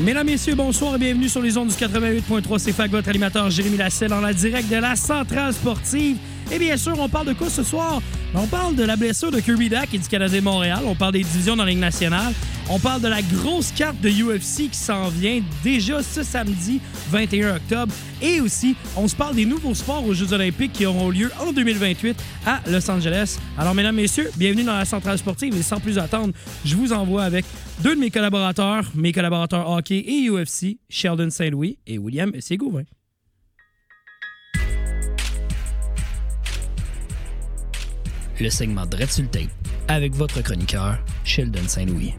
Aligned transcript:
Mesdames, 0.00 0.26
Messieurs, 0.26 0.56
bonsoir 0.56 0.96
et 0.96 0.98
bienvenue 0.98 1.28
sur 1.28 1.40
les 1.40 1.56
ondes 1.56 1.68
du 1.68 1.74
88.3 1.74 2.64
CFAC, 2.64 2.90
votre 2.90 3.08
animateur 3.08 3.48
Jérémy 3.48 3.76
Lasselle 3.76 4.12
en 4.12 4.20
la 4.20 4.32
direct 4.32 4.68
de 4.68 4.76
la 4.76 4.96
centrale 4.96 5.52
sportive. 5.52 6.16
Et 6.50 6.58
bien 6.58 6.76
sûr, 6.76 6.98
on 6.98 7.08
parle 7.08 7.28
de 7.28 7.32
quoi 7.32 7.48
ce 7.48 7.62
soir? 7.62 8.02
Ben, 8.34 8.40
On 8.42 8.46
parle 8.48 8.74
de 8.74 8.82
la 8.82 8.96
blessure 8.96 9.30
de 9.30 9.38
Kirby 9.38 9.68
Dack 9.68 9.94
et 9.94 9.98
du 9.98 10.08
Canadien 10.08 10.40
Montréal. 10.40 10.80
On 10.84 10.96
parle 10.96 11.12
des 11.12 11.22
divisions 11.22 11.54
dans 11.54 11.64
la 11.64 11.70
Ligue 11.70 11.78
nationale. 11.78 12.32
On 12.68 12.78
parle 12.78 13.02
de 13.02 13.08
la 13.08 13.22
grosse 13.22 13.70
carte 13.72 14.00
de 14.00 14.08
UFC 14.08 14.70
qui 14.70 14.76
s'en 14.78 15.08
vient 15.08 15.42
déjà 15.62 16.02
ce 16.02 16.22
samedi 16.22 16.80
21 17.10 17.56
octobre. 17.56 17.92
Et 18.20 18.40
aussi, 18.40 18.74
on 18.96 19.06
se 19.06 19.14
parle 19.14 19.36
des 19.36 19.44
nouveaux 19.44 19.74
sports 19.74 20.04
aux 20.04 20.14
Jeux 20.14 20.32
olympiques 20.32 20.72
qui 20.72 20.86
auront 20.86 21.10
lieu 21.10 21.30
en 21.40 21.52
2028 21.52 22.16
à 22.46 22.60
Los 22.68 22.90
Angeles. 22.90 23.38
Alors, 23.56 23.74
mesdames, 23.74 23.96
messieurs, 23.96 24.30
bienvenue 24.36 24.64
dans 24.64 24.76
la 24.76 24.86
centrale 24.86 25.18
sportive. 25.18 25.56
Et 25.56 25.62
sans 25.62 25.78
plus 25.78 25.98
attendre, 25.98 26.32
je 26.64 26.74
vous 26.74 26.92
envoie 26.92 27.22
avec 27.22 27.44
deux 27.82 27.94
de 27.94 28.00
mes 28.00 28.10
collaborateurs, 28.10 28.84
mes 28.94 29.12
collaborateurs 29.12 29.68
hockey 29.68 29.98
et 30.06 30.28
UFC, 30.28 30.78
Sheldon 30.88 31.30
Saint-Louis 31.30 31.78
et 31.86 31.98
William 31.98 32.32
Ségouvin. 32.40 32.84
Le 38.40 38.50
segment 38.50 38.86
Dread 38.86 39.08
avec 39.88 40.12
votre 40.14 40.42
chroniqueur, 40.42 40.98
Sheldon 41.24 41.68
Saint-Louis. 41.68 42.14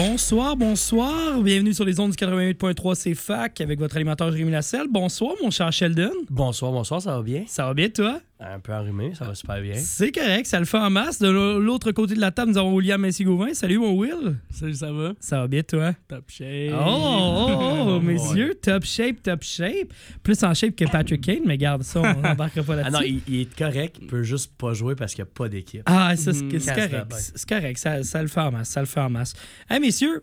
Bonsoir, 0.00 0.56
bonsoir. 0.56 1.40
Bienvenue 1.42 1.74
sur 1.74 1.84
les 1.84 1.98
ondes 1.98 2.12
du 2.12 2.16
88.3 2.16 3.14
CFAC 3.14 3.60
avec 3.60 3.80
votre 3.80 3.96
animateur 3.96 4.30
Jérémy 4.30 4.52
Lasselle. 4.52 4.86
Bonsoir, 4.88 5.34
mon 5.42 5.50
cher 5.50 5.72
Sheldon. 5.72 6.12
Bonsoir, 6.30 6.70
bonsoir, 6.70 7.02
ça 7.02 7.16
va 7.16 7.22
bien? 7.22 7.42
Ça 7.48 7.64
va 7.64 7.74
bien, 7.74 7.88
toi? 7.88 8.20
Un 8.40 8.60
peu 8.60 8.72
enrhumé, 8.72 9.14
ça 9.16 9.24
va 9.24 9.34
super 9.34 9.60
bien. 9.60 9.74
C'est 9.74 10.12
correct, 10.12 10.46
ça 10.46 10.60
le 10.60 10.64
fait 10.64 10.78
en 10.78 10.90
masse. 10.90 11.18
De 11.18 11.28
l'autre 11.28 11.90
côté 11.90 12.14
de 12.14 12.20
la 12.20 12.30
table, 12.30 12.52
nous 12.52 12.58
avons 12.58 12.72
William 12.72 13.00
Messi-Gauvin. 13.00 13.52
Salut, 13.52 13.78
mon 13.78 13.94
Will. 13.98 14.36
Salut, 14.50 14.74
ça 14.74 14.92
va? 14.92 15.12
Ça 15.18 15.40
va 15.40 15.48
bien, 15.48 15.62
toi? 15.64 15.92
Top 16.06 16.24
shape. 16.28 16.72
Oh, 16.72 16.76
oh, 16.78 17.84
oh, 17.96 18.00
messieurs, 18.00 18.54
top 18.62 18.84
shape, 18.84 19.24
top 19.24 19.42
shape. 19.42 19.92
Plus 20.22 20.40
en 20.44 20.54
shape 20.54 20.76
que 20.76 20.84
Patrick 20.84 21.20
Kane, 21.20 21.42
mais 21.46 21.58
garde 21.58 21.82
ça, 21.82 22.00
on 22.00 22.20
n'embarquera 22.22 22.62
pas 22.62 22.74
Ah 22.74 22.90
là-dessus. 22.90 22.92
non, 22.92 23.20
il, 23.26 23.34
il 23.34 23.40
est 23.40 23.56
correct, 23.58 23.96
il 24.00 24.06
peut 24.06 24.22
juste 24.22 24.52
pas 24.56 24.72
jouer 24.72 24.94
parce 24.94 25.14
qu'il 25.16 25.24
n'y 25.24 25.30
a 25.30 25.32
pas 25.34 25.48
d'équipe. 25.48 25.82
Ah, 25.86 26.14
ça, 26.14 26.32
c'est 26.32 26.64
la 26.64 26.74
correct. 26.74 27.12
C'est 27.34 27.48
correct. 27.48 27.78
Ça, 27.78 28.04
ça 28.04 28.22
le 28.22 28.28
fait 28.28 28.40
en 28.40 28.52
masse. 28.52 28.68
Ça 28.68 28.78
le 28.80 28.86
fait 28.86 29.00
en 29.00 29.10
masse. 29.10 29.34
Hey, 29.68 29.80
messieurs, 29.80 30.22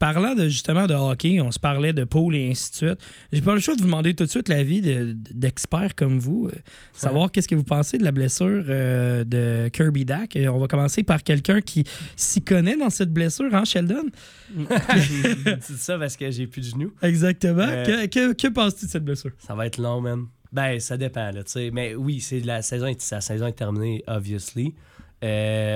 parlant 0.00 0.34
de, 0.34 0.48
justement 0.48 0.88
de 0.88 0.94
hockey, 0.94 1.40
on 1.40 1.52
se 1.52 1.60
parlait 1.60 1.92
de 1.92 2.02
pôle 2.02 2.34
et 2.34 2.50
ainsi 2.50 2.70
de 2.72 2.76
suite. 2.76 2.98
J'ai 3.32 3.40
pas 3.42 3.54
le 3.54 3.60
choix 3.60 3.74
de 3.76 3.80
vous 3.80 3.86
demander 3.86 4.14
tout 4.14 4.24
de 4.24 4.30
suite 4.30 4.48
l'avis 4.48 4.80
de- 4.80 5.14
d'experts 5.32 5.94
comme 5.94 6.18
vous. 6.18 6.48
euh, 6.52 6.58
savoir 6.92 7.30
qu'est-ce 7.30 7.46
que 7.46 7.54
vous 7.54 7.62
pensez 7.62 7.98
de 7.98 8.02
la 8.04 8.10
blessure 8.10 8.64
euh, 8.68 9.22
de 9.24 9.68
Kirby 9.68 10.04
Dack. 10.04 10.34
Et 10.34 10.48
on 10.48 10.58
va 10.58 10.66
commencer 10.66 11.04
par 11.04 11.22
quelqu'un 11.22 11.60
qui 11.60 11.84
s'y 12.16 12.42
connaît 12.42 12.76
dans 12.76 12.90
cette 12.90 13.12
blessure, 13.12 13.54
hein, 13.54 13.64
Sheldon? 13.64 14.06
dis 14.56 15.76
ça 15.78 15.98
parce 15.98 16.16
que 16.16 16.30
j'ai 16.30 16.46
plus 16.46 16.62
de 16.62 16.66
genoux. 16.76 16.92
Exactement. 17.02 17.62
Euh, 17.68 17.84
Que, 17.84 18.06
que- 18.06 18.32
que 18.32 18.48
penses-tu 18.48 18.86
de 18.86 18.90
cette 18.90 19.04
blessure? 19.04 19.30
Ça 19.38 19.54
va 19.54 19.66
être 19.66 19.78
long, 19.78 20.00
man. 20.00 20.24
Ben, 20.52 20.80
ça 20.80 20.96
dépend, 20.96 21.30
là, 21.30 21.44
tu 21.44 21.52
sais. 21.52 21.70
Mais 21.72 21.94
oui, 21.94 22.20
c'est 22.20 22.40
la 22.40 22.62
saison, 22.62 22.86
est- 22.86 23.00
sa 23.00 23.20
saison 23.20 23.46
est 23.46 23.52
terminée, 23.52 24.02
obviously. 24.08 24.74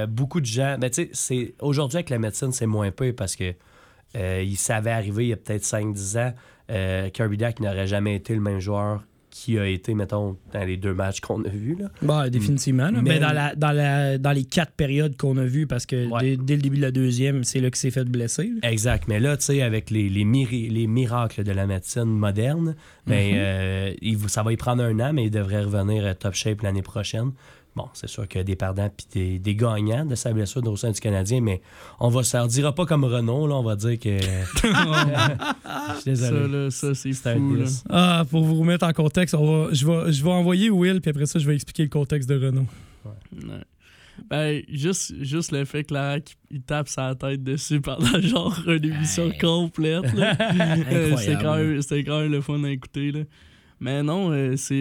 Beaucoup 0.09 0.41
de 0.41 0.47
gens. 0.47 0.77
Mais 0.81 0.91
tu 0.91 1.03
sais, 1.05 1.11
c'est- 1.13 1.55
aujourd'hui, 1.61 1.99
avec 1.99 2.11
la 2.11 2.19
médecine, 2.19 2.51
c'est 2.53 2.67
moins 2.67 2.91
peu 2.91 3.13
parce 3.13 3.37
que 3.37 3.53
il 4.43 4.57
savait 4.57 4.91
arriver 4.91 5.25
il 5.25 5.29
y 5.29 5.33
a 5.33 5.37
peut-être 5.37 5.65
5-10 5.65 6.19
ans. 6.19 6.35
Euh, 6.71 7.11
Kirby 7.11 7.37
Dack 7.37 7.61
n'aurait 7.61 7.87
jamais 7.87 8.15
été 8.17 8.35
le 8.35 8.41
même 8.41 8.61
joueur 8.61 9.05
qui 9.31 9.59
a 9.59 9.67
été, 9.67 9.95
mettons, 9.95 10.37
dans 10.53 10.63
les 10.65 10.77
deux 10.77 10.95
matchs 10.95 11.19
qu'on 11.21 11.43
a 11.45 11.49
vus. 11.49 11.77
Là. 11.77 11.89
Bah, 12.03 12.31
définitivement. 12.31 12.85
là. 12.93 13.03
Mais, 13.03 13.15
Mais- 13.15 13.19
dans, 13.19 13.33
la, 13.33 13.55
dans, 13.57 13.73
la, 13.73 14.17
dans 14.17 14.31
les 14.31 14.45
quatre 14.45 14.71
périodes 14.71 15.17
qu'on 15.17 15.37
a 15.39 15.45
vues, 15.45 15.67
parce 15.67 15.87
que 15.87 16.07
Ouais. 16.09 16.21
dès, 16.21 16.37
dès 16.37 16.55
le 16.57 16.63
début 16.63 16.77
de 16.77 16.83
la 16.83 16.93
deuxième, 16.93 17.43
c'est 17.43 17.59
là 17.59 17.69
qu'il 17.69 17.79
s'est 17.79 17.91
fait 17.91 18.05
blesser. 18.05 18.53
là. 18.63 18.71
Exact. 18.71 19.09
Mais 19.09 19.19
là, 19.19 19.37
tu 19.37 19.47
sais, 19.47 19.61
avec 19.63 19.91
les, 19.91 20.09
les, 20.09 20.25
miri- 20.25 20.69
les 20.71 20.87
miracles 20.87 21.43
de 21.43 21.51
la 21.51 21.67
médecine 21.67 22.05
moderne, 22.05 22.77
ben, 23.09 23.35
euh, 23.35 23.93
il, 24.01 24.21
ça 24.29 24.45
va 24.45 24.53
y 24.53 24.57
prendre 24.57 24.85
un 24.85 25.01
an, 25.01 25.13
mais 25.13 25.25
il 25.25 25.31
devrait 25.33 25.65
revenir 25.65 26.07
euh, 26.07 26.15
top 26.15 26.35
shape 26.35 26.63
l'année 26.63 26.83
prochaine. 26.83 27.33
Bon, 27.77 27.89
c'est 27.93 28.09
sûr 28.09 28.29
qu'il 28.29 28.39
y 28.39 28.41
a 28.41 28.45
des 28.45 28.55
perdants 28.55 28.89
puis 28.97 29.07
des, 29.13 29.39
des 29.41 29.57
gagnants 29.57 30.05
de 30.07 30.15
sa 30.15 30.33
blessure 30.33 30.65
au 30.69 30.77
sein 30.77 30.93
du 30.93 31.01
Canadien, 31.01 31.41
mais 31.41 31.61
on 31.99 32.09
va 32.09 32.23
se 32.23 32.47
dira 32.47 32.73
pas 32.73 32.87
comme 32.87 33.03
Renault, 33.05 33.49
là, 33.49 33.57
on 33.57 33.65
va 33.65 33.75
dire 33.75 33.99
que. 33.99 34.19
Je 34.21 36.01
suis 36.01 36.17
Ça, 36.17 36.31
désolé. 36.31 36.71
ça, 36.71 36.95
c'est 36.95 37.13
C'est 37.13 37.31
un 37.31 37.37
fou, 37.37 37.55
là. 37.55 37.65
Ah, 37.89 38.25
pour 38.31 38.45
vous 38.45 38.61
remettre 38.61 38.87
en 38.87 38.93
contexte, 38.93 39.35
on 39.35 39.67
va, 39.67 39.73
je, 39.75 39.87
vais, 39.87 40.13
je 40.13 40.23
vais 40.23 40.31
envoyer 40.31 40.71
Will, 40.71 41.01
puis 41.01 41.11
après 41.11 41.27
ça, 41.27 41.39
je 41.41 41.47
vais 41.49 41.55
expliquer 41.57 41.83
le 41.83 41.89
contexte 41.89 42.29
de 42.29 42.47
Renault. 42.47 42.67
Ouais. 43.05 43.13
Ben, 44.31 44.63
juste, 44.69 45.13
juste 45.25 45.51
le 45.51 45.65
fait 45.65 45.83
que 45.83 45.95
la 45.95 46.19
il 46.49 46.63
tape 46.63 46.89
sa 46.89 47.17
tête 47.17 47.43
dessus 47.43 47.81
pendant 47.81 48.21
genre 48.21 48.57
une 48.69 48.85
émission 48.85 49.33
complète. 49.41 50.13
là. 50.15 50.37
Euh, 50.93 51.17
C'était 51.17 51.35
quand, 51.43 51.57
même- 51.57 51.81
quand 52.05 52.21
même 52.21 52.31
le 52.31 52.41
fun 52.41 52.63
à 52.63 52.71
écouter. 52.71 53.11
Là. 53.11 53.21
Mais 53.81 54.03
non, 54.03 54.31
euh, 54.33 54.57
c'est. 54.57 54.75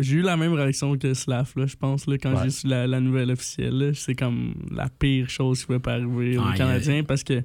J'ai 0.00 0.16
eu 0.16 0.20
la 0.22 0.36
même 0.36 0.52
réaction 0.52 0.96
que 0.98 1.14
Slav, 1.14 1.52
là, 1.56 1.66
je 1.66 1.76
pense, 1.76 2.06
là, 2.06 2.18
quand 2.18 2.32
Ouais. 2.34 2.40
j'ai 2.44 2.50
su 2.50 2.66
la, 2.66 2.86
la 2.86 3.00
nouvelle 3.00 3.30
officielle. 3.30 3.92
C'est 3.94 4.14
comme 4.14 4.54
la 4.70 4.88
pire 4.88 5.28
chose 5.30 5.60
qui 5.60 5.66
pouvait 5.66 5.78
pas 5.78 5.94
arriver 5.94 6.36
aux 6.38 6.52
Canadiens 6.56 7.02
parce 7.04 7.22
que 7.22 7.42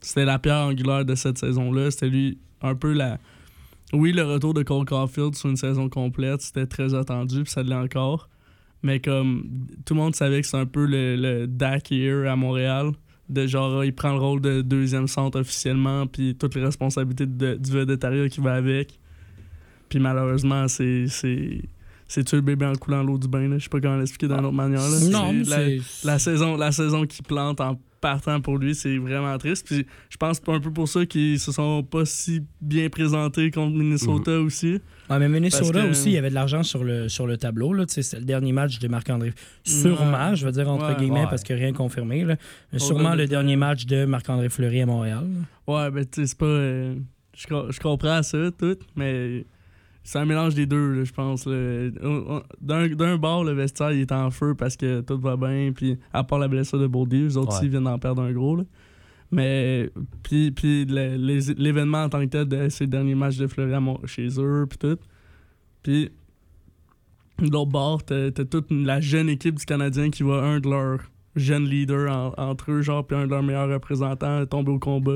c'était 0.00 0.24
la 0.24 0.38
pierre 0.38 0.66
angulaire 0.66 1.04
de 1.04 1.14
cette 1.14 1.38
saison-là. 1.38 1.90
C'était 1.90 2.08
lui 2.08 2.38
un 2.60 2.74
peu 2.74 2.92
la. 2.92 3.18
Oui, 3.92 4.12
le 4.12 4.22
retour 4.24 4.54
de 4.54 4.62
Cole 4.62 4.86
Caulfield 4.86 5.34
sur 5.34 5.48
une 5.50 5.56
saison 5.56 5.88
complète, 5.88 6.40
c'était 6.40 6.66
très 6.66 6.94
attendu, 6.94 7.42
puis 7.42 7.52
ça 7.52 7.62
l'est 7.62 7.74
encore. 7.74 8.28
Mais 8.82 8.98
comme 9.00 9.48
tout 9.84 9.94
le 9.94 10.00
monde 10.00 10.14
savait 10.14 10.40
que 10.40 10.46
c'est 10.46 10.56
un 10.56 10.66
peu 10.66 10.86
le, 10.86 11.14
le 11.16 11.46
Dak 11.46 11.90
Year 11.90 12.30
à 12.30 12.36
Montréal. 12.36 12.90
De 13.28 13.46
genre, 13.46 13.84
il 13.84 13.94
prend 13.94 14.12
le 14.12 14.18
rôle 14.18 14.40
de 14.40 14.60
deuxième 14.62 15.06
centre 15.06 15.38
officiellement, 15.40 16.06
puis 16.06 16.34
toutes 16.34 16.54
les 16.56 16.62
responsabilités 16.64 17.24
de- 17.26 17.54
du 17.54 17.70
vedettariat 17.70 18.28
qui 18.28 18.40
va 18.40 18.54
avec. 18.54 18.98
Puis 19.92 20.00
malheureusement, 20.00 20.68
c'est. 20.68 21.04
c'est 21.08 21.60
c'est 22.08 22.24
tu 22.24 22.36
le 22.36 22.42
bébé 22.42 22.66
en 22.66 22.74
coulant 22.74 23.02
l'eau 23.02 23.16
du 23.18 23.28
bain, 23.28 23.46
là. 23.48 23.56
Je 23.58 23.64
sais 23.64 23.68
pas 23.70 23.80
comment 23.80 23.96
l'expliquer 23.96 24.26
d'une 24.28 24.44
autre 24.44 24.52
manière. 24.52 24.80
Là. 24.80 25.08
Non, 25.10 25.32
mais 25.34 25.44
la, 25.44 25.56
c'est. 25.56 25.80
la 26.06 26.18
saison, 26.18 26.56
la 26.56 26.72
saison 26.72 27.06
qui 27.06 27.22
plante 27.22 27.60
en 27.60 27.78
partant 28.02 28.40
pour 28.40 28.58
lui, 28.58 28.74
c'est 28.74 28.98
vraiment 28.98 29.36
triste. 29.38 29.66
Puis 29.66 29.86
je 30.10 30.16
pense 30.18 30.38
que 30.38 30.44
c'est 30.46 30.52
un 30.52 30.60
peu 30.60 30.70
pour 30.72 30.88
ça 30.88 31.06
qu'ils 31.06 31.38
se 31.38 31.52
sont 31.52 31.82
pas 31.82 32.04
si 32.04 32.42
bien 32.60 32.88
présentés 32.90 33.50
contre 33.50 33.74
Minnesota 33.76 34.40
aussi. 34.40 34.78
Ah, 35.08 35.18
mais 35.18 35.28
Minnesota 35.28 35.82
que- 35.84 35.90
aussi, 35.90 36.10
il 36.10 36.12
y 36.12 36.18
avait 36.18 36.28
de 36.30 36.34
l'argent 36.34 36.62
sur 36.62 36.84
le, 36.84 37.08
sur 37.08 37.26
le 37.26 37.36
tableau. 37.38 37.74
C'est 37.88 38.18
le 38.18 38.24
dernier 38.24 38.52
match 38.52 38.78
de 38.78 38.88
Marc-André. 38.88 39.32
Sûrement, 39.64 40.30
Ouais. 40.30 40.36
je 40.36 40.44
veux 40.44 40.52
dire 40.52 40.68
entre 40.68 40.88
Ouais. 40.88 40.96
guillemets, 40.96 41.20
Ouais. 41.20 41.26
parce 41.30 41.42
que 41.44 41.54
rien 41.54 41.72
confirmé. 41.72 42.24
Là. 42.24 42.36
Sûrement 42.76 43.14
le 43.14 43.26
dernier 43.26 43.56
match 43.56 43.86
de 43.86 44.04
Marc-André 44.04 44.48
Fleury 44.50 44.82
à 44.82 44.86
Montréal. 44.86 45.24
là. 45.68 45.74
Ouais, 45.86 45.90
ben 45.90 46.04
tu 46.04 46.20
sais, 46.22 46.26
c'est 46.26 46.38
pas. 46.38 46.44
euh, 46.46 46.94
je, 47.34 47.46
je 47.70 47.80
comprends 47.80 48.22
ça, 48.22 48.50
tout, 48.58 48.76
mais 48.96 49.46
c'est 50.04 50.18
un 50.18 50.24
mélange 50.24 50.54
des 50.54 50.66
deux, 50.66 50.94
là, 50.94 51.04
je 51.04 51.12
pense. 51.12 51.46
D'un 52.60 53.16
bord, 53.18 53.44
le 53.44 53.52
vestiaire, 53.52 53.92
il 53.92 54.00
est 54.00 54.12
en 54.12 54.30
feu 54.30 54.54
parce 54.54 54.76
que 54.76 55.00
tout 55.00 55.18
va 55.18 55.36
bien, 55.36 55.72
puis 55.74 55.98
à 56.12 56.24
part 56.24 56.38
la 56.38 56.48
blessure 56.48 56.78
de 56.78 56.86
Boldy, 56.86 57.22
les 57.22 57.36
autres 57.36 57.52
Ouais. 57.52 57.58
aussi 57.58 57.68
viennent 57.68 57.84
d'en 57.84 57.98
perdre 57.98 58.22
un 58.22 58.32
gros. 58.32 58.56
Là. 58.56 58.64
Mais, 59.30 59.90
puis, 60.22 60.50
puis 60.50 60.84
l'événement 60.86 62.04
en 62.04 62.08
tant 62.08 62.20
que 62.20 62.26
tel 62.26 62.46
de 62.46 62.68
ces 62.68 62.86
derniers 62.86 63.14
matchs 63.14 63.38
de 63.38 63.46
Fleury 63.46 63.72
chez 64.06 64.28
eux, 64.38 64.66
puis 64.68 64.78
tout. 64.78 64.98
Puis, 65.82 66.10
de 67.38 67.50
l'autre 67.50 67.70
bord, 67.70 68.04
t'as 68.04 68.30
toute 68.30 68.70
la 68.70 69.00
jeune 69.00 69.28
équipe 69.28 69.54
du 69.58 69.64
Canadien 69.64 70.10
qui 70.10 70.22
va 70.22 70.34
un 70.42 70.60
de 70.60 70.68
leurs 70.68 71.00
jeunes 71.34 71.64
leaders 71.64 72.10
en- 72.14 72.34
entre 72.36 72.72
eux, 72.72 72.82
genre, 72.82 73.06
puis 73.06 73.16
un 73.16 73.24
de 73.24 73.30
leurs 73.30 73.42
meilleurs 73.42 73.68
représentants 73.70 74.44
tomber 74.46 74.70
au 74.72 74.78
combat 74.78 75.12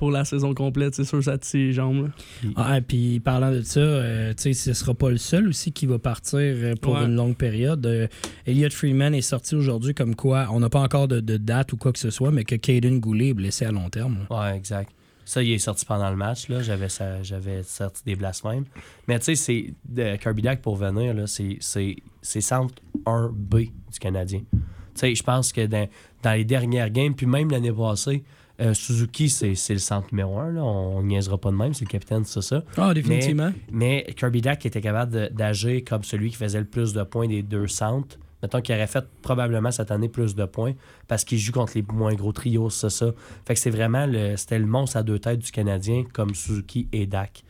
pour 0.00 0.10
la 0.10 0.24
saison 0.24 0.54
complète. 0.54 0.94
C'est 0.94 1.04
sûr, 1.04 1.22
ça 1.22 1.36
tire 1.36 1.60
les 1.60 1.72
jambes. 1.74 2.06
là. 2.44 2.50
Ah, 2.56 2.78
et 2.78 2.80
puis 2.80 3.20
parlant 3.20 3.50
de 3.52 3.60
ça, 3.60 3.80
euh, 3.80 4.32
tu 4.34 4.42
sais, 4.42 4.52
ce 4.54 4.72
sera 4.72 4.94
pas 4.94 5.10
le 5.10 5.18
seul 5.18 5.46
aussi 5.48 5.72
qui 5.72 5.84
va 5.84 5.98
partir 5.98 6.38
euh, 6.40 6.74
pour 6.80 6.94
Ouais. 6.94 7.04
une 7.04 7.14
longue 7.14 7.36
période. 7.36 7.84
Euh, 7.84 8.06
Elliot 8.46 8.70
Freeman 8.70 9.14
est 9.14 9.20
sorti 9.20 9.54
aujourd'hui 9.54 9.92
comme 9.94 10.14
quoi, 10.16 10.48
on 10.52 10.60
n'a 10.60 10.70
pas 10.70 10.80
encore 10.80 11.06
de, 11.06 11.20
de 11.20 11.36
date 11.36 11.74
ou 11.74 11.76
quoi 11.76 11.92
que 11.92 11.98
ce 11.98 12.08
soit, 12.08 12.30
mais 12.30 12.44
que 12.44 12.54
Caden 12.54 12.98
Goulet 12.98 13.28
est 13.28 13.34
blessé 13.34 13.66
à 13.66 13.72
long 13.72 13.90
terme. 13.90 14.20
là. 14.30 14.40
Ouais, 14.50 14.56
exact. 14.56 14.90
Ça, 15.26 15.42
il 15.42 15.52
est 15.52 15.58
sorti 15.58 15.84
pendant 15.84 16.08
le 16.10 16.16
match. 16.16 16.48
là. 16.48 16.62
J'avais 16.62 16.88
ça- 16.88 17.22
j'avais 17.22 17.62
sorti 17.62 18.02
des 18.06 18.16
blasphèmes. 18.16 18.64
Mais 19.06 19.18
tu 19.18 19.26
sais, 19.26 19.34
c'est 19.36 19.74
de 19.86 20.16
Kirby 20.16 20.40
Dak 20.42 20.62
pour 20.62 20.76
venir, 20.76 21.12
là, 21.12 21.26
c'est 21.26 21.58
c'est- 21.60 21.96
c'est 22.22 22.40
centre 22.40 22.74
1B 23.06 23.70
du 23.92 23.98
Canadien. 24.00 24.40
Tu 24.50 24.58
sais, 24.94 25.14
je 25.14 25.22
pense 25.22 25.52
que 25.52 25.66
dans, 25.66 25.86
dans 26.22 26.32
les 26.32 26.44
dernières 26.44 26.90
games, 26.90 27.14
puis 27.14 27.26
même 27.26 27.50
l'année 27.50 27.70
passée, 27.72 28.24
euh, 28.60 28.74
Suzuki, 28.74 29.28
c'est 29.28 29.54
le 29.68 29.78
centre 29.78 30.08
numéro 30.12 30.38
1. 30.38 30.56
On 30.56 31.02
ne 31.02 31.08
niaisera 31.08 31.38
pas 31.38 31.50
de 31.50 31.56
même, 31.56 31.74
c'est 31.74 31.84
le 31.84 31.90
capitaine, 31.90 32.24
c'est 32.24 32.42
ça. 32.42 32.62
Ah, 32.76 32.92
définitivement. 32.92 33.52
Mais 33.70 34.06
Kirby 34.16 34.42
Dak 34.42 34.64
était 34.66 34.80
capable 34.80 35.30
d'agir 35.32 35.82
comme 35.86 36.04
celui 36.04 36.30
qui 36.30 36.36
faisait 36.36 36.60
le 36.60 36.66
plus 36.66 36.92
de 36.92 37.02
points 37.02 37.28
des 37.28 37.42
deux 37.42 37.66
centres. 37.66 38.18
Mettons 38.42 38.60
qu'il 38.60 38.74
aurait 38.74 38.86
fait 38.86 39.04
probablement 39.22 39.70
cette 39.70 39.90
année 39.90 40.08
plus 40.08 40.34
de 40.34 40.44
points 40.44 40.72
parce 41.08 41.24
qu'il 41.24 41.38
joue 41.38 41.52
contre 41.52 41.72
les 41.74 41.82
moins 41.82 42.14
gros 42.14 42.32
trios, 42.32 42.70
c'est 42.70 42.90
ça. 42.90 43.12
Fait 43.46 43.54
que 43.54 43.60
c'est 43.60 43.70
vraiment 43.70 44.06
le, 44.06 44.36
c'était 44.36 44.58
le 44.58 44.66
monstre 44.66 44.96
à 44.96 45.02
deux 45.02 45.18
têtes 45.18 45.40
du 45.40 45.50
Canadien 45.50 46.04
comme 46.12 46.34
Suzuki 46.34 46.88
et 46.92 47.06
Dak. 47.06 47.42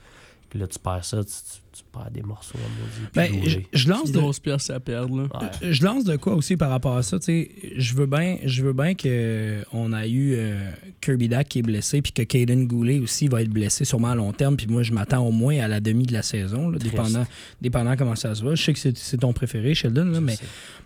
Puis 0.48 0.58
là, 0.58 0.66
tu 0.66 0.80
perds 0.80 1.04
ça, 1.04 1.22
tu, 1.22 1.59
tu- 1.72 1.82
perds 1.92 2.10
des 2.10 2.22
morceaux 2.22 2.58
à 2.58 2.68
maudit. 2.80 3.10
Ben, 3.14 3.64
je, 3.72 3.88
lance 3.88 4.06
C'est 4.06 4.12
de, 4.12 4.72
à 4.72 4.80
perdre. 4.80 5.16
Là. 5.16 5.22
Ouais. 5.40 5.72
je 5.72 5.84
lance 5.84 6.04
de 6.04 6.16
quoi 6.16 6.34
aussi 6.34 6.56
par 6.56 6.70
rapport 6.70 6.96
à 6.96 7.02
ça. 7.02 7.18
tu 7.18 7.24
sais, 7.26 7.50
Je 7.76 7.94
veux 7.94 8.06
bien 8.06 8.38
je 8.44 8.62
veux 8.62 8.72
bien 8.72 8.94
qu'on 8.94 9.92
a 9.92 10.06
eu 10.06 10.34
euh, 10.34 10.70
Kirby 11.00 11.28
Dak 11.28 11.48
qui 11.48 11.60
est 11.60 11.62
blessé, 11.62 12.02
puis 12.02 12.12
que 12.12 12.22
Caden 12.22 12.66
Goulet 12.66 12.98
aussi 12.98 13.28
va 13.28 13.42
être 13.42 13.50
blessé 13.50 13.84
sûrement 13.84 14.10
à 14.10 14.14
long 14.14 14.32
terme. 14.32 14.56
Puis 14.56 14.66
moi, 14.66 14.82
je 14.82 14.92
m'attends 14.92 15.26
au 15.26 15.32
moins 15.32 15.58
à 15.58 15.68
la 15.68 15.80
demi 15.80 16.04
de 16.06 16.12
la 16.12 16.22
saison, 16.22 16.70
là, 16.70 16.78
dépendant, 16.78 17.26
dépendant 17.60 17.96
comment 17.96 18.16
ça 18.16 18.34
se 18.34 18.44
va. 18.44 18.54
Je 18.54 18.62
sais 18.62 18.72
que 18.72 18.78
c'est 18.78 18.96
c'est 18.96 19.18
ton 19.18 19.32
préféré, 19.32 19.74
Sheldon, 19.74 20.06
là, 20.06 20.20
mais 20.20 20.36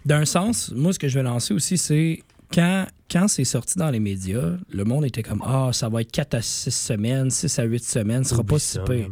d'un 0.05 0.25
sens, 0.25 0.73
moi, 0.75 0.93
ce 0.93 0.99
que 0.99 1.09
je 1.09 1.19
vais 1.19 1.23
lancer 1.23 1.55
aussi, 1.55 1.79
c'est 1.79 2.23
quand, 2.53 2.87
quand 3.11 3.29
c'est 3.29 3.45
sorti 3.45 3.79
dans 3.79 3.91
les 3.91 4.01
médias, 4.01 4.53
le 4.71 4.85
monde 4.85 5.05
était 5.05 5.23
comme 5.23 5.43
Ah, 5.45 5.71
ça 5.73 5.89
va 5.89 6.03
être 6.03 6.13
4 6.13 6.35
à 6.35 6.43
6 6.43 6.71
semaines, 6.71 7.31
6 7.31 7.59
à 7.59 7.65
8 7.65 7.85
semaines, 7.85 8.25
ce 8.25 8.31
sera 8.31 8.41
Oublie 8.41 8.55
pas 8.55 8.59
si 8.59 8.79
pire. 8.87 9.09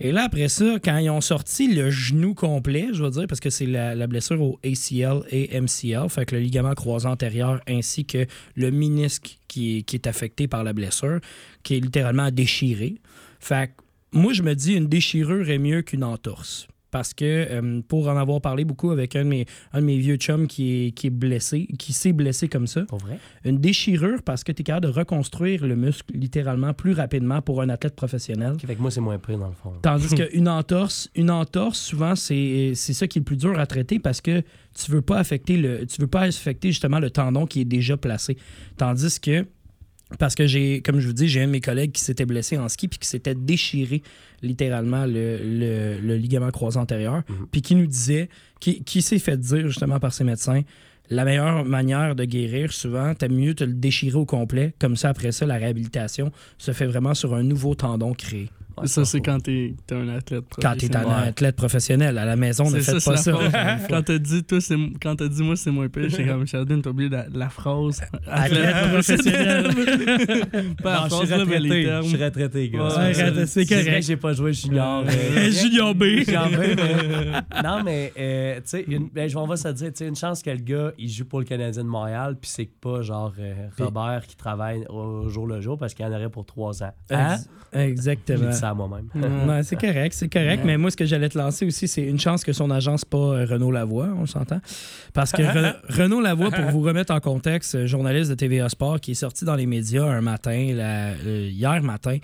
Et 0.00 0.12
là, 0.12 0.24
après 0.24 0.48
ça, 0.48 0.76
quand 0.82 0.96
ils 0.98 1.10
ont 1.10 1.20
sorti 1.20 1.74
le 1.74 1.90
genou 1.90 2.34
complet, 2.34 2.88
je 2.92 3.02
veux 3.02 3.10
dire, 3.10 3.26
parce 3.26 3.40
que 3.40 3.50
c'est 3.50 3.66
la, 3.66 4.06
blessure 4.06 4.40
au 4.40 4.60
ACL 4.64 5.22
et 5.30 5.60
MCL, 5.60 6.08
que 6.24 6.36
le 6.36 6.40
ligament 6.40 6.74
croisé 6.74 7.08
antérieur 7.08 7.60
ainsi 7.68 8.04
que 8.04 8.26
le 8.54 8.68
est, 8.68 9.20
qui 9.48 9.84
est 9.92 10.06
affecté 10.06 10.46
par 10.46 10.62
la 10.62 10.72
blessure, 10.72 11.20
qui 11.64 11.76
est 11.76 11.80
littéralement 11.80 12.30
déchiré. 12.30 12.96
Fait 13.40 13.68
que 13.68 13.82
moi, 14.12 14.32
je 14.32 14.42
me 14.42 14.54
dis, 14.54 14.74
une 14.74 14.86
déchirure 14.86 15.50
est 15.50 15.58
mieux 15.58 15.82
qu'une 15.82 16.04
entorse. 16.04 16.68
Parce 16.90 17.12
que 17.12 17.24
euh, 17.24 17.80
pour 17.86 18.08
en 18.08 18.16
avoir 18.16 18.40
parlé 18.40 18.64
beaucoup 18.64 18.90
avec 18.90 19.14
un 19.14 19.24
de 19.24 19.28
mes, 19.28 19.46
un 19.72 19.80
de 19.80 19.84
mes 19.86 19.98
vieux 19.98 20.16
chums 20.16 20.46
qui 20.46 20.86
est, 20.86 20.90
qui 20.92 21.08
est 21.08 21.10
blessé, 21.10 21.66
qui 21.78 21.92
s'est 21.92 22.12
blessé 22.12 22.48
comme 22.48 22.66
ça, 22.66 22.82
Pour 22.82 22.98
vrai? 22.98 23.18
une 23.44 23.58
déchirure 23.58 24.22
parce 24.22 24.42
que 24.42 24.52
tu 24.52 24.62
es 24.62 24.64
capable 24.64 24.86
de 24.86 24.92
reconstruire 24.92 25.66
le 25.66 25.76
muscle 25.76 26.12
littéralement 26.16 26.72
plus 26.72 26.92
rapidement 26.92 27.42
pour 27.42 27.60
un 27.60 27.68
athlète 27.68 27.94
professionnel. 27.94 28.54
Fait 28.64 28.74
que 28.74 28.80
moi, 28.80 28.90
c'est 28.90 29.00
moins 29.00 29.18
pire 29.18 29.38
dans 29.38 29.48
le 29.48 29.52
fond. 29.52 29.72
Tandis 29.82 30.14
qu'une 30.14 30.48
entorse, 30.48 31.10
une 31.14 31.30
entorse, 31.30 31.78
souvent, 31.78 32.14
c'est 32.16 32.72
c'est 32.74 32.92
ça 32.94 33.06
qui 33.06 33.18
est 33.18 33.20
le 33.20 33.24
plus 33.24 33.36
dur 33.36 33.58
à 33.58 33.66
traiter 33.66 33.98
parce 33.98 34.20
que 34.20 34.40
tu 34.74 34.90
veux 34.90 35.02
pas 35.02 35.18
affecter 35.18 35.56
le. 35.56 35.86
Tu 35.86 36.00
veux 36.00 36.06
pas 36.06 36.22
affecter 36.22 36.68
justement 36.68 37.00
le 37.00 37.10
tendon 37.10 37.46
qui 37.46 37.60
est 37.60 37.66
déjà 37.66 37.96
placé. 37.96 38.36
Tandis 38.76 39.20
que. 39.20 39.46
Parce 40.18 40.34
que 40.34 40.46
j'ai, 40.46 40.80
comme 40.80 41.00
je 41.00 41.06
vous 41.06 41.12
dis, 41.12 41.28
j'ai 41.28 41.42
un 41.42 41.46
de 41.46 41.52
mes 41.52 41.60
collègues 41.60 41.92
qui 41.92 42.00
s'était 42.02 42.24
blessé 42.24 42.56
en 42.56 42.68
ski 42.68 42.88
puis 42.88 42.98
qui 42.98 43.06
s'était 43.08 43.34
déchiré 43.34 44.02
littéralement 44.42 45.04
le, 45.04 45.38
le- 45.42 45.98
le 46.00 46.16
ligament 46.16 46.50
croisé 46.50 46.78
antérieur, 46.78 47.22
puis 47.52 47.60
qui 47.60 47.74
nous 47.74 47.86
disait, 47.86 48.28
qui, 48.60 48.82
qui 48.84 49.02
s'est 49.02 49.18
fait 49.18 49.36
dire 49.38 49.66
justement 49.68 50.00
par 50.00 50.12
ses 50.14 50.24
médecins, 50.24 50.62
la 51.10 51.24
meilleure 51.24 51.64
manière 51.64 52.14
de 52.14 52.24
guérir, 52.24 52.72
souvent, 52.72 53.14
t'as 53.14 53.28
mieux 53.28 53.54
te 53.54 53.64
le 53.64 53.72
déchirer 53.72 54.16
au 54.16 54.26
complet. 54.26 54.74
Comme 54.78 54.96
ça, 54.96 55.08
après 55.10 55.32
ça, 55.32 55.46
la 55.46 55.56
réhabilitation 55.56 56.30
se 56.58 56.72
fait 56.72 56.86
vraiment 56.86 57.14
sur 57.14 57.34
un 57.34 57.42
nouveau 57.42 57.74
tendon 57.74 58.12
créé. 58.14 58.50
Ouais, 58.80 58.86
ça, 58.86 59.04
c'est 59.04 59.20
quand 59.20 59.40
t'es 59.40 59.74
es 59.90 59.94
un 59.94 60.08
athlète. 60.08 60.44
Quand 60.60 60.74
t'es 60.76 60.86
un 60.96 61.00
professionnel. 61.00 61.28
athlète 61.28 61.56
professionnel, 61.56 62.18
à 62.18 62.24
la 62.24 62.36
maison, 62.36 62.70
ne 62.70 62.80
C'est 62.80 62.92
faites 62.92 63.00
ça, 63.00 63.10
pas 63.12 63.16
ça. 63.16 63.32
phrase. 63.34 63.82
quand 63.88 64.02
t'as 64.02 64.18
dit, 64.18 64.44
toi, 64.44 64.60
c'est 64.60 64.76
quand 65.00 65.16
t'as 65.16 65.28
dit 65.28 65.42
moi, 65.42 65.56
c'est 65.56 65.70
moins 65.70 65.88
pire, 65.88 66.08
j'étais 66.08 66.26
comme 66.26 66.46
Sheldon, 66.46 66.80
t'as 66.82 66.90
oublié 66.90 67.08
la, 67.10 67.26
la 67.32 67.48
phrase. 67.48 68.00
Athlète 68.26 68.88
professionnel. 68.92 69.66
Pas 70.82 71.08
Non, 71.08 71.20
je 71.20 71.26
suis 71.26 71.34
retraité. 71.34 71.90
Je 72.02 72.08
suis 72.08 72.24
retraité, 72.24 72.68
gars. 72.70 72.84
Ouais, 72.98 73.14
C'est 73.46 73.60
ouais, 73.60 73.66
correct. 73.84 74.02
j'ai 74.02 74.16
pas 74.16 74.32
joué 74.32 74.52
junior. 74.52 75.04
euh, 75.06 75.50
Junior 75.50 75.94
B. 75.94 76.02
Junior 76.26 76.48
B, 76.48 76.56
mais- 76.76 77.62
Non, 77.62 77.82
mais, 77.84 78.12
euh, 78.18 78.56
tu 78.56 78.62
sais, 78.66 78.84
une- 78.88 79.08
ben, 79.08 79.28
je- 79.28 79.36
on 79.36 79.46
va 79.46 79.56
se 79.56 79.68
dire, 79.68 79.88
tu 79.88 79.98
sais, 79.98 80.06
une 80.08 80.16
chance 80.16 80.42
que 80.42 80.50
le 80.50 80.56
gars, 80.58 80.92
il 80.98 81.08
joue 81.10 81.24
pour 81.24 81.38
le 81.40 81.44
Canadien 81.44 81.82
de 81.84 81.88
Montréal, 81.88 82.36
puis 82.40 82.50
c'est 82.52 82.68
pas 82.80 83.02
genre 83.02 83.32
euh, 83.38 83.54
Robert 83.78 84.26
qui 84.26 84.36
travaille 84.36 84.84
au 84.88 85.28
jour 85.28 85.46
le 85.46 85.60
jour 85.60 85.78
parce 85.78 85.94
qu'il 85.94 86.04
en 86.04 86.12
aurait 86.12 86.28
pour 86.30 86.44
trois 86.46 86.82
ans. 86.82 86.92
Hein? 87.10 87.36
J'ai 87.72 87.80
Exactement. 87.80 88.52
Dit 88.74 89.20
ça 89.20 89.26
à 89.26 89.28
moi-même. 89.28 89.62
C'est 89.64 89.76
correct, 89.80 90.12
c'est 90.14 90.28
correct. 90.28 90.62
Mais 90.64 90.76
moi, 90.76 90.90
ce 90.90 90.96
que 90.96 91.04
j'allais 91.06 91.28
te 91.28 91.38
lancer 91.38 91.66
aussi, 91.66 91.88
c'est 91.88 92.02
une 92.02 92.18
chance 92.18 92.44
que 92.44 92.52
son 92.52 92.70
agence 92.70 93.04
pas 93.04 93.18
euh, 93.18 93.44
Renaud 93.46 93.70
Lavoie, 93.70 94.08
on 94.18 94.26
s'entend. 94.26 94.60
Parce 95.14 95.32
que 95.32 95.42
Re- 95.42 95.76
Renaud 95.88 96.20
Lavoie, 96.20 96.50
pour 96.50 96.64
vous 96.66 96.80
remettre 96.82 97.12
en 97.12 97.20
contexte, 97.20 97.74
euh, 97.74 97.86
journaliste 97.86 98.30
de 98.30 98.34
TVA 98.34 98.68
Sport 98.68 99.00
qui 99.00 99.12
est 99.12 99.14
sorti 99.14 99.44
dans 99.44 99.54
les 99.56 99.66
médias 99.66 100.04
un 100.04 100.20
matin, 100.20 100.72
la- 100.74 101.08
euh, 101.26 101.48
hier 101.50 101.82
matin, 101.82 102.18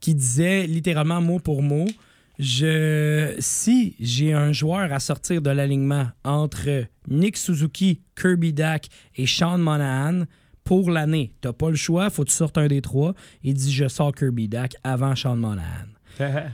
qui 0.00 0.14
disait 0.14 0.66
littéralement 0.66 1.20
mot 1.20 1.38
pour 1.38 1.62
mot 1.62 1.86
je, 2.38 3.34
si 3.38 3.94
j'ai 4.00 4.32
un 4.32 4.52
joueur 4.52 4.92
à 4.92 4.98
sortir 4.98 5.40
de 5.40 5.50
l'alignement 5.50 6.06
entre 6.24 6.84
Nick 7.08 7.36
Suzuki, 7.36 8.00
Kirby 8.20 8.52
Dak 8.52 8.88
et 9.16 9.26
Sean 9.26 9.58
Monahan 9.58 10.24
pour 10.64 10.90
l'année, 10.90 11.32
t'as 11.40 11.52
pas 11.52 11.70
le 11.70 11.76
choix, 11.76 12.08
faut 12.10 12.24
que 12.24 12.30
tu 12.30 12.34
sortes 12.34 12.58
un 12.58 12.66
des 12.68 12.80
trois. 12.80 13.14
Il 13.42 13.54
dit 13.54 13.72
je 13.72 13.86
sors 13.88 14.12
Kirby 14.14 14.48
Dak 14.48 14.74
avant 14.82 15.14
Sean 15.14 15.36
Monahan. 15.36 15.86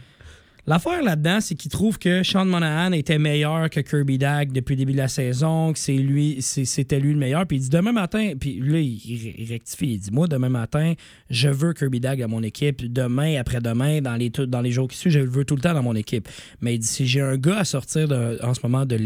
L'affaire 0.66 1.02
là-dedans, 1.02 1.40
c'est 1.40 1.54
qu'il 1.54 1.70
trouve 1.70 1.98
que 1.98 2.22
Sean 2.22 2.44
Monahan 2.44 2.92
était 2.92 3.18
meilleur 3.18 3.70
que 3.70 3.80
Kirby 3.80 4.18
Dak 4.18 4.52
depuis 4.52 4.74
le 4.74 4.80
début 4.80 4.92
de 4.92 4.98
la 4.98 5.08
saison, 5.08 5.72
que 5.72 5.78
c'est 5.78 5.94
lui, 5.96 6.42
c'était 6.42 7.00
lui 7.00 7.12
le 7.14 7.18
meilleur. 7.18 7.46
Puis 7.46 7.56
il 7.56 7.60
dit 7.60 7.70
demain 7.70 7.92
matin, 7.92 8.34
puis 8.38 8.60
là, 8.60 8.78
il, 8.78 9.00
il 9.04 9.48
rectifie, 9.48 9.94
il 9.94 9.98
dit 9.98 10.10
moi, 10.12 10.28
demain 10.28 10.50
matin, 10.50 10.92
je 11.30 11.48
veux 11.48 11.72
Kirby 11.72 11.98
Dak 11.98 12.20
à 12.20 12.28
mon 12.28 12.42
équipe. 12.42 12.84
Demain, 12.92 13.40
après-demain, 13.40 14.00
dans 14.02 14.14
les, 14.16 14.28
dans 14.30 14.60
les 14.60 14.70
jours 14.70 14.86
qui 14.86 14.98
suivent, 14.98 15.12
je 15.14 15.18
le 15.20 15.30
veux 15.30 15.44
tout 15.46 15.56
le 15.56 15.62
temps 15.62 15.72
dans 15.74 15.82
mon 15.82 15.96
équipe. 15.96 16.28
Mais 16.60 16.74
il 16.74 16.78
dit 16.78 16.86
si 16.86 17.06
j'ai 17.06 17.22
un 17.22 17.36
gars 17.38 17.60
à 17.60 17.64
sortir 17.64 18.06
de- 18.06 18.38
en 18.42 18.52
ce 18.52 18.60
moment 18.62 18.84
de 18.84 18.96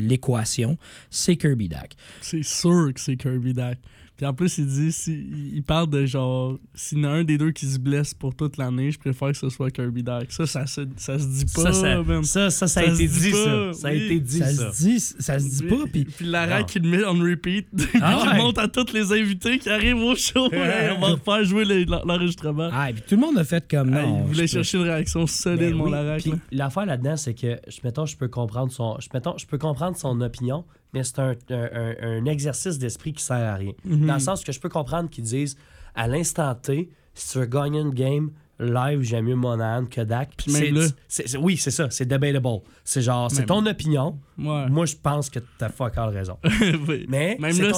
l'équation, 0.00 0.76
c'est 1.08 1.36
Kirby 1.36 1.68
Dak. 1.68 1.94
C'est 2.20 2.42
sûr 2.44 2.90
que 2.92 3.00
c'est 3.00 3.16
Kirby 3.16 3.54
Dak. 3.54 3.78
Puis 4.16 4.24
en 4.24 4.32
plus, 4.32 4.56
il 4.56 4.66
dit, 4.66 4.92
si, 4.92 5.12
il 5.54 5.62
parle 5.62 5.90
de 5.90 6.06
genre, 6.06 6.58
s'il 6.74 6.98
y 7.00 7.06
en 7.06 7.10
a 7.10 7.12
un 7.12 7.24
des 7.24 7.36
deux 7.36 7.50
qui 7.52 7.66
se 7.66 7.78
blesse 7.78 8.14
pour 8.14 8.34
toute 8.34 8.56
l'année, 8.56 8.90
je 8.90 8.98
préfère 8.98 9.28
que 9.28 9.36
ce 9.36 9.50
soit 9.50 9.70
KirbyDak. 9.70 10.32
Ça, 10.32 10.46
ça 10.46 10.64
se, 10.66 10.80
ça 10.96 11.18
se 11.18 11.26
dit 11.26 11.44
pas, 11.54 11.70
Ça, 11.70 11.72
ça, 11.72 12.22
ça, 12.22 12.50
ça, 12.50 12.66
ça 12.66 12.80
a 12.80 12.84
été 12.84 13.06
dit 13.06 13.30
ça. 13.32 13.72
Ça 13.74 13.88
a 13.88 13.92
été 13.92 14.18
dit, 14.20 14.38
ça, 14.38 14.46
ça. 14.52 14.72
se 14.72 14.82
dit, 14.82 15.00
ça 15.00 15.38
se 15.38 15.44
dit 15.62 15.62
pas. 15.68 15.84
Puis 15.92 16.04
Puis 16.06 16.24
l'arrêt 16.26 16.60
Non. 16.60 16.64
qui 16.66 16.78
le 16.78 16.88
met 16.88 17.04
on 17.04 17.12
repeat, 17.18 17.66
Ah 18.00 18.18
qui 18.22 18.28
ouais. 18.28 18.36
monte 18.38 18.58
à 18.58 18.68
tous 18.68 18.92
les 18.94 19.12
invités 19.12 19.58
qui 19.58 19.68
arrivent 19.68 19.96
au 19.98 20.14
show. 20.16 20.48
On 20.50 21.00
va 21.00 21.08
refaire 21.08 21.44
jouer 21.44 21.64
l'enregistrement. 21.84 22.70
ah, 22.72 22.88
puis 22.92 23.02
tout 23.06 23.16
le 23.16 23.20
monde 23.20 23.36
a 23.38 23.44
fait 23.44 23.66
comme 23.70 23.92
Hey, 23.94 24.06
non. 24.06 24.20
il 24.22 24.26
voulait 24.28 24.42
peux- 24.42 24.46
chercher 24.46 24.78
une 24.78 24.84
réaction 24.84 25.26
solide, 25.26 25.58
Ben 25.60 25.74
mon 25.74 25.90
oui, 25.92 26.22
puis. 26.22 26.32
L'affaire 26.52 26.86
là-dedans, 26.86 27.16
c'est 27.16 27.34
que, 27.34 27.58
je, 27.68 27.78
mettons, 27.84 28.06
je 28.06 28.16
peux 28.16 28.28
comprendre 28.28 28.72
son, 28.72 28.96
je, 29.00 29.08
mettons, 29.12 29.36
je 29.36 29.46
peux 29.46 29.58
comprendre 29.58 29.96
son 29.96 30.18
opinion, 30.20 30.64
mais 30.96 31.04
c'est 31.04 31.18
un, 31.18 31.34
un- 31.50 32.24
exercice 32.26 32.78
d'esprit 32.78 33.12
qui 33.12 33.22
sert 33.22 33.36
à 33.36 33.54
rien. 33.54 33.72
Mhm. 33.84 34.06
Dans 34.06 34.14
le 34.14 34.20
sens 34.20 34.42
que 34.42 34.52
je 34.52 34.60
peux 34.60 34.68
comprendre 34.68 35.08
qu'ils 35.10 35.24
disent, 35.24 35.56
à 35.94 36.08
l'instant 36.08 36.54
T, 36.54 36.90
si 37.14 37.32
tu 37.32 37.38
veux 37.38 37.46
gagner 37.46 37.80
une 37.80 37.90
game 37.94 38.30
live, 38.58 39.02
j'aime 39.02 39.26
mieux 39.26 39.34
Monahan 39.36 39.84
que 39.84 40.00
Dak. 40.00 40.30
Puis 40.36 40.50
même 40.52 40.88
C'est- 41.08 41.36
oui, 41.36 41.56
c'est 41.58 41.70
ça, 41.70 41.88
c'est 41.90 42.06
debatable. 42.06 42.60
C'est 42.84 43.02
genre, 43.02 43.30
c'est 43.30 43.44
ton 43.46 43.64
opinion. 43.66 44.18
Ouais. 44.38 44.66
Moi, 44.68 44.86
je 44.86 44.96
pense 44.96 45.28
que 45.30 45.40
t'as 45.58 45.68
fuck 45.68 45.96
all 45.98 46.08
raison. 46.08 46.38
Oui. 46.88 47.04
Mais 47.08 47.36
Même 47.38 47.58
là, 47.60 47.72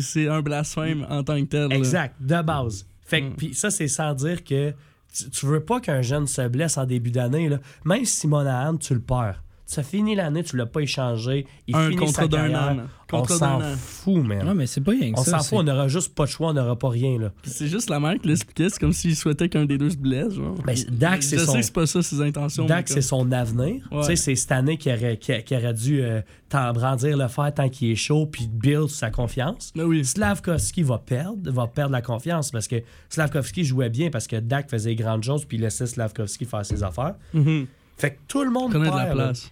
c'est- 0.00 0.28
un 0.28 0.40
blasphème 0.40 1.06
en 1.10 1.22
tant 1.24 1.40
que 1.40 1.48
tel. 1.48 1.68
là. 1.68 1.76
Exact, 1.76 2.14
de 2.20 2.42
base. 2.42 2.86
Fait 3.02 3.20
que, 3.22 3.26
Mm. 3.26 3.34
puis 3.36 3.54
ça, 3.54 3.70
c'est 3.70 3.88
sans 3.88 4.14
dire 4.14 4.42
que 4.44 4.72
tu, 5.16 5.30
tu 5.30 5.46
veux 5.46 5.60
pas 5.64 5.80
qu'un 5.80 6.02
jeune 6.02 6.26
se 6.26 6.48
blesse 6.48 6.76
en 6.78 6.86
début 6.86 7.10
d'année. 7.10 7.48
là. 7.48 7.58
Même 7.84 8.04
si 8.04 8.26
Monahan, 8.26 8.76
tu 8.76 8.94
le 8.94 9.00
perds. 9.00 9.42
Ça 9.66 9.82
finit 9.82 10.14
l'année, 10.14 10.42
tu 10.44 10.56
l'as 10.58 10.66
pas 10.66 10.80
échangé. 10.80 11.46
Il 11.66 11.74
Un 11.74 11.84
finit 11.86 11.96
contrat 11.96 12.22
sa 12.22 12.28
d'un 12.28 12.36
carrière. 12.50 12.84
an. 12.84 13.16
On 13.16 13.24
s'en 13.24 13.60
fout, 13.76 14.22
man. 14.24 14.46
Ouais, 14.48 14.54
mais 14.54 14.66
c'est 14.66 14.80
pas 14.80 14.90
rien 14.90 15.12
que 15.12 15.20
on 15.20 15.22
ça. 15.24 15.30
s'en 15.32 15.38
c'est- 15.38 15.48
fout, 15.50 15.58
on 15.60 15.62
n'aura 15.62 15.88
juste 15.88 16.14
pas 16.14 16.24
de 16.24 16.30
choix, 16.30 16.50
on 16.50 16.52
n'aura 16.52 16.76
pas 16.76 16.88
rien. 16.90 17.18
Là. 17.18 17.32
C'est 17.44 17.68
juste 17.68 17.88
la 17.88 17.98
mère 18.00 18.18
qui 18.20 18.28
l'expliquait, 18.28 18.68
c'est 18.68 18.78
comme 18.78 18.92
s'il 18.92 19.14
souhaitait 19.16 19.48
qu'un 19.48 19.64
des 19.64 19.78
deux 19.78 19.90
se 19.90 19.96
blesse. 19.96 20.34
Genre. 20.34 20.54
Ben, 20.66 20.76
c'est- 20.76 20.90
Dak, 20.90 21.22
c'est 21.22 21.38
Je 21.38 21.44
son- 21.44 21.52
sais 21.52 21.58
que 21.60 21.64
c'est 21.64 21.72
pas 21.72 21.86
ça 21.86 22.02
ses 22.02 22.20
intentions. 22.20 22.66
Dak, 22.66 22.86
mais 22.88 22.94
c'est 22.94 23.00
son 23.02 23.30
avenir. 23.32 23.88
Ouais. 23.90 24.00
Tu 24.00 24.06
sais, 24.08 24.16
c'est 24.16 24.34
cette 24.34 24.52
année 24.52 24.76
qu'il 24.76 24.92
aurait, 24.92 25.18
aurait 25.52 25.74
dû 25.74 26.02
euh, 26.02 26.20
brandir 26.50 27.16
le 27.16 27.28
fer 27.28 27.52
tant 27.54 27.68
qu'il 27.68 27.90
est 27.90 27.96
chaud 27.96 28.26
puis 28.26 28.48
build 28.48 28.88
sa 28.88 29.10
confiance. 29.10 29.72
Ben 29.74 29.84
oui. 29.84 30.04
Slavkovski 30.04 30.82
va 30.82 30.98
perdre, 30.98 31.50
va 31.50 31.66
perdre 31.68 31.92
la 31.92 32.02
confiance 32.02 32.50
parce 32.50 32.68
que 32.68 32.76
Slavkovski 33.08 33.64
jouait 33.64 33.90
bien 33.90 34.10
parce 34.10 34.26
que 34.26 34.36
Dak 34.36 34.68
faisait 34.70 34.94
grandes 34.94 35.24
choses 35.24 35.44
puis 35.46 35.56
il 35.56 35.62
laissait 35.62 35.86
Slavkovski 35.86 36.44
faire 36.44 36.66
ses 36.66 36.82
affaires. 36.82 37.14
Mhm. 37.32 37.66
Fait 37.96 38.10
que 38.10 38.16
tout 38.26 38.42
le 38.42 38.50
monde 38.50 38.70
Prenait 38.72 38.86
de 38.86 38.90
perd, 38.90 38.96
la 38.98 39.14
là. 39.14 39.24
place. 39.26 39.50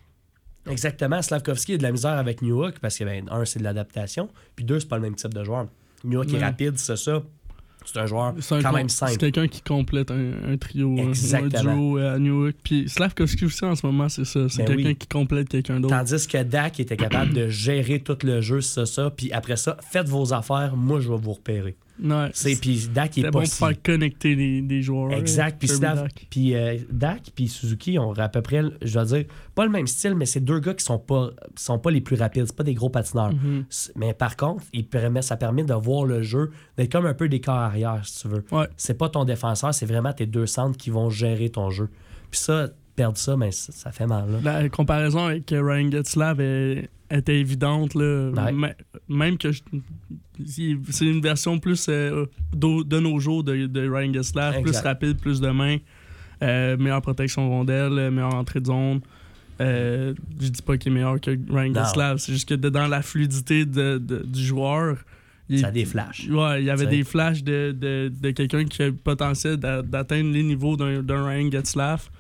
Exactement. 0.71 1.21
Slavkovski 1.23 1.75
a 1.75 1.78
de 1.78 1.83
la 1.83 1.92
misère 1.92 2.12
avec 2.12 2.40
Newhook 2.42 2.78
parce 2.81 2.97
que, 2.99 3.04
ben, 3.04 3.26
un, 3.31 3.45
c'est 3.45 3.59
de 3.59 3.64
l'adaptation, 3.64 4.28
puis 4.54 4.64
deux, 4.64 4.81
c'est 4.81 4.88
pas 4.88 4.97
le 4.97 5.02
même 5.02 5.14
type 5.16 5.35
de 5.35 5.42
joueur. 5.45 5.66
Newhook 6.04 6.33
est 6.33 6.38
rapide, 6.38 6.78
c'est 6.78 6.97
ça. 6.97 7.23
C'est 7.85 7.99
un 7.99 8.07
joueur 8.07 8.33
C'est 8.38 8.54
un 8.54 8.62
quand 8.62 8.73
même 8.73 8.88
C'est 8.88 9.07
simple. 9.07 9.16
quelqu'un 9.16 9.49
qui 9.49 9.61
complète 9.61 10.12
un, 10.12 10.35
un 10.52 10.57
trio, 10.57 10.95
un- 11.00 11.49
duo 11.49 11.99
euh, 11.99 12.14
à 12.14 12.19
Newark. 12.21 12.54
Puis 12.62 12.88
Slavkovski 12.88 13.45
aussi 13.45 13.64
en 13.64 13.75
ce 13.75 13.85
moment, 13.85 14.09
c'est 14.09 14.25
ça. 14.25 14.49
C'est 14.49 14.59
Ben 14.59 14.66
quelqu'un 14.76 14.88
oui. 14.90 14.97
qui 14.97 15.09
complète 15.09 15.49
quelqu'un 15.49 15.81
d'autre. 15.81 15.92
Tandis 15.97 16.28
que 16.28 16.42
Dak 16.45 16.78
était 16.78 16.97
capable 16.97 17.33
de 17.35 17.49
gérer 17.49 17.99
tout 17.99 18.16
le 18.23 18.40
jeu, 18.40 18.61
ça, 18.61 18.87
ça. 18.87 19.11
Puis 19.11 19.33
après 19.33 19.57
ça, 19.57 19.76
faites 19.90 20.09
vos 20.09 20.33
affaires, 20.33 20.76
moi, 20.76 21.00
je 21.00 21.11
vais 21.11 21.19
vous 21.19 21.33
repérer. 21.33 21.75
Ouais. 22.02 22.30
C'est, 22.32 22.61
puis 22.61 22.88
Dak, 22.92 23.16
est 23.18 23.22
bon 23.22 23.30
pas 23.30 23.38
pour 23.40 23.46
si- 23.46 23.58
faire 23.58 23.82
connecter 23.82 24.34
les, 24.34 24.61
les 24.62 24.82
joueurs. 24.82 25.12
Exact. 25.12 25.58
Puis, 25.58 25.68
Dak. 25.78 26.26
euh, 26.37 26.78
Dak 26.90 27.22
puis 27.34 27.49
Suzuki 27.49 27.99
ont 27.99 28.12
à 28.12 28.28
peu 28.28 28.42
près, 28.42 28.62
je 28.82 28.92
dois 28.92 29.04
dire, 29.04 29.25
pas 29.54 29.64
le 29.64 29.70
même 29.70 29.87
style, 29.87 30.14
mais 30.14 30.26
c'est 30.26 30.40
deux 30.40 30.58
gars 30.61 30.75
qui 30.75 30.84
sont 30.84 30.99
pas, 30.99 31.30
sont 31.56 31.78
pas 31.78 31.90
les 31.90 32.00
plus 32.00 32.16
rapides. 32.16 32.46
C'est 32.46 32.56
pas 32.56 32.64
des 32.64 32.75
gros 32.75 32.90
patineurs. 32.90 33.32
Mhm. 33.32 33.64
C'est- 33.68 33.92
Mais 33.96 34.14
par 34.14 34.37
contre, 34.37 34.64
il 34.72 34.87
permet, 34.87 35.22
ça 35.22 35.37
permet 35.37 35.64
de 35.64 35.75
voir 35.75 36.04
le 36.04 36.22
jeu, 36.22 36.50
d'être 36.76 36.90
comme 36.90 37.06
un 37.06 37.14
peu 37.14 37.28
des 37.28 37.40
corps 37.40 37.54
arrière, 37.56 38.00
si 38.04 38.22
tu 38.22 38.28
veux. 38.28 38.44
Ouais. 38.50 38.66
C'est 38.76 38.99
pas 38.99 39.08
ton 39.08 39.25
défenseur, 39.25 39.72
c'est 39.75 39.87
vraiment 39.87 40.12
tes 40.12 40.26
deux 40.26 40.46
centres 40.46 40.76
qui 40.78 40.90
vont 40.90 41.11
gérer 41.11 41.50
ton 41.50 41.70
jeu. 41.70 41.88
Puis 42.30 42.40
ça, 42.40 42.68
perdre 42.96 43.16
ça, 43.18 43.37
ben, 43.37 43.50
ça, 43.52 43.72
ça 43.72 43.92
fait 43.92 44.06
mal. 44.06 44.30
Là. 44.42 44.62
La 44.62 44.68
comparaison 44.68 45.26
avec 45.26 45.52
euh, 45.52 45.62
Ryan 45.62 45.90
Getzlav 45.90 46.40
est- 46.40 46.88
était 47.11 47.38
évidente. 47.38 47.94
Là. 47.94 48.30
Ouais. 48.30 48.75
Même 49.08 49.38
que 49.38 49.52
je- 49.52 49.62
c'est 50.46 51.04
une 51.06 51.20
version 51.20 51.58
plus 51.58 51.87
euh, 51.88 52.26
de 52.54 52.99
nos 53.00 53.18
jours 53.18 53.44
de, 53.44 53.66
de 53.66 53.88
Ryan 53.88 54.12
Getzlav, 54.12 54.54
plus 54.62 54.72
rapide, 54.84 55.18
plus 55.18 55.40
de 55.40 55.49
main, 55.49 55.78
euh, 56.42 56.76
meilleure 56.76 57.02
protection 57.02 57.49
rondelle, 57.49 58.11
meilleure 58.11 58.34
entrée 58.34 58.61
de 58.61 58.66
zone. 58.66 59.00
Euh, 59.61 60.14
je 60.40 60.49
dis 60.49 60.62
pas 60.62 60.76
qu'il 60.76 60.92
est 60.92 60.94
meilleur 60.94 61.20
que 61.20 61.30
Ryan. 61.30 61.72
Getzlav, 61.87 62.18
c'est 62.18 62.32
juste 62.32 62.49
que 62.49 62.54
dans 62.54 62.88
la 62.88 63.02
fluidité 63.02 63.64
de- 63.64 63.99
du 63.99 64.44
joueur, 64.44 64.96
il- 65.49 65.58
Ça 65.61 65.68
a 65.68 65.70
des 65.70 65.84
flashs. 65.84 66.26
Ouais, 66.28 66.62
il 66.62 66.66
y 66.66 66.70
avait 66.70 66.84
des 66.90 67.04
flashs 67.04 67.42
de, 67.44 67.72
de, 67.78 68.11
de 68.20 68.30
quelqu'un 68.30 68.64
qui 68.64 68.82
a 68.82 68.87
le 68.87 68.94
potentiel 68.94 69.56
d'a- 69.58 69.82
d'atteindre 69.82 70.32
les 70.32 70.42
niveaux 70.42 70.76
d'un 70.76 71.02
d'un 71.02 71.26
Ryan 71.26 71.50
Getzlaff. 71.50 72.11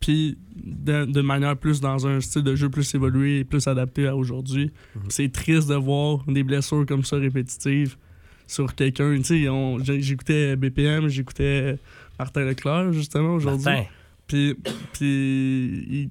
Puis 0.00 0.36
de, 0.54 1.04
de 1.06 1.20
manière 1.22 1.56
plus 1.56 1.80
dans 1.80 2.06
un 2.06 2.20
style 2.20 2.42
de 2.42 2.54
jeu 2.54 2.68
plus 2.68 2.94
évolué 2.94 3.38
et 3.40 3.44
plus 3.44 3.66
adapté 3.66 4.06
à 4.06 4.14
aujourd'hui. 4.16 4.70
Mhm. 4.94 5.02
C'est 5.08 5.32
triste 5.32 5.68
de 5.68 5.74
voir 5.74 6.24
des 6.28 6.42
blessures 6.44 6.84
comme 6.86 7.02
ça 7.04 7.16
répétitives 7.16 7.96
sur 8.46 8.74
quelqu'un. 8.74 9.16
J'écoutais 9.82 10.54
BPM, 10.56 11.08
j'écoutais 11.08 11.78
Martin 12.18 12.44
Leclerc 12.44 12.92
justement 12.92 13.34
aujourd'hui. 13.34 13.72
Puis, 14.28 14.54
puis 14.92 16.10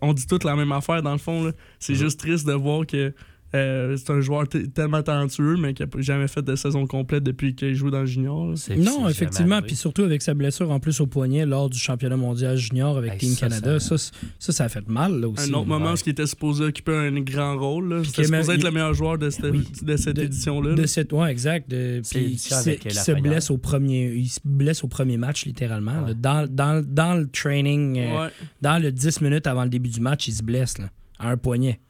on 0.00 0.12
dit 0.12 0.26
toute 0.26 0.44
la 0.44 0.54
même 0.56 0.72
affaire 0.72 1.02
dans 1.02 1.12
le 1.12 1.18
fond. 1.18 1.52
C'est 1.78 1.94
Mhm. 1.94 1.98
juste 1.98 2.20
triste 2.20 2.46
de 2.46 2.52
voir 2.52 2.86
que 2.86 3.12
euh, 3.54 3.96
c'est 3.96 4.10
un 4.10 4.20
joueur 4.20 4.46
t- 4.48 4.68
tellement 4.68 5.02
talentueux, 5.02 5.56
mais 5.58 5.72
qui 5.74 5.82
n'a 5.82 5.88
jamais 5.98 6.28
fait 6.28 6.42
de 6.42 6.54
saison 6.54 6.86
complète 6.86 7.22
depuis 7.24 7.54
qu'il 7.54 7.74
joue 7.74 7.90
dans 7.90 8.00
le 8.00 8.06
junior. 8.06 8.46
Non, 8.46 8.54
c'est 8.56 9.10
effectivement, 9.10 9.62
puis 9.62 9.74
surtout 9.76 10.02
avec 10.02 10.20
sa 10.22 10.34
blessure 10.34 10.70
en 10.70 10.80
plus 10.80 11.00
au 11.00 11.06
poignet 11.06 11.46
lors 11.46 11.70
du 11.70 11.78
championnat 11.78 12.16
mondial 12.16 12.56
junior 12.56 12.96
avec 12.98 13.12
Hey, 13.14 13.18
Team 13.18 13.30
ça, 13.30 13.48
Canada, 13.48 13.80
ça- 13.80 13.96
ça, 13.98 14.10
ça, 14.38 14.52
ça 14.52 14.64
a 14.64 14.68
fait 14.68 14.86
mal 14.88 15.20
là 15.20 15.28
aussi. 15.28 15.50
Un 15.50 15.54
autre 15.54 15.66
moment 15.66 15.86
ouais. 15.86 15.92
où 15.92 16.02
il 16.06 16.10
était 16.10 16.26
supposé 16.26 16.64
occuper 16.64 16.92
un 16.94 17.18
grand 17.20 17.56
rôle. 17.58 18.02
C'était 18.04 18.24
supposé 18.24 18.52
être 18.52 18.58
il- 18.60 18.64
le 18.64 18.70
meilleur 18.70 18.92
joueur 18.94 19.16
de 19.18 19.30
cette, 19.30 19.46
Oui. 19.46 19.66
de 19.82 19.96
cette 19.96 20.16
De- 20.16 20.22
édition-là. 20.24 20.74
De 20.74 20.86
cette, 20.86 21.12
ouais, 21.12 21.30
exact. 21.30 21.70
De, 21.70 22.02
puis 22.10 22.36
qui 22.36 22.78
qui 22.78 22.94
se 22.94 23.12
blesse 23.12 23.50
au 23.50 23.58
premier, 23.58 24.12
il 24.14 24.28
se 24.28 24.40
blesse 24.44 24.84
au 24.84 24.88
premier 24.88 25.16
match 25.16 25.46
littéralement. 25.46 26.02
Ouais. 26.02 26.08
là. 26.08 26.14
dans, 26.14 26.46
dans, 26.50 26.84
dans 26.86 27.14
le 27.14 27.26
training, 27.28 27.98
euh, 27.98 28.28
dans 28.62 28.82
le 28.82 28.92
10 28.92 29.20
minutes 29.20 29.46
avant 29.46 29.64
le 29.64 29.70
début 29.70 29.88
du 29.88 30.00
match, 30.00 30.28
il 30.28 30.32
se 30.32 30.42
blesse 30.42 30.78
là, 30.78 30.90
à 31.18 31.30
un 31.30 31.36
poignet, 31.36 31.80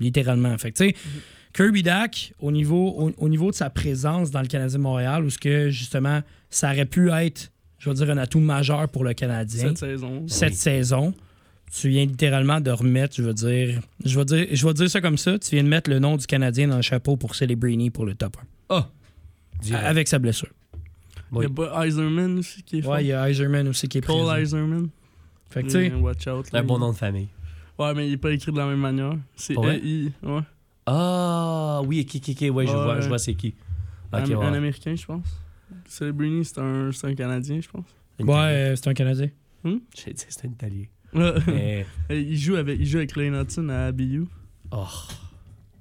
littéralement. 0.00 0.56
Fait 0.58 0.72
tu 0.72 0.86
sais, 0.88 0.94
Kirby 1.52 1.82
Dak, 1.82 2.32
au 2.38 2.50
niveau, 2.52 2.88
au, 2.98 3.12
au 3.16 3.28
niveau 3.28 3.50
de 3.50 3.56
sa 3.56 3.70
présence 3.70 4.30
dans 4.30 4.40
le 4.42 4.46
Canadien 4.46 4.78
de 4.78 4.82
Montréal, 4.82 5.24
où 5.24 5.30
ce 5.30 5.38
que 5.38 5.70
justement, 5.70 6.20
ça 6.50 6.70
aurait 6.72 6.84
pu 6.86 7.10
être, 7.10 7.50
je 7.78 7.88
veux 7.88 7.94
dire, 7.96 8.10
un 8.10 8.18
atout 8.18 8.40
majeur 8.40 8.88
pour 8.88 9.04
le 9.04 9.14
Canadien 9.14 9.68
Cette 9.68 9.78
saison. 9.78 10.24
cette 10.28 10.54
saison. 10.54 11.14
Tu 11.72 11.88
viens 11.88 12.04
littéralement 12.06 12.60
de 12.60 12.70
remettre, 12.70 13.16
je 13.16 13.22
veux 13.22 13.34
dire, 13.34 13.80
je 14.04 14.18
vais 14.18 14.24
dire, 14.24 14.46
je 14.52 14.66
vais 14.66 14.72
dire 14.74 14.88
ça 14.88 15.00
comme 15.00 15.18
ça, 15.18 15.36
tu 15.38 15.50
viens 15.56 15.64
de 15.64 15.68
mettre 15.68 15.90
le 15.90 15.98
nom 15.98 16.16
du 16.16 16.24
Canadien 16.26 16.68
dans 16.68 16.76
le 16.76 16.82
chapeau 16.82 17.16
pour 17.16 17.34
Celebrini 17.34 17.90
pour 17.90 18.06
le 18.06 18.14
top 18.14 18.36
1. 18.70 18.86
Direct. 19.62 19.84
Avec 19.86 20.08
sa 20.08 20.18
blessure. 20.18 20.50
Il 21.32 21.42
y 21.42 21.44
a 21.46 21.48
pas 21.48 21.84
Eiserman 21.86 22.38
aussi 22.38 22.62
qui 22.62 22.78
est 22.78 22.82
fort. 22.82 22.92
Ouais, 22.92 23.04
il 23.04 23.08
y 23.08 23.12
a 23.12 23.28
Eiserman 23.28 23.66
aussi 23.68 23.88
qui 23.88 23.98
est 23.98 24.00
Cole 24.00 24.16
présent. 24.26 24.36
Eiserman. 24.36 24.88
Fait 25.50 25.62
que, 25.62 25.66
tu 25.66 25.72
sais. 25.72 25.92
C'est 26.50 26.56
un 26.56 26.62
bon 26.62 26.78
nom 26.78 26.92
de 26.92 26.96
famille. 26.96 27.28
Ouais, 27.78 27.94
mais 27.94 28.08
il 28.08 28.12
est 28.14 28.16
pas 28.16 28.32
écrit 28.32 28.52
de 28.52 28.56
la 28.58 28.66
même 28.66 28.78
manière. 28.80 29.12
C'est? 29.34 29.54
EI. 29.54 30.12
Ouais. 30.22 30.40
Ah, 30.86 31.80
oui, 31.84 32.04
qui, 32.06 32.20
qui, 32.20 32.34
qui, 32.34 32.48
ouais, 32.48 32.66
je 32.66 32.72
Ouais. 32.72 32.82
vois, 32.84 33.00
je 33.00 33.08
vois 33.08 33.18
c'est 33.18 33.34
qui. 33.34 33.54
Ok, 34.12 34.20
un, 34.20 34.26
ouais. 34.26 34.46
un 34.46 34.54
Américain, 34.54 34.94
je 34.94 35.04
pense. 35.04 35.26
Celebrini, 35.86 36.44
c'est 36.44 36.58
un, 36.58 36.90
c'est 36.92 37.08
un 37.08 37.14
Canadien, 37.14 37.60
je 37.60 37.68
pense. 37.68 37.84
Ouais, 38.20 38.34
euh, 38.34 38.76
c'est 38.76 38.88
un 38.88 38.94
Canadien. 38.94 39.28
J'ai 39.64 40.12
dit 40.12 40.24
c'était 40.28 40.46
un 40.46 40.52
Italien. 40.52 40.84
Mais, 41.12 41.84
il, 42.10 42.36
joue 42.38 42.54
avec, 42.56 42.78
il 42.78 42.86
joue 42.86 42.98
avec 42.98 43.12
Clay 43.12 43.28
Hudson 43.28 43.68
à 43.68 43.90
BU. 43.90 44.26
oh, 44.70 44.86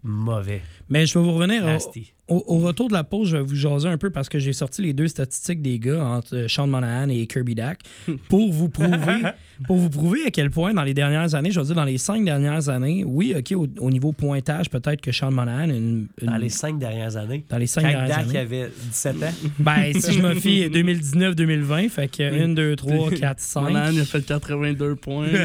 mauvais. 0.03 0.61
Mais 0.89 1.05
je 1.05 1.17
vais 1.17 1.23
vous 1.23 1.33
revenir 1.33 1.63
Nasty. 1.63 2.13
Au- 2.27 2.43
au 2.47 2.57
retour 2.59 2.87
de 2.87 2.93
la 2.93 3.03
pause, 3.03 3.29
je 3.29 3.37
vais 3.37 3.43
vous 3.43 3.55
jaser 3.55 3.87
un 3.87 3.97
peu 3.97 4.09
parce 4.09 4.29
que 4.29 4.39
j'ai 4.39 4.53
sorti 4.53 4.81
les 4.81 4.93
deux 4.93 5.07
statistiques 5.07 5.61
des 5.61 5.77
gars 5.79 6.03
entre 6.03 6.35
euh, 6.35 6.47
Sean 6.47 6.67
Monahan 6.67 7.09
et 7.09 7.27
Kirby 7.27 7.55
Dak 7.55 7.79
pour 8.29 8.51
vous 8.51 8.69
prouver 8.69 9.21
pour 9.67 9.77
vous 9.77 9.89
prouver 9.89 10.19
à 10.27 10.31
quel 10.31 10.49
point 10.49 10.73
dans 10.73 10.83
les 10.83 10.93
dernières 10.93 11.33
années, 11.33 11.49
je 11.51 11.59
veux 11.59 11.65
dire 11.65 11.75
dans 11.75 11.85
les 11.85 11.97
cinq 11.97 12.25
dernières 12.25 12.67
années, 12.67 13.03
oui, 13.05 13.33
OK, 13.37 13.53
au, 13.53 13.67
au 13.79 13.89
niveau 13.89 14.11
pointage, 14.11 14.69
peut-être 14.69 14.99
que 15.01 15.11
Sean 15.13 15.31
Monahan 15.31 15.69
a 15.69 15.73
une, 15.73 16.07
une- 16.21 16.27
Dans 16.27 16.35
les 16.37 16.49
cinq 16.49 16.77
dernières 16.77 17.15
années. 17.15 17.45
dans 17.49 17.57
les 17.57 17.67
cinq 17.67 17.83
Quand 17.83 17.87
dernières 17.89 18.07
Dak 18.17 18.27
années. 18.27 18.37
avait 18.39 18.69
17 18.91 19.23
ans. 19.23 19.33
Ben, 19.59 19.93
si 19.97 20.11
je 20.13 20.21
me 20.21 20.33
fie 20.35 20.65
2019-2020, 20.69 21.89
fait 21.89 22.07
que 22.09 22.23
1, 22.23 22.49
2, 22.49 22.75
3, 22.75 23.11
4, 23.11 23.39
5. 23.39 23.61
Monahan, 23.61 23.91
il 23.93 24.01
a 24.01 24.05
fait 24.05 24.25
82 24.25 24.95
points. 24.95 25.27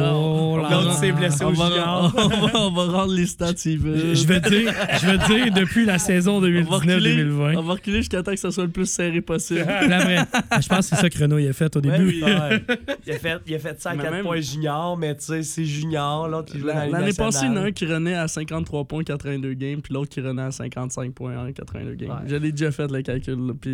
Oh 0.00 0.58
là 0.60 0.68
L'autre 0.70 0.88
là. 0.88 0.94
s'est 0.94 1.12
blessé 1.12 1.44
on, 1.44 1.48
au 1.48 1.52
va, 1.52 2.02
on, 2.02 2.08
va, 2.08 2.50
on 2.54 2.70
va 2.72 2.84
rendre 2.98 3.12
les 3.14 3.26
stats. 3.26 3.52
Je 3.56 3.76
veux 3.78 4.40
dire, 4.40 4.72
je 5.00 5.06
veux 5.06 5.18
dire 5.34 5.52
depuis 5.68 5.84
la 5.84 5.98
saison 5.98 6.36
on 6.36 6.40
va 6.40 6.46
reculer, 6.76 7.24
2019-2020. 7.24 7.56
on 7.58 7.62
va 7.62 7.72
reculer 7.74 7.96
jusqu'à 7.98 8.22
temps 8.22 8.32
que 8.32 8.38
ça 8.38 8.50
soit 8.50 8.64
le 8.64 8.70
plus 8.70 8.86
serré 8.86 9.20
possible. 9.20 9.60
La 9.66 9.98
vraie. 10.00 10.18
Je 10.60 10.68
pense 10.68 10.90
que 10.90 10.96
c'est 10.96 11.02
ça 11.02 11.08
que 11.10 11.18
Renault 11.18 11.38
il 11.38 11.48
a 11.48 11.52
fait 11.52 11.74
au 11.76 11.80
début. 11.80 12.22
ouais. 12.22 12.62
Il, 13.06 13.12
a 13.14 13.18
fait, 13.18 13.40
il 13.46 13.54
a 13.54 13.58
fait 13.58 13.80
ça 13.80 13.90
à 13.90 13.94
Mais 13.94 14.02
4 14.02 14.12
même- 14.12 14.24
points 14.24 14.40
junior, 14.40 14.96
mais 14.98 15.14
tu 15.16 15.24
sais, 15.24 15.42
c'est 15.42 15.64
junior. 15.64 16.28
L'autre 16.28 16.52
qui 16.52 16.58
joue 16.58 16.66
dans 16.66 16.74
L'année 16.90 17.12
passée, 17.14 17.46
il 17.46 17.48
y 17.48 17.50
en 17.52 17.56
a 17.56 17.60
un 17.62 17.72
qui 17.72 17.86
renaît 17.86 18.14
à 18.14 18.28
53 18.28 18.84
points 18.84 19.02
82 19.02 19.54
games, 19.54 19.80
puis 19.80 19.94
l'autre 19.94 20.10
qui 20.10 20.20
renaît 20.20 20.42
à 20.42 20.50
55 20.50 21.12
points 21.14 21.36
en 21.38 21.50
82 21.52 21.94
games. 21.94 22.10
Ouais. 22.28 22.38
L'ai 22.38 22.52
déjà 22.52 22.70
fait 22.70 22.90
le 22.90 23.00
calcul, 23.02 23.34
là, 23.46 23.52
puis 23.58 23.70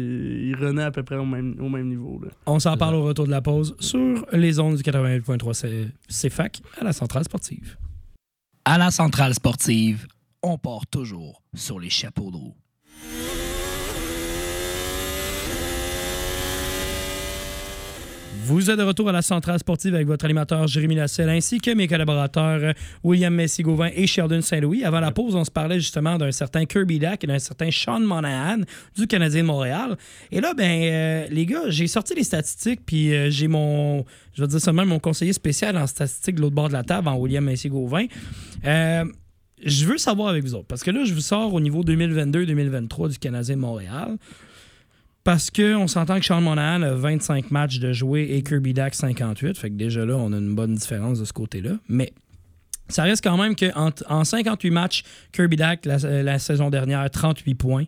il 0.50 0.56
renaît 0.56 0.84
à 0.84 0.90
peu 0.92 1.02
près 1.02 1.16
au 1.16 1.24
même, 1.24 1.56
au 1.60 1.68
même 1.68 1.88
niveau. 1.88 2.20
Là. 2.22 2.30
On 2.46 2.60
s'en 2.60 2.76
parle 2.76 2.94
au 2.94 3.02
retour 3.04 3.26
de 3.26 3.30
la 3.32 3.40
pause 3.42 3.74
sur 3.80 4.24
les 4.32 4.60
ondes 4.60 4.76
du 4.76 4.82
88.3 4.82 5.52
c'est- 5.54 5.88
c'est 6.08 6.30
fac 6.30 6.60
à 6.80 6.84
la 6.84 6.92
centrale 6.92 7.24
sportive. 7.24 7.76
À 8.64 8.78
la 8.78 8.90
centrale 8.90 9.34
sportive, 9.34 10.06
on 10.44 10.58
part 10.58 10.86
toujours 10.86 11.42
sur 11.54 11.80
les 11.80 11.90
chapeaux 11.90 12.30
de 12.30 12.36
roue. 12.36 12.54
Vous 18.46 18.70
êtes 18.70 18.76
de 18.76 18.82
retour 18.82 19.08
à 19.08 19.12
la 19.12 19.22
centrale 19.22 19.58
sportive 19.58 19.94
avec 19.94 20.06
votre 20.06 20.26
animateur 20.26 20.66
Jérémy 20.66 20.96
Lasselle 20.96 21.30
ainsi 21.30 21.60
que 21.60 21.70
mes 21.70 21.88
collaborateurs 21.88 22.60
euh, 22.62 22.72
William 23.02 23.34
Messi-Gauvin 23.34 23.88
et 23.94 24.06
Sheldon 24.06 24.42
Saint-Louis. 24.42 24.84
Avant 24.84 25.00
la 25.00 25.12
pause, 25.12 25.34
on 25.34 25.44
se 25.44 25.50
parlait 25.50 25.80
justement 25.80 26.18
d'un 26.18 26.30
certain 26.30 26.66
Kirby 26.66 26.98
Dak 26.98 27.24
et 27.24 27.26
d'un 27.26 27.38
certain 27.38 27.70
Sean 27.70 28.00
Monahan 28.00 28.58
du 28.98 29.06
Canadien 29.06 29.40
de 29.40 29.46
Montréal. 29.46 29.96
Et 30.30 30.42
là, 30.42 30.52
ben, 30.52 30.82
euh, 30.82 31.26
les 31.30 31.46
gars, 31.46 31.70
j'ai 31.70 31.86
sorti 31.86 32.14
les 32.14 32.24
statistiques 32.24 32.82
puis 32.84 33.14
euh, 33.14 33.30
j'ai 33.30 33.48
mon, 33.48 34.04
je 34.34 34.42
vais 34.42 34.48
dire 34.48 34.60
seulement 34.60 34.84
mon 34.84 34.98
conseiller 34.98 35.32
spécial 35.32 35.78
en 35.78 35.86
statistiques 35.86 36.34
de 36.34 36.42
l'autre 36.42 36.54
bord 36.54 36.68
de 36.68 36.74
la 36.74 36.82
table, 36.82 37.08
en 37.08 37.16
William 37.16 37.44
Messi-Gauvin. 37.44 38.08
Je 39.64 39.86
veux 39.86 39.98
savoir 39.98 40.28
avec 40.28 40.44
vous 40.44 40.54
autres, 40.54 40.66
parce 40.66 40.82
que 40.82 40.90
là, 40.90 41.04
je 41.04 41.14
vous 41.14 41.20
sors 41.20 41.52
au 41.52 41.60
niveau 41.60 41.82
2022-2023 41.84 43.10
du 43.10 43.18
Canadien 43.18 43.56
Montréal. 43.56 44.16
Parce 45.24 45.50
qu'on 45.50 45.88
s'entend 45.88 46.20
que 46.20 46.26
Sean 46.26 46.42
Monahan 46.42 46.82
a 46.82 46.94
25 46.94 47.50
matchs 47.50 47.78
de 47.78 47.94
jouer 47.94 48.28
et 48.32 48.42
Kirby 48.42 48.74
Dak 48.74 48.94
58. 48.94 49.56
Fait 49.56 49.70
que 49.70 49.74
déjà 49.74 50.04
là, 50.04 50.16
on 50.16 50.34
a 50.34 50.36
une 50.36 50.54
bonne 50.54 50.74
différence 50.74 51.18
de 51.18 51.24
ce 51.24 51.32
côté-là. 51.32 51.78
Mais 51.88 52.12
ça 52.88 53.04
reste 53.04 53.24
quand 53.24 53.38
même 53.38 53.56
qu'en 53.56 53.90
en 54.08 54.24
58 54.24 54.70
matchs, 54.70 55.02
Kirby 55.32 55.56
la, 55.56 55.76
la 56.22 56.38
saison 56.38 56.68
dernière, 56.68 57.08
38 57.10 57.54
points. 57.54 57.84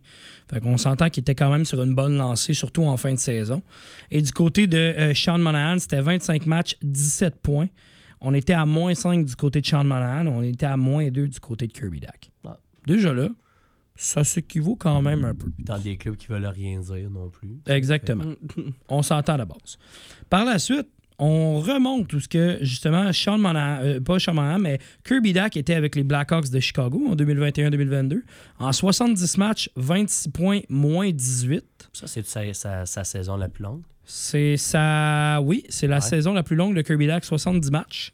Fait 0.50 0.60
qu'on 0.60 0.78
s'entend 0.78 1.10
qu'il 1.10 1.20
était 1.20 1.34
quand 1.34 1.50
même 1.50 1.66
sur 1.66 1.82
une 1.82 1.94
bonne 1.94 2.16
lancée, 2.16 2.54
surtout 2.54 2.84
en 2.84 2.96
fin 2.96 3.12
de 3.12 3.18
saison. 3.18 3.62
Et 4.10 4.22
du 4.22 4.32
côté 4.32 4.66
de 4.66 4.78
euh, 4.78 5.14
Sean 5.14 5.38
Monahan, 5.38 5.78
c'était 5.78 6.00
25 6.00 6.46
matchs, 6.46 6.76
17 6.82 7.36
points. 7.42 7.68
On 8.20 8.34
était 8.34 8.54
à 8.54 8.66
moins 8.66 8.94
5 8.94 9.24
du 9.24 9.36
côté 9.36 9.60
de 9.60 9.66
Sean 9.66 9.84
Monahan, 9.84 10.26
on 10.26 10.42
était 10.42 10.66
à 10.66 10.76
moins 10.76 11.08
2 11.08 11.28
du 11.28 11.40
côté 11.40 11.66
de 11.66 11.72
Kirby 11.72 12.00
Dak. 12.00 12.30
Ah. 12.44 12.58
Déjà 12.86 13.12
là, 13.12 13.28
ça 13.94 14.24
s'équivaut 14.24 14.76
quand 14.76 15.02
même 15.02 15.24
un 15.24 15.34
peu. 15.34 15.50
Dans 15.58 15.78
des 15.78 15.96
clubs 15.96 16.16
qui 16.16 16.28
veulent 16.28 16.46
rien 16.46 16.80
dire 16.80 17.10
non 17.10 17.30
plus. 17.30 17.58
Exactement. 17.66 18.24
On 18.88 19.02
s'entend 19.02 19.34
à 19.34 19.38
la 19.38 19.44
base. 19.44 19.78
Par 20.28 20.44
la 20.44 20.58
suite, 20.58 20.88
on 21.18 21.60
remonte 21.60 22.08
tout 22.08 22.20
ce 22.20 22.28
que, 22.28 22.58
justement, 22.60 23.12
Sean 23.12 23.38
Monahan, 23.38 23.82
euh, 23.82 24.00
pas 24.00 24.18
Sean 24.18 24.34
Monahan, 24.34 24.58
mais 24.58 24.78
Kirby 25.04 25.32
Dack 25.32 25.56
était 25.56 25.74
avec 25.74 25.96
les 25.96 26.04
Blackhawks 26.04 26.50
de 26.50 26.60
Chicago 26.60 27.02
en 27.10 27.14
2021-2022. 27.16 28.22
En 28.58 28.72
70 28.72 29.38
matchs, 29.38 29.70
26 29.76 30.28
points, 30.30 30.60
moins 30.68 31.10
18. 31.10 31.64
Ça, 31.92 32.06
c'est 32.06 32.26
sa, 32.26 32.52
sa- 32.52 32.86
sa 32.86 33.04
saison 33.04 33.36
la 33.36 33.48
plus 33.48 33.62
longue? 33.64 33.82
C'est 34.04 34.56
ça. 34.56 35.40
Oui, 35.42 35.64
c'est 35.68 35.86
la 35.88 35.96
Ouais. 35.96 36.00
saison 36.00 36.32
la 36.32 36.42
plus 36.42 36.54
longue 36.54 36.76
de 36.76 36.82
Kirby 36.82 37.06
Dack, 37.08 37.24
70 37.24 37.70
matchs. 37.70 38.12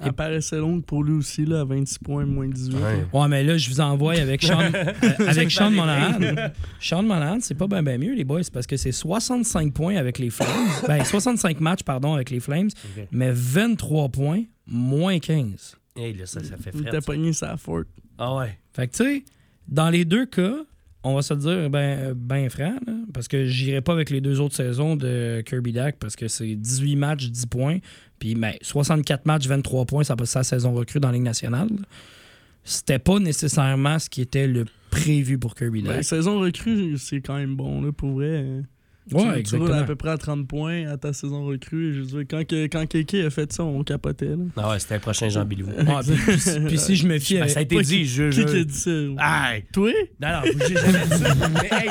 Elle 0.00 0.12
paraissait 0.12 0.58
longue 0.58 0.84
pour 0.84 1.02
lui 1.02 1.14
aussi, 1.14 1.44
là, 1.44 1.60
à 1.60 1.64
26 1.64 1.98
points, 1.98 2.24
moins 2.24 2.48
18. 2.48 2.76
Ouais, 3.12 3.28
mais 3.28 3.42
là, 3.42 3.56
je 3.56 3.68
vous 3.68 3.80
envoie 3.80 4.14
avec 4.14 4.42
Sean, 4.42 4.60
euh, 4.74 5.12
avec 5.26 5.50
Sean 5.50 5.70
Monahan. 5.70 6.18
Sean 6.80 7.02
Monahan, 7.02 7.38
c'est 7.40 7.54
pas 7.54 7.66
bien 7.66 7.82
ben 7.82 8.00
mieux, 8.00 8.14
les 8.14 8.24
boys, 8.24 8.42
c'est 8.42 8.52
parce 8.52 8.66
que 8.66 8.76
c'est 8.76 8.92
65 8.92 9.72
points 9.72 9.96
avec 9.96 10.18
les 10.18 10.30
Flames. 10.30 10.68
ben, 10.86 11.04
65 11.04 11.60
matchs, 11.60 11.82
pardon, 11.82 12.14
avec 12.14 12.30
les 12.30 12.40
Flames, 12.40 12.70
mais 13.10 13.30
23 13.32 14.08
points, 14.08 14.42
moins 14.66 15.18
15. 15.18 15.76
Hey, 15.96 16.14
là, 16.14 16.26
ça, 16.26 16.42
ça 16.44 16.56
fait 16.56 16.70
Il 16.74 16.82
frais. 16.82 16.90
t'a 16.90 17.00
pogné 17.00 17.32
sa 17.32 17.56
forte. 17.56 17.88
Ah 18.18 18.36
ouais. 18.36 18.56
Fait 18.72 18.86
que, 18.86 18.96
tu 18.96 19.04
sais, 19.04 19.24
dans 19.66 19.90
les 19.90 20.04
deux 20.04 20.26
cas, 20.26 20.54
on 21.02 21.14
va 21.14 21.22
se 21.22 21.34
le 21.34 21.40
dire 21.40 21.70
ben, 21.70 22.12
ben 22.14 22.48
franc, 22.50 22.76
là, 22.86 22.92
parce 23.12 23.28
que 23.28 23.46
j'irai 23.46 23.80
pas 23.80 23.92
avec 23.92 24.10
les 24.10 24.20
deux 24.20 24.40
autres 24.40 24.54
saisons 24.54 24.96
de 24.96 25.42
Kirby 25.46 25.72
Dack, 25.72 25.96
parce 25.98 26.16
que 26.16 26.28
c'est 26.28 26.54
18 26.54 26.96
matchs, 26.96 27.30
10 27.30 27.46
points, 27.46 27.78
puis 28.18 28.34
ben, 28.34 28.54
64 28.62 29.26
matchs, 29.26 29.46
23 29.46 29.84
points, 29.86 30.04
ça 30.04 30.16
passe 30.16 30.30
sa 30.30 30.42
saison 30.42 30.72
recrue 30.74 31.00
dans 31.00 31.08
la 31.08 31.14
Ligue 31.14 31.22
nationale. 31.24 31.68
C'était 32.64 32.98
pas 32.98 33.18
nécessairement 33.18 33.98
ce 33.98 34.10
qui 34.10 34.20
était 34.20 34.46
le 34.46 34.66
prévu 34.90 35.38
pour 35.38 35.54
Kirby 35.54 35.82
Ben, 35.82 35.94
Dack. 35.94 36.04
saison 36.04 36.40
recrue, 36.40 36.98
c'est 36.98 37.20
quand 37.20 37.36
même 37.36 37.56
bon, 37.56 37.82
là, 37.82 37.92
pour 37.92 38.12
vrai. 38.12 38.44
Tu- 39.08 39.16
ouais, 39.16 39.42
tu, 39.42 39.56
roules 39.56 39.72
à 39.72 39.82
peu 39.84 39.96
près 39.96 40.10
à 40.10 40.18
30 40.18 40.46
points 40.46 40.86
à 40.88 40.96
ta 40.96 41.12
saison 41.12 41.44
recrue. 41.44 41.94
Je 41.94 42.00
veux 42.00 42.06
dire, 42.06 42.24
quand, 42.30 42.46
que- 42.46 42.66
quand 42.66 42.86
Kéké 42.86 43.24
a 43.24 43.30
fait 43.30 43.52
ça, 43.52 43.64
on 43.64 43.82
capotait. 43.82 44.26
Là. 44.26 44.36
Ah 44.56 44.70
ouais, 44.70 44.78
c'était 44.78 44.94
le 44.94 45.00
prochain 45.00 45.28
Jean 45.28 45.44
Béliveau. 45.44 45.70
Ouais, 45.70 45.84
puis, 46.06 46.36
puis- 46.36 46.60
puis 46.66 46.78
si 46.78 46.96
je 46.96 47.06
me 47.06 47.18
fie 47.18 47.38
Ben, 47.38 47.48
ça 47.48 47.60
a 47.60 47.62
été 47.62 47.76
Pas 47.76 47.82
dit, 47.82 48.04
je. 48.06 48.30
Qui 48.30 48.40
je- 48.40 48.46
qui 48.46 48.56
a 48.56 48.64
dit 48.64 48.74
ça? 48.74 48.90
Aïe! 49.18 49.64
Toi? 49.72 49.90
Non, 50.20 50.28
non, 50.28 50.40
j'ai 50.66 50.74
jamais 50.76 51.04
dit 51.06 51.16
ça. 51.24 51.34
Mais, 51.62 51.68
hey, 51.78 51.90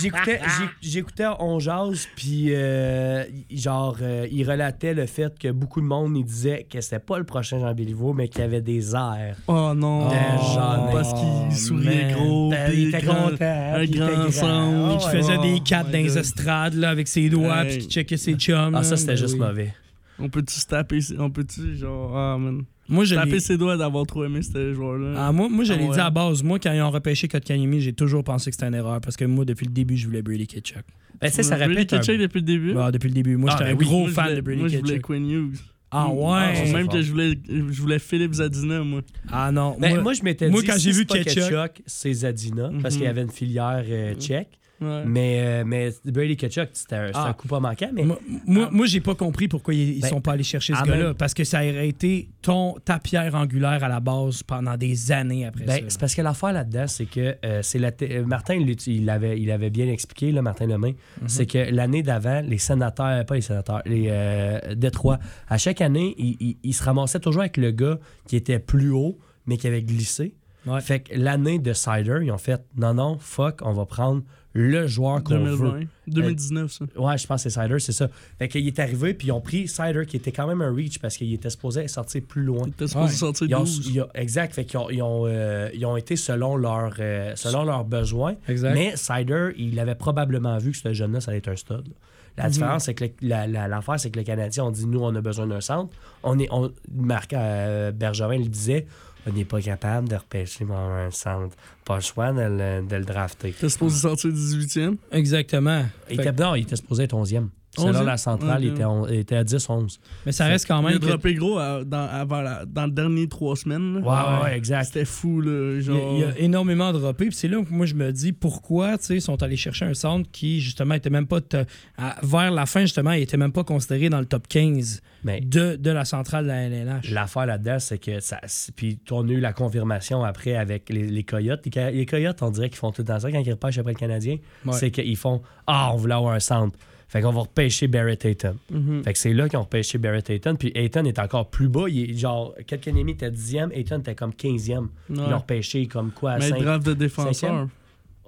j'écoutais, 0.00 0.40
j'écoutais 0.80 1.24
On 1.38 1.58
Jase, 1.58 2.08
puis 2.16 2.46
euh, 2.54 3.24
genre, 3.50 3.96
euh, 4.02 4.26
il 4.30 4.48
relatait 4.48 4.94
le 4.94 5.06
fait 5.06 5.38
que 5.38 5.50
beaucoup 5.50 5.80
de 5.80 5.86
monde, 5.86 6.16
il 6.16 6.24
disait 6.24 6.66
que 6.70 6.80
c'était 6.80 6.98
pas 6.98 7.18
le 7.18 7.24
prochain 7.24 7.58
Jean 7.58 7.74
Béliveau, 7.74 8.12
mais 8.12 8.28
qu'il 8.28 8.42
avait 8.42 8.60
des 8.60 8.94
airs. 8.94 9.36
Oh 9.46 9.72
non, 9.74 10.08
Oh, 10.08 10.12
j'en 10.54 10.88
ai- 10.88 10.92
parce 10.92 11.12
qu'il 11.12 11.56
souriait 11.56 12.06
man. 12.06 12.14
gros. 12.14 12.50
Ben, 12.50 12.70
il 12.72 12.88
était 12.88 13.00
grand- 13.06 13.30
content. 13.30 13.72
un 13.74 13.82
il 13.82 13.90
grand 13.98 14.30
son. 14.30 14.46
Ah, 14.46 14.96
qui 15.00 15.06
ouais. 15.06 15.12
faisait 15.12 15.36
Oh 15.38 15.42
des 15.42 15.60
caps 15.60 15.86
my 15.86 15.92
dans 15.92 15.98
les 15.98 16.16
Là, 16.46 16.90
avec 16.90 17.08
ses 17.08 17.28
doigts, 17.28 17.64
Hey. 17.64 17.68
puis 17.78 17.86
qui 17.86 17.88
checkait 17.92 18.16
ses 18.16 18.34
chums. 18.34 18.74
Ah, 18.74 18.82
ça, 18.82 18.96
c'était 18.96 19.12
Ben 19.12 19.18
juste 19.18 19.34
oui. 19.34 19.40
mauvais. 19.40 19.74
On 20.18 20.28
peut-tu 20.28 20.54
se 20.54 20.66
taper, 20.66 20.98
on 21.18 21.30
peut-tu, 21.30 21.76
genre, 21.76 22.14
ah, 22.16 22.36
man. 22.38 22.62
Moi, 22.88 23.04
je 23.04 23.14
l'ai- 23.14 23.20
Taper 23.22 23.40
ses 23.40 23.56
doigts 23.56 23.76
d'avoir 23.76 24.04
trop 24.04 24.24
aimé 24.24 24.42
ce 24.42 24.74
joueur-là. 24.74 25.14
Ah, 25.16 25.32
moi, 25.32 25.48
moi, 25.48 25.64
je 25.64 25.72
Ah 25.72 25.76
l'ai 25.76 25.84
ouais. 25.86 25.94
dit 25.94 26.00
à 26.00 26.10
base. 26.10 26.42
Moi, 26.42 26.58
quand 26.58 26.72
ils 26.72 26.80
ont 26.82 26.90
repêché 26.90 27.28
Kotkaniemi, 27.28 27.80
j'ai 27.80 27.92
toujours 27.92 28.24
pensé 28.24 28.50
que 28.50 28.56
c'était 28.56 28.66
une 28.66 28.74
erreur 28.74 29.00
parce 29.00 29.16
que 29.16 29.24
moi, 29.24 29.44
depuis 29.44 29.66
le 29.66 29.72
début, 29.72 29.96
je 29.96 30.06
voulais 30.06 30.22
Brady 30.22 30.46
Kitchuk. 30.48 30.82
Ben, 31.20 31.28
tu 31.28 31.36
sais, 31.36 31.42
ça 31.44 31.56
Brady 31.56 31.74
répète. 31.74 31.92
un- 31.92 31.98
Kitchuk 32.00 32.18
depuis 32.20 32.38
le 32.40 32.46
début? 32.46 32.74
Ah, 32.76 32.90
depuis 32.90 33.08
le 33.08 33.14
début. 33.14 33.36
Moi, 33.36 33.50
Ah, 33.52 33.56
j'étais 33.58 33.70
ben 33.70 33.76
un 33.76 33.78
oui. 33.78 33.84
gros 33.86 33.98
Moi, 34.00 34.08
je 34.08 34.14
fan 34.14 34.24
voulais- 34.24 34.36
de 34.36 34.40
Brady 34.40 34.58
Moi, 34.60 34.68
je 34.68 34.76
voulais 34.78 34.88
Kitchuk. 34.94 35.02
Quinn 35.06 35.30
Hughes. 35.30 35.56
Ah 35.92 36.06
Ah, 36.08 36.12
ouais? 36.12 36.54
c'est 36.54 36.72
Même 36.72 36.84
fort. 36.86 36.94
que 36.94 37.02
je 37.02 37.10
voulais, 37.10 37.38
je 37.48 37.80
voulais 37.82 37.98
Philippe 37.98 38.32
Zadina, 38.34 38.82
moi. 38.84 39.00
Ah 39.30 39.50
non. 39.50 39.76
Ben, 39.78 39.94
moi, 39.94 40.02
moi, 40.02 40.12
je 40.14 40.22
m'étais 40.22 40.48
moi, 40.48 40.60
dit, 40.60 40.66
quand 40.68 40.74
si 40.74 40.80
j'ai 40.82 40.90
vu 40.92 40.98
c'est 40.98 41.04
pas 41.06 41.18
Ketchuk- 41.18 41.48
Ketchuk, 41.48 41.82
c'est 41.86 42.12
Zadina, 42.12 42.70
parce 42.82 42.94
Mhm. 42.94 42.98
qu'il 43.00 43.06
y 43.08 43.10
avait 43.10 43.22
une 43.22 43.30
filière 43.30 43.84
euh, 43.88 44.14
tchèque. 44.14 44.58
Ouais. 44.80 45.02
Mais, 45.06 45.40
euh, 45.44 45.64
mais 45.66 45.90
Brady 46.06 46.36
Ketchuk, 46.36 46.70
c'était 46.72 46.96
un, 46.96 47.10
Ah. 47.14 47.28
un 47.28 47.32
coup 47.34 47.48
pas 47.48 47.60
manquant. 47.60 47.90
Mais 47.92 48.02
moi, 48.04 48.18
moi, 48.46 48.68
moi, 48.72 48.86
j'ai 48.86 49.00
pas 49.00 49.14
compris 49.14 49.46
pourquoi 49.46 49.74
ils, 49.74 50.00
Ben, 50.00 50.08
sont 50.08 50.20
pas 50.22 50.32
allés 50.32 50.42
chercher 50.42 50.74
ce 50.74 50.82
gars-là. 50.82 51.04
même- 51.08 51.14
Parce 51.14 51.34
que 51.34 51.44
ça 51.44 51.58
aurait 51.58 51.88
été 51.88 52.30
ton, 52.40 52.76
ta 52.84 52.98
pierre 52.98 53.34
angulaire 53.34 53.84
à 53.84 53.88
la 53.88 54.00
base 54.00 54.42
pendant 54.42 54.76
des 54.78 55.12
années 55.12 55.44
après 55.44 55.64
Ben, 55.66 55.80
ça. 55.80 55.84
c'est 55.88 56.00
parce 56.00 56.14
que 56.14 56.22
l'affaire 56.22 56.52
là-dedans, 56.52 56.86
c'est 56.86 57.04
que 57.06 57.36
euh, 57.44 57.60
c'est 57.62 57.78
la 57.78 57.92
t- 57.92 58.10
euh, 58.10 58.24
Martin, 58.24 58.54
il, 58.54 59.04
l'avait, 59.04 59.38
il 59.38 59.50
avait 59.50 59.70
bien 59.70 59.86
expliqué, 59.88 60.32
là, 60.32 60.40
Martin 60.40 60.66
Lemay, 60.66 60.94
Mhm. 61.20 61.28
c'est 61.28 61.46
que 61.46 61.58
l'année 61.70 62.02
d'avant, 62.02 62.40
les 62.40 62.58
sénateurs, 62.58 63.26
pas 63.26 63.34
les 63.34 63.40
sénateurs, 63.42 63.82
les 63.84 64.06
euh, 64.08 64.74
Détroits, 64.74 65.18
à 65.48 65.58
chaque 65.58 65.80
année, 65.82 66.14
ils 66.18 66.36
il, 66.40 66.56
il 66.62 66.72
se 66.74 66.82
ramassaient 66.82 67.20
toujours 67.20 67.42
avec 67.42 67.56
le 67.58 67.70
gars 67.70 67.98
qui 68.26 68.36
était 68.36 68.58
plus 68.58 68.90
haut, 68.92 69.18
mais 69.46 69.56
qui 69.58 69.66
avait 69.66 69.82
glissé. 69.82 70.34
Ouais. 70.66 70.80
Fait 70.80 71.00
que 71.00 71.14
l'année 71.16 71.58
de 71.58 71.72
Cider, 71.72 72.18
ils 72.22 72.30
ont 72.30 72.38
fait 72.38 72.62
non, 72.76 72.94
non, 72.94 73.16
fuck, 73.18 73.60
on 73.62 73.72
va 73.72 73.86
prendre 73.86 74.22
le 74.52 74.86
joueur 74.88 75.22
qu'on 75.22 75.38
veut. 75.38 75.56
2020. 75.56 75.80
2019, 76.08 76.72
ça. 76.72 76.84
Ouais, 76.96 77.16
je 77.16 77.26
pense 77.26 77.44
que 77.44 77.48
c'est 77.50 77.60
Cider, 77.62 77.78
c'est 77.78 77.92
ça. 77.92 78.08
Fait 78.38 78.48
qu'il 78.48 78.66
est 78.66 78.78
arrivé, 78.80 79.14
puis 79.14 79.28
ils 79.28 79.32
ont 79.32 79.40
pris 79.40 79.68
Cider, 79.68 80.02
qui 80.06 80.16
était 80.16 80.32
quand 80.32 80.46
même 80.48 80.60
un 80.60 80.74
reach 80.74 80.98
parce 80.98 81.16
qu'il 81.16 81.32
était 81.32 81.50
supposé 81.50 81.86
sortir 81.86 82.22
plus 82.26 82.42
loin. 82.42 82.68
T'es 82.76 82.88
supposé 82.88 83.04
Ouais. 83.12 83.16
sortir 83.16 83.46
Ils 83.48 83.54
ont, 83.54 83.60
12. 83.60 83.86
ils 83.92 84.00
ont- 84.00 84.08
exact, 84.14 84.54
fait 84.54 84.64
qu'ils 84.64 84.78
ont, 84.80 84.90
ils 84.90 85.02
ont, 85.02 85.26
euh, 85.26 85.68
ils 85.72 85.86
ont 85.86 85.96
été 85.96 86.16
selon, 86.16 86.56
leur, 86.56 86.94
euh, 86.98 87.32
selon 87.36 87.62
leurs 87.64 87.84
besoins. 87.84 88.34
Exact. 88.48 88.74
Mais 88.74 88.94
Cider, 88.96 89.50
il 89.56 89.78
avait 89.78 89.94
probablement 89.94 90.58
vu 90.58 90.72
que 90.72 90.76
ce 90.78 90.92
jeune-là, 90.92 91.20
ça 91.20 91.30
allait 91.30 91.38
être 91.38 91.48
un 91.48 91.56
stud. 91.56 91.76
là. 91.86 91.94
La 92.36 92.44
Mhm. 92.46 92.50
différence, 92.52 92.84
c'est 92.84 92.94
que 92.94 93.04
le- 93.04 93.10
la- 93.22 93.46
la- 93.46 93.68
l'affaire, 93.68 93.98
c'est 94.00 94.10
que 94.10 94.18
les 94.18 94.24
Canadiens 94.24 94.64
ont 94.64 94.70
dit 94.70 94.86
nous, 94.86 95.00
on 95.00 95.14
a 95.14 95.20
besoin 95.20 95.46
d'un 95.46 95.60
centre. 95.60 95.92
On 96.22 96.38
est, 96.38 96.48
on, 96.50 96.72
Marc 96.94 97.32
euh, 97.34 97.90
Bergevin 97.92 98.38
le 98.38 98.46
disait 98.48 98.86
on 99.26 99.32
n'est 99.32 99.44
pas 99.44 99.60
capable 99.60 100.08
de 100.08 100.16
repêcher 100.16 100.64
mon- 100.64 100.76
un 100.76 101.10
centre. 101.10 101.56
Pas 101.84 101.96
le 101.96 102.00
choix 102.02 102.32
de 102.32 102.40
le, 102.40 102.86
de 102.86 102.96
le 102.96 103.04
drafter. 103.04 103.52
T'es 103.52 103.68
supposé 103.68 103.98
sortir 104.00 104.30
18e. 104.30 104.96
Exactement. 105.12 105.84
Il 106.10 106.16
Fait- 106.16 106.28
était, 106.28 106.42
non, 106.42 106.54
il 106.54 106.62
était 106.62 106.76
supposé 106.76 107.04
être 107.04 107.14
11e. 107.14 107.48
11e? 107.78 108.04
la 108.04 108.16
centrale, 108.16 108.64
il, 108.64 108.70
Ok. 108.70 108.74
était, 108.74 108.84
on- 108.84 109.06
il 109.06 109.14
était 109.18 109.36
à 109.36 109.44
10-11. 109.44 109.98
mais 110.26 110.32
ça 110.32 110.46
reste 110.46 110.66
quand 110.66 110.80
Il 110.82 110.86
a 110.86 110.90
même. 110.90 110.98
que- 110.98 111.06
droppé 111.06 111.34
gros 111.34 111.58
à- 111.58 111.84
dans, 111.84 112.06
avant 112.08 112.40
la- 112.40 112.64
dans 112.66 112.86
le 112.86 112.90
dernier 112.90 113.28
trois 113.28 113.54
semaines. 113.56 114.00
là. 114.02 114.42
Ouais, 114.42 114.56
exact. 114.56 114.84
C'était 114.84 115.04
fou, 115.04 115.40
là. 115.40 115.74
Il 115.76 115.80
Genre... 115.82 115.96
a, 115.96 116.14
il 116.14 116.20
y 116.20 116.24
a 116.24 116.38
énormément 116.38 116.92
droppé. 116.92 117.26
Puis 117.26 117.34
c'est 117.36 117.48
là 117.48 117.62
que 117.62 117.72
moi, 117.72 117.86
je 117.86 117.94
me 117.94 118.10
dis 118.12 118.32
pourquoi 118.32 118.98
tu 118.98 119.04
sais, 119.04 119.14
ils 119.16 119.20
sont 119.22 119.40
allés 119.42 119.56
chercher 119.56 119.84
un 119.84 119.94
centre 119.94 120.28
qui, 120.32 120.60
justement, 120.60 120.94
était 120.94 121.10
même 121.10 121.26
pas. 121.26 121.40
te- 121.40 121.64
à- 121.96 122.16
vers 122.22 122.50
la 122.50 122.66
fin, 122.66 122.80
justement, 122.80 123.12
il 123.12 123.22
était 123.22 123.36
même 123.36 123.52
pas 123.52 123.64
considéré 123.64 124.08
dans 124.10 124.20
le 124.20 124.26
top 124.26 124.48
15 124.48 125.00
Mais 125.24 125.40
de, 125.40 125.76
de 125.76 125.90
la 125.90 126.04
centrale 126.04 126.44
de 126.44 126.48
la 126.48 126.62
LNH. 126.62 127.10
L'affaire 127.10 127.46
là-dedans, 127.46 127.78
c'est 127.78 127.98
que 127.98 128.20
ça. 128.20 128.40
Puis 128.74 128.98
on 129.10 129.28
a 129.28 129.32
eu 129.32 129.40
la 129.40 129.52
confirmation 129.52 130.24
après 130.24 130.56
avec 130.56 130.88
les, 130.88 131.06
les 131.06 131.22
Coyotes. 131.24 131.64
Les, 131.66 132.06
Coyotes, 132.06 132.42
on 132.42 132.50
dirait 132.50 132.68
qu'ils 132.68 132.78
font 132.78 132.90
tout 132.90 133.02
le 133.02 133.06
temps 133.06 133.20
ça 133.20 133.30
quand 133.30 133.40
ils 133.40 133.50
repêchent 133.50 133.78
après 133.78 133.92
le 133.92 133.98
Canadien. 133.98 134.36
Ouais. 134.66 134.72
C'est 134.72 134.90
qu'ils 134.90 135.16
font 135.16 135.40
Ah, 135.66 135.90
on 135.92 135.96
voulait 135.96 136.14
avoir 136.14 136.34
un 136.34 136.40
centre. 136.40 136.76
Fait 137.10 137.20
qu'on 137.22 137.32
va 137.32 137.40
repêcher 137.40 137.88
Barrett 137.88 138.24
Ayton. 138.24 138.56
Mhm. 138.70 139.02
Fait 139.02 139.12
que 139.12 139.18
c'est 139.18 139.32
là 139.34 139.48
qu'ils 139.48 139.58
ont 139.58 139.62
repêché 139.62 139.98
Barrett 139.98 140.30
Ayton. 140.30 140.54
Puis 140.56 140.70
Ayton 140.76 141.04
est 141.04 141.18
encore 141.18 141.50
plus 141.50 141.68
bas. 141.68 141.86
Il 141.88 142.10
est 142.10 142.14
genre, 142.16 142.54
Kotkaniemi 142.68 143.12
était 143.12 143.30
10e, 143.32 143.70
Ayton 143.72 143.98
était 143.98 144.14
comme 144.14 144.30
15e. 144.32 144.86
Ils 145.10 145.16
l'ont 145.16 145.38
repêché 145.38 145.86
comme 145.86 146.12
quoi 146.12 146.32
à 146.32 146.38
Mais 146.38 146.50
5. 146.50 146.62
draft 146.62 146.86
de 146.86 146.94
défenseur. 146.94 147.68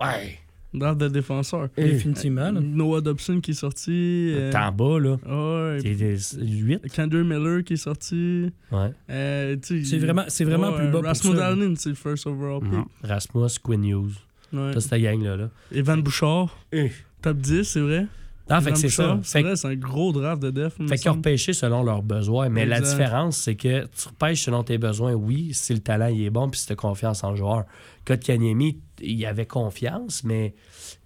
Ouais. 0.01 0.39
Draft 0.75 0.99
de 1.01 1.09
défenseur. 1.09 1.69
Définitivement. 1.77 2.51
là. 2.51 2.61
Noah 2.61 3.01
Dobson 3.03 3.41
qui 3.41 3.53
est 3.53 3.55
sorti. 3.55 4.33
euh, 4.35 4.51
T'es 4.51 4.59
en 4.59 4.73
bas, 4.73 4.99
là. 4.99 5.11
ouais. 5.27 5.81
T'es 5.83 6.17
8. 6.41 6.81
Kendra 6.93 7.23
Miller 7.23 7.63
qui 7.63 7.75
est 7.75 7.77
sorti. 7.77 8.51
Ouais. 8.73 8.91
Euh, 9.11 9.57
C'est 9.63 9.99
vraiment, 9.99 10.25
c'est 10.29 10.45
vraiment 10.45 10.71
ouais, 10.71 10.79
plus 10.79 10.87
bas 10.87 10.99
pour 10.99 11.05
Rasmus 11.05 11.31
ça. 11.33 11.37
Dahlin, 11.37 11.75
c'est 11.77 11.91
le 11.91 11.95
first 11.95 12.27
overall 12.27 12.61
pick. 12.63 12.81
Rasmus, 13.09 13.59
Quinn 13.63 13.85
Hughes. 13.85 14.15
Ouais. 14.53 14.73
Ça, 14.75 14.81
cette 14.81 15.01
gang-là. 15.03 15.37
Là. 15.37 15.51
Evan 15.73 16.03
Bouchard, 16.03 16.59
Eh. 16.73 16.91
top 17.21 17.37
10, 17.37 17.63
c'est 17.65 17.81
vrai? 17.81 18.07
Ah, 18.53 18.61
fait 18.61 18.73
que 18.73 18.79
c'est 18.79 18.89
ça. 18.89 19.19
C'est 19.23 19.43
que- 19.43 19.67
un 19.67 19.75
gros 19.75 20.13
draft 20.13 20.43
de 20.43 20.51
def. 20.51 20.75
Fait 20.89 20.97
qu'ils 20.99 21.11
ont 21.11 21.15
repêché 21.15 21.53
selon 21.53 21.83
leurs 21.83 22.03
besoins. 22.03 22.49
Mais 22.49 22.67
la 22.67 22.81
différence, 22.81 23.37
c'est 23.39 23.55
que 23.55 23.85
tu 23.87 24.09
repêches 24.09 24.43
selon 24.43 24.63
tes 24.63 24.79
besoins, 24.79 25.13
oui, 25.15 25.51
si 25.53 25.73
le 25.73 25.81
talent 25.81 26.07
il 26.09 26.23
est 26.25 26.31
bon, 26.31 26.49
puis 26.49 26.61
si 26.61 26.67
tu 26.67 26.73
as 26.73 26.77
confiance 26.77 27.25
en 27.25 27.31
le 27.31 27.37
joueur. 27.37 27.65
Kotkaniemi, 28.05 28.81
il 29.03 29.25
avait 29.27 29.47
confiance, 29.47 30.25
mais 30.25 30.55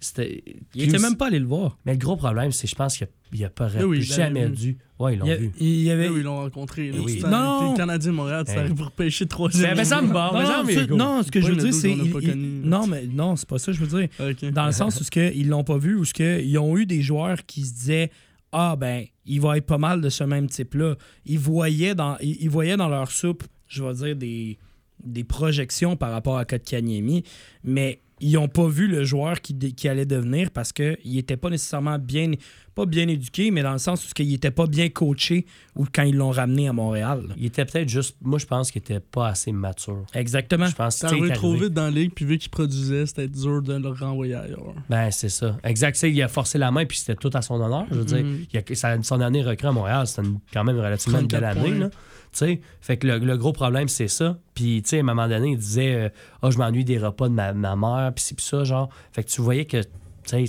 c'était. 0.01 0.43
Il 0.75 0.85
était 0.85 0.99
même 0.99 1.17
pas 1.17 1.27
allé 1.27 1.39
le 1.39 1.47
voir. 1.47 1.79
Mais 1.85 1.93
le 1.93 1.99
gros 1.99 2.17
problème, 2.17 2.53
c'est 2.53 2.67
que 2.67 2.71
je 2.71 2.75
pense 2.75 2.97
qu'il 2.97 3.07
a, 3.07 3.11
il 3.33 3.45
a 3.45 3.51
pas 3.51 3.69
Eh 3.79 3.85
oui, 3.85 3.99
il 3.99 4.03
jamais 4.03 4.49
dû. 4.49 4.79
Ouais, 4.99 5.15
ils 5.15 5.19
l'ont 5.19 5.29
a- 5.31 5.37
vu. 5.37 5.53
il 5.61 5.83
y 5.83 5.91
avait. 5.91 6.07
Là, 6.07 6.13
où 6.13 6.17
ils 6.17 6.23
l'ont 6.23 6.37
rencontré. 6.37 6.91
là. 6.91 6.97
Eh 6.99 7.05
oui. 7.05 7.21
Non. 7.23 7.61
T'es 7.61 7.71
le 7.73 7.77
Canadien 7.77 8.11
de 8.13 8.17
Montréal, 8.17 8.45
tu 8.45 8.51
Hey. 8.53 8.57
t'arrives 8.57 8.75
pour 8.75 8.91
pêcher 8.93 9.27
troisième. 9.27 9.71
Mais- 9.71 9.77
mais 9.77 9.85
ça 9.85 10.01
me 10.01 10.13
bat. 10.13 10.31
non, 10.33 11.19
ça, 11.19 11.27
ce 11.27 11.31
que 11.31 11.41
je 11.41 11.49
veux 11.53 11.57
dire, 11.57 11.75
c'est. 11.75 11.95
Non, 12.35 12.87
mais 12.87 13.07
non, 13.07 13.37
c'est 13.37 13.49
pas 13.49 13.59
ça 13.59 13.73
que 13.73 13.79
je 13.79 13.85
veux 13.85 14.01
dire. 14.01 14.53
Dans 14.53 14.67
le 14.67 14.73
sens 14.73 15.01
où 15.01 15.05
ce 15.05 15.11
que 15.11 15.33
ils 15.35 15.49
l'ont 15.49 15.65
pas 15.65 15.79
vu, 15.79 15.97
où 15.97 16.05
ce 16.05 16.15
que 16.15 16.41
ils 16.43 16.57
ont 16.59 16.77
eu 16.79 16.87
des 16.87 17.03
joueurs 17.03 17.45
qui 17.47 17.63
se 17.65 17.75
disaient 17.75 18.11
Ah 18.53 18.77
ben, 18.77 19.05
il 19.27 19.41
va 19.41 19.59
être 19.59 19.67
pas 19.67 19.77
mal 19.77 20.01
de 20.01 20.09
ce 20.09 20.25
même 20.25 20.49
type-là. 20.49 20.95
Ils 21.27 21.39
voyaient 21.39 21.95
dans, 21.95 22.17
ils, 22.23 22.37
ils 22.41 22.49
voyaient 22.49 22.77
dans 22.77 22.89
leur 22.89 23.11
soupe, 23.11 23.43
je 23.67 23.83
vais 23.83 23.93
dire, 23.93 24.17
des, 24.17 24.57
des 25.05 25.25
projections 25.25 25.97
par 25.97 26.11
rapport 26.13 26.39
à 26.39 26.45
Kotkaniemi, 26.45 27.23
mais 27.65 28.01
ils 28.21 28.33
n'ont 28.33 28.49
pas 28.49 28.67
vu 28.67 28.87
le 28.89 29.05
joueur 29.05 29.43
qui, 29.43 29.55
allait 29.89 30.07
devenir 30.07 30.51
parce 30.51 30.73
qu'il 30.73 30.97
n'était 31.05 31.37
pas 31.37 31.51
nécessairement 31.51 31.99
bien 31.99 32.33
pas 32.75 32.85
bien 32.85 33.09
éduqué, 33.09 33.51
mais 33.51 33.63
dans 33.63 33.73
le 33.73 33.79
sens 33.79 34.05
où 34.07 34.11
il 34.19 34.35
était 34.35 34.51
pas 34.51 34.67
bien 34.67 34.91
coaché 34.91 35.47
ou 35.75 35.87
quand 35.91 36.03
ils 36.03 36.15
l'ont 36.15 36.31
ramené 36.31 36.69
à 36.69 36.75
Montréal. 36.75 37.25
là. 37.29 37.35
Il 37.39 37.47
était 37.47 37.65
peut-être 37.65 37.89
juste. 37.89 38.17
Moi, 38.21 38.39
je 38.39 38.45
pense 38.45 38.71
qu'il 38.71 38.81
était 38.81 39.01
pas 39.01 39.29
assez 39.29 39.51
mature. 39.51 40.05
Exactement. 40.13 40.67
Je 40.67 40.75
pense 40.75 40.99
T'es 40.99 41.07
que 41.09 41.13
arrivé 41.15 41.33
trop 41.33 41.55
vite 41.55 41.73
dans 41.73 41.85
la 41.85 41.91
ligue, 41.91 42.13
puis 42.15 42.27
vu 42.27 42.37
qu'il 42.37 42.51
produisait, 42.51 43.07
c'était 43.07 43.29
dur 43.29 43.63
de 43.63 43.75
le 43.79 43.89
renvoyer 43.89 44.35
ailleurs. 44.35 44.75
Ben, 44.91 45.11
c'est 45.11 45.31
ça. 45.31 45.57
Exact. 45.65 46.03
Il 46.03 46.23
a 46.23 46.29
forcé 46.29 46.59
la 46.59 46.71
main, 46.71 46.85
puis 46.85 46.99
c'était 46.99 47.15
tout 47.17 47.31
à 47.33 47.41
son 47.41 47.55
honneur. 47.55 47.87
Je 47.91 47.97
veux 47.97 48.05
dire, 48.05 48.23
Mhm. 48.25 48.45
il 48.53 48.59
a, 48.59 48.75
sa- 48.75 49.03
son 49.03 49.23
année 49.23 49.43
recrue 49.43 49.69
à 49.69 49.73
Montréal, 49.73 50.07
c'était 50.07 50.29
quand 50.53 50.65
même 50.65 50.77
relativement 50.79 51.21
une 51.21 51.29
belle 51.29 51.41
34 51.41 51.59
année. 51.59 51.71
points. 51.71 51.79
Là. 51.79 51.91
Tu 52.39 52.45
sais, 52.45 52.61
fait 52.81 52.97
que 52.99 53.07
le, 53.07 53.19
le 53.19 53.37
gros 53.39 53.53
problème, 53.53 53.89
c'est 53.89 54.09
ça. 54.09 54.39
Puis, 54.55 54.83
tu 54.83 54.91
sais, 54.91 54.97
à 54.99 55.01
un 55.01 55.05
moment 55.05 55.27
donné, 55.29 55.53
il 55.53 55.59
disait 55.59 55.95
euh, 55.95 56.09
Ah, 56.43 56.51
je 56.51 56.59
m'ennuie 56.59 56.85
des 56.85 56.99
repas 56.99 57.29
de 57.29 57.35
ma, 57.35 57.53
ma 57.53 57.77
mère, 57.77 58.13
puis 58.15 58.25
c'est 58.25 58.35
puis 58.35 58.45
ça, 58.45 58.65
genre. 58.65 58.89
Fait 59.13 59.25
que 59.25 59.31
tu 59.31 59.41
voyais 59.41 59.65
que, 59.65 59.79
tu 59.83 59.87
sais, 60.25 60.45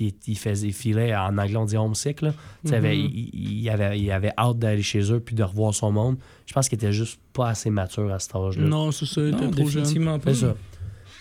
il, 0.00 0.12
il 0.28 0.38
faisait, 0.38 0.68
il 0.68 0.72
filait, 0.72 1.14
en 1.16 1.36
anglais, 1.38 1.56
on 1.56 1.64
dit 1.64 1.76
homesick, 1.76 2.20
là. 2.22 2.32
Avait- 2.70 2.94
Mhm. 2.96 3.10
il, 3.12 3.60
il 3.62 3.70
avait, 3.70 3.98
il 3.98 4.10
avait 4.12 4.32
hâte 4.38 4.58
d'aller 4.58 4.82
chez 4.82 5.10
eux, 5.12 5.20
puis 5.20 5.34
de 5.34 5.42
revoir 5.42 5.74
son 5.74 5.90
monde. 5.92 6.16
Je 6.46 6.52
pense 6.52 6.68
qu'il 6.68 6.76
était 6.76 6.92
juste 6.92 7.18
pas 7.32 7.48
assez 7.48 7.70
mature 7.70 8.12
à 8.12 8.18
cet 8.18 8.34
âge-là. 8.36 8.64
Non, 8.64 8.92
c'est 8.92 9.06
ça, 9.06 9.20
il 9.22 9.28
était 9.34 9.48
trop 9.50 9.68
jeune. 9.68 9.84
pas. 10.20 10.34
C'est 10.34 10.40
ça. 10.46 10.54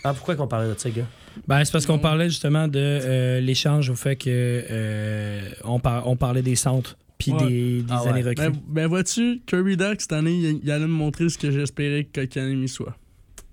Ah, 0.04 0.14
pourquoi 0.14 0.36
qu'on 0.36 0.48
parlait 0.48 0.74
de 0.74 0.78
ça, 0.80 0.90
gars? 0.90 1.06
Ben, 1.48 1.64
c'est 1.66 1.72
parce 1.72 1.86
qu'on 1.86 2.00
parlait 2.00 2.30
justement 2.30 2.68
de 2.68 2.80
euh, 2.80 3.40
l'échange 3.42 3.90
au 3.90 3.96
fait 3.96 4.16
que 4.16 4.30
euh, 4.30 5.50
on, 5.64 5.80
par- 5.80 6.08
on 6.08 6.16
parlait 6.16 6.42
des 6.42 6.56
centres 6.56 6.98
puis 7.20 7.32
Ouais. 7.34 7.48
des, 7.48 7.82
des 7.84 7.86
Ah 7.92 8.00
années 8.10 8.24
ouais. 8.24 8.30
recrues. 8.30 8.50
Ben, 8.50 8.54
ben 8.68 8.88
vois-tu, 8.88 9.42
Kirby 9.46 9.78
Duck, 9.78 10.00
cette 10.02 10.14
année, 10.14 10.32
il, 10.34 10.60
il 10.64 10.72
allait 10.72 10.88
me 10.88 10.92
montrer 10.92 11.30
ce 11.30 11.38
que 11.38 11.52
j'espérais 11.52 12.06
que 12.06 12.22
Kotkaniemi 12.22 12.68
soit. 12.68 12.96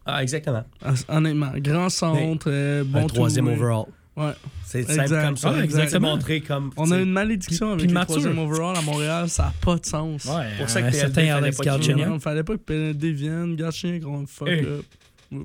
Ah, 0.07 0.22
exactement. 0.22 0.64
Hon- 0.85 0.94
Honnêtement, 1.18 1.52
grand 1.57 1.88
centre, 1.90 2.46
euh, 2.48 2.85
bon 2.85 3.05
un 3.05 3.07
troisième 3.09 3.48
overall. 3.48 3.87
Ouais. 4.16 4.31
C'est 4.64 4.79
Exact. 4.81 5.09
simple 5.09 5.20
comme 5.26 5.37
ça. 5.37 5.48
Ah, 5.48 5.62
exactement. 5.64 5.83
exactement. 5.85 6.09
montré 6.12 6.40
comme. 6.40 6.70
On 6.79 6.90
a 6.90 6.98
une 6.98 7.11
malédiction 7.12 7.66
Puis- 7.66 7.72
avec 7.85 7.87
puis 7.90 7.98
le 7.98 8.05
troisième 8.05 8.38
overall 8.38 8.76
à 8.76 8.81
Montréal, 8.81 9.29
ça 9.29 9.42
n'a 9.46 9.52
pas 9.61 9.76
de 9.76 9.85
sens. 9.85 10.24
Ouais, 10.24 10.46
pour 10.59 10.70
ça 10.70 10.81
que 10.81 10.87
un 10.87 10.90
PLD 10.90 10.98
certain 11.00 11.20
fallait 11.20 11.31
Alex 11.33 11.59
Jr. 11.85 12.07
Il 12.14 12.20
fallait 12.20 12.42
pas 12.44 12.55
que 12.55 12.62
PND 12.62 13.05
vienne, 13.12 13.57
Gatchien 13.57 14.00
qu'on 14.00 14.26
fuck 14.26 14.48
up. 14.48 14.85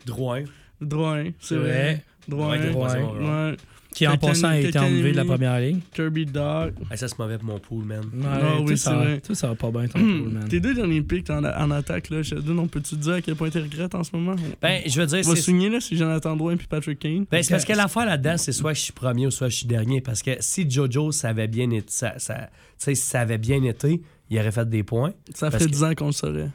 Drouin. 0.05 0.43
Drouin, 0.79 1.25
c'est 1.39 1.47
C'est 1.49 1.55
vrai. 1.55 1.67
vrai. 1.69 2.03
Drouin, 2.29 3.53
Qui 3.93 4.07
en 4.07 4.17
passant 4.17 4.47
a 4.47 4.57
été 4.59 4.79
enlevé 4.79 5.11
de 5.11 5.17
la 5.17 5.25
première 5.25 5.59
ligne. 5.59 5.79
Kirby. 5.93 6.25
Ah, 6.37 6.67
ça, 6.95 7.07
c'est 7.09 7.19
mauvais 7.19 7.37
pour 7.37 7.47
mon 7.47 7.59
pool, 7.59 7.83
man. 7.83 7.99
Ouais, 8.13 8.25
Ah 8.25 8.57
oui, 8.61 8.77
ça, 8.77 8.91
c'est 8.91 8.95
vrai. 8.95 9.19
tout 9.21 9.35
ça 9.35 9.47
va 9.49 9.55
pas 9.55 9.69
bien 9.69 9.87
ton 9.87 9.99
pool, 9.99 10.29
man. 10.31 10.47
Tes 10.49 10.59
deux 10.61 10.73
derniers 10.73 11.01
picks 11.01 11.29
en, 11.29 11.43
en 11.43 11.71
attaque, 11.71 12.09
là, 12.09 12.23
Sheldon, 12.23 12.57
on 12.57 12.67
peut-tu 12.67 12.95
te 12.95 13.01
dire 13.01 13.13
à 13.15 13.21
quel 13.21 13.35
point 13.35 13.49
tu 13.49 13.57
regrettes 13.59 13.93
en 13.93 14.03
ce 14.03 14.15
moment? 14.15 14.35
Ben, 14.61 14.81
je 14.85 14.99
veux 15.01 15.05
dire, 15.07 15.19
on 15.25 15.29
va 15.29 15.35
c'est. 15.35 15.41
souligner 15.41 15.69
là, 15.69 15.81
si 15.81 15.97
Jonathan 15.97 16.35
Drouin 16.37 16.55
puis 16.55 16.67
Patrick 16.67 16.99
Kane. 16.99 17.25
Ben, 17.29 17.43
c'est 17.43 17.53
parce 17.53 17.65
que 17.65 17.73
l'affaire 17.73 18.05
là-dedans, 18.05 18.37
c'est 18.37 18.53
soit 18.53 18.73
je 18.73 18.79
suis 18.81 18.93
premier 18.93 19.27
ou 19.27 19.31
soit 19.31 19.49
je 19.49 19.57
suis 19.57 19.67
dernier. 19.67 19.99
Parce 20.01 20.21
que 20.23 20.31
si 20.39 20.69
Jojo 20.69 21.11
ça 21.11 21.29
avait 21.29 21.47
bien 21.47 21.69
été, 21.71 21.87
ça, 21.89 22.13
ça, 22.17 22.35
tu 22.35 22.49
sais, 22.77 22.95
si 22.95 23.05
ça 23.05 23.19
avait 23.21 23.37
bien 23.37 23.61
été, 23.63 24.01
il 24.29 24.39
aurait 24.39 24.51
fait 24.53 24.69
des 24.69 24.83
points. 24.83 25.11
Ça 25.35 25.51
fait 25.51 25.57
que- 25.59 25.65
10 25.69 25.83
ans 25.83 25.93
qu'on 25.95 26.05
le 26.07 26.11
saurait. 26.13 26.49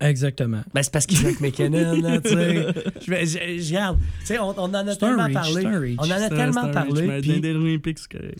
Exactement. 0.00 0.62
Ben, 0.74 0.82
c'est 0.82 0.92
parce 0.92 1.06
qu'il 1.06 1.16
joue 1.16 1.26
avec 1.26 1.40
McKinnon, 1.40 2.00
là, 2.02 2.20
tu 2.20 2.30
sais. 2.30 2.66
Je, 3.00 3.12
je- 3.12 3.62
je 3.62 3.68
regarde. 3.68 3.98
Tu 4.20 4.26
sais, 4.26 4.38
on, 4.38 4.48
on 4.58 4.62
en 4.64 4.74
a 4.74 4.96
tellement 4.96 5.24
reach, 5.24 5.34
parlé. 5.34 5.66
reach. 5.76 5.98
On 6.00 6.04
en 6.06 6.10
a 6.10 6.28
tellement 6.28 6.68
parlé. 6.72 7.20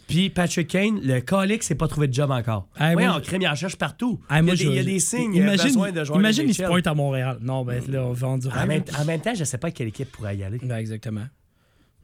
Puis, 0.08 0.30
Patrick 0.30 0.68
Kane, 0.68 1.00
le 1.02 1.20
colique, 1.20 1.62
s'est 1.62 1.74
pas 1.76 1.88
trouvé 1.88 2.08
de 2.08 2.14
job 2.14 2.30
encore. 2.30 2.68
Hey, 2.78 2.96
oui, 2.96 3.04
moi, 3.04 3.14
en 3.14 3.20
crime, 3.20 3.42
il 3.42 3.48
en 3.48 3.54
cherche 3.54 3.76
partout. 3.76 4.20
Il, 4.30 4.38
y 4.38 4.42
moi, 4.42 4.52
a 4.52 4.56
des, 4.56 4.64
je- 4.64 4.68
il 4.70 4.74
y 4.76 4.78
a 4.78 4.84
des 4.84 4.98
signes. 4.98 5.32
il 5.34 5.38
y 5.38 5.40
a 5.42 5.44
Imagine, 5.44 5.64
besoin 5.66 5.92
de 5.92 6.04
joueurs 6.04 6.18
imagine 6.18 6.48
il 6.48 6.54
se 6.54 6.62
pointe 6.64 6.86
à 6.86 6.94
Montréal. 6.94 7.38
Non, 7.40 7.64
ben 7.64 7.82
là, 7.88 8.04
on 8.04 8.12
va 8.12 8.28
en 8.28 8.38
dire. 8.38 8.52
En 8.56 8.66
même, 8.66 8.82
en 9.00 9.04
même 9.04 9.20
temps, 9.20 9.34
je 9.34 9.44
sais 9.44 9.58
pas 9.58 9.70
quelle 9.70 9.88
équipe 9.88 10.10
pourrait 10.10 10.36
y 10.36 10.42
aller. 10.44 10.58
Ben, 10.62 10.76
exactement. 10.76 11.24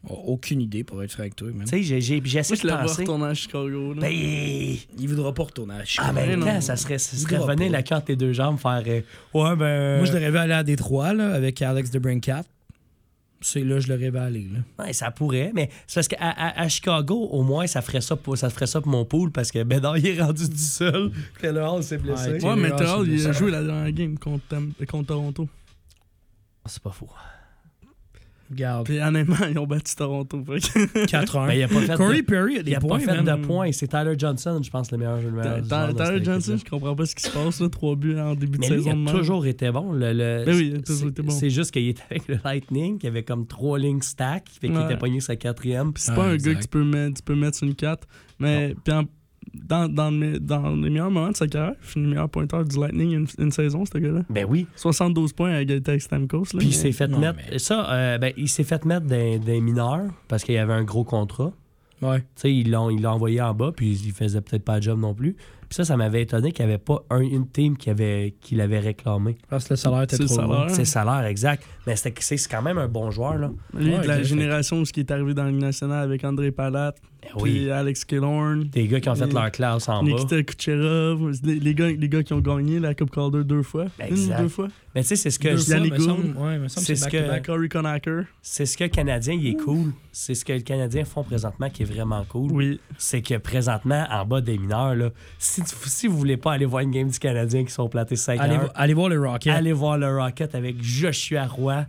Aucune 0.09 0.63
idée 0.63 0.83
pour 0.83 1.03
être 1.03 1.11
franc 1.13 1.21
avec 1.21 1.37
toi. 1.37 1.49
Tu 1.53 1.67
sais, 1.67 1.83
j'ai- 1.83 2.01
j'ai 2.01 2.23
j'ai 2.25 2.39
Moi, 2.39 2.41
essayé 2.41 2.57
je 2.57 2.63
de 2.67 2.69
le 2.73 2.79
penser. 2.81 3.03
retourner 3.03 3.27
à 3.27 3.35
Chicago. 3.35 3.93
Là. 3.93 4.01
Ben, 4.01 4.11
Il 4.13 5.09
voudra 5.09 5.35
pas 5.35 5.43
retourner 5.43 5.75
à 5.75 5.85
Chicago. 5.85 6.09
en 6.11 6.13
même 6.15 6.41
non. 6.41 6.61
ça 6.63 6.77
serait, 6.77 6.97
ça 6.99 7.17
serait 7.19 7.37
venir 7.37 7.71
pas. 7.71 7.77
la 7.77 7.83
carte 7.83 8.07
tes 8.07 8.17
deux 8.17 8.33
jambes, 8.33 8.59
faire. 8.59 8.83
euh, 8.87 9.01
ouais, 9.35 9.57
ben. 9.57 9.99
Moi, 9.99 10.07
je 10.07 10.13
l'aurais 10.13 10.31
vu 10.31 10.39
aller 10.39 10.55
à 10.55 10.63
Détroit, 10.63 11.13
là, 11.13 11.35
avec 11.35 11.61
Alex 11.61 11.91
de 11.91 11.99
Brincat. 11.99 12.45
C'est 13.43 13.61
là 13.61 13.75
que 13.77 13.81
je 13.81 13.89
l'aurais 13.93 14.11
vu 14.11 14.19
aller, 14.19 14.49
là. 14.53 14.85
Ouais, 14.85 14.93
ça 14.95 15.11
pourrait, 15.11 15.51
mais 15.55 15.69
c'est 15.87 15.95
parce 15.97 16.09
qu'à 16.09 16.17
à, 16.21 16.61
à 16.63 16.69
Chicago, 16.69 17.29
au 17.31 17.43
moins, 17.43 17.67
ça 17.67 17.81
ferait 17.83 18.01
ça 18.03 18.17
pour, 18.17 18.37
ça 18.39 18.49
ferait 18.51 18.67
ça 18.67 18.81
pour 18.81 18.91
mon 18.91 19.05
pool 19.05 19.31
parce 19.33 19.51
que 19.51 19.63
Bédard, 19.63 19.97
il 19.99 20.07
est 20.09 20.21
rendu 20.23 20.49
tout 20.49 20.57
seul. 20.57 21.11
Le 21.43 21.63
Hall 21.63 21.83
s'est 21.83 21.97
blessé. 21.99 22.33
Ouais, 22.33 22.45
Ouais, 22.45 22.57
mais 22.57 22.71
Taylor, 22.71 23.07
il 23.07 23.27
a 23.27 23.33
joué 23.33 23.51
la 23.51 23.63
dernière 23.63 23.93
game 23.93 24.19
contre, 24.19 24.45
contre 24.87 25.07
Toronto. 25.09 25.47
C'est 26.67 26.83
pas 26.83 26.91
fou. 26.91 27.07
Regarde, 28.51 28.85
Puis 28.87 29.01
honnêtement, 29.01 29.37
ils 29.49 29.59
ont 29.59 29.67
battu 29.67 29.95
Toronto. 29.95 30.43
fait 30.45 30.59
que- 30.61 31.05
4-1. 31.07 31.47
Ben, 31.47 31.53
il 31.55 31.63
a 31.63 31.69
pas 31.69 31.81
fait 31.83 31.95
Corey 31.97 32.17
de, 32.23 32.27
Perry 32.27 32.57
a 32.57 32.59
il 32.59 32.65
des 32.65 32.75
a 32.75 32.81
points, 32.81 32.99
pas 32.99 33.05
fait 33.15 33.23
man. 33.23 33.41
de 33.41 33.47
points. 33.47 33.71
C'est 33.73 33.87
Tyler 33.87 34.15
Johnson, 34.19 34.61
je 34.63 34.71
pense, 34.71 34.91
le 34.91 34.99
meilleur 34.99 35.21
joueur. 35.21 35.63
Tyler 35.63 35.95
Tyler 35.95 36.25
Johnson, 36.25 36.57
je 36.59 36.69
comprends 36.69 36.97
pas 36.97 37.07
ce 37.07 37.15
qui 37.15 37.23
se 37.23 37.31
passe. 37.31 37.61
Là, 37.61 37.69
trois 37.69 37.95
buts 37.95 38.19
en 38.19 38.35
début 38.35 38.59
Mais 38.59 38.69
de 38.69 38.75
lui, 38.75 38.81
il 38.81 38.85
saison 38.85 38.97
de 38.97 39.03
a 39.09 39.13
même. 39.13 39.21
toujours 39.21 39.47
été 39.47 39.71
bon. 39.71 39.93
Le, 39.93 40.13
le- 40.13 40.45
Ben 40.45 40.55
oui, 40.57 40.71
il 40.73 40.77
a 40.79 40.83
toujours 40.83 41.03
c'est- 41.03 41.09
été 41.09 41.23
bon. 41.23 41.31
C'est 41.31 41.51
juste 41.51 41.71
qu'il 41.71 41.89
était 41.89 42.03
avec 42.11 42.27
le 42.29 42.39
Lightning, 42.45 42.99
qui 42.99 43.07
avait 43.07 43.23
comme 43.23 43.47
trois 43.47 43.79
lignes 43.79 44.03
stack, 44.03 44.49
fait 44.61 44.67
qu'il 44.69 44.77
Ouais. 44.77 44.85
était 44.85 44.97
pogné 44.99 45.21
sa 45.21 45.37
quatrième. 45.37 45.93
Puis 45.93 46.03
c'est 46.03 46.13
Ah, 46.13 46.17
pas 46.17 46.25
un 46.27 46.35
exact. 46.35 46.51
gars 46.53 46.59
que 46.59 46.63
tu 46.65 46.69
peux 46.69 46.85
mettre, 46.85 47.15
tu 47.19 47.23
peux 47.23 47.35
mettre 47.37 47.57
sur 47.57 47.67
une 47.69 47.75
4. 47.77 48.07
Mais 48.41 48.75
puis 48.85 48.93
en- 48.93 49.05
dans, 49.55 49.89
dans, 49.89 50.11
le- 50.11 50.39
dans 50.39 50.71
les 50.77 50.91
meilleurs 50.91 51.11
moments 51.11 51.31
de 51.31 51.37
sa 51.37 51.47
carrière, 51.47 51.75
il 51.83 51.87
finit 51.87 52.05
le 52.05 52.11
meilleur 52.11 52.29
pointeur 52.29 52.65
du 52.65 52.79
Lightning 52.79 53.13
une, 53.13 53.27
une 53.39 53.51
saison, 53.51 53.85
ce 53.85 53.99
gars-là. 53.99 54.23
Ben 54.31 54.47
oui. 54.49 54.67
72 54.77 55.33
points 55.33 55.51
à 55.53 55.61
égalité 55.61 55.93
avec 55.93 56.03
Stamkos. 56.03 56.45
Là, 56.55 56.59
Puis 56.59 56.69
il 56.69 56.75
s'est 56.75 56.93
fait 56.93 57.09
Non, 57.09 57.19
mettre. 57.19 57.39
mais- 57.51 57.59
Ça, 57.59 57.91
euh, 57.93 58.19
ben, 58.19 58.33
il 58.37 58.49
s'est 58.49 58.65
fait 58.65 58.85
mettre 58.85 59.07
des, 59.07 59.39
des 59.39 59.61
mineurs 59.61 60.07
parce 60.29 60.45
qu'il 60.45 60.55
y 60.55 60.59
avait 60.59 60.73
un 60.75 60.85
gros 60.85 61.05
contrat. 61.05 61.53
Ouais. 62.03 62.21
Tu 62.21 62.25
sais, 62.37 62.55
ils 62.55 62.71
l'ont, 62.71 62.89
ils 62.91 63.03
l'ont 63.03 63.11
envoyé 63.11 63.43
en 63.43 63.53
bas, 63.55 63.73
puis 63.77 63.93
il 64.07 64.13
faisait 64.13 64.41
peut-être 64.41 64.65
pas 64.65 64.77
le 64.77 64.83
job 64.83 64.99
non 64.99 65.13
plus. 65.15 65.35
Puis 65.35 65.77
ça, 65.77 65.85
ça 65.85 65.97
m'avait 65.97 66.23
étonné 66.23 66.51
qu'il 66.51 66.65
n'y 66.65 66.73
avait 66.73 66.79
pas 66.83 67.05
un- 67.11 67.21
une 67.21 67.47
team 67.47 67.77
qui, 67.77 67.91
avait, 67.91 68.35
qui 68.41 68.55
l'avait 68.57 68.81
réclamé. 68.81 69.37
Parce 69.51 69.67
que 69.69 69.75
le 69.75 69.77
salaire 69.77 70.03
était 70.03 70.17
C'est 70.17 70.23
le 70.23 70.29
trop 70.29 70.37
salaire. 70.37 70.51
loin. 70.51 70.69
C'est 70.71 70.85
salaire, 70.87 71.25
exact. 71.27 71.63
Mais 71.87 71.95
c'était- 71.97 72.21
c'est, 72.23 72.39
c'est 72.39 72.49
quand 72.51 72.63
même 72.63 72.79
un 72.79 72.89
bon 72.89 73.11
joueur, 73.11 73.37
là. 73.37 73.51
Lui, 73.75 73.93
Ouais, 73.93 74.01
de 74.01 74.07
la 74.09 74.23
génération 74.23 74.79
où 74.81 74.85
ce 74.87 74.93
qui 74.93 75.01
est 75.01 75.11
arrivé 75.13 75.35
dans 75.35 75.45
la 75.45 75.51
Ligue 75.51 75.61
nationale 75.61 76.03
avec 76.03 76.25
André 76.25 76.51
Palat, 76.51 76.95
oui. 77.37 77.51
puis 77.51 77.71
Alex 77.71 78.05
Killorn, 78.05 78.65
Des 78.65 78.87
gars 78.89 79.01
qui 79.01 79.09
ont 79.09 79.15
fait 79.15 79.33
leur 79.33 79.51
classe 79.51 79.89
en 79.89 80.03
bas. 80.03 80.09
Nikita 80.11 80.43
Kucherov, 80.43 81.31
les, 81.45 81.55
les 81.61 81.75
gars, 81.75 81.89
les 81.89 82.09
gars 82.09 82.23
qui 82.23 82.33
ont 82.33 82.41
gagné 82.41 82.79
la 82.81 82.95
Coupe 82.95 83.11
Calder 83.11 83.45
deux 83.45 83.63
fois. 83.63 83.87
Une 84.01 84.07
Exact. 84.07 84.39
ou 84.39 84.43
deux 84.43 84.49
fois. 84.49 84.69
Mais 84.95 85.03
tu 85.03 85.09
sais, 85.09 85.17
c'est 85.17 85.31
ce 85.31 85.39
que 85.39 85.51
je-. 85.51 85.55
Ouais, 85.55 86.59
C'est 86.69 86.81
que 86.81 86.99
ce 86.99 87.05
que- 87.09 87.19
c'est 88.43 88.67
ce 88.67 88.77
que 88.77 88.85
le 88.85 88.89
Canadien, 88.89 89.35
il 89.35 89.47
est 89.47 89.55
cool. 89.55 89.93
C'est 90.13 90.35
ce 90.35 90.45
que 90.45 90.53
les 90.53 90.63
Canadiens 90.63 91.05
font 91.05 91.23
présentement 91.23 91.71
qui 91.71 91.83
est 91.83 91.87
vraiment 91.87 92.25
cool. 92.29 92.51
Oui. 92.53 92.81
C'est 92.99 93.23
que 93.23 93.37
présentement, 93.39 94.05
en 94.11 94.25
bas 94.25 94.41
des 94.41 94.59
mineurs, 94.59 94.95
là, 94.97 95.11
si, 95.39 95.63
si 95.67 96.07
vous 96.09 96.19
voulez 96.19 96.37
pas 96.37 96.53
aller 96.55 96.65
voir 96.67 96.83
une 96.83 96.91
game 96.91 97.09
du 97.09 97.19
Canadien 97.19 97.65
qui 97.65 97.71
sont 97.73 97.89
platés 97.89 98.17
5 98.17 98.41
Allez, 98.41 98.57
heures, 98.57 98.73
allez 98.75 98.95
voir 98.95 99.09
le 99.09 99.21
Rocket. 99.21 99.53
allez 99.53 99.73
voir 99.73 99.97
le 99.99 100.17
Rocket 100.17 100.55
avec 100.55 100.83
Joshua 100.83 101.47
Roy 101.47 101.85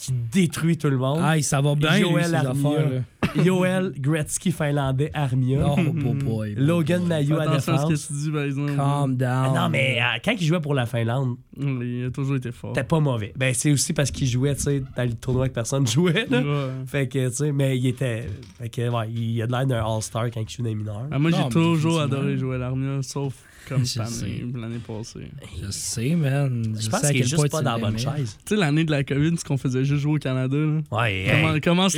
qui 0.00 0.12
détruit 0.32 0.78
tout 0.78 0.88
le 0.88 0.96
monde. 0.96 1.18
Ah, 1.22 1.40
ça 1.42 1.60
va 1.60 1.74
bien, 1.74 1.98
Joël 1.98 2.24
lui, 2.24 2.24
ces 2.24 2.46
affaires. 2.46 3.02
Yoel 3.44 3.92
Gretzky 3.98 4.50
finlandais 4.50 5.10
Armia. 5.14 5.58
Oh, 5.68 5.76
boy, 5.92 6.14
boy. 6.14 6.54
Logan 6.56 7.04
Mailloux 7.06 7.36
à 7.38 7.42
Attention 7.42 7.74
à 7.74 7.76
ce 7.78 7.86
défense. 7.88 8.06
que 8.08 8.12
tu 8.14 8.18
dis, 8.18 8.30
par 8.30 8.42
exemple. 8.42 8.74
Calm 8.76 9.16
Ah 9.20 9.44
down. 9.46 9.54
non, 9.54 9.68
mais 9.68 9.98
euh, 10.00 10.18
quand 10.24 10.32
il 10.32 10.44
jouait 10.46 10.60
pour 10.60 10.74
la 10.74 10.86
Finlande, 10.86 11.36
Il 11.56 12.06
a 12.06 12.10
toujours 12.10 12.36
été 12.36 12.50
fort. 12.50 12.72
c'était 12.74 12.86
pas 12.86 12.98
mauvais. 12.98 13.32
Ben, 13.36 13.52
c'est 13.54 13.70
aussi 13.70 13.92
parce 13.92 14.10
qu'il 14.10 14.26
jouait, 14.26 14.54
tu 14.56 14.62
sais, 14.62 14.82
dans 14.96 15.04
le 15.04 15.12
tournoi 15.14 15.48
que 15.48 15.54
personne 15.54 15.86
jouait, 15.86 16.26
là. 16.30 16.40
Ouais. 16.40 16.70
Fait 16.86 17.06
que, 17.06 17.28
tu 17.28 17.34
sais, 17.34 17.52
mais 17.52 17.76
il 17.78 17.86
était. 17.88 18.26
Fait 18.58 18.68
que, 18.70 18.88
ouais, 18.88 19.10
il 19.12 19.40
a 19.42 19.46
de 19.46 19.52
l'air 19.52 19.66
d'un 19.66 19.84
All-Star 19.84 20.30
quand 20.32 20.40
il 20.40 20.48
joue 20.48 20.62
dans 20.62 20.68
les 20.70 20.74
mineurs. 20.74 21.06
Ah, 21.12 21.18
moi, 21.18 21.30
j'ai 21.30 21.48
toujours 21.50 22.00
adoré 22.00 22.36
jouer 22.38 22.56
à 22.56 22.58
l'Armia, 22.58 23.02
sauf 23.02 23.34
comme 23.70 23.86
Je 23.86 24.58
l'année 24.58 24.80
passée. 24.86 25.30
Je 25.64 25.70
sais, 25.70 26.14
man. 26.14 26.62
Je 26.78 26.88
pense 26.90 27.00
sais 27.00 27.06
à 27.06 27.10
qu'il 27.12 27.20
est 27.22 27.26
juste 27.26 27.50
pas 27.50 27.62
dans 27.62 27.72
la 27.72 27.78
bonne 27.78 27.98
chaise. 27.98 28.36
Tu 28.44 28.54
sais, 28.54 28.56
l'année 28.60 28.84
de 28.84 28.90
la 28.90 29.04
COVID, 29.04 29.36
ce 29.38 29.44
qu'on 29.44 29.56
faisait 29.56 29.84
juste 29.84 30.02
jouer 30.02 30.14
au 30.14 30.18
Canada. 30.18 30.56
Là. 30.56 30.80
Ouais, 30.90 31.26
Comment- 31.30 31.54
hey. 31.54 31.60
commence, 31.60 31.94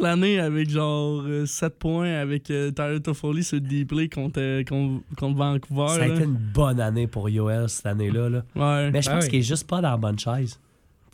Hey. 0.00 0.02
l'année 0.02 0.38
avec 0.40 0.68
genre 0.68 1.24
7 1.46 1.78
points 1.78 2.12
avec 2.14 2.50
euh, 2.50 2.70
Tyler 2.70 3.00
Toffoli 3.00 3.44
sur 3.44 3.56
le 3.56 3.60
deep 3.60 3.88
play 3.88 4.08
contre, 4.08 4.40
euh, 4.40 4.64
contre, 4.64 5.02
contre 5.16 5.36
Vancouver. 5.36 5.88
Ça 5.88 5.94
a 6.02 6.08
là. 6.08 6.14
été 6.14 6.24
une 6.24 6.34
bonne 6.54 6.80
année 6.80 7.06
pour 7.06 7.28
Yoel 7.28 7.68
cette 7.68 7.86
année-là. 7.86 8.28
Là. 8.28 8.42
Ouais. 8.54 8.90
Mais 8.90 9.02
je 9.02 9.10
pense 9.10 9.24
oui. 9.24 9.30
qu'il 9.30 9.38
est 9.38 9.42
juste 9.42 9.66
pas 9.66 9.80
dans 9.80 9.90
la 9.92 9.96
bonne 9.96 10.18
chaise. 10.18 10.58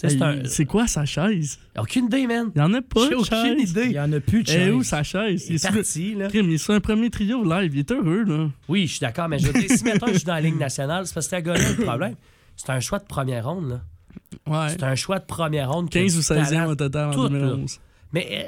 C'est 0.09 0.23
un. 0.23 0.45
C'est 0.45 0.65
quoi 0.67 0.87
sa 0.87 1.05
chaise? 1.05 1.59
Aucune 1.79 2.07
idée, 2.07 2.27
man. 2.27 2.51
Il 2.55 2.59
y 2.59 2.63
en 2.63 2.73
a 2.75 2.83
pas 2.83 3.09
J'ai 3.09 3.15
aucune 3.15 3.25
chaise. 3.25 3.55
Il 3.59 3.69
idée. 3.71 3.91
y 3.93 4.01
en 4.01 4.13
a 4.13 4.21
plus 4.21 4.43
de 4.43 4.49
chaise. 4.49 4.73
où 4.75 4.83
sa 4.83 5.03
chaise? 5.03 5.47
Il 5.49 5.55
est 5.57 5.65
le- 5.69 5.75
parti, 5.75 6.15
là. 6.15 6.29
Il 6.35 6.53
est 6.53 6.59
sur 6.59 6.75
un 6.75 6.81
premier 6.81 7.09
trio 7.11 7.45
live, 7.45 7.73
il 7.75 7.79
est 7.81 7.91
heureux 7.93 8.25
là. 8.25 8.49
Oui, 8.69 8.87
je 8.87 8.93
suis 8.93 9.01
d'accord, 9.01 9.29
mais 9.29 9.39
je 9.39 9.47
veux 9.49 9.53
dire, 9.61 9.71
si 9.71 9.85
mettons 9.85 10.07
je 10.09 10.15
suis 10.15 10.25
dans 10.25 10.35
la 10.35 10.41
Ligue 10.41 10.59
nationale, 10.59 11.07
c'est 11.07 11.15
parce 11.15 11.27
que 11.27 11.31
c'est 11.31 11.37
un 11.37 11.41
gars-là 11.41 11.69
le 11.79 11.85
problème. 11.85 12.15
C'est 12.57 12.71
un 12.71 12.81
choix 12.81 12.99
de 12.99 13.05
première 13.07 13.49
ronde, 13.49 13.69
là. 13.71 13.81
Ouais. 14.47 14.69
C'est 14.71 14.83
un 14.83 14.95
choix 14.95 15.19
de 15.19 15.25
première 15.25 15.71
ronde. 15.71 15.89
qui 15.91 15.99
a 15.99 16.03
15 16.03 16.13
du 16.13 16.19
ou 16.19 16.23
16e 16.23 16.49
talent. 16.51 16.71
au 16.71 16.75
total 16.75 17.09
en 17.09 17.13
tout, 17.13 17.23
là. 17.25 17.29
2011. 17.29 17.79
Mais 18.13 18.29
euh, 18.31 18.43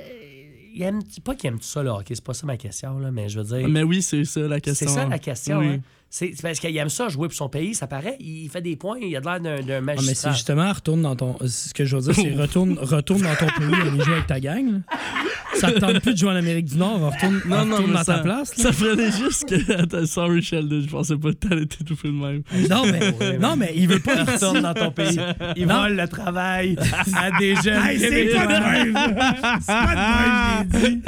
il 0.74 0.82
aime, 0.82 1.00
pas 1.24 1.34
qu'il 1.34 1.48
aime 1.48 1.58
ça, 1.60 1.82
le 1.82 1.90
hockey. 1.90 2.14
C'est 2.14 2.24
pas 2.24 2.34
ça 2.34 2.46
ma 2.46 2.56
question, 2.56 2.98
là, 2.98 3.10
mais 3.10 3.28
je 3.28 3.40
veux 3.40 3.58
dire. 3.58 3.68
Mais 3.68 3.82
oui, 3.82 4.02
c'est 4.02 4.24
ça 4.24 4.40
la 4.40 4.56
C'est 4.56 4.60
question. 4.62 4.88
ça 4.88 5.06
la 5.06 5.18
question. 5.18 5.58
Oui. 5.58 5.66
hein. 5.68 5.80
C'est 6.16 6.30
parce 6.40 6.60
qu'il 6.60 6.76
aime 6.76 6.90
ça 6.90 7.08
jouer 7.08 7.26
pour 7.26 7.36
son 7.36 7.48
pays, 7.48 7.74
ça 7.74 7.88
paraît. 7.88 8.16
Il 8.20 8.48
fait 8.48 8.60
des 8.60 8.76
points, 8.76 8.98
il 9.02 9.16
a 9.16 9.20
de 9.20 9.24
l'air 9.26 9.40
d'un 9.40 9.60
d'un 9.60 9.78
Ah, 9.78 9.80
mais 9.80 9.96
c'est 9.96 10.02
magistrat. 10.04 10.30
justement, 10.30 10.72
retourne 10.72 11.02
dans 11.02 11.16
ton. 11.16 11.36
Ce 11.44 11.74
que 11.74 11.84
je 11.84 11.96
veux 11.96 12.02
dire, 12.02 12.14
c'est 12.14 12.40
retourne, 12.40 12.78
retourne 12.80 13.22
dans 13.22 13.34
ton 13.34 13.46
pays, 13.46 14.00
jouer 14.00 14.12
avec 14.14 14.28
ta 14.28 14.38
gang. 14.38 14.64
là. 14.74 14.78
ça 15.54 15.70
te 15.72 15.78
tente 15.78 16.00
plus 16.00 16.12
de 16.12 16.18
jouer 16.18 16.30
en 16.30 16.36
Amérique 16.36 16.66
du 16.66 16.76
Nord, 16.76 17.00
retourne, 17.12 17.40
Non, 17.46 17.64
non, 17.64 17.72
retourne 17.76 17.90
mais 17.90 17.96
dans 17.98 18.04
ça, 18.04 18.14
ta 18.14 18.20
place. 18.22 18.56
là. 18.56 18.64
ça 18.64 18.72
ferait 18.72 19.10
juste 19.12 19.48
que. 19.48 19.72
Attends, 19.82 20.06
sorry, 20.06 20.42
Sheldon, 20.42 20.80
je 20.80 20.88
pensais 20.90 21.16
pas 21.16 21.30
que 21.30 21.36
t'allais 21.48 21.66
t'étouffer 21.66 22.08
de 22.08 22.12
même. 22.14 22.42
Non, 22.70 22.82
mais, 22.90 23.38
non, 23.38 23.56
mais 23.56 23.72
il 23.76 23.88
veut 23.88 23.98
pas 24.00 24.24
Retourne 24.24 24.60
dans 24.62 24.74
ton 24.74 24.90
pays. 24.90 25.18
Ils 25.56 25.66
Non. 25.66 25.82
volent 25.82 26.02
le 26.02 26.08
travail 26.08 26.76
à 27.16 27.30
des 27.38 27.54
jeunes. 27.64 27.82
Hey, 27.84 27.98
c'est 27.98 28.34
pas 28.34 28.46
de 28.46 28.52
même! 28.52 28.98
C'est 29.60 29.66
pas 29.66 29.94
de 29.94 30.70
même, 30.70 30.70
je 30.72 30.86
l'ai 30.86 30.94
dit! 30.96 31.02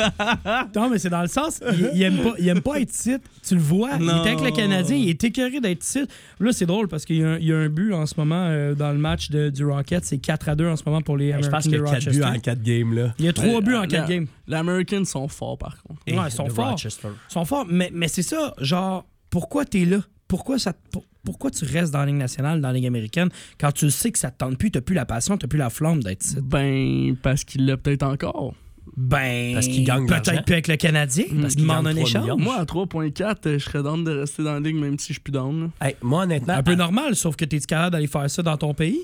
Non, 0.77 0.91
mais 0.91 0.99
c'est 0.99 1.11
dans 1.11 1.23
le 1.23 1.29
sens, 1.29 1.61
il, 1.73 1.91
il 1.95 2.03
aime 2.03 2.17
pas, 2.19 2.33
il 2.39 2.49
aime 2.49 2.61
pas 2.61 2.81
être 2.81 2.93
ici. 2.95 3.17
Tu 3.47 3.55
le 3.55 3.61
vois, 3.61 3.91
il 3.99 4.05
Non. 4.07 4.25
est 4.25 4.29
avec 4.31 4.41
le 4.43 4.51
Canadien, 4.51 4.97
il 4.97 5.09
est 5.09 5.23
écœuré 5.25 5.61
d'être 5.61 5.85
ici. 5.85 6.05
Là, 6.41 6.53
c'est 6.53 6.67
drôle 6.67 6.89
parce 6.89 7.05
qu'il 7.05 7.17
y, 7.17 7.25
a 7.25 7.29
un- 7.31 7.39
il 7.39 7.47
y 7.47 7.53
a 7.53 7.57
un 7.57 7.69
but 7.69 7.93
en 7.93 8.07
ce 8.07 8.15
moment 8.17 8.47
euh, 8.49 8.75
dans 8.75 8.91
le 8.93 8.99
match 8.99 9.31
de- 9.31 9.51
du 9.51 9.65
Rocket. 9.65 10.05
C'est 10.05 10.19
4 10.19 10.49
à 10.49 10.55
2 10.57 10.69
en 10.69 10.77
ce 10.77 10.83
moment 10.85 11.01
pour 11.03 11.17
les 11.17 11.29
Je 11.29 11.33
Americans 11.35 11.51
pense 11.53 11.63
qu'il 11.65 11.73
y 11.73 11.77
a 11.77 11.79
4 11.81 11.89
Rochester. 11.95 12.11
buts 12.19 12.23
en 12.25 12.39
4 12.41 12.63
games. 12.63 12.95
Là. 12.95 13.15
Il 13.19 13.25
y 13.25 13.29
a 13.29 13.33
3 13.33 13.61
buts 13.61 13.75
en 13.75 13.83
Euh, 13.85 13.87
4 13.87 14.09
la- 14.09 14.16
Les 14.47 14.57
Americans 14.57 15.05
sont 15.05 15.29
forts, 15.29 15.59
par 15.59 15.83
contre. 15.83 16.01
Ouais, 16.09 16.29
ils 16.29 16.31
sont 16.33 16.49
forts. 16.49 16.71
Rochester. 16.71 17.09
Ils 17.29 17.33
sont 17.33 17.45
forts, 17.45 17.67
mais, 17.69 17.91
mais 17.93 18.09
c'est 18.09 18.23
ça, 18.23 18.55
genre, 18.61 19.05
pourquoi 19.31 19.65
t'es 19.65 19.85
là? 19.85 19.99
Pourquoi, 20.29 20.59
ça, 20.59 20.73
te- 20.73 20.99
pourquoi 21.25 21.51
tu 21.51 21.65
restes 21.65 21.93
dans 21.93 22.01
la 22.01 22.07
Ligue 22.07 22.17
nationale, 22.17 22.61
dans 22.61 22.69
la 22.69 22.75
Ligue 22.75 22.87
américaine, 22.87 23.29
quand 23.61 23.73
tu 23.73 23.91
sais 23.91 24.11
que 24.11 24.19
ça 24.19 24.31
te 24.31 24.39
tente 24.39 24.59
plus, 24.59 24.71
t'as 24.71 24.81
plus 24.81 24.95
la 24.95 25.05
passion, 25.07 25.37
t'as 25.39 25.47
plus 25.47 25.59
la 25.59 25.71
flamme 25.71 26.03
d'être 26.03 26.25
ici? 26.25 26.37
Ben, 26.43 27.17
parce 27.23 27.45
qu'il 27.45 27.65
l'a 27.67 27.77
peut-être 27.77 28.03
encore. 28.03 28.55
Ben, 28.97 29.53
Parce 29.55 29.67
qu'il 29.67 29.85
gagne 29.85 30.07
peut-être 30.07 30.45
plus 30.45 30.53
avec 30.55 30.69
le 30.69 30.77
Canadien, 30.77 31.25
parce 31.29 31.41
Parce 31.43 31.55
qu'il 31.55 31.63
demande 31.65 31.85
gagne 31.85 31.99
un 31.99 32.01
3 32.01 32.09
échange. 32.09 32.23
millions. 32.23 32.37
Moi, 32.39 32.57
à 32.57 32.65
3.4, 32.65 33.47
euh, 33.47 33.59
je 33.59 33.65
serais 33.65 33.83
down 33.83 34.05
de 34.05 34.11
rester 34.21 34.43
dans 34.45 34.55
la 34.55 34.61
ligue, 34.61 34.77
même 34.77 34.99
si 34.99 35.09
je 35.09 35.13
suis 35.15 35.21
plus 35.21 35.33
down. 35.33 35.71
Hey, 35.81 35.97
moi, 36.03 36.23
honnêtement, 36.23 36.55
Un 36.55 36.63
peu 36.63 36.75
normal, 36.77 37.15
sauf 37.17 37.37
que 37.37 37.45
t'es 37.45 37.59
capable 37.61 37.93
d'aller 37.93 38.07
faire 38.07 38.31
ça 38.31 38.43
dans 38.43 38.57
ton 38.57 38.73
pays? 38.75 39.01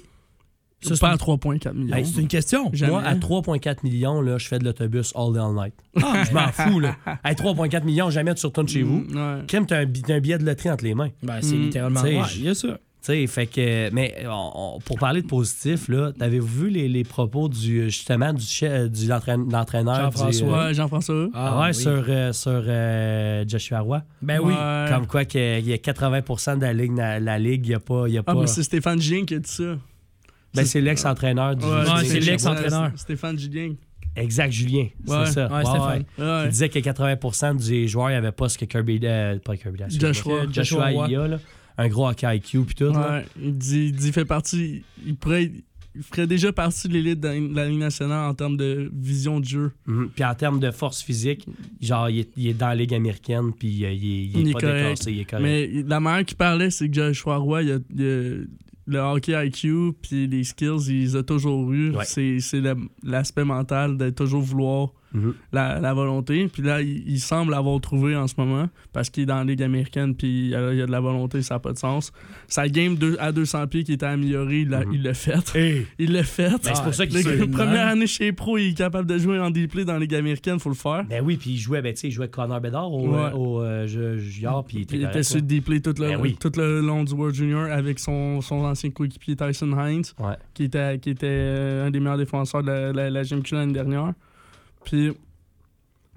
Ça, 0.82 0.94
c'est 0.94 1.00
pas 1.00 1.08
à 1.08 1.12
une- 1.12 1.18
3.4 1.18 1.72
millions. 1.74 1.96
Hey, 1.96 2.04
c'est 2.06 2.20
une 2.20 2.28
question. 2.28 2.70
Jamais. 2.72 2.92
moi, 2.92 3.02
à 3.04 3.14
3,4 3.14 3.82
millions, 3.84 4.20
là, 4.20 4.38
je 4.38 4.48
fais 4.48 4.58
de 4.58 4.64
l'autobus 4.64 5.12
all 5.14 5.32
day 5.32 5.38
all 5.40 5.54
night. 5.54 5.74
Ah, 6.02 6.22
Je 6.28 6.32
m'en 6.34 6.48
fous. 6.48 6.80
Là. 6.80 6.96
Hey, 7.24 7.34
3,4 7.34 7.84
millions, 7.84 8.10
jamais 8.10 8.34
tu 8.34 8.46
retournes 8.46 8.68
chez 8.68 8.82
vous. 8.82 8.98
Mm, 9.08 9.16
ouais. 9.16 9.42
Crème, 9.46 9.66
t'as 9.66 9.78
un, 9.80 9.86
billet 9.86 10.38
de 10.38 10.44
loterie 10.44 10.70
entre 10.70 10.84
les 10.84 10.94
mains. 10.94 11.10
ben, 11.22 11.38
c'est 11.40 11.54
Mm, 11.56 11.62
littéralement. 11.62 12.00
je- 12.24 12.38
il 12.38 12.44
y 12.44 12.48
a 12.48 12.54
ça. 12.54 12.68
Tu 13.04 13.06
sais, 13.06 13.26
fait 13.26 13.46
que. 13.48 13.90
Mais 13.92 14.14
on- 14.28 14.76
on- 14.76 14.78
pour 14.78 14.96
parler 14.96 15.22
de 15.22 15.26
positif, 15.26 15.88
là, 15.88 16.12
t'avez-vous 16.16 16.46
vu 16.66 16.68
les, 16.70 16.88
les 16.88 17.02
propos 17.02 17.48
du, 17.48 17.90
justement 17.90 18.32
du, 18.32 18.44
chef, 18.44 18.88
du 18.92 19.08
l'entraîne- 19.08 19.50
l'entraîneur 19.50 19.96
du, 19.96 20.02
Jean-François. 20.18 20.58
euh, 20.66 20.72
Jean-François. 20.72 21.28
Ah, 21.34 21.60
ouais, 21.62 21.66
oui. 21.68 21.74
sur, 21.74 22.04
euh, 22.08 22.32
sur 22.32 22.62
euh, 22.64 23.44
Joshua 23.48 23.80
Roy. 23.80 24.02
Ben 24.22 24.38
oui. 24.40 24.52
Ouais. 24.54 24.86
Comme 24.88 25.08
quoi 25.08 25.24
qu'il 25.24 25.66
y 25.68 25.72
a 25.72 25.78
80% 25.78 26.56
de 26.58 26.62
la 26.62 26.72
ligue, 26.72 26.96
la, 26.96 27.18
la 27.18 27.40
ligue, 27.40 27.66
il 27.66 27.70
n'y 27.70 27.74
a 27.74 27.80
pas. 27.80 28.06
Y 28.08 28.18
a 28.18 28.20
Ah, 28.20 28.34
pas 28.34 28.40
mais 28.40 28.46
c'est 28.46 28.62
Stéphane 28.62 29.00
Gien 29.00 29.24
qui 29.24 29.34
a 29.34 29.38
dit 29.40 29.50
ça. 29.50 29.76
Ben, 30.54 30.64
c'est 30.64 30.80
l'ex-entraîneur 30.80 31.56
du. 31.56 31.64
Ouais, 31.64 31.70
Ouais, 31.72 32.02
du- 32.02 32.08
c'est 32.08 32.20
l'ex-entraîneur. 32.20 32.92
Stéphane 32.96 33.38
Gien. 33.38 33.74
Exact, 34.14 34.52
Julien. 34.52 34.88
Ouais. 35.06 35.24
C'est 35.24 35.32
ça. 35.32 35.50
Ouais, 35.50 35.64
Stéphane. 35.64 36.04
Ouais. 36.18 36.44
Il 36.44 36.50
disait 36.50 36.68
que 36.68 36.78
80% 36.78 37.54
des 37.66 37.88
joueurs 37.88 38.10
n'avaient 38.10 38.30
pas 38.32 38.48
ce 38.50 38.58
que 38.58 38.66
Kirby. 38.66 39.00
euh, 39.04 39.38
pas 39.38 39.56
Kirby, 39.56 39.82
excuse-moi. 39.84 40.12
Joshua. 40.12 40.40
Joshua, 40.52 40.62
Joshua 40.90 41.08
il 41.08 41.16
a, 41.16 41.28
là. 41.28 41.38
Un 41.78 41.88
gros 41.88 42.06
hockey 42.08 42.36
IQ 42.36 42.60
puis 42.66 42.74
tout. 42.74 42.92
là. 42.92 43.10
Ouais, 43.20 43.24
il 43.42 43.56
dit, 43.56 43.86
il 43.86 43.92
dit 43.92 44.08
il 44.08 44.12
fait 44.12 44.26
partie. 44.26 44.82
Il 45.06 45.16
pourrait. 45.16 45.50
Il 45.94 46.02
ferait 46.02 46.26
déjà 46.26 46.52
partie 46.54 46.88
de 46.88 46.94
l'élite 46.94 47.20
de 47.20 47.54
la- 47.54 47.68
Ligue 47.68 47.78
nationale 47.78 48.30
en 48.30 48.34
termes 48.34 48.56
de 48.56 48.90
vision 48.94 49.40
de 49.40 49.44
jeu. 49.44 49.72
Mhm. 49.86 50.08
Puis 50.14 50.24
en 50.24 50.34
termes 50.34 50.58
de 50.58 50.70
force 50.70 51.02
physique, 51.02 51.46
genre, 51.82 52.08
il 52.08 52.20
est, 52.20 52.30
il 52.36 52.46
est 52.48 52.54
dans 52.54 52.68
la 52.68 52.74
ligue 52.76 52.94
américaine, 52.94 53.52
puis 53.58 53.84
euh, 53.84 53.92
il, 53.92 54.04
est- 54.04 54.24
il 54.24 54.36
est 54.36 54.40
Il 54.40 54.48
est 54.48 54.52
pas 54.54 54.60
correct. 54.60 54.76
déclassé, 54.78 55.12
il 55.12 55.20
est 55.20 55.24
correct. 55.26 55.42
Mais 55.42 55.82
la 55.86 56.00
manière 56.00 56.24
qu'il 56.24 56.36
parlait, 56.38 56.70
c'est 56.70 56.88
que 56.88 56.94
Joshua 56.94 57.36
Roy, 57.36 57.62
il 57.62 57.72
a, 57.72 57.78
il 57.94 58.02
a- 58.06 58.44
le 58.86 58.98
hockey 58.98 59.32
IQ 59.46 59.92
puis 60.02 60.26
les 60.26 60.44
skills, 60.44 60.86
il 60.88 61.00
les 61.02 61.16
a 61.16 61.22
toujours 61.22 61.72
eu. 61.72 61.90
Ouais. 61.94 62.04
C'est 62.04 62.40
c'est 62.40 62.60
la- 62.60 62.74
l'aspect 63.02 63.44
mental 63.44 63.96
de 63.96 64.10
toujours 64.10 64.42
vouloir 64.42 64.88
Mhm. 65.14 65.34
la, 65.52 65.78
la 65.80 65.94
volonté. 65.94 66.48
Puis 66.48 66.62
là, 66.62 66.80
il, 66.82 67.02
il 67.08 67.20
semble 67.20 67.50
l'avoir 67.52 67.80
trouvé 67.80 68.16
en 68.16 68.26
ce 68.26 68.34
moment 68.38 68.68
parce 68.92 69.10
qu'il 69.10 69.24
est 69.24 69.26
dans 69.26 69.36
la 69.38 69.44
Ligue 69.44 69.62
américaine 69.62 70.14
puis 70.14 70.28
il 70.46 70.48
y 70.50 70.54
a, 70.54 70.72
il 70.72 70.78
y 70.78 70.82
a 70.82 70.86
de 70.86 70.90
la 70.92 71.00
volonté, 71.00 71.42
ça 71.42 71.54
n'a 71.54 71.58
pas 71.60 71.72
de 71.72 71.78
sens. 71.78 72.12
Sa 72.48 72.68
game 72.68 72.96
deux- 72.96 73.16
à 73.20 73.32
200 73.32 73.66
pieds 73.66 73.84
qui 73.84 73.92
était 73.92 74.06
améliorée, 74.06 74.60
il 74.60 74.68
l'a 74.70 74.84
Mhm. 74.84 74.92
il 74.94 75.02
l'a 75.02 75.14
fait. 75.14 75.54
Hey. 75.56 75.86
Il 75.98 76.12
l'a 76.12 76.22
fait. 76.24 76.50
Ben, 76.50 76.58
c'est 76.74 76.82
pour 76.82 76.94
ça 76.94 77.06
qu'il 77.06 77.22
gars, 77.22 77.46
première 77.52 77.88
année 77.88 78.06
chez 78.06 78.32
pros, 78.32 78.58
il 78.58 78.70
est 78.70 78.74
capable 78.74 79.06
de 79.08 79.18
jouer 79.18 79.38
en 79.38 79.50
D-play 79.50 79.84
dans 79.84 79.94
la 79.94 79.98
Ligue 80.00 80.14
américaine, 80.14 80.58
faut 80.58 80.68
le 80.70 80.74
faire. 80.74 81.04
Ben 81.08 81.22
oui, 81.24 81.36
puis 81.36 81.50
il 81.50 81.58
jouait, 81.58 81.82
ben, 81.82 81.92
tu 81.94 82.00
sais, 82.00 82.08
il 82.08 82.10
jouait 82.12 82.24
avec 82.24 82.34
Connor 82.34 82.60
Bedard 82.60 82.92
au, 82.92 83.08
Ouais. 83.08 83.18
euh, 83.18 83.30
au 83.32 83.60
euh, 83.62 83.86
jeu- 83.86 84.18
junior, 84.18 84.64
puis 84.64 84.78
il 84.78 84.82
était 84.82 84.96
Il 84.96 85.04
était 85.04 85.22
sur 85.22 85.42
D-play 85.42 85.80
tout, 85.80 85.94
le- 85.98 86.08
Ben 86.08 86.20
oui. 86.20 86.36
tout 86.40 86.52
le 86.56 86.80
long 86.80 87.04
du 87.04 87.12
World 87.12 87.34
Junior 87.34 87.70
avec 87.70 87.98
son, 87.98 88.40
son 88.40 88.64
ancien 88.64 88.90
coéquipier 88.90 89.36
Tyson 89.36 89.70
Hines. 89.78 90.02
Ouais. 90.18 90.34
qui 90.54 90.64
était, 90.64 90.98
qui 90.98 91.10
était 91.10 91.26
euh, 91.30 91.86
un 91.86 91.90
des 91.90 92.00
meilleurs 92.00 92.18
défenseurs 92.18 92.62
de 92.62 92.68
la, 92.68 92.92
la, 92.92 93.10
la 93.10 93.22
GMQ 93.22 93.54
l'année 93.54 93.72
dernière. 93.72 94.12
Puis 94.84 95.12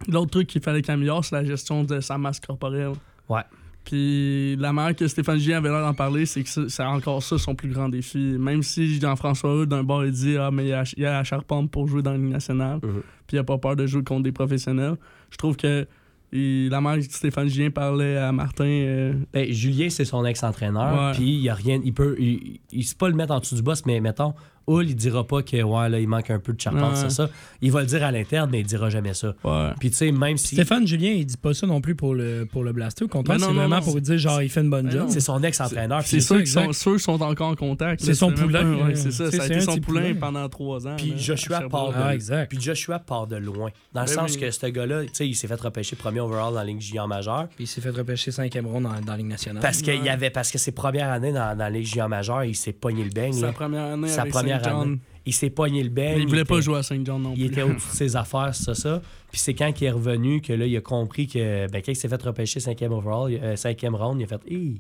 l'autre 0.08 0.32
truc 0.32 0.48
qu'il 0.48 0.62
fallait 0.62 0.82
qu'il 0.82 0.92
améliore, 0.92 1.24
c'est 1.24 1.36
la 1.36 1.44
gestion 1.46 1.84
de 1.84 2.00
sa 2.00 2.18
masse 2.18 2.40
corporelle. 2.40 2.94
Ouais. 3.30 3.42
Puis 3.84 4.56
la 4.56 4.74
manière 4.74 4.96
que 4.96 5.08
Stéphane 5.08 5.38
Gien 5.38 5.58
avait 5.58 5.70
l'air 5.70 5.82
d'en 5.82 5.94
parler, 5.94 6.26
c'est 6.26 6.42
que 6.44 6.68
c'est 6.70 6.84
encore 6.84 7.22
ça 7.22 7.38
son 7.38 7.54
plus 7.54 7.70
grand 7.70 7.88
défi. 7.88 8.18
Même 8.18 8.64
si 8.64 9.00
Jean-François 9.00 9.66
d'un 9.68 9.84
bord, 9.84 10.04
il 10.06 10.12
dit 10.12 10.38
Ah, 10.38 10.50
mais 10.52 10.66
il 10.66 10.70
y 10.70 10.74
a, 10.74 10.84
il 10.98 11.04
y 11.04 11.06
a 11.06 11.14
la 11.14 11.24
charpente 11.24 11.70
pour 11.70 11.88
jouer 11.88 12.02
dans 12.02 12.12
la 12.12 12.18
Ligue 12.18 12.32
nationale, 12.32 12.80
Mhm. 12.82 13.02
puis 13.28 13.38
il 13.38 13.40
a 13.40 13.44
pas 13.44 13.58
peur 13.60 13.76
de 13.76 13.86
jouer 13.86 14.04
contre 14.04 14.24
des 14.24 14.32
professionnels. 14.32 14.96
Je 15.30 15.38
trouve 15.38 15.56
que 15.56 15.86
il- 16.32 16.70
la 16.70 16.82
manière 16.82 17.08
que 17.08 17.14
Stéphane 17.14 17.48
Gien 17.48 17.70
parlait 17.70 18.18
à 18.18 18.32
Martin, 18.32 18.66
euh, 18.66 19.14
Ben, 19.32 19.52
Julien, 19.52 19.90
c'est 19.90 20.04
son 20.06 20.26
ex-entraîneur, 20.26 21.14
puis 21.14 21.24
il 21.36 21.42
y 21.42 21.50
a 21.50 21.54
rien, 21.54 21.80
il 21.84 21.94
peut, 21.94 22.16
il, 22.20 22.60
il 22.72 22.84
sait 22.84 22.96
pas 22.96 23.08
le 23.08 23.14
mettre 23.16 23.34
en 23.34 23.40
dessous 23.40 23.56
du 23.56 23.62
boss, 23.62 23.86
mais 23.86 24.00
mettons, 24.02 24.34
Hull, 24.68 24.90
il 24.90 24.96
dira 24.96 25.26
pas 25.26 25.44
que, 25.44 25.62
ouais, 25.62 25.90
là, 25.90 26.00
il 26.00 26.08
manque 26.08 26.30
un 26.32 26.40
peu 26.40 26.54
de 26.54 26.60
charpente, 26.60 26.94
Ouais. 26.94 27.00
c'est 27.02 27.12
ça. 27.12 27.30
Il 27.62 27.72
va 27.72 27.82
le 27.82 27.86
dire 27.88 28.04
à 28.04 28.12
l'interne, 28.12 28.50
mais 28.52 28.62
il 28.62 28.66
dira 28.66 28.90
jamais 28.90 29.14
ça. 29.14 29.36
ouais. 29.44 29.70
Puis 29.80 29.92
tu 29.92 29.98
sais, 29.98 30.12
même 30.12 30.38
si 30.38 30.56
Stéphane 30.56 30.88
Julien, 30.88 31.12
il 31.12 31.26
dit 31.26 31.38
pas 31.38 31.54
ça 31.54 31.68
non 31.68 31.82
plus 31.82 31.96
pour 31.96 32.16
le, 32.16 32.46
pour 32.52 32.64
le 32.64 32.72
blaster. 32.74 33.06
Au 33.06 33.08
contraire, 33.08 33.38
Ben 33.40 33.46
c'est 33.46 33.54
vraiment 33.54 33.76
non. 33.78 33.82
pour 33.82 34.02
dire 34.02 34.18
genre, 34.18 34.42
il 34.42 34.50
fait 34.50 34.62
une 34.62 34.70
bonne 34.70 34.86
Ben 34.88 34.92
job. 34.92 35.06
c'est 35.10 35.20
son 35.20 35.42
ex-entraîneur, 35.44 36.02
C'est 36.04 36.20
sûr 36.20 36.36
ça, 36.38 36.42
qu'ils 36.42 36.48
sont, 36.52 36.74
ceux 36.74 36.98
sont 36.98 37.22
encore 37.22 37.50
en 37.50 37.56
contact. 37.56 38.02
C'est 38.02 38.14
son 38.16 38.32
poulain, 38.32 38.86
ouais, 38.88 38.96
c'est 38.96 39.12
ça. 39.12 39.30
c'est- 39.32 39.38
Ça 39.38 39.44
a 39.44 39.46
été 39.48 39.62
son 39.62 39.78
poulain 39.78 40.14
pendant 40.16 40.48
trois 40.50 40.88
ans. 40.88 40.96
Puis 40.98 41.12
là, 41.12 41.18
Joshua 41.18 41.62
part 41.70 41.90
de, 41.90 41.96
Ah, 41.98 42.14
exact. 42.16 42.50
Puis 42.50 42.60
Joshua 42.62 43.00
part 43.00 43.28
de 43.28 43.36
loin. 43.36 43.70
Dans 43.94 44.02
le 44.02 44.08
Ben 44.08 44.14
sens 44.14 44.32
oui. 44.34 44.40
que 44.42 44.52
ce 44.52 44.66
gars-là, 44.68 45.04
tu 45.04 45.10
sais, 45.14 45.28
il 45.28 45.36
s'est 45.36 45.48
fait 45.48 45.60
repêcher 45.62 45.96
premier 45.96 46.20
overall 46.20 46.54
dans 46.54 46.60
la 46.60 46.66
Ligue 46.66 46.82
junior 46.82 47.08
majeure. 47.08 47.48
Puis 47.56 47.66
il 47.66 47.68
s'est 47.68 47.82
fait 47.82 47.90
repêcher 47.92 48.32
5e 48.32 48.66
ronde 48.66 48.84
dans, 48.84 48.90
dans 49.02 49.12
la 49.12 49.18
Ligue 49.18 49.28
nationale. 49.28 49.62
Parce 49.62 49.82
qu'il 49.82 50.04
y 50.04 50.10
avait 50.10 50.30
parce 50.30 50.52
que 50.52 50.58
ses 50.58 50.72
premières 50.72 51.10
années 51.12 51.32
dans, 51.32 51.56
dans 51.56 51.64
la 51.64 51.70
Ligue 51.70 51.86
junior 51.86 52.10
majeure, 52.10 52.44
il 52.46 52.56
s'est 52.56 52.74
pogné 52.74 53.04
le 53.04 53.10
beigne. 53.12 53.34
Sa 53.34 53.48
là. 53.48 53.52
première 53.54 53.86
année 53.94 54.08
Sa 54.08 54.22
avec 54.22 54.34
première 54.34 54.55
Saint 54.64 54.70
John. 54.70 54.82
année. 54.90 55.00
Il 55.28 55.34
s'est 55.34 55.50
pogné 55.50 55.84
le. 55.84 55.90
Mais 55.90 56.18
il 56.20 56.28
voulait 56.28 56.46
pas 56.46 56.56
était- 56.56 56.64
jouer 56.66 56.78
à 56.78 56.84
Saint 56.84 57.02
John 57.04 57.22
non 57.22 57.34
plus. 57.34 57.42
Il 57.42 57.46
était 57.48 57.64
au-dessus 57.64 57.90
de 57.92 57.96
ses 57.96 58.16
affaires, 58.16 58.54
c'est 58.54 58.64
ça, 58.66 58.76
ça. 58.76 59.02
Puis 59.32 59.40
c'est 59.40 59.54
quand 59.56 59.72
il 59.82 59.84
est 59.86 59.92
revenu 59.92 60.40
que 60.42 60.54
là, 60.54 60.66
il 60.68 60.78
a 60.78 60.82
compris 60.82 61.28
que 61.28 61.68
ben, 61.72 61.82
quand 61.84 61.92
il 61.92 61.96
s'est 61.96 62.08
fait 62.08 62.22
repêcher 62.22 62.60
5e 62.60 62.92
overall, 62.92 63.32
euh, 63.42 63.56
5e 63.56 63.96
round, 63.96 64.20
il 64.22 64.26
a 64.26 64.28
fait 64.28 64.42
Hi! 64.50 64.80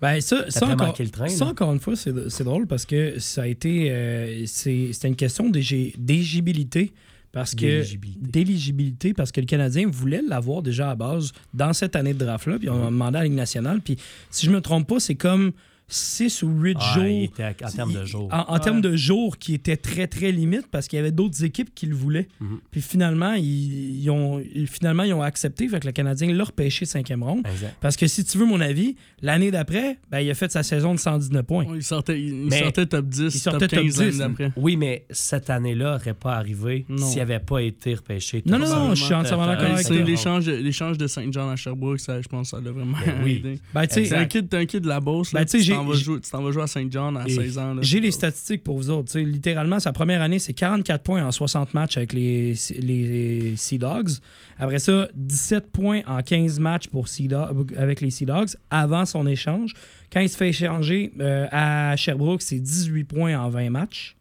Ben, 0.00 0.20
ça, 0.20 0.50
ça, 0.50 0.66
encore, 0.68 0.94
le 0.98 1.08
train, 1.08 1.28
ça, 1.28 1.46
encore 1.46 1.72
une 1.72 1.80
fois, 1.80 1.96
c'est 1.96 2.12
c'est 2.30 2.44
drôle 2.44 2.66
parce 2.66 2.84
que 2.86 3.18
ça 3.18 3.42
a 3.42 3.46
été. 3.46 3.90
euh, 3.90 4.42
c'est- 4.46 4.92
C'était 4.92 5.08
une 5.08 5.16
question 5.16 5.48
d'éligibilité. 5.50 6.92
Parce 7.32 7.54
que. 7.54 7.60
D'éligibilité. 7.64 8.20
D'éligibilité, 8.30 9.14
parce 9.14 9.32
que 9.32 9.40
le 9.40 9.46
Canadien 9.46 9.88
voulait 9.90 10.20
l'avoir 10.26 10.60
déjà 10.62 10.90
à 10.90 10.94
base 10.94 11.32
dans 11.54 11.72
cette 11.72 11.96
année 11.96 12.12
de 12.12 12.18
draft-là. 12.24 12.58
Puis 12.58 12.68
on 12.68 12.82
a 12.82 12.90
demandé 12.90 13.16
à 13.16 13.20
la 13.20 13.24
Ligue 13.24 13.34
nationale. 13.36 13.80
Puis 13.82 13.96
si 14.30 14.44
je 14.46 14.50
me 14.50 14.60
trompe 14.60 14.86
pas, 14.86 15.00
c'est 15.00 15.14
comme 15.14 15.52
6 15.92 16.42
ou 16.42 16.48
8 16.48 16.76
Ah, 16.80 16.94
jours. 16.94 17.04
il 17.04 17.24
était 17.24 17.42
à- 17.42 17.54
en 17.64 17.70
termes 17.70 17.92
de 17.92 18.04
jours. 18.04 18.28
En, 18.32 18.54
en 18.54 18.58
termes 18.58 18.80
de 18.80 18.96
jours 18.96 19.38
qui 19.38 19.54
étaient 19.54 19.76
très, 19.76 20.06
très 20.06 20.32
limite 20.32 20.66
parce 20.70 20.88
qu'il 20.88 20.96
y 20.96 21.00
avait 21.00 21.12
d'autres 21.12 21.44
équipes 21.44 21.74
qui 21.74 21.86
le 21.86 21.94
voulaient. 21.94 22.28
Mhm. 22.40 22.58
Puis 22.70 22.80
finalement, 22.80 23.34
ils, 23.34 24.00
ils 24.02 24.10
ont, 24.10 24.42
finalement, 24.66 25.02
ils 25.02 25.12
ont 25.12 25.22
accepté. 25.22 25.68
Fait 25.68 25.80
que 25.80 25.86
le 25.86 25.92
Canadien 25.92 26.32
l'a 26.32 26.44
repêché 26.44 26.84
cinquième 26.86 27.22
ronde. 27.22 27.46
Exact. 27.46 27.76
Parce 27.80 27.96
que 27.96 28.06
si 28.06 28.24
tu 28.24 28.38
veux 28.38 28.46
mon 28.46 28.60
avis, 28.60 28.96
l'année 29.20 29.50
d'après, 29.50 29.98
ben, 30.10 30.20
il 30.20 30.30
a 30.30 30.34
fait 30.34 30.50
sa 30.50 30.62
saison 30.62 30.94
de 30.94 30.98
119 30.98 31.42
points. 31.44 31.66
Il 31.74 31.82
sortait, 31.82 32.18
il, 32.20 32.28
il 32.28 32.48
Mais- 32.48 32.60
sortait 32.60 32.86
top 32.86 33.06
10, 33.06 33.34
Il 33.34 33.38
sortait 33.38 33.68
top 33.68 33.78
15 33.82 33.94
top 33.96 34.04
10, 34.06 34.18
l'année 34.18 34.34
d'après. 34.36 34.52
Oui, 34.56 34.76
mais 34.76 35.04
cette 35.10 35.50
année-là 35.50 35.98
n'aurait 35.98 36.14
pas 36.14 36.34
arrivé 36.36 36.86
s'il 36.96 37.18
n'avait 37.18 37.38
pas 37.40 37.60
été 37.62 37.94
repêché. 37.94 38.42
Non, 38.46 38.58
non, 38.58 38.66
non, 38.68 38.94
je 38.94 39.04
suis 39.04 39.14
entièrement 39.14 39.46
d'accord 39.46 39.66
avec 39.72 39.86
C'est 39.86 39.94
toi. 39.94 40.02
l'échange 40.04 40.46
de- 40.46 40.52
l'échange 40.54 40.96
de 40.98 41.06
Saint 41.06 41.26
John 41.30 41.50
à 41.50 41.56
Sherbrooke, 41.56 42.00
ça, 42.00 42.20
je 42.20 42.28
pense 42.28 42.50
que 42.50 42.56
ça 42.56 42.62
l'a 42.64 42.70
vraiment 42.70 42.96
Ben 43.04 43.14
oui. 43.24 43.36
aidé. 43.44 43.58
Ben, 43.74 43.86
t'es 43.86 44.12
un 44.14 44.24
kid 44.26 44.48
de 44.80 44.88
la 44.88 45.00
Beauce, 45.00 45.32
là, 45.32 45.40
Ben, 45.40 45.46
t'en 45.82 45.88
vas 45.88 45.94
jouer- 45.96 46.20
tu 46.20 46.30
t'en 46.30 46.42
vas 46.42 46.50
jouer 46.52 46.62
à 46.62 46.66
Saint 46.66 46.86
John 46.90 47.16
à 47.16 47.26
Et 47.26 47.30
16 47.30 47.58
ans. 47.58 47.76
J'ai 47.80 48.00
les 48.00 48.10
statistiques 48.10 48.62
pour 48.64 48.76
vous 48.76 48.90
autres. 48.90 49.06
Tu 49.12 49.12
sais, 49.12 49.22
littéralement, 49.24 49.78
sa 49.80 49.92
première 49.92 50.22
année, 50.22 50.38
c'est 50.38 50.52
44 50.52 51.02
points 51.02 51.24
en 51.26 51.30
60 51.32 51.74
matchs 51.74 51.96
avec 51.96 52.12
les, 52.12 52.54
les 52.78 53.54
Sea 53.56 53.78
Dogs. 53.78 54.10
Après 54.58 54.78
ça, 54.78 55.08
17 55.14 55.70
points 55.70 56.02
en 56.06 56.22
15 56.22 56.58
matchs 56.58 56.88
pour 56.88 57.08
Sea 57.08 57.28
Dog- 57.28 57.74
avec 57.76 58.00
les 58.00 58.10
Sea 58.10 58.26
Dogs 58.26 58.50
avant 58.70 59.04
son 59.06 59.26
échange. 59.26 59.74
Quand 60.12 60.20
il 60.20 60.28
se 60.28 60.36
fait 60.36 60.50
échanger 60.50 61.12
euh, 61.20 61.46
à 61.50 61.96
Sherbrooke, 61.96 62.42
c'est 62.42 62.60
18 62.60 63.04
points 63.04 63.38
en 63.38 63.48
20 63.50 63.70
matchs. 63.70 64.16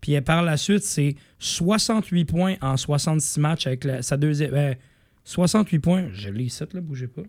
Puis 0.00 0.16
euh, 0.16 0.20
par 0.20 0.42
la 0.42 0.56
suite, 0.56 0.82
c'est 0.82 1.16
68 1.38 2.24
points 2.24 2.54
en 2.60 2.76
66 2.76 3.40
matchs 3.40 3.66
avec 3.66 3.84
la- 3.84 4.02
sa 4.02 4.16
deuxième. 4.16 4.54
euh, 4.54 4.74
68 5.24 5.78
points, 5.78 6.04
je 6.12 6.28
l'ai 6.30 6.44
ici, 6.44 6.64
là, 6.72 6.80
bougez 6.80 7.06
pas. 7.06 7.22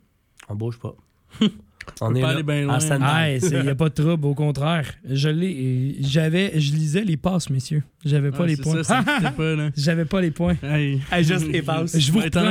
On 0.49 0.55
bouge 0.55 0.79
pas. 0.79 0.95
On 2.01 2.13
est 2.15 2.21
pas 2.21 2.33
là, 2.33 2.41
bien 2.43 2.69
en 2.69 2.77
loin. 2.77 2.97
Ah, 3.01 3.31
il 3.31 3.61
n'y 3.61 3.69
a 3.69 3.75
pas 3.75 3.89
de 3.89 3.93
trouble, 3.93 4.25
au 4.25 4.33
contraire. 4.33 4.85
Je 5.09 5.29
l'ai. 5.29 5.95
J'avais. 6.01 6.53
Je 6.59 6.73
lisais 6.73 7.03
les 7.03 7.17
passes, 7.17 7.49
messieurs. 7.49 7.83
J'avais 8.03 8.31
pas 8.31 8.45
les 8.45 8.55
c'est 8.55 8.61
points. 8.63 8.83
Ça, 8.83 9.03
ça 9.21 9.31
pas, 9.31 9.55
là. 9.55 9.69
J'avais 9.77 10.05
pas 10.05 10.21
les 10.21 10.31
points. 10.31 10.55
Hey. 10.63 10.99
Hey, 11.11 11.23
juste 11.23 11.47
les 11.51 11.61
passes. 11.61 11.97
Je 11.97 12.11
vous 12.11 12.19
reprends. 12.19 12.41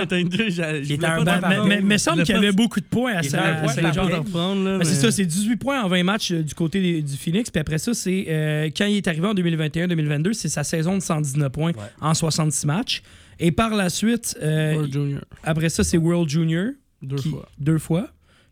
Mais, 1.48 1.58
mais, 1.66 1.80
mais 1.82 1.98
semble 1.98 2.22
qu'il 2.22 2.34
y 2.34 2.38
avait 2.38 2.52
beaucoup 2.52 2.80
de 2.80 2.84
points 2.86 3.14
à 3.14 3.22
ça. 3.22 3.38
c'est 3.68 3.82
mais- 4.78 4.84
ça, 4.84 5.10
c'est 5.10 5.24
18 5.26 5.56
points 5.56 5.82
en 5.82 5.88
20 5.88 6.02
matchs 6.04 6.32
euh, 6.32 6.42
du 6.42 6.54
côté 6.54 6.80
des- 6.80 7.02
du 7.02 7.16
Phoenix. 7.16 7.50
Puis 7.50 7.60
après 7.60 7.78
ça, 7.78 7.94
c'est 7.94 8.26
euh, 8.28 8.68
quand 8.76 8.86
il 8.86 8.96
est 8.96 9.08
arrivé 9.08 9.26
en 9.26 9.34
2021-2022, 9.34 10.32
c'est 10.32 10.48
sa 10.48 10.64
saison 10.64 10.96
de 10.96 11.02
119 11.02 11.50
points 11.50 11.70
Ouais. 11.72 11.84
en 12.00 12.14
66 12.14 12.66
matchs. 12.66 13.02
Et 13.38 13.52
par 13.52 13.74
la 13.74 13.88
suite, 13.88 14.36
euh, 14.42 14.74
World 14.74 14.92
Junior. 14.92 15.20
après 15.44 15.68
ça, 15.68 15.82
c'est 15.84 15.96
World 15.96 16.28
Junior, 16.28 16.66
Deux 17.02 17.16
qui- 17.16 17.30
fois. 17.30 17.48
deux 17.58 17.78
fois, 17.78 18.08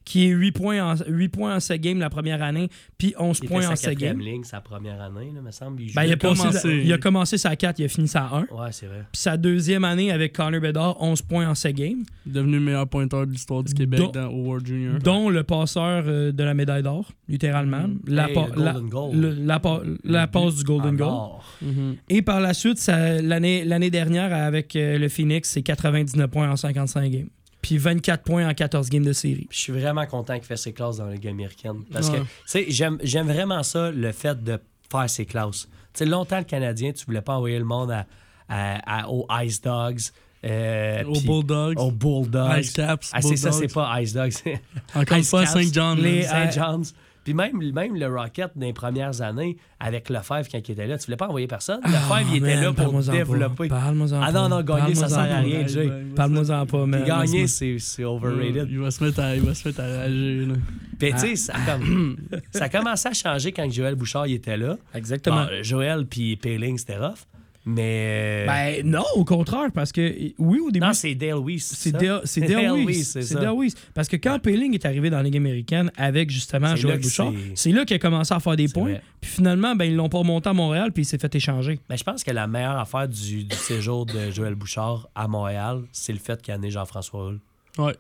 qui 0.09 0.25
est 0.25 0.31
8 0.31 0.53
points 0.53 0.83
en, 0.83 0.95
8 1.07 1.29
points 1.29 1.57
en 1.57 1.61
7 1.61 1.81
games 1.83 1.99
la 1.99 2.09
première 2.09 2.43
année, 2.43 2.69
puis 2.97 3.15
11 3.19 3.41
Il 3.43 3.49
points 3.49 3.61
sa 3.63 3.73
en 3.73 3.77
7 3.77 3.91
quatrième 3.91 4.17
games. 4.17 4.27
ligne, 4.27 4.45
sa 4.45 4.61
première 4.63 5.01
année, 5.03 5.31
là, 5.35 5.43
me 5.43 5.51
semble. 5.51 5.83
Il 5.83 5.93
Ben, 5.95 6.05
il, 6.05 6.13
a 6.13 6.17
commencé. 6.17 6.83
il 6.83 6.93
a 6.93 6.97
commencé 6.99 7.37
sa 7.37 7.55
4, 7.57 7.79
il 7.79 7.85
a 7.85 7.89
fini 7.89 8.09
sa 8.09 8.23
1. 8.25 8.41
Ouais, 8.51 8.73
c'est 8.73 8.87
vrai. 8.87 9.05
Puis 9.13 9.21
sa 9.21 9.37
deuxième 9.37 9.85
année 9.85 10.11
avec 10.11 10.33
Connor 10.33 10.61
Bedard, 10.63 10.97
11 11.03 11.21
points 11.23 11.47
en 11.49 11.55
7 11.55 11.77
games, 11.77 12.03
Devenu 12.25 12.55
le 12.55 12.61
meilleur 12.61 12.89
pointeur 12.89 13.27
de 13.27 13.33
l'histoire 13.33 13.63
du 13.63 13.75
Québec 13.75 14.01
Dont- 14.01 14.11
dans, 14.11 14.29
au 14.29 14.45
World 14.47 14.67
Junior. 14.67 14.99
dont 14.99 15.29
le 15.29 15.43
passeur 15.43 16.05
euh, 16.07 16.33
de 16.33 16.43
la 16.43 16.55
médaille 16.55 16.83
d'or, 16.83 17.13
littéralement. 17.29 17.85
La, 18.07 18.29
Hey, 18.29 18.35
pa- 18.35 18.47
la- 18.57 18.73
Golden 18.73 18.89
Goal. 18.89 19.17
le- 19.17 19.35
la 19.35 19.61
pa- 19.61 19.83
la 20.05 20.27
passe 20.27 20.57
du 20.57 20.65
Golden 20.65 20.95
En 20.95 20.97
Goal. 20.97 21.09
or. 21.09 21.45
Mhm. 21.63 21.97
Et 22.09 22.23
par 22.23 22.41
la 22.41 22.55
suite, 22.55 22.79
ça- 22.79 23.21
l'année 23.21 23.65
l'année 23.65 23.91
dernière, 23.91 24.33
avec 24.33 24.75
euh, 24.77 24.97
le 24.99 25.09
Phoenix, 25.11 25.51
c'est 25.51 25.63
99 25.63 26.29
points 26.31 26.51
en 26.51 26.57
55 26.57 27.11
games. 27.11 27.29
Puis 27.69 27.77
24 27.77 28.23
points 28.25 28.49
en 28.49 28.55
14 28.55 28.89
games 28.89 29.05
de 29.05 29.13
série. 29.13 29.47
Je 29.51 29.59
suis 29.59 29.73
vraiment 29.75 30.07
content 30.07 30.35
qu'il 30.37 30.45
fasse 30.45 30.63
ses 30.63 30.73
classes 30.73 30.97
dans 30.97 31.05
la 31.07 31.13
Ligue 31.15 31.29
américaine. 31.29 31.83
Parce 31.93 32.09
Ouais. 32.09 32.21
que, 32.21 32.23
tu 32.23 32.29
sais, 32.47 32.65
j'aime 32.69 32.97
j'aime 33.03 33.27
vraiment 33.27 33.63
ça, 33.63 33.91
le 33.91 34.11
fait 34.13 34.43
de 34.43 34.59
faire 34.91 35.11
ses 35.11 35.27
classes. 35.27 35.69
Tu 35.93 35.99
sais, 35.99 36.07
longtemps, 36.07 36.39
le 36.39 36.45
Canadien, 36.45 36.93
tu 36.93 37.05
voulais 37.05 37.21
pas 37.21 37.35
envoyer 37.35 37.59
le 37.59 37.67
monde 37.67 37.91
à, 37.91 38.07
à- 38.49 39.03
à- 39.03 39.09
aux 39.11 39.27
Ice 39.43 39.61
Dogs. 39.61 40.01
euh, 40.45 41.03
Au 41.05 41.13
puis 41.13 41.27
Bulldogs. 41.27 41.79
Aux 41.79 41.91
Bulldogs. 41.91 42.59
Ice 42.61 42.73
Caps. 42.73 43.11
Ah, 43.13 43.21
c'est 43.21 43.37
ça, 43.37 43.53
c'est 43.53 43.71
pas 43.73 44.01
Ice 44.01 44.15
Dogs. 44.15 44.33
Encore 44.95 45.19
une 45.19 45.25
fois, 45.25 45.45
Caps, 45.45 45.53
Saint 45.53 45.73
John. 45.73 45.99
les- 46.01 46.23
là. 46.23 46.29
Saint 46.29 46.47
euh, 46.47 46.51
John's. 46.73 46.95
Puis 47.29 47.35
même, 47.35 47.73
même 47.75 47.95
le 47.95 48.07
Rocket, 48.07 48.53
dans 48.57 48.65
les 48.67 48.73
premières 48.73 49.21
années, 49.21 49.59
avec 49.81 50.09
Lefebvre, 50.09 50.49
quand 50.51 50.59
il 50.67 50.71
était 50.73 50.87
là, 50.87 50.97
tu 50.97 51.05
voulais 51.05 51.19
pas 51.19 51.29
envoyer 51.29 51.47
personne? 51.47 51.81
Lefebvre, 51.83 52.21
il 52.33 52.37
était 52.39 52.53
Ah, 52.53 52.55
Man, 52.57 52.65
là 52.65 52.73
pour 52.73 53.01
développer. 53.03 53.69
pas. 53.69 53.81
Parle-moi-en 53.81 54.21
Ah 54.23 54.33
non, 54.33 54.49
non, 54.49 54.63
gagner, 54.63 54.95
ça 54.95 55.09
sert 55.11 55.19
à 55.19 55.41
rien, 55.41 55.67
Jay. 55.67 55.91
Parle-moi-en 56.17 56.65
pas, 56.65 56.87
man. 56.87 57.05
Gagner, 57.05 57.47
c'est 57.47 58.05
overrated. 58.05 58.69
Il 58.71 58.79
va 58.79 58.91
se 58.91 59.05
mettre 59.05 59.21
à, 59.21 59.37
il 59.37 59.43
va 59.43 59.55
se 59.55 59.69
mettre 59.69 59.81
à 59.81 59.87
rager. 59.87 60.47
Là. 60.47 60.55
Puis, 60.99 61.13
tu 61.13 61.37
sais, 61.37 61.53
Ah. 61.53 61.59
ça, 61.67 61.73
a 61.73 61.77
comme- 61.79 62.17
ça 62.51 62.65
a 62.65 62.69
commencé 62.71 63.09
à 63.09 63.13
changer 63.13 63.53
quand 63.53 63.71
Joël 63.71 63.95
Bouchard 63.95 64.27
il 64.27 64.35
était 64.37 64.57
là. 64.57 64.79
Exactement. 64.95 65.45
Bon, 65.45 65.63
Joël 65.63 66.07
puis 66.07 66.37
Payling, 66.37 66.79
c'était 66.79 66.97
rough. 66.97 67.27
Mais. 67.69 68.45
Ben 68.47 68.87
non, 68.91 69.05
au 69.15 69.25
contraire, 69.25 69.71
parce 69.75 69.93
que 69.93 70.01
oui, 70.39 70.59
au 70.59 70.71
début, 70.71 70.87
non, 70.87 70.93
c'est 70.95 71.15
Dale 71.15 71.39
Weiss. 71.45 71.75
c'est? 71.77 71.93
Dale 71.93 72.23
c'est 72.25 72.41
Dale 72.49 72.85
Weiss. 72.87 73.19
c'est. 73.21 73.35
Dale 73.35 73.55
Weiss. 73.59 73.75
Parce 73.95 74.09
que 74.09 74.17
quand 74.17 74.39
Payling 74.39 74.73
est 74.75 74.87
arrivé 74.87 75.11
dans 75.11 75.19
la 75.19 75.23
Ligue 75.25 75.37
américaine 75.37 75.91
avec 75.97 76.31
justement 76.31 76.75
Joël 76.77 76.99
Bouchard, 77.01 77.33
c'est- 77.55 77.71
là 77.73 77.85
qu'il 77.85 77.97
a 77.97 77.99
commencé 77.99 78.33
à 78.33 78.41
faire 78.41 78.57
des 78.57 78.69
points. 78.69 78.85
vrai. 78.93 79.03
Puis 79.21 79.31
finalement, 79.31 79.75
ben, 79.77 79.85
ils 79.85 79.95
l'ont 79.97 80.09
pas 80.09 80.19
remonté 80.19 80.49
à 80.49 80.53
Montréal, 80.55 80.93
puis 80.93 81.03
il 81.03 81.07
s'est 81.07 81.19
fait 81.19 81.35
échanger. 81.35 81.79
Mais 81.91 81.97
je 81.99 82.05
pense 82.05 82.25
que 82.25 82.31
la 82.31 82.47
meilleure 82.47 82.79
affaire 82.79 83.07
du, 83.09 83.45
du 83.45 83.57
séjour 83.57 84.07
de 84.07 84.31
Joël 84.31 84.55
Bouchard 84.55 85.09
à 85.15 85.29
Montréal, 85.29 85.83
c'est 85.93 86.13
le 86.13 86.19
fait 86.21 86.41
qu'il 86.41 86.53
y 86.53 86.55
a 86.55 86.59
né 86.59 86.71
Jean-François 86.71 87.27
Hull. 87.29 87.41
Ouais. 87.77 87.95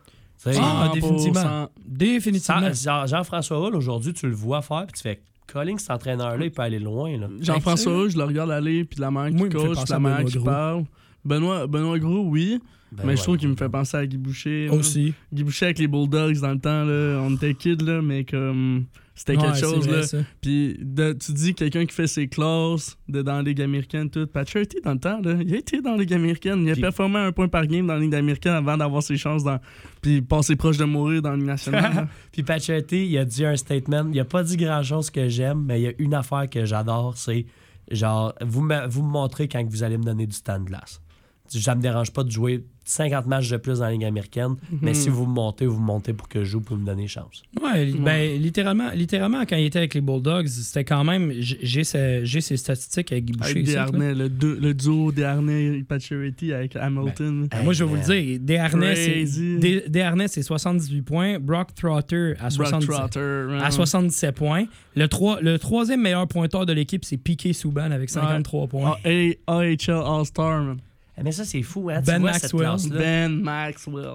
Ah, 0.46 0.90
100%. 0.90 0.94
définitivement. 0.94 1.68
Définitivement. 1.84 2.70
Jean-François 3.06 3.58
Hull, 3.66 3.74
aujourd'hui, 3.74 4.12
tu 4.12 4.26
le 4.28 4.34
vois 4.34 4.62
faire, 4.62 4.86
puis 4.86 4.94
tu 4.96 5.02
fais 5.02 5.20
Colling, 5.52 5.78
cet 5.78 5.90
entraîneur-là, 5.90 6.44
il 6.44 6.50
peut 6.50 6.62
aller 6.62 6.78
loin. 6.78 7.16
Là. 7.16 7.28
Jean-François 7.40 7.92
Roux, 7.94 8.08
je 8.10 8.16
le 8.18 8.24
regarde 8.24 8.50
aller, 8.50 8.84
puis 8.84 9.00
la 9.00 9.10
Moi, 9.32 9.48
fait 9.48 9.56
coach, 9.56 9.76
penser 9.76 9.92
la 9.92 9.98
qu'il 10.24 10.36
Gros. 10.36 10.44
parle. 10.44 10.84
Benoît, 11.24 11.66
Benoît 11.66 11.98
Gros, 11.98 12.24
oui, 12.28 12.60
Ben 12.92 13.02
mais 13.04 13.10
ouais. 13.10 13.16
je 13.16 13.22
trouve 13.22 13.36
qu'il 13.38 13.48
me 13.48 13.56
fait 13.56 13.68
penser 13.68 13.96
à 13.96 14.06
Guy 14.06 14.16
Boucher. 14.16 14.66
là. 14.66 14.74
Aussi. 14.74 15.12
Guy 15.32 15.42
Boucher 15.44 15.66
avec 15.66 15.78
les 15.78 15.88
Bulldogs 15.88 16.38
dans 16.40 16.52
le 16.52 16.58
temps, 16.58 16.84
là, 16.84 17.20
on 17.22 17.34
était 17.34 17.54
kids, 17.54 17.76
là, 17.84 18.00
mais 18.02 18.24
comme 18.24 18.84
c'était 19.18 19.36
Ouais, 19.36 19.42
quelque 19.42 19.58
chose. 19.58 19.86
vrai, 19.86 19.96
là. 19.98 20.02
ça. 20.06 20.18
Puis 20.40 20.76
de- 20.80 21.12
tu 21.12 21.32
dis 21.32 21.52
quelqu'un 21.54 21.84
qui 21.84 21.94
fait 21.94 22.06
ses 22.06 22.28
classes 22.28 22.96
de, 23.08 23.20
dans 23.20 23.34
la 23.36 23.42
Ligue 23.42 23.60
américaine, 23.60 24.08
tout. 24.08 24.26
Patrick 24.26 24.76
dans 24.84 24.92
le 24.92 24.98
temps, 25.00 25.20
là, 25.20 25.34
il 25.44 25.52
a 25.54 25.58
été 25.58 25.80
dans 25.82 25.90
la 25.90 25.96
Ligue 25.98 26.12
américaine. 26.14 26.62
Il 26.64 26.70
a 26.70 26.72
Puis- 26.74 26.82
performé 26.82 27.18
un 27.18 27.32
point 27.32 27.48
par 27.48 27.66
game 27.66 27.86
dans 27.86 27.94
la 27.94 28.00
Ligue 28.00 28.14
américaine 28.14 28.52
avant 28.54 28.76
d'avoir 28.76 29.02
ses 29.02 29.16
chances 29.16 29.42
dans. 29.44 29.58
Puis 30.00 30.22
passer 30.22 30.54
proche 30.56 30.76
de 30.78 30.84
mourir 30.84 31.20
dans 31.20 31.30
la 31.30 31.36
Ligue 31.36 31.46
nationale. 31.46 32.08
Puis 32.32 32.42
Pacioretty, 32.44 33.06
il 33.08 33.18
a 33.18 33.24
dit 33.24 33.44
un 33.44 33.56
statement. 33.56 34.06
Il 34.12 34.20
a 34.20 34.24
pas 34.24 34.42
dit 34.44 34.56
grand-chose 34.56 35.10
que 35.10 35.28
j'aime, 35.28 35.64
mais 35.66 35.80
il 35.80 35.84
y 35.84 35.88
a 35.88 35.92
une 35.98 36.14
affaire 36.14 36.48
que 36.48 36.64
j'adore, 36.64 37.16
c'est 37.16 37.44
genre, 37.90 38.34
vous 38.40 38.60
me, 38.62 38.86
vous 38.86 39.02
me 39.02 39.10
montrez 39.10 39.48
quand 39.48 39.64
vous 39.68 39.82
allez 39.82 39.98
me 39.98 40.04
donner 40.04 40.26
du 40.26 40.38
temps 40.40 40.58
de 40.60 40.64
glace. 40.64 41.00
Ça 41.48 41.74
me 41.74 41.82
dérange 41.82 42.12
pas 42.12 42.24
de 42.24 42.30
jouer 42.30 42.64
50 42.84 43.26
matchs 43.26 43.50
de 43.50 43.56
plus 43.58 43.80
dans 43.80 43.84
la 43.84 43.92
Ligue 43.92 44.04
américaine, 44.06 44.54
mais 44.80 44.94
si 44.94 45.10
vous 45.10 45.26
me 45.26 45.32
montez, 45.34 45.66
vous 45.66 45.78
me 45.78 45.84
montez 45.84 46.14
pour 46.14 46.26
que 46.26 46.40
je 46.42 46.50
joue, 46.52 46.60
pour 46.62 46.76
me 46.78 46.86
donner 46.86 47.06
chance. 47.06 47.42
Ouais, 47.62 47.84
li- 47.84 47.98
ben, 47.98 48.40
littéralement, 48.40 48.90
littéralement, 48.94 49.42
quand 49.46 49.56
il 49.56 49.66
était 49.66 49.78
avec 49.80 49.92
les 49.94 50.00
Bulldogs, 50.00 50.46
c'était 50.46 50.84
quand 50.84 51.04
même. 51.04 51.30
J'ai 51.38 51.84
ses, 51.84 52.20
j'ai 52.24 52.40
ses 52.40 52.56
statistiques 52.56 53.12
avec 53.12 53.26
Guy 53.26 53.32
Boucher. 53.34 53.50
Avec. 53.50 53.64
Desharnais, 53.64 54.14
le, 54.14 54.28
le 54.28 54.72
duo 54.74 55.12
Desharnais 55.12 55.82
et 55.82 56.52
avec 56.54 56.76
Hamilton. 56.76 57.48
Ben, 57.50 57.62
Moi, 57.62 57.72
je 57.74 57.84
vais 57.84 57.90
vous 57.90 57.96
le 57.96 58.02
dire, 58.02 58.38
Desharnais, 58.40 58.96
c'est. 58.96 59.58
Des- 59.58 59.84
Desharnais, 59.88 60.28
c'est 60.28 60.42
78 60.42 61.02
points. 61.02 61.38
Brock 61.38 61.74
Trotter 61.74 62.32
à, 62.40 62.48
Brock 62.48 62.52
77 62.68 62.88
Trotter. 62.90 63.20
man. 63.20 63.60
à 63.62 63.70
77 63.70 64.34
points. 64.34 64.64
Le, 64.96 65.08
trois- 65.08 65.40
le 65.42 65.58
troisième 65.58 66.00
meilleur 66.00 66.26
pointeur 66.26 66.64
de 66.64 66.72
l'équipe, 66.72 67.04
c'est 67.04 67.18
Piqué 67.18 67.52
Souban 67.52 67.90
avec 67.90 68.08
53 68.08 68.66
points. 68.66 68.96
Ah, 69.04 69.52
AHL 69.58 69.90
All-Star, 69.90 70.62
man. 70.64 70.78
Eh, 71.18 71.22
Mais 71.24 71.32
ça, 71.32 71.44
c'est 71.44 71.62
fou, 71.62 71.90
hein? 71.90 72.00
Ben 72.04 72.14
tu 72.16 72.20
vois 72.20 72.32
cette 72.34 72.42
Maxwell. 72.44 72.62
classe-là. 72.68 72.98
Ben 72.98 73.32
Maxwell. 73.42 74.10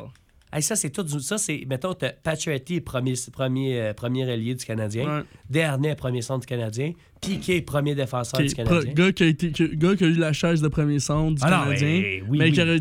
Hey, 0.55 0.61
ça, 0.61 0.75
c'est 0.75 0.91
tout. 0.91 1.01
du- 1.01 1.19
Ça, 1.19 1.39
c'est. 1.39 1.65
Mettons, 1.67 1.95
Pacioretty, 2.21 2.79
premier, 2.79 3.15
premier, 3.31 3.79
euh, 3.81 3.93
premier 3.93 4.29
allié 4.31 4.53
du 4.53 4.63
Canadien. 4.63 5.03
Ouais. 5.19 5.23
Desharnais, 5.49 5.95
premier 5.95 6.21
centre 6.21 6.41
du 6.41 6.45
Canadien. 6.45 6.93
Piqué, 7.19 7.61
premier 7.63 7.95
défenseur 7.95 8.39
du 8.39 8.53
Canadien. 8.53 8.93
gars, 8.93 9.11
qui 9.11 9.23
a 9.23 9.25
été, 9.27 9.51
qui- 9.51 9.75
gars 9.75 9.95
qui 9.95 10.03
a 10.03 10.07
eu 10.07 10.13
la 10.13 10.31
chaise 10.31 10.61
de 10.61 10.67
premier 10.67 10.99
centre 10.99 11.33
du 11.35 11.41
Ah 11.43 11.49
non, 11.49 11.63
Canadien, 11.63 11.87
mais 11.87 12.21
oui, 12.29 12.37
mais 12.37 12.45
oui. 12.45 12.51
qui 12.51 12.61
aurait, 12.61 12.79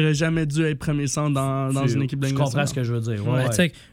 aurait 0.00 0.14
jamais 0.14 0.46
dû 0.46 0.62
être 0.64 0.78
premier 0.78 1.08
centre 1.08 1.34
dans, 1.34 1.86
une 1.86 2.02
équipe 2.04 2.20
de 2.20 2.26
Tu 2.26 2.32
Ligue 2.32 2.42
comprends 2.42 2.66
ce 2.66 2.72
que 2.72 2.84
je 2.84 2.94
veux 2.94 3.00
dire. 3.00 3.28
Ouais, 3.28 3.44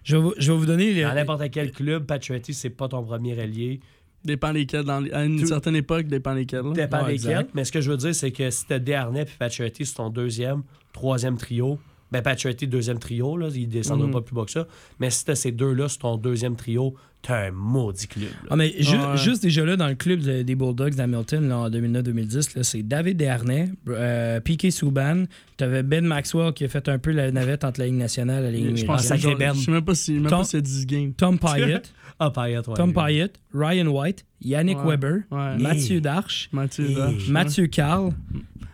je, 0.06 0.16
vais 0.16 0.22
vous, 0.22 0.34
je 0.38 0.52
vais 0.52 0.58
vous 0.58 0.66
donner. 0.66 0.94
le- 0.94 1.02
Dans 1.04 1.14
n'importe 1.16 1.50
quel 1.52 1.72
club, 1.74 2.06
Pacioretty, 2.06 2.54
c'est 2.54 2.70
pas 2.70 2.88
ton 2.88 3.04
premier 3.04 3.38
allié. 3.38 3.82
Dépend 4.28 4.52
lesquels. 4.52 4.84
Dans 4.84 5.04
à 5.12 5.26
une 5.26 5.40
Tout- 5.40 5.48
certaine 5.48 5.76
époque, 5.76 6.06
dépend 6.08 6.34
lesquels. 6.34 6.62
là. 6.62 6.74
Dépend 6.74 7.06
Ouais, 7.06 7.14
exact. 7.14 7.50
Mais 7.56 7.64
ce 7.66 7.72
que 7.72 7.82
je 7.82 7.90
veux 7.90 7.98
dire, 7.98 8.14
c'est 8.14 8.32
que 8.32 8.50
si 8.52 8.66
t'as 8.68 8.78
Desharnais 8.80 9.26
puis 9.26 9.36
Pacioretty, 9.40 9.86
c'est 9.86 9.96
ton 9.96 10.10
deuxième, 10.10 10.62
troisième 10.94 11.38
trio. 11.38 11.80
Ben, 12.12 12.22
Pacioretty, 12.22 12.68
deuxième 12.68 13.00
trio, 13.00 13.36
là, 13.36 13.50
il 13.54 13.68
descendra 13.68 14.08
Mhm. 14.08 14.14
pas 14.14 14.22
plus 14.22 14.34
bas 14.36 14.46
que 14.46 14.52
ça. 14.52 14.66
Mais 15.00 15.10
si 15.10 15.26
t'as 15.26 15.36
ces 15.36 15.52
deux-là, 15.52 15.90
c'est 15.90 15.98
ton 16.00 16.16
deuxième 16.16 16.56
trio, 16.56 16.96
t'as 17.22 17.48
un 17.48 17.52
maudit 17.52 18.08
club. 18.08 18.30
là. 18.44 18.48
Ah, 18.52 18.56
mais 18.56 18.74
ju- 18.80 18.96
Ouais. 18.96 19.18
juste 19.18 19.42
déjà 19.44 19.66
là, 19.66 19.76
dans 19.76 19.90
le 19.90 19.96
club 19.96 20.22
de- 20.22 20.42
des 20.42 20.56
Bulldogs 20.56 20.96
d'Hamilton 20.96 21.50
là, 21.50 21.58
en 21.58 21.70
2009-2010, 21.70 22.56
là, 22.56 22.64
c'est 22.64 22.82
David 22.82 23.18
Desharnais, 23.18 23.72
euh, 23.90 24.40
Piqué 24.40 24.72
Souban, 24.72 25.26
t'avais 25.58 25.84
Ben 25.84 26.06
Maxwell 26.06 26.54
qui 26.54 26.64
a 26.64 26.70
fait 26.70 26.88
un 26.88 26.98
peu 26.98 27.12
la 27.12 27.30
navette 27.32 27.66
entre 27.66 27.82
la 27.82 27.88
Ligue 27.88 27.96
nationale 27.96 28.46
et 28.46 28.52
la 28.52 28.58
Ligue 28.58 28.78
Je 28.78 28.84
Ah, 28.84 28.94
pense 28.96 29.10
que 29.10 29.18
genre- 29.18 29.36
Ben. 29.38 29.54
Je 29.54 29.60
sais 29.66 29.72
même 29.72 29.84
pas 29.84 29.96
si, 29.96 30.14
même 30.14 30.28
Tom- 30.28 30.40
pas 30.40 30.44
s'il 30.46 30.58
y 30.58 30.60
a 30.60 30.62
10 30.62 30.86
games. 30.86 31.12
Tom 31.14 31.38
Pyatt, 31.38 31.92
Ah, 32.20 32.32
Payet, 32.32 32.68
ouais. 32.68 32.74
Tom. 32.76 32.94
Pyatt, 32.94 33.32
Ryan 33.54 33.88
White, 33.88 34.26
Yannick 34.42 34.78
Ouais. 34.80 34.92
Weber, 34.92 35.20
Ouais. 35.32 35.58
Mathieu 35.58 36.02
Darche, 36.02 36.50
Mathieu. 36.52 36.90
Darche, 36.96 37.30
Mathieu 37.30 37.68
Carl. 37.68 38.12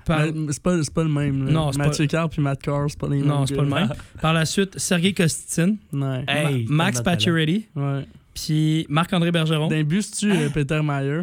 Par- 0.05 0.25
C'est 0.49 0.61
pas, 0.61 0.83
c'est 0.83 0.93
pas 0.93 1.03
le 1.03 1.09
même. 1.09 1.45
là. 1.45 1.51
Non, 1.51 1.71
c'est 1.71 1.77
Mathieu 1.77 2.05
Carr 2.07 2.29
puis 2.29 2.41
Matt 2.41 2.61
Carr, 2.61 2.85
c'est 2.89 2.99
pas 2.99 3.07
les 3.07 3.17
mêmes. 3.19 3.27
Non, 3.27 3.45
c'est 3.45 3.55
pas 3.55 3.63
le 3.63 3.69
même. 3.69 3.89
Par 4.21 4.33
la 4.33 4.45
suite, 4.45 4.77
Sergei 4.77 5.13
Kostitsin, 5.13 5.75
Ouais. 5.93 6.23
Hey, 6.27 6.65
Ma- 6.67 6.85
Max. 6.85 7.01
Pacioretty, 7.01 7.67
ouais. 7.75 8.05
puis 8.33 8.85
Marc-André 8.89 9.31
Bergeron. 9.31 9.67
D'un 9.69 9.83
but, 9.83 10.05
tu 10.11 10.29
Ah. 10.31 10.35
euh, 10.35 10.49
Peter 10.49 10.81
Meyer, 10.83 11.21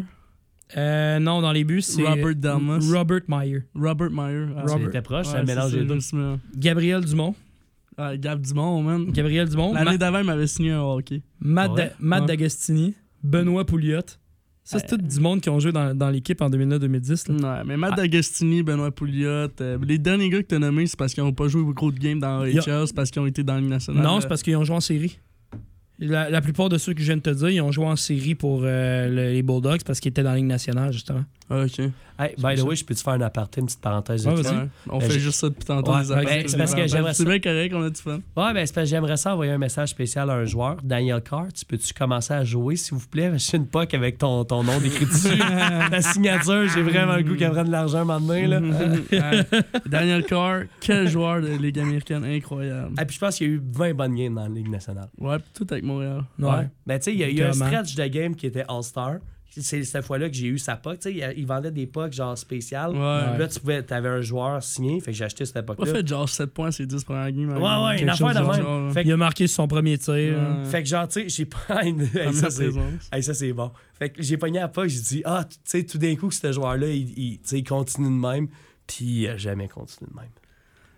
Euh, 0.76 1.18
non, 1.18 1.40
dans 1.42 1.50
les 1.52 1.64
buts, 1.64 1.82
c'est 1.82 2.06
Robert 2.06 2.36
Dalmas. 2.36 2.78
Robert 2.92 3.22
Meyer. 3.28 3.64
Robert 3.74 4.10
Meyer. 4.12 4.46
Ah, 4.56 4.62
Robert. 4.66 4.86
C'était 4.86 5.02
proche, 5.02 5.26
Ouais, 5.26 5.32
ça 5.32 5.42
mélange 5.42 5.72
les 5.74 5.84
deux. 5.84 5.98
Gabriel 6.56 7.04
Dumont. 7.04 7.34
Ouais, 8.00 8.18
Gab 8.18 8.40
Dumont, 8.40 8.82
man. 8.82 9.06
Gabriel 9.12 9.48
Dumont. 9.48 9.72
L'année 9.74 9.92
Ma- 9.92 9.96
d'avant, 9.98 10.18
il 10.20 10.24
m'avait 10.24 10.46
signé 10.46 10.70
un 10.72 10.80
hockey. 10.82 11.22
Matt, 11.40 11.70
Ouais. 11.72 11.76
Da- 11.88 11.92
Matt 12.00 12.20
Ouais. 12.22 12.26
D'Agostini. 12.28 12.94
Benoît 13.22 13.64
Pouliot. 13.66 14.00
Ça, 14.62 14.78
c'est 14.78 14.86
tout 14.86 14.96
du 14.98 15.20
monde 15.20 15.40
qui 15.40 15.48
ont 15.50 15.58
joué 15.58 15.72
dans, 15.72 15.96
dans 15.96 16.10
l'équipe 16.10 16.40
en 16.42 16.48
2009-2010. 16.48 17.28
là. 17.28 17.58
Ouais, 17.58 17.64
mais 17.66 17.74
Ah. 17.74 17.76
Matt 17.76 17.96
D'Agostini, 17.96 18.62
Benoît 18.62 18.90
Pouliot, 18.92 19.48
euh, 19.60 19.78
les 19.86 19.98
derniers 19.98 20.28
gars 20.30 20.38
que 20.42 20.46
t'as 20.48 20.58
nommés, 20.60 20.86
c'est 20.86 20.96
parce 20.98 21.12
qu'ils 21.12 21.24
n'ont 21.24 21.32
pas 21.32 21.48
joué 21.48 21.62
beaucoup 21.62 21.90
de 21.90 21.98
games 21.98 22.20
dans 22.20 22.42
a- 22.42 22.86
c'est 22.86 22.94
parce 22.94 23.10
qu'ils 23.10 23.20
ont 23.22 23.26
été 23.26 23.42
dans 23.42 23.54
la 23.54 23.60
Ligue 23.60 23.70
nationale. 23.70 24.02
Non, 24.02 24.20
c'est 24.20 24.28
parce 24.28 24.42
qu'ils 24.42 24.56
ont 24.56 24.64
joué 24.64 24.76
en 24.76 24.80
série. 24.80 25.18
La, 26.02 26.30
la 26.30 26.40
plupart 26.40 26.70
de 26.70 26.78
ceux 26.78 26.94
que 26.94 27.00
je 27.00 27.06
viens 27.06 27.16
de 27.18 27.20
te 27.22 27.28
dire, 27.30 27.50
ils 27.50 27.60
ont 27.60 27.72
joué 27.72 27.84
en 27.84 27.96
série 27.96 28.34
pour 28.34 28.62
euh, 28.64 29.06
le- 29.08 29.32
les 29.34 29.42
Bulldogs 29.42 29.82
parce 29.84 30.00
qu'ils 30.00 30.08
étaient 30.10 30.22
dans 30.22 30.30
la 30.30 30.36
Ligue 30.36 30.46
nationale, 30.46 30.92
justement. 30.94 31.24
Ah, 31.50 31.64
ok. 31.64 31.90
Hey, 32.20 32.34
by 32.36 32.54
the 32.54 32.62
way, 32.64 32.76
je 32.76 32.84
peux-tu 32.84 33.02
faire 33.02 33.14
un 33.14 33.20
aparté, 33.22 33.60
une 33.60 33.66
petite 33.66 33.80
parenthèse? 33.80 34.26
Ouais, 34.26 34.34
de 34.34 34.42
vas-y. 34.42 34.68
on 34.90 34.98
Ben, 34.98 35.08
fait 35.10 35.18
juste 35.20 35.40
ça 35.40 35.48
depuis 35.48 35.64
tantôt. 35.64 35.90
Ouais, 35.92 36.02
ben, 36.06 36.44
c'est 36.46 36.58
parce 36.58 36.74
que 36.74 36.86
j'aimerais 36.86 37.14
C'est 37.14 37.24
bien 37.24 37.40
correct, 37.40 37.72
on 37.74 37.82
a 37.82 37.88
du 37.88 38.00
fun. 38.00 38.20
Ouais, 38.36 38.52
ben 38.52 38.66
c'est 38.66 38.74
parce 38.74 38.84
que 38.86 38.90
j'aimerais 38.90 39.16
ça 39.16 39.32
envoyer 39.32 39.52
un 39.52 39.58
message 39.58 39.88
spécial 39.88 40.28
à 40.28 40.34
un 40.34 40.44
joueur. 40.44 40.76
Daniel 40.82 41.22
Carr, 41.22 41.46
tu 41.54 41.64
peux-tu 41.64 41.94
commencer 41.94 42.34
à 42.34 42.44
jouer, 42.44 42.76
s'il 42.76 42.98
vous 42.98 43.06
plaît? 43.08 43.30
Je 43.32 43.38
suis 43.38 43.56
une 43.56 43.66
poque 43.66 43.94
avec 43.94 44.18
ton, 44.18 44.44
ton 44.44 44.62
nom 44.62 44.78
décrit 44.80 45.06
dessus. 45.06 45.38
Ta 45.90 46.02
signature, 46.02 46.68
j'ai 46.68 46.82
vraiment 46.82 47.16
le 47.16 47.22
goût 47.22 47.36
qu'elle 47.36 47.52
prenne 47.52 47.68
de 47.68 47.72
l'argent 47.72 48.00
un 48.00 48.04
moment 48.04 48.20
donné, 48.20 48.46
là. 48.46 48.60
Ouais. 49.10 49.44
Daniel 49.86 50.24
Carr, 50.24 50.62
quel 50.80 51.08
joueur 51.08 51.40
de 51.40 51.48
Ligue 51.48 51.78
américaine 51.78 52.24
incroyable. 52.24 52.94
Ah, 52.98 53.04
puis 53.04 53.14
je 53.14 53.20
pense 53.20 53.36
qu'il 53.36 53.46
y 53.46 53.50
a 53.50 53.52
eu 53.54 53.62
20 53.72 53.94
bonnes 53.94 54.14
games 54.14 54.34
dans 54.34 54.42
la 54.42 54.48
Ligue 54.48 54.68
nationale. 54.68 55.08
Ouais, 55.18 55.38
puis 55.38 55.48
tout 55.54 55.66
avec 55.70 55.84
Montréal. 55.84 56.24
Ouais. 56.38 56.68
Ben, 56.86 56.98
tu 56.98 57.04
sais, 57.04 57.12
il 57.14 57.18
y 57.18 57.24
a 57.24 57.30
eu 57.30 57.42
un 57.42 57.52
stretch 57.52 57.94
de 57.94 58.06
game 58.06 58.34
qui 58.34 58.46
était 58.46 58.64
All-Star. 58.68 59.16
C'est 59.52 59.82
cette 59.82 60.04
fois-là 60.04 60.28
que 60.28 60.34
j'ai 60.36 60.46
eu 60.46 60.58
sa 60.58 60.76
puck. 60.76 61.00
Tu 61.00 61.10
sais, 61.10 61.12
il- 61.14 61.38
il 61.40 61.44
vendait 61.46 61.72
des 61.72 61.86
pucks 61.86 62.12
genre 62.12 62.38
spéciales. 62.38 62.92
Ouais. 62.92 63.38
Là, 63.38 63.48
tu 63.48 63.58
pouvais, 63.58 63.84
avais 63.92 64.08
un 64.08 64.20
joueur 64.20 64.62
signé. 64.62 65.00
Fait 65.00 65.10
que 65.10 65.16
j'ai 65.16 65.24
acheté 65.24 65.44
cette 65.44 65.54
Pas 65.66 65.72
époque-là. 65.74 65.92
fait 65.92 66.06
genre 66.06 66.28
7 66.28 66.52
points 66.54 66.70
ces 66.70 66.86
10 66.86 67.02
premières 67.02 67.32
games. 67.32 67.50
Ouais, 67.50 67.84
ouais, 67.88 68.02
une 68.02 68.08
affaire 68.10 68.28
de 68.34 68.38
même. 68.48 68.62
genre, 68.62 68.92
Fait 68.92 69.02
Il 69.02 69.12
a 69.12 69.16
marqué 69.16 69.46
sur 69.48 69.56
son 69.56 69.66
premier 69.68 69.98
tir. 69.98 70.14
Ouais. 70.14 70.64
Fait 70.66 70.82
que 70.84 70.88
genre, 70.88 71.08
tu 71.08 71.22
sais, 71.22 71.28
j'ai 71.28 71.46
pas 71.46 71.84
une. 71.84 72.02
Hey, 72.02 72.32
ça, 72.32 72.42
la 72.46 72.50
c'est- 72.50 72.70
hey, 73.12 73.22
ça, 73.22 73.34
c'est 73.34 73.52
bon. 73.52 73.72
Fait 73.98 74.10
que 74.10 74.22
j'ai 74.22 74.36
pogné 74.36 74.60
à 74.60 74.68
pas, 74.68 74.86
j'ai 74.86 75.00
dit, 75.00 75.22
ah, 75.24 75.44
tu 75.48 75.56
sais, 75.64 75.84
tout 75.84 75.98
d'un 75.98 76.14
coup, 76.14 76.28
que 76.28 76.34
ce 76.34 76.52
joueur-là, 76.52 76.86
il, 76.88 77.10
il, 77.18 77.38
tu 77.38 77.48
sais, 77.48 77.58
il 77.58 77.64
continue 77.64 78.06
de 78.08 78.12
même. 78.26 78.46
Puis 78.86 79.04
il 79.04 79.28
a 79.28 79.36
jamais 79.36 79.66
continué 79.68 80.10
de 80.10 80.16
même. 80.16 80.30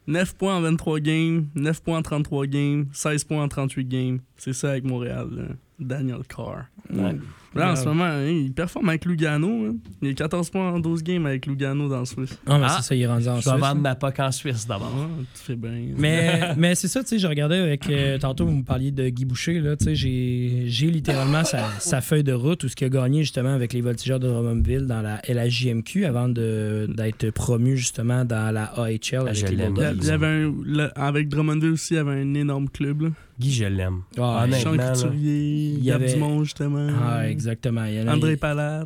9 0.09 0.34
points 0.34 0.57
en 0.57 0.61
23 0.61 0.98
games, 1.00 1.46
9 1.55 1.80
points 1.82 1.98
en 1.98 2.03
33 2.03 2.46
games, 2.46 2.86
16 2.92 3.24
points 3.24 3.42
en 3.44 3.48
38 3.48 3.84
games. 3.88 4.18
C'est 4.36 4.53
ça 4.53 4.70
avec 4.72 4.84
Montréal, 4.84 5.28
là. 5.30 5.44
Daniel 5.78 6.20
Carr. 6.28 6.66
Ouais. 6.92 7.16
Là, 7.54 7.72
en 7.72 7.76
ce 7.76 7.84
moment, 7.84 8.04
hein, 8.04 8.26
il 8.26 8.50
performe 8.54 8.88
avec 8.88 9.04
Lugano. 9.04 9.66
hein. 9.66 9.74
Il 10.00 10.08
a 10.08 10.14
14 10.14 10.48
points 10.48 10.72
en 10.72 10.80
12 10.80 11.02
games 11.02 11.26
avec 11.26 11.44
Lugano 11.44 11.86
dans 11.86 11.98
le 11.98 12.06
Swiss. 12.06 12.30
Non, 12.46 12.58
mais 12.58 12.64
Ah. 12.66 12.76
c'est 12.78 12.82
ça, 12.88 12.94
il 12.94 13.02
est 13.02 13.06
rendu 13.06 13.28
en 13.28 13.40
Je 13.40 13.44
vais 13.44 13.50
Suisse. 13.50 13.60
vendre 13.60 13.80
ma 13.82 13.94
POC 13.94 14.20
en 14.20 14.32
Suisse 14.32 14.66
d'abord. 14.66 14.90
Ouais, 14.96 15.24
tu 15.34 15.40
fais 15.42 15.56
bien. 15.56 15.70
Mais, 15.98 16.40
mais 16.56 16.74
c'est 16.74 16.88
ça, 16.88 17.02
tu 17.02 17.08
sais, 17.10 17.18
je 17.18 17.26
regardais 17.26 17.58
avec. 17.58 17.86
euh, 17.90 18.16
tantôt, 18.16 18.46
vous 18.46 18.54
me 18.56 18.62
parliez 18.64 18.90
de 18.90 19.06
Guy 19.10 19.26
Boucher, 19.26 19.60
là. 19.60 19.76
Tu 19.76 19.84
sais, 19.84 19.94
j'ai 19.94 20.62
j'ai 20.68 20.86
littéralement 20.90 21.44
sa, 21.44 21.68
sa 21.78 22.00
feuille 22.00 22.24
de 22.24 22.32
route, 22.32 22.64
ou 22.64 22.68
ce 22.68 22.74
qu'il 22.74 22.86
a 22.86 22.88
gagné 22.88 23.20
justement 23.20 23.52
avec 23.52 23.74
les 23.74 23.82
Voltigeurs 23.82 24.18
de 24.18 24.28
Drummondville 24.28 24.86
dans 24.86 25.02
la 25.02 25.20
LHJMQ 25.28 26.06
avant 26.06 26.30
de- 26.30 26.88
d'être 26.88 27.30
promu 27.32 27.76
justement 27.76 28.24
dans 28.24 28.50
la 28.50 28.64
AHL 28.80 29.28
avec 29.28 29.50
les. 29.50 29.52
Il 29.52 29.58
y 29.58 29.62
a- 29.62 29.66
Bulldogs. 29.70 29.98
il 30.00 30.06
y 30.06 30.10
avait 30.10 30.26
un, 30.26 30.54
le- 30.64 30.98
avec 30.98 31.28
Drummondville 31.28 31.72
aussi, 31.72 31.92
il 31.92 31.96
y 31.98 32.00
avait 32.00 32.12
un 32.22 32.32
énorme 32.32 32.70
club. 32.70 33.02
Là. 33.02 33.08
Guy, 33.40 33.50
je 33.52 33.64
l'aime. 33.64 34.02
Ah, 34.18 34.44
Honnêtement, 34.44 34.74
Jean. 34.76 34.92
Couturier, 34.92 35.74
Il 35.78 35.84
y 35.84 35.90
avait- 35.90 36.12
Dumont, 36.14 36.44
justement. 36.44 36.71
Ah, 36.78 37.28
exactement. 37.28 37.84
Il 37.84 37.94
y 37.94 38.00
en 38.00 38.08
a- 38.08 38.14
André 38.14 38.36
Palat, 38.36 38.84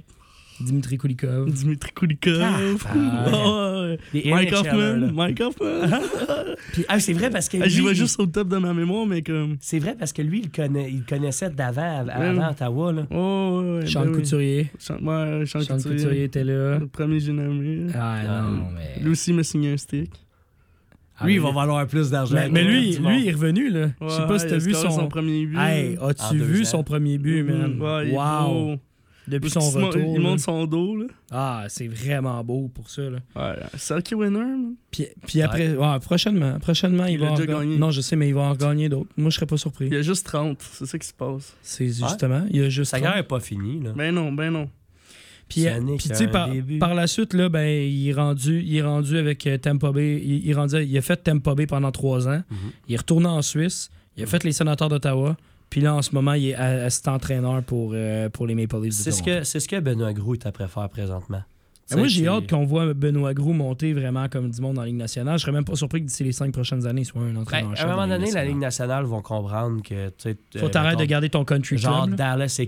Dimitri 0.61 0.97
Kulikov. 0.97 1.51
Dimitri 1.51 1.91
Kulikov. 1.95 2.41
Ah, 2.43 2.59
Oh, 3.33 3.95
ouais. 4.15 4.23
Mike 4.25 4.53
Hoffman. 4.53 5.13
Mike 5.13 5.41
Hoffman. 5.43 5.89
Puis, 6.73 6.85
ah, 6.89 6.99
c'est 6.99 7.13
vrai 7.13 7.29
parce 7.31 7.49
que. 7.49 7.59
Ah, 7.63 7.69
J'y 7.69 7.79
lui, 7.81 7.87
vais 7.87 7.93
il- 7.93 7.97
juste 7.97 8.19
au 8.19 8.27
top 8.27 8.49
de 8.49 8.57
ma 8.57 8.73
mémoire, 8.73 9.07
mais 9.07 9.23
comme. 9.23 9.57
C'est 9.61 9.79
vrai 9.79 9.95
parce 9.99 10.13
que 10.13 10.23
lui, 10.23 10.41
il, 10.45 10.51
connaît, 10.51 10.91
il 10.91 11.05
connaissait 11.05 11.51
d'avant, 11.51 12.01
av- 12.01 12.07
Ouais. 12.07 12.13
avant 12.29 12.51
Ottawa. 12.51 12.93
Là. 12.93 13.03
Oh, 13.11 13.61
ouais, 13.63 13.79
ouais. 13.81 13.87
Sean 13.87 14.03
ben 14.05 14.09
oui. 14.11 14.15
Couturier. 14.17 14.71
Sean, 14.79 14.95
ouais, 15.03 15.45
Sean, 15.47 15.61
Sean 15.61 15.77
Couturier. 15.77 15.97
Couturier 15.99 16.25
était 16.25 16.45
là. 16.45 16.79
Le 16.79 16.87
premier 16.87 17.21
j'ai 17.21 17.33
nommé. 17.33 17.87
Ah, 17.95 18.17
Ah, 18.27 18.43
non, 18.51 18.69
mais. 18.75 19.03
Lui 19.03 19.11
aussi 19.11 19.33
m'a 19.35 19.43
signé 19.43 19.73
un 19.73 19.77
stick. 19.77 20.11
Lui, 21.25 21.35
il 21.35 21.41
va 21.41 21.51
valoir 21.53 21.87
plus 21.87 22.11
d'argent. 22.11 22.37
Mais, 22.51 22.63
lui, 22.65 22.97
lui, 22.97 23.23
il 23.23 23.29
est 23.29 23.33
revenu, 23.33 23.71
là. 23.71 23.89
Je 24.01 24.09
sais 24.09 24.27
pas 24.27 24.39
si 24.39 24.47
t'as 24.47 24.59
vu 24.59 24.75
son. 24.75 25.09
premier 25.09 25.47
but. 25.47 25.59
Hey, 25.59 25.99
En 25.99 26.09
as-tu 26.09 26.39
vu 26.39 26.63
ans. 26.63 26.65
son 26.65 26.83
premier 26.85 27.19
but, 27.19 27.43
man? 27.43 27.75
Mhm. 27.75 27.81
Ouais, 27.83 28.09
il 28.09 28.13
est 28.13 28.17
wow! 28.17 28.49
beau. 28.77 28.77
Depuis 29.29 29.51
son 29.51 29.59
retour. 29.59 30.15
Il 30.15 30.21
monte 30.21 30.39
son 30.39 30.67
dos, 30.67 30.95
là. 30.97 31.07
Ah, 31.33 31.65
c'est 31.69 31.89
vraiment 31.89 32.45
beau 32.45 32.69
pour 32.73 32.89
ça, 32.89 33.03
là. 33.03 33.19
Ouais, 33.35 33.57
Selkie 33.75 34.15
winner, 34.15 34.39
man. 34.39 34.75
Puis, 34.93 35.07
puis 35.27 35.43
après, 35.43 35.75
ouais, 35.75 35.99
prochainement, 36.01 36.61
prochainement, 36.61 37.07
il, 37.07 37.15
Il 37.15 37.19
va 37.19 37.27
a 37.27 37.31
en 37.31 37.35
déjà 37.35 37.47
ga- 37.47 37.59
gagné. 37.59 37.77
Non, 37.77 37.91
je 37.91 38.03
sais, 38.03 38.15
mais 38.15 38.29
il 38.29 38.35
va 38.35 38.43
en 38.43 38.55
gagner 38.55 38.89
d'autres. 38.89 39.11
Moi, 39.17 39.31
je 39.31 39.35
serais 39.35 39.47
pas 39.47 39.57
surpris. 39.57 39.87
Il 39.87 39.95
y 39.95 39.97
a 39.97 40.03
juste 40.03 40.27
30, 40.27 40.59
c'est 40.63 40.87
ça 40.87 40.97
qui 40.97 41.09
se 41.09 41.13
passe. 41.13 41.57
C'est 41.61 41.89
justement, 41.89 42.47
il 42.51 42.57
y 42.61 42.65
a 42.65 42.69
juste. 42.69 42.93
Sa 42.93 43.01
carrière 43.01 43.17
n'est 43.17 43.27
pas 43.27 43.41
finie. 43.41 43.81
Là. 43.83 43.91
Ben 43.97 44.15
non, 44.15 44.31
ben 44.31 44.51
non. 44.53 44.71
Puis, 45.49 45.65
tu 46.09 46.15
sais, 46.15 46.27
par, 46.29 46.49
par 46.81 46.95
la 46.95 47.07
suite, 47.07 47.33
là, 47.33 47.49
ben, 47.49 47.67
il 47.67 48.09
est 48.09 48.13
rendu, 48.13 48.63
il 48.67 48.77
est 48.77 48.83
rendu 48.83 49.17
avec 49.17 49.47
euh, 49.47 49.59
Tampa 49.59 49.93
Bay. 49.93 50.21
Il, 50.25 50.45
il, 50.45 50.51
est 50.51 50.55
rendu- 50.55 50.83
il 50.85 50.99
a 50.99 51.03
fait 51.03 51.17
Tampa 51.17 51.55
Bay 51.55 51.67
pendant 51.67 51.93
trois 51.93 52.27
ans. 52.29 52.43
Mhm. 52.51 52.57
Il 52.89 52.95
est 52.95 52.99
retourné 52.99 53.27
en 53.29 53.43
Suisse. 53.43 53.91
Il 54.17 54.23
a 54.25 54.27
fait 54.27 54.43
les 54.45 54.53
sénateurs 54.53 54.89
d'Ottawa. 54.89 55.37
Puis 55.71 55.81
là, 55.81 55.95
en 55.95 56.03
ce 56.03 56.15
moment, 56.15 56.33
il 56.35 56.49
est 56.49 56.55
assistant 56.55 57.15
entraîneur 57.15 57.63
pour, 57.63 57.93
euh, 57.95 58.29
pour 58.29 58.47
les 58.47 58.55
Maple 58.55 58.81
Leafs. 58.83 58.95
C'est 58.95 59.11
ce, 59.13 59.23
que, 59.23 59.45
ce 59.45 59.59
que 59.69 59.79
Benoît 59.81 60.13
Gros 60.13 60.35
est 60.35 60.47
après 60.47 60.69
faire 60.69 60.89
présentement. 60.89 61.43
Moi, 61.95 62.09
j'ai 62.09 62.27
hâte 62.27 62.49
qu'on 62.51 62.65
voit 62.65 62.93
Benoît 62.95 63.33
Gros 63.33 63.53
monter 63.53 63.93
vraiment 63.93 64.29
comme 64.29 64.51
du 64.51 64.61
monde 64.61 64.75
dans 64.75 64.81
la 64.83 64.89
Ligue 64.89 64.97
nationale. 64.97 65.39
Je 65.39 65.43
serais 65.43 65.53
même 65.53 65.65
pas 65.65 65.77
surpris 65.77 66.01
que 66.01 66.07
d'ici 66.07 66.25
les 66.25 66.33
cinq 66.33 66.53
prochaines 66.53 66.85
années, 66.87 67.03
il 67.03 67.05
soit 67.05 67.23
un 67.23 67.33
Ben, 67.33 67.37
entraîneur. 67.43 67.73
à 67.79 67.85
un 67.85 67.87
moment 67.87 68.09
donné, 68.09 68.31
la 68.33 68.45
Ligue 68.45 68.57
nationale 68.59 69.05
vont 69.05 69.23
comprendre 69.23 69.83
que. 69.83 70.11
Faut 70.59 70.67
euh, 70.67 70.69
t'arrêter 70.69 71.05
de 71.05 71.09
garder 71.09 71.29
ton 71.31 71.45
country 71.45 71.79
Genre 71.79 72.07
club. 72.07 72.17
Dallas 72.17 72.61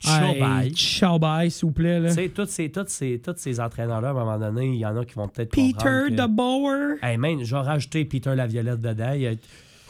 Chaubai. 0.00 0.70
ciao, 0.74 1.18
bye, 1.18 1.50
s'il 1.50 1.66
vous 1.66 1.72
plaît. 1.72 2.00
Tu 2.08 2.14
sais, 2.14 2.28
tous 2.28 2.46
ces, 2.46 2.70
tous 2.70 2.84
ces, 2.88 3.20
tous 3.24 3.34
ces 3.36 3.58
entraîneurs-là, 3.58 4.08
à 4.08 4.10
un 4.10 4.14
moment 4.14 4.38
donné, 4.38 4.66
il 4.68 4.76
y 4.78 4.86
en 4.86 4.96
a 4.96 5.04
qui 5.04 5.14
vont 5.14 5.28
peut-être 5.28 5.50
Peter 5.50 5.72
que- 5.82 6.10
de 6.10 6.26
Bauer. 6.26 6.96
Hey 7.02 7.16
man, 7.16 7.42
rajouter 7.50 8.04
Peter 8.04 8.34
Laviolette 8.34 8.80
dedans. 8.80 9.12
Il 9.14 9.26
a... 9.26 9.32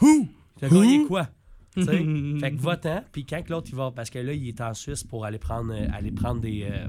Who? 0.01 0.27
T'as 0.59 0.69
gagné 0.69 1.05
quoi? 1.05 1.27
Fait 1.75 1.83
que 1.83 2.61
va-t'en, 2.61 3.03
puis 3.11 3.25
quand 3.25 3.43
que 3.43 3.51
l'autre 3.51 3.67
il 3.69 3.75
va, 3.75 3.91
parce 3.93 4.09
que 4.09 4.17
là, 4.19 4.31
il 4.31 4.47
est 4.47 4.61
en 4.61 4.73
Suisse 4.73 5.03
pour 5.03 5.25
aller 5.25 5.37
prendre, 5.37 5.73
euh, 5.73 5.87
aller 5.93 6.11
prendre 6.11 6.39
des, 6.39 6.63
euh, 6.63 6.87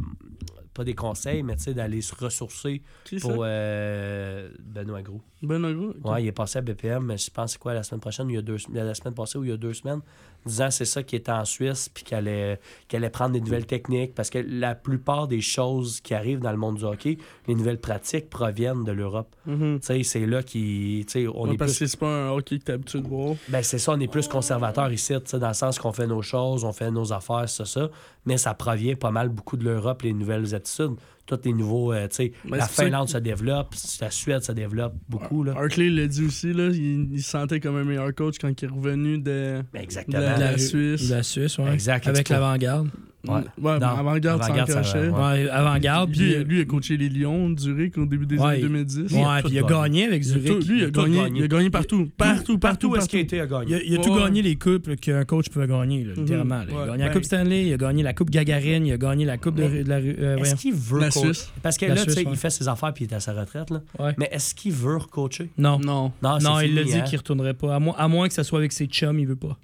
pas 0.76 0.84
des 0.84 0.94
conseils, 0.94 1.42
mais 1.42 1.56
tu 1.56 1.64
sais, 1.64 1.74
d'aller 1.74 2.00
se 2.02 2.14
ressourcer 2.14 2.82
Qui 3.04 3.16
pour 3.18 3.38
euh, 3.40 4.48
Benoît 4.60 5.02
Gros. 5.02 5.20
Benoît 5.42 5.72
Gros. 5.72 5.90
ok. 5.90 6.10
Ouais, 6.10 6.24
il 6.24 6.26
est 6.28 6.32
passé 6.32 6.58
à 6.58 6.62
BPM, 6.62 7.04
mais 7.04 7.16
je 7.18 7.30
pense 7.30 7.52
c'est 7.52 7.58
quoi 7.58 7.74
la 7.74 7.82
semaine 7.82 8.00
prochaine, 8.00 8.28
il 8.28 8.34
y 8.34 8.38
a 8.38 8.42
deux, 8.42 8.56
la 8.72 8.94
semaine 8.94 9.14
passée 9.14 9.38
ou 9.38 9.44
il 9.44 9.50
y 9.50 9.52
a 9.52 9.56
deux 9.56 9.74
semaines, 9.74 10.00
disant 10.44 10.70
c'est 10.70 10.84
ça 10.84 11.02
qui 11.02 11.16
était 11.16 11.32
en 11.32 11.44
Suisse, 11.44 11.88
puis 11.92 12.04
qu'elle 12.04 12.28
allait, 12.28 12.60
allait 12.92 13.10
prendre 13.10 13.32
des 13.32 13.40
nouvelles 13.40 13.66
techniques, 13.66 14.14
parce 14.14 14.30
que 14.30 14.38
la 14.38 14.74
plupart 14.74 15.28
des 15.28 15.40
choses 15.40 16.00
qui 16.00 16.14
arrivent 16.14 16.40
dans 16.40 16.52
le 16.52 16.56
monde 16.58 16.76
du 16.76 16.84
hockey, 16.84 17.18
les 17.48 17.54
nouvelles 17.54 17.80
pratiques 17.80 18.28
proviennent 18.30 18.84
de 18.84 18.92
l'Europe. 18.92 19.34
Mhm. 19.46 19.80
Tu 19.80 19.86
sais, 19.86 20.02
c'est 20.02 20.26
là 20.26 20.42
qui, 20.42 21.04
tu 21.06 21.12
sais, 21.12 21.26
on 21.28 21.46
Ouais, 21.48 21.54
est 21.54 21.56
parce 21.56 21.72
plus 21.72 21.80
que 21.80 21.86
c'est 21.86 22.00
pas 22.00 22.26
un 22.26 22.30
hockey 22.30 22.58
que 22.58 22.64
t'es 22.64 22.72
habitué 22.72 23.00
de 23.00 23.08
voir. 23.08 23.34
ben 23.48 23.62
c'est 23.62 23.78
ça, 23.78 23.92
on 23.92 24.00
est 24.00 24.08
plus 24.08 24.28
conservateur 24.28 24.92
ici, 24.92 25.14
tu 25.14 25.20
sais, 25.24 25.38
dans 25.38 25.48
le 25.48 25.54
sens 25.54 25.78
qu'on 25.78 25.92
fait 25.92 26.06
nos 26.06 26.22
choses, 26.22 26.64
on 26.64 26.72
fait 26.72 26.90
nos 26.90 27.12
affaires, 27.12 27.48
c'est 27.48 27.66
ça. 27.66 27.88
Mais 28.26 28.36
ça 28.38 28.54
provient 28.54 28.94
pas 28.96 29.10
mal 29.10 29.28
beaucoup 29.28 29.56
de 29.56 29.64
l'Europe, 29.64 30.02
les 30.02 30.12
nouvelles 30.12 30.54
attitudes. 30.54 30.96
Tous 31.26 31.38
les 31.44 31.52
nouveaux, 31.52 31.92
euh, 31.92 32.06
tu 32.08 32.16
sais, 32.16 32.32
Ben, 32.44 32.56
la 32.58 32.66
Finlande 32.68 33.08
se 33.08 33.18
développe, 33.18 33.74
la 34.00 34.10
Suède 34.12 34.42
se 34.42 34.52
développe 34.52 34.94
beaucoup, 35.08 35.42
là. 35.42 35.54
Hartley 35.56 35.90
l'a 35.90 36.06
dit 36.06 36.24
aussi, 36.24 36.52
là, 36.52 36.68
il, 36.68 37.12
il 37.12 37.20
se 37.22 37.30
sentait 37.30 37.58
comme 37.58 37.74
un 37.76 37.82
meilleur 37.84 38.14
coach 38.14 38.36
quand 38.40 38.48
il 38.60 38.64
est 38.64 38.68
revenu 38.68 39.18
de, 39.18 39.60
Ben, 39.72 39.84
de 39.86 40.12
la, 40.12 40.38
La- 40.38 40.58
Suisse. 40.58 41.08
La 41.10 41.24
Suisse, 41.24 41.58
ouais. 41.58 41.72
Exact, 41.72 42.06
Avec 42.06 42.28
l'avant-garde. 42.28 42.90
Ouais. 43.28 43.40
Ouais, 43.60 43.78
Non, 43.78 43.86
avant-garde, 43.86 44.40
va, 44.40 45.32
Ouais, 45.32 45.48
avant-garde. 45.50 46.10
Lui, 46.10 46.16
Puis, 46.34 46.44
lui, 46.44 46.58
il 46.58 46.62
a 46.62 46.64
coaché 46.64 46.96
les 46.96 47.08
Lions, 47.08 47.54
Zurich, 47.58 47.96
au 47.98 48.06
début 48.06 48.26
des 48.26 48.38
Ouais. 48.38 48.46
années 48.54 48.60
2010. 48.62 49.12
ouais, 49.12 49.18
il 49.20 49.24
a 49.24 49.40
tout 49.42 49.48
puis 49.48 49.56
il 49.56 49.58
a 49.58 49.62
gagné. 49.62 50.04
avec 50.04 50.22
Zurich. 50.22 50.66
lui, 50.66 50.78
il 50.78 50.84
a, 50.84 50.84
il 50.84 50.84
a 50.84 50.90
tout 50.90 51.02
gagné, 51.02 51.16
gagné. 51.16 51.40
il 51.40 51.44
a 51.44 51.48
gagné 51.48 51.70
partout. 51.70 52.08
Partout, 52.16 52.58
partout, 52.58 52.58
Partout 52.58 52.88
où 52.90 52.96
est-ce 52.96 53.08
qu'il 53.08 53.20
partout. 53.26 53.34
a 53.34 53.36
été 53.36 53.36
Il 53.36 53.40
a, 53.40 53.46
gagné. 53.76 53.82
il 53.86 53.94
a 53.98 54.02
tout 54.02 54.14
gagné 54.14 54.42
les 54.42 54.56
coupes 54.56 54.96
qu'un 54.96 55.24
coach 55.24 55.48
pouvait 55.48 55.66
gagner, 55.66 56.04
là, 56.04 56.12
littéralement. 56.16 56.58
là. 56.58 56.64
Il 56.68 56.74
a 56.74 56.80
Ouais, 56.80 56.86
gagné 56.88 57.04
la 57.04 57.10
Coupe 57.10 57.24
Stanley, 57.24 57.66
il 57.66 57.72
a 57.72 57.76
gagné 57.76 58.02
la 58.02 58.12
Coupe 58.14 58.30
Gagarine, 58.30 58.86
il 58.86 58.92
a 58.92 58.98
gagné 58.98 59.24
la 59.24 59.38
Coupe 59.38 59.54
de, 59.56 59.82
de 59.82 59.88
la 59.88 59.98
rue. 59.98 60.16
euh, 60.18 60.36
Est-ce 60.38 60.54
qu'il 60.56 60.74
veut 60.74 61.00
La 61.00 61.10
coacher? 61.10 61.32
Suisse. 61.34 61.52
Parce 61.62 61.76
que 61.78 61.86
La 61.86 61.94
là, 61.94 62.04
tu 62.04 62.12
sais, 62.12 62.22
il 62.28 62.36
fait 62.36 62.50
ses 62.50 62.68
affaires 62.68 62.92
puis 62.94 63.04
il 63.04 63.10
est 63.12 63.14
à 63.14 63.20
sa 63.20 63.32
retraite, 63.32 63.70
là. 63.70 63.82
Ouais. 63.98 64.14
Mais 64.18 64.28
est-ce 64.32 64.54
qu'il 64.54 64.72
veut 64.72 64.96
recoacher? 64.96 65.50
Non. 65.58 65.78
Non. 65.78 66.12
Non, 66.22 66.60
il 66.60 66.74
l'a 66.74 66.84
dit 66.84 66.94
hein. 66.94 67.00
qu'il 67.02 67.18
retournerait 67.18 67.54
pas. 67.54 67.74
À, 67.74 67.78
moins- 67.80 67.94
à 67.96 68.08
moins 68.08 68.28
que 68.28 68.34
ce 68.34 68.42
soit 68.42 68.58
avec 68.58 68.72
ses 68.72 68.86
chums, 68.86 69.18
il 69.18 69.26
veut 69.26 69.36
pas. 69.36 69.56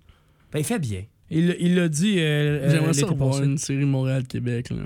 Ben, 0.53 0.59
il 0.59 0.65
fait 0.65 0.79
bien. 0.79 1.03
Il 1.33 1.57
il 1.61 1.75
l'a 1.75 1.89
dit 1.89 2.19
euh, 2.19 2.23
euh, 2.63 2.71
J'aimerais 2.71 2.93
ça 2.93 3.07
passé. 3.07 3.45
une 3.45 3.59
série 3.59 3.85
Montréal-Québec, 3.85 4.71
là. 4.71 4.83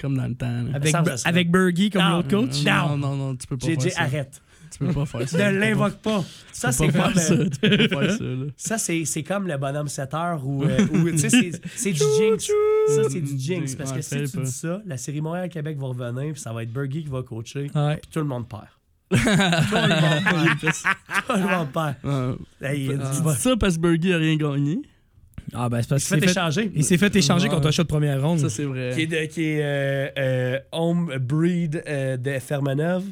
Comme 0.00 0.16
dans 0.16 0.26
le 0.28 0.34
temps. 0.34 0.46
là. 0.62 0.70
Avec, 0.74 0.94
avec 1.24 1.50
Bergie 1.50 1.90
comme 1.90 2.02
Non. 2.02 2.16
l'autre 2.18 2.28
coach? 2.28 2.62
Non, 2.64 2.96
non, 2.96 3.16
non, 3.16 3.36
tu 3.36 3.46
peux 3.48 3.56
pas 3.56 3.66
JJ, 3.66 3.80
faire 3.82 3.92
ça. 3.92 4.02
arrête. 4.02 4.42
Tu 4.70 4.78
peux 4.80 4.92
pas 4.92 5.06
faire 5.06 5.28
ça. 5.28 5.50
Ne 5.52 5.58
l'invoque 5.58 5.96
pas. 5.96 6.24
Ça, 6.52 6.70
c'est 6.72 6.88
comme... 6.88 6.94
faire 7.14 7.18
ça. 7.18 7.32
euh, 7.34 7.48
Tu 7.50 7.58
peux 7.68 7.88
pas 7.88 8.08
faire 8.08 8.18
ça, 8.56 8.78
c'est, 8.78 9.04
c'est 9.06 9.22
comme 9.22 9.48
le 9.48 9.56
bonhomme 9.56 9.88
7 9.88 10.14
heures 10.14 10.46
ou, 10.46 10.62
euh, 10.64 10.76
tu 11.12 11.18
sais, 11.18 11.30
c'est, 11.30 11.50
c'est 11.74 11.92
du 11.92 11.98
jinx. 12.18 12.48
Ça, 12.94 13.02
c'est 13.10 13.20
du 13.20 13.38
jinx. 13.38 13.74
Parce 13.74 13.92
que 13.92 14.02
si 14.02 14.22
tu 14.30 14.38
dis 14.42 14.50
ça, 14.52 14.80
la 14.86 14.96
série 14.98 15.20
Montréal-Québec 15.20 15.76
va 15.78 15.86
revenir, 15.88 16.32
puis 16.32 16.40
ça 16.40 16.52
va 16.52 16.62
être 16.62 16.72
Bergie 16.72 17.02
qui 17.04 17.10
va 17.10 17.22
coacher, 17.22 17.70
Ouais. 17.74 17.96
puis 17.96 18.10
tout 18.12 18.20
le 18.20 18.26
monde 18.26 18.46
perd. 18.48 18.66
tout 19.10 19.16
le 19.16 19.80
monde 19.80 20.22
perd. 20.22 20.74
tout 21.26 21.32
le 21.32 21.56
monde 21.56 23.02
perd. 23.02 23.36
Ça 23.36 23.56
parce 23.56 23.76
que 23.76 23.80
Bergie 23.80 24.12
a 24.12 24.18
rien 24.18 24.36
gagné. 24.36 24.80
Ah, 25.54 25.68
ben, 25.68 25.78
c'est 25.82 25.86
il 25.86 25.88
parce 25.88 26.04
qu'il 26.04 26.20
s'est 26.20 26.26
fait, 26.26 26.30
échanger. 26.32 26.70
il 26.74 26.84
s'est 26.84 26.98
fait 26.98 27.14
échanger 27.16 27.48
contre 27.48 27.68
un 27.68 27.70
shot 27.70 27.82
de 27.84 27.88
première 27.88 28.20
ronde. 28.22 28.38
Ça, 28.38 28.50
c'est 28.50 28.64
vrai. 28.64 28.90
Qui 28.94 29.02
est, 29.02 29.06
de- 29.06 29.24
qui 29.26 29.44
est 29.44 29.62
euh, 29.62 30.08
euh, 30.18 30.58
home 30.72 31.16
breed 31.20 31.82
euh, 31.86 32.16
de 32.16 32.38
Fermeneuve. 32.38 33.04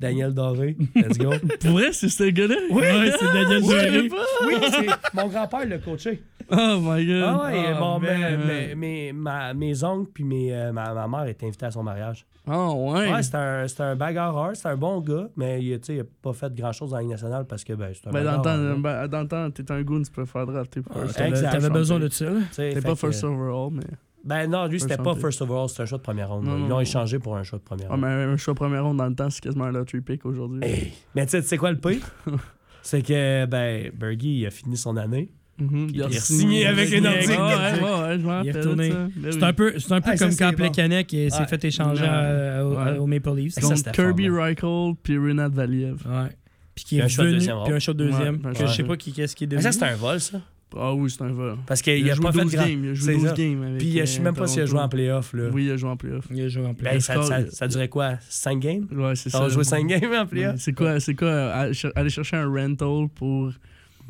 Daniel 0.00 0.32
Doré. 0.34 0.76
Let's 0.96 1.18
go. 1.18 1.30
Pour 1.60 1.70
vrai, 1.72 1.92
c'est 1.92 2.08
ce 2.08 2.24
gars-là? 2.30 2.56
Oui, 2.70 2.82
c'est 3.18 3.32
Daniel 3.32 3.60
Doré. 3.62 4.08
oui, 4.46 4.54
c'est 4.70 4.86
mon 5.14 5.28
grand-père 5.28 5.66
l'a 5.66 5.78
coaché. 5.78 6.22
Oh 6.52 6.78
my 6.82 7.06
god. 7.06 7.22
Ah 7.24 7.42
ouais, 7.44 7.64
Oh, 7.74 7.78
bon, 7.78 7.98
mais, 8.00 8.18
man. 8.18 8.40
mais- 8.46 8.74
mais- 8.74 9.12
ma- 9.14 9.54
mes 9.54 9.84
oncles 9.84 10.10
puis 10.12 10.24
mes, 10.24 10.52
euh, 10.52 10.72
ma, 10.72 10.92
ma 10.94 11.06
mère 11.06 11.26
étaient 11.28 11.46
invités 11.46 11.66
à 11.66 11.70
son 11.70 11.84
mariage. 11.84 12.26
Oh 12.50 12.90
ouais. 12.92 13.12
Ouais, 13.12 13.22
c'était 13.22 13.36
un, 13.36 13.66
un 13.78 13.94
bagarreur, 13.96 14.56
c'était 14.56 14.70
un 14.70 14.76
bon 14.76 15.00
gars, 15.00 15.28
mais 15.36 15.62
il, 15.62 15.78
il 15.88 16.00
a 16.00 16.04
pas 16.22 16.32
fait 16.32 16.52
grand-chose 16.52 16.90
dans 16.90 16.96
la 16.96 17.02
Ligue 17.02 17.12
nationale 17.12 17.44
parce 17.46 17.62
que 17.62 17.74
ben, 17.74 17.92
c'est 17.94 18.08
un 18.08 18.10
Ben, 18.10 18.24
dans 18.24 18.32
le 18.32 18.36
bagarreur, 18.38 18.42
temps, 18.42 18.88
là. 18.88 19.02
ben, 19.02 19.08
dans 19.08 19.20
le 19.20 19.28
temps, 19.28 19.50
t'es 19.52 19.70
un 19.70 19.82
goon, 19.82 20.02
tu 20.02 20.10
peux 20.10 20.24
faire 20.24 20.44
drafter 20.46 20.80
Ah, 20.90 20.94
first. 21.00 21.16
T'avais 21.18 21.28
Exact, 21.28 21.50
t'avais 21.52 21.68
je 21.68 21.72
besoin 21.72 21.98
de 22.00 22.08
ça, 22.08 22.26
T'es 22.56 22.80
pas 22.80 22.88
que- 22.90 22.94
first 22.96 23.22
overall, 23.22 23.68
mais. 23.72 23.84
Ben 24.24 24.46
non, 24.50 24.66
lui, 24.66 24.78
c'était 24.80 24.96
pas 24.98 25.14
first 25.14 25.40
overall, 25.42 25.68
c'était 25.68 25.82
un 25.82 25.86
choix 25.86 25.98
de 25.98 26.02
première 26.02 26.28
ronde. 26.30 26.44
Non, 26.44 26.58
Ils 26.58 26.68
l'ont 26.68 26.80
échangé 26.80 27.18
pour 27.18 27.36
un 27.36 27.42
choix 27.42 27.58
de 27.58 27.64
première 27.64 27.86
Ah, 27.88 27.92
ronde. 27.94 28.00
mais 28.02 28.08
un 28.08 28.36
choix 28.36 28.54
premier 28.54 28.78
round 28.78 28.98
dans 28.98 29.06
le 29.06 29.14
temps, 29.14 29.30
c'est 29.30 29.40
quasiment 29.42 29.64
un 29.64 29.72
lottery 29.72 30.02
pick 30.02 30.26
aujourd'hui. 30.26 30.60
Hey, 30.62 30.92
Mais 31.14 31.24
tu 31.24 31.30
sais, 31.32 31.42
tu 31.42 31.48
sais 31.48 31.56
quoi 31.56 31.70
le 31.72 31.78
pire? 31.78 32.00
c'est 32.82 33.02
que, 33.02 33.46
ben, 33.46 33.90
Bergie, 33.98 34.40
il 34.40 34.46
a 34.46 34.50
fini 34.50 34.76
son 34.76 34.96
année. 34.96 35.30
Mhm, 35.58 35.88
il 35.92 36.02
a 36.02 36.10
signé 36.10 36.66
avec 36.66 36.90
les 36.90 37.00
Nordiques. 37.02 37.28
Ouais, 37.28 37.36
ouais, 37.36 38.00
ouais, 38.00 38.18
je 38.18 38.24
m'en 38.26 38.40
Il 38.42 38.48
est 38.48 38.52
retourné. 38.52 38.88
de 38.88 38.92
ça. 38.94 39.08
Ben 39.16 39.32
C'est 39.32 39.42
un 39.42 39.52
peu, 39.52 39.78
c'est 39.78 39.92
un 39.92 40.00
peu 40.00 40.10
Ah, 40.12 40.16
ça, 40.16 40.24
comme 40.24 40.32
c'est 40.32 40.38
quand 40.44 40.50
bon. 40.50 40.56
Plekanec 40.56 41.12
il 41.12 41.30
s'est 41.30 41.38
Ouais. 41.40 41.46
fait 41.46 41.64
échanger 41.66 42.02
Ouais. 42.02 42.08
à- 42.08 42.64
au, 42.66 42.74
Ouais. 42.76 42.98
au 42.98 43.06
Maple 43.06 43.34
Leafs. 43.36 43.52
Ça, 43.52 43.60
Contre 43.60 43.76
c'était 43.76 43.90
Kirby 43.92 44.28
fort, 44.28 44.36
Reichel 44.38 44.94
puis 45.02 45.18
Renat 45.18 45.48
Valiev. 45.50 45.96
Ouais. 46.06 46.28
Puis 46.74 46.84
qui 46.84 46.98
est 46.98 47.02
un 47.02 47.06
de 47.08 47.12
venu, 47.12 47.32
deuxième 47.32 47.56
puis 47.64 47.72
un 47.74 47.78
shot 47.78 47.92
de 47.92 48.04
deuxième. 48.04 48.36
Ouais, 48.36 48.46
ouais. 48.58 48.66
je 48.66 48.72
sais 48.72 48.84
pas 48.84 48.96
qui, 48.96 49.12
qu'est-ce 49.12 49.36
qui 49.36 49.44
est 49.44 49.46
Mais 49.48 49.56
devenu. 49.56 49.64
ça, 49.64 49.72
c'était 49.72 49.84
un 49.86 49.96
vol, 49.96 50.18
ça. 50.20 50.40
Ah 50.76 50.94
oui, 50.94 51.10
c'est 51.10 51.22
un 51.22 51.32
vol. 51.32 51.56
Parce 51.66 51.82
qu'il 51.82 51.98
Il 51.98 52.08
a, 52.08 52.12
a 52.12 52.14
joué 52.16 52.24
pas 52.24 52.32
fait 52.32 52.42
12 52.42 52.52
grand... 52.54 52.66
games. 52.66 52.84
Il 52.84 52.90
a 52.90 52.94
joué 52.94 53.06
C'est 53.14 53.18
12 53.18 53.28
ça. 53.28 53.34
games. 53.34 53.62
Avec, 53.62 53.78
Puis 53.78 53.98
euh, 53.98 54.00
je 54.00 54.10
sais 54.10 54.20
même 54.20 54.34
pas 54.34 54.46
s'il 54.46 54.62
a 54.62 54.66
joué 54.66 54.78
en 54.80 54.88
playoff, 54.88 55.32
là. 55.32 55.48
Oui, 55.52 55.64
il 55.66 55.70
a 55.70 55.76
joué 55.76 55.90
en 55.90 55.96
playoff. 55.96 56.24
Il 56.30 56.40
a 56.42 56.48
joué 56.48 56.64
en. 56.66 56.72
Ben, 56.74 57.00
ça, 57.00 57.14
score, 57.14 57.24
ça, 57.24 57.40
il- 57.40 57.50
ça 57.50 57.68
durait 57.68 57.88
quoi? 57.88 58.14
5 58.28 58.58
games? 58.60 58.86
Ouais, 58.92 59.16
c'est 59.16 59.30
Ça 59.30 59.38
ça. 59.38 59.44
a 59.44 59.48
joué 59.48 59.64
5 59.64 59.86
games 59.86 60.12
en 60.14 60.26
playoff? 60.26 60.54
Ouais, 60.54 60.58
C'est 60.60 60.72
quoi, 60.72 61.00
c'est 61.00 61.14
quoi 61.14 61.32
aller 61.52 61.74
cher- 61.74 61.92
aller 61.94 62.10
chercher 62.10 62.36
un 62.36 62.48
rental 62.48 63.08
pour. 63.14 63.52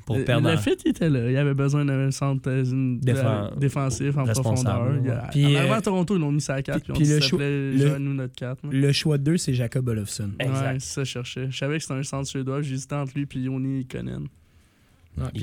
Pour 0.07 0.17
Le- 0.17 0.25
perdre. 0.25 0.49
Le 0.49 0.55
en- 0.55 0.59
fit, 0.59 0.77
il 0.85 0.91
était 0.91 1.11
là. 1.11 1.31
Il 1.31 1.37
avait 1.37 1.55
besoin 1.55 1.85
d'un 1.85 2.11
centre 2.11 2.51
euh, 2.51 2.65
une- 2.65 2.99
Défen- 2.99 3.55
de- 3.55 3.61
défensif 3.61 4.17
en 4.17 4.25
profondeur. 4.25 4.91
Ouais. 5.03 5.11
Puis, 5.31 5.57
en 5.57 5.73
euh, 5.73 5.81
Toronto, 5.81 6.17
ils 6.17 6.21
l'ont 6.21 6.33
mis 6.33 6.41
ça 6.41 6.55
à 6.55 6.63
4 6.63 6.79
puis- 6.83 6.83
puis, 6.85 6.93
on 6.93 6.95
puis 6.97 7.05
le 7.15 7.21
ça 7.21 7.29
s'appelait 7.29 7.71
le- 7.73 7.79
Jean 7.79 7.95
ou 8.07 8.15
notre 8.15 8.35
4. 8.35 8.59
Le 8.73 8.93
choix 8.93 9.19
de 9.19 9.23
deux, 9.25 9.37
c'est 9.37 9.55
Jacob 9.55 9.87
Olofsson. 9.89 10.31
Exact. 10.41 10.55
Ouais, 10.73 10.77
c'est 10.81 10.95
ça, 10.95 11.05
je 11.05 11.11
cherchais. 11.11 11.47
Je 11.51 11.57
savais 11.57 11.77
que 11.77 11.83
c'était 11.83 11.95
un 11.95 12.03
centre 12.03 12.27
suédois. 12.27 12.63
J'hésitais 12.63 12.95
entre 12.97 13.13
lui 13.15 13.29
et 13.33 13.39
Yoni 13.39 13.87
Konen. 13.87 14.27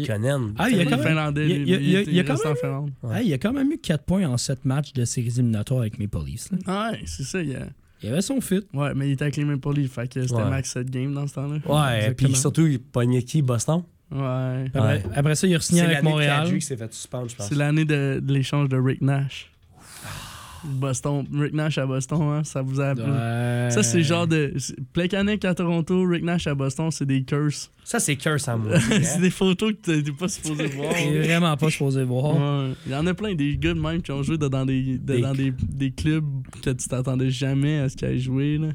Connaît. 0.06 0.32
Ah, 0.58 0.70
il 0.70 0.78
y 0.78 0.80
a 0.80 0.84
Le 0.84 0.90
quand 0.90 0.98
même, 0.98 1.06
Finlandais, 1.06 1.48
il 1.50 1.70
y 1.70 2.20
a- 2.20 2.24
quand 2.24 2.44
même- 2.46 2.56
Finlande. 2.56 2.92
Ouais. 3.04 3.20
Hey, 3.20 3.26
il 3.28 3.30
y 3.30 3.34
a 3.34 3.38
quand 3.38 3.54
même 3.54 3.72
eu 3.72 3.78
4 3.78 4.04
points 4.04 4.26
en 4.28 4.38
7 4.38 4.66
matchs 4.66 4.94
de 4.94 5.06
séries 5.06 5.28
éliminatoires 5.28 5.82
avec 5.82 6.00
Maple 6.00 6.18
Leafs. 6.26 6.50
Ouais, 6.52 7.02
c'est 7.06 7.24
ça. 7.24 7.42
Il 7.42 7.50
y 7.50 7.56
a... 7.56 7.68
Il 8.04 8.10
avait 8.10 8.22
son 8.22 8.40
fit. 8.42 8.62
Ouais, 8.74 8.94
mais 8.94 9.10
il 9.10 9.14
était 9.14 9.24
avec 9.24 9.38
les 9.38 9.44
Maple 9.46 9.74
Leafs. 9.74 9.92
Fait 9.92 10.08
que 10.08 10.22
c'était 10.22 10.34
Ouais. 10.36 10.50
max 10.50 10.72
7 10.72 10.90
games 10.90 11.14
dans 11.14 11.26
ce 11.26 11.34
temps-là. 11.34 11.56
Ouais, 11.66 11.98
Exactement. 11.98 12.30
puis 12.30 12.36
surtout, 12.40 12.68
il 12.68 12.80
pognait 12.80 13.24
qui? 13.24 13.42
Boston? 13.42 13.82
Ouais. 14.12 14.66
Après, 14.74 14.80
Ouais. 14.82 15.04
après 15.16 15.36
ça, 15.36 15.48
il 15.48 15.56
a 15.56 15.60
signé 15.60 15.82
avec 15.82 15.96
l'année 15.96 16.06
de 16.06 16.10
Montréal. 16.12 16.44
Kadri 16.44 16.60
qui 16.60 16.66
s'est 16.66 16.78
fait 16.78 16.94
suspendre, 16.94 17.30
je 17.30 17.36
pense. 17.36 17.48
C'est 17.50 17.56
l'année 17.56 17.86
de, 17.86 18.22
de 18.24 18.34
l'échange 18.34 18.70
de 18.70 18.78
Rick 18.78 19.02
Nash. 19.02 19.52
Boston, 20.64 21.26
Rick 21.34 21.54
Nash 21.54 21.78
à 21.78 21.86
Boston, 21.86 22.22
hein, 22.22 22.44
ça 22.44 22.62
vous 22.62 22.80
a 22.82 22.90
appelé. 22.90 23.06
Ouais. 23.08 23.70
Ça, 23.72 23.84
c'est 23.84 24.04
genre 24.04 24.28
de. 24.28 24.54
Plekanec 24.94 25.44
à 25.46 25.54
Toronto, 25.56 26.04
Rick 26.06 26.24
Nash 26.24 26.48
à 26.48 26.56
Boston, 26.56 26.92
c'est 26.92 27.06
des 27.06 27.24
curses. 27.24 27.72
Ça, 27.84 28.00
c'est 28.00 28.16
curse 28.16 28.48
en 28.48 28.58
moi. 28.58 28.80
c'est 29.02 29.22
des 29.22 29.30
photos 29.30 29.72
que 29.74 29.78
t'es- 29.78 30.04
t'es 30.04 30.12
pas 30.12 30.28
supposé 30.28 30.66
voir. 30.68 30.92
Est 30.96 31.20
vraiment 31.28 31.56
pas 31.56 31.70
supposé 31.70 32.04
voir. 32.04 32.36
Ouais. 32.36 32.74
Il 32.86 32.92
y 32.92 32.96
en 32.96 33.08
a 33.08 33.14
plein 33.14 33.34
des 33.36 33.56
gars 33.58 33.74
de 33.74 33.80
même 33.80 34.02
qui 34.02 34.12
ont 34.12 34.24
joué 34.24 34.38
dans 34.38 34.66
des, 34.66 34.98
de- 34.98 35.16
Des- 35.16 35.22
dans 35.22 35.34
des, 35.34 35.54
des 35.70 35.92
clubs 35.92 36.26
que 36.62 36.70
tu 36.72 36.88
t'attendais 36.88 37.30
jamais 37.30 37.80
à 37.80 37.90
ce 37.90 37.96
qu'ils 37.96 38.08
aient 38.10 38.18
joué. 38.20 38.58
Là. 38.58 38.68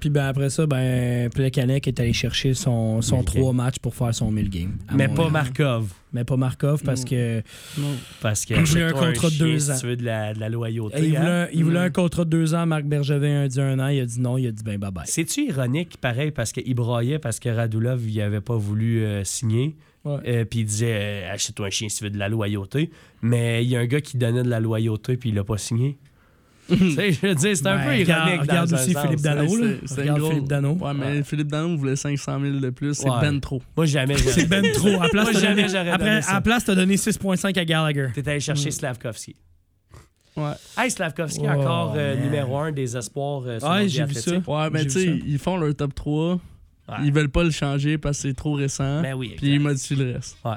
Puis 0.00 0.08
ben 0.10 0.24
après 0.26 0.48
ça, 0.50 0.66
ben 0.66 1.28
Plekanec 1.30 1.86
est 1.86 2.00
allé 2.00 2.12
chercher 2.14 2.54
son, 2.54 3.02
son 3.02 3.16
1000 3.18 3.24
3 3.26 3.42
games. 3.42 3.56
matchs 3.56 3.78
pour 3.78 3.94
faire 3.94 4.14
son 4.14 4.30
1000 4.30 4.48
games. 4.48 4.76
Mais 4.94 5.08
pas. 5.08 5.28
Markov. 5.28 5.92
Mais 6.12 6.24
pas 6.24 6.36
Markov 6.36 6.82
parce 6.82 7.04
que 7.04 7.42
Non. 7.78 7.86
Parce 8.20 8.44
que 8.44 8.54
Il 8.54 8.62
voulait 8.64 8.82
un 8.84 8.92
contrat 8.92 9.28
de 9.28 9.34
chien 9.34 9.46
deux 9.46 9.58
si 9.60 9.70
ans. 9.70 9.74
tu 9.78 9.86
veux 9.86 9.96
de 9.96 10.04
la, 10.04 10.34
de 10.34 10.40
la 10.40 10.48
loyauté. 10.48 11.06
il, 11.06 11.16
hein. 11.16 11.20
voulait, 11.20 11.30
un- 11.32 11.48
il 11.52 11.64
voulait 11.64 11.78
Mm. 11.80 11.82
un 11.82 11.90
contrat 11.90 12.24
de 12.24 12.30
2 12.30 12.54
ans. 12.54 12.66
Marc 12.66 12.84
Bergevin 12.84 13.42
a 13.44 13.48
dit 13.48 13.60
un 13.60 13.78
an. 13.78 13.88
Il 13.88 14.00
a 14.00 14.06
dit 14.06 14.20
non. 14.20 14.36
Il 14.38 14.46
a 14.48 14.50
dit 14.50 14.64
ben 14.64 14.78
bye 14.78 14.90
bye. 14.90 15.04
C'est-tu 15.06 15.48
ironique, 15.48 15.98
pareil, 16.00 16.30
parce 16.32 16.52
qu'il 16.52 16.74
broyait 16.74 17.18
parce 17.18 17.38
que 17.38 17.48
Radulov, 17.50 18.08
il 18.08 18.20
avait 18.22 18.40
pas 18.40 18.56
voulu 18.56 19.04
euh, 19.04 19.22
signer. 19.24 19.76
Euh, 20.06 20.46
puis 20.46 20.60
il 20.60 20.64
disait 20.64 20.94
euh, 21.28 21.32
achète-toi 21.34 21.66
un 21.66 21.70
chien 21.70 21.88
si 21.90 21.98
tu 21.98 22.04
veux 22.04 22.10
de 22.10 22.18
la 22.18 22.30
loyauté. 22.30 22.90
Mais 23.20 23.62
il 23.62 23.68
y 23.70 23.76
a 23.76 23.80
un 23.80 23.86
gars 23.86 24.00
qui 24.00 24.16
donnait 24.16 24.42
de 24.42 24.48
la 24.48 24.58
loyauté 24.58 25.18
puis 25.18 25.28
il 25.28 25.34
l'a 25.34 25.44
pas 25.44 25.58
signé. 25.58 25.98
tu 26.78 26.90
sais, 26.92 27.12
je 27.12 27.26
veux 27.26 27.34
dire, 27.34 27.56
c'est 27.56 27.66
un 27.66 27.76
Ben, 27.76 27.84
peu 27.86 27.96
ironique. 27.98 28.40
regarde 28.42 28.72
aussi 28.72 28.92
sens. 28.92 29.02
Philippe 29.02 29.20
Dano. 29.20 29.46
Regarde 29.96 30.22
Philippe 30.28 30.48
Dano. 30.48 30.72
Ouais, 30.80 30.94
mais 30.94 31.06
Ouais. 31.06 31.22
Philippe 31.24 31.48
Dano 31.48 31.76
voulait 31.76 31.96
500 31.96 32.40
000 32.40 32.58
de 32.60 32.70
plus. 32.70 32.94
C'est 32.94 33.10
Ouais. 33.10 33.20
ben 33.20 33.40
trop. 33.40 33.60
Moi, 33.76 33.86
jamais. 33.86 34.16
C'est 34.16 34.46
ben 34.48 34.64
trop. 34.72 35.02
À 35.02 35.08
place, 35.08 35.24
Moi, 35.24 35.32
t'as 35.34 35.40
jamais 35.40 35.54
donné, 35.62 35.68
j'aurais 35.68 35.90
après, 35.90 36.08
donné 36.10 36.22
ça. 36.22 36.30
à 36.30 36.34
la 36.34 36.40
place, 36.40 36.64
t'as 36.64 36.74
donné 36.74 36.96
6,5 36.96 37.58
à 37.58 37.64
Gallagher. 37.64 38.08
T'es 38.14 38.28
allé 38.28 38.40
chercher 38.40 38.70
Slavkovski. 38.70 39.36
Ouais. 40.36 40.52
Hey, 40.78 40.90
Slavkovski, 40.90 41.40
Oh, 41.44 41.48
encore 41.48 41.94
euh, 41.96 42.14
numéro 42.22 42.56
un 42.58 42.72
des 42.72 42.96
espoirs 42.96 43.42
euh, 43.46 43.58
sur 43.58 43.68
Ouais, 43.68 43.82
le 43.82 43.88
j'ai 43.88 44.04
vu 44.04 44.14
ça. 44.14 44.30
Ouais, 44.46 44.70
mais 44.70 44.80
J'ai 44.80 44.84
tu 44.86 44.90
sais, 44.92 45.06
vu 45.06 45.18
ça. 45.20 45.24
ils 45.26 45.38
font 45.38 45.56
leur 45.56 45.74
top 45.74 45.94
3. 45.94 46.34
Ouais. 46.34 46.38
Ils 47.04 47.12
veulent 47.12 47.28
pas 47.30 47.42
le 47.44 47.50
changer 47.50 47.98
parce 47.98 48.18
que 48.22 48.28
c'est 48.28 48.34
trop 48.34 48.54
récent. 48.54 49.02
Ben 49.02 49.14
oui, 49.14 49.34
Puis 49.36 49.54
ils 49.54 49.60
modifient 49.60 49.96
le 49.96 50.12
reste. 50.14 50.36
Ouais. 50.44 50.52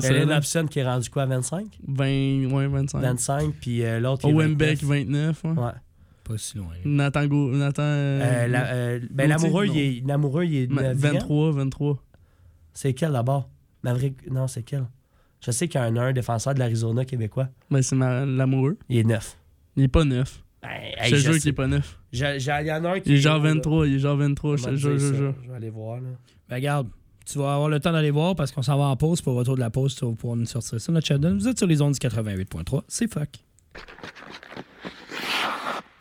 C'est 0.00 0.24
ça. 0.26 0.36
Hobson 0.36 0.66
qui 0.70 0.78
est 0.80 0.84
rendu 0.84 1.08
quoi, 1.10 1.26
25? 1.26 1.66
20, 1.86 2.04
ouais, 2.52 2.66
25. 2.66 3.00
25, 3.00 3.54
puis 3.60 3.82
euh, 3.84 4.00
l'autre, 4.00 4.26
il 4.28 4.30
est 4.30 4.34
Owenbeck, 4.34 4.82
29. 4.82 5.42
29. 5.42 5.44
Ouais. 5.58 5.64
Ouais. 5.64 5.70
Pas 6.24 6.38
si 6.38 6.58
loin. 6.58 6.74
Nathan 6.84 7.26
Go. 7.26 7.50
Nathan. 7.52 7.82
euh, 7.82 8.20
Euh, 8.22 8.46
la- 8.48 8.66
euh, 8.72 9.00
ben, 9.10 9.28
l'amoureux, 9.28 9.66
il 9.66 9.78
est, 9.78 10.06
l'amoureux, 10.06 10.44
il 10.44 10.56
est 10.56 10.66
Ma- 10.72 10.82
9e. 10.94 10.94
23, 11.12 11.52
23. 11.52 12.02
C'est 12.72 12.94
quel 12.94 13.12
d'abord? 13.12 13.48
Maverick, 13.84 14.28
non, 14.30 14.48
c'est 14.48 14.62
quel? 14.64 14.84
Je 15.44 15.50
sais 15.52 15.68
qu'il 15.68 15.80
y 15.80 15.84
a 15.84 15.86
un, 15.86 15.96
un 15.96 16.12
défenseur 16.12 16.54
de 16.54 16.58
l'Arizona 16.58 17.04
québécois. 17.04 17.48
Ben, 17.70 17.80
c'est 17.82 17.94
ma- 17.94 18.24
l'amoureux. 18.26 18.76
Il 18.88 18.98
est 18.98 19.04
9. 19.04 19.36
Il 19.76 19.84
est 19.84 19.88
pas 19.88 20.04
9. 20.04 20.42
Ben, 20.62 20.68
je 20.98 21.04
hey, 21.04 21.10
te 21.12 21.16
je 21.16 21.20
jure 21.22 21.34
sais. 21.34 21.40
qu'il 21.40 21.48
est 21.50 21.52
pas 21.52 21.66
9. 21.68 21.98
J'ai- 22.12 22.40
j'ai- 22.40 22.52
Il 22.62 22.66
y 22.66 22.72
en 22.72 22.84
a 22.84 22.90
un 22.94 23.00
qui 23.00 23.10
Il 23.10 23.14
est 23.16 23.18
genre 23.20 23.38
haut, 23.38 23.44
là. 23.44 23.52
23. 23.54 23.86
Il 23.86 23.94
est 23.94 23.98
genre 24.00 24.16
23. 24.16 24.56
Je 24.56 24.64
te 24.64 24.74
jure, 24.74 24.98
jure, 24.98 25.14
jure. 25.14 25.34
Je 25.44 25.48
vais 25.50 25.54
aller 25.56 25.70
voir. 25.70 26.00
Là. 26.00 26.08
Ben, 26.48 26.56
regarde, 26.56 26.88
tu 27.26 27.38
vas 27.38 27.54
avoir 27.54 27.68
le 27.68 27.80
temps 27.80 27.92
d'aller 27.92 28.10
voir 28.10 28.34
parce 28.36 28.52
qu'on 28.52 28.62
s'en 28.62 28.78
va 28.78 28.84
en 28.84 28.96
pause. 28.96 29.20
Pour 29.20 29.32
le 29.32 29.40
retour 29.40 29.56
de 29.56 29.60
la 29.60 29.70
pause, 29.70 29.94
tu 29.94 30.04
vas 30.04 30.12
pouvoir 30.12 30.36
nous 30.36 30.46
sortir 30.46 30.80
ça. 30.80 30.92
Notre 30.92 31.06
Sheldon, 31.06 31.34
vous 31.34 31.48
êtes 31.48 31.58
sur 31.58 31.66
les 31.66 31.82
ondes 31.82 31.92
du 31.92 31.98
88.3. 31.98 32.82
C'est 32.88 33.12
fuck. 33.12 33.28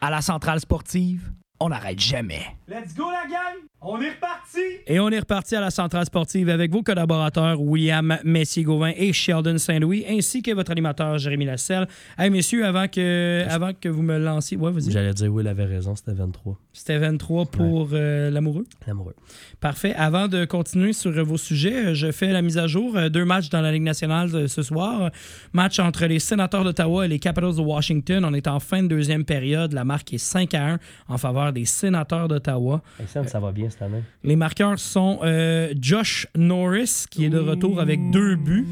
À 0.02 0.10
la 0.10 0.22
centrale 0.22 0.60
sportive, 0.60 1.32
on 1.60 1.70
n'arrête 1.70 2.00
jamais. 2.00 2.46
Let's 2.68 2.94
go, 2.96 3.10
la 3.10 3.28
gang! 3.28 3.66
On 3.88 4.02
est 4.02 4.10
reparti! 4.10 4.60
Et 4.88 5.00
on 5.00 5.10
est 5.10 5.20
reparti 5.20 5.56
à 5.56 5.62
la 5.62 5.70
centrale 5.70 6.06
sportive 6.06 6.50
avec 6.50 6.72
vos 6.72 6.82
collaborateurs 6.82 7.62
William 7.62 8.18
Messier-Gauvin 8.24 8.92
et 8.98 9.14
Sheldon 9.14 9.60
Saint-Louis, 9.60 10.04
ainsi 10.10 10.42
que 10.42 10.52
votre 10.56 10.72
animateur 10.72 11.20
Jérémy 11.20 11.46
Lasselle. 11.46 11.88
Hey, 12.18 12.32
messieurs, 12.32 12.66
avant 12.66 12.88
que, 12.88 13.46
avant 13.48 13.74
que 13.80 13.88
vous 13.88 14.02
me 14.02 14.18
lanciez. 14.18 14.58
Ouais, 14.58 14.72
vas-y. 14.72 14.90
J'allais 14.90 15.14
dire, 15.14 15.32
oui, 15.32 15.44
il 15.44 15.48
avait 15.48 15.66
raison, 15.66 15.96
c'était 15.96 16.14
23. 16.14 16.60
C'était 16.74 16.98
23 16.98 17.46
pour 17.46 17.90
euh, 17.94 18.32
l'amoureux? 18.32 18.66
L'amoureux. 18.88 19.14
Parfait. 19.60 19.94
Avant 19.94 20.28
de 20.28 20.46
continuer 20.46 20.94
sur 20.94 21.16
euh, 21.16 21.22
vos 21.22 21.38
sujets, 21.38 21.86
euh, 21.86 21.94
je 21.94 22.12
fais 22.12 22.34
la 22.34 22.42
mise 22.42 22.58
à 22.58 22.66
jour. 22.66 22.98
Deux 23.12 23.24
matchs 23.24 23.50
dans 23.50 23.62
la 23.62 23.72
Ligue 23.72 23.84
nationale 23.84 24.50
ce 24.50 24.64
soir. 24.64 25.12
Match 25.54 25.78
entre 25.78 26.08
les 26.08 26.18
Sénateurs 26.18 26.64
d'Ottawa 26.64 27.06
et 27.06 27.08
les 27.08 27.20
Capitals 27.20 27.56
de 27.56 27.62
Washington. 27.62 28.26
On 28.26 28.34
est 28.34 28.48
en 28.48 28.60
fin 28.60 28.82
de 28.82 28.88
deuxième 28.88 29.26
période. 29.26 29.74
La 29.74 29.86
marque 29.86 30.12
est 30.12 30.18
5 30.18 30.56
à 30.56 30.74
1 30.74 30.80
en 31.08 31.18
faveur 31.20 31.54
des 31.54 31.66
Sénateurs 31.66 32.28
d'Ottawa. 32.28 32.82
Ça 33.06 33.40
va 33.40 33.52
bien 33.52 33.70
cette 33.76 33.88
année. 33.88 34.04
Les 34.24 34.36
marqueurs 34.36 34.80
sont 34.80 35.20
euh, 35.24 35.74
Josh 35.80 36.28
Norris, 36.36 37.06
qui 37.10 37.26
est 37.26 37.30
de 37.30 37.40
retour 37.40 37.80
avec 37.80 38.12
deux 38.12 38.36
buts. 38.36 38.66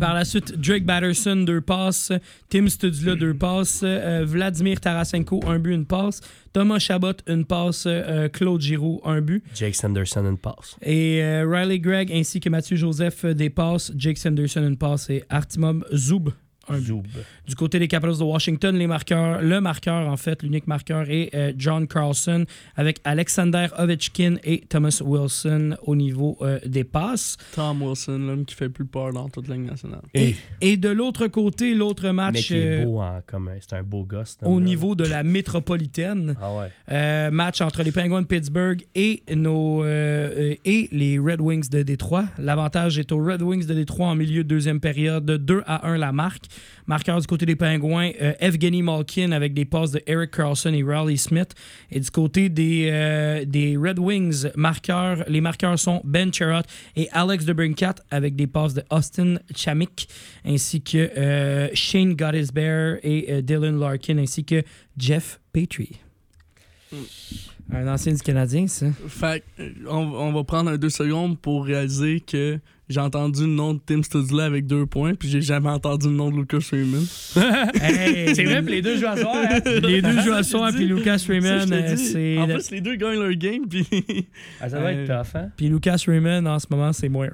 Par 0.00 0.14
la 0.14 0.24
suite, 0.24 0.58
Drake 0.58 0.84
Batterson, 0.86 1.36
deux 1.36 1.60
passes. 1.60 2.10
Tim 2.48 2.68
Studzla, 2.68 3.16
deux 3.16 3.34
passes. 3.34 3.82
Euh, 3.82 4.24
Vladimir 4.26 4.80
Tarasenko, 4.80 5.40
un 5.46 5.58
but, 5.58 5.74
une 5.74 5.84
passe. 5.84 6.22
Thomas 6.54 6.78
Chabot, 6.78 7.12
une 7.26 7.44
passe. 7.44 7.84
Euh, 7.86 8.28
Claude 8.28 8.62
Giroux, 8.62 9.02
un 9.04 9.20
but. 9.20 9.44
Jake 9.54 9.74
Sanderson, 9.74 10.24
une 10.24 10.38
passe. 10.38 10.76
Et 10.80 11.22
euh, 11.22 11.46
Riley 11.46 11.78
Gregg 11.78 12.10
ainsi 12.12 12.40
que 12.40 12.48
Mathieu 12.48 12.76
Joseph, 12.76 13.26
des 13.26 13.50
passes. 13.50 13.92
Jake 13.94 14.16
Sanderson, 14.16 14.66
une 14.66 14.78
passe. 14.78 15.10
Et 15.10 15.22
Artimum 15.28 15.84
Zoub, 15.94 16.30
un 16.70 16.78
but. 16.78 16.86
Zoub. 16.86 17.06
Du 17.46 17.54
côté 17.54 17.78
des 17.78 17.88
Capitals 17.88 18.18
de 18.18 18.24
Washington, 18.24 18.76
les 18.76 18.86
marqueurs, 18.86 19.42
le 19.42 19.60
marqueur, 19.60 20.08
en 20.08 20.16
fait, 20.16 20.42
l'unique 20.42 20.66
marqueur 20.66 21.08
est 21.10 21.30
euh, 21.34 21.52
John 21.56 21.86
Carlson 21.86 22.44
avec 22.76 23.00
Alexander 23.04 23.68
Ovechkin 23.78 24.36
et 24.44 24.60
Thomas 24.68 25.00
Wilson 25.04 25.76
au 25.82 25.96
niveau 25.96 26.36
euh, 26.42 26.58
des 26.66 26.84
passes. 26.84 27.36
Tom 27.54 27.82
Wilson, 27.82 28.18
l'homme 28.18 28.44
qui 28.44 28.54
fait 28.54 28.68
plus 28.68 28.84
peur 28.84 29.12
dans 29.12 29.28
toute 29.28 29.48
la 29.48 29.56
nationale. 29.56 30.02
Et, 30.14 30.34
Et 30.60 30.76
de 30.76 30.88
l'autre 30.88 31.26
côté, 31.26 31.74
l'autre 31.74 32.04
mais 32.04 32.12
match 32.12 32.48
qui 32.48 32.54
est 32.54 32.84
euh. 32.84 33.20
C'est 33.60 33.74
un 33.74 33.82
beau 33.82 34.04
gosse. 34.04 34.38
au 34.42 34.60
niveau 34.60 34.94
de 34.94 35.04
la 35.04 35.22
métropolitaine. 35.22 36.36
Ah 36.40 36.54
ouais. 36.54 36.68
Euh, 36.90 37.30
match 37.30 37.60
entre 37.60 37.82
les 37.82 37.92
Penguins 37.92 38.22
de 38.22 38.26
Pittsburgh 38.26 38.82
et, 38.94 39.22
nos, 39.34 39.84
et 39.84 40.88
les 40.92 41.18
Red 41.18 41.40
Wings 41.40 41.68
de 41.68 41.82
Détroit. 41.82 42.24
L'avantage 42.38 42.98
est 42.98 43.12
aux 43.12 43.24
Red 43.24 43.42
Wings 43.42 43.66
de 43.66 43.74
Détroit 43.74 44.08
en 44.08 44.14
milieu 44.14 44.44
de 44.44 44.48
deuxième 44.48 44.80
période, 44.80 45.24
2 45.24 45.62
à 45.66 45.88
1 45.88 45.98
la 45.98 46.12
marque. 46.12 46.46
Marqueur 46.86 47.20
du 47.20 47.26
côté 47.26 47.46
des 47.46 47.56
Pingouins, 47.56 48.10
euh, 48.20 48.32
Evgeny 48.40 48.82
Malkin 48.82 49.32
avec 49.32 49.54
des 49.54 49.64
passes 49.64 49.92
de 49.92 50.02
Eric 50.06 50.32
Carlson 50.32 50.72
et 50.72 50.82
Raleigh 50.82 51.16
Smith. 51.16 51.54
Et 51.90 52.00
du 52.00 52.10
côté 52.10 52.48
des, 52.48 52.88
euh, 52.90 53.44
des 53.44 53.76
Red 53.76 53.98
Wings, 53.98 54.48
marqueurs, 54.56 55.24
les 55.28 55.40
marqueurs 55.40 55.78
sont 55.78 56.00
Ben 56.04 56.32
Sherratt 56.32 56.66
et 56.96 57.08
Alex 57.12 57.44
DeBrincat 57.44 57.96
avec 58.10 58.36
des 58.36 58.46
passes 58.46 58.74
de 58.74 58.82
Austin 58.90 59.36
Chamik, 59.54 60.08
ainsi 60.44 60.80
que 60.82 60.98
euh, 61.16 61.68
Shane 61.74 62.14
Gottesbear 62.14 62.98
et 63.02 63.26
euh, 63.32 63.42
Dylan 63.42 63.78
Larkin, 63.78 64.18
ainsi 64.18 64.44
que 64.44 64.62
Jeff 64.96 65.40
Petrie. 65.52 66.00
Un 67.72 67.86
ancien 67.88 68.12
du 68.12 68.20
Canadien, 68.20 68.66
ça. 68.66 68.86
Fait 69.08 69.44
euh, 69.58 69.70
on, 69.88 69.98
on 69.98 70.32
va 70.32 70.44
prendre 70.44 70.70
un 70.70 70.76
deux 70.76 70.90
secondes 70.90 71.38
pour 71.38 71.64
réaliser 71.64 72.20
que 72.20 72.58
j'ai 72.88 72.98
entendu 73.00 73.42
le 73.42 73.46
nom 73.52 73.74
de 73.74 73.80
Tim 73.86 74.02
Studley 74.02 74.42
avec 74.42 74.66
deux 74.66 74.84
points, 74.84 75.14
puis 75.14 75.28
j'ai 75.28 75.40
jamais 75.40 75.68
entendu 75.68 76.08
le 76.08 76.14
nom 76.14 76.30
de 76.30 76.36
Lucas 76.36 76.58
Raymond. 76.72 77.04
Hey, 77.80 78.34
C'est 78.34 78.44
vrai, 78.44 78.62
puis 78.62 78.72
les 78.74 78.82
deux 78.82 78.96
jouent 78.98 79.06
à 79.06 79.16
soir. 79.16 79.36
hein? 79.36 79.60
Les 79.82 80.02
deux 80.02 80.20
jouent 80.24 80.32
à 80.32 80.42
soir, 80.42 80.72
puis 80.74 80.86
Lucas 80.86 81.22
Raymond, 81.28 81.70
euh, 81.70 81.96
c'est. 81.96 82.38
En 82.38 82.46
plus, 82.48 82.70
les 82.72 82.80
deux 82.80 82.96
gagnent 82.96 83.20
leur 83.20 83.32
game, 83.34 83.68
puis. 83.68 83.86
Ah, 84.60 84.68
ça 84.68 84.80
va 84.80 84.92
être 84.92 85.06
tough, 85.06 85.36
hein? 85.38 85.50
Puis 85.56 85.68
Lucas 85.68 86.02
Raymond, 86.06 86.46
en 86.46 86.58
ce 86.58 86.66
moment, 86.70 86.92
c'est 86.92 87.08
moins. 87.08 87.28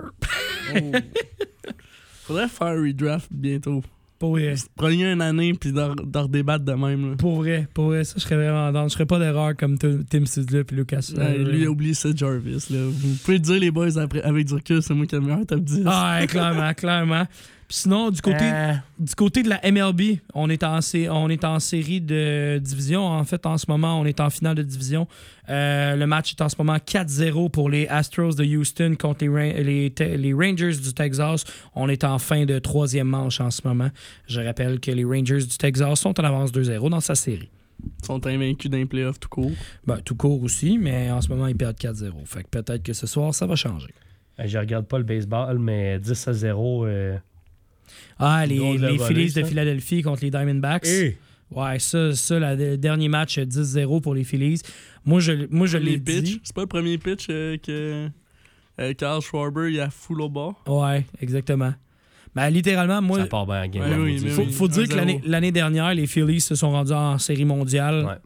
Faudrait 2.25 2.49
faire 2.49 2.67
un 2.69 2.83
redraft 2.83 3.29
bientôt. 3.31 3.83
Pour 4.19 4.33
vrai. 4.33 4.55
Prenez 4.77 5.13
une 5.13 5.21
année, 5.21 5.53
puis 5.53 5.73
d'en 5.73 6.23
redébattre 6.23 6.65
de 6.65 6.73
même. 6.73 7.11
Là. 7.11 7.17
Pour 7.17 7.37
vrai, 7.37 7.69
pour 7.75 7.87
vrai, 7.87 8.05
ça, 8.05 8.15
je 8.17 8.23
serais 8.23 8.37
vraiment 8.37 8.73
dans. 8.73 8.89
Je 8.89 8.95
ferais 8.95 9.07
pas 9.07 9.19
d'erreur 9.19 9.55
comme 9.57 9.77
Tim 9.79 10.25
Sidley 10.25 10.65
puis 10.65 10.77
Lucas. 10.77 11.13
Ouais, 11.17 11.23
euh, 11.23 11.51
lui 11.51 11.67
a 11.67 11.71
oublié 11.71 11.93
Seth 11.93 12.17
Jarvis. 12.17 12.67
Là. 12.71 12.79
Vous 12.89 13.17
pouvez 13.25 13.39
dire, 13.39 13.61
les 13.61 13.71
boys, 13.71 13.99
après, 13.99 14.23
avec 14.23 14.47
du 14.47 14.55
recul, 14.55 14.83
c'est 14.83 14.95
moi 14.95 15.07
qui 15.07 15.15
ai 15.15 15.19
le 15.19 15.25
meilleur 15.25 15.45
top 15.47 15.61
10. 15.61 15.83
Ah, 15.87 16.19
ouais, 16.21 16.27
clairement, 16.27 16.73
clairement. 16.77 17.27
Puis 17.69 17.79
sinon, 17.79 18.11
du 18.11 18.21
côté, 18.21 18.45
Euh, 18.45 18.75
du 19.01 19.15
côté 19.17 19.43
de 19.43 19.49
la 19.49 19.61
MLB, 19.69 20.21
on 20.35 20.49
est, 20.51 20.63
en, 20.63 20.81
sé- 20.81 21.09
on 21.09 21.29
est 21.29 21.45
en 21.45 21.59
série 21.59 22.01
de 22.01 22.59
division. 22.63 23.05
En 23.05 23.25
fait, 23.25 23.45
en 23.45 23.59
ce 23.59 23.67
moment, 23.69 24.01
on 24.01 24.05
est 24.05 24.21
en 24.21 24.31
finale 24.31 24.55
de 24.55 24.63
division. 24.63 25.09
Euh, 25.49 25.97
le 25.97 26.07
match 26.07 26.33
est 26.33 26.41
en 26.43 26.49
ce 26.49 26.55
moment 26.59 26.77
4-0 26.77 27.51
pour 27.51 27.69
les 27.69 27.89
Astros 27.89 28.35
de 28.37 28.45
Houston 28.45 28.95
contre 28.99 29.25
les, 29.25 29.29
Ra- 29.29 29.61
les, 29.61 29.93
les 30.17 30.33
Rangers 30.33 30.77
du 30.77 30.93
Texas. 30.95 31.45
On 31.75 31.89
est 31.89 32.05
en 32.05 32.19
fin 32.21 32.45
de 32.45 32.59
troisième 32.61 33.09
manche 33.09 33.41
en 33.41 33.51
ce 33.51 33.63
moment. 33.67 33.91
Je 34.29 34.41
rappelle 34.41 34.79
que 34.79 34.93
les 34.93 35.05
Rangers 35.05 35.39
du 35.45 35.59
Texas 35.59 35.99
sont 36.01 36.19
en 36.21 36.25
avance 36.25 36.53
2-0 36.53 36.89
dans 36.89 37.01
sa 37.01 37.17
série. 37.17 37.49
Ils 38.01 38.07
sont 38.07 38.25
invaincus 38.27 38.71
d'un 38.71 38.87
playoff 38.87 39.19
tout 39.19 39.29
court. 39.29 39.51
Ben, 39.87 39.99
tout 40.05 40.15
court 40.15 40.41
aussi, 40.43 40.79
mais 40.79 41.11
en 41.11 41.21
ce 41.21 41.29
moment, 41.29 41.47
ils 41.49 41.57
perdent 41.57 41.77
4-0. 41.77 42.13
Fait 42.27 42.45
que 42.45 42.49
peut-être 42.49 42.83
que 42.85 42.93
ce 42.93 43.07
soir, 43.09 43.35
ça 43.35 43.45
va 43.47 43.57
changer. 43.57 43.93
Je 44.45 44.57
regarde 44.59 44.87
pas 44.87 44.99
le 44.99 45.05
baseball, 45.05 45.59
mais 45.59 45.99
10 45.99 46.29
à 46.29 46.33
0. 46.33 46.87
euh, 46.87 47.17
Ah, 48.19 48.47
les, 48.47 48.57
Phillies 48.99 49.33
de. 49.33 49.45
Philadelphie 49.45 50.03
contre 50.03 50.23
les 50.25 50.31
Diamondbacks. 50.31 50.87
Eh! 50.87 51.17
Ouais, 51.51 51.79
ça, 51.79 52.15
ça 52.15 52.39
la- 52.39 52.55
le 52.57 52.77
dernier 52.77 53.09
match, 53.09 53.39
10-0 53.39 54.01
pour 54.01 54.15
les 54.15 54.25
Phillies. 54.25 54.61
Moi, 55.05 55.21
je, 55.21 55.47
moi, 55.51 55.67
je 55.67 55.79
l'ai 55.79 55.99
dit. 55.99 56.41
C'est 56.43 56.55
pas 56.55 56.63
le 56.63 56.67
premier 56.67 56.99
pitch 56.99 57.27
euh, 57.31 57.57
que 57.59 58.09
euh, 58.81 58.95
Carl 58.95 59.21
Schwarber 59.23 59.71
il 59.73 59.81
a 59.81 59.91
full 59.91 60.21
au 60.23 60.29
bas. 60.29 60.55
Ouais, 60.67 61.05
exactement. 61.21 61.73
Ben, 62.35 62.51
littéralement, 62.51 63.01
moi, 63.01 63.21
ça 63.21 63.27
part 63.27 63.47
bien 63.47 63.63
en 63.63 63.69
game. 63.69 63.91
Ouais, 63.91 63.97
oui, 63.97 64.29
faut, 64.29 64.43
oui. 64.43 64.53
faut 64.53 64.69
dire 64.69 64.83
1-0. 64.85 64.89
que 64.89 64.95
l'année- 64.97 65.21
l'année 65.25 65.53
dernière, 65.53 65.95
les 65.95 66.07
Phillies 66.07 66.41
se 66.41 66.55
sont 66.55 66.71
rendus 66.71 66.93
en 66.93 67.19
série 67.19 67.45
mondiale. 67.45 68.05
Ouais. 68.05 68.19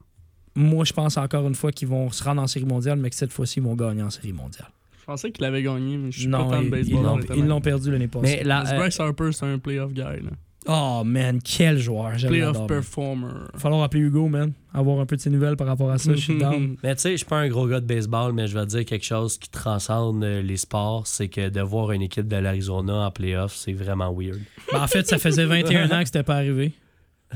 Moi, 0.56 0.84
je 0.84 0.92
pense 0.92 1.16
encore 1.16 1.46
une 1.46 1.54
fois 1.54 1.70
qu'ils 1.72 1.86
vont 1.88 2.10
se 2.10 2.24
rendre 2.24 2.42
en 2.42 2.46
série 2.46 2.64
mondiale, 2.64 2.98
mais 2.98 3.10
que 3.10 3.16
cette 3.16 3.32
fois-ci, 3.32 3.60
ils 3.60 3.62
vont 3.62 3.76
gagner 3.76 4.02
en 4.02 4.10
série 4.10 4.32
mondiale. 4.32 4.68
Je 5.10 5.14
pensais 5.14 5.32
qu'il 5.32 5.44
avait 5.44 5.64
gagné, 5.64 5.96
mais 5.96 6.12
je 6.12 6.20
suis 6.20 6.28
Non, 6.28 6.48
pas 6.48 6.58
tant 6.58 6.62
de 6.62 6.68
baseball. 6.68 7.20
ils 7.36 7.44
l'ont 7.44 7.60
perdu 7.60 7.90
l'année 7.90 8.06
passée. 8.06 8.42
Mais 8.44 8.76
Bryce 8.76 9.00
Harper, 9.00 9.32
c'est 9.32 9.46
un 9.46 9.58
playoff 9.58 9.92
guy. 9.92 10.02
Là. 10.02 10.30
Oh, 10.68 11.02
man, 11.04 11.40
quel 11.42 11.78
joueur. 11.78 12.12
Playoff 12.16 12.64
performer. 12.68 13.26
Il 13.48 13.52
va 13.54 13.58
falloir 13.58 13.82
appeler 13.82 14.04
Hugo, 14.04 14.28
man. 14.28 14.52
Avoir 14.72 15.00
un 15.00 15.06
peu 15.06 15.16
de 15.16 15.20
ses 15.20 15.30
nouvelles 15.30 15.56
par 15.56 15.66
rapport 15.66 15.90
à 15.90 15.98
ça. 15.98 16.12
Je 16.12 16.20
suis 16.20 16.38
down. 16.38 16.76
Mais 16.84 16.94
tu 16.94 17.00
sais, 17.02 17.10
je 17.12 17.16
suis 17.16 17.26
pas 17.26 17.38
un 17.38 17.48
gros 17.48 17.66
gars 17.66 17.80
de 17.80 17.86
baseball, 17.86 18.32
mais 18.32 18.46
je 18.46 18.56
vais 18.56 18.64
te 18.66 18.70
dire 18.70 18.84
quelque 18.84 19.04
chose 19.04 19.36
qui 19.36 19.50
transcende 19.50 20.22
euh, 20.22 20.42
les 20.42 20.58
sports, 20.58 21.08
c'est 21.08 21.28
que 21.28 21.48
de 21.48 21.60
voir 21.60 21.90
une 21.90 22.02
équipe 22.02 22.28
de 22.28 22.36
l'Arizona 22.36 23.06
en 23.06 23.10
playoff, 23.10 23.52
c'est 23.56 23.72
vraiment 23.72 24.14
weird. 24.16 24.38
Ben, 24.70 24.80
en 24.82 24.86
fait, 24.86 25.08
ça 25.08 25.18
faisait 25.18 25.44
21 25.46 25.90
ans 25.90 26.00
que 26.00 26.04
c'était 26.06 26.22
pas 26.22 26.36
arrivé. 26.36 26.70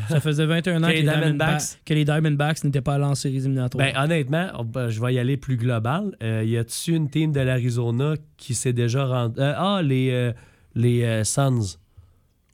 Ça 0.09 0.21
faisait 0.21 0.45
21 0.47 0.83
ans 0.83 0.87
Que 0.87 0.93
que 0.93 0.97
les 0.97 1.03
les, 1.03 1.09
Diamondbacks- 1.09 1.21
Diamondbacks, 1.37 1.79
que 1.85 1.95
les 1.95 2.05
Diamondbacks 2.05 2.65
n'étaient 2.65 2.81
pas 2.81 2.95
allés 2.95 3.05
en 3.05 3.15
séries 3.15 3.37
éliminatoires. 3.37 3.87
Ben, 3.87 3.97
honnêtement, 4.03 4.49
on- 4.59 4.65
ben, 4.65 4.89
je 4.89 5.01
vais 5.01 5.15
y 5.15 5.19
aller 5.19 5.37
plus 5.37 5.57
global. 5.57 6.17
Euh, 6.23 6.43
y 6.45 6.57
a-tu 6.57 6.95
une 6.95 7.09
team 7.09 7.33
de 7.33 7.41
l'Arizona 7.41 8.15
qui 8.37 8.55
s'est 8.55 8.73
déjà 8.73 9.05
rendu. 9.07 9.41
euh, 9.41 9.55
ah, 9.57 9.81
les, 9.83 10.11
euh, 10.11 10.33
les 10.75 11.05
euh, 11.05 11.23
Suns. 11.25 11.79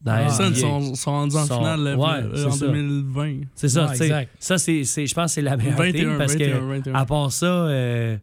Ah, 0.07 0.22
Les 0.24 0.30
Suns 0.30 0.45
NBA. 0.51 0.61
sont, 0.61 0.95
sont 0.95 1.11
rendus 1.11 1.36
en 1.36 1.45
Sont- 1.47 1.59
finale 1.59 1.80
ouais, 1.97 2.09
euh, 2.34 2.47
en 2.47 2.51
ça. 2.53 2.66
2020. 2.66 3.41
C'est 3.55 3.68
ça, 3.68 3.86
Ouais. 3.88 4.28
Ça, 4.38 4.57
c'est, 4.59 4.84
c'est- 4.84 5.07
je 5.07 5.14
pense 5.14 5.26
que 5.26 5.30
c'est 5.32 5.43
la 5.43 5.57
meilleure 5.57 5.76
21, 5.76 5.93
team 5.93 6.18
parce 6.18 6.32
21, 6.34 6.59
que, 6.59 6.64
21. 6.64 6.95
à 6.95 7.05
part 7.05 7.30
ça, 7.32 7.47
euh, 7.47 8.16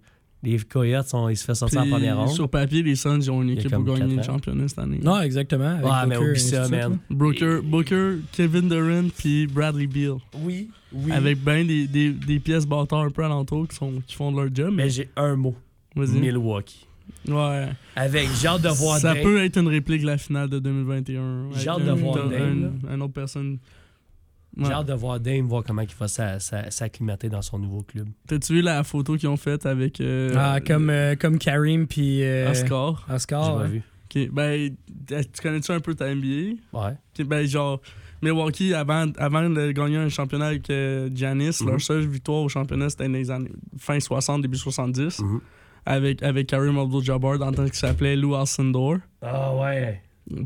les 0.43 0.57
Coyotes, 0.59 1.07
sont, 1.07 1.27
ils 1.29 1.35
se 1.37 1.43
font 1.45 1.53
sortir 1.55 1.81
en 1.81 1.87
première 1.89 2.17
ronde. 2.17 2.29
Sur 2.29 2.47
papier, 2.49 2.83
les 2.83 2.95
Suns 2.95 3.19
ils 3.19 3.31
ont 3.31 3.41
une 3.41 3.49
équipe 3.51 3.71
pour 3.71 3.83
gagner 3.97 4.15
le 4.17 4.23
championnat 4.23 4.67
cette 4.67 4.79
année. 4.79 4.99
non, 5.03 5.19
exactement. 5.21 5.65
avec 5.65 5.85
Ouais, 5.85 6.05
mais 6.07 6.17
oublie 6.17 6.39
ça, 6.39 6.67
man. 6.69 6.99
Booker, 7.09 7.59
Booker, 7.63 8.17
Kevin 8.31 8.69
Durant 8.69 9.09
puis 9.17 9.47
Bradley 9.47 9.87
Beal. 9.87 10.15
Oui, 10.43 10.69
oui. 10.93 11.11
Avec 11.11 11.43
ben 11.43 11.65
des, 11.65 11.87
des, 11.87 12.11
des 12.11 12.39
pièces 12.39 12.65
bâtards 12.65 13.01
un 13.01 13.09
peu 13.09 13.23
alentour 13.25 13.67
qui, 13.67 13.75
sont, 13.75 13.93
qui 14.05 14.15
font 14.15 14.31
de 14.31 14.37
leur 14.41 14.49
job. 14.53 14.73
Mais 14.75 14.83
Mais 14.85 14.89
j'ai 14.89 15.09
un 15.15 15.35
mot. 15.35 15.55
vas-y. 15.95 16.19
Milwaukee. 16.19 16.85
Ouais. 17.27 17.69
Avec, 17.95 18.27
j'ai 18.39 18.47
hâte 18.47 18.61
de 18.61 18.69
voir 18.69 18.99
Ça 18.99 19.13
Dame. 19.13 19.23
peut 19.23 19.43
être 19.43 19.57
une 19.57 19.67
réplique 19.69 20.01
de 20.01 20.07
la 20.07 20.17
finale 20.17 20.49
de 20.49 20.59
2021. 20.59 21.49
J'ai 21.55 21.69
hâte 21.69 21.83
de 21.83 21.89
un- 21.89 21.95
voir 21.95 22.27
Dame, 22.29 22.79
Une 22.93 23.01
autre 23.01 23.13
personne. 23.13 23.57
J'ai 24.65 24.71
hâte 24.71 24.87
de 24.87 24.93
voir 24.93 25.19
Dame, 25.19 25.45
voir 25.47 25.63
comment 25.63 25.81
il 25.81 25.89
va 25.99 26.07
s'a- 26.07 26.39
s'a- 26.39 26.71
s'acclimater 26.71 27.29
dans 27.29 27.41
son 27.41 27.59
nouveau 27.59 27.83
club. 27.83 28.07
T'as-tu 28.27 28.53
vu 28.53 28.61
la 28.61 28.83
photo 28.83 29.15
qu'ils 29.17 29.29
ont 29.29 29.37
faite 29.37 29.65
avec 29.65 30.01
euh, 30.01 30.33
Ah, 30.37 30.59
comme, 30.65 30.89
euh, 30.89 31.15
comme 31.15 31.37
Karim 31.37 31.85
puis 31.87 32.23
euh, 32.23 32.49
Oscar? 32.51 33.05
Oscar. 33.13 33.43
J'ai 33.45 33.51
ouais. 33.51 33.57
pas 33.57 33.67
vu. 33.67 33.81
Ok, 34.09 34.29
Ben, 34.33 34.75
tu 35.07 35.41
connais-tu 35.41 35.71
un 35.71 35.79
peu 35.79 35.93
ta 35.93 36.13
NBA? 36.13 36.55
Ouais. 36.73 36.93
Ben, 37.25 37.45
genre, 37.45 37.81
Milwaukee, 38.21 38.73
avant, 38.73 39.05
avant 39.17 39.47
de 39.49 39.71
gagner 39.73 39.97
un 39.97 40.09
championnat 40.09 40.47
avec 40.47 40.69
euh, 40.69 41.09
Giannis, 41.13 41.59
Mhm. 41.61 41.69
leur 41.69 41.81
seule 41.81 42.05
victoire 42.07 42.41
au 42.43 42.49
championnat, 42.49 42.89
c'était 42.89 43.07
dans 43.07 43.13
les 43.13 43.29
années 43.29 43.51
fin 43.77 43.99
60, 43.99 44.41
début 44.41 44.57
70, 44.57 45.19
Mhm. 45.19 45.39
avec, 45.85 46.23
avec 46.23 46.47
Karim 46.47 46.77
Abdul-Jabbar 46.79 47.37
dans 47.37 47.49
le 47.51 47.55
temps 47.55 47.65
qu'il 47.65 47.73
s'appelait 47.75 48.15
Lou 48.15 48.33
Alcindor. 48.35 48.95
Ah 49.21 49.55
ouais. 49.55 50.01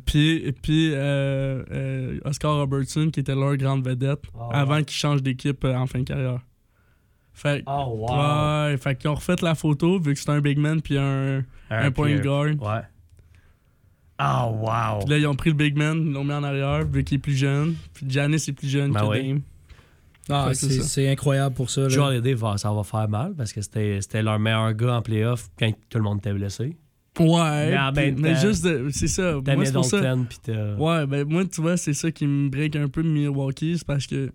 Puis, 0.05 0.51
puis 0.61 0.91
euh, 0.93 1.63
euh, 1.71 2.19
Oscar 2.25 2.55
Robertson, 2.57 3.09
qui 3.11 3.19
était 3.21 3.33
leur 3.35 3.57
grande 3.57 3.85
vedette, 3.85 4.21
Ah, 4.39 4.61
avant 4.61 4.75
ouais. 4.75 4.83
qu'il 4.83 4.95
change 4.95 5.23
d'équipe 5.23 5.63
euh, 5.65 5.75
en 5.75 5.87
fin 5.87 5.99
de 5.99 6.03
carrière. 6.05 6.39
Fait, 7.33 7.63
Oh 7.65 8.05
wow. 8.07 8.67
ouais, 8.67 8.77
fait 8.77 8.95
qu'ils 8.95 9.09
ont 9.09 9.15
refait 9.15 9.35
la 9.41 9.55
photo, 9.55 9.99
vu 9.99 10.13
que 10.13 10.19
c'était 10.19 10.31
un 10.33 10.41
big 10.41 10.59
man 10.59 10.81
puis 10.81 10.97
un, 10.97 11.43
un 11.69 11.91
point 11.91 12.15
guard. 12.17 12.49
Ouais. 12.61 12.81
Ah 14.17 14.47
wow. 14.49 14.99
Puis 14.99 15.09
là, 15.09 15.17
ils 15.17 15.25
ont 15.25 15.33
pris 15.35 15.49
le 15.49 15.55
big 15.55 15.75
man, 15.75 15.97
ils 16.05 16.11
l'ont 16.13 16.23
mis 16.23 16.33
en 16.33 16.43
arrière, 16.43 16.85
vu 16.85 17.03
qu'il 17.03 17.15
est 17.15 17.19
plus 17.21 17.35
jeune. 17.35 17.75
Puis 17.93 18.05
Giannis 18.07 18.35
est 18.47 18.53
plus 18.53 18.67
jeune 18.69 18.91
Ben 18.91 18.99
que 19.01 19.05
oui. 19.07 19.27
Dame. 19.29 19.41
Ah, 20.29 20.53
c'est 20.53 21.09
incroyable 21.09 21.55
pour 21.55 21.69
ça. 21.71 21.89
Joel 21.89 22.19
Holiday, 22.19 22.35
ça 22.57 22.71
va 22.71 22.83
faire 22.83 23.09
mal 23.09 23.33
parce 23.35 23.51
que 23.51 23.61
c'était 23.61 23.99
c'était 24.01 24.21
leur 24.21 24.37
meilleur 24.37 24.71
gars 24.73 24.97
en 24.97 25.01
playoff 25.01 25.49
quand 25.57 25.71
tout 25.89 25.97
le 25.97 26.03
monde 26.03 26.19
était 26.19 26.33
blessé. 26.33 26.77
Ouais, 27.19 27.75
Mais 27.95 28.11
mais 28.17 28.35
juste, 28.35 28.67
c'est 28.91 29.07
ça. 29.07 29.33
Moi, 29.33 29.65
c'est 29.65 29.73
pour 29.73 29.85
ça. 29.85 29.97
Middleton 29.97 30.25
pis 30.29 30.39
t'as. 30.43 30.75
Ouais, 30.75 31.05
ben 31.05 31.27
moi, 31.27 31.45
tu 31.45 31.61
vois, 31.61 31.77
c'est 31.77 31.93
ça 31.93 32.09
qui 32.11 32.25
me 32.25 32.49
break 32.49 32.75
un 32.75 32.87
peu 32.87 33.03
de 33.03 33.09
Milwaukee, 33.09 33.77
c'est 33.77 33.85
parce 33.85 34.07
que, 34.07 34.31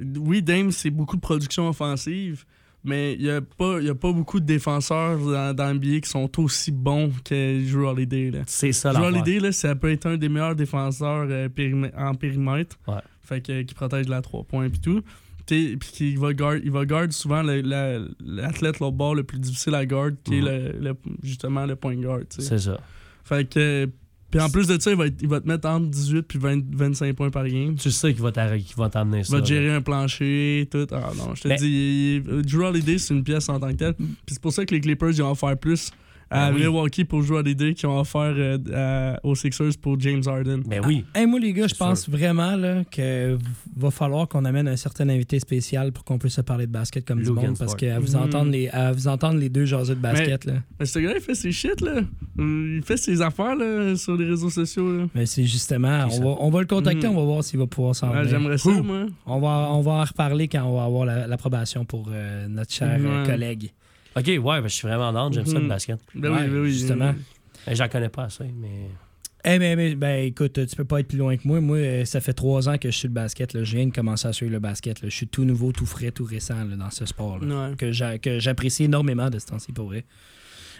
oui, 0.00 0.42
Dame, 0.42 0.70
c'est 0.70 0.90
beaucoup 0.90 1.16
de 1.16 1.20
production 1.20 1.68
offensive, 1.68 2.44
mais 2.84 3.14
il 3.14 3.22
n'y 3.22 3.30
a, 3.30 3.40
pas- 3.40 3.80
y 3.80 3.88
a 3.88 3.94
pas 3.94 4.12
beaucoup 4.12 4.38
de 4.40 4.44
défenseurs 4.46 5.18
dans, 5.18 5.54
dans 5.54 5.74
NBA 5.74 6.00
qui 6.00 6.08
sont 6.10 6.30
aussi 6.38 6.70
bons 6.70 7.10
que 7.24 7.70
Drew 7.72 7.84
Holiday. 7.88 8.30
C'est 8.46 8.72
ça 8.72 8.92
Drew. 8.92 9.04
Holiday, 9.06 9.40
là, 9.40 9.52
ça 9.52 9.74
peut 9.74 9.90
être 9.90 10.06
un 10.06 10.16
des 10.16 10.28
meilleurs 10.28 10.54
défenseurs 10.54 11.26
euh, 11.28 11.48
en 11.96 12.14
périmètre. 12.14 12.78
Ouais. 12.86 12.94
Fait 13.22 13.40
que, 13.40 13.62
qui 13.62 13.74
protège 13.74 14.06
la 14.08 14.20
3 14.22 14.44
points 14.44 14.66
et 14.66 14.70
tout. 14.70 15.00
Puis 15.46 15.78
qu'il 15.92 16.18
va 16.18 16.32
guard, 16.32 16.56
il 16.64 16.70
va 16.70 16.84
guard 16.86 17.12
souvent 17.12 17.42
l'athlète 17.42 18.80
l'autre 18.80 18.96
bord 18.96 19.14
le 19.14 19.24
plus 19.24 19.38
difficile 19.38 19.74
à 19.74 19.84
guard, 19.86 20.10
qui 20.24 20.32
Mhm. 20.40 20.46
est 20.46 20.72
le, 20.72 20.78
le- 20.88 20.96
justement 21.22 21.66
le 21.66 21.76
point 21.76 21.94
guard. 21.96 22.20
C'est 22.30 22.58
ça. 22.58 22.80
Fait 23.24 23.48
que. 23.48 23.88
Puis 24.30 24.40
en 24.42 24.50
plus 24.50 24.66
de 24.66 24.80
ça, 24.80 24.90
il 24.90 24.96
va, 24.96 25.06
être- 25.06 25.22
il 25.22 25.28
va 25.28 25.40
te 25.40 25.46
mettre 25.46 25.68
entre 25.68 25.86
18 25.90 26.22
puis 26.22 26.40
20 26.40 26.60
25 26.74 27.14
points 27.14 27.30
par 27.30 27.46
game. 27.46 27.76
Tu 27.76 27.90
sais 27.92 28.12
qu'il 28.12 28.20
va 28.22 28.32
qu'il 28.32 28.76
va 28.76 28.88
t'amener 28.88 29.18
Il 29.18 29.24
ça. 29.24 29.36
va 29.36 29.42
te 29.42 29.52
là. 29.52 29.60
gérer 29.60 29.72
un 29.74 29.80
plancher, 29.80 30.66
tout. 30.72 30.88
Ah 30.90 31.12
non, 31.16 31.36
je 31.36 31.42
te 31.42 31.56
dis, 31.56 32.20
Drew 32.42 32.64
Holiday, 32.64 32.98
c'est 32.98 33.14
une 33.14 33.22
pièce 33.22 33.48
en 33.48 33.60
tant 33.60 33.68
que 33.68 33.74
telle. 33.76 33.94
Puis 33.94 34.06
c'est 34.32 34.40
pour 34.42 34.52
ça 34.52 34.64
que 34.66 34.74
les 34.74 34.80
Clippers, 34.80 35.10
ils 35.10 35.22
vont 35.22 35.28
en 35.28 35.34
faire 35.36 35.56
plus 35.56 35.92
à 36.30 36.48
Ben 36.50 36.54
oui. 36.56 36.60
Milwaukee 36.62 37.04
pour 37.04 37.22
jouer 37.22 37.38
à 37.38 37.42
des 37.42 37.54
deux 37.54 37.72
qui 37.72 37.86
ont 37.86 37.98
offert 37.98 38.34
euh, 38.36 38.58
à- 38.74 39.26
aux 39.26 39.34
Sixers 39.34 39.72
pour 39.80 39.98
James 40.00 40.22
Harden. 40.26 40.62
Ben 40.66 40.80
oui. 40.86 41.04
Hey, 41.14 41.26
moi, 41.26 41.38
les 41.38 41.52
gars, 41.52 41.66
je 41.66 41.74
pense 41.74 42.08
vraiment 42.08 42.56
là, 42.56 42.82
que 42.90 43.36
va 43.76 43.90
falloir 43.90 44.26
qu'on 44.28 44.44
amène 44.44 44.66
un 44.68 44.76
certain 44.76 45.08
invité 45.08 45.38
spécial 45.38 45.92
pour 45.92 46.04
qu'on 46.04 46.18
puisse 46.18 46.34
se 46.34 46.40
parler 46.40 46.66
de 46.66 46.72
basket 46.72 47.04
comme 47.06 47.22
du 47.22 47.30
monde. 47.30 47.56
Parce 47.58 47.74
qu'à 47.74 47.98
vous, 47.98 48.12
Mhm. 48.16 48.22
entendre 48.22 48.50
les, 48.50 48.68
à 48.68 48.92
vous 48.92 49.08
entendre 49.08 49.38
les 49.38 49.48
deux 49.48 49.64
jaser 49.66 49.94
de 49.94 50.00
basket, 50.00 50.44
là. 50.44 50.54
Mais 50.80 50.86
ce 50.86 50.98
gars, 50.98 51.12
il 51.14 51.20
fait 51.20 51.34
ses 51.34 51.52
shit, 51.52 51.80
là. 51.80 52.00
Il 52.38 52.80
fait 52.84 52.96
ses 52.96 53.20
affaires, 53.22 53.54
là, 53.54 53.94
sur 53.96 54.16
les 54.16 54.26
réseaux 54.28 54.50
sociaux, 54.50 54.90
là. 54.96 55.04
Mais 55.14 55.26
c'est 55.26 55.44
justement, 55.44 56.06
on 56.10 56.20
va, 56.20 56.36
on 56.40 56.50
va 56.50 56.60
le 56.60 56.66
contacter, 56.66 57.06
Mhm. 57.08 57.16
on 57.16 57.20
va 57.20 57.24
voir 57.26 57.44
s'il 57.44 57.58
va 57.58 57.66
pouvoir 57.66 57.94
s'en 57.94 58.10
Ouais. 58.12 58.26
J'aimerais 58.28 58.58
ça, 58.58 58.70
moi. 58.70 59.06
On 59.26 59.40
va, 59.40 59.68
on 59.72 59.80
va 59.80 59.92
en 59.92 60.04
reparler 60.04 60.48
quand 60.48 60.62
on 60.64 60.76
va 60.76 60.84
avoir 60.84 61.04
la- 61.04 61.26
l'approbation 61.26 61.84
pour 61.84 62.08
euh, 62.12 62.46
notre 62.48 62.72
cher 62.72 62.98
euh, 63.00 63.22
Ouais. 63.22 63.26
collègue. 63.28 63.70
OK, 64.16 64.26
ouais, 64.26 64.40
ben, 64.42 64.68
je 64.68 64.74
suis 64.74 64.86
vraiment 64.86 65.12
down. 65.12 65.32
J'aime 65.32 65.46
ça, 65.46 65.54
le 65.54 65.60
Mhm. 65.60 65.68
basket. 65.68 65.98
Ben 66.14 66.30
Ouais, 66.32 66.42
oui, 66.42 66.48
ben 66.48 66.60
oui. 66.60 66.72
justement. 66.72 67.14
Ben, 67.66 67.74
J'en 67.74 67.88
connais 67.88 68.08
pas 68.08 68.24
assez, 68.24 68.44
mais. 68.44 68.88
Eh 69.46 69.58
ben, 69.58 69.76
ben, 69.76 69.94
ben, 69.98 70.24
écoute, 70.24 70.66
tu 70.66 70.76
peux 70.76 70.84
pas 70.86 71.00
être 71.00 71.08
plus 71.08 71.18
loin 71.18 71.36
que 71.36 71.46
moi. 71.46 71.60
Moi, 71.60 71.76
euh, 71.76 72.04
ça 72.06 72.20
fait 72.22 72.32
trois 72.32 72.68
ans 72.68 72.78
que 72.78 72.90
je 72.90 72.96
suis 72.96 73.08
le 73.08 73.14
basket. 73.14 73.52
Là. 73.52 73.62
Je 73.64 73.76
viens 73.76 73.86
de 73.86 73.92
commencer 73.92 74.26
à 74.26 74.32
suivre 74.32 74.52
le 74.52 74.58
basket. 74.58 75.02
là. 75.02 75.08
Je 75.10 75.14
suis 75.14 75.26
tout 75.28 75.44
nouveau, 75.44 75.70
tout 75.72 75.84
frais, 75.84 76.10
tout 76.12 76.24
récent 76.24 76.64
là, 76.64 76.76
dans 76.76 76.90
ce 76.90 77.04
sport. 77.04 77.40
Ouais. 77.42 77.74
que 77.76 77.92
j'a- 77.92 78.18
que 78.18 78.38
j'apprécie 78.38 78.84
énormément 78.84 79.28
de 79.28 79.38
ce 79.38 79.46
temps-ci 79.46 79.72
pour 79.72 79.86
vrai. 79.88 80.04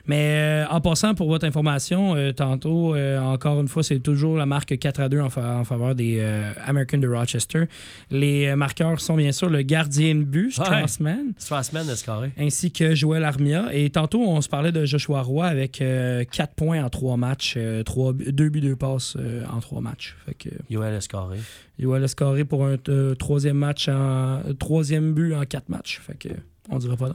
Mais 0.06 0.64
euh, 0.66 0.66
en 0.68 0.80
passant, 0.80 1.14
pour 1.14 1.28
votre 1.28 1.46
information, 1.46 2.14
euh, 2.14 2.32
tantôt, 2.32 2.94
euh, 2.94 3.18
encore 3.20 3.60
une 3.60 3.68
fois, 3.68 3.82
c'est 3.82 4.00
toujours 4.00 4.36
la 4.36 4.44
marque 4.46 4.78
4 4.78 5.00
à 5.00 5.08
2 5.08 5.20
en, 5.20 5.30
fa- 5.30 5.56
en 5.56 5.64
faveur 5.64 5.94
des 5.94 6.18
euh, 6.20 6.52
Americans 6.66 7.00
de 7.00 7.08
Rochester. 7.08 7.64
Les 8.10 8.48
euh, 8.48 8.56
marqueurs 8.56 9.00
sont 9.00 9.16
bien 9.16 9.32
sûr 9.32 9.48
le 9.48 9.62
gardien 9.62 10.14
de 10.14 10.22
but, 10.24 10.46
Ouais. 10.58 10.64
Strassman, 10.64 11.32
Strassman 11.38 11.86
de 11.86 11.94
ainsi 12.38 12.70
que 12.70 12.94
Joël 12.94 13.24
Armia. 13.24 13.68
Et 13.72 13.88
tantôt, 13.90 14.20
on 14.22 14.40
se 14.40 14.48
parlait 14.48 14.72
de 14.72 14.84
Joshua 14.84 15.22
Roy 15.22 15.46
avec 15.46 15.82
4 16.30 16.54
points 16.54 16.84
en 16.84 16.90
3 16.90 17.16
matchs, 17.16 17.56
2 17.56 18.48
buts, 18.50 18.60
2 18.60 18.76
passes 18.76 19.16
euh, 19.18 19.42
en 19.50 19.60
3 19.60 19.80
matchs. 19.80 20.16
Fait 20.26 20.34
que 20.34 20.50
Yoel 20.68 20.94
a 20.94 21.00
scoré. 21.00 21.38
Joël 21.78 22.04
a 22.04 22.08
scoré 22.08 22.44
pour 22.44 22.66
un 22.66 22.76
euh, 22.88 23.14
troisième 23.14 23.56
match 23.56 23.88
en 23.88 24.40
troisième 24.58 25.14
but 25.14 25.34
en 25.34 25.44
4 25.44 25.68
matchs. 25.70 26.00
Fait 26.06 26.14
que 26.18 26.28
on 26.70 26.78
dirait 26.78 26.96
pas 26.96 27.08
non. 27.08 27.14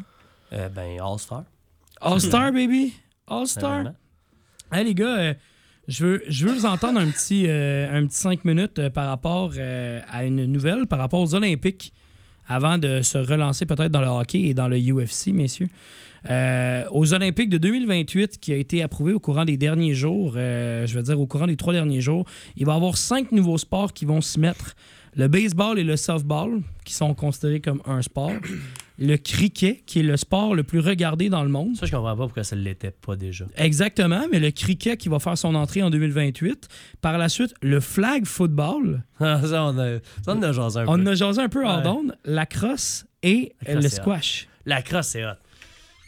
Euh, 0.54 0.70
ben, 0.70 1.00
All-Star. 1.00 1.44
All-Star, 2.02 2.54
baby! 2.54 2.94
All-Star! 3.28 3.92
Hey 4.72 4.86
les 4.86 4.94
gars, 4.94 5.18
euh, 5.18 5.34
je 5.90 6.06
veux, 6.06 6.24
je 6.30 6.48
veux 6.48 6.54
vous 6.54 6.66
entendre 6.66 6.98
un 6.98 7.08
petit, 7.08 7.46
euh, 7.48 7.92
un 7.92 8.06
petit 8.08 8.16
5 8.16 8.46
minutes 8.46 8.80
euh, 8.80 8.90
par 8.90 9.08
rapport 9.08 9.52
à 9.58 10.24
une 10.24 10.46
nouvelle, 10.46 10.88
par 10.88 11.00
rapport 11.00 11.20
aux 11.20 11.36
Olympiques, 11.36 11.92
avant 12.48 12.78
de 12.78 13.02
se 13.02 13.18
relancer 13.18 13.66
peut-être 13.66 13.92
dans 13.92 14.00
le 14.00 14.08
hockey 14.08 14.44
et 14.44 14.54
dans 14.54 14.70
le 14.70 14.78
UFC, 14.78 15.34
messieurs. 15.34 15.68
Aux 16.92 17.14
Olympiques 17.14 17.50
de 17.50 17.58
2028, 17.58 18.40
qui 18.40 18.54
a 18.54 18.56
été 18.56 18.82
approuvé 18.82 19.12
au 19.12 19.20
courant 19.20 19.44
des 19.44 19.58
derniers 19.58 19.94
jours, 19.94 20.34
je 20.36 20.94
veux 20.94 21.04
dire 21.04 21.20
au 21.20 21.28
courant 21.28 21.48
des 21.48 21.58
trois 21.58 21.74
derniers 21.74 22.02
jours, 22.02 22.26
il 22.56 22.66
va 22.66 22.74
y 22.74 22.76
avoir 22.76 22.98
cinq 22.98 23.32
nouveaux 23.34 23.58
sports 23.58 23.94
qui 23.94 24.06
vont 24.06 24.22
se 24.22 24.40
mettre. 24.40 24.76
Le 25.16 25.28
baseball 25.28 25.80
et 25.80 25.84
le 25.84 25.98
softball, 25.98 26.62
qui 26.86 26.94
sont 26.94 27.14
considérés 27.14 27.62
comme 27.62 27.82
un 27.86 28.02
sport. 28.02 28.32
Le 29.00 29.16
cricket, 29.18 29.84
qui 29.86 30.00
est 30.00 30.04
le 30.04 30.18
sport 30.18 30.54
le 30.56 30.64
plus 30.64 30.80
regardé 30.80 31.30
dans 31.30 31.44
le 31.44 31.50
monde. 31.50 31.76
Ça, 31.78 31.86
je 31.86 31.92
comprends 31.92 32.16
pas 32.18 32.24
pourquoi 32.26 32.44
ça 32.44 32.56
ne 32.56 32.62
l'était 32.62 32.92
pas 32.92 33.16
déjà. 33.16 33.46
Exactement, 33.56 34.22
mais 34.32 34.40
le 34.40 34.52
cricket 34.52 35.00
qui 35.00 35.08
va 35.10 35.20
faire 35.20 35.38
son 35.38 35.56
entrée 35.56 35.82
en 35.82 35.90
2028. 35.90 36.68
Par 37.02 37.18
la 37.18 37.30
suite, 37.30 37.54
le 37.62 37.80
flag 37.80 38.26
football. 38.26 39.04
ça, 39.20 39.66
on 39.66 39.78
a, 39.80 40.00
ça, 40.24 40.36
on 40.36 40.42
a 40.42 40.52
jasé 40.52 40.80
un 40.82 40.86
On 40.88 40.98
peu. 41.04 41.10
a 41.12 41.16
jasé 41.16 41.42
un 41.42 41.50
peu 41.50 41.66
hors 41.66 41.78
Ouais. 41.78 41.84
d'onde. 41.84 42.16
La 42.26 42.46
crosse 42.46 43.06
et 43.24 43.54
La 43.66 43.74
crosse, 43.74 43.84
le 43.84 43.88
hot. 43.88 43.92
squash. 44.02 44.48
La 44.66 44.82
crosse, 44.82 45.08
c'est 45.08 45.26
hot. 45.26 45.30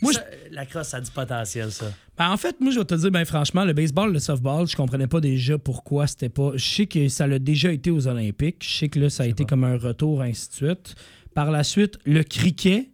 Moi, 0.01 0.13
Ça, 0.13 0.23
La 0.51 0.65
crosse, 0.65 0.87
ça 0.89 0.97
a 0.97 1.01
du 1.01 1.11
potentiel, 1.11 1.71
ça. 1.71 1.85
Ben, 2.17 2.29
en 2.29 2.37
fait, 2.37 2.59
moi, 2.59 2.71
je 2.71 2.79
vais 2.79 2.85
te 2.85 2.95
dire, 2.95 3.09
ben, 3.11 3.23
franchement, 3.23 3.63
le 3.65 3.73
baseball, 3.73 4.11
le 4.11 4.19
softball, 4.19 4.67
je 4.67 4.75
comprenais 4.75 5.07
pas 5.07 5.19
déjà 5.21 5.57
pourquoi 5.57 6.07
c'était 6.07 6.29
pas. 6.29 6.51
Je 6.55 6.63
sais 6.67 6.85
que 6.87 7.07
ça 7.07 7.25
l'a 7.27 7.39
déjà 7.39 7.71
été 7.71 7.89
aux 7.91 8.07
Olympiques. 8.07 8.57
Je 8.67 8.77
sais 8.79 8.89
que 8.89 8.99
là, 8.99 9.09
ça 9.09 9.23
a 9.23 9.27
été 9.27 9.45
comme 9.45 9.63
un 9.63 9.77
retour, 9.77 10.21
ainsi 10.21 10.49
de 10.49 10.53
suite. 10.53 10.95
Par 11.33 11.51
la 11.51 11.63
suite, 11.63 11.97
le 12.05 12.23
cricket. 12.23 12.87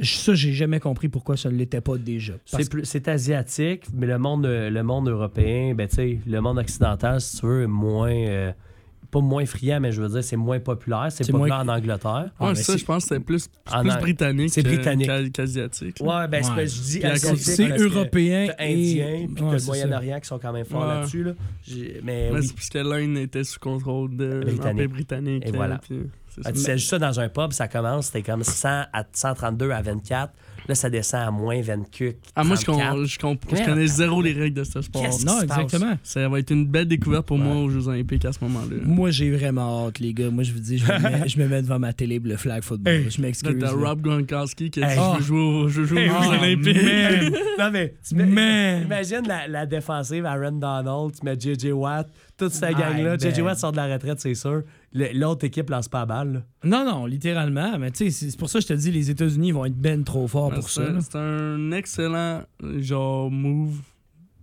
je- 0.00 0.16
Ça, 0.16 0.34
j'ai 0.34 0.52
jamais 0.52 0.80
compris 0.80 1.08
pourquoi 1.08 1.36
ça 1.36 1.50
ne 1.50 1.56
l'était 1.56 1.80
pas 1.80 1.96
déjà. 1.96 2.34
C'est 2.46 2.68
plus- 2.68 2.84
C'est 2.84 3.06
asiatique, 3.06 3.84
mais 3.94 4.06
le 4.08 4.18
monde, 4.18 4.44
le 4.46 4.82
monde 4.82 5.08
européen, 5.08 5.72
ben, 5.74 5.86
tu 5.88 5.94
sais, 5.96 6.18
le 6.26 6.40
monde 6.40 6.58
occidental, 6.58 7.20
si 7.20 7.36
tu 7.38 7.46
veux, 7.46 7.62
est 7.62 7.66
moins. 7.68 8.10
euh, 8.12 8.52
pas 9.14 9.20
moins 9.20 9.46
friand, 9.46 9.80
mais 9.80 9.92
je 9.92 10.02
veux 10.02 10.08
dire, 10.08 10.24
c'est 10.24 10.36
moins 10.36 10.58
populaire. 10.58 11.06
C'est 11.10 11.30
populaire 11.30 11.64
moins- 11.64 11.74
en 11.74 11.78
Angleterre. 11.78 12.30
Ah, 12.40 12.48
Ouais, 12.48 12.54
ça, 12.56 12.72
c'est- 12.72 12.78
je 12.78 12.84
pense 12.84 13.04
que 13.04 13.14
c'est 13.14 13.20
plus, 13.20 13.48
En 13.72 13.80
plus 13.82 13.96
britannique, 14.00 14.50
c'est 14.50 14.62
que- 14.62 14.68
britannique. 14.68 15.06
qu'a- 15.06 15.28
qu'asiatique. 15.30 15.96
Ouais, 16.00 16.26
ben, 16.28 16.42
c'est 16.42 16.50
Ouais. 16.50 16.56
que 16.56 16.66
je 16.66 16.80
dis 16.80 17.00
c'est 17.38 17.68
que 17.68 17.82
européen 17.82 18.48
t'as 18.58 18.64
et. 18.66 18.72
indien, 18.74 19.26
puis 19.34 19.44
Ouais, 19.44 19.56
le 19.58 19.64
Moyen-Orient 19.66 20.20
qui 20.20 20.26
sont 20.26 20.38
quand 20.38 20.52
même 20.52 20.64
forts 20.64 20.82
Ouais. 20.82 20.88
là-dessus. 20.94 21.22
Là. 21.24 21.32
Mais 22.02 22.02
Mais 22.02 22.30
oui. 22.32 22.46
c'est 22.46 22.54
parce 22.54 22.68
que 22.70 22.78
l'Inde 22.78 23.16
était 23.18 23.44
sous 23.44 23.60
contrôle 23.60 24.16
de 24.16 24.40
Britannique. 24.44 24.88
britannique. 24.90 25.42
Et 25.46 25.52
voilà. 25.52 25.78
puis 25.78 26.00
c'est 26.28 26.40
Ah, 26.40 26.44
ça. 26.48 26.52
tu 26.52 26.58
sais, 26.58 26.72
juste 26.78 26.90
ça 26.90 26.98
dans 26.98 27.20
un 27.20 27.28
pub, 27.28 27.52
ça 27.52 27.68
commence, 27.68 28.06
c'était 28.06 28.22
comme 28.22 28.42
100 28.42 28.84
à 28.92 29.04
132 29.12 29.70
à 29.70 29.80
24. 29.80 30.32
Là, 30.66 30.74
ça 30.74 30.88
descend 30.88 31.20
à 31.28 31.30
moins 31.30 31.60
24. 31.60 32.16
Ah, 32.34 32.42
moi, 32.44 32.56
je, 32.56 32.62
34. 32.64 32.94
con- 32.94 33.04
je, 33.04 33.18
con- 33.18 33.38
je 33.50 33.54
Merde. 33.54 33.68
connais 33.68 33.86
zéro 33.86 34.22
les 34.22 34.32
règles 34.32 34.56
de 34.56 34.64
ce 34.64 34.80
sport. 34.80 35.02
Non, 35.26 35.42
exactement. 35.42 35.98
Ça 36.02 36.26
va 36.28 36.38
être 36.38 36.50
une 36.50 36.66
belle 36.66 36.86
découverte 36.88 37.26
pour 37.26 37.36
moi 37.38 37.56
aux 37.56 37.68
Jeux 37.68 37.86
Olympiques 37.88 38.24
à 38.24 38.32
ce 38.32 38.38
moment-là. 38.44 38.76
Moi, 38.82 39.10
j'ai 39.10 39.30
vraiment 39.30 39.86
hâte, 39.88 39.98
les 39.98 40.14
gars. 40.14 40.30
Moi, 40.30 40.42
je 40.42 40.52
vous 40.52 40.60
dis, 40.60 40.78
je 40.78 40.86
me 40.90 40.98
mets, 40.98 41.28
je 41.28 41.38
me 41.38 41.46
mets 41.48 41.60
devant 41.62 41.78
ma 41.78 41.92
télé 41.92 42.18
pour 42.18 42.30
le 42.30 42.36
flag 42.38 42.62
football. 42.62 42.92
Hey. 42.94 43.10
je 43.10 43.20
m'excuse. 43.20 43.56
T'as. 43.60 43.72
Rob 43.72 44.00
Gronkowski 44.00 44.70
qui 44.70 44.82
a 44.82 44.88
dit 44.88 44.94
Ah. 44.98 45.16
Je 45.16 45.18
veux 45.18 45.24
jouer 45.24 45.38
aux, 45.40 45.68
je 45.68 45.80
veux 45.82 45.86
jouer 45.86 46.08
aux 46.10 46.14
Hey, 46.14 46.22
Jeux 46.22 46.38
Olympiques. 46.38 46.82
man. 46.82 47.32
Non, 47.58 47.70
mais 47.70 47.94
imagine 48.82 49.22
la, 49.26 49.46
la 49.48 49.66
défensive 49.66 50.24
Aaron 50.26 50.52
Donald, 50.52 51.12
tu 51.18 51.24
mets 51.24 51.38
JJ 51.38 51.72
Watt, 51.72 52.08
toute 52.36 52.52
cette 52.52 52.76
gang-là. 52.76 53.16
JJ 53.16 53.38
man. 53.38 53.42
Watt 53.46 53.58
sort 53.58 53.72
de 53.72 53.76
la 53.76 53.92
retraite, 53.92 54.20
c'est 54.20 54.34
sûr. 54.34 54.62
L'autre 54.94 55.44
équipe 55.44 55.70
lance 55.70 55.88
pas 55.88 56.00
la 56.00 56.06
balle. 56.06 56.32
là. 56.32 56.40
Non, 56.62 56.84
non, 56.90 57.06
littéralement. 57.06 57.78
Mais 57.78 57.90
tu 57.90 58.10
sais, 58.10 58.30
c'est 58.30 58.38
pour 58.38 58.48
ça 58.48 58.60
que 58.60 58.62
je 58.62 58.68
te 58.68 58.72
dis, 58.74 58.92
les 58.92 59.10
États-Unis 59.10 59.50
vont 59.50 59.64
être 59.64 59.74
ben 59.74 60.04
trop 60.04 60.28
forts 60.28 60.52
pour 60.52 60.68
C'est 60.70 60.84
ça. 60.84 61.00
c'est 61.00 61.18
un 61.18 61.72
excellent 61.72 62.42
genre 62.78 63.30
move 63.30 63.80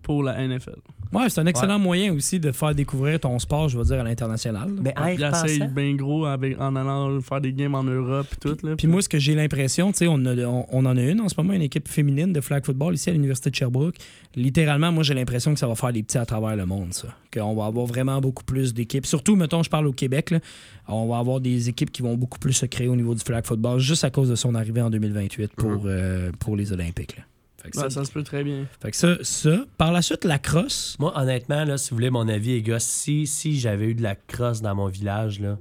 pour 0.01 0.23
la 0.23 0.45
NFL. 0.45 0.79
Ouais, 1.13 1.29
c'est 1.29 1.41
un 1.41 1.45
excellent 1.45 1.77
moyen 1.79 2.13
aussi 2.13 2.39
de 2.39 2.51
faire 2.51 2.73
découvrir 2.73 3.19
ton 3.19 3.37
sport, 3.39 3.67
je 3.69 3.77
veux 3.77 3.83
dire, 3.83 3.99
à 3.99 4.03
l'international. 4.03 4.69
Mais 4.81 4.93
en 4.97 5.07
y 5.07 5.15
Il 5.15 5.23
essaye 5.23 5.67
bien 5.67 5.93
gros 5.95 6.25
avec, 6.25 6.59
en 6.59 6.75
allant 6.75 7.19
faire 7.21 7.41
des 7.41 7.51
games 7.53 7.75
en 7.75 7.83
Europe 7.83 8.27
et 8.31 8.35
tout. 8.37 8.57
Là, 8.65 8.75
Puis 8.77 8.87
moi, 8.87 9.01
ce 9.01 9.09
que 9.09 9.19
j'ai 9.19 9.35
l'impression, 9.35 9.91
tu 9.91 9.97
sais, 9.99 10.07
on, 10.07 10.23
a- 10.25 10.35
on, 10.45 10.65
on 10.71 10.85
en 10.85 10.95
a 10.95 11.01
une 11.03 11.19
en 11.21 11.27
ce 11.29 11.35
moment, 11.37 11.53
une 11.53 11.61
équipe 11.63 11.87
féminine 11.87 12.31
de 12.31 12.39
flag 12.41 12.65
football 12.65 12.93
ici 12.93 13.09
à 13.09 13.13
l'Université 13.13 13.49
de 13.49 13.55
Sherbrooke. 13.55 13.95
Littéralement, 14.35 14.91
moi, 14.91 15.03
j'ai 15.03 15.13
l'impression 15.13 15.53
que 15.53 15.59
ça 15.59 15.67
va 15.67 15.75
faire 15.75 15.91
des 15.91 16.03
petits 16.03 16.17
à 16.17 16.25
travers 16.25 16.55
le 16.55 16.65
monde, 16.65 16.93
ça. 16.93 17.09
Qu'on 17.33 17.55
va 17.55 17.65
avoir 17.65 17.85
vraiment 17.85 18.19
beaucoup 18.21 18.43
plus 18.43 18.73
d'équipes. 18.73 19.05
Surtout, 19.05 19.35
mettons, 19.35 19.63
je 19.63 19.69
parle 19.69 19.87
au 19.87 19.93
Québec, 19.93 20.31
là, 20.31 20.39
on 20.87 21.07
va 21.07 21.17
avoir 21.17 21.39
des 21.41 21.69
équipes 21.69 21.91
qui 21.91 22.01
vont 22.01 22.15
beaucoup 22.15 22.39
plus 22.39 22.53
se 22.53 22.65
créer 22.65 22.87
au 22.87 22.95
niveau 22.95 23.13
du 23.15 23.21
flag 23.21 23.45
football 23.45 23.79
juste 23.79 24.03
à 24.05 24.09
cause 24.09 24.29
de 24.29 24.35
son 24.35 24.55
arrivée 24.55 24.81
en 24.81 24.89
2028 24.89 25.51
pour, 25.55 25.83
euh, 25.85 26.31
pour 26.39 26.55
les 26.55 26.71
Olympiques. 26.71 27.17
là. 27.17 27.23
Fait 27.61 27.69
que, 27.71 27.77
Ouais, 27.77 27.83
ça, 27.83 27.89
ça 27.89 28.05
se 28.05 28.11
peut 28.11 28.23
très 28.23 28.43
bien. 28.43 28.65
fait 28.81 28.91
que 28.91 28.97
ça, 28.97 29.15
ça. 29.23 29.65
Par 29.77 29.91
la 29.91 30.01
suite, 30.01 30.23
la 30.25 30.39
crosse. 30.39 30.95
moi, 30.99 31.13
honnêtement, 31.19 31.63
là, 31.63 31.77
si 31.77 31.91
vous 31.91 31.97
voulez 31.97 32.09
mon 32.09 32.27
avis, 32.27 32.53
les 32.53 32.61
gars, 32.61 32.79
si, 32.79 33.27
si 33.27 33.59
j'avais 33.59 33.85
eu 33.85 33.93
de 33.95 34.01
la 34.01 34.15
crosse 34.15 34.61
dans 34.61 34.73
mon 34.75 34.87
village, 34.87 35.39
là, 35.39 35.57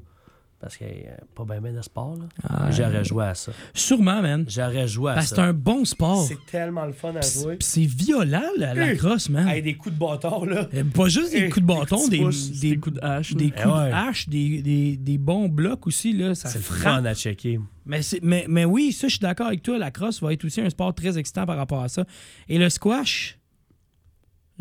parce 0.61 0.76
qu'il 0.76 0.86
n'y 0.88 1.06
a 1.06 1.16
pas 1.34 1.44
bien 1.44 1.61
ben 1.61 1.74
de 1.74 1.80
sport, 1.80 2.16
là, 2.16 2.26
Ah, 2.46 2.70
j'aurais 2.70 3.02
joué 3.02 3.24
à 3.24 3.34
ça. 3.34 3.50
Sûrement, 3.72 4.20
man. 4.20 4.44
J'aurais 4.46 4.86
joué 4.86 5.11
à 5.12 5.14
Parce 5.14 5.30
que 5.30 5.36
ça. 5.36 5.42
c'est 5.42 5.48
un 5.48 5.52
bon 5.54 5.84
sport. 5.86 6.22
C'est 6.26 6.44
tellement 6.50 6.84
le 6.84 6.92
fun 6.92 7.14
à 7.16 7.20
Pis 7.20 7.40
jouer. 7.40 7.56
c'est 7.61 7.86
violent, 7.86 8.42
la, 8.58 8.94
crosse, 8.94 9.30
man. 9.30 9.48
Hey, 9.48 9.62
des 9.62 9.74
coups 9.76 9.94
de 9.94 9.98
bâton, 9.98 10.44
là. 10.44 10.68
Euh, 10.74 10.84
Pas 10.84 11.08
juste 11.08 11.32
des 11.32 11.38
Hey, 11.44 11.48
coups 11.50 11.62
de 11.62 11.66
bâton, 11.66 11.96
des 11.96 12.02
petits 12.02 12.11
des, 12.18 12.24
pouces, 12.24 12.50
des, 12.61 12.70
Des 12.70 12.76
coups 12.76 12.96
de 12.96 13.04
hache. 13.04 13.32
des 13.34 13.50
coups 13.50 13.62
Eh 13.64 13.68
ouais. 13.68 13.88
de 13.88 13.94
hache, 13.94 14.28
des, 14.28 14.62
des, 14.62 14.96
des 14.98 15.18
bons 15.18 15.48
blocs 15.48 15.86
aussi, 15.86 16.12
là, 16.12 16.34
ça 16.34 16.48
C'est 16.50 16.61
fun 16.62 17.04
à 17.06 17.14
checker. 17.14 17.58
Mais, 17.86 18.02
c'est- 18.02 18.20
mais, 18.22 18.44
mais 18.48 18.66
oui, 18.66 18.92
ça, 18.92 19.08
je 19.08 19.12
suis 19.14 19.20
d'accord 19.20 19.46
avec 19.46 19.62
toi. 19.62 19.78
La 19.78 19.90
crosse 19.90 20.22
va 20.22 20.32
être 20.34 20.44
aussi 20.44 20.61
un 20.61 20.68
sport 20.68 20.94
très 20.94 21.16
excitant 21.18 21.46
par 21.46 21.56
rapport 21.56 21.80
à 21.82 21.88
ça. 21.88 22.04
Et 22.48 22.58
le 22.58 22.68
squash? 22.68 23.38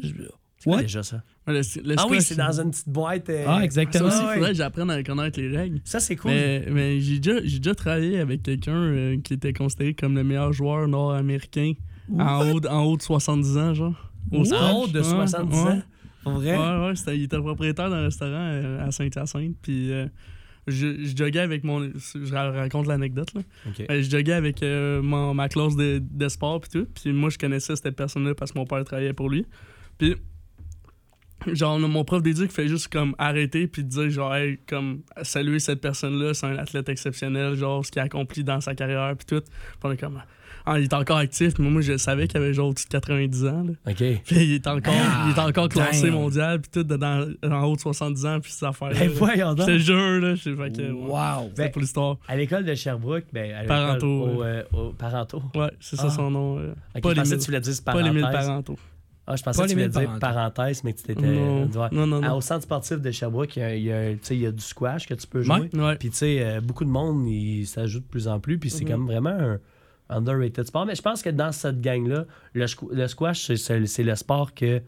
je- 0.01 0.13
C'est 0.59 0.77
déjà 0.77 1.03
ça? 1.03 1.23
Ouais, 1.49 1.61
le- 1.61 1.87
le 1.89 1.95
Ah 1.97 2.05
oui, 2.09 2.21
c'est 2.21 2.35
dans 2.35 2.59
une 2.61 2.71
petite 2.71 2.89
boîte. 2.89 3.29
euh, 3.29 3.43
Ah, 3.47 3.57
Ça 3.59 3.63
exactement. 3.63 4.07
aussi, 4.07 4.17
il 4.21 4.27
ouais. 4.27 4.33
faudrait 4.35 4.51
que 4.51 4.57
j'apprenne 4.57 4.89
à 4.89 5.03
connaître 5.03 5.39
les 5.39 5.55
règles. 5.57 5.79
Ça, 5.83 5.99
c'est 5.99 6.15
cool. 6.15 6.31
Mais, 6.31 6.65
mais 6.71 6.99
j'ai 6.99 7.19
déjà, 7.19 7.39
j'ai 7.43 7.57
déjà 7.59 7.75
travaillé 7.75 8.19
avec 8.19 8.43
quelqu'un 8.43 8.73
euh, 8.75 9.17
qui 9.23 9.33
était 9.33 9.53
considéré 9.53 9.93
comme 9.93 10.15
le 10.15 10.23
meilleur 10.23 10.53
joueur 10.53 10.87
nord-américain 10.87 11.73
en 12.17 12.49
haut, 12.51 12.59
de- 12.59 12.67
en 12.67 12.83
haut 12.83 12.97
de 12.97 13.01
70 13.01 13.57
ans, 13.57 13.73
genre. 13.73 14.11
Au 14.31 14.37
En 14.53 14.81
haut 14.81 14.87
de 14.87 14.99
Ouais, 14.99 15.03
70 15.03 15.55
ouais. 15.55 15.71
ans? 15.71 15.81
Pour 16.23 16.33
vrai? 16.33 16.57
Ouais, 16.57 16.87
ouais, 16.87 16.95
c'était- 16.95 17.17
il 17.17 17.23
était 17.23 17.37
propriétaire 17.39 17.89
d'un 17.89 18.01
restaurant 18.03 18.31
euh, 18.33 18.85
à 18.87 18.91
Saint-Hyacinthe. 18.91 19.55
Puis 19.61 19.91
euh, 19.91 20.05
je, 20.67 21.03
je 21.03 21.15
joguais 21.15 21.39
avec 21.39 21.63
mon. 21.63 21.81
Je 21.81 22.33
raconte 22.33 22.85
l'anecdote, 22.87 23.33
là. 23.33 23.41
OK. 23.67 23.85
Euh, 23.89 24.01
je 24.03 24.09
joguais 24.09 24.33
avec 24.33 24.61
euh, 24.61 25.01
mon- 25.01 25.33
ma 25.33 25.47
classe 25.49 25.75
de, 25.75 25.99
de 26.03 26.27
sport 26.29 26.59
puis 26.59 26.69
tout. 26.81 26.87
Puis 26.93 27.11
moi, 27.13 27.29
je 27.29 27.37
connaissais 27.37 27.75
cette 27.75 27.95
personne-là 27.95 28.35
parce 28.35 28.51
que 28.51 28.59
mon 28.59 28.65
père 28.65 28.83
travaillait 28.83 29.13
pour 29.13 29.29
lui. 29.29 29.45
Puis, 29.97 30.15
genre, 31.47 31.79
mon 31.79 32.03
prof 32.03 32.21
d'éduc 32.21 32.51
fait 32.51 32.67
juste 32.67 32.87
comme 32.89 33.15
arrêter 33.17 33.67
puis 33.67 33.83
dire, 33.83 34.09
genre, 34.09 34.35
hey, 34.35 34.59
comme, 34.67 35.01
saluer 35.23 35.59
cette 35.59 35.81
personne-là, 35.81 36.33
c'est 36.33 36.45
un 36.47 36.57
athlète 36.57 36.89
exceptionnel, 36.89 37.55
genre, 37.55 37.85
ce 37.85 37.91
qu'il 37.91 38.01
a 38.01 38.05
accompli 38.05 38.43
dans 38.43 38.61
sa 38.61 38.75
carrière 38.75 39.15
puis 39.17 39.25
tout. 39.25 39.41
Puis 39.41 39.79
on 39.83 39.91
est 39.91 39.97
comme. 39.97 40.21
Ah, 40.65 40.77
il 40.77 40.83
est 40.83 40.93
encore 40.93 41.17
actif, 41.17 41.53
mais 41.57 41.69
moi, 41.69 41.81
je 41.81 41.97
savais 41.97 42.27
qu'il 42.27 42.37
avait 42.37 42.53
genre 42.53 42.67
au-dessus 42.69 42.85
de 42.85 42.91
90 42.91 43.45
ans. 43.45 43.63
Là. 43.63 43.73
OK. 43.91 43.95
Puis 43.97 44.35
il 44.35 44.53
est 44.55 44.67
encore, 44.67 44.93
Ah, 44.95 45.25
il 45.27 45.31
est 45.35 45.39
encore 45.39 45.67
classé 45.69 46.03
damn. 46.07 46.13
mondial, 46.15 46.59
puis 46.61 46.69
tout 46.71 46.83
dans, 46.83 47.27
en 47.43 47.63
haut 47.63 47.75
de 47.75 47.79
70 47.81 48.25
ans, 48.25 48.39
puis 48.39 48.51
ces 48.51 48.65
affaires. 48.65 48.89
Ben 48.89 49.09
voyons 49.09 49.55
donc. 49.55 49.67
jure, 49.77 50.19
là. 50.19 50.35
Je 50.35 50.41
sais 50.43 50.55
fait 50.55 50.69
que. 50.75 50.81
ouais. 50.91 51.09
Wow. 51.09 51.51
C'est 51.55 51.71
pour 51.71 51.81
l'histoire. 51.81 52.17
À 52.27 52.35
l'école 52.35 52.65
de 52.65 52.75
Sherbrooke, 52.75 53.23
ben, 53.33 53.51
à 53.55 53.63
Parentaux, 53.63 54.07
Au, 54.27 54.43
euh, 54.43 54.63
au- 54.73 54.89
parentaux. 54.91 55.41
Ouais, 55.55 55.71
c'est 55.79 55.95
ça 55.95 56.07
Ah. 56.07 56.11
son 56.11 56.29
nom. 56.29 56.59
euh. 56.59 56.73
Pas 57.01 57.09
je 57.09 57.15
les 57.15 57.21
mille- 57.21 57.31
que 57.31 57.35
tu 57.39 57.45
voulais 57.47 57.61
dire 57.61 57.73
Pas 57.85 58.01
les 58.01 58.11
mille 58.11 58.21
parentaux. 58.31 58.77
Ah, 59.31 59.35
je 59.35 59.43
pensais 59.43 59.57
Pas 59.61 59.63
que 59.65 59.69
tu 59.69 59.75
voulais 59.75 59.89
dire 59.89 60.01
parenthaux. 60.19 60.19
parenthèse, 60.19 60.83
mais 60.83 60.93
que 60.93 61.01
tu 61.03 61.11
étais. 61.11 61.21
Non. 61.21 61.65
ouais. 61.67 61.87
non, 61.91 62.07
non, 62.07 62.21
Ah, 62.23 62.35
au 62.35 62.41
centre 62.41 62.63
sportif 62.63 62.99
de 62.99 63.11
Sherbrooke, 63.11 63.55
il 63.57 63.59
y 63.59 63.63
a, 63.63 63.75
il 63.75 63.83
y 63.83 63.91
a- 63.91 64.11
tu 64.13 64.19
sais, 64.23 64.35
il 64.35 64.41
y 64.41 64.45
a 64.47 64.51
du 64.51 64.61
squash 64.63 65.07
que 65.07 65.13
tu 65.13 65.27
peux 65.27 65.43
jouer. 65.43 65.69
Ouais. 65.73 65.79
Ouais. 65.79 65.95
Puis, 65.97 66.09
tu 66.09 66.17
sais, 66.17 66.37
euh, 66.41 66.61
beaucoup 66.61 66.83
de 66.83 66.89
monde, 66.89 67.27
il 67.29 67.65
s'ajoute 67.67 68.03
de 68.03 68.09
plus 68.09 68.27
en 68.27 68.39
plus. 68.39 68.57
Puis, 68.57 68.71
c'est 68.71 68.85
Mhm. 68.85 68.89
comme 68.91 69.05
vraiment 69.05 69.29
un 69.29 69.59
underrated 70.09 70.65
sport. 70.65 70.85
Mais 70.85 70.95
je 70.95 71.01
pense 71.01 71.21
que 71.21 71.29
dans 71.29 71.51
cette 71.51 71.79
gang-là, 71.81 72.25
le, 72.53 72.65
squ- 72.65 72.91
le 72.91 73.07
squash, 73.07 73.53
c'est- 73.55 74.03
le 74.03 74.15
sport 74.15 74.53
que, 74.55 74.81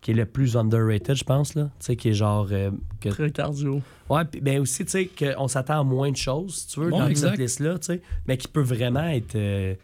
qui 0.00 0.10
est 0.10 0.14
le 0.14 0.26
plus 0.26 0.56
underrated, 0.56 1.14
je 1.16 1.24
pense. 1.24 1.54
là. 1.54 1.70
Tu 1.78 1.86
sais, 1.86 1.96
qui 1.96 2.08
est 2.08 2.14
genre. 2.14 2.48
euh, 2.50 2.70
que- 3.00 3.08
Très 3.10 3.30
cardio. 3.30 3.80
Ouais, 4.10 4.24
puis 4.24 4.40
ben 4.40 4.60
aussi, 4.60 4.84
tu 4.84 4.90
sais, 4.90 5.06
qu'on 5.06 5.48
s'attend 5.48 5.80
à 5.80 5.84
moins 5.84 6.10
de 6.10 6.16
choses, 6.16 6.56
si 6.56 6.66
tu 6.66 6.80
veux, 6.80 6.90
dans 6.90 7.06
exact. 7.06 7.30
cette 7.30 7.38
liste-là, 7.38 7.78
tu 7.78 7.86
sais, 7.86 8.02
mais 8.26 8.36
qui 8.36 8.48
peut 8.48 8.60
vraiment 8.60 9.06
être, 9.06 9.36
euh, 9.36 9.74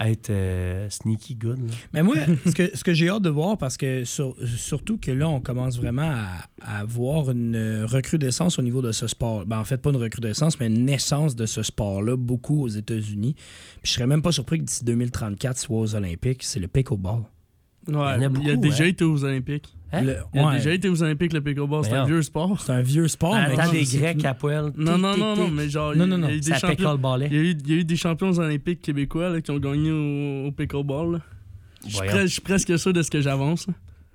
être 0.00 0.30
euh, 0.30 0.88
sneaky 0.90 1.34
good. 1.34 1.58
là. 1.58 1.74
Mais 1.92 2.02
moi, 2.02 2.14
ce 2.46 2.52
que, 2.52 2.76
ce 2.76 2.84
que 2.84 2.94
j'ai 2.94 3.08
hâte 3.08 3.22
de 3.22 3.30
voir, 3.30 3.58
parce 3.58 3.76
que 3.76 4.04
sur- 4.04 4.36
surtout 4.56 4.96
que 4.98 5.10
là, 5.10 5.28
on 5.28 5.40
commence 5.40 5.76
vraiment 5.78 6.10
à, 6.62 6.80
à 6.80 6.84
voir 6.84 7.30
une 7.30 7.84
recrudescence 7.84 8.58
au 8.58 8.62
niveau 8.62 8.80
de 8.82 8.92
ce 8.92 9.06
sport. 9.06 9.44
Ben, 9.46 9.58
en 9.58 9.64
fait, 9.64 9.78
pas 9.78 9.90
une 9.90 9.96
recrudescence, 9.96 10.60
mais 10.60 10.66
une 10.68 10.84
naissance 10.84 11.34
de 11.34 11.46
ce 11.46 11.62
sport-là, 11.62 12.16
beaucoup 12.16 12.62
aux 12.62 12.68
États-Unis. 12.68 13.34
Puis 13.34 13.90
je 13.90 13.90
serais 13.92 14.06
même 14.06 14.22
pas 14.22 14.32
surpris 14.32 14.58
que 14.58 14.64
d'ici 14.64 14.84
2034 14.84 15.58
soit 15.58 15.78
aux 15.78 15.94
Olympiques, 15.94 16.42
c'est 16.44 16.60
le 16.60 16.68
pickleball. 16.68 17.22
Ouais, 17.88 17.94
Il 17.94 17.94
y 17.94 17.98
a 17.98 18.14
il 18.16 18.24
a 18.24 18.28
beaucoup, 18.28 18.56
déjà 18.58 18.84
hein. 18.84 18.88
été 18.88 19.04
aux 19.04 19.24
Olympiques. 19.24 19.74
Hein? 19.92 20.02
Le- 20.02 20.16
Il 20.34 20.40
a 20.40 20.46
ouais, 20.46 20.56
déjà 20.56 20.72
été 20.72 20.88
aux 20.88 21.02
Olympiques, 21.02 21.32
le 21.32 21.40
pickleball. 21.40 21.84
C'est 21.84 21.92
un 21.94 22.04
vieux 22.04 22.22
sport. 22.22 22.60
C'est 22.60 22.72
un 22.72 22.82
vieux 22.82 23.08
sport. 23.08 23.34
Ah, 23.34 23.46
mais 23.48 23.58
Attends, 23.58 23.72
des 23.72 23.84
Grecs 23.84 24.24
à 24.24 24.34
poil. 24.34 24.72
Non, 24.76 24.98
non, 24.98 25.16
non, 25.16 25.34
non, 25.36 25.50
mais 25.50 25.68
genre, 25.70 25.94
Non, 25.96 26.04
il 26.04 26.06
y 26.06 26.10
non, 26.10 26.14
a- 26.16 26.18
non, 26.18 26.28
il 26.28 26.30
y 26.30 26.34
a 26.34 26.36
eu 26.36 26.40
des 26.40 26.54
champions. 26.54 27.16
Il 27.20 27.32
y, 27.32 27.36
a 27.36 27.40
eu, 27.40 27.50
il 27.64 27.70
y 27.70 27.72
a 27.72 27.76
eu 27.80 27.84
des 27.84 27.96
champions 27.96 28.32
olympiques 28.38 28.82
québécois 28.82 29.30
là, 29.30 29.40
qui 29.40 29.50
ont 29.50 29.58
gagné 29.58 29.90
au, 29.90 30.48
au 30.48 30.52
pickleball. 30.52 31.20
Je 31.84 31.88
suis 31.90 31.96
Voyons. 31.98 32.12
pres- 32.12 32.22
je 32.22 32.26
suis 32.26 32.40
presque 32.42 32.78
sûr 32.78 32.92
de 32.92 33.02
ce 33.02 33.10
que 33.10 33.20
j'avance. 33.20 33.66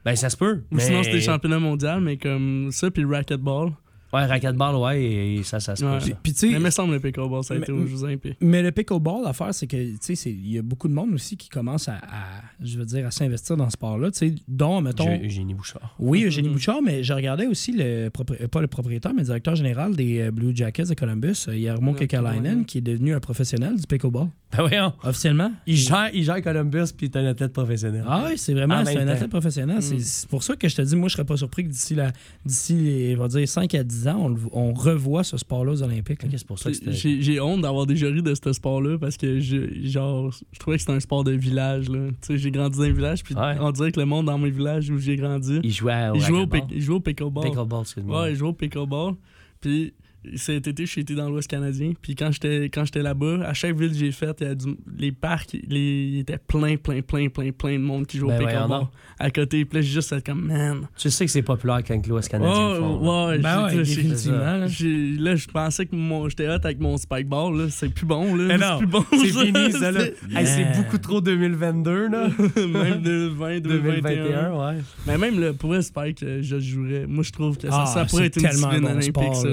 Ben, 0.06 0.16
ça 0.16 0.30
se 0.30 0.38
peut. 0.38 0.64
Ou 0.72 0.76
mais... 0.76 0.82
sinon, 0.84 1.02
c'est 1.02 1.12
des 1.12 1.22
championnats 1.22 1.60
mondiaux, 1.60 2.00
mais 2.02 2.18
comme 2.18 2.70
ça, 2.72 2.92
puis 2.92 3.02
le 3.04 3.10
racquetball. 3.10 3.72
Ouais, 4.14 4.26
racquetball, 4.26 4.76
ouais, 4.76 5.04
et 5.04 5.44
ça, 5.44 5.60
ça 5.60 5.76
se 5.76 5.84
Ouais. 5.84 5.98
peut. 5.98 6.12
Puis, 6.22 6.34
tu 6.34 6.52
sais, 6.52 6.60
me 6.60 6.70
semble 6.70 6.94
le 6.94 7.00
pickleball, 7.00 7.44
ça 7.44 7.54
a 7.54 7.58
Mais- 7.58 7.64
été 7.64 7.72
aux 7.72 7.86
Jeux 7.88 8.04
Olympiques. 8.04 8.38
Mais 8.42 8.62
le 8.62 8.72
pickleball, 8.72 9.24
l'affaire, 9.24 9.54
c'est 9.54 9.66
que, 9.68 9.76
tu 9.76 9.98
sais, 10.02 10.16
c'est- 10.16 10.32
il 10.32 10.52
y 10.54 10.58
a 10.60 10.62
beaucoup 10.62 10.88
de 10.88 10.94
monde 10.94 11.14
aussi 11.14 11.36
qui 11.36 11.50
commence 11.50 11.90
à, 11.90 11.96
à, 11.96 12.42
je 12.64 12.78
veux 12.78 12.86
dire, 12.86 13.08
à 13.08 13.12
s'investir 13.12 13.58
dans 13.58 13.66
ce 13.66 13.74
sport-là, 13.74 14.12
tu 14.12 14.18
sais, 14.20 14.36
dont, 14.48 14.82
mettons... 14.82 15.10
Eugénie 15.24 15.54
Bouchard. 15.56 15.96
Oui, 16.00 16.24
Eugénie 16.26 16.50
Bouchard, 16.50 16.82
mais 16.84 17.04
je 17.04 17.12
regardais 17.14 17.48
aussi 17.48 17.72
le 17.72 17.84
euh, 17.84 18.48
pas 18.48 18.62
le 18.62 18.68
propriétaire, 18.68 19.14
mais 19.14 19.22
le 19.22 19.26
directeur 19.26 19.56
général 19.56 19.96
des 19.96 20.20
euh, 20.22 20.32
Blue 20.32 20.56
Jackets 20.56 20.86
de 20.86 20.94
Columbus, 20.94 21.46
euh, 21.48 21.58
Jarmo 21.60 21.92
Ok, 21.92 22.00
Kekalainen, 22.00 22.66
qui 22.66 22.78
est 22.78 22.82
devenu 22.82 23.14
un 23.16 23.20
professionnel 23.20 23.76
du 23.78 23.88
pickleball. 23.88 24.28
Ben 24.56 24.68
voyons. 24.68 24.94
Officiellement. 25.04 25.52
Il 25.66 25.76
gère, 25.76 26.10
il 26.14 26.24
gère 26.24 26.40
Columbus, 26.42 26.94
puis 26.96 27.08
il 27.08 27.18
est 27.18 27.18
un 27.18 27.26
athlète 27.26 27.54
professionnel. 27.54 28.04
Ah 28.08 28.26
oui, 28.30 28.38
c'est 28.38 28.54
vraiment 28.54 28.86
c'est 28.86 28.98
un 28.98 29.08
athlète 29.08 29.30
professionnel. 29.32 29.82
C'est- 29.82 29.96
Mm. 29.96 30.00
C'est 30.00 30.30
pour 30.30 30.44
ça 30.44 30.56
que 30.56 30.68
je 30.70 30.76
te 30.76 30.82
dis, 30.84 30.96
moi, 30.96 31.08
je 31.10 31.14
serais 31.14 31.26
pas 31.26 31.38
surpris 31.38 31.64
que 31.64 31.70
d'ici 31.70 31.96
la, 31.96 32.12
d'ici 32.46 32.74
les, 32.76 33.16
on 33.16 33.22
va 33.22 33.28
dire 33.30 33.48
5 33.48 33.74
à 33.76 33.84
10 33.84 34.03
ans, 34.08 34.18
on, 34.20 34.30
le- 34.30 34.40
on 34.52 34.74
revoit 34.74 35.24
ce 35.24 35.38
sport-là 35.38 35.72
aux 35.74 35.84
Olympiques. 35.84 36.24
là. 36.24 36.30
Ok, 36.30 36.36
c'est 36.38 36.48
pour 36.48 36.60
ça 36.60 36.72
que. 36.72 36.92
J'ai 36.92 37.22
j'ai 37.22 37.40
honte 37.40 37.62
d'avoir 37.62 37.86
déjà 37.86 38.08
ri 38.08 38.22
de 38.22 38.34
ce 38.36 38.54
sport-là 38.54 38.98
parce 38.98 39.18
que 39.18 39.40
je, 39.40 39.58
genre, 39.88 40.32
je 40.52 40.60
trouvais 40.60 40.78
que 40.78 40.82
c'était 40.82 40.94
un 40.94 41.00
sport 41.00 41.24
de 41.24 41.32
village. 41.32 41.90
là. 41.90 42.08
Tu 42.10 42.16
sais, 42.22 42.38
j'ai 42.38 42.52
grandi 42.52 42.78
dans 42.78 42.84
un 42.84 42.92
village, 42.92 43.24
puis 43.24 43.36
Ouais. 43.36 43.56
on 43.60 43.72
dirait 43.72 43.92
que 43.92 44.00
le 44.00 44.06
monde 44.06 44.26
dans 44.28 44.38
mon 44.38 44.48
village 44.50 44.90
où 44.90 44.98
j'ai 44.98 45.16
grandi, 45.16 45.60
Il 45.64 45.72
jouait 45.72 46.10
au 46.10 46.16
il 46.16 46.22
jouait 46.22 46.42
au, 46.42 46.48
pick- 46.48 46.64
il 46.72 46.82
jouait 46.82 46.96
au 46.96 47.00
pickleball. 47.00 47.44
Pickleball, 47.46 47.82
excuse-moi. 47.82 48.22
Ouais, 48.24 48.32
il 48.32 48.36
jouait 48.36 48.50
au 48.50 48.54
pickleball. 48.54 49.14
Puis 49.62 49.94
cet 50.36 50.68
été, 50.68 50.86
j'ai 50.86 51.02
été 51.02 51.16
dans 51.16 51.30
l'Ouest 51.30 51.50
canadien. 51.50 51.94
Puis 52.02 52.16
quand 52.16 52.32
j'étais 52.32 52.66
quand 52.66 52.86
j'étais 52.86 53.02
là-bas, 53.02 53.40
à 53.46 53.54
chaque 53.54 53.76
ville 53.78 53.90
que 53.92 53.98
j'ai 53.98 54.12
faite, 54.12 54.38
il 54.42 54.48
y 54.48 54.50
a 54.50 54.56
du- 54.56 54.78
les 54.98 55.12
parcs, 55.12 55.54
les, 55.68 56.10
il 56.14 56.20
était 56.20 56.38
plein, 56.38 56.76
plein, 56.78 57.02
plein, 57.02 57.28
plein, 57.30 57.52
plein 57.52 57.74
de 57.74 57.84
monde 57.84 58.06
qui 58.08 58.18
joue 58.18 58.28
Ben 58.28 58.42
au 58.42 58.46
pickleball. 58.46 58.84
À 59.20 59.30
côté, 59.32 59.66
puis 59.66 59.78
là, 59.78 59.82
j'ai 59.82 59.92
juste 59.94 60.24
comme, 60.26 60.46
man. 60.48 60.88
Tu 60.98 61.10
sais 61.10 61.26
que 61.26 61.32
c'est 61.32 61.42
populaire 61.42 61.82
quand 61.88 62.06
l'Ouest 62.08 62.30
canadien 62.30 62.70
le 62.70 62.74
Ouais, 62.74 62.80
font, 62.80 63.02
là. 63.02 63.28
ouais, 63.28 63.38
Ben 63.40 63.70
j'ai- 63.70 63.78
ouais, 63.78 63.86
j'ai- 63.86 63.96
définitivement. 63.96 64.38
là. 64.58 64.68
j'ai- 64.68 65.12
Là, 65.18 65.36
je 65.36 65.48
pensais 65.48 65.86
que 65.86 65.96
mon- 65.96 66.28
j'étais 66.30 66.48
hot 66.48 66.60
avec 66.64 66.80
mon 66.80 66.98
spike 66.98 67.28
ball. 67.28 67.56
Là. 67.58 67.66
C'est 67.70 67.90
plus 67.90 68.06
bon. 68.06 68.36
Là. 68.36 68.44
Mais 68.46 68.58
non, 68.58 68.66
c'est 68.74 68.78
plus 68.80 68.88
bon. 68.88 69.06
C'est 69.12 69.30
ça. 69.30 69.42
fini, 69.46 69.72
ça, 69.72 69.92
là. 69.92 70.00
C'est- 70.04 70.38
Hey, 70.40 70.46
c'est 70.48 70.60
Yeah. 70.62 70.78
beaucoup 70.78 70.98
trop 70.98 71.22
2022, 71.22 72.08
là. 72.10 72.28
même 72.58 73.02
de 73.02 73.28
20, 73.28 73.60
2021. 73.60 74.02
2021, 74.24 74.54
ouais. 74.54 74.78
Mais 75.08 75.18
même 75.18 75.40
le, 75.40 75.54
pour 75.54 75.70
vrai, 75.70 75.82
Spike, 75.82 76.24
euh, 76.24 76.40
je 76.42 76.60
jouerais. 76.60 77.06
Moi, 77.08 77.24
je 77.24 77.32
trouve 77.32 77.58
que 77.58 77.70
ça, 77.70 77.84
Ah, 77.84 77.86
ça 77.86 78.06
pourrait 78.06 78.26
être 78.28 78.38
une 78.42 78.50
discipline 78.50 78.82
bon 78.82 78.88
olympique. 78.88 79.10
sport, 79.12 79.36
ça, 79.36 79.48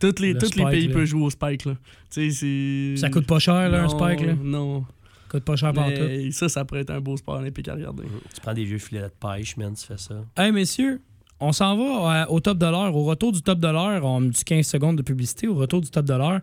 Toutes 0.00 0.18
les, 0.20 0.32
Le 0.32 0.40
tous 0.40 0.54
les 0.56 0.64
pays 0.64 0.88
là. 0.88 0.94
peuvent 0.94 1.04
jouer 1.04 1.22
au 1.22 1.30
Spike. 1.30 1.66
Là. 1.66 1.74
Tu 2.10 2.30
sais, 2.30 2.94
c'est. 2.96 3.00
Ça 3.00 3.10
coûte 3.10 3.26
pas 3.26 3.38
cher, 3.38 3.68
là, 3.68 3.84
un 3.84 3.88
spike. 3.88 4.22
Là? 4.22 4.34
Non. 4.42 4.84
coûte 5.28 5.44
pas 5.44 5.56
cher 5.56 5.72
partout. 5.72 6.30
Ça, 6.32 6.48
ça 6.48 6.64
pourrait 6.64 6.80
être 6.80 6.90
un 6.90 7.00
beau 7.00 7.16
sport 7.16 7.36
olympique 7.36 7.68
à 7.68 7.74
regarder. 7.74 8.04
Tu 8.34 8.40
prends 8.40 8.54
des 8.54 8.64
vieux 8.64 8.78
filets 8.78 9.02
de 9.02 9.12
pêche, 9.20 9.56
man, 9.56 9.74
tu 9.74 9.86
fais 9.86 9.98
ça. 9.98 10.14
Hey, 10.36 10.50
messieurs, 10.52 11.00
on 11.38 11.52
s'en 11.52 11.76
va 11.76 12.22
euh, 12.22 12.26
au 12.28 12.40
top 12.40 12.58
de 12.58 12.66
l'heure. 12.66 12.94
Au 12.96 13.04
retour 13.04 13.32
du 13.32 13.42
top 13.42 13.60
de 13.60 13.68
l'heure, 13.68 14.04
on 14.04 14.20
me 14.20 14.30
dit 14.30 14.44
15 14.44 14.66
secondes 14.66 14.96
de 14.96 15.02
publicité. 15.02 15.46
Au 15.48 15.54
retour 15.54 15.80
du 15.80 15.90
top 15.90 16.06
de 16.06 16.14
l'heure, 16.14 16.40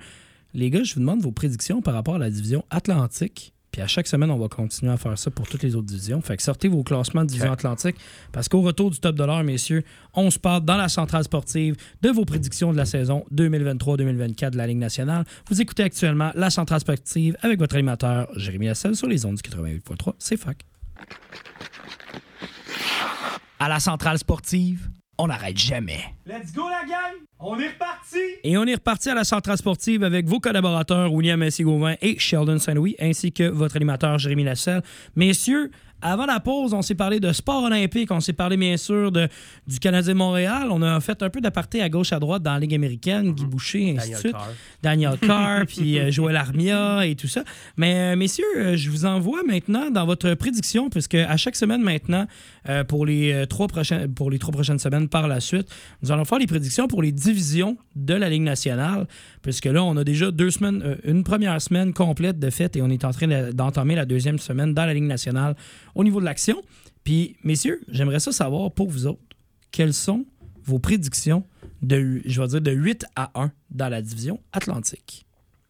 les 0.53 0.69
gars, 0.69 0.83
je 0.83 0.93
vous 0.93 0.99
demande 1.01 1.21
vos 1.21 1.31
prédictions 1.31 1.81
par 1.81 1.93
rapport 1.93 2.15
à 2.15 2.19
la 2.19 2.29
division 2.29 2.63
Atlantique. 2.69 3.53
Puis 3.71 3.81
à 3.81 3.87
chaque 3.87 4.07
semaine, 4.07 4.31
on 4.31 4.37
va 4.37 4.47
continuer 4.47 4.91
à 4.91 4.97
faire 4.97 5.17
ça 5.17 5.29
pour 5.29 5.47
toutes 5.47 5.63
les 5.63 5.75
autres 5.75 5.87
divisions. 5.87 6.21
Fait 6.21 6.37
que 6.37 6.43
sortez 6.43 6.67
vos 6.67 6.83
classements 6.83 7.21
de 7.21 7.27
division 7.27 7.51
Atlantique 7.51 7.95
parce 8.31 8.49
qu'au 8.49 8.61
retour 8.61 8.91
du 8.91 8.99
top 8.99 9.15
de 9.15 9.23
l'heure, 9.23 9.43
messieurs, 9.43 9.83
on 10.13 10.31
se 10.31 10.39
parle 10.39 10.65
dans 10.65 10.77
la 10.77 10.89
centrale 10.89 11.23
sportive 11.23 11.75
de 12.01 12.09
vos 12.09 12.25
prédictions 12.25 12.71
de 12.71 12.77
la 12.77 12.85
saison 12.85 13.25
2023-2024 13.33 14.51
de 14.51 14.57
la 14.57 14.67
Ligue 14.67 14.77
nationale. 14.77 15.25
Vous 15.49 15.61
écoutez 15.61 15.83
actuellement 15.83 16.31
la 16.35 16.49
centrale 16.49 16.79
sportive 16.79 17.37
avec 17.41 17.59
votre 17.59 17.75
animateur 17.75 18.27
Jérémy 18.35 18.67
Lasselle 18.67 18.95
sur 18.95 19.07
les 19.07 19.25
ondes 19.25 19.35
du 19.35 19.49
88.3. 19.49 20.13
C'est 20.17 20.37
fac. 20.37 20.63
À 23.59 23.69
la 23.69 23.79
centrale 23.79 24.17
sportive, 24.17 24.89
on 25.17 25.27
n'arrête 25.27 25.57
jamais. 25.57 25.99
Let's 26.25 26.53
go, 26.53 26.63
la 26.69 26.87
gang! 26.87 27.15
On 27.39 27.59
est 27.59 27.69
reparti! 27.69 28.17
Et 28.43 28.57
on 28.57 28.65
est 28.65 28.75
reparti 28.75 29.09
à 29.09 29.15
la 29.15 29.23
centrale 29.23 29.57
sportive 29.57 30.03
avec 30.03 30.27
vos 30.27 30.39
collaborateurs 30.39 31.11
William 31.11 31.39
Messi-Gauvin 31.39 31.95
et 32.01 32.19
Sheldon 32.19 32.59
Saint-Louis, 32.59 32.95
ainsi 32.99 33.31
que 33.31 33.43
votre 33.43 33.75
animateur 33.75 34.17
Jérémy 34.19 34.43
Lasselle. 34.43 34.81
Messieurs, 35.15 35.71
avant 36.01 36.27
la 36.27 36.39
pause, 36.39 36.73
on 36.75 36.83
s'est 36.83 36.95
parlé 36.95 37.19
de 37.19 37.31
sport 37.31 37.63
olympique, 37.63 38.11
on 38.11 38.19
s'est 38.19 38.33
parlé 38.33 38.55
bien 38.55 38.77
sûr 38.77 39.11
de, 39.11 39.27
du 39.65 39.79
Canadien 39.79 40.13
de 40.13 40.17
Montréal, 40.17 40.67
on 40.69 40.83
a 40.83 40.99
fait 40.99 41.23
un 41.23 41.29
peu 41.31 41.41
d'aparté 41.41 41.81
à 41.81 41.89
gauche 41.89 42.13
à 42.13 42.19
droite 42.19 42.43
dans 42.43 42.53
la 42.53 42.59
Ligue 42.59 42.75
américaine, 42.75 43.31
Guy 43.31 43.45
Boucher, 43.45 43.95
ainsi 43.97 44.11
de 44.11 44.13
Daniel 44.13 44.19
suite. 44.19 44.31
Carr. 44.33 44.49
Daniel 44.83 45.17
Carr, 45.21 45.65
puis 45.65 45.97
euh, 45.97 46.11
Joël 46.11 46.35
Armia 46.35 47.05
et 47.07 47.15
tout 47.15 47.27
ça. 47.27 47.43
Mais 47.77 48.13
euh, 48.13 48.15
messieurs, 48.15 48.45
euh, 48.57 48.77
je 48.77 48.91
vous 48.91 49.05
envoie 49.05 49.41
maintenant 49.43 49.89
dans 49.89 50.05
votre 50.05 50.35
prédiction, 50.35 50.91
puisque 50.91 51.15
à 51.15 51.35
chaque 51.35 51.55
semaine 51.55 51.81
maintenant, 51.81 52.27
euh, 52.69 52.83
pour, 52.83 53.05
les, 53.05 53.31
euh, 53.33 53.45
trois 53.45 53.67
prochaines, 53.67 54.13
pour 54.13 54.29
les 54.29 54.39
trois 54.39 54.51
prochaines 54.51 54.79
semaines 54.79 55.07
par 55.09 55.27
la 55.27 55.39
suite, 55.39 55.67
nous 56.01 56.11
allons 56.11 56.25
faire 56.25 56.39
les 56.39 56.47
prédictions 56.47 56.87
pour 56.87 57.01
les 57.01 57.11
divisions 57.11 57.77
de 57.95 58.13
la 58.13 58.29
Ligue 58.29 58.41
nationale, 58.43 59.07
puisque 59.41 59.65
là, 59.65 59.83
on 59.83 59.95
a 59.97 60.03
déjà 60.03 60.31
deux 60.31 60.51
semaines, 60.51 60.81
euh, 60.83 60.95
une 61.03 61.23
première 61.23 61.61
semaine 61.61 61.93
complète 61.93 62.39
de 62.39 62.49
fait, 62.49 62.75
et 62.75 62.81
on 62.81 62.89
est 62.89 63.05
en 63.05 63.11
train 63.11 63.27
de- 63.27 63.51
d'entamer 63.51 63.95
la 63.95 64.05
deuxième 64.05 64.39
semaine 64.39 64.73
dans 64.73 64.85
la 64.85 64.93
Ligue 64.93 65.03
nationale 65.05 65.55
au 65.95 66.03
niveau 66.03 66.19
de 66.19 66.25
l'action. 66.25 66.61
Puis, 67.03 67.37
messieurs, 67.43 67.79
j'aimerais 67.89 68.19
ça 68.19 68.31
savoir 68.31 68.71
pour 68.71 68.89
vous 68.89 69.07
autres, 69.07 69.21
quelles 69.71 69.93
sont 69.93 70.25
vos 70.63 70.79
prédictions 70.79 71.43
de, 71.81 72.21
je 72.25 72.41
vais 72.41 72.47
dire, 72.47 72.61
de 72.61 72.71
8 72.71 73.05
à 73.15 73.31
1 73.41 73.51
dans 73.71 73.87
la 73.89 74.01
division 74.01 74.39
Atlantique? 74.51 75.25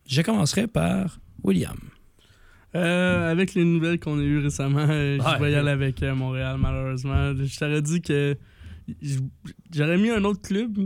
Je 0.08 0.22
commencerai 0.22 0.68
par 0.68 1.20
William. 1.44 1.78
Euh, 2.78 3.32
avec 3.32 3.54
les 3.54 3.66
nouvelles 3.66 4.00
qu'on 4.00 4.20
a 4.20 4.24
eues 4.24 4.40
récemment, 4.40 4.86
euh, 4.88 5.18
Ouais. 5.18 5.24
je 5.38 5.44
vais 5.44 5.52
y 5.52 5.56
aller 5.56 5.72
avec 5.72 6.02
euh, 6.04 6.14
Montréal, 6.16 6.58
malheureusement. 6.60 7.34
Je 7.36 7.58
t'aurais 7.60 7.82
dit 7.82 8.02
que 8.02 8.38
j'aurais 9.74 9.98
mis 9.98 10.10
un 10.10 10.24
autre 10.24 10.42
club, 10.42 10.78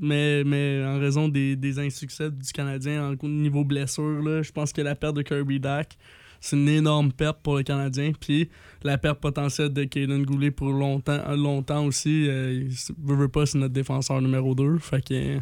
mais, 0.00 0.42
mais 0.44 0.82
en 0.84 0.98
raison 0.98 1.28
des, 1.28 1.56
des 1.56 1.78
insuccès 1.78 2.30
du 2.30 2.52
Canadien 2.52 3.14
en 3.20 3.28
niveau 3.28 3.64
blessure, 3.64 4.22
là, 4.22 4.42
je 4.42 4.50
pense 4.52 4.72
que 4.72 4.80
la 4.82 4.94
perte 4.94 5.16
de 5.16 5.22
Kirby 5.22 5.60
Dack, 5.60 5.96
c'est 6.40 6.56
une 6.56 6.68
énorme 6.68 7.12
perte 7.12 7.38
pour 7.42 7.56
le 7.56 7.62
Canadien. 7.62 8.12
Puis 8.18 8.50
la 8.82 8.98
perte 8.98 9.20
potentielle 9.20 9.72
de 9.72 9.84
Kaden 9.84 10.24
Goulet 10.24 10.50
pour 10.50 10.68
longtemps, 10.72 11.34
longtemps 11.36 11.86
aussi, 11.86 12.28
euh, 12.28 12.68
veut, 13.02 13.16
veut 13.16 13.28
pas, 13.28 13.46
c'est 13.46 13.58
notre 13.58 13.72
défenseur 13.72 14.20
numéro 14.20 14.54
2. 14.54 14.76
Fait 14.78 15.02
que 15.02 15.14
euh, 15.14 15.38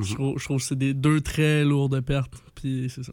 je, 0.00 0.14
trouve, 0.14 0.38
je 0.38 0.44
trouve 0.44 0.56
que 0.58 0.62
c'est 0.64 0.78
des 0.78 0.94
deux 0.94 1.20
très 1.20 1.64
lourdes 1.64 2.00
pertes. 2.00 2.32
Puis 2.54 2.86
c'est 2.88 3.02
ça. 3.02 3.12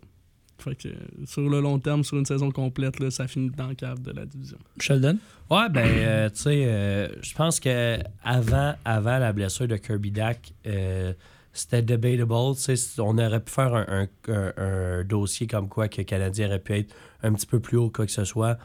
Fait 0.60 0.76
que 0.76 0.90
sur 1.26 1.48
le 1.50 1.62
long 1.62 1.78
terme, 1.80 2.04
sur 2.04 2.18
une 2.18 2.26
saison 2.26 2.50
complète, 2.52 3.00
là, 3.00 3.12
ça 3.12 3.28
finit 3.28 3.50
dans 3.52 3.68
le 3.68 3.76
cave 3.76 4.02
de 4.02 4.12
la 4.12 4.26
division. 4.26 4.58
Sheldon? 4.80 5.18
Ouais, 5.50 5.70
ben, 5.70 5.86
euh, 5.88 6.30
tu 6.30 6.42
sais, 6.42 6.64
euh, 6.66 7.08
je 7.22 7.34
pense 7.36 7.60
que 7.60 7.98
avant, 8.24 8.74
avant 8.84 9.18
la 9.20 9.34
blessure 9.34 9.68
de 9.68 9.78
Kirby 9.78 10.12
Dack, 10.12 10.54
euh, 10.66 11.14
c'était 11.54 11.82
debatable. 11.82 12.32
On 12.34 13.18
aurait 13.18 13.40
pu 13.40 13.52
faire 13.52 13.74
un, 13.74 13.86
un- 14.28 14.32
un- 14.34 14.54
un 14.58 15.04
dossier 15.04 15.48
comme 15.48 15.70
quoi 15.70 15.88
que 15.88 15.98
le 15.98 16.04
Canadien 16.06 16.48
aurait 16.48 16.60
pu 16.60 16.74
être 16.78 16.94
un 17.24 17.34
petit 17.34 17.48
peu 17.48 17.60
plus 17.60 17.78
haut, 17.78 17.90
quoi 17.90 18.06
que 18.06 18.12
ce 18.12 18.24
soit, 18.26 18.58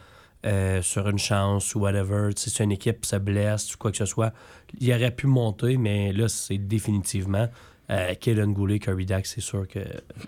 euh, 0.44 0.82
sur 0.82 1.08
une 1.08 1.18
chance 1.18 1.74
ou 1.74 1.80
whatever. 1.80 2.30
Si 2.36 2.50
une 2.62 2.72
équipe 2.72 3.04
se 3.06 3.16
blesse 3.16 3.74
ou 3.74 3.78
quoi 3.78 3.90
que 3.92 3.96
ce 3.98 4.04
soit, 4.06 4.32
il 4.80 4.92
aurait 4.92 5.10
pu 5.14 5.26
monter, 5.26 5.76
mais 5.76 6.12
là, 6.12 6.28
c'est 6.28 6.58
définitivement. 6.58 7.48
Euh, 7.92 8.14
Kaden 8.14 8.52
Goulet, 8.54 8.78
Kirby 8.78 9.04
Dack, 9.06 9.26
c'est 9.26 9.40
sûr 9.42 9.68
que 9.68 9.78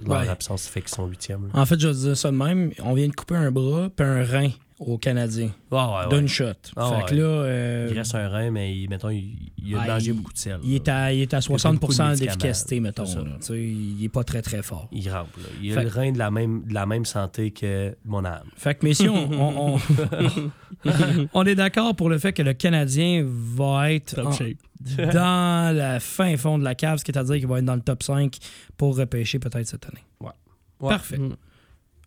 leur 0.07 0.21
Ouais. 0.21 0.29
absence 0.29 0.67
fait 0.69 0.81
qu'ils 0.83 0.91
sont 0.91 1.07
huitièmes. 1.07 1.49
En 1.55 1.65
fait, 1.65 1.81
je 1.81 1.89
vais 1.89 1.95
dire 1.95 2.17
ça 2.17 2.31
de 2.31 2.37
même. 2.37 2.71
On 2.83 2.93
vient 2.95 3.09
de 3.09 3.15
couper 3.15 3.37
un 3.37 3.51
bras 3.51 3.89
puis 3.95 4.07
un 4.07 4.23
rein 4.23 4.51
aux 4.87 4.99
Canadiens. 4.99 5.51
Ah, 5.71 6.07
ouais, 6.07 6.13
ouais. 6.13 6.19
D'une 6.19 6.29
shot. 6.29 6.45
Ah, 6.77 6.89
fait 6.91 6.97
ouais. 6.97 7.05
que 7.11 7.15
là, 7.15 7.23
euh, 7.25 7.89
Il 7.91 7.97
reste 7.99 8.15
un 8.15 8.29
rein, 8.29 8.51
mais 8.51 8.77
il, 8.77 8.89
mettons, 8.89 9.11
il, 9.11 9.53
il 9.59 9.75
a 9.75 9.79
Ouais, 9.81 9.87
mangé 9.89 10.13
beaucoup 10.13 10.33
de 10.33 10.39
sel. 10.39 10.59
il, 10.63 10.75
est 10.75 10.89
à, 10.89 11.13
il 11.13 11.23
est 11.23 11.35
à 11.35 11.39
beaucoup 11.41 11.55
de 11.55 11.59
60 11.59 11.83
médicaments, 11.83 12.15
d'efficacité, 12.15 12.81
mettons. 12.81 13.05
là. 13.05 13.39
Il 13.57 14.05
est 14.05 14.09
pas 14.09 14.25
très, 14.25 14.43
très 14.43 14.63
fort. 14.63 14.89
Il 14.93 15.09
rampe. 15.11 15.37
là. 15.37 15.43
Il 15.63 15.73
a 15.73 15.75
Fait- 15.77 15.83
le 15.85 15.89
rein 15.91 16.13
de 16.13 16.19
la 16.19 16.31
même, 16.31 16.65
de 16.65 16.75
la 16.75 16.87
même 16.87 17.05
santé 17.05 17.51
que 17.51 17.97
mon 18.05 18.25
âme. 18.25 18.45
Fait 18.57 18.75
que, 18.75 18.85
messieurs, 18.87 19.11
on, 19.11 19.33
on- 19.33 19.77
on- 19.77 20.51
on 21.33 21.45
est 21.47 21.55
d'accord 21.55 21.97
pour 21.97 22.09
le 22.11 22.19
fait 22.19 22.33
que 22.33 22.43
le 22.43 22.53
Canadien 22.55 23.25
va 23.27 23.93
être 23.93 24.17
Top 24.17 24.27
en- 24.27 24.33
shape. 24.33 24.57
dans 25.15 25.75
la 25.75 25.99
fin 25.99 26.37
fond 26.37 26.59
de 26.59 26.65
la 26.65 26.75
cave, 26.75 26.99
ce 26.99 27.05
qui 27.05 27.11
est 27.11 27.17
à 27.17 27.25
dire 27.25 27.37
qu'il 27.37 27.47
va 27.47 27.59
être 27.59 27.65
dans 27.65 27.75
le 27.77 27.81
top 27.81 28.03
5 28.03 28.37
pour 28.77 28.97
repêcher 28.97 29.39
peut-être 29.39 29.67
cette 29.67 29.87
année. 29.87 30.05
Ouais. 30.21 30.31
Parfait. 30.79 31.19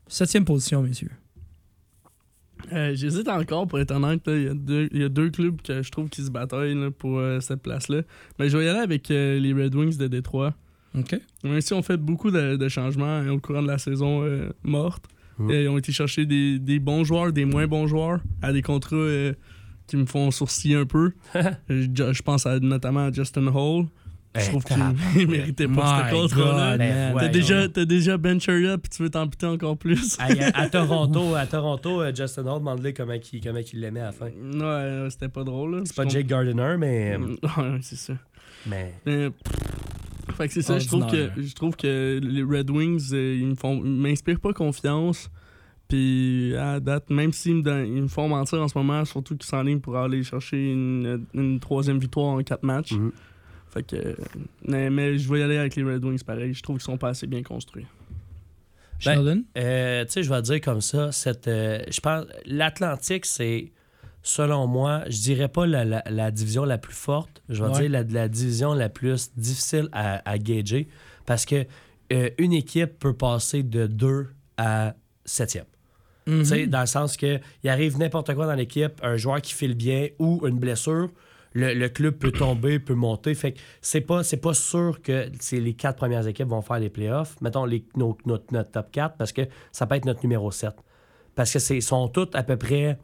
Septième 0.08 0.46
position, 0.46 0.84
messieurs. 0.84 1.12
Euh, 2.74 2.94
J'hésite 2.96 3.28
encore, 3.28 3.68
pour 3.68 3.80
être 3.80 3.92
honnête. 3.92 4.22
Il 4.28 4.44
y, 4.44 4.48
a 4.48 4.54
deux- 4.54 4.90
il 4.92 5.02
y 5.02 5.04
a 5.04 5.10
deux 5.10 5.30
clubs 5.30 5.62
que 5.62 5.82
je 5.82 5.90
trouve 5.92 6.10
qui 6.10 6.22
se 6.24 6.32
bataillent 6.32 6.76
là, 6.76 6.92
pour 6.92 7.20
euh, 7.20 7.40
cette 7.40 7.62
place-là. 7.62 8.02
Mais 8.40 8.50
je 8.50 8.58
vais 8.58 8.66
y 8.66 8.68
aller 8.70 8.80
avec 8.80 9.10
euh, 9.12 9.40
les 9.40 9.54
Red 9.54 9.76
Wings 9.76 9.98
de 9.98 10.08
Détroit. 10.08 10.54
OK. 10.98 11.16
Même 11.44 11.62
si 11.62 11.74
on 11.74 11.82
fait 11.84 11.98
beaucoup 11.98 12.32
de, 12.32 12.56
de 12.56 12.68
changements 12.70 13.06
hein, 13.06 13.30
au 13.30 13.40
courant 13.40 13.62
de 13.62 13.68
la 13.68 13.78
saison 13.78 14.24
euh, 14.24 14.50
morte. 14.64 15.06
Et 15.52 15.64
ils 15.66 15.68
ont 15.70 15.78
été 15.78 15.92
chercher 15.92 16.26
des, 16.26 16.58
des 16.58 16.80
bons 16.80 17.04
joueurs, 17.04 17.32
des 17.32 17.46
moins 17.46 17.68
bons 17.68 17.86
joueurs, 17.86 18.22
à 18.42 18.52
des 18.52 18.64
contrats 18.64 18.96
euh, 18.96 19.34
qui 19.86 19.96
me 19.96 20.06
font 20.08 20.32
sourciller 20.32 20.78
un 20.78 20.86
peu. 20.88 21.12
Je, 21.70 21.86
je 22.12 22.22
pense 22.24 22.48
à- 22.48 22.60
notamment 22.60 23.06
à 23.06 23.12
Justin 23.12 23.46
Hall. 23.48 23.86
Je 24.38 24.44
Hey, 24.44 24.50
trouve 24.50 24.64
qu'il 24.64 24.78
il 25.22 25.28
méritait 25.28 25.68
pas 25.68 26.04
My 26.06 26.10
ce 26.10 26.16
contrat-là. 26.16 26.72
God, 26.72 26.80
man. 26.80 27.14
ouais. 27.16 27.22
T'as 27.22 27.28
déjà, 27.30 27.68
t'as 27.70 27.86
déjà 27.86 28.18
Ben 28.18 28.40
Chariot, 28.40 28.78
puis 28.78 28.90
tu 28.90 29.04
veux 29.04 29.10
t'en 29.10 29.28
puter 29.28 29.46
encore 29.48 29.78
plus. 29.78 30.18
À, 30.20 30.26
à 30.54 30.70
Toronto, 30.70 31.36
à 31.36 31.46
Toronto 31.46 32.02
euh, 32.02 32.12
Justin 32.16 32.46
Hall 32.46 32.60
demande 32.60 32.88
comment 32.96 33.14
il, 33.14 33.42
comment 33.42 33.60
il 33.74 33.80
l'aimait 33.80 34.00
à 34.02 34.06
la 34.06 34.12
fin. 34.12 34.28
Ouais, 34.28 35.10
c'était 35.10 35.30
pas 35.30 35.44
drôle. 35.44 35.82
C'est 35.86 35.96
pas 35.96 36.08
Jake 36.08 36.28
Gardiner, 36.28 36.76
mais. 36.78 37.18
comprends- 37.42 37.64
Ouais, 37.72 37.80
c'est 37.82 37.96
ça. 37.98 38.14
mais 38.68 38.94
Mais, 39.06 39.30
fait 40.36 40.48
que 40.48 40.54
c'est 40.54 40.62
ça, 40.62 40.78
je 40.78 40.88
trouve, 40.88 41.08
que, 41.08 41.30
je 41.38 41.54
trouve 41.56 41.76
que 41.76 42.20
les 42.22 42.44
Red 42.44 42.70
Wings, 42.70 43.10
euh, 43.14 43.38
ils 43.40 43.48
me 43.48 43.56
font, 43.56 43.80
m'inspirent 43.82 44.40
pas 44.42 44.54
confiance. 44.54 45.30
Puis 45.88 46.54
à 46.58 46.82
date, 46.82 47.10
même 47.10 47.32
s'ils 47.32 47.64
me, 47.64 47.86
ils 47.86 48.02
me 48.04 48.08
font 48.10 48.28
mentir 48.28 48.62
en 48.62 48.68
ce 48.68 48.78
moment, 48.78 49.06
surtout 49.06 49.38
qu'ils 49.38 49.48
s'enlignent 49.48 49.80
pour 49.80 49.96
aller 49.98 50.22
chercher 50.22 50.72
une, 50.74 51.26
une 51.34 51.60
troisième 51.62 51.98
victoire 51.98 52.28
en 52.34 52.44
quatre 52.44 52.64
matchs. 52.64 52.92
Mhm. 52.92 53.12
Fait 53.74 53.84
que. 53.84 54.16
Mais, 54.66 54.90
mais 54.90 55.18
je 55.18 55.32
vais 55.32 55.40
y 55.40 55.44
aller 55.44 55.58
avec 55.58 55.76
les 55.76 55.84
Red 55.84 56.04
Wings 56.04 56.24
pareil. 56.24 56.54
Je 56.54 56.64
trouve 56.64 56.78
qu'ils 56.78 56.86
sont 56.86 56.98
pas 56.98 57.10
assez 57.10 57.28
bien 57.28 57.44
construits. 57.44 57.86
Sheldon? 59.00 59.44
Euh, 59.58 60.06
tu 60.06 60.12
sais, 60.12 60.24
je 60.24 60.30
vais 60.34 60.42
dire 60.42 60.62
comme 60.62 60.82
ça, 60.82 61.12
cette, 61.12 61.48
euh, 61.48 61.80
je 61.90 62.00
pense, 62.00 62.26
l'Atlantique, 62.46 63.26
c'est, 63.28 63.72
selon 64.24 64.66
moi, 64.66 65.04
je 65.08 65.20
dirais 65.22 65.48
pas 65.50 65.68
la, 65.68 65.86
la- 65.86 66.04
la 66.10 66.32
division 66.32 66.66
la 66.66 66.80
plus 66.80 66.96
forte, 66.96 67.44
je 67.48 67.64
vais 67.64 67.70
Ouais. 67.70 67.82
dire 67.82 67.90
la, 67.92 68.04
la 68.04 68.28
division 68.28 68.74
la 68.74 68.90
plus 68.90 69.32
difficile 69.38 69.88
à, 69.92 70.28
à 70.28 70.38
gager, 70.40 70.88
parce 71.28 71.46
que 71.46 71.66
euh, 72.12 72.30
une 72.40 72.54
équipe 72.54 72.98
peut 72.98 73.14
passer 73.14 73.62
de 73.62 73.86
2 73.86 74.28
à 74.58 74.96
7e. 75.28 75.66
Mhm. 76.26 76.40
Tu 76.40 76.46
sais, 76.46 76.68
dans 76.68 76.82
le 76.82 76.88
sens 76.88 77.18
que 77.18 77.40
il 77.64 77.70
arrive 77.70 78.00
n'importe 78.00 78.34
quoi 78.34 78.48
dans 78.48 78.56
l'équipe, 78.56 78.94
un 79.04 79.16
joueur 79.16 79.42
qui 79.42 79.54
file 79.54 79.76
bien 79.76 80.08
ou 80.18 80.42
une 80.48 80.58
blessure, 80.58 81.10
le, 81.58 81.74
le 81.74 81.90
club 81.90 82.16
peut 82.16 82.32
tomber, 82.32 82.80
peut 82.80 82.94
monter. 82.94 83.34
Fait 83.34 83.54
que 83.54 83.60
c'est 83.82 84.02
pas, 84.02 84.24
c'est 84.24 84.38
pas 84.38 84.54
sûr 84.54 85.02
que 85.02 85.30
c'est 85.40 85.60
les 85.60 85.74
quatre 85.74 85.96
premières 85.98 86.28
équipes 86.28 86.48
vont 86.48 86.62
faire 86.62 86.80
les 86.80 86.90
playoffs. 86.90 87.36
Mettons 87.42 87.66
les, 87.66 87.84
nos- 87.96 88.18
notre, 88.26 88.46
notre 88.54 88.72
top 88.72 88.92
4 88.92 89.18
parce 89.18 89.32
que 89.32 89.42
ça 89.72 89.86
peut 89.88 89.96
être 89.96 90.06
notre 90.06 90.22
numéro 90.24 90.52
7. 90.52 90.72
Parce 91.36 91.52
que 91.54 91.60
c'est 91.60 91.82
sont 91.82 92.08
toutes 92.08 92.36
à 92.36 92.44
peu 92.44 92.58
près 92.58 92.98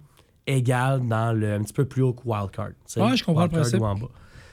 égales 0.48 1.08
dans 1.08 1.34
le 1.34 1.54
un 1.54 1.64
petit 1.64 1.74
peu 1.74 1.86
plus 1.86 2.02
haut 2.02 2.14
que 2.14 2.22
Wildcard. 2.26 2.70
Ouais, 2.98 3.16
je 3.18 3.24
comprends 3.24 3.44
le 3.44 3.50
principe. 3.50 3.80
ou 3.82 3.86
en 3.86 3.96
bas. 3.96 4.08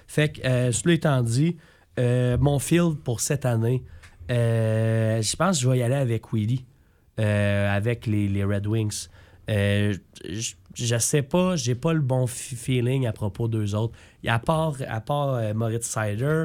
Fait 0.07 0.29
que, 0.31 0.41
euh, 0.47 0.73
cela 0.73 0.95
étant 0.95 1.23
dit, 1.23 1.57
euh, 1.99 2.37
mon 2.41 2.59
field 2.59 2.97
pour 3.05 3.21
cette 3.21 3.45
année, 3.45 3.83
euh, 4.31 5.21
je 5.23 5.37
pense 5.37 5.57
que 5.59 5.63
je 5.65 5.69
vais 5.71 5.79
y 5.79 5.83
aller 5.83 5.95
avec 5.95 6.33
Willy, 6.33 6.65
avec 7.19 8.07
les, 8.07 8.29
les 8.29 8.45
Red 8.45 8.67
Wings. 8.67 9.09
Euh, 9.51 9.95
je, 10.29 10.53
je 10.75 10.99
sais 10.99 11.23
pas, 11.23 11.57
j'ai 11.57 11.75
pas 11.75 11.93
le 11.93 12.01
bon 12.01 12.27
feeling 12.27 13.07
à 13.07 13.13
propos 13.13 13.49
d'eux 13.49 13.75
autres. 13.75 13.95
À 14.27 14.39
part, 14.39 14.77
à 14.89 15.01
part 15.01 15.35
euh, 15.35 15.55
Moritz 15.55 15.87
Sider, 15.87 16.45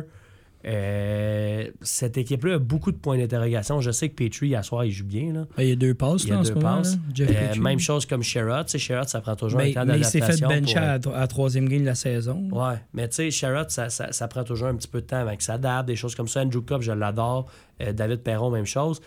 euh, 0.68 1.70
cette 1.82 2.18
équipe-là 2.18 2.56
a 2.56 2.58
beaucoup 2.58 2.92
de 2.92 2.98
points 2.98 3.18
d'interrogation. 3.20 3.82
Je 3.82 3.92
sais 3.92 4.10
que 4.10 4.16
Petrie, 4.16 4.56
à 4.56 4.64
soir, 4.64 4.84
il 4.84 4.92
joue 4.92 5.06
bien. 5.06 5.32
Là. 5.32 5.46
Ben, 5.56 5.64
il 5.64 5.70
y 5.70 5.72
a 5.72 5.76
deux 5.76 5.94
passes 5.94 6.24
Il 6.24 6.30
y 6.30 6.32
a 6.32 6.36
là, 6.36 6.42
deux 6.42 6.48
ce 6.50 6.54
moment. 6.54 6.78
passes. 6.78 6.98
Petrie. 7.16 7.60
même 7.60 7.78
chose 7.80 8.08
comme 8.08 8.24
Sherrod. 8.24 8.68
Sherrod, 8.68 9.08
ça 9.08 9.22
prend 9.22 9.36
toujours 9.36 9.60
un 9.60 9.66
Mais, 9.66 9.74
temps 9.74 9.86
mais 9.86 10.00
il 10.00 10.06
s'est 10.06 10.22
fait 10.22 10.40
d'adaptation. 10.40 10.82
bencher 10.82 11.00
pour, 11.04 11.16
à, 11.16 11.20
la 11.20 11.28
troisième 11.28 11.70
game 11.70 11.82
de 11.82 11.86
la 11.86 11.96
saison. 11.96 12.50
Ouais, 12.52 12.78
mais 12.94 13.08
tu 13.10 13.16
sais, 13.18 13.30
Sherrod, 13.30 13.70
ça, 13.70 13.90
ça, 13.90 14.12
ça 14.12 14.28
prend 14.28 14.44
toujours 14.44 14.70
un 14.70 14.76
petit 14.76 14.88
peu 14.88 15.02
de 15.02 15.06
temps 15.06 15.18
avec 15.22 15.44
sa 15.44 15.60
date, 15.60 15.86
des 15.86 15.96
choses 15.96 16.16
comme 16.16 16.28
ça. 16.28 16.42
Andrew 16.42 16.62
Cobb, 16.62 16.82
je 16.82 16.92
l'adore. 16.94 17.46
David 17.94 18.22
Perron, 18.22 18.50
même 18.50 18.66
chose. 18.66 19.02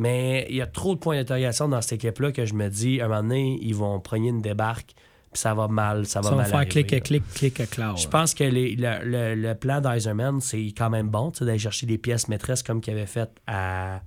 Mais 0.00 0.46
il 0.48 0.56
y 0.56 0.62
a 0.62 0.66
trop 0.66 0.94
de 0.94 1.00
points 1.00 1.16
d'interrogation 1.16 1.68
dans 1.68 1.80
cette 1.82 2.02
équipe-là 2.02 2.32
que 2.32 2.46
je 2.46 2.54
me 2.54 2.68
dis, 2.68 3.00
un 3.00 3.08
moment 3.08 3.22
donné, 3.22 3.58
ils 3.60 3.74
vont 3.74 4.00
prendre 4.00 4.24
une 4.26 4.40
débarque, 4.40 4.92
puis 5.32 5.40
ça 5.40 5.52
va 5.54 5.68
mal, 5.68 6.06
ça 6.06 6.20
va 6.20 6.24
Ça 6.24 6.30
va 6.30 6.36
mal 6.42 6.46
faire 6.46 6.56
arriver, 6.58 6.70
clic, 7.00 7.24
clic, 7.34 7.54
clic. 7.54 7.60
Je 7.96 8.08
pense 8.08 8.34
que 8.34 8.44
les- 8.44 8.76
le, 8.76 9.04
le- 9.04 9.34
le 9.34 9.54
plan 9.54 9.80
d'Eiserman, 9.80 10.40
c'est 10.40 10.64
quand 10.76 10.90
même 10.90 11.08
bon, 11.08 11.30
d'aller 11.40 11.58
chercher 11.58 11.86
des 11.86 11.98
pièces 11.98 12.28
maîtresses 12.28 12.62
comme 12.62 12.80
qu'il 12.80 12.94
avait 12.94 13.06
fait 13.06 13.30
à, 13.46 14.00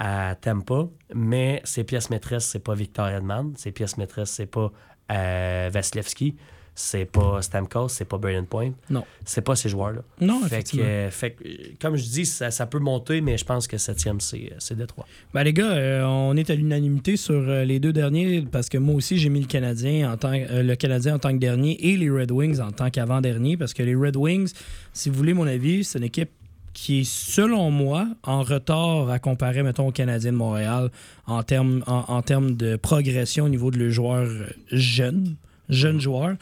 à 0.00 0.34
Tampa. 0.34 0.88
Mais 1.14 1.60
ces 1.64 1.84
pièces 1.84 2.10
maîtresses, 2.10 2.46
c'est 2.46 2.58
pas 2.64 2.74
Victor 2.74 3.08
Edman. 3.08 3.52
Ces 3.56 3.70
pièces 3.72 3.96
maîtresses, 3.96 4.30
c'est 4.30 4.46
pas 4.46 4.70
euh, 5.12 5.70
Vasilevski. 5.72 6.36
C'est 6.80 7.06
pas 7.06 7.42
Stamkos, 7.42 7.88
c'est 7.88 8.04
pas 8.04 8.18
Braden 8.18 8.46
Point. 8.46 8.70
Non. 8.88 9.04
C'est 9.24 9.40
pas 9.40 9.56
ces 9.56 9.68
joueurs-là. 9.68 10.02
Non, 10.20 10.42
Fait 10.42 10.62
que, 10.62 10.80
euh, 10.80 11.10
fait 11.10 11.32
que, 11.32 11.42
euh, 11.44 11.54
comme 11.80 11.96
je 11.96 12.04
dis, 12.04 12.24
ça, 12.24 12.52
ça 12.52 12.66
peut 12.66 12.78
monter, 12.78 13.20
mais 13.20 13.36
je 13.36 13.44
pense 13.44 13.66
que 13.66 13.76
septième, 13.78 14.20
c'est 14.20 14.52
c'est 14.60 14.76
Détroit. 14.76 15.04
Ben, 15.34 15.42
les 15.42 15.52
gars, 15.52 15.72
euh, 15.72 16.04
on 16.04 16.36
est 16.36 16.48
à 16.50 16.54
l'unanimité 16.54 17.16
sur 17.16 17.34
euh, 17.34 17.64
les 17.64 17.80
deux 17.80 17.92
derniers 17.92 18.42
parce 18.42 18.68
que 18.68 18.78
moi 18.78 18.94
aussi, 18.94 19.18
j'ai 19.18 19.28
mis 19.28 19.40
le 19.40 19.46
Canadien, 19.46 20.12
en 20.12 20.16
tant, 20.16 20.32
euh, 20.32 20.62
le 20.62 20.76
Canadien 20.76 21.16
en 21.16 21.18
tant 21.18 21.32
que 21.32 21.38
dernier 21.38 21.72
et 21.84 21.96
les 21.96 22.10
Red 22.10 22.30
Wings 22.30 22.60
en 22.60 22.70
tant 22.70 22.90
qu'avant-dernier 22.90 23.56
parce 23.56 23.74
que 23.74 23.82
les 23.82 23.96
Red 23.96 24.16
Wings, 24.16 24.52
si 24.92 25.10
vous 25.10 25.16
voulez 25.16 25.34
mon 25.34 25.48
avis, 25.48 25.82
c'est 25.82 25.98
une 25.98 26.04
équipe 26.04 26.30
qui 26.74 27.00
est, 27.00 27.04
selon 27.04 27.72
moi, 27.72 28.06
en 28.22 28.42
retard 28.44 29.10
à 29.10 29.18
comparer, 29.18 29.64
mettons, 29.64 29.88
au 29.88 29.90
Canadien 29.90 30.30
de 30.30 30.36
Montréal 30.36 30.90
en 31.26 31.42
termes 31.42 31.82
en, 31.88 32.04
en 32.06 32.22
termes 32.22 32.54
de 32.54 32.76
progression 32.76 33.46
au 33.46 33.48
niveau 33.48 33.72
de 33.72 33.78
leurs 33.78 33.90
joueurs 33.90 34.28
euh, 34.28 34.46
jeunes, 34.70 35.34
jeunes 35.68 36.00
joueurs. 36.00 36.36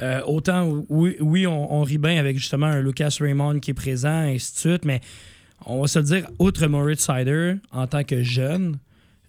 Euh, 0.00 0.20
autant, 0.26 0.84
oui, 0.88 1.46
on, 1.46 1.82
rit 1.82 1.98
bien 1.98 2.18
avec 2.18 2.38
justement 2.38 2.66
un 2.66 2.80
Lucas 2.80 3.16
Raymond 3.20 3.60
qui 3.60 3.70
est 3.70 3.74
présent, 3.74 4.24
et 4.24 4.34
ainsi 4.34 4.54
de 4.54 4.58
suite, 4.58 4.84
mais 4.84 5.00
on 5.66 5.80
va 5.80 5.86
se 5.86 5.98
dire, 5.98 6.26
outre 6.38 6.66
Moritz 6.66 7.06
Sider, 7.06 7.54
en 7.70 7.86
tant 7.86 8.02
que 8.02 8.22
jeune, 8.22 8.78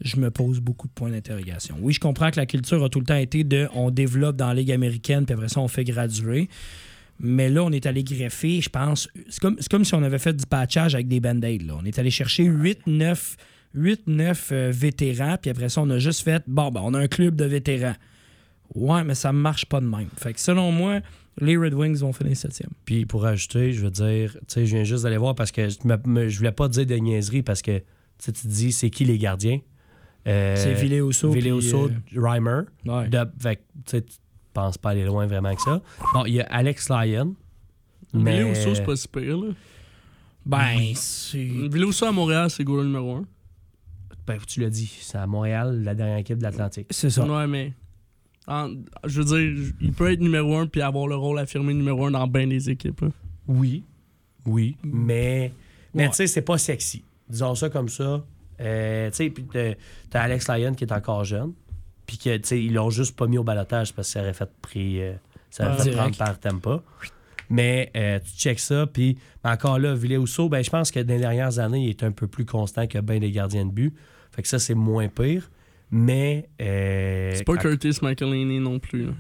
je 0.02 0.18
me 0.18 0.32
pose 0.32 0.60
beaucoup 0.60 0.88
de 0.88 0.94
points 0.94 1.12
d'interrogation. 1.12 1.76
Oui, 1.80 1.94
je 1.94 2.00
comprends 2.00 2.32
que 2.32 2.40
la 2.40 2.46
culture 2.46 2.84
a 2.84 2.90
tout 2.90 3.00
le 3.00 3.06
temps 3.06 3.16
été 3.16 3.44
de 3.44 3.68
on 3.74 3.92
développe 3.92 4.36
dans 4.36 4.48
la 4.48 4.56
Ligue 4.56 4.72
américaine, 4.72 5.26
puis 5.26 5.34
après 5.34 5.50
ça, 5.50 5.60
on 5.60 5.68
fait 5.68 5.84
graduer. 5.84 6.50
Mais 7.20 7.50
là, 7.50 7.64
on 7.64 7.72
est 7.72 7.86
allé 7.86 8.04
greffer, 8.04 8.60
je 8.60 8.70
pense. 8.70 9.08
C'est 9.30 9.40
comme, 9.40 9.58
comme 9.70 9.86
si 9.86 9.94
on 9.94 10.02
avait 10.02 10.18
fait 10.18 10.34
du 10.34 10.46
patchage 10.46 10.96
avec 10.96 11.08
des 11.08 11.20
band-aids. 11.20 11.68
On 11.70 11.86
est 11.86 12.00
allé 12.00 12.10
chercher 12.10 12.46
8-9 12.46 13.36
8-9 13.76 14.50
euh, 14.52 14.72
vétérans, 14.74 15.38
puis 15.42 15.50
après 15.50 15.70
ça, 15.70 15.82
on 15.82 15.90
a 15.90 16.00
juste 16.00 16.24
fait 16.24 16.44
bon, 16.48 16.70
ben, 16.70 16.82
on 16.84 16.94
a 16.94 17.00
un 17.00 17.08
club 17.08 17.36
de 17.36 17.46
vétérans. 17.46 17.96
Ouais, 18.76 19.04
mais 19.04 19.16
ça 19.16 19.32
marche 19.32 19.66
pas 19.66 19.80
de 19.80 19.86
même. 19.86 20.08
Fait 20.18 20.34
que 20.34 20.40
selon 20.40 20.72
moi, 20.72 21.00
les 21.40 21.58
Red 21.58 21.74
Wings 21.74 21.98
vont 21.98 22.14
finir 22.14 22.36
septième. 22.36 22.70
Puis 22.86 23.06
pour 23.06 23.26
ajouter, 23.26 23.74
je 23.74 23.82
veux 23.82 23.92
dire, 23.92 24.34
tu 24.34 24.40
sais, 24.48 24.66
je 24.66 24.76
viens 24.76 24.84
juste 24.84 25.04
d'aller 25.04 25.18
voir 25.18 25.36
parce 25.36 25.52
que 25.52 25.70
je, 25.70 26.38
voulais 26.38 26.52
pas 26.52 26.68
dire 26.68 26.86
de 26.86 26.96
niaiserie 26.96 27.44
parce 27.44 27.62
que 27.62 27.78
tu 27.80 27.86
sais, 28.20 28.32
tu 28.32 28.42
te 28.44 28.48
dis, 28.48 28.72
c'est 28.72 28.90
qui 28.90 29.06
les 29.06 29.18
gardiens? 29.18 29.60
Euh, 30.28 30.56
C'est 30.56 30.74
Villéoso. 30.74 31.32
puis, 31.32 31.42
Villéoso, 31.42 31.90
euh, 31.90 32.22
Reimer. 32.22 32.62
ouais. 32.86 33.10
De- 33.10 33.28
fait 33.40 33.58
que, 33.58 33.62
tu 33.62 33.82
sais, 33.88 34.02
tu 34.02 34.16
penses 34.54 34.78
pas 34.78 34.92
aller 34.92 35.04
loin 35.04 35.26
vraiment 35.26 35.54
que 35.54 35.62
ça. 35.62 35.82
Bon, 36.14 36.26
il 36.26 36.36
y 36.36 36.42
a 36.42 36.46
Alex 36.46 36.90
Lyon. 36.90 37.36
Mais... 38.14 38.44
Mais... 38.44 38.56
c'est 38.56 38.86
pas 38.86 38.96
si 38.96 39.08
pire. 39.08 39.38
Là. 39.38 39.48
Ben, 40.46 40.94
c'est. 40.96 41.38
Villoso 41.38 42.06
à 42.06 42.12
Montréal, 42.12 42.50
c'est 42.50 42.64
goal 42.64 42.86
numéro 42.86 43.16
1. 43.16 43.26
Ben, 44.26 44.38
tu 44.48 44.62
l'as 44.62 44.70
dit, 44.70 44.92
c'est 45.02 45.18
à 45.18 45.28
Montréal, 45.28 45.84
la 45.84 45.96
dernière 45.96 46.18
équipe 46.18 46.38
de 46.38 46.44
l'Atlantique. 46.44 46.88
C'est 46.92 47.10
ça. 47.10 47.26
Ouais, 47.26 47.48
mais. 47.48 47.74
En- 48.48 48.72
je 49.06 49.22
veux 49.22 49.26
dire, 49.26 49.74
il 49.82 49.94
peut 49.94 50.12
être 50.12 50.20
numéro 50.20 50.56
1 50.58 50.68
puis 50.68 50.82
avoir 50.82 51.08
le 51.08 51.16
rôle 51.16 51.40
affirmé 51.40 51.74
numéro 51.74 52.06
1 52.06 52.12
dans 52.12 52.28
bien 52.28 52.48
des 52.48 52.70
équipes. 52.70 53.02
là. 53.02 53.10
Oui, 53.48 53.84
oui, 54.46 54.76
mais 54.84 55.52
Mais 55.96 56.04
Ouais. 56.06 56.10
tu 56.10 56.16
sais, 56.16 56.28
c'est 56.28 56.42
pas 56.42 56.58
sexy. 56.58 57.04
Disons 57.30 57.54
ça 57.54 57.70
comme 57.70 57.88
ça. 57.90 58.24
Euh, 58.60 59.10
tu 59.12 59.16
sais, 59.16 59.30
puis 59.30 59.46
t'as- 60.10 60.22
Alex 60.22 60.50
Lyon 60.50 60.74
qui 60.74 60.84
est 60.86 60.92
encore 60.92 61.24
jeune. 61.24 61.54
Puis 62.08 62.18
que, 62.18 62.36
tu 62.38 62.48
sais, 62.48 62.64
ils 62.64 62.74
l'ont 62.74 62.90
juste 62.90 63.16
pas 63.16 63.28
mis 63.28 63.38
au 63.38 63.44
balotage 63.44 63.94
parce 63.94 64.08
que 64.08 64.12
ça 64.14 64.22
aurait 64.22 64.34
fait 64.34 64.50
pris. 64.62 65.02
euh, 65.02 65.14
ça 65.52 65.66
aurait 65.68 65.76
Ah, 65.80 65.84
fait 65.84 65.92
prendre 65.92 66.18
par 66.18 66.40
Tempa. 66.40 66.82
Mais 67.50 67.92
euh, 67.96 68.20
tu 68.20 68.32
checkes 68.32 68.60
ça, 68.60 68.88
puis 68.88 69.18
mais 69.44 69.52
encore 69.52 69.78
là, 69.78 69.94
Villet-Housseau, 69.94 70.50
ben, 70.50 70.64
je 70.64 70.70
pense 70.72 70.90
que 70.90 71.00
dans 71.00 71.14
les 71.14 71.20
dernières 71.20 71.60
années, 71.60 71.84
il 71.84 71.90
est 71.90 72.04
un 72.04 72.12
peu 72.12 72.26
plus 72.28 72.46
constant 72.46 72.88
que 72.88 72.98
bien 73.00 73.20
des 73.20 73.32
gardiens 73.32 73.66
de 73.66 73.72
but. 73.72 73.94
Fait 74.32 74.42
que 74.42 74.48
ça, 74.48 74.58
c'est 74.58 74.74
moins 74.74 75.08
pire. 75.10 75.52
Mais. 75.96 76.50
euh, 76.60 77.32
C'est 77.36 77.44
pas 77.46 77.54
quand- 77.56 77.62
Curtis 77.70 78.00
McElhaney 78.02 78.60
non 78.60 78.80
plus. 78.80 79.06
là. 79.06 79.12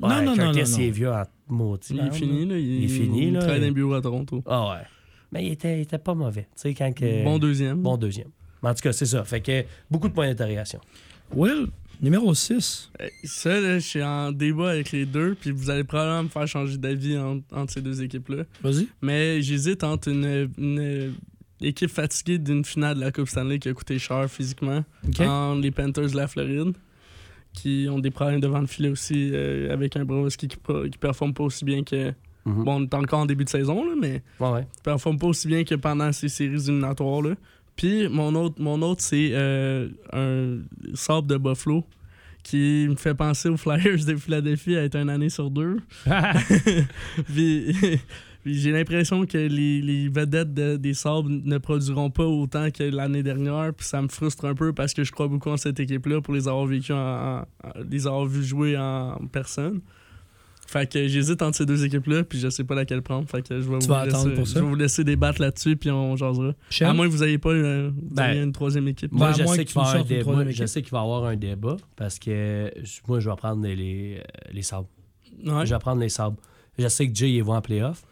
Ouais, 0.00 0.08
Non, 0.08 0.22
non, 0.22 0.36
non, 0.36 0.52
Curtis, 0.52 0.72
non, 0.72 0.78
il 0.78 0.82
est 0.84 0.86
non. 0.88 0.92
vieux 0.92 1.10
en 1.10 1.22
maudit. 1.48 1.94
Il 1.94 2.00
est 2.06 2.10
fini, 2.12 2.46
là. 2.46 2.58
Il 2.58 2.84
est 2.84 2.88
fini, 2.88 3.30
là. 3.30 3.40
travaille 3.40 3.60
dans 3.60 3.66
un 3.68 3.72
bureau 3.72 3.94
à 3.94 4.02
Toronto. 4.02 4.42
Ah 4.46 4.68
ouais. 4.70 4.82
Mais 5.32 5.46
il 5.46 5.52
était, 5.52 5.78
il 5.78 5.82
était 5.82 5.98
pas 5.98 6.14
mauvais. 6.14 6.42
Tu 6.54 6.62
sais, 6.62 6.74
quand 6.74 6.92
que. 6.94 7.24
Bon 7.24 7.38
deuxième. 7.38 7.78
Bon 7.80 7.96
deuxième. 7.96 8.28
Mais 8.62 8.68
en 8.68 8.74
tout 8.74 8.82
cas, 8.82 8.92
c'est 8.92 9.06
ça. 9.06 9.24
Fait 9.24 9.40
que 9.40 9.64
beaucoup 9.90 10.08
de 10.08 10.12
points 10.12 10.28
d'interrogation. 10.28 10.80
Will, 11.34 11.68
numéro 12.02 12.34
6. 12.34 12.90
Euh, 13.00 13.08
Ça, 13.24 13.58
là, 13.58 13.78
je 13.78 13.86
suis 13.86 14.02
en 14.02 14.32
débat 14.32 14.70
avec 14.72 14.92
les 14.92 15.06
deux, 15.06 15.34
puis 15.40 15.50
vous 15.50 15.70
allez 15.70 15.84
probablement 15.84 16.24
me 16.24 16.28
faire 16.28 16.46
changer 16.46 16.76
d'avis 16.76 17.16
en- 17.16 17.40
entre 17.52 17.72
ces 17.72 17.80
deux 17.80 18.02
équipes-là. 18.02 18.44
Vas-y. 18.62 18.88
Mais 19.00 19.40
j'hésite 19.40 19.82
entre 19.82 20.08
une, 20.08 20.50
une 20.58 21.14
équipe 21.62 21.90
fatiguée 21.90 22.38
d'une 22.38 22.64
finale 22.64 22.96
de 22.96 23.00
la 23.00 23.12
Coupe 23.12 23.28
Stanley 23.28 23.58
qui 23.58 23.68
a 23.68 23.72
coûté 23.74 23.98
cher 23.98 24.28
physiquement, 24.30 24.84
OK. 25.08 25.20
entre 25.20 25.60
les 25.60 25.70
Panthers 25.70 26.10
de 26.10 26.16
la 26.16 26.26
Floride, 26.28 26.74
qui 27.52 27.86
ont 27.90 27.98
des 27.98 28.10
problèmes 28.10 28.40
devant 28.40 28.60
le 28.60 28.66
filet 28.66 28.88
aussi, 28.88 29.30
euh, 29.32 29.72
avec 29.72 29.96
un 29.96 30.04
Browski 30.04 30.48
qui, 30.48 30.56
qui 30.90 30.98
performe 30.98 31.34
pas 31.34 31.44
aussi 31.44 31.64
bien 31.64 31.82
que. 31.84 32.12
Mhm. 32.44 32.64
Bon, 32.64 32.80
on 32.80 32.82
est 32.84 32.94
encore 32.94 33.20
en 33.20 33.26
début 33.26 33.44
de 33.44 33.48
saison, 33.50 33.84
là, 33.86 33.92
mais 34.00 34.22
Ouais, 34.40 34.50
ouais. 34.50 34.66
qui 34.74 34.82
performe 34.82 35.18
pas 35.18 35.28
aussi 35.28 35.46
bien 35.46 35.62
que 35.64 35.74
pendant 35.76 36.10
ces 36.12 36.28
séries 36.28 36.54
éliminatoires. 36.54 37.22
Là. 37.22 37.34
Puis 37.76 38.08
mon 38.08 38.34
autre, 38.34 38.56
mon 38.60 38.82
autre 38.82 39.00
c'est 39.02 39.30
euh, 39.32 39.88
un 40.12 40.58
sable 40.94 41.26
de 41.28 41.36
Buffalo 41.36 41.84
qui 42.42 42.86
me 42.90 42.96
fait 42.96 43.14
penser 43.14 43.48
aux 43.48 43.56
Flyers 43.56 44.04
de 44.04 44.16
Philadelphie 44.16 44.76
à 44.76 44.82
être 44.82 44.96
une 44.96 45.08
année 45.10 45.28
sur 45.28 45.50
deux. 45.50 45.78
Puis 47.32 47.74
j'ai 48.44 48.72
l'impression 48.72 49.24
que 49.26 49.38
les, 49.38 49.80
les 49.80 50.08
vedettes 50.08 50.52
de- 50.54 50.76
des 50.76 50.94
Sabres 50.94 51.28
ne 51.28 51.58
produiront 51.58 52.10
pas 52.10 52.24
autant 52.24 52.70
que 52.70 52.82
l'année 52.84 53.22
dernière. 53.22 53.72
Puis 53.76 53.86
ça 53.86 54.02
me 54.02 54.08
frustre 54.08 54.44
un 54.46 54.54
peu 54.54 54.72
parce 54.72 54.94
que 54.94 55.04
je 55.04 55.12
crois 55.12 55.28
beaucoup 55.28 55.50
en 55.50 55.56
cette 55.56 55.78
équipe-là 55.80 56.20
pour 56.20 56.34
les 56.34 56.48
avoir 56.48 56.66
vécu 56.66 56.92
en, 56.92 56.96
en- 56.96 57.38
en- 57.40 57.44
les 57.90 58.06
avoir 58.06 58.26
vus 58.26 58.44
jouer 58.44 58.76
en 58.76 59.16
personne. 59.30 59.80
Fait 60.66 60.90
que 60.90 61.06
j'hésite 61.06 61.42
entre 61.42 61.58
ces 61.58 61.66
deux 61.66 61.84
équipes-là, 61.84 62.24
puis 62.24 62.38
je 62.38 62.48
sais 62.48 62.64
pas 62.64 62.74
laquelle 62.74 63.02
prendre. 63.02 63.28
Fait 63.28 63.46
que 63.46 63.60
je 63.60 63.68
vais, 63.68 63.78
Tu 63.78 63.86
vous, 63.88 63.92
vas 63.92 64.04
laisser, 64.06 64.16
attendre 64.16 64.34
pour 64.36 64.46
ça? 64.48 64.54
je 64.54 64.64
vais 64.64 64.70
vous 64.70 64.74
laisser 64.74 65.04
débattre 65.04 65.40
là-dessus, 65.42 65.76
puis 65.76 65.90
on 65.90 66.16
jasera. 66.16 66.52
Chef? 66.70 66.88
À 66.88 66.94
moins 66.94 67.06
que 67.06 67.12
vous 67.12 67.22
n'ayez 67.24 67.36
pas 67.36 67.50
euh, 67.50 67.90
vous 67.94 68.14
Ben, 68.14 68.42
une 68.44 68.52
troisième 68.52 68.88
équipe. 68.88 69.12
Moi, 69.12 69.28
à 69.28 69.32
je 69.32 69.44
sais 69.44 69.64
qu'il 69.66 69.74
va 69.74 69.82
y 69.82 69.84
avoir 69.84 69.96
un 69.96 70.00
une 70.00 70.06
débat. 70.08 70.20
troisième 70.22 70.46
Je 70.48 70.52
équipe. 70.52 70.68
sais 70.68 70.80
qu'il 70.82 70.92
va 70.92 70.98
y 70.98 71.02
avoir 71.02 71.24
un 71.24 71.36
débat 71.36 71.76
parce 71.96 72.18
que 72.18 72.70
moi, 73.06 73.20
je 73.20 73.28
vais 73.28 73.36
prendre 73.36 73.62
les, 73.62 73.76
les, 73.76 74.16
euh, 74.18 74.50
les 74.54 74.62
sabres. 74.62 74.88
Ouais. 75.44 75.66
Je 75.66 75.74
vais 75.74 75.78
prendre 75.78 76.00
les 76.00 76.08
sabres. 76.08 76.38
Je 76.78 76.88
sais 76.88 77.06
que 77.06 77.14
Jay 77.14 77.32
il 77.32 77.42
va 77.44 77.54
en 77.54 77.60
playoff, 77.60 78.02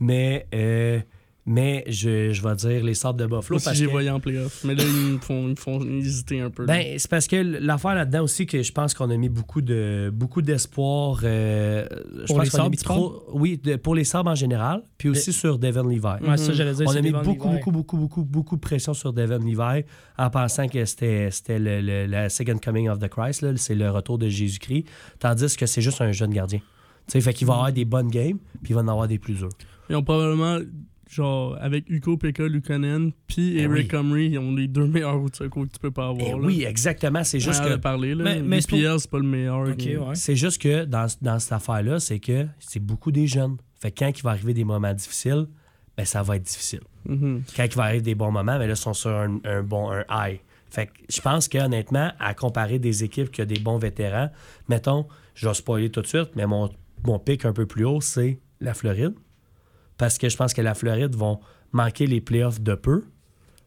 mais, 0.00 0.46
euh, 0.54 1.00
mais 1.46 1.84
je, 1.88 2.32
je 2.32 2.42
vais 2.42 2.54
dire 2.54 2.84
les 2.84 2.94
sabres 2.94 3.18
de 3.18 3.24
Buffalo. 3.24 3.42
Moi 3.50 3.56
aussi, 3.56 3.64
parce 3.64 3.76
j'ai 3.76 3.86
que- 3.86 3.90
voyé 3.90 4.10
en 4.10 4.20
playoff. 4.20 4.62
Mais 4.64 4.74
là, 4.74 4.82
ils 4.84 5.12
me 5.14 5.18
font, 5.18 5.44
ils 5.44 5.50
me 5.50 5.54
font 5.56 5.80
hésiter 5.82 6.40
un 6.40 6.50
peu. 6.50 6.64
Ben, 6.66 6.96
c'est 6.98 7.10
parce 7.10 7.26
que 7.26 7.36
l'affaire 7.36 7.94
là-dedans 7.94 8.22
aussi 8.22 8.46
que 8.46 8.62
je 8.62 8.70
pense 8.72 8.94
qu'on 8.94 9.10
a 9.10 9.16
mis 9.16 9.28
beaucoup 9.30 9.60
de 9.62 10.10
beaucoup 10.12 10.42
d'espoir. 10.42 11.20
euh, 11.24 11.86
je 11.90 12.26
Pour 12.26 12.36
pense 12.36 12.44
les 12.44 12.50
qu'on 12.50 12.56
a 12.58 12.60
Sabres, 12.62 12.70
mis 12.70 12.76
trop. 12.76 13.24
Oui, 13.32 13.58
de- 13.62 13.76
pour 13.76 13.94
les 13.94 14.04
sabres 14.04 14.30
en 14.30 14.34
général, 14.34 14.82
puis 14.98 15.08
aussi 15.08 15.32
sur 15.32 15.58
Devin 15.58 15.82
Levi. 15.88 15.98
Ouais, 16.28 16.36
ça, 16.36 16.52
j'allais 16.52 16.74
dire. 16.74 16.86
On 16.86 16.94
a 16.94 17.00
mis 17.00 17.10
Devon 17.10 17.22
beaucoup, 17.22 17.48
Levi. 17.48 17.56
beaucoup, 17.58 17.70
beaucoup, 17.72 17.96
beaucoup, 17.96 18.24
beaucoup 18.24 18.56
de 18.56 18.60
pression 18.60 18.94
sur 18.94 19.12
Devin 19.12 19.38
Levi 19.38 19.84
en 20.18 20.30
pensant 20.30 20.68
que 20.68 20.84
c'était 20.84 21.30
c'était 21.30 21.58
le, 21.58 21.80
le- 21.80 22.06
la 22.06 22.28
second 22.28 22.58
coming 22.62 22.88
of 22.88 22.98
the 22.98 23.08
Christ, 23.08 23.42
là, 23.42 23.52
c'est 23.56 23.74
le 23.74 23.90
retour 23.90 24.18
de 24.18 24.28
Jésus-Christ, 24.28 24.84
tandis 25.18 25.56
que 25.56 25.66
c'est 25.66 25.80
juste 25.82 26.00
un 26.02 26.12
jeune 26.12 26.32
gardien. 26.32 26.58
Tu 26.58 27.14
sais, 27.14 27.20
fait 27.22 27.32
qu'il 27.32 27.46
va 27.46 27.54
avoir 27.54 27.72
des 27.72 27.84
bonnes 27.86 28.08
games, 28.10 28.38
puis 28.62 28.70
il 28.70 28.74
va 28.74 28.82
en 28.82 28.88
avoir 28.88 29.08
des 29.08 29.18
plus 29.18 29.34
durs. 29.34 29.48
Ils 29.90 29.96
ont 29.96 30.02
probablement, 30.02 30.58
genre, 31.10 31.56
avec 31.60 31.84
Hugo 31.90 32.16
Pekka 32.16 32.46
Lukanen, 32.46 33.12
puis 33.26 33.54
Ben 33.56 33.64
Eric 33.64 33.82
oui. 33.82 33.88
Comrie, 33.88 34.26
ils 34.28 34.38
ont 34.38 34.54
les 34.54 34.68
deux 34.68 34.86
meilleurs 34.86 35.18
routes 35.18 35.32
de 35.32 35.36
secours 35.36 35.66
que 35.66 35.72
tu 35.72 35.78
peux 35.80 35.90
pas 35.90 36.08
avoir. 36.08 36.26
Eh 36.26 36.30
là. 36.30 36.36
oui, 36.38 36.64
exactement. 36.64 37.24
C'est 37.24 37.40
juste 37.40 37.62
que 37.64 37.76
parler, 37.76 38.14
là. 38.14 38.24
Mais- 38.24 38.42
Mais, 38.42 38.60
c'est 38.60 39.10
pas 39.10 39.18
le 39.18 39.24
meilleur. 39.24 39.62
Ouais. 39.66 39.74
C'est 40.14 40.36
juste 40.36 40.62
que 40.62 40.84
dans, 40.84 41.06
dans 41.20 41.38
cette 41.38 41.52
affaire-là, 41.52 41.98
c'est 42.00 42.20
que 42.20 42.46
c'est 42.60 42.80
beaucoup 42.80 43.10
des 43.12 43.26
jeunes. 43.26 43.56
Fait 43.80 43.90
que 43.90 43.98
quand 44.04 44.12
il 44.16 44.22
va 44.22 44.30
arriver 44.30 44.54
des 44.54 44.64
moments 44.64 44.94
difficiles, 44.94 45.46
ben 45.96 46.04
ça 46.06 46.22
va 46.22 46.36
être 46.36 46.44
difficile. 46.44 46.80
Mhm. 47.06 47.42
Quand 47.56 47.64
il 47.64 47.74
va 47.74 47.82
arriver 47.84 48.02
des 48.02 48.14
bons 48.14 48.30
moments, 48.30 48.58
ben 48.58 48.66
là, 48.66 48.74
ils 48.74 48.76
sont 48.76 48.94
sur 48.94 49.10
un, 49.10 49.38
un 49.44 49.62
bon 49.62 49.90
un 49.90 50.04
high. 50.10 50.38
Fait 50.70 50.86
que 50.86 50.92
je 51.08 51.20
pense 51.20 51.48
qu'honnêtement, 51.48 52.12
à 52.20 52.32
comparer 52.34 52.78
des 52.78 53.02
équipes 53.02 53.30
qui 53.30 53.42
ont 53.42 53.46
des 53.46 53.58
bons 53.58 53.78
vétérans, 53.78 54.30
mettons, 54.68 55.06
je 55.34 55.48
vais 55.48 55.54
spoiler 55.54 55.90
tout 55.90 56.00
de 56.02 56.06
suite, 56.06 56.30
mais 56.36 56.46
mon, 56.46 56.70
mon 57.04 57.18
pic 57.18 57.44
un 57.44 57.52
peu 57.52 57.66
plus 57.66 57.84
haut, 57.84 58.00
c'est 58.00 58.38
la 58.60 58.72
Floride. 58.74 59.14
Parce 60.00 60.16
que 60.16 60.30
je 60.30 60.36
pense 60.38 60.54
que 60.54 60.62
la 60.62 60.72
Floride 60.72 61.14
vont 61.14 61.40
manquer 61.72 62.06
les 62.06 62.22
playoffs 62.22 62.62
de 62.62 62.74
peu. 62.74 63.04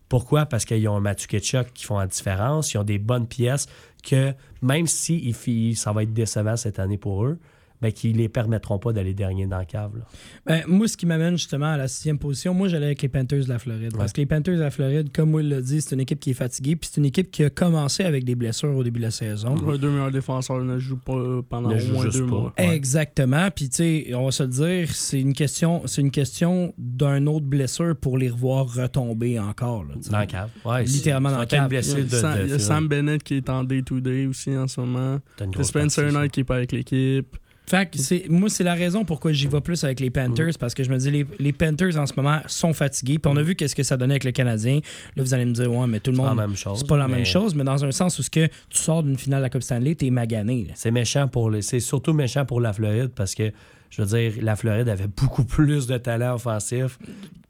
Pourquoi? 0.09 0.47
Parce 0.47 0.65
qu'ils 0.65 0.87
ont 0.87 0.95
un 0.95 0.99
Matthew 0.99 1.27
Ketchuk 1.27 1.73
qui 1.75 1.85
font 1.85 1.99
la 1.99 2.07
différence. 2.07 2.73
Ils 2.73 2.79
ont 2.79 2.83
des 2.83 2.97
bonnes 2.97 3.27
pièces 3.27 3.67
que, 4.03 4.33
même 4.63 4.87
si 4.87 5.75
ça 5.75 5.91
va 5.91 6.01
être 6.01 6.11
décevant 6.11 6.57
cette 6.57 6.79
année 6.79 6.97
pour 6.97 7.23
eux, 7.23 7.37
ben, 7.83 7.91
qui 7.91 8.13
les 8.13 8.29
permettront 8.29 8.79
pas 8.79 8.93
d'aller 8.93 9.13
dernier 9.13 9.45
dans 9.45 9.57
la 9.57 9.65
cave. 9.65 9.91
là. 9.97 10.05
Ben, 10.47 10.63
moi, 10.67 10.87
ce 10.87 10.97
qui 10.97 11.05
m'amène 11.05 11.37
justement 11.37 11.67
à 11.73 11.77
la 11.77 11.87
sixième 11.87 12.17
position, 12.17 12.53
moi, 12.53 12.67
j'allais 12.69 12.85
avec 12.87 13.01
les 13.01 13.09
Panthers 13.09 13.43
de 13.43 13.49
la 13.49 13.59
Floride. 13.59 13.91
Parce 13.95 14.05
Ouais. 14.05 14.13
que 14.13 14.21
les 14.21 14.25
Panthers 14.25 14.55
de 14.55 14.61
la 14.61 14.71
Floride, 14.71 15.11
comme 15.13 15.33
Will 15.35 15.49
l'a 15.49 15.61
dit, 15.61 15.81
c'est 15.81 15.93
une 15.93 16.01
équipe 16.01 16.19
qui 16.19 16.31
est 16.31 16.33
fatiguée. 16.33 16.75
Puis 16.75 16.89
c'est 16.91 16.99
une 17.01 17.05
équipe 17.05 17.29
qui 17.29 17.43
a 17.43 17.49
commencé 17.49 18.03
avec 18.03 18.23
des 18.23 18.35
blessures 18.35 18.75
au 18.75 18.83
début 18.83 18.99
de 18.99 19.05
la 19.05 19.11
saison. 19.11 19.55
Les 19.71 19.77
deux 19.77 19.89
meilleurs 19.91 20.11
défenseurs 20.11 20.63
ne 20.63 20.79
jouent 20.79 20.97
pas 20.97 21.41
pendant 21.49 21.69
Ne 21.69 21.81
au 21.81 21.93
moins 21.93 22.05
deux 22.07 22.25
pas. 22.25 22.31
mois. 22.31 22.53
Ouais. 22.57 22.73
Exactement. 22.75 23.49
Puis, 23.53 23.69
tu 23.69 23.75
sais, 23.75 24.11
on 24.15 24.25
va 24.25 24.31
se 24.31 24.43
le 24.43 24.49
dire, 24.49 24.89
c'est 24.95 25.19
une 25.19 25.33
question, 25.33 25.81
c'est 25.85 26.01
une 26.01 26.11
question 26.11 26.73
d'un 26.77 27.27
autre 27.27 27.45
blessure 27.45 27.95
pour 27.95 28.17
les 28.17 28.29
revoir 28.29 28.73
retomber 28.73 29.39
encore. 29.39 29.83
là. 29.83 29.95
Dans 30.09 30.17
la 30.17 30.25
cave. 30.25 30.49
Ouais, 30.65 30.83
Littéralement 30.85 31.31
dans 31.31 31.39
la 31.39 31.45
cave. 31.45 31.59
Il 31.59 31.75
y 31.75 31.77
a, 31.77 31.81
blessure 31.81 32.03
de- 32.05 32.07
Sam, 32.09 32.37
de 32.39 32.43
il 32.45 32.49
y 32.49 32.53
a. 32.53 32.59
Sam 32.59 32.87
Bennett 32.87 33.23
qui 33.23 33.35
est 33.35 33.49
en 33.49 33.63
day-to-day 33.63 34.27
aussi 34.27 34.55
en 34.55 34.67
ce 34.67 34.79
moment. 34.79 35.19
Spencer. 35.61 36.11
Knight 36.11 36.31
qui 36.31 36.41
est 36.41 36.43
pas 36.43 36.55
avec 36.57 36.71
l'équipe. 36.71 37.35
Fait 37.65 37.89
que 37.89 37.97
c'est, 37.97 38.25
moi, 38.29 38.49
c'est 38.49 38.63
la 38.65 38.73
raison 38.73 39.05
pourquoi 39.05 39.31
j'y 39.31 39.47
vais 39.47 39.61
plus 39.61 39.83
avec 39.85 39.99
les 40.01 40.09
Panthers, 40.09 40.51
parce 40.59 40.73
que 40.73 40.83
je 40.83 40.89
me 40.89 40.97
dis, 40.97 41.09
les, 41.09 41.25
les 41.39 41.53
Panthers 41.53 41.97
en 41.97 42.05
ce 42.05 42.13
moment 42.17 42.39
sont 42.47 42.73
fatigués. 42.73 43.19
Puis 43.19 43.31
on 43.33 43.37
a 43.37 43.41
vu 43.41 43.55
qu'est-ce 43.55 43.75
que 43.75 43.83
ça 43.83 43.95
donnait 43.95 44.13
avec 44.15 44.25
le 44.25 44.31
Canadien. 44.31 44.79
Là, 45.15 45.23
vous 45.23 45.33
allez 45.33 45.45
me 45.45 45.53
dire, 45.53 45.71
ouais, 45.73 45.87
mais 45.87 45.99
tout 46.01 46.11
le 46.11 46.17
C'est 46.17 46.21
pas 46.23 46.29
monde. 46.29 46.37
la 46.39 46.47
même 46.47 46.55
chose. 46.57 46.79
C'est 46.79 46.87
pas 46.87 46.97
la 46.97 47.07
mais 47.07 47.15
même 47.15 47.25
chose, 47.25 47.55
mais 47.55 47.63
dans 47.63 47.83
un 47.85 47.91
sens 47.91 48.19
où 48.19 48.23
ce 48.23 48.29
que 48.29 48.47
tu 48.47 48.53
sors 48.77 49.01
d'une 49.01 49.17
finale 49.17 49.39
de 49.39 49.43
la 49.43 49.49
Coupe 49.49 49.63
Stanley, 49.63 49.95
t'es 49.95 50.09
magané. 50.09 50.67
C'est 50.75 50.91
méchant 50.91 51.27
pour 51.27 51.49
les. 51.49 51.61
C'est 51.61 51.79
surtout 51.79 52.13
méchant 52.13 52.45
pour 52.45 52.59
la 52.59 52.73
Floride 52.73 53.11
parce 53.15 53.33
que 53.33 53.51
je 53.89 54.01
veux 54.01 54.07
dire, 54.07 54.33
la 54.41 54.55
Floride 54.55 54.89
avait 54.89 55.07
beaucoup 55.07 55.43
plus 55.45 55.87
de 55.87 55.97
talent 55.97 56.35
offensif 56.35 56.97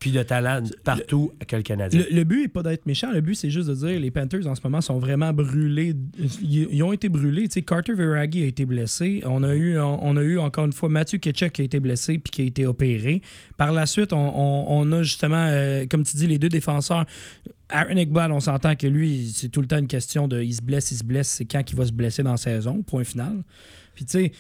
puis 0.04 0.12
de 0.12 0.22
talent 0.22 0.62
partout 0.84 1.32
que 1.48 1.56
le 1.56 1.62
Canadien. 1.62 2.02
Le, 2.12 2.14
le 2.14 2.24
but 2.26 2.44
est 2.44 2.48
pas 2.50 2.62
d'être 2.62 2.86
méchant, 2.86 3.10
le 3.14 3.22
but 3.22 3.36
c'est 3.36 3.50
juste 3.50 3.70
de 3.70 3.74
dire 3.74 3.98
les 4.02 4.12
Panthers 4.12 4.46
en 4.48 4.54
ce 4.54 4.60
moment 4.66 4.82
sont 4.82 5.00
vraiment 5.00 5.32
brûlés. 5.32 5.96
Ils, 6.42 6.68
ils 6.74 6.84
ont 6.84 6.92
été 6.92 7.08
brûlés. 7.08 7.44
Tu 7.48 7.54
sais, 7.54 7.62
Carter 7.62 7.94
Veragi 7.94 8.44
a 8.44 8.48
été 8.48 8.66
blessé. 8.66 9.22
On 9.26 9.44
a 9.44 9.56
eu, 9.56 9.80
on, 9.80 10.06
on 10.06 10.18
a 10.18 10.22
eu 10.22 10.40
encore 10.40 10.66
une 10.66 10.74
fois 10.74 10.90
Matthew 10.90 11.20
Ketchuk 11.20 11.54
qui 11.54 11.62
a 11.62 11.64
été 11.64 11.80
blessé 11.80 12.18
puis 12.20 12.32
qui 12.32 12.42
a 12.42 12.46
été 12.46 12.66
opéré. 12.66 13.22
Par 13.56 13.72
la 13.72 13.86
suite, 13.86 14.12
on, 14.12 14.18
on- 14.18 14.66
on 14.68 14.92
a 14.92 15.04
justement, 15.04 15.46
euh, 15.48 15.86
comme 15.90 16.04
tu 16.04 16.18
dis, 16.18 16.28
les 16.28 16.38
deux 16.38 16.50
défenseurs. 16.50 17.06
Aaron 17.70 17.96
Iqbal, 17.96 18.34
on 18.34 18.42
s'entend 18.42 18.76
que 18.76 18.88
lui, 18.88 19.32
c'est 19.34 19.48
tout 19.48 19.62
le 19.62 19.68
temps 19.68 19.78
une 19.80 19.88
question 19.88 20.28
de 20.28 20.42
il 20.42 20.54
se 20.54 20.62
blesse, 20.62 20.92
il 20.92 20.98
se 20.98 21.04
blesse, 21.06 21.30
c'est 21.30 21.46
quand 21.46 21.64
il 21.72 21.76
va 21.78 21.86
se 21.86 21.94
blesser 21.94 22.24
dans 22.24 22.32
la 22.32 22.38
saison, 22.38 22.84
point 22.84 23.06
final. 23.06 23.38
Puis 23.96 24.04
tu 24.04 24.12
sais, 24.12 24.32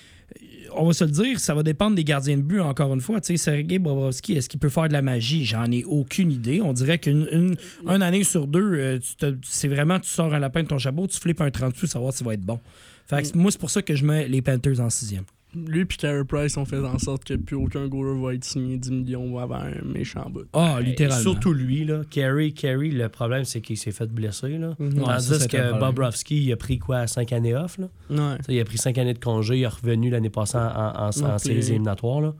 on 0.75 0.87
va 0.87 0.93
se 0.93 1.03
le 1.03 1.11
dire, 1.11 1.39
ça 1.39 1.53
va 1.53 1.61
dépendre 1.61 1.95
des 1.95 2.03
gardiens 2.03 2.37
de 2.37 2.41
but, 2.41 2.59
encore 2.59 2.91
une 2.93 3.01
fois. 3.01 3.21
Tu 3.21 3.27
sais, 3.27 3.37
Sergei 3.37 3.77
Bobrovski, 3.77 4.33
est-ce 4.33 4.49
qu'il 4.49 4.59
peut 4.59 4.69
faire 4.69 4.87
de 4.87 4.93
la 4.93 5.03
magie? 5.03 5.45
J'en 5.53 5.71
ai 5.71 5.83
aucune 5.85 6.31
idée. 6.31 6.61
On 6.61 6.73
dirait 6.73 6.97
qu'une 6.99 7.27
une, 7.31 7.55
une 7.87 8.01
année 8.01 8.23
sur 8.23 8.47
deux, 8.47 8.73
euh, 8.73 8.99
tu 8.99 9.15
te- 9.15 9.35
c'est 9.43 9.67
vraiment, 9.67 9.99
tu 9.99 10.09
sors 10.09 10.33
un 10.33 10.39
lapin 10.39 10.63
de 10.63 10.67
ton 10.67 10.77
chapeau, 10.79 11.05
tu 11.07 11.19
flippes 11.19 11.41
un 11.41 11.51
30 11.51 11.75
sous, 11.77 11.87
savoir 11.87 12.11
s'il 12.11 12.25
va 12.25 12.33
être 12.33 12.41
bon. 12.41 12.59
Fait 13.05 13.21
que 13.31 13.37
moi, 13.37 13.51
c'est 13.51 13.59
pour 13.59 13.69
ça 13.69 13.81
que 13.81 13.95
je 13.95 14.03
mets 14.05 14.27
les 14.27 14.41
Panthers 14.41 14.79
en 14.79 14.89
sixième. 14.89 15.23
Lui 15.55 15.81
et 15.81 15.85
Carey 15.85 16.23
Price 16.27 16.57
ont 16.57 16.65
fait 16.65 16.79
en 16.79 16.97
sorte 16.97 17.25
que 17.25 17.35
plus 17.35 17.55
aucun 17.55 17.87
goaler 17.87 18.19
va 18.19 18.33
être 18.33 18.43
signé 18.43 18.75
10 18.77 18.89
millions 18.89 19.37
avant 19.37 19.57
un 19.61 19.83
méchant 19.85 20.27
bout. 20.27 20.45
Ah, 20.53 20.79
Et 20.81 20.85
littéralement. 20.85 21.21
surtout 21.21 21.53
lui, 21.53 21.85
là. 21.85 22.01
Kerry, 22.09 22.55
Kerry, 22.55 22.89
le 22.89 23.07
problème, 23.07 23.45
c'est 23.45 23.61
qu'il 23.61 23.77
s'est 23.77 23.91
fait 23.91 24.07
blesser. 24.11 24.57
Là. 24.57 24.73
Ouais, 24.79 25.19
ça, 25.19 25.37
Tandis 25.37 25.47
que. 25.49 25.79
Bobrovski, 25.79 26.43
il 26.45 26.51
a 26.53 26.55
pris 26.57 26.79
quoi, 26.79 27.05
cinq 27.05 27.33
années 27.33 27.53
off? 27.55 27.77
Là? 27.77 27.87
Ouais. 28.09 28.37
Il 28.49 28.59
a 28.59 28.65
pris 28.65 28.79
cinq 28.79 28.97
années 28.97 29.13
de 29.13 29.19
congé, 29.19 29.57
il 29.59 29.61
est 29.61 29.67
revenu 29.67 30.09
l'année 30.09 30.31
passée 30.31 30.57
en, 30.57 30.61
en, 30.61 31.09
en- 31.09 31.23
en 31.33 31.37
séries 31.37 31.59
éliminatoires. 31.67 32.21
Là. 32.21 32.33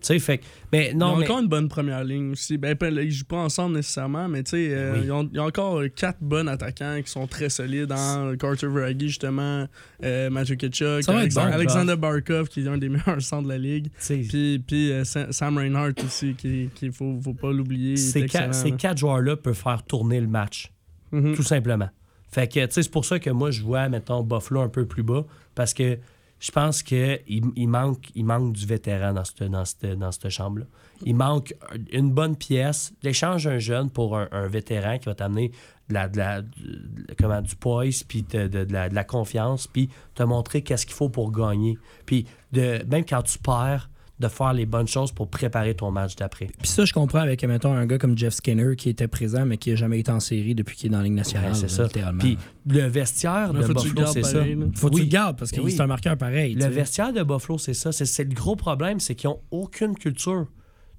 Sais, 0.00 0.18
fait 0.18 0.38
que- 0.38 0.44
Mais 0.72 0.90
Ils 0.94 1.02
ont 1.02 1.16
mais. 1.16 1.24
encore 1.24 1.38
une 1.40 1.48
bonne 1.48 1.68
première 1.68 2.04
ligne 2.04 2.32
aussi. 2.32 2.58
Ben, 2.58 2.76
ils 2.80 3.10
jouent 3.10 3.24
pas 3.24 3.36
ensemble 3.38 3.76
nécessairement, 3.76 4.28
mais 4.28 4.42
tu 4.42 4.50
sais, 4.50 4.68
euh, 4.70 4.92
Oui. 4.94 5.00
ils, 5.04 5.12
ont, 5.12 5.28
ils 5.32 5.40
ont 5.40 5.44
encore 5.46 5.82
quatre 5.94 6.18
bons 6.20 6.46
attaquants 6.48 7.00
qui 7.04 7.10
sont 7.10 7.26
très 7.26 7.48
solides. 7.48 7.92
Hein? 7.92 8.34
Carter 8.38 8.66
Veragi, 8.66 9.08
justement, 9.08 9.66
euh, 10.02 10.28
être 10.30 11.08
Alexander, 11.08 11.48
bon, 11.50 11.54
Alexander 11.54 11.96
Barkov, 11.96 12.48
qui 12.48 12.60
est 12.64 12.68
un 12.68 12.78
des 12.78 12.88
meilleurs 12.90 13.20
centres 13.22 13.44
de 13.44 13.48
la 13.48 13.58
ligue. 13.58 13.88
Puis, 14.06 14.58
puis 14.66 14.92
euh, 14.92 15.04
Sam 15.04 15.56
Reinhart 15.58 15.92
aussi, 16.04 16.34
qui, 16.34 16.68
qui 16.74 16.90
faut, 16.92 17.18
faut 17.22 17.34
pas 17.34 17.52
l'oublier. 17.52 17.96
ces, 17.96 18.26
quatre, 18.26 18.54
ces 18.54 18.72
quatre 18.72 18.98
joueurs-là 18.98 19.36
peuvent 19.36 19.54
faire 19.54 19.82
tourner 19.82 20.20
le 20.20 20.28
match. 20.28 20.72
Mhm. 21.12 21.36
tout 21.36 21.44
simplement. 21.44 21.88
Fait 22.32 22.48
que, 22.52 22.66
tu 22.66 22.72
sais, 22.72 22.82
c'est 22.82 22.90
pour 22.90 23.04
ça 23.04 23.20
que 23.20 23.30
moi, 23.30 23.52
je 23.52 23.62
vois, 23.62 23.88
mettons, 23.88 24.22
Buffalo 24.24 24.60
un 24.60 24.68
peu 24.68 24.84
plus 24.84 25.04
bas, 25.04 25.24
parce 25.54 25.72
que 25.72 25.96
je 26.38 26.50
pense 26.50 26.82
qu'il 26.82 27.20
il 27.56 27.68
manque, 27.68 28.52
du 28.52 28.66
vétéran 28.66 29.12
dans 29.12 29.24
cette, 29.24 29.42
dans 29.42 29.64
dans 29.96 30.12
cette 30.12 30.28
chambre-là. 30.28 30.66
Il 31.04 31.14
manque 31.14 31.54
une 31.92 32.10
bonne 32.12 32.36
pièce. 32.36 32.92
L'échange 33.02 33.44
d'un 33.44 33.58
jeune 33.58 33.90
pour 33.90 34.18
un, 34.18 34.28
un 34.32 34.46
vétéran 34.46 34.98
qui 34.98 35.06
va 35.06 35.14
t'amener 35.14 35.50
la, 35.88 36.08
du 36.08 37.56
poise, 37.56 38.02
puis 38.02 38.22
de 38.22 38.66
la 38.70 39.04
confiance, 39.04 39.66
puis 39.66 39.88
te 40.14 40.22
montrer 40.22 40.62
qu'est-ce 40.62 40.86
qu'il 40.86 40.94
faut 40.94 41.08
pour 41.08 41.32
gagner. 41.32 41.78
Puis 42.04 42.26
de, 42.52 42.84
même 42.88 43.04
quand 43.04 43.22
tu 43.22 43.38
perds, 43.38 43.88
de 44.18 44.28
faire 44.28 44.54
les 44.54 44.64
bonnes 44.64 44.88
choses 44.88 45.12
pour 45.12 45.28
préparer 45.28 45.74
ton 45.74 45.90
match 45.90 46.16
d'après. 46.16 46.46
Puis 46.46 46.68
ça, 46.68 46.86
je 46.86 46.92
comprends 46.94 47.18
avec, 47.18 47.44
mettons, 47.44 47.74
un 47.74 47.84
gars 47.84 47.98
comme 47.98 48.16
Jeff 48.16 48.32
Skinner 48.34 48.74
qui 48.74 48.88
était 48.88 49.08
présent, 49.08 49.44
mais 49.44 49.58
qui 49.58 49.68
n'a 49.70 49.76
jamais 49.76 49.98
été 50.00 50.10
en 50.10 50.20
série 50.20 50.54
depuis 50.54 50.74
qu'il 50.76 50.86
est 50.86 50.90
dans 50.90 50.98
la 50.98 51.04
Ligue 51.04 51.12
nationale. 51.12 51.50
Ouais, 51.52 51.54
c'est 51.58 51.68
ça. 51.68 51.82
littéralement. 51.84 52.20
Puis 52.20 52.38
le 52.66 52.86
vestiaire 52.86 53.52
de 53.52 53.60
tu 53.62 53.74
Buffalo, 53.74 54.06
c'est 54.06 54.22
ça. 54.22 54.38
là? 54.46 54.54
Faut 54.74 54.88
que 54.88 54.94
tu 54.94 55.00
Oui. 55.00 55.06
le 55.06 55.10
gardes 55.10 55.38
parce 55.38 55.50
que 55.50 55.60
Oui. 55.60 55.70
c'est 55.70 55.82
un 55.82 55.86
marqueur 55.86 56.16
pareil. 56.16 56.54
Le 56.54 56.62
tu 56.64 56.70
vestiaire 56.70 57.12
de 57.12 57.22
Buffalo, 57.22 57.58
c'est 57.58 57.74
ça. 57.74 57.92
C'est, 57.92 58.06
c'est 58.06 58.24
le 58.24 58.34
gros 58.34 58.56
problème, 58.56 59.00
c'est 59.00 59.14
qu'ils 59.14 59.28
n'ont 59.28 59.40
aucune 59.50 59.94
culture. 59.96 60.46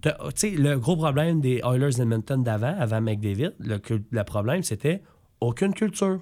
T'as- 0.02 0.16
Tu 0.28 0.32
sais, 0.36 0.50
le 0.52 0.78
gros 0.78 0.96
problème 0.96 1.42
des 1.42 1.60
Oilers 1.66 1.96
d'Edmonton 1.98 2.44
d'avant, 2.44 2.76
avant 2.78 3.02
McDavid, 3.02 3.54
le, 3.58 3.80
le 4.12 4.24
problème, 4.26 4.62
c'était 4.62 5.02
aucune 5.42 5.74
culture. 5.74 6.20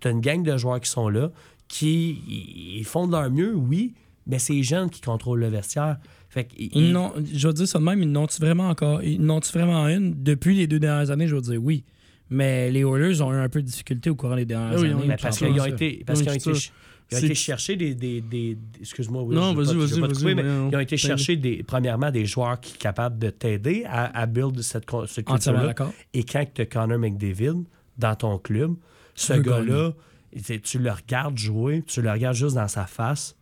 Tu 0.00 0.08
as 0.08 0.12
une 0.12 0.20
gang 0.22 0.42
de 0.42 0.56
joueurs 0.56 0.80
qui 0.80 0.88
sont 0.88 1.10
là, 1.10 1.30
qui 1.68 2.22
ils- 2.26 2.78
ils 2.78 2.84
font 2.86 3.06
de 3.06 3.12
leur 3.12 3.30
mieux, 3.30 3.54
oui, 3.54 3.92
mais 4.26 4.38
c'est 4.38 4.54
les 4.54 4.62
jeunes 4.62 4.88
qui 4.88 5.02
contrôlent 5.02 5.40
le 5.40 5.48
vestiaire. 5.48 5.98
Fait 6.28 6.46
n'ont- 6.74 7.12
je 7.32 7.48
vais 7.48 7.54
dire 7.54 7.66
ça 7.68 7.78
de 7.78 7.84
même, 7.84 8.02
ils 8.02 8.10
n'ont-tu 8.12 8.38
vraiment 8.40 8.68
encore. 8.68 9.02
Ils 9.02 9.20
n'ont-tu 9.20 9.50
vraiment 9.52 9.88
une? 9.88 10.22
Depuis 10.22 10.54
les 10.56 10.66
deux 10.66 10.78
dernières 10.78 11.10
années, 11.10 11.26
je 11.26 11.34
vais 11.34 11.40
dire 11.40 11.62
oui. 11.62 11.84
Mais 12.30 12.70
les 12.70 12.80
Oilers 12.80 13.22
ont 13.22 13.32
eu 13.32 13.36
un 13.36 13.48
peu 13.48 13.62
de 13.62 13.66
difficulté 13.66 14.10
au 14.10 14.14
courant 14.14 14.36
des 14.36 14.44
dernières 14.44 14.78
oui, 14.78 14.90
années. 14.90 15.02
oui, 15.08 15.14
parce 15.20 15.38
qu'ils 15.38 15.58
ont 15.58 15.64
été, 15.64 16.02
parce 16.06 16.18
Oui, 16.20 16.26
qu'ils 16.26 16.32
ont 16.32 16.52
été, 16.52 16.54
ça. 16.60 16.70
ils 17.10 17.16
ont 17.16 17.20
C'est- 17.20 17.24
été 17.26 17.34
chercher 17.34 17.76
des. 17.76 17.94
des, 17.94 18.20
des- 18.20 18.54
des- 18.54 18.58
excuse-moi, 18.80 19.22
oui, 19.22 19.34
Non, 19.34 19.54
vas-y, 19.54 19.74
vas-y, 19.74 19.98
couper, 20.00 20.34
mais 20.34 20.42
ils 20.70 20.76
ont 20.76 20.80
été 20.80 20.98
chercher, 20.98 21.36
des, 21.36 21.62
premièrement, 21.62 22.10
des 22.10 22.26
joueurs 22.26 22.60
qui 22.60 22.72
sont 22.72 22.78
capables 22.78 23.18
de 23.18 23.30
t'aider 23.30 23.84
à, 23.88 24.20
à 24.20 24.26
build 24.26 24.60
cette, 24.60 24.84
cette 25.06 25.30
Entièrement 25.30 25.34
culture-là. 25.36 25.66
d'accord. 25.68 25.92
Et 26.12 26.22
quand 26.24 26.44
tu 26.54 26.60
as 26.60 26.66
Connor 26.66 26.98
McDavid 26.98 27.64
dans 27.96 28.14
ton 28.14 28.36
club, 28.36 28.74
ce 29.14 29.32
gars-là, 29.32 29.92
tu 30.62 30.78
le 30.78 30.90
regardes 30.90 31.38
jouer, 31.38 31.82
tu 31.86 32.02
le 32.02 32.10
regardes 32.10 32.36
juste 32.36 32.56
dans 32.56 32.68
sa 32.68 32.84
face, 32.84 33.34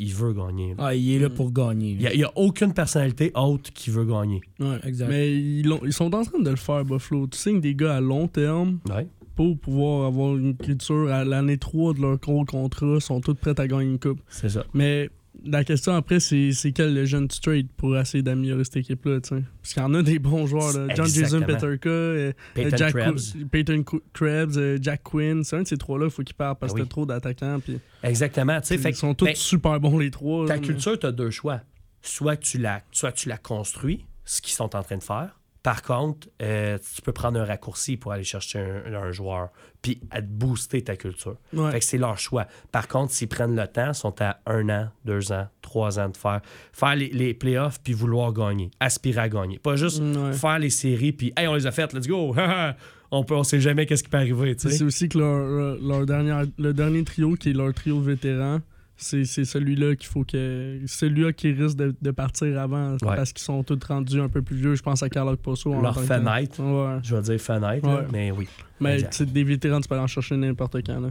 il 0.00 0.14
veut 0.14 0.32
gagner. 0.32 0.70
là. 0.70 0.74
Ah, 0.86 0.94
il 0.94 1.12
est 1.12 1.18
là 1.18 1.28
pour 1.30 1.52
gagner. 1.52 1.96
Il 2.00 2.16
n'y 2.16 2.24
a, 2.24 2.32
aucune 2.36 2.72
personnalité 2.72 3.30
autre 3.34 3.70
qui 3.72 3.90
veut 3.90 4.04
gagner. 4.04 4.40
Ouais. 4.58 4.78
Exact. 4.84 5.08
Mais 5.08 5.32
ils, 5.36 5.70
ils 5.84 5.92
sont 5.92 6.14
en 6.14 6.22
train 6.24 6.38
de 6.40 6.50
le 6.50 6.56
faire, 6.56 6.84
Buffalo. 6.84 7.26
Tu 7.26 7.38
signes 7.38 7.60
des 7.60 7.74
gars 7.74 7.96
à 7.96 8.00
long 8.00 8.26
terme 8.26 8.78
Ouais. 8.88 9.06
pour 9.36 9.58
pouvoir 9.58 10.06
avoir 10.06 10.36
une 10.36 10.56
culture 10.56 11.10
à 11.12 11.24
l'année 11.24 11.58
3 11.58 11.94
de 11.94 12.00
leur 12.00 12.18
gros 12.18 12.44
contrat. 12.44 12.94
Ils 12.96 13.00
sont 13.00 13.20
tous 13.20 13.34
prêts 13.34 13.58
à 13.58 13.66
gagner 13.66 13.84
une 13.84 13.98
coupe. 13.98 14.20
C'est 14.28 14.48
ça. 14.48 14.64
Mais 14.74 15.10
la 15.44 15.64
question 15.64 15.94
après, 15.94 16.20
c'est 16.20 16.52
c'est 16.52 16.72
quel 16.72 16.92
le 16.94 17.04
jeune 17.04 17.28
trade 17.28 17.68
pour 17.76 17.96
essayer 17.96 18.22
d'améliorer 18.22 18.64
cette 18.64 18.78
équipe-là, 18.78 19.20
tu 19.20 19.28
sais? 19.36 19.42
Parce 19.62 19.72
qu'il 19.74 19.82
y 19.82 19.84
en 19.86 19.94
a 19.94 20.02
des 20.02 20.18
bons 20.18 20.46
joueurs, 20.46 20.72
là. 20.76 20.94
John 20.94 21.06
Jason. 21.06 21.40
Peterka, 21.42 21.88
euh, 21.88 22.32
Peyton 22.54 22.76
Jack 22.76 22.94
Krebs. 22.94 23.32
Qu- 23.32 23.46
Peyton 23.46 23.84
Krebs, 24.12 24.56
euh, 24.58 24.78
Jack 24.80 25.02
Quinn. 25.04 25.44
C'est 25.44 25.56
un 25.56 25.62
de 25.62 25.68
ces 25.68 25.78
trois-là, 25.78 26.06
il 26.06 26.10
faut 26.10 26.22
qu'ils 26.22 26.34
partent 26.34 26.58
parce 26.58 26.72
Ah 26.72 26.76
que 26.76 26.80
oui. 26.82 26.86
t'as 26.86 26.90
trop 26.90 27.06
d'attaquants. 27.06 27.60
Puis 27.60 27.78
Exactement. 28.02 28.60
tu 28.60 28.76
sais, 28.76 28.90
ils 28.90 28.94
sont 28.94 29.14
tous 29.14 29.24
ben, 29.26 29.34
super 29.34 29.78
bons, 29.80 29.98
les 29.98 30.10
trois. 30.10 30.46
ta 30.46 30.54
là. 30.56 30.60
culture, 30.60 30.98
tu 30.98 31.06
as 31.06 31.12
deux 31.12 31.30
choix. 31.30 31.60
Soit 32.02 32.36
tu, 32.36 32.58
la, 32.58 32.82
soit 32.92 33.12
tu 33.12 33.28
la 33.28 33.36
construis, 33.38 34.06
ce 34.24 34.40
qu'ils 34.42 34.54
sont 34.54 34.74
en 34.74 34.82
train 34.82 34.96
de 34.98 35.02
faire. 35.02 35.36
Par 35.62 35.82
contre, 35.82 36.26
euh, 36.40 36.78
tu 36.94 37.02
peux 37.02 37.12
prendre 37.12 37.38
un 37.38 37.44
raccourci 37.44 37.98
pour 37.98 38.12
aller 38.12 38.24
chercher 38.24 38.58
un, 38.58 38.94
un 38.94 39.12
joueur, 39.12 39.50
puis 39.82 40.00
à 40.10 40.20
te 40.20 40.26
booster 40.26 40.82
ta 40.82 40.96
culture. 40.96 41.36
Ouais. 41.52 41.70
Fait 41.72 41.78
que 41.78 41.84
c'est 41.84 41.98
leur 41.98 42.18
choix. 42.18 42.46
Par 42.70 42.86
contre, 42.88 43.12
s'ils 43.12 43.28
prennent 43.28 43.56
le 43.56 43.66
temps, 43.66 43.88
ils 43.88 43.94
sont 43.94 44.14
à 44.20 44.38
un 44.46 44.68
an, 44.68 44.88
deux 45.04 45.32
ans, 45.32 45.48
trois 45.62 45.98
ans 45.98 46.08
de 46.10 46.16
faire, 46.16 46.40
faire 46.72 46.96
les, 46.96 47.08
les 47.08 47.32
playoffs 47.34 47.80
puis 47.82 47.92
vouloir 47.92 48.32
gagner, 48.32 48.70
aspirer 48.80 49.20
à 49.22 49.28
gagner. 49.28 49.58
Pas 49.58 49.76
juste 49.76 50.00
Ouais. 50.00 50.32
faire 50.32 50.58
les 50.58 50.70
séries 50.70 51.12
puis 51.12 51.32
hey, 51.36 51.46
on 51.46 51.54
les 51.54 51.66
a 51.66 51.72
faites, 51.72 51.92
let's 51.92 52.06
go. 52.06 52.34
on 53.10 53.24
peut, 53.24 53.34
on 53.34 53.42
sait 53.44 53.60
jamais 53.60 53.86
qu'est-ce 53.86 54.02
qui 54.04 54.08
peut 54.10 54.18
arriver. 54.18 54.54
C'est 54.58 54.82
aussi 54.82 55.08
que 55.08 55.18
leur, 55.18 55.76
leur 55.80 56.06
dernière, 56.06 56.44
le 56.58 56.72
dernier 56.72 57.02
trio, 57.04 57.34
qui 57.34 57.50
est 57.50 57.52
leur 57.54 57.72
trio 57.74 58.00
vétéran, 58.00 58.60
c'est 59.00 59.24
c'est 59.24 59.44
celui-là 59.44 59.96
qu'il 59.96 60.08
faut 60.08 60.24
que. 60.24 60.80
Celui-là 60.86 61.32
qui 61.32 61.52
risque 61.52 61.76
de, 61.76 61.94
de 62.00 62.10
partir 62.10 62.58
avant 62.60 62.92
Ouais. 62.92 63.16
parce 63.16 63.32
qu'ils 63.32 63.42
sont 63.44 63.62
tous 63.62 63.78
rendus 63.86 64.20
un 64.20 64.28
peu 64.28 64.42
plus 64.42 64.56
vieux. 64.56 64.74
Je 64.74 64.82
pense 64.82 65.02
à 65.02 65.08
Carlock 65.08 65.40
Posso. 65.40 65.72
Leur 65.80 66.00
fenêtre. 66.02 66.60
Ouais. 66.62 67.00
Je 67.02 67.16
vais 67.16 67.22
dire 67.22 67.40
fenêtre, 67.40 67.86
Ouais. 67.88 68.06
mais 68.12 68.30
oui. 68.30 68.46
Mais 68.78 69.02
des 69.20 69.44
vétérans, 69.44 69.80
tu 69.80 69.88
peux 69.88 69.94
aller 69.94 70.04
en 70.04 70.06
chercher 70.06 70.36
n'importe 70.36 70.76
quand. 70.86 71.00
Là. 71.00 71.10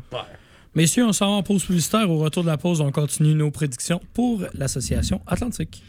Messieurs, 0.76 1.06
on 1.06 1.14
s'en 1.14 1.26
va 1.28 1.32
en 1.34 1.44
pause 1.44 1.66
publicitaire. 1.66 2.10
Au 2.10 2.20
retour 2.20 2.44
de 2.44 2.48
la 2.50 2.58
pause, 2.58 2.80
on 2.82 2.92
continue 2.92 3.34
nos 3.34 3.50
prédictions 3.52 4.00
pour 4.14 4.44
l'Association 4.54 5.22
Atlantique. 5.28 5.84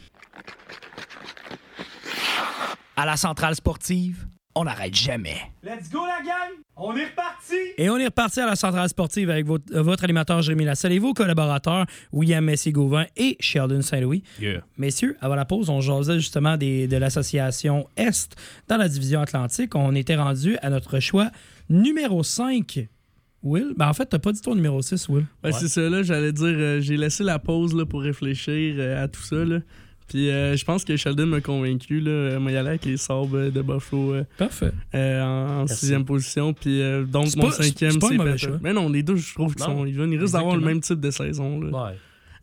À 2.97 3.07
la 3.07 3.17
centrale 3.17 3.55
sportive, 3.55 4.27
on 4.61 4.65
n'arrête 4.65 4.95
jamais. 4.95 5.37
Let's 5.63 5.91
go, 5.91 6.01
la 6.05 6.23
gang! 6.23 6.51
On 6.77 6.95
est 6.95 7.07
reparti! 7.07 7.55
Et 7.79 7.89
on 7.89 7.97
est 7.97 8.05
reparti 8.07 8.41
à 8.41 8.47
la 8.47 8.57
centrale 8.57 8.89
sportive 8.91 9.31
avec 9.31 9.47
votre, 9.47 9.65
euh, 9.75 9.81
votre 9.83 10.05
animateur 10.05 10.43
Jérémy 10.43 10.67
Lasselle 10.67 10.93
et 10.93 10.99
vos 10.99 11.15
collaborateurs 11.15 11.87
William 12.13 12.45
Messier-Gauvin 12.45 13.07
et 13.17 13.37
Sheldon 13.41 13.81
Saint-Louis. 13.81 14.23
Yeah. 14.41 14.61
Messieurs, 14.77 15.17
avant 15.23 15.35
la 15.35 15.47
pause, 15.47 15.71
on 15.71 15.81
jasait 15.81 16.19
justement 16.19 16.59
des- 16.59 16.87
de 16.89 16.97
l'association 16.99 17.87
Est 17.97 18.37
dans 18.69 18.77
la 18.77 18.89
division 18.89 19.21
Atlantique. 19.23 19.75
On 19.75 19.95
était 19.95 20.17
rendu 20.17 20.59
à 20.61 20.69
notre 20.69 21.01
choix 21.01 21.31
numéro 21.71 22.23
5. 22.23 22.87
Will? 23.43 23.73
Ben 23.79 23.89
en 23.89 23.95
fait, 23.95 24.05
t'as 24.05 24.19
pas 24.19 24.33
dit 24.33 24.43
ton 24.43 24.55
numéro 24.55 24.83
6, 24.83 25.09
Will. 25.09 25.25
Ouais, 25.43 25.53
C'est 25.53 25.69
ça, 25.69 25.81
là, 25.89 26.03
j'allais 26.03 26.33
dire, 26.33 26.45
euh, 26.47 26.81
j'ai 26.83 26.99
laissé 26.99 27.25
la 27.25 27.39
pause 27.39 27.75
là, 27.75 27.87
pour 27.87 28.03
réfléchir 28.03 28.75
euh, 28.79 29.03
à 29.05 29.09
tout 29.09 29.23
ça. 29.23 29.37
Là. 29.37 29.61
Puis 30.11 30.29
euh, 30.29 30.57
je 30.57 30.65
pense 30.65 30.85
que 30.85 30.97
Sheldon 30.97 31.27
m'a 31.27 31.41
convaincu. 31.41 32.01
Là. 32.01 32.11
Euh, 32.11 32.41
Moi, 32.41 32.51
y 32.51 32.57
aller 32.57 32.71
avec 32.71 32.85
les 32.85 32.97
Sabres 32.97 33.49
de 33.51 33.63
Buffalo 33.63 34.15
euh, 34.15 34.25
Parfait. 34.37 34.73
euh, 34.93 35.23
en, 35.63 35.67
sixième 35.69 36.05
position. 36.05 36.53
Puis 36.53 36.83
euh, 36.83 37.05
donc, 37.05 37.35
mon 37.37 37.45
pas- 37.45 37.53
cinquième, 37.53 37.93
c'est 37.93 38.39
choix. 38.39 38.59
Mais 38.61 38.73
non, 38.73 38.89
les 38.89 39.05
deux, 39.05 39.15
je 39.17 39.33
trouve 39.33 39.55
qu'ils 39.55 39.65
sont. 39.65 39.87
Ils 39.87 39.95
viennent- 39.95 40.13
ils 40.13 40.19
risquent 40.21 40.35
d'avoir 40.35 40.57
le 40.57 40.65
même 40.67 40.81
type 40.81 40.99
de 41.01 41.11
saison. 41.13 41.61
Là. 41.61 41.85
Ouais. 41.91 41.97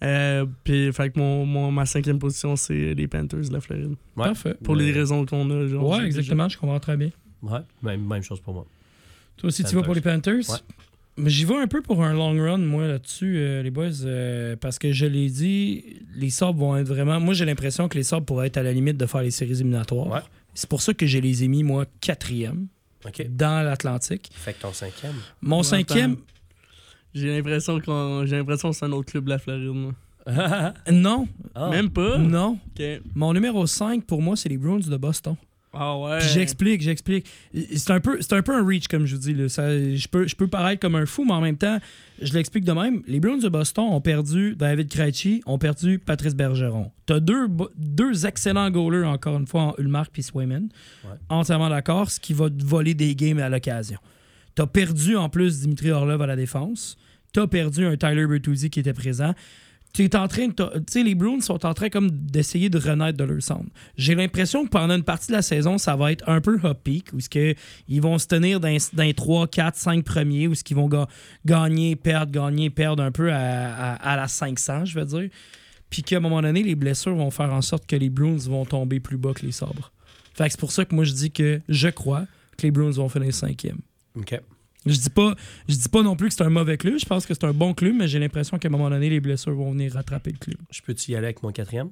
Euh, 0.03 0.45
puis, 0.63 0.93
fait 0.93 1.09
que 1.09 1.19
mon, 1.19 1.45
mon- 1.45 1.71
ma 1.71 1.85
cinquième 1.85 2.19
position, 2.19 2.55
c'est 2.55 2.93
les 2.93 3.07
Panthers 3.07 3.41
de 3.49 3.53
la 3.53 3.59
Floride. 3.59 3.95
Ouais. 4.15 4.25
Parfait. 4.27 4.55
Pour 4.63 4.75
les 4.75 4.91
raisons 4.93 5.25
qu'on 5.25 5.49
a. 5.51 5.67
Genre, 5.67 5.89
Ouais, 5.89 6.05
exactement, 6.05 6.47
je 6.47 6.57
comprends 6.57 6.79
très 6.79 6.95
bien. 6.95 7.09
Ouais, 7.43 7.59
même, 7.83 8.07
même 8.07 8.23
chose 8.23 8.39
pour 8.39 8.53
moi. 8.53 8.65
Toi 9.35 9.47
aussi, 9.49 9.63
tu 9.65 9.75
vas 9.75 9.83
pour 9.83 9.93
les 9.93 10.01
Panthers? 10.01 10.43
J'y 11.25 11.45
vais 11.45 11.55
un 11.55 11.67
peu 11.67 11.81
pour 11.81 12.03
un 12.03 12.13
long 12.13 12.31
run, 12.39 12.59
moi, 12.59 12.87
là-dessus, 12.87 13.37
euh, 13.37 13.63
les 13.63 13.71
boys, 13.71 14.03
euh, 14.05 14.55
parce 14.55 14.77
que 14.77 14.91
je 14.91 15.05
l'ai 15.07 15.29
dit, 15.29 15.83
les 16.15 16.29
Sabres 16.29 16.59
vont 16.59 16.77
être 16.77 16.87
vraiment. 16.87 17.19
Moi, 17.19 17.33
j'ai 17.33 17.45
l'impression 17.45 17.87
que 17.87 17.97
les 17.97 18.03
Sabres 18.03 18.25
pourraient 18.25 18.47
être 18.47 18.57
à 18.57 18.63
la 18.63 18.71
limite 18.71 18.97
de 18.97 19.05
faire 19.07 19.21
les 19.23 19.31
séries 19.31 19.53
éliminatoires. 19.53 20.07
Ouais. 20.07 20.19
C'est 20.53 20.69
pour 20.69 20.81
ça 20.81 20.93
que 20.93 21.05
je 21.07 21.17
les 21.17 21.43
ai 21.43 21.47
mis, 21.47 21.63
moi, 21.63 21.85
quatrième 22.01 22.67
dans 23.29 23.63
l'Atlantique. 23.65 24.29
Fait 24.33 24.53
que 24.53 24.61
ton 24.61 24.73
cinquième. 24.73 25.15
Mon 25.41 25.57
Ouais, 25.59 25.63
cinquième, 25.63 26.11
attends. 26.13 26.21
J'ai 27.13 27.35
l'impression 27.37 27.79
qu'on 27.79 28.25
j'ai 28.25 28.35
l'impression 28.35 28.69
que 28.71 28.75
c'est 28.75 28.85
un 28.85 28.91
autre 28.91 29.09
club 29.09 29.27
la 29.29 29.39
Floride. 29.39 29.69
moi. 29.73 29.93
non, 30.91 31.27
Ah. 31.55 31.69
Même 31.69 31.89
pas? 31.89 32.17
non. 32.17 32.59
Ok. 32.77 32.83
Mon 33.15 33.33
numéro 33.33 33.65
5, 33.65 34.03
pour 34.03 34.21
moi, 34.21 34.35
c'est 34.35 34.49
les 34.49 34.57
Bruins 34.57 34.79
de 34.79 34.97
Boston. 34.97 35.35
Ah 35.79 35.97
ouais. 35.97 36.17
Puis 36.19 36.27
j'explique, 36.29 36.81
j'explique. 36.81 37.27
C'est 37.75 37.91
un, 37.91 37.99
peu, 37.99 38.17
c'est 38.21 38.33
un 38.33 38.41
peu 38.41 38.55
un 38.55 38.65
reach, 38.65 38.87
comme 38.87 39.05
je 39.05 39.15
vous 39.15 39.21
dis. 39.21 39.33
Là. 39.33 39.49
Ça, 39.49 39.69
je, 39.71 40.07
peux, 40.07 40.27
je 40.27 40.35
peux 40.35 40.47
paraître 40.47 40.81
comme 40.81 40.95
un 40.95 41.05
fou, 41.05 41.23
mais 41.25 41.33
en 41.33 41.41
même 41.41 41.57
temps, 41.57 41.77
je 42.21 42.33
l'explique 42.33 42.63
de 42.63 42.71
même. 42.71 43.03
Les 43.07 43.19
Bruins 43.19 43.37
de 43.37 43.49
Boston 43.49 43.85
ont 43.89 44.01
perdu 44.01 44.55
David 44.55 44.89
Krejci, 44.89 45.41
ont 45.45 45.57
perdu 45.57 45.99
Patrice 45.99 46.35
Bergeron. 46.35 46.91
T'as 47.05 47.19
deux, 47.19 47.47
bo- 47.47 47.69
deux 47.77 48.25
excellents 48.25 48.69
goalers, 48.71 49.07
encore 49.07 49.37
une 49.37 49.47
fois, 49.47 49.61
en 49.61 49.75
Ulmark 49.77 50.17
et 50.17 50.21
Swayman. 50.21 50.69
Ouais. 51.03 51.11
Entièrement 51.29 51.69
d'accord, 51.69 52.09
ce 52.09 52.19
qui 52.19 52.33
va 52.33 52.49
te 52.49 52.63
voler 52.63 52.93
des 52.93 53.15
games 53.15 53.39
à 53.39 53.49
l'occasion. 53.49 53.99
T'as 54.55 54.65
perdu, 54.67 55.15
en 55.15 55.29
plus, 55.29 55.61
Dimitri 55.61 55.91
Orlov 55.91 56.21
à 56.21 56.27
la 56.27 56.35
défense. 56.35 56.97
T'as 57.33 57.45
perdu 57.45 57.85
un 57.85 57.95
Tyler 57.97 58.25
Bertuzzi 58.25 58.69
qui 58.69 58.79
était 58.79 58.93
présent. 58.93 59.33
Tu 59.93 60.03
es 60.03 60.15
en 60.15 60.27
train 60.27 60.47
de. 60.47 60.53
Tu 60.53 60.83
sais, 60.89 61.03
les 61.03 61.15
Bruins 61.15 61.41
sont 61.41 61.65
en 61.65 61.73
train 61.73 61.89
comme 61.89 62.11
d'essayer 62.11 62.69
de 62.69 62.77
renaître 62.77 63.17
de 63.17 63.23
leur 63.23 63.41
centre. 63.41 63.65
J'ai 63.97 64.13
l'impression 64.13 64.63
que 64.65 64.69
pendant 64.69 64.95
une 64.95 65.03
partie 65.03 65.27
de 65.29 65.33
la 65.33 65.41
saison, 65.41 65.79
ça 65.79 65.95
va 65.95 66.11
être 66.11 66.23
un 66.29 66.39
peu 66.39 66.59
hop 66.61 66.79
peak, 66.83 67.07
où 67.13 67.19
ce 67.19 67.55
ils 67.87 68.01
vont 68.01 68.19
se 68.19 68.27
tenir 68.27 68.59
dans, 68.59 68.67
les 68.97 69.13
3, 69.13 69.47
4, 69.47 69.75
5 69.75 70.03
premiers, 70.03 70.47
où 70.47 70.53
ce 70.53 70.63
qu'ils 70.63 70.77
vont 70.77 70.87
ga- 70.87 71.07
gagner, 71.45 71.95
perdre, 71.95 72.31
gagner, 72.31 72.69
perdre 72.69 73.01
un 73.01 73.11
peu 73.11 73.31
à, 73.31 73.37
à- 73.39 73.95
à 73.95 74.15
la 74.17 74.27
500, 74.27 74.85
je 74.85 74.99
veux 74.99 75.05
dire. 75.05 75.29
puis 75.89 76.03
qu'à 76.03 76.17
un 76.17 76.19
moment 76.19 76.41
donné, 76.43 76.61
les 76.61 76.75
blessures 76.75 77.15
vont 77.15 77.31
faire 77.31 77.51
en 77.51 77.61
sorte 77.63 77.87
que 77.87 77.95
les 77.95 78.09
Bruins 78.09 78.37
vont 78.49 78.65
tomber 78.65 78.99
plus 78.99 79.17
bas 79.17 79.33
que 79.33 79.45
les 79.45 79.51
sabres. 79.53 79.91
Fait 80.35 80.45
que 80.45 80.51
c'est 80.51 80.59
pour 80.59 80.71
ça 80.73 80.85
que 80.85 80.93
moi, 80.93 81.05
je 81.05 81.13
dis 81.13 81.31
que 81.31 81.59
je 81.69 81.87
crois 81.87 82.25
que 82.57 82.63
les 82.63 82.71
Bruins 82.71 82.91
vont 82.91 83.09
finir 83.09 83.33
cinquième. 83.33 83.79
OK. 84.15 84.39
Je 84.89 84.99
dis 84.99 85.09
pas, 85.09 85.35
je 85.67 85.75
dis 85.75 85.89
pas 85.89 86.01
non 86.03 86.15
plus 86.15 86.29
que 86.29 86.33
c'est 86.35 86.43
un 86.43 86.49
mauvais 86.49 86.77
club. 86.77 86.97
Je 86.99 87.05
pense 87.05 87.25
que 87.25 87.33
c'est 87.33 87.43
un 87.45 87.53
bon 87.53 87.73
club, 87.73 87.95
mais 87.95 88.07
j'ai 88.07 88.19
l'impression 88.19 88.57
qu'à 88.57 88.67
un 88.67 88.71
moment 88.71 88.89
donné, 88.89 89.09
les 89.09 89.19
blessures 89.19 89.53
vont 89.55 89.71
venir 89.71 89.93
rattraper 89.93 90.31
le 90.31 90.37
club. 90.37 90.57
Je 90.71 90.81
peux-tu 90.81 91.11
y 91.11 91.15
aller 91.15 91.25
avec 91.27 91.43
mon 91.43 91.51
quatrième? 91.51 91.89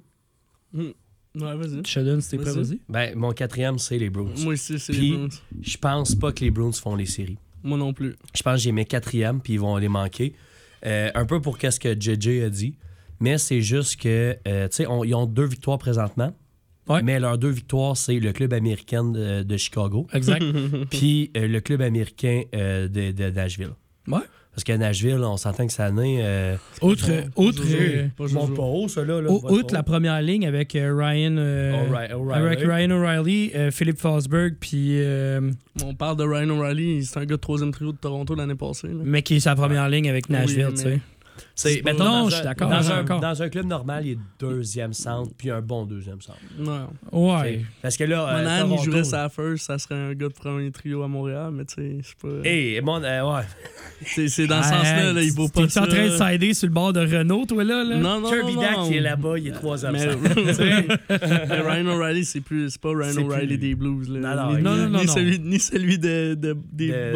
Ouais, 0.74 1.56
vas-y. 1.56 1.86
Sheldon, 1.86 2.22
si 2.22 2.30
t'es 2.32 2.38
prêt, 2.38 2.54
Vas-y. 2.54 2.80
Ben, 2.88 3.14
mon 3.16 3.32
quatrième, 3.34 3.78
c'est 3.78 3.98
les 3.98 4.10
Bruins. 4.10 4.32
Moi 4.40 4.54
aussi, 4.54 4.80
c'est 4.80 4.94
Puis- 4.94 5.12
les 5.12 5.18
Bruins. 5.18 5.30
Je 5.62 5.78
pense 5.78 6.16
pas 6.16 6.32
que 6.32 6.40
les 6.42 6.52
Bruins 6.52 6.72
font 6.72 6.96
les 6.96 7.06
séries. 7.06 7.38
Moi 7.64 7.78
non 7.78 7.94
plus. 7.94 8.16
Je 8.36 8.42
pense 8.44 8.54
que 8.56 8.60
j'ai 8.62 8.72
mes 8.72 8.86
quatrièmes, 8.86 9.42
puis 9.42 9.54
ils 9.54 9.60
vont 9.60 9.76
les 9.78 9.90
manquer. 9.90 10.34
Euh, 10.86 11.10
un 11.16 11.26
peu 11.26 11.42
pour 11.42 11.58
qu'est-ce 11.58 11.80
que 11.80 11.94
JJ 12.00 12.44
a 12.44 12.50
dit. 12.50 12.76
Mais 13.20 13.38
c'est 13.38 13.62
juste 13.62 14.00
que, 14.00 14.38
euh, 14.48 14.68
tu 14.70 14.76
sais, 14.78 14.88
on- 14.88 15.04
ils 15.04 15.16
ont 15.16 15.26
deux 15.26 15.46
victoires 15.46 15.78
présentement. 15.80 16.34
Ouais. 16.88 17.02
Mais 17.04 17.20
leurs 17.20 17.38
deux 17.38 17.50
victoires, 17.50 17.98
c'est 17.98 18.20
le 18.20 18.32
club 18.32 18.54
américain 18.54 19.04
de, 19.04 19.44
de 19.44 19.58
Chicago, 19.58 20.06
Exact. 20.14 20.44
puis 20.92 21.32
euh, 21.36 21.48
le 21.48 21.60
club 21.62 21.82
américain 21.82 22.44
euh, 22.56 22.88
de, 22.88 23.12
de 23.12 23.30
Nashville. 23.32 23.72
Ouais. 24.08 24.20
Parce 24.52 24.64
qu'à 24.64 24.78
Nashville, 24.78 25.20
on 25.22 25.36
s'entend 25.36 25.66
que 25.68 25.72
cette 25.74 25.82
année. 25.82 26.20
Euh, 26.22 26.56
Outre, 26.82 27.10
outre, 27.36 27.62
Jojo. 27.62 27.78
euh, 27.78 28.08
Pas 28.56 28.62
haut, 28.64 28.88
ceux-là. 28.88 29.20
là. 29.20 29.30
outre 29.30 29.74
la 29.74 29.84
première 29.84 30.22
ligne 30.22 30.48
avec 30.48 30.76
euh, 30.78 30.96
Ryan, 30.96 31.36
euh, 31.38 31.74
avec 32.32 32.60
Ryan 32.60 32.92
O'Reilly, 32.92 33.52
euh, 33.54 33.70
Philippe 33.72 34.00
Fosberg, 34.00 34.56
puis 34.58 35.02
euh, 35.02 35.52
On 35.84 35.94
parle 35.94 36.16
de 36.16 36.24
Ryan 36.24 36.52
O'Reilly, 36.52 37.04
c'est 37.04 37.18
un 37.20 37.26
gars 37.26 37.36
de 37.36 37.42
troisième 37.42 37.72
trio 37.72 37.92
de 37.92 37.98
Toronto 37.98 38.34
l'année 38.34 38.56
passée. 38.56 38.88
là. 38.88 38.94
mais 39.04 39.24
qui 39.24 39.36
est 39.36 39.40
sa 39.42 39.56
première 39.56 39.90
ligne 39.90 40.08
avec 40.10 40.30
Nashville, 40.30 40.68
Oui, 40.68 40.74
tu 40.76 40.82
sais. 40.84 41.00
C'est, 41.58 41.78
pas- 41.82 41.94
Non, 41.94 42.00
dans 42.00 42.30
je 42.30 42.34
un- 42.36 42.38
suis 42.38 42.44
d'accord, 42.46 42.70
Dans, 42.70 42.82
je 42.82 42.92
un, 42.92 42.96
d'accord. 42.98 43.20
dans 43.22 43.42
un 43.42 43.50
club 43.50 43.66
normal, 43.66 44.06
il 44.06 44.12
est 44.14 44.18
deuxième 44.40 44.92
centre, 44.94 45.32
puis 45.38 45.50
un 45.50 45.62
bon 45.62 45.86
deuxième 45.86 46.20
centre. 46.22 46.38
Ouais. 46.60 46.74
Ouais. 47.14 47.66
Parce 47.82 47.96
que 47.96 48.04
là. 48.04 48.28
euh, 48.28 48.38
Monahan, 48.40 48.76
il 48.78 48.84
jouerait 48.84 49.04
sa 49.06 49.30
first, 49.30 49.66
ça 49.68 49.78
serait 49.78 49.96
un 49.96 50.14
gars 50.14 50.28
de 50.28 50.34
premier 50.34 50.70
trio 50.72 51.02
à 51.04 51.08
Montréal, 51.08 51.52
mais 51.54 51.64
tu 51.64 51.76
sais, 51.76 51.98
c'est 52.04 52.18
pas. 52.18 52.48
Hey, 52.48 52.82
mon, 52.82 53.02
euh, 53.02 53.24
ouais. 53.38 53.44
C'est 54.06 54.28
c'est 54.28 54.48
dans 54.48 54.62
ce 54.62 54.70
sens-là, 54.70 55.14
là, 55.14 55.22
il 55.22 55.32
vaut 55.32 55.48
pas 55.48 55.62
T'es 55.64 55.70
ça. 55.70 55.84
en 55.84 55.88
train 55.88 56.06
de 56.08 56.10
sider 56.34 56.54
sur 56.54 56.68
le 56.68 56.74
bord 56.74 56.92
de 56.92 57.00
Renault, 57.00 57.46
toi, 57.46 57.64
là? 57.64 57.84
là? 57.86 57.96
Non, 57.98 58.20
non, 58.20 58.30
Kirby 58.30 58.56
non, 58.56 58.62
Dack 58.62 58.84
qui 58.88 58.98
est 58.98 59.02
là-bas, 59.02 59.38
il 59.40 59.48
est 59.48 59.52
troisième 59.52 59.98
centre. 59.98 60.18
mais 60.60 61.62
Ryan 61.62 61.88
O'Reilly, 61.88 62.26
c'est 62.26 62.42
plus, 62.42 62.70
c'est 62.72 62.82
pas 62.82 62.90
Ryan 62.94 63.24
O'Reilly 63.26 63.58
des 63.58 63.76
Blues. 63.76 64.10
Là. 64.10 64.36
Non, 64.36 64.44
non, 64.52 64.58
ni, 64.58 64.62
non, 64.64 64.72
non, 64.76 64.90
non, 64.90 65.00
ni 65.00 65.06
non. 65.06 65.58
Celui, 65.58 65.98
des 65.98 66.36
De- 66.36 66.54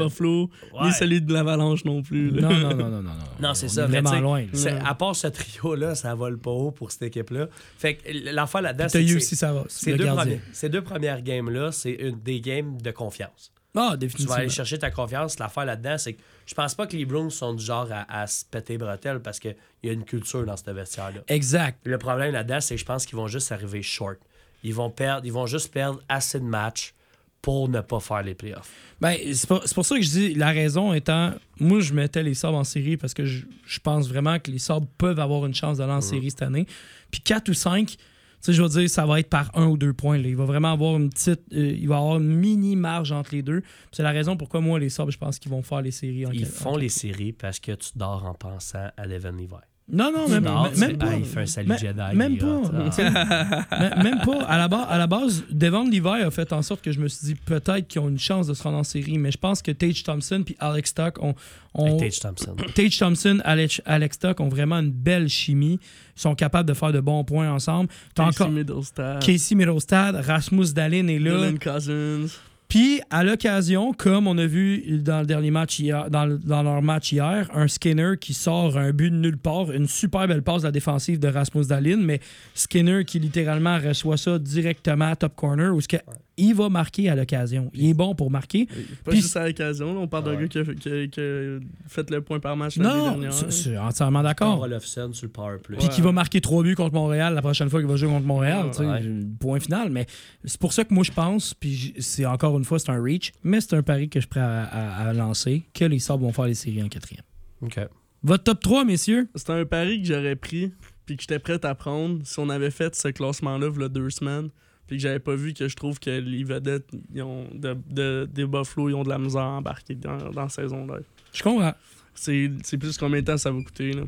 Buffalo, 0.03 0.49
ni 0.83 0.91
celui 0.93 1.21
de 1.21 1.33
l'Avalanche 1.33 1.83
non 1.85 2.01
plus. 2.01 2.31
Non, 2.31 2.49
non, 2.49 2.69
non, 2.69 2.75
non, 2.75 2.89
non. 2.89 3.01
non. 3.01 3.09
Non, 3.41 3.53
c'est 3.53 3.67
ça. 3.67 3.85
vraiment 3.87 4.09
tu 4.11 4.15
sais, 4.15 4.21
loin. 4.37 4.45
À 4.85 4.95
part 4.95 5.15
ce 5.15 5.27
trio-là, 5.27 5.95
ça 5.95 6.13
vole 6.15 6.37
pas 6.37 6.51
haut 6.51 6.71
pour 6.71 6.91
cette 6.91 7.03
équipe-là. 7.03 7.47
Fait 7.77 7.95
que 7.95 8.03
l'affaire 8.31 8.61
là-dedans, 8.61 8.87
c'est 8.89 9.03
eu 9.03 9.17
aussi, 9.17 9.35
ça 9.35 9.53
va. 9.53 9.63
ces 9.69 9.95
deux, 9.95 10.05
premiers- 10.07 10.41
ces 10.53 10.69
deux 10.69 10.81
premières 10.81 11.21
games-là, 11.21 11.71
c'est 11.71 11.91
une 11.93 12.19
des 12.19 12.41
games 12.41 12.81
de 12.81 12.91
confiance. 12.91 13.51
Ah, 13.75 13.81
Tu 13.81 13.89
vas 13.91 13.97
définitivement. 13.97 14.33
aller 14.35 14.49
chercher 14.49 14.79
ta 14.79 14.89
confiance. 14.91 15.37
L'affaire 15.37 15.65
là-dedans, 15.65 15.97
c'est 15.99 16.13
que 16.13 16.21
je 16.47 16.53
pense 16.55 16.73
pas 16.73 16.87
que 16.87 16.97
les 16.97 17.05
Bruins 17.05 17.29
sont 17.29 17.53
du 17.53 17.63
genre 17.63 17.87
à, 17.91 18.21
à 18.21 18.25
se 18.27 18.43
péter 18.43 18.73
les 18.73 18.77
bretelles 18.79 19.19
parce 19.19 19.39
qu'il 19.39 19.55
y 19.83 19.89
a 19.89 19.91
une 19.93 20.03
culture 20.05 20.43
dans 20.43 20.57
ce 20.57 20.69
vestiaire-là. 20.71 21.21
Exact. 21.27 21.77
Le 21.83 21.97
problème 21.99 22.31
là-dedans, 22.33 22.61
c'est 22.61 22.73
que 22.75 22.81
je 22.81 22.85
pense 22.85 23.05
qu'ils 23.05 23.15
vont 23.17 23.27
juste 23.27 23.51
arriver 23.51 23.83
short. 23.83 24.17
Ils 24.63 24.73
vont 24.73 24.89
perdre, 24.89 25.25
ils 25.25 25.31
vont 25.31 25.45
juste 25.45 25.71
perdre 25.71 26.01
assez 26.09 26.39
de 26.39 26.45
matchs 26.45 26.93
pour 27.41 27.69
ne 27.69 27.81
pas 27.81 27.99
faire 27.99 28.21
les 28.23 28.35
playoffs. 28.35 28.71
Ben, 28.99 29.15
c'est 29.33 29.47
pour, 29.47 29.61
pour 29.61 29.85
ça 29.85 29.95
que 29.95 30.01
je 30.01 30.09
dis, 30.09 30.33
la 30.35 30.49
raison 30.49 30.93
étant, 30.93 31.33
moi, 31.59 31.79
je 31.79 31.93
mettais 31.93 32.21
les 32.21 32.33
Sabres 32.33 32.57
en 32.57 32.63
série 32.63 32.97
parce 32.97 33.13
que 33.13 33.25
je, 33.25 33.45
je 33.65 33.79
pense 33.79 34.09
vraiment 34.09 34.39
que 34.39 34.51
les 34.51 34.59
Sabres 34.59 34.87
peuvent 34.97 35.19
avoir 35.19 35.45
une 35.45 35.53
chance 35.53 35.77
d'aller 35.77 35.93
en 35.93 36.01
série 36.01 36.29
cette 36.31 36.41
année. 36.41 36.65
Puis 37.11 37.21
4 37.21 37.49
ou 37.49 37.53
5, 37.53 37.87
tu 37.87 37.97
sais, 38.41 38.53
je 38.53 38.61
veux 38.61 38.69
dire, 38.69 38.89
ça 38.89 39.05
va 39.05 39.19
être 39.19 39.29
par 39.29 39.51
un 39.57 39.67
ou 39.67 39.77
deux 39.77 39.93
points. 39.93 40.17
là. 40.17 40.27
Il 40.27 40.35
va 40.35 40.45
vraiment 40.45 40.71
avoir 40.73 40.97
une 40.97 41.09
petite, 41.09 41.41
euh, 41.53 41.75
il 41.77 41.87
va 41.87 41.97
avoir 41.97 42.17
une 42.17 42.27
mini 42.27 42.75
marge 42.75 43.11
entre 43.11 43.33
les 43.33 43.41
deux. 43.41 43.63
C'est 43.91 44.03
la 44.03 44.11
raison 44.11 44.37
pourquoi 44.37 44.61
moi, 44.61 44.79
les 44.79 44.89
Sabres, 44.89 45.11
je 45.11 45.17
pense 45.17 45.39
qu'ils 45.39 45.51
vont 45.51 45.61
faire 45.61 45.81
les 45.81 45.91
séries 45.91 46.25
en 46.25 46.31
Ils 46.31 46.45
font 46.45 46.71
en 46.71 46.77
les 46.77 46.89
séries 46.89 47.33
parce 47.33 47.59
que 47.59 47.71
tu 47.73 47.91
dors 47.95 48.25
en 48.25 48.33
pensant 48.33 48.89
à 48.95 49.07
Devon 49.07 49.31
Levi. 49.31 49.47
Non, 49.91 50.11
non, 50.11 50.27
même, 50.29 50.43
sais, 50.75 50.93
pas. 50.93 51.07
ah, 51.09 51.15
il 51.17 51.25
fait 51.25 51.39
un 51.41 51.45
salut 51.47 51.69
Même- 51.69 51.79
Jedi, 51.79 52.15
Même 52.15 52.37
pas. 52.37 52.61
Ah. 52.99 53.95
même, 54.03 54.19
pas. 54.23 54.43
À 54.43 54.57
la, 54.57 54.67
base, 54.67 54.85
à 54.89 54.97
la 54.97 55.07
base, 55.07 55.43
Devon 55.49 55.85
Levi 55.85 56.07
a 56.23 56.29
fait 56.29 56.53
en 56.53 56.61
sorte 56.61 56.81
que 56.83 56.91
je 56.91 56.99
me 56.99 57.07
suis 57.07 57.25
dit 57.27 57.35
peut-être 57.35 57.87
qu'ils 57.87 58.01
ont 58.01 58.09
une 58.09 58.19
chance 58.19 58.45
de 58.47 58.53
se 58.53 58.61
rendre 58.63 58.77
en 58.77 58.83
série, 58.83 59.17
mais 59.17 59.31
je 59.31 59.37
pense 59.37 59.61
que 59.61 59.71
Tage 59.71 60.03
Thompson 60.03 60.43
puis 60.45 60.55
Alex 60.59 60.91
Stock 60.91 61.17
ont. 61.23 61.33
ont- 61.73 61.85
Avec 61.87 61.99
Tage 62.11 62.19
Thompson. 62.19 62.55
Tage 62.75 62.97
Thompson, 62.99 63.39
Alex, 63.43 63.81
Alex 63.85 64.15
Stock 64.15 64.39
ont 64.39 64.49
vraiment 64.49 64.77
une 64.77 64.91
belle 64.91 65.27
chimie. 65.27 65.79
Ils 66.15 66.21
sont 66.21 66.35
capables 66.35 66.67
de 66.69 66.73
faire 66.75 66.91
de 66.91 66.99
bons 66.99 67.23
points 67.23 67.51
ensemble. 67.51 67.89
Casey 68.13 68.29
encore 68.29 68.51
Middlestad, 68.51 69.23
Casey 69.25 69.55
Middlestad, 69.55 70.15
Rasmus 70.15 70.73
Dahlin 70.73 71.07
est 71.07 71.19
là. 71.19 71.37
Dylan 71.47 71.57
Cousins. 71.59 72.27
Puis, 72.69 73.01
à 73.09 73.23
l'occasion, 73.23 73.93
comme 73.93 74.27
on 74.27 74.37
a 74.37 74.45
vu 74.45 74.99
dans 74.99 75.21
le 75.21 75.25
dernier 75.25 75.49
match 75.49 75.81
dans, 75.81 76.25
le- 76.27 76.37
dans 76.37 76.61
leur 76.61 76.83
match 76.83 77.11
hier, 77.11 77.49
un 77.51 77.67
Skinner 77.67 78.13
qui 78.21 78.35
sort 78.35 78.77
un 78.77 78.91
but 78.91 79.09
de 79.09 79.15
nulle 79.15 79.37
part, 79.39 79.71
une 79.71 79.87
super 79.87 80.27
belle 80.27 80.43
passe 80.43 80.61
de 80.61 80.67
la 80.67 80.71
défensive 80.71 81.17
de 81.19 81.27
Rasmus 81.29 81.65
Dahlin, 81.65 81.97
mais 81.97 82.19
Skinner 82.53 83.05
qui 83.05 83.17
littéralement 83.17 83.79
reçoit 83.79 84.17
ça 84.17 84.37
directement 84.37 85.09
à 85.09 85.15
top 85.15 85.35
corner, 85.35 85.71
ce 85.81 85.87
que 85.87 85.97
il 86.39 86.53
va 86.55 86.69
marquer 86.69 87.09
à 87.09 87.15
l'occasion. 87.15 87.69
Il 87.73 87.89
est 87.89 87.93
bon 87.93 88.15
pour 88.15 88.31
marquer. 88.31 88.65
Pas 89.03 89.11
Puis- 89.11 89.21
juste 89.21 89.35
à 89.37 89.45
l'occasion, 89.47 90.01
on 90.01 90.07
parle 90.07 90.23
d'un 90.25 90.35
Ouais. 90.35 90.41
gars 90.43 90.47
qui 90.47 90.57
a, 90.59 90.63
qui 90.63 90.89
a- 90.89 91.07
qui 91.07 91.19
a 91.19 91.59
fait 91.87 92.09
le 92.09 92.21
point 92.21 92.39
par 92.39 92.55
match 92.57 92.77
l'année 92.77 92.89
Non, 92.97 93.03
dernière. 93.11 93.31
je 93.31 93.45
je 93.45 93.51
suis 93.51 93.77
entièrement 93.77 94.23
d'accord. 94.23 94.65
Sur 94.81 95.11
le 95.23 95.27
power 95.29 95.57
play. 95.63 95.77
Puis 95.77 95.89
qui 95.89 96.01
va 96.01 96.11
marquer 96.11 96.41
trois 96.41 96.63
buts 96.63 96.75
contre 96.75 96.93
Montréal 96.93 97.33
la 97.33 97.41
prochaine 97.41 97.69
fois 97.69 97.79
qu'il 97.79 97.89
va 97.89 97.95
jouer 97.95 98.09
contre 98.09 98.25
Montréal. 98.25 98.71
Ouais. 98.79 99.01
Point 99.39 99.59
final. 99.59 99.89
Mais 99.89 100.05
c'est 100.45 100.59
pour 100.59 100.73
ça 100.73 100.83
que 100.83 100.93
moi, 100.93 101.03
je 101.03 101.11
pense, 101.11 101.53
puis 101.53 101.93
c'est 101.99 102.25
encore 102.25 102.57
une 102.57 102.65
fois, 102.65 102.79
c'est 102.79 102.89
un 102.91 103.01
reach, 103.01 103.31
mais 103.43 103.61
c'est 103.61 103.75
un 103.75 103.83
pari 103.83 104.09
que 104.09 104.19
je 104.19 104.23
suis 104.23 104.29
prêt 104.29 104.39
à, 104.39 104.63
à- 104.63 105.09
à 105.09 105.13
lancer, 105.13 105.63
que 105.73 105.85
les 105.85 105.99
Sabres 105.99 106.23
vont 106.25 106.31
faire 106.33 106.45
les 106.45 106.53
séries 106.53 106.83
en 106.83 106.89
quatrième. 106.89 107.23
OK. 107.61 107.79
Votre 108.23 108.43
top 108.43 108.59
3, 108.61 108.85
messieurs? 108.85 109.27
C'était 109.35 109.53
un 109.53 109.65
pari 109.65 110.01
que 110.01 110.07
j'aurais 110.07 110.35
pris, 110.35 110.71
puis 111.05 111.15
que 111.15 111.21
j'étais 111.21 111.39
prêt 111.39 111.63
à 111.65 111.73
prendre 111.75 112.19
si 112.23 112.37
on 112.39 112.49
avait 112.49 112.71
fait 112.71 112.93
ce 112.95 113.07
classement-là, 113.09 113.69
il 113.73 113.81
y 113.81 113.83
a 113.83 113.89
deux 113.89 114.09
semaines, 114.09 114.49
puis 114.89 114.97
que 114.97 115.03
j'avais 115.03 115.19
pas 115.19 115.35
vu 115.35 115.53
que 115.53 115.67
je 115.69 115.75
trouve 115.75 115.99
que 115.99 116.09
les 116.09 116.43
vedettes 116.43 116.89
ils 117.13 117.21
ont 117.21 117.45
de, 117.53 117.77
de- 117.89 118.27
des 118.33 118.45
Buffalo, 118.45 118.89
ils 118.89 118.95
ont 118.95 119.03
de 119.03 119.09
la 119.09 119.17
misère 119.19 119.43
à 119.43 119.57
embarquer 119.57 119.95
dans, 119.95 120.17
dans 120.31 120.41
la 120.41 120.49
saison 120.49 120.85
live. 120.85 121.05
Je 121.31 121.41
comprends. 121.43 121.73
C'est 122.15 122.51
c'est 122.63 122.77
plus 122.77 122.97
combien 122.97 123.21
de 123.21 123.25
temps 123.25 123.37
ça 123.37 123.51
va 123.51 123.61
coûter. 123.61 123.93
Là. 123.93 124.01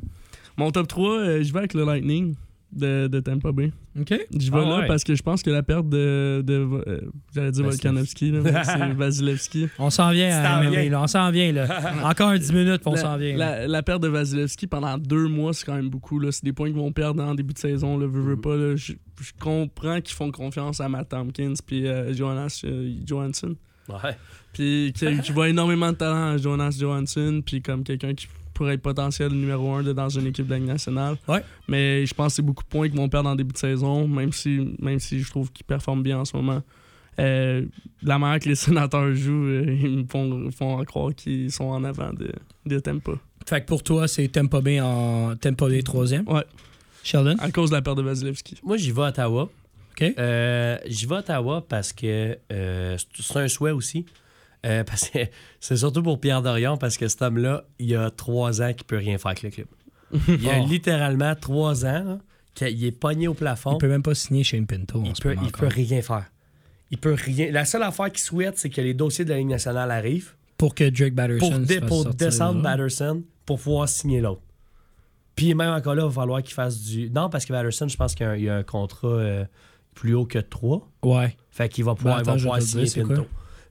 Mon 0.57 0.71
top 0.71 0.87
3, 0.87 1.09
euh, 1.19 1.43
je 1.43 1.53
vais 1.53 1.59
avec 1.59 1.73
le 1.73 1.85
Lightning 1.85 2.35
de, 2.73 3.07
de 3.07 3.19
Tampa 3.19 3.51
Bay. 3.51 3.71
OK? 3.99 4.13
Je 4.37 4.51
vais 4.51 4.57
Ah 4.57 4.65
là 4.69 4.79
ouais. 4.79 4.87
parce 4.87 5.03
que 5.03 5.13
je 5.15 5.21
pense 5.23 5.43
que 5.43 5.49
la 5.49 5.63
perte 5.63 5.89
de. 5.89 6.41
de 6.45 6.53
euh, 6.53 7.01
J'allais 7.35 7.51
dire 7.51 7.65
Vasilevski. 7.65 8.31
Volkanovski, 8.31 8.65
c'est 8.65 8.93
Vasilevski. 8.97 9.67
On 9.79 9.89
s'en 9.89 10.11
vient 10.11 10.29
à 10.39 10.43
t'en 10.43 10.63
MMA, 10.63 10.69
viens. 10.69 10.89
là. 10.91 11.01
On 11.01 11.07
s'en 11.07 11.31
vient, 11.31 11.51
là. 11.51 11.67
Encore 12.09 12.29
un 12.29 12.37
10 12.37 12.53
minutes, 12.53 12.81
puis 12.81 12.91
on 12.91 12.95
s'en 12.95 13.17
vient. 13.17 13.35
La, 13.35 13.67
la 13.67 13.83
perte 13.83 14.01
de 14.03 14.07
Vasilevski 14.07 14.67
pendant 14.67 14.97
deux 14.97 15.27
mois, 15.27 15.53
c'est 15.53 15.65
quand 15.65 15.75
même 15.75 15.89
beaucoup. 15.89 16.19
là. 16.19 16.31
C'est 16.31 16.45
des 16.45 16.53
points 16.53 16.67
qu'ils 16.69 16.77
vont 16.79 16.91
perdre 16.91 17.21
en 17.23 17.35
début 17.35 17.53
de 17.53 17.59
saison. 17.59 17.97
Là, 17.97 18.07
veux, 18.07 18.21
veux 18.21 18.35
Mhm. 18.35 18.41
pas, 18.41 18.55
là. 18.55 18.75
Je, 18.75 18.93
je 19.19 19.31
comprends 19.39 19.99
qu'ils 20.01 20.15
font 20.15 20.31
confiance 20.31 20.79
à 20.81 20.87
Matt 20.89 21.09
Tompkins 21.09 21.53
puis 21.65 21.87
euh, 21.87 22.13
Jonas 22.13 22.61
euh, 22.63 22.93
Johansson. 23.05 23.55
Ouais. 23.89 24.15
Puis 24.53 24.93
qui, 24.95 25.19
qui 25.21 25.31
voit 25.31 25.49
énormément 25.49 25.91
de 25.91 25.97
talent 25.97 26.33
à 26.33 26.37
Jonas 26.37 26.77
Johansson, 26.79 27.41
puis 27.45 27.61
comme 27.61 27.83
quelqu'un 27.83 28.13
qui 28.13 28.27
pourrait 28.61 28.73
être 28.75 28.81
potentiel 28.81 29.31
numéro 29.31 29.73
un 29.73 29.83
de- 29.83 29.93
dans 29.93 30.09
une 30.09 30.27
équipe 30.27 30.45
de 30.45 30.51
la 30.51 30.57
Ligue 30.59 30.67
nationale. 30.67 31.15
Ouais. 31.27 31.43
Mais 31.67 32.05
je 32.05 32.13
pense 32.13 32.27
que 32.27 32.35
c'est 32.37 32.41
beaucoup 32.41 32.63
de 32.63 32.69
points 32.69 32.87
qu'ils 32.89 32.97
vont 32.97 33.09
perdre 33.09 33.29
en 33.29 33.35
début 33.35 33.53
de 33.53 33.57
saison, 33.57 34.07
même 34.07 34.31
si, 34.31 34.75
même 34.79 34.99
si 34.99 35.19
je 35.19 35.29
trouve 35.29 35.51
qu'ils 35.51 35.65
performent 35.65 36.03
bien 36.03 36.19
en 36.19 36.25
ce 36.25 36.35
moment. 36.37 36.61
Euh, 37.19 37.65
la 38.03 38.17
manière 38.19 38.39
que 38.39 38.49
les 38.49 38.55
sénateurs 38.65 39.13
jouent, 39.13 39.45
euh, 39.47 39.77
ils 39.83 39.97
me 39.99 40.05
font, 40.07 40.49
font 40.51 40.83
croire 40.85 41.13
qu'ils 41.15 41.51
sont 41.51 41.65
en 41.65 41.83
avant 41.83 42.13
de, 42.13 42.31
de 42.65 42.79
Tampa. 42.79 43.13
Fait 43.47 43.61
que 43.61 43.65
pour 43.65 43.81
toi, 43.83 44.07
c'est 44.07 44.27
Tampa 44.27 44.61
Bay 44.61 44.79
en 44.79 45.35
Tampa 45.35 45.67
Bay 45.67 45.81
troisième. 45.81 46.27
Ouais, 46.29 46.45
Sheldon? 47.03 47.35
à 47.39 47.51
cause 47.51 47.71
de 47.71 47.75
la 47.75 47.81
perte 47.81 47.97
de 47.97 48.03
Vasilevski. 48.03 48.57
Moi, 48.63 48.77
j'y 48.77 48.91
vais 48.91 49.01
à 49.01 49.07
Ottawa. 49.09 49.49
OK. 49.93 50.13
Euh, 50.17 50.77
j'y 50.87 51.05
vais 51.07 51.15
à 51.15 51.19
Ottawa 51.19 51.65
parce 51.67 51.91
que 51.91 52.37
euh, 52.51 52.97
c'est- 52.97 53.21
c'est 53.23 53.39
un 53.39 53.47
souhait 53.47 53.71
aussi. 53.71 54.05
Euh, 54.65 54.83
parce 54.83 55.09
que 55.09 55.19
c'est 55.59 55.77
surtout 55.77 56.03
pour 56.03 56.19
Pierre 56.19 56.41
Dorion 56.41 56.77
parce 56.77 56.97
que 56.97 57.07
cet 57.07 57.21
homme-là, 57.21 57.65
il 57.79 57.87
y 57.89 57.95
a 57.95 58.09
trois 58.11 58.61
ans 58.61 58.73
qu'il 58.73 58.85
peut 58.85 58.97
rien 58.97 59.17
faire 59.17 59.27
avec 59.31 59.43
le 59.43 59.49
club. 59.49 59.67
Il 60.27 60.43
y 60.43 60.49
a 60.49 60.59
Oh. 60.61 60.67
littéralement 60.67 61.33
trois 61.35 61.85
ans 61.85 62.19
qu'il 62.53 62.83
est 62.83 62.91
pogné 62.91 63.27
au 63.29 63.33
plafond. 63.33 63.73
Il 63.73 63.77
peut 63.77 63.87
même 63.87 64.03
pas 64.03 64.13
signer 64.13 64.43
Shane 64.43 64.67
Pinto. 64.67 64.99
en 64.99 65.03
Il 65.05 65.13
peut, 65.13 65.35
il 65.41 65.51
peut 65.53 65.67
rien 65.67 66.01
faire. 66.01 66.25
Il 66.91 66.97
peut 66.97 67.13
rien. 67.17 67.49
La 67.51 67.63
seule 67.63 67.83
affaire 67.83 68.11
qu'il 68.11 68.19
souhaite, 68.19 68.57
c'est 68.57 68.69
que 68.69 68.81
les 68.81 68.93
dossiers 68.93 69.23
de 69.23 69.29
la 69.29 69.37
Ligue 69.37 69.47
nationale 69.47 69.89
arrivent 69.89 70.33
Pour 70.57 70.75
que 70.75 70.89
Drake 70.89 71.13
Batterson 71.15 71.49
pour, 71.51 71.59
dé- 71.59 71.79
pour 71.81 72.05
descendre. 72.13 72.61
Batterson 72.61 73.23
pour 73.45 73.57
pouvoir 73.59 73.87
signer 73.87 74.19
l'autre. 74.19 74.41
Puis 75.35 75.53
même 75.55 75.71
encore 75.73 75.95
là, 75.95 76.03
il 76.03 76.07
va 76.07 76.11
falloir 76.11 76.43
qu'il 76.43 76.53
fasse 76.53 76.81
du. 76.81 77.09
Non, 77.09 77.29
parce 77.29 77.45
que 77.45 77.53
Batterson, 77.53 77.87
je 77.87 77.95
pense 77.95 78.13
qu'il 78.13 78.25
y 78.25 78.29
a 78.29 78.31
un, 78.31 78.35
il 78.35 78.43
y 78.43 78.49
a 78.49 78.57
un 78.57 78.63
contrat 78.63 79.07
euh, 79.07 79.45
plus 79.95 80.13
haut 80.13 80.25
que 80.25 80.39
3. 80.39 80.89
Ouais. 81.03 81.37
Fait 81.51 81.69
qu'il 81.69 81.85
va 81.85 81.95
pouvoir, 81.95 82.17
Ben, 82.17 82.21
il 82.23 82.25
va 82.25 82.35
pouvoir 82.35 82.61
signer 82.61 82.85
Pinto. 83.03 83.25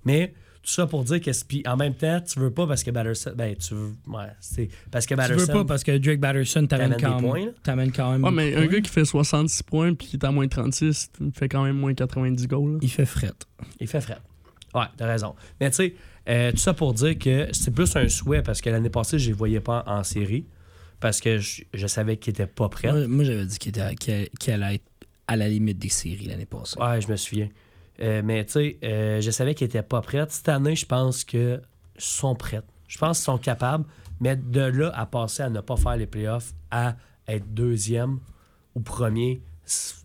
Mais 0.07 0.33
Tout 0.62 0.70
ça 0.70 0.87
pour 0.87 1.05
dire 1.05 1.20
que. 1.20 1.31
Puis 1.47 1.62
en 1.66 1.77
même 1.77 1.95
temps, 1.95 2.20
tu 2.20 2.39
veux 2.39 2.51
pas 2.51 2.66
parce 2.66 2.82
que 2.85 2.91
Batterson. 2.91 3.32
Ben, 3.35 3.57
tu 3.57 3.74
veux. 3.74 3.93
Ouais, 4.07 4.27
c'est. 4.41 4.69
Parce 4.91 5.07
que 5.07 5.15
Tu 5.15 5.32
veux 5.35 5.47
pas 5.47 5.65
parce 5.65 5.82
que 5.82 5.97
Drake 5.97 6.20
Batterson 6.20 6.66
t'amène 6.66 6.97
T'amènes 6.97 7.20
quand, 7.23 7.53
t'amène 7.62 7.93
quand 7.93 8.12
même. 8.12 8.24
Ouais, 8.24 8.31
mais 8.31 8.55
un 8.55 8.66
gars 8.66 8.81
qui 8.81 8.91
fait 8.91 9.05
66 9.07 9.62
points 9.62 9.95
puis 9.95 10.09
qui 10.09 10.16
est 10.16 10.24
à 10.24 10.31
moins 10.31 10.47
36, 10.47 11.11
il 11.20 11.32
fait 11.32 11.49
quand 11.49 11.65
même 11.65 11.77
moins 11.77 11.95
90 11.95 12.47
goals. 12.47 12.73
là. 12.74 12.78
Il 12.82 12.91
fait 12.91 13.07
fret. 13.07 13.32
Il 13.81 13.89
fait 13.89 14.01
frais. 14.03 14.19
Ouais, 14.74 14.85
t'as 14.97 15.07
raison. 15.07 15.35
Mais 15.61 15.70
tu 15.70 15.77
sais, 15.77 15.95
euh, 16.28 16.51
tout 16.53 16.59
ça 16.59 16.74
pour 16.74 16.93
dire 16.95 17.19
que 17.19 17.49
c'est 17.53 17.73
plus 17.74 17.97
un 17.97 18.09
souhait 18.09 18.43
parce 18.43 18.61
que 18.61 18.69
l'année 18.70 18.91
passée, 18.91 19.19
je 19.19 19.28
les 19.28 19.32
voyais 19.32 19.61
pas 19.61 19.82
en, 19.87 19.99
en 20.01 20.05
série 20.05 20.45
parce 21.01 21.20
que 21.20 21.39
je, 21.39 21.62
je 21.73 21.87
savais 21.87 22.19
qu'ils 22.19 22.32
étaient 22.32 22.47
pas 22.47 22.69
prêts. 22.69 22.93
Moi, 22.93 23.09
moi, 23.09 23.24
j'avais 23.24 23.47
dit 23.47 23.59
qu'il 23.59 23.70
était- 23.70 23.95
qu'il 23.97 24.28
qu'il 24.39 24.53
allait 24.53 24.74
être 24.77 24.85
à 25.27 25.37
la 25.37 25.49
limite 25.49 25.78
des 25.78 25.89
séries 25.89 26.27
l'année 26.27 26.45
passée. 26.47 26.78
Ouais, 26.78 27.01
je 27.01 27.09
me 27.09 27.16
souviens. 27.16 27.49
Euh, 28.02 28.22
mais 28.24 28.44
tu 28.47 28.52
sais, 28.52 28.78
euh, 28.85 29.20
je 29.20 29.31
savais 29.31 29.55
qu'ils 29.55 29.66
étaient 29.66 29.82
pas 29.82 30.01
prêts. 30.01 30.24
Cette 30.28 30.48
année, 30.48 30.74
je 30.77 30.86
pense 30.86 31.24
qu'ils 31.24 31.60
sont 31.98 32.35
prêts. 32.35 32.62
Je 32.89 32.98
pense 32.98 33.18
qu'ils 33.18 33.24
sont 33.24 33.39
capables. 33.39 33.85
Mais 34.20 34.36
de 34.36 34.60
là 34.60 34.93
à 34.94 35.06
passer 35.06 35.43
à 35.43 35.48
ne 35.51 35.60
pas 35.60 35.77
faire 35.77 35.97
les 35.97 36.06
playoffs, 36.06 36.52
à 36.70 36.97
être 37.27 37.52
deuxième 37.55 38.18
ou 38.74 38.81
premier, 38.81 39.40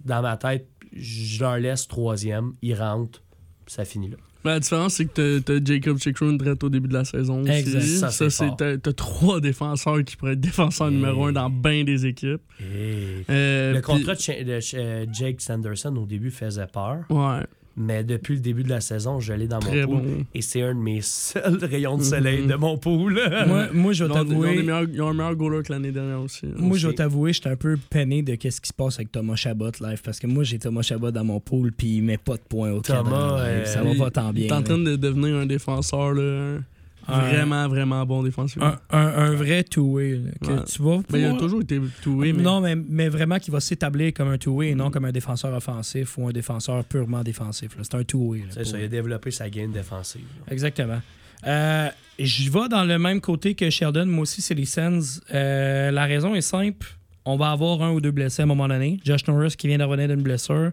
dans 0.05 0.22
ma 0.22 0.38
tête, 0.38 0.67
je 0.93 1.41
leur 1.43 1.57
laisse 1.57 1.88
troisième, 1.88 2.53
ils 2.61 2.76
rentrent, 2.76 3.22
ça 3.67 3.84
finit 3.84 4.09
là. 4.09 4.17
Mais 4.45 4.51
la 4.51 4.59
différence, 4.59 4.93
c'est 4.93 5.05
que 5.05 5.39
t'as- 5.39 5.59
Jacob 5.65 5.97
Chikroon 5.97 6.34
direct 6.34 6.63
au 6.63 6.69
début 6.69 6.88
de 6.88 6.93
la 6.93 7.03
saison. 7.03 7.41
aussi. 7.41 7.51
Exact. 7.51 7.81
Ça, 7.81 8.09
Ça, 8.11 8.30
c'est 8.30 8.49
t'as 8.57 8.77
t'as 8.77 8.93
trois 8.93 9.41
défenseurs 9.41 10.03
qui 10.05 10.15
pourraient 10.15 10.34
être 10.34 10.39
défenseurs 10.39 10.91
numéro 10.91 11.26
un 11.26 11.31
dans 11.34 11.49
bien 11.49 11.84
des 11.84 12.05
équipes. 12.05 12.43
Et 12.61 13.23
Euh, 13.30 13.73
le 13.73 13.81
contrat 13.81 14.13
de, 14.13 15.07
Jake 15.11 15.41
Sanderson 15.41 15.95
au 15.97 16.05
début 16.05 16.30
faisait 16.31 16.67
peur, 16.67 16.99
Ouais, 17.09 17.43
mais 17.77 18.03
depuis 18.03 18.35
le 18.35 18.39
début 18.41 18.64
de 18.64 18.69
la 18.69 18.81
saison, 18.81 19.19
je 19.19 19.34
l'ai 19.34 19.47
dans 19.47 19.60
mon 19.64 19.72
pool. 19.72 19.85
bon. 19.85 20.26
Et 20.34 20.41
c'est 20.41 20.61
un 20.61 20.73
de 20.73 20.80
mes 20.80 21.02
seuls 21.02 21.57
rayons 21.64 21.97
de 21.97 22.03
soleil 22.03 22.41
Mhm. 22.43 22.47
de 22.47 22.56
mon 22.56 22.77
pool. 22.77 23.19
Moi, 23.47 23.68
moi, 23.73 23.93
je 23.93 24.03
vais 24.06 24.14
t'avouer. 24.14 24.56
ils 24.93 25.02
ont 25.02 25.07
un 25.10 25.14
meilleur 25.14 25.35
goaler 25.35 25.64
que 25.64 25.73
l'année 25.73 25.91
dernière 25.91 26.22
aussi. 26.22 26.45
Moi, 26.57 26.77
je 26.77 26.88
vais 26.88 26.93
t'avouer, 26.95 27.34
j'étais 27.34 27.49
un 27.49 27.56
peu 27.56 27.77
peiné 27.89 28.22
de 28.22 28.35
qu'est-ce 28.35 28.61
qui 28.61 28.69
se 28.69 28.73
passe 28.73 28.95
avec 28.95 29.11
Thomas 29.11 29.35
Chabot 29.35 29.72
live 29.81 30.02
parce 30.03 30.19
que 30.19 30.27
moi, 30.27 30.43
j'ai 30.43 30.60
Thomas 30.60 30.81
Chabot 30.81 31.11
dans 31.11 31.23
mon 31.26 31.39
pool 31.39 31.72
puis 31.72 31.97
il 31.97 32.02
met 32.03 32.18
pas 32.18 32.35
de 32.35 32.41
points 32.47 32.72
au 32.72 32.81
Thomas, 32.81 33.03
cadran, 33.03 33.35
live. 33.38 33.45
euh, 33.47 33.65
ça 33.65 33.84
va 33.84 33.89
Il- 33.91 33.97
pas 33.97 34.11
tant 34.11 34.30
Il 34.30 34.34
bien. 34.34 34.47
est 34.47 34.52
en 34.53 34.61
train 34.64 34.77
de 34.77 34.95
devenir 34.95 35.35
un 35.35 35.45
défenseur 35.45 36.14
là, 36.14 36.22
Un- 36.57 36.64
vraiment, 37.07 37.68
vraiment 37.68 38.06
bon 38.06 38.23
défensif. 38.23 38.61
un, 38.61 38.77
un- 38.91 38.98
un 39.07 39.32
vrai 39.36 39.64
two-way. 39.64 40.11
là, 40.18 40.32
que 40.41 40.52
Ouais. 40.53 40.64
tu 40.65 40.82
vas 40.82 40.99
Mais 41.11 41.19
il 41.22 41.26
a 41.26 41.34
toujours 41.34 41.61
été 41.61 41.80
toué, 42.02 42.34
mais 42.34 42.44
Non, 42.44 42.61
mais, 42.61 42.76
mais 42.76 43.10
vraiment 43.10 43.40
qui 43.40 43.52
va 43.52 43.60
s'établir 43.60 44.14
comme 44.14 44.30
un 44.30 44.38
two-way 44.38 44.69
et 44.69 44.76
non 44.76 44.90
comme 44.91 45.06
un 45.06 45.11
défenseur 45.11 45.53
offensif 45.53 46.18
ou 46.18 46.27
un 46.27 46.32
défenseur 46.32 46.84
purement 46.86 47.23
défensif. 47.23 47.76
là. 47.77 47.84
C'est 47.84 47.95
un 47.95 48.03
two-way. 48.03 48.44
C'est 48.49 48.65
ça, 48.65 48.80
il 48.80 48.86
a 48.86 48.88
développé 48.88 49.32
sa 49.32 49.49
game 49.49 49.72
défensive. 49.72 50.22
là. 50.48 50.53
Exactement. 50.53 51.02
Euh, 51.48 51.90
je 52.18 52.49
vais 52.49 52.68
dans 52.69 52.84
le 52.86 52.98
même 52.98 53.22
côté 53.22 53.53
que 53.56 53.69
Sheldon. 53.69 54.06
Moi 54.07 54.22
aussi, 54.23 54.41
c'est 54.41 54.53
les 54.56 54.65
Sens. 54.65 55.22
Euh, 55.34 55.91
la 55.91 56.06
raison 56.06 56.34
est 56.34 56.41
simple. 56.41 56.88
On 57.26 57.38
va 57.38 57.52
avoir 57.52 57.82
un 57.84 57.91
ou 57.91 58.02
deux 58.02 58.11
blessés 58.11 58.41
à 58.41 58.45
un 58.45 58.48
moment 58.48 58.68
donné. 58.68 58.99
Josh 59.03 59.27
Norris 59.27 59.56
qui 59.57 59.68
vient 59.68 59.77
de 59.80 59.84
revenir 59.84 60.07
d'une 60.07 60.22
blessure. 60.22 60.72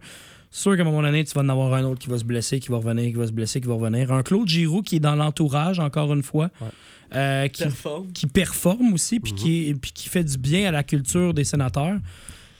Sûr 0.55 0.77
qu'à 0.77 0.83
un 0.83 0.85
moment 0.85 1.01
donné, 1.03 1.25
tu 1.25 1.33
vas 1.35 1.41
en 1.41 1.49
avoir 1.49 1.73
un 1.73 1.83
autre 1.85 1.99
qui 1.99 2.11
va 2.11 2.19
se 2.19 2.25
blesser, 2.25 2.61
qui 2.61 2.69
va 2.69 2.77
revenir, 2.77 3.07
qui 3.07 3.15
va 3.15 3.27
se 3.27 3.33
blesser, 3.33 3.61
qui 3.61 3.67
va 3.69 3.75
revenir. 3.75 4.13
Un 4.13 4.23
Claude 4.23 4.47
Giroux 4.47 4.83
qui 4.83 4.97
est 4.97 5.01
dans 5.01 5.15
l'entourage, 5.17 5.81
encore 5.81 6.13
une 6.13 6.23
fois, 6.23 6.51
Ouais. 6.61 6.69
euh, 7.15 7.49
qui, 7.49 7.63
performe. 7.63 8.13
qui 8.13 8.27
performe 8.27 8.93
aussi, 8.93 9.19
puis 9.19 9.33
qui, 9.33 9.69
est- 9.71 9.75
puis 9.75 9.93
qui 9.93 10.09
fait 10.11 10.25
du 10.25 10.37
bien 10.37 10.69
à 10.69 10.71
la 10.71 10.83
culture 10.83 11.33
des 11.33 11.45
sénateurs. 11.45 11.99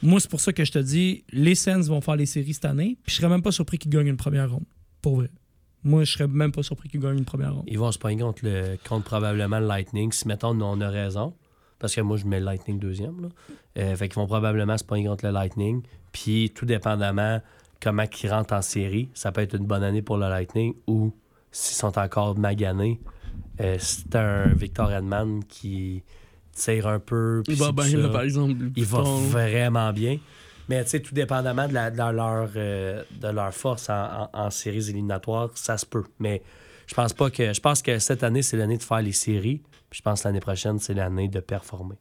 Moi, 0.03 0.19
c'est 0.21 0.31
pour 0.31 0.41
ça 0.41 0.53
que 0.55 0.65
je 0.65 0.73
te 0.73 0.79
dis, 0.79 1.23
les 1.33 1.55
Sens 1.55 1.87
vont 1.89 2.01
faire 2.01 2.17
les 2.17 2.27
séries 2.27 2.55
cette 2.55 2.65
année, 2.65 2.97
puis 3.05 3.13
je 3.15 3.21
serais 3.21 3.29
même 3.29 3.43
pas 3.43 3.53
surpris 3.53 3.77
qu'ils 3.79 3.91
gagnent 3.93 4.09
une 4.09 4.17
première 4.17 4.51
ronde. 4.51 4.65
Pour 5.03 5.17
vrai. 5.17 5.29
Moi, 5.85 6.05
je 6.05 6.13
serais 6.13 6.29
même 6.29 6.51
pas 6.53 6.63
surpris 6.63 6.89
qu'ils 6.89 7.01
gagnent 7.01 7.19
une 7.19 7.25
première 7.25 7.55
ronde. 7.55 7.65
Ils 7.67 7.79
vont 7.79 7.93
se 7.93 7.99
pogner 7.99 8.23
contre, 8.23 8.41
le, 8.45 8.79
contre 8.89 9.05
probablement 9.05 9.59
le 9.61 9.67
Lightning. 9.67 10.11
Si, 10.13 10.27
mettons, 10.27 10.55
nous, 10.55 10.65
on 10.65 10.81
a 10.81 10.89
raison, 10.89 11.35
parce 11.79 11.95
que 11.95 12.01
moi, 12.01 12.17
je 12.17 12.25
mets 12.25 12.39
le 12.41 12.47
Lightning 12.47 12.79
deuxième. 12.79 13.21
Là. 13.21 13.29
Euh, 13.79 13.97
fait 13.97 14.09
qu'ils 14.09 14.17
vont 14.17 14.27
probablement 14.27 14.79
se 14.79 14.85
pogner 14.85 15.07
contre 15.07 15.27
le 15.27 15.33
Lightning. 15.33 15.83
Puis, 16.13 16.51
tout 16.55 16.67
dépendamment 16.67 17.41
comment 17.83 18.05
ils 18.23 18.31
rentrent 18.31 18.55
en 18.55 18.63
série, 18.63 19.09
ça 19.15 19.33
peut 19.33 19.41
être 19.41 19.57
une 19.57 19.67
bonne 19.67 19.83
année 19.83 20.03
pour 20.03 20.17
le 20.17 20.29
Lightning 20.29 20.75
ou 20.87 21.13
s'ils 21.51 21.77
sont 21.77 21.99
encore 21.99 22.39
maganés, 22.39 23.01
euh, 23.61 23.77
c'est 23.79 24.15
un 24.17 24.47
Victor 24.55 24.93
Edman 24.93 25.43
qui 25.49 26.03
tire 26.53 26.87
un 26.87 26.99
peu. 26.99 27.43
Il 27.49 27.57
va 27.57 27.73
bien, 27.73 27.85
là, 27.99 28.09
par 28.09 28.23
exemple. 28.23 28.55
Il 28.77 28.85
va 28.85 29.03
vraiment 29.31 29.93
bien. 29.93 30.19
Mais 30.69 30.83
tu 30.85 30.91
sais, 30.91 31.01
tout 31.01 31.15
dépendamment 31.15 31.67
de, 31.69 31.75
la- 31.75 31.91
de 31.91 31.97
leur, 31.99 32.49
euh, 32.57 33.03
de 33.21 33.29
leur 33.29 33.53
force 33.53 33.91
en, 33.91 34.23
en- 34.23 34.31
en 34.33 34.51
séries 34.51 34.89
éliminatoires, 34.89 35.51
ça 35.55 35.77
se 35.77 35.85
peut. 35.85 36.05
Mais 36.19 36.41
je 36.87 36.95
pense 36.95 37.13
pas 37.13 37.31
que. 37.31 37.53
Je 37.53 37.61
pense 37.61 37.83
que 37.83 37.99
cette 37.99 38.23
année, 38.23 38.43
c'est 38.43 38.57
l'année 38.57 38.79
de 38.79 38.83
faire 38.83 39.03
les 39.03 39.13
séries. 39.13 39.61
Puis 39.91 39.99
je 39.99 40.03
pense 40.03 40.23
que 40.23 40.29
l'année 40.29 40.41
prochaine, 40.41 40.79
c'est 40.79 40.95
l'année 40.95 41.29
de 41.29 41.41
performer. 41.41 41.97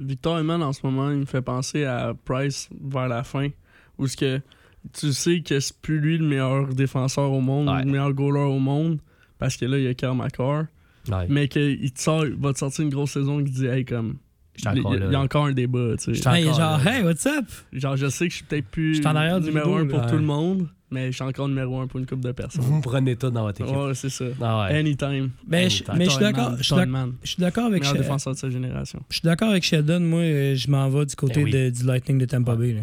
Victor 0.00 0.38
Hedman, 0.40 0.62
en 0.62 0.72
ce 0.72 0.80
moment, 0.84 1.10
il 1.10 1.18
me 1.18 1.24
fait 1.26 1.42
penser 1.42 1.84
à 1.84 2.14
Price 2.24 2.68
vers 2.82 3.06
la 3.08 3.22
fin, 3.22 3.48
où 3.98 4.06
ce 4.06 4.16
que 4.16 4.40
tu 4.92 5.12
sais 5.12 5.40
que 5.40 5.60
c'est 5.60 5.76
plus 5.80 5.98
lui 5.98 6.18
le 6.18 6.26
meilleur 6.26 6.68
défenseur 6.74 7.30
au 7.32 7.40
monde, 7.40 7.68
Ouais. 7.68 7.84
le 7.84 7.90
meilleur 7.90 8.12
goaler 8.12 8.40
au 8.40 8.58
monde, 8.58 8.98
parce 9.38 9.56
que 9.56 9.64
là, 9.64 9.78
il 9.78 9.84
y 9.84 9.88
a 9.88 9.94
Karl 9.94 10.16
McCarr, 10.16 10.66
Ouais. 11.10 11.26
mais 11.28 11.48
qu'il 11.48 11.92
te 11.92 12.00
sort, 12.00 12.24
va 12.38 12.52
te 12.52 12.58
sortir 12.58 12.84
une 12.84 12.90
grosse 12.90 13.12
saison 13.12 13.42
qui 13.42 13.50
dit, 13.50 13.66
hey, 13.66 13.84
comme, 13.84 14.16
il 14.58 14.64
y, 14.64 14.68
a- 14.68 15.10
y 15.12 15.16
encore 15.16 15.46
un 15.46 15.52
débat, 15.52 15.96
tu 15.98 16.14
sais. 16.14 16.28
Hey, 16.28 16.44
genre, 16.44 16.58
là. 16.58 16.80
hey, 16.98 17.02
what's 17.02 17.26
up? 17.26 17.44
Genre, 17.72 17.96
je 17.96 18.08
sais 18.08 18.26
que 18.26 18.30
je 18.32 18.36
suis 18.36 18.44
peut-être 18.44 18.66
plus 18.68 19.04
en 19.06 19.16
arrière 19.16 19.40
numéro 19.40 19.74
un 19.76 19.86
pour 19.86 20.06
tout 20.06 20.14
le 20.16 20.22
monde, 20.22 20.68
mais 20.90 21.06
je 21.10 21.16
suis 21.16 21.24
encore 21.24 21.48
numéro 21.48 21.80
un 21.80 21.86
pour 21.88 21.98
une 21.98 22.06
couple 22.06 22.22
de 22.22 22.32
personnes. 22.32 22.62
Vous 22.62 22.76
me 22.76 22.80
prenez 22.82 23.16
tout 23.16 23.30
dans 23.30 23.42
votre 23.42 23.60
équipe. 23.62 23.74
Ouais, 23.74 23.94
c'est 23.94 24.10
ça. 24.10 24.26
Ah 24.40 24.68
ouais. 24.68 24.78
Anytime. 24.78 25.30
Ben, 25.46 25.68
je- 25.68 25.82
Anytime. 25.82 25.94
mais 25.98 26.04
je 26.04 26.10
suis 26.10 26.20
d'accord. 26.20 26.52
Je 26.58 27.28
suis 27.28 27.40
d'accord 27.40 27.64
avec 27.64 27.80
meilleur 27.82 27.96
She- 27.96 27.98
défenseur 28.02 28.32
de 28.34 28.38
sa 28.38 28.48
génération. 28.50 29.00
Je 29.08 29.14
suis 29.16 29.22
d'accord 29.26 29.48
avec 29.50 29.64
Sheldon. 29.64 30.00
Moi, 30.00 30.20
euh, 30.20 30.54
je 30.54 30.70
m'en 30.70 30.88
vais 30.88 31.04
du 31.06 31.16
côté 31.16 31.34
Ben 31.40 31.44
oui. 31.46 31.50
de- 31.50 31.70
du 31.70 31.84
Lightning 31.84 32.18
de 32.18 32.26
Tampa 32.26 32.54
Bay. 32.54 32.74
là. 32.74 32.80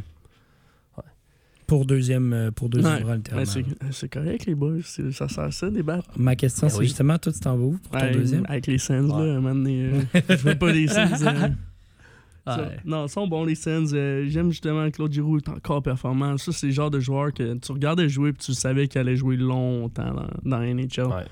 Pour 1.72 1.86
deuxième, 1.86 2.34
euh, 2.34 2.52
pour 2.52 2.68
deuxième 2.68 2.96
Ouais, 2.96 3.02
rang, 3.04 3.10
mais 3.12 3.16
littéralement. 3.16 3.92
c'est 3.92 4.10
correct, 4.12 4.46
les 4.46 4.56
boys. 4.56 4.80
c'est- 4.84 5.14
Ça 5.14 5.30
sert 5.30 5.46
à 5.46 5.52
ça, 5.52 5.70
débattre. 5.70 6.10
Ma 6.18 6.36
question, 6.36 6.68
Ben 6.68 6.70
c'est 6.74 6.80
oui. 6.80 6.86
justement, 6.88 7.18
toi, 7.18 7.32
tu 7.32 7.40
t'en 7.40 7.56
vas 7.56 7.64
où 7.64 7.78
pour 7.82 7.92
ton 7.94 7.98
Ouais, 8.08 8.12
deuxième? 8.12 8.46
Avec 8.50 8.68
les 8.68 8.78
Sens, 8.78 9.10
Ouais. 9.10 9.26
là, 9.26 9.32
un 9.32 9.40
moment 9.40 9.56
donné, 9.56 9.86
euh, 9.86 10.02
je 10.30 10.36
veux 10.36 10.56
pas 10.58 10.70
les 10.74 10.88
Sens. 10.88 11.22
euh, 11.22 11.48
ça-. 12.46 12.70
Non, 12.84 13.06
ils 13.06 13.10
sont 13.10 13.26
bons, 13.26 13.46
les 13.46 13.56
Sens. 13.56 13.92
euh, 13.94 14.26
J'aime 14.28 14.50
justement 14.52 14.86
que 14.92 14.96
Claude 14.98 15.14
Giroux 15.14 15.38
est 15.38 15.48
encore 15.48 15.82
performant. 15.82 16.38
Ça, 16.38 16.52
c'est 16.52 16.68
le 16.68 16.74
genre 16.74 16.92
de 16.92 17.00
joueur 17.00 17.32
que 17.34 17.54
tu 17.54 17.72
regardais 17.72 18.10
jouer 18.10 18.34
puis 18.34 18.44
tu 18.48 18.54
savais 18.54 18.90
qu'il 18.90 19.00
allait 19.00 19.16
jouer 19.16 19.38
longtemps 19.38 20.14
dans, 20.44 20.60
NHL. 20.62 21.06
Ouais. 21.06 21.24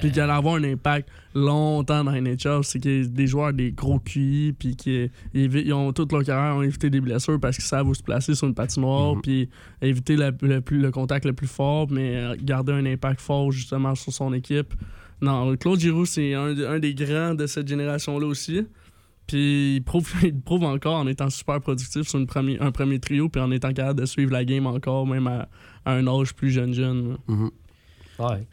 Puis 0.00 0.10
qu'il 0.12 0.20
allait 0.20 0.32
avoir 0.32 0.54
un 0.56 0.64
impact 0.64 1.08
longtemps 1.34 2.04
dans 2.04 2.10
la 2.12 2.20
NHL. 2.20 2.62
C'est 2.62 2.78
qu'il 2.78 3.02
y 3.02 3.04
a 3.04 3.08
des 3.08 3.26
joueurs 3.26 3.52
des 3.52 3.72
gros 3.72 3.98
QI 3.98 4.54
puis 4.58 4.76
qui 4.76 5.10
ils, 5.34 5.54
ils 5.56 5.72
ont 5.72 5.92
toute 5.92 6.12
leur 6.12 6.22
carrière 6.24 6.56
ont 6.56 6.62
évité 6.62 6.88
des 6.88 7.00
blessures 7.00 7.38
parce 7.40 7.56
qu'ils 7.56 7.64
savent 7.64 7.88
où 7.88 7.94
se 7.94 8.02
placer 8.02 8.34
sur 8.34 8.46
une 8.46 8.54
patinoire 8.54 9.16
Mhm. 9.16 9.22
puis 9.22 9.48
éviter 9.82 10.16
le, 10.16 10.60
plus, 10.60 10.78
le 10.78 10.90
contact 10.90 11.24
le 11.26 11.32
plus 11.32 11.46
fort 11.48 11.86
mais 11.90 12.16
euh, 12.16 12.36
garder 12.40 12.72
un 12.72 12.86
impact 12.86 13.20
fort 13.20 13.50
justement 13.52 13.94
sur 13.94 14.12
son 14.12 14.32
équipe. 14.32 14.72
Non, 15.20 15.56
Claude 15.56 15.80
Giroux, 15.80 16.06
c'est 16.06 16.34
un, 16.34 16.56
un 16.58 16.78
des 16.78 16.94
grands 16.94 17.34
de 17.34 17.46
cette 17.46 17.66
génération-là 17.68 18.26
aussi. 18.26 18.66
Puis 19.26 19.76
il 19.76 19.82
prouve, 19.82 20.08
il 20.22 20.40
prouve 20.40 20.62
encore 20.64 20.96
en 20.96 21.06
étant 21.06 21.28
super 21.30 21.60
productif 21.60 22.06
sur 22.06 22.18
une 22.20 22.26
premier, 22.26 22.58
un 22.60 22.70
premier 22.70 22.98
trio 23.00 23.28
puis 23.28 23.40
en 23.42 23.50
étant 23.50 23.72
capable 23.72 24.00
de 24.00 24.06
suivre 24.06 24.32
la 24.32 24.44
game 24.44 24.66
encore 24.66 25.06
même 25.06 25.26
à, 25.26 25.48
à 25.84 25.92
un 25.94 26.06
âge 26.06 26.34
plus 26.34 26.50
jeune 26.50 26.72
jeune. 26.72 27.16
Mhm. 27.26 27.50
Ouais. 28.20 28.46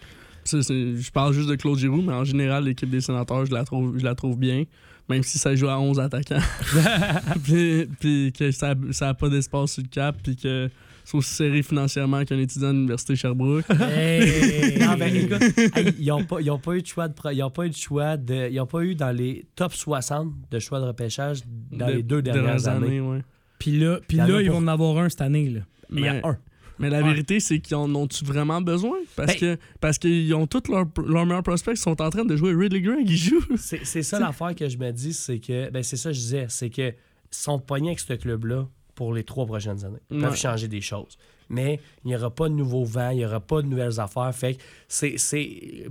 Ça, 0.45 0.59
je 0.61 1.11
parle 1.11 1.33
juste 1.33 1.49
de 1.49 1.55
Claude 1.55 1.77
Giroux, 1.79 2.01
mais 2.01 2.13
en 2.13 2.23
général, 2.23 2.65
l'équipe 2.65 2.89
des 2.89 3.01
sénateurs, 3.01 3.45
je 3.45 3.53
la 3.53 3.63
trouve, 3.63 3.97
je 3.97 4.03
la 4.03 4.15
trouve 4.15 4.37
bien. 4.37 4.63
Même 5.09 5.21
si 5.23 5.37
ça 5.37 5.53
joue 5.55 5.67
à 5.67 5.79
11 5.79 5.99
attaquants. 5.99 6.39
puis, 7.43 7.87
puis 7.99 8.31
que 8.37 8.51
ça 8.51 8.73
n'a 9.01 9.13
pas 9.13 9.29
d'espace 9.29 9.73
sur 9.73 9.83
le 9.83 9.89
cap, 9.89 10.15
puis 10.23 10.35
que 10.35 10.69
c'est 11.03 11.17
aussi 11.17 11.33
serré 11.33 11.61
financièrement 11.61 12.23
qu'un 12.23 12.37
étudiant 12.39 12.69
de 12.69 12.75
l'Université 12.77 13.15
Sherbrooke. 13.15 13.65
Hey! 13.69 14.77
Non, 14.79 14.95
ben, 14.97 15.13
écoute, 15.13 15.41
hey, 15.75 15.93
ils 15.99 16.07
n'ont 16.07 16.23
pas, 16.23 16.39
ils 16.41 16.49
ont 16.51 16.57
pas 16.59 16.75
eu 16.75 16.81
de 16.81 16.87
choix 16.87 17.07
de 17.07 17.13
ils 17.33 17.43
ont 17.43 17.49
pas 17.49 17.65
eu 17.65 17.69
de 17.69 17.75
choix 17.75 18.17
de 18.17 18.49
ils 18.49 18.59
ont 18.59 18.65
pas 18.65 18.81
eu 18.83 18.95
dans 18.95 19.11
les 19.15 19.45
top 19.55 19.73
60 19.73 20.31
de 20.51 20.59
choix 20.59 20.79
de 20.79 20.85
repêchage 20.85 21.39
dans 21.71 21.87
De- 21.87 21.91
les 21.93 22.03
deux 22.03 22.21
dernières, 22.21 22.67
années. 22.67 22.99
ouais. 23.01 23.19
Puis 23.59 23.79
là, 23.79 23.99
en 24.19 24.25
là 24.27 24.41
ils 24.41 24.49
vont 24.51 24.57
en 24.57 24.67
avoir 24.67 24.97
un 24.97 25.09
cette 25.09 25.21
année. 25.21 25.49
Là. 25.49 25.61
Mais 25.89 26.01
il 26.01 26.05
y 26.05 26.07
a 26.07 26.13
Mais- 26.13 26.21
un. 26.25 26.37
Mais 26.79 26.89
la 26.89 27.01
Ouais. 27.01 27.09
vérité, 27.09 27.39
c'est 27.39 27.59
qu'ils 27.59 27.75
en 27.75 27.93
ont-tu 27.95 28.25
vraiment 28.25 28.61
besoin? 28.61 28.97
Parce 29.15 29.33
Ben- 29.33 29.57
que 29.57 29.61
parce 29.79 29.97
qu'ils 29.99 30.33
ont 30.33 30.47
tous 30.47 30.69
leurs 30.71 30.85
leurs 31.05 31.25
meilleurs 31.25 31.43
prospects 31.43 31.75
qui 31.75 31.81
sont 31.81 32.01
en 32.01 32.09
train 32.09 32.25
de 32.25 32.35
jouer 32.35 32.53
Ridley 32.55 32.81
Gregg, 32.81 33.09
ils 33.09 33.17
jouent. 33.17 33.45
C'est 33.57 34.03
ça 34.03 34.19
l'affaire 34.19 34.55
que 34.55 34.67
je 34.67 34.77
me 34.77 34.91
dis, 34.91 35.13
c'est 35.13 35.39
que 35.39 35.69
ben 35.69 35.83
c'est 35.83 35.97
ça 35.97 36.09
que 36.09 36.15
je 36.15 36.19
disais, 36.19 36.45
c'est 36.49 36.69
que 36.69 36.89
ils 36.89 36.95
sont 37.29 37.59
pognés 37.59 37.89
avec 37.89 37.99
ce 37.99 38.13
club-là 38.13 38.67
pour 38.95 39.13
les 39.13 39.23
trois 39.23 39.45
prochaines 39.45 39.83
années. 39.85 39.99
Ils 40.11 40.19
peuvent 40.19 40.31
Ouais. 40.31 40.35
changer 40.35 40.67
des 40.67 40.81
choses. 40.81 41.17
Mais 41.49 41.79
il 42.03 42.07
n'y 42.09 42.15
aura 42.15 42.29
pas 42.33 42.49
de 42.49 42.53
nouveaux 42.53 42.85
vents, 42.85 43.09
il 43.11 43.17
n'y 43.17 43.25
aura 43.25 43.39
pas 43.39 43.61
de 43.61 43.67
nouvelles 43.67 43.99
affaires. 43.99 44.33
Fait 44.33 44.57
c'est- 44.87 45.15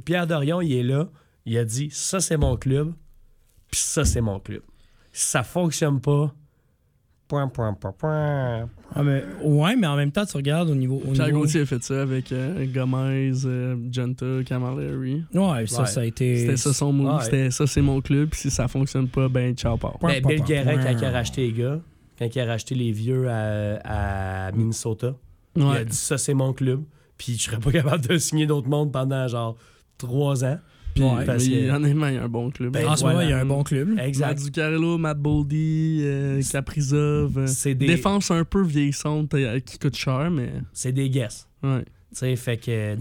Pierre 0.05 0.27
Dorion, 0.27 0.61
il 0.61 0.73
est 0.73 0.83
là, 0.83 1.09
il 1.47 1.57
a 1.59 1.65
dit 1.65 1.89
ça 1.93 2.21
c'est 2.21 2.37
mon 2.37 2.57
club, 2.57 2.93
puis 3.71 3.81
ça 3.81 4.05
c'est 4.05 4.21
mon 4.21 4.41
club. 4.41 4.63
Si 5.13 5.29
ça 5.29 5.43
fonctionne 5.43 6.01
pas, 6.01 6.35
Point, 7.29 7.49
point, 7.49 7.73
point, 7.73 7.93
point. 7.93 8.69
Ah, 8.95 9.03
mais, 9.03 9.25
ouais, 9.43 9.75
mais 9.77 9.87
en 9.87 9.97
même 9.97 10.13
temps, 10.13 10.27
tu 10.27 10.37
regardes 10.37 10.69
au 10.69 10.75
niveau. 10.75 10.97
Au 11.07 11.13
Pierre 11.13 11.27
niveau... 11.29 11.41
Gauthier 11.41 11.63
a 11.63 11.67
fait 11.67 11.83
ça 11.83 12.03
avec 12.03 12.31
euh, 12.31 12.67
Gomez, 12.67 13.33
euh, 13.47 13.75
Junta, 13.91 14.27
Camilleri. 14.45 15.25
Ouais, 15.33 15.67
ça, 15.67 15.81
Ouais. 15.83 15.87
ça 15.87 16.01
a 16.01 16.05
été. 16.05 16.37
C'était 16.37 16.57
ça 16.59 16.73
son 16.75 16.93
move. 16.93 17.15
Ouais. 17.17 17.25
C'était 17.25 17.51
ça, 17.51 17.67
c'est 17.67 17.81
mon 17.81 18.03
club. 18.03 18.29
Puis 18.29 18.41
si 18.41 18.51
ça 18.51 18.69
fonctionne 18.69 19.09
pas, 19.09 19.29
ben 19.29 19.55
ciao, 19.55 19.79
part. 19.79 19.99
Ben, 20.03 20.23
Bill 20.23 20.43
Guérin, 20.43 20.77
quand 20.77 20.91
il 20.99 21.05
a 21.05 21.11
racheté 21.11 21.47
les 21.47 21.53
gars, 21.53 21.81
quand 22.19 22.29
il 22.35 22.41
a 22.41 22.45
racheté 22.45 22.75
les 22.75 22.93
vieux 22.93 23.29
à, 23.31 24.49
à 24.49 24.53
Minnesota, 24.53 25.15
il 25.57 25.63
a 25.63 25.85
dit 25.85 25.97
ça, 25.97 26.19
c'est 26.19 26.35
mon 26.35 26.53
club. 26.53 26.83
Puis 27.17 27.39
je 27.39 27.45
serais 27.45 27.59
pas 27.61 27.73
capable 27.73 28.07
de 28.07 28.19
signer 28.19 28.47
d'autres 28.47 28.69
mondes 28.69 28.93
pendant 28.93 29.27
genre 29.29 29.57
trois 29.97 30.45
ans. 30.45 30.59
Puis 30.95 31.03
Ouais, 31.05 31.25
parce 31.25 31.47
Mais 31.49 31.55
que- 31.63 31.71
honnêtement, 31.71 32.07
il 32.09 32.15
y 32.15 32.19
a 32.19 32.25
un 32.25 32.29
bon 32.29 32.51
club. 32.51 32.73
Ben, 32.73 32.87
En 32.87 32.97
ce 32.97 33.03
voilà. 33.03 33.25
il 33.25 33.31
y 33.31 33.33
a 33.33 33.39
un 33.39 33.47
bon 33.47 33.63
club. 33.63 33.89
là. 33.91 33.95
Matt 33.97 34.07
Exact. 34.07 34.39
Zuccarello, 34.39 34.99
Matt 34.99 35.19
Boldy, 35.19 36.01
euh, 36.03 36.43
Kaprizov. 36.51 37.39
euh, 37.39 37.47
C'est 37.47 37.75
des, 37.75 37.87
Défense 37.87 38.31
un 38.31 38.45
peu 38.45 38.63
vieillissante 38.63 39.33
euh, 39.35 39.59
qui 39.61 39.79
coûte 39.79 39.97
cher, 39.97 40.31
mais. 40.31 40.53
c'est 40.73 40.93
des 40.93 41.09
guesses. 41.11 41.49
Ouais. 41.63 41.85
Tu 42.11 42.19
sais, 42.19 42.37
fait 42.37 42.57
que. 42.59 42.97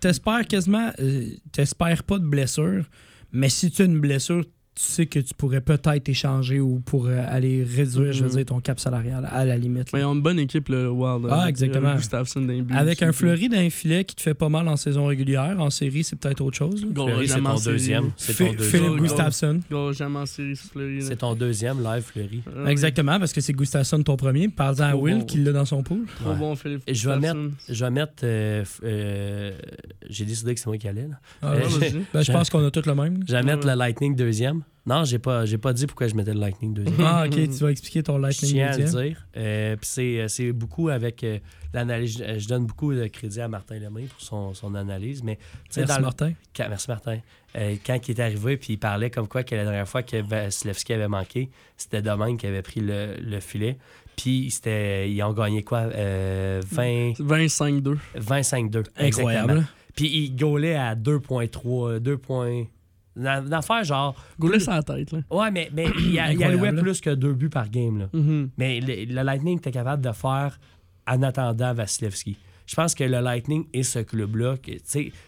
T'espères 0.00 0.46
quasiment. 0.46 0.90
euh, 1.00 1.26
T'espères 1.52 2.02
pas 2.02 2.18
de 2.18 2.26
blessure, 2.26 2.84
mais 3.32 3.48
si 3.48 3.70
tu 3.70 3.82
as 3.82 3.84
une 3.84 4.00
blessure, 4.00 4.44
tu 4.80 4.84
sais 4.92 5.06
que 5.06 5.18
tu 5.18 5.34
pourrais 5.34 5.60
peut-être 5.60 6.08
échanger 6.08 6.60
ou 6.60 6.78
pour 6.78 7.06
euh, 7.06 7.20
aller 7.28 7.64
réduire, 7.64 8.12
je 8.12 8.22
veux 8.22 8.28
Mhm. 8.30 8.36
dire, 8.36 8.44
ton 8.46 8.60
cap 8.60 8.78
salarial 8.78 9.28
à 9.28 9.44
la 9.44 9.56
limite. 9.58 9.90
là. 9.90 9.98
Mais 9.98 10.00
ils 10.00 10.04
ont 10.04 10.14
une 10.14 10.22
bonne 10.22 10.38
équipe, 10.38 10.68
le 10.68 10.88
Wild. 10.88 11.26
Ah, 11.30 11.48
exactement. 11.48 11.88
euh, 11.88 11.96
Gustafsson 11.96 12.42
dans 12.42 12.52
les 12.52 12.62
buts 12.62 12.74
Avec 12.76 13.02
un 13.02 13.10
Fleury 13.12 13.48
d'un 13.48 13.68
filet 13.70 14.04
qui 14.04 14.14
te 14.14 14.20
fait 14.22 14.34
pas 14.34 14.48
mal 14.48 14.68
en 14.68 14.76
saison 14.76 15.06
régulière, 15.06 15.56
en 15.58 15.70
série, 15.70 16.04
c'est 16.04 16.14
peut-être 16.14 16.40
autre 16.42 16.56
chose. 16.56 16.86
Fleury, 16.94 17.26
c'est 17.28 17.40
ton 17.40 17.54
deuxième. 17.56 18.10
C'est 18.16 18.34
ton 18.36 18.52
deuxième. 18.52 18.84
Philippe. 18.84 19.02
Gustafsson. 19.02 19.60
Jamais 19.92 20.18
en 20.20 20.26
série, 20.26 20.54
c'est 20.54 20.70
Fleury. 20.70 20.98
là. 21.00 21.04
C'est 21.08 21.16
ton 21.16 21.34
deuxième 21.34 21.82
live, 21.82 22.02
Fleury. 22.02 22.42
Ah. 22.64 22.70
Exactement, 22.70 23.18
parce 23.18 23.32
que 23.32 23.40
c'est 23.40 23.52
Gustafsson 23.52 24.02
ton 24.04 24.16
premier. 24.16 24.48
Parle-en 24.48 24.84
à 24.84 24.94
Will 24.94 25.18
bon. 25.18 25.24
qui 25.24 25.38
l'a 25.38 25.50
dans 25.52 25.64
son 25.64 25.82
pool. 25.82 26.06
Trop 26.20 26.30
Ouais. 26.30 26.36
bon, 26.36 26.54
Philippe. 26.54 26.82
Je 26.86 27.08
vais 27.08 27.18
mettre. 27.18 27.40
Je 27.68 27.84
vais 27.84 27.90
mettre. 27.90 28.12
euh, 28.22 28.64
euh, 28.84 29.52
J'ai 30.08 30.24
décidé 30.24 30.54
que 30.54 30.60
c'est 30.60 30.66
moi 30.66 30.78
qui 30.78 30.86
allais. 30.88 31.08
Là. 31.08 31.18
Ah, 31.42 31.52
Euh. 31.54 31.60
Ben, 32.14 32.22
je 32.22 32.30
pense 32.32 32.48
qu'on 32.50 32.64
a 32.64 32.70
tous 32.70 32.86
le 32.86 32.94
même. 32.94 33.24
Je 33.26 33.32
vais 33.32 33.42
mettre 33.42 33.66
le 33.66 33.74
Lightning 33.74 34.14
deuxième. 34.14 34.62
Non, 34.86 35.04
j'ai 35.04 35.18
pas, 35.18 35.44
j'ai 35.44 35.58
pas 35.58 35.72
dit 35.74 35.86
pourquoi 35.86 36.08
je 36.08 36.14
mettais 36.14 36.32
le 36.32 36.40
Lightning 36.40 36.72
deuxième. 36.72 36.94
Ah, 37.00 37.24
ok, 37.26 37.34
tu 37.34 37.48
vas 37.62 37.70
expliquer 37.70 38.02
ton 38.02 38.16
Je 38.16 38.22
Lightning 38.22 38.52
tiens 38.52 38.68
à 38.68 38.78
le 38.78 38.84
dire. 38.84 39.26
Euh, 39.36 39.76
puis 39.76 39.86
c'est, 39.86 40.20
euh, 40.20 40.28
c'est 40.28 40.52
beaucoup 40.52 40.88
avec 40.88 41.22
euh, 41.24 41.38
l'analyse. 41.74 42.18
Je, 42.26 42.38
je 42.38 42.48
donne 42.48 42.64
beaucoup 42.66 42.94
de 42.94 43.06
crédit 43.08 43.40
à 43.40 43.48
Martin 43.48 43.78
Lemay 43.78 44.04
pour 44.04 44.20
son, 44.20 44.54
son 44.54 44.74
analyse. 44.74 45.22
Mais 45.22 45.38
Merci, 45.76 45.88
dans 45.92 45.96
le- 45.98 46.02
Martin. 46.04 46.32
quand- 46.56 46.68
merci 46.70 46.88
Martin. 46.90 47.18
Euh, 47.56 47.76
quand 47.86 47.98
il 48.08 48.12
est 48.12 48.20
arrivé, 48.20 48.56
puis 48.56 48.74
il 48.74 48.78
parlait 48.78 49.10
comme 49.10 49.28
quoi 49.28 49.42
que 49.42 49.54
la 49.54 49.64
dernière 49.64 49.88
fois 49.88 50.02
que 50.02 50.16
Vasilevski 50.22 50.92
avait 50.94 51.08
manqué, 51.08 51.50
c'était 51.76 52.00
Domingue 52.02 52.38
qui 52.38 52.46
avait 52.46 52.62
pris 52.62 52.80
le, 52.80 53.16
le 53.20 53.40
filet. 53.40 53.76
Puis 54.16 54.50
c'était, 54.50 55.10
ils 55.10 55.22
ont 55.22 55.32
gagné 55.32 55.62
quoi 55.62 55.80
euh, 55.80 56.60
20, 56.66 57.12
25-2. 57.20 57.96
25-2. 58.18 58.84
Incroyable. 58.98 59.66
Puis 59.94 60.08
il 60.08 60.36
gaulait 60.36 60.76
à 60.76 60.94
2.3, 60.94 61.98
2. 62.00 62.18
Une 63.18 63.52
affaire 63.52 63.84
genre. 63.84 64.14
Sur 64.60 64.72
la 64.72 64.82
tête, 64.82 65.12
là. 65.12 65.18
Ouais, 65.30 65.50
mais, 65.50 65.70
mais 65.74 65.86
il, 65.98 66.18
a- 66.18 66.32
il 66.32 66.42
allouait 66.44 66.72
plus 66.72 67.00
que 67.00 67.10
deux 67.10 67.32
buts 67.34 67.48
par 67.50 67.68
game. 67.70 67.98
Là. 67.98 68.08
Mhm. 68.12 68.50
Mais 68.58 68.80
le, 68.80 69.04
le 69.12 69.22
Lightning 69.22 69.58
était 69.58 69.70
capable 69.72 70.02
de 70.04 70.12
faire 70.12 70.58
en 71.06 71.22
attendant 71.22 71.72
Vasilevski. 71.74 72.36
Je 72.66 72.74
pense 72.74 72.94
que 72.94 73.04
le 73.04 73.20
Lightning 73.20 73.64
et 73.72 73.82
ce 73.82 74.00
club-là, 74.00 74.56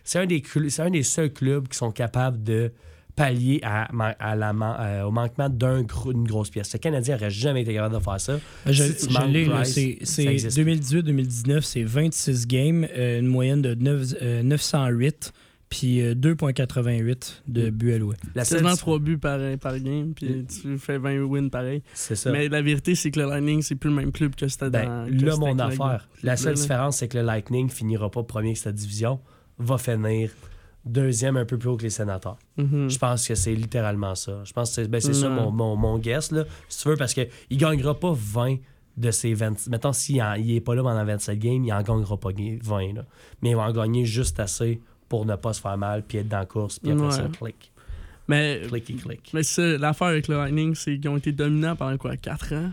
c'est 0.05 0.19
un, 0.19 0.27
des 0.27 0.43
un 0.79 0.91
des 0.91 1.03
seuls 1.03 1.33
clubs 1.33 1.67
qui 1.69 1.77
sont 1.79 1.91
capables 1.91 2.43
de 2.43 2.71
pallier 3.17 3.61
à, 3.63 3.89
à 4.19 4.37
la 4.37 4.51
euh, 4.51 5.03
au 5.05 5.11
manquement 5.11 5.49
gros- 5.51 6.13
d'une 6.13 6.25
grosse 6.29 6.49
pièce. 6.51 6.73
Le 6.75 6.79
Canadien 6.79 7.17
n'aurait 7.17 7.31
jamais 7.31 7.63
été 7.63 7.73
capable 7.75 7.97
de 7.97 8.01
faire 8.03 8.21
ça. 8.21 8.39
Je, 8.67 8.73
Si 8.85 9.11
je 9.11 9.27
l'ai, 9.27 9.47
c'est 9.65 9.99
ça 10.03 10.23
c'est 10.23 10.25
existe. 10.27 10.59
2018-2019, 10.59 11.61
c'est 11.63 11.83
26 11.83 12.47
games, 12.47 12.87
euh, 12.97 13.21
une 13.21 13.27
moyenne 13.27 13.63
de 13.63 13.75
9, 13.75 14.15
euh, 14.23 14.43
908, 14.43 15.33
puis 15.71 16.03
euh, 16.03 16.15
2,88 16.15 17.43
de 17.49 17.71
buts 17.71 17.93
alloués. 17.95 18.17
La 18.35 18.45
seule, 18.45 18.59
Quasiment 18.61 18.77
3 18.77 18.99
buts 18.99 19.17
par, 19.19 19.39
par 19.59 19.79
game, 19.79 20.13
puis 20.15 20.27
Mm. 20.29 20.47
tu 20.47 20.79
fais 20.79 20.99
20 20.99 21.23
wins 21.23 21.49
pareil. 21.49 21.83
c'est 21.95 22.17
ça. 22.17 22.31
Mais 22.33 22.49
la 22.49 22.61
vérité, 22.61 22.95
c'est 22.95 23.11
que 23.11 23.21
le 23.21 23.27
Lightning, 23.27 23.63
c'est 23.63 23.77
plus 23.77 23.89
le 23.91 23.97
même 23.97 24.13
club 24.13 24.35
que 24.35 24.47
c'était 24.49 24.69
Ben, 24.69 25.07
dans. 25.09 25.17
que 25.19 25.25
là, 25.25 25.37
mon 25.37 25.59
affaire. 25.59 26.09
La 26.23 26.37
seule 26.37 26.49
là, 26.49 26.55
là. 26.57 26.61
différence, 26.63 26.97
c'est 26.99 27.09
que 27.09 27.17
le 27.19 27.25
Lightning 27.25 27.71
finira 27.71 28.11
pas 28.11 28.23
premier 28.23 28.53
de 28.53 28.59
cette 28.59 28.75
division, 28.75 29.21
va 29.59 29.79
finir 29.79 30.31
deuxième 30.85 31.37
un 31.37 31.45
peu 31.45 31.59
plus 31.59 31.69
haut 31.69 31.77
que 31.77 31.83
les 31.85 31.91
sénateurs. 31.91 32.39
Mhm. 32.57 32.89
Je 32.91 32.99
pense 32.99 33.29
que 33.29 33.35
c'est 33.35 33.55
littéralement 33.55 34.15
ça. 34.15 34.43
Je 34.45 34.53
pense 34.53 34.71
que 34.71 34.75
c'est 34.83 34.89
ben, 34.89 35.01
c'est 35.01 35.13
ça 35.15 35.29
mon, 35.29 35.51
mon, 35.51 35.77
mon 35.77 35.99
guess, 35.99 36.33
là, 36.33 36.45
si 36.69 36.83
tu 36.83 36.89
veux, 36.89 36.97
parce 36.97 37.15
qu'il 37.15 37.29
ne 37.51 37.57
gagnera 37.57 37.99
pas 37.99 38.13
20 38.15 38.57
de 38.97 39.11
ses 39.11 39.35
20. 39.35 39.69
Mettons, 39.69 39.93
s'il 39.93 40.17
n'est 40.23 40.61
pas 40.61 40.75
là 40.75 40.83
pendant 40.83 41.05
27 41.05 41.39
games, 41.39 41.65
il 41.65 41.73
en 41.73 41.83
gagnera 41.83 42.19
pas 42.19 42.31
20. 42.31 42.95
Là. 42.95 43.05
Mais 43.43 43.51
il 43.51 43.57
va 43.57 43.63
en 43.63 43.73
gagner 43.73 44.05
juste 44.05 44.41
assez 44.41 44.81
pour 45.11 45.27
ne 45.27 45.37
pas 45.37 45.53
se 45.53 45.61
faire 45.61 45.77
mal, 45.77 46.03
puis 46.09 46.17
être 46.19 46.29
dans 46.29 46.39
la 46.39 46.47
course, 46.47 46.79
puis 46.79 46.91
après 46.93 47.05
Ouais. 47.05 47.11
ça, 47.13 47.25
clic, 47.39 47.73
Mais, 48.29 48.63
clicky, 48.69 48.95
clic. 48.95 49.31
mais 49.35 49.43
c'est 49.43 49.77
l'affaire 49.77 50.07
avec 50.09 50.29
le 50.29 50.37
Lightning, 50.37 50.75
c'est 50.75 50.97
qu'ils 50.99 51.11
ont 51.11 51.17
été 51.19 51.33
dominants 51.33 51.75
pendant 51.77 51.99
quoi 51.99 52.17
4 52.17 52.55
ans? 52.55 52.71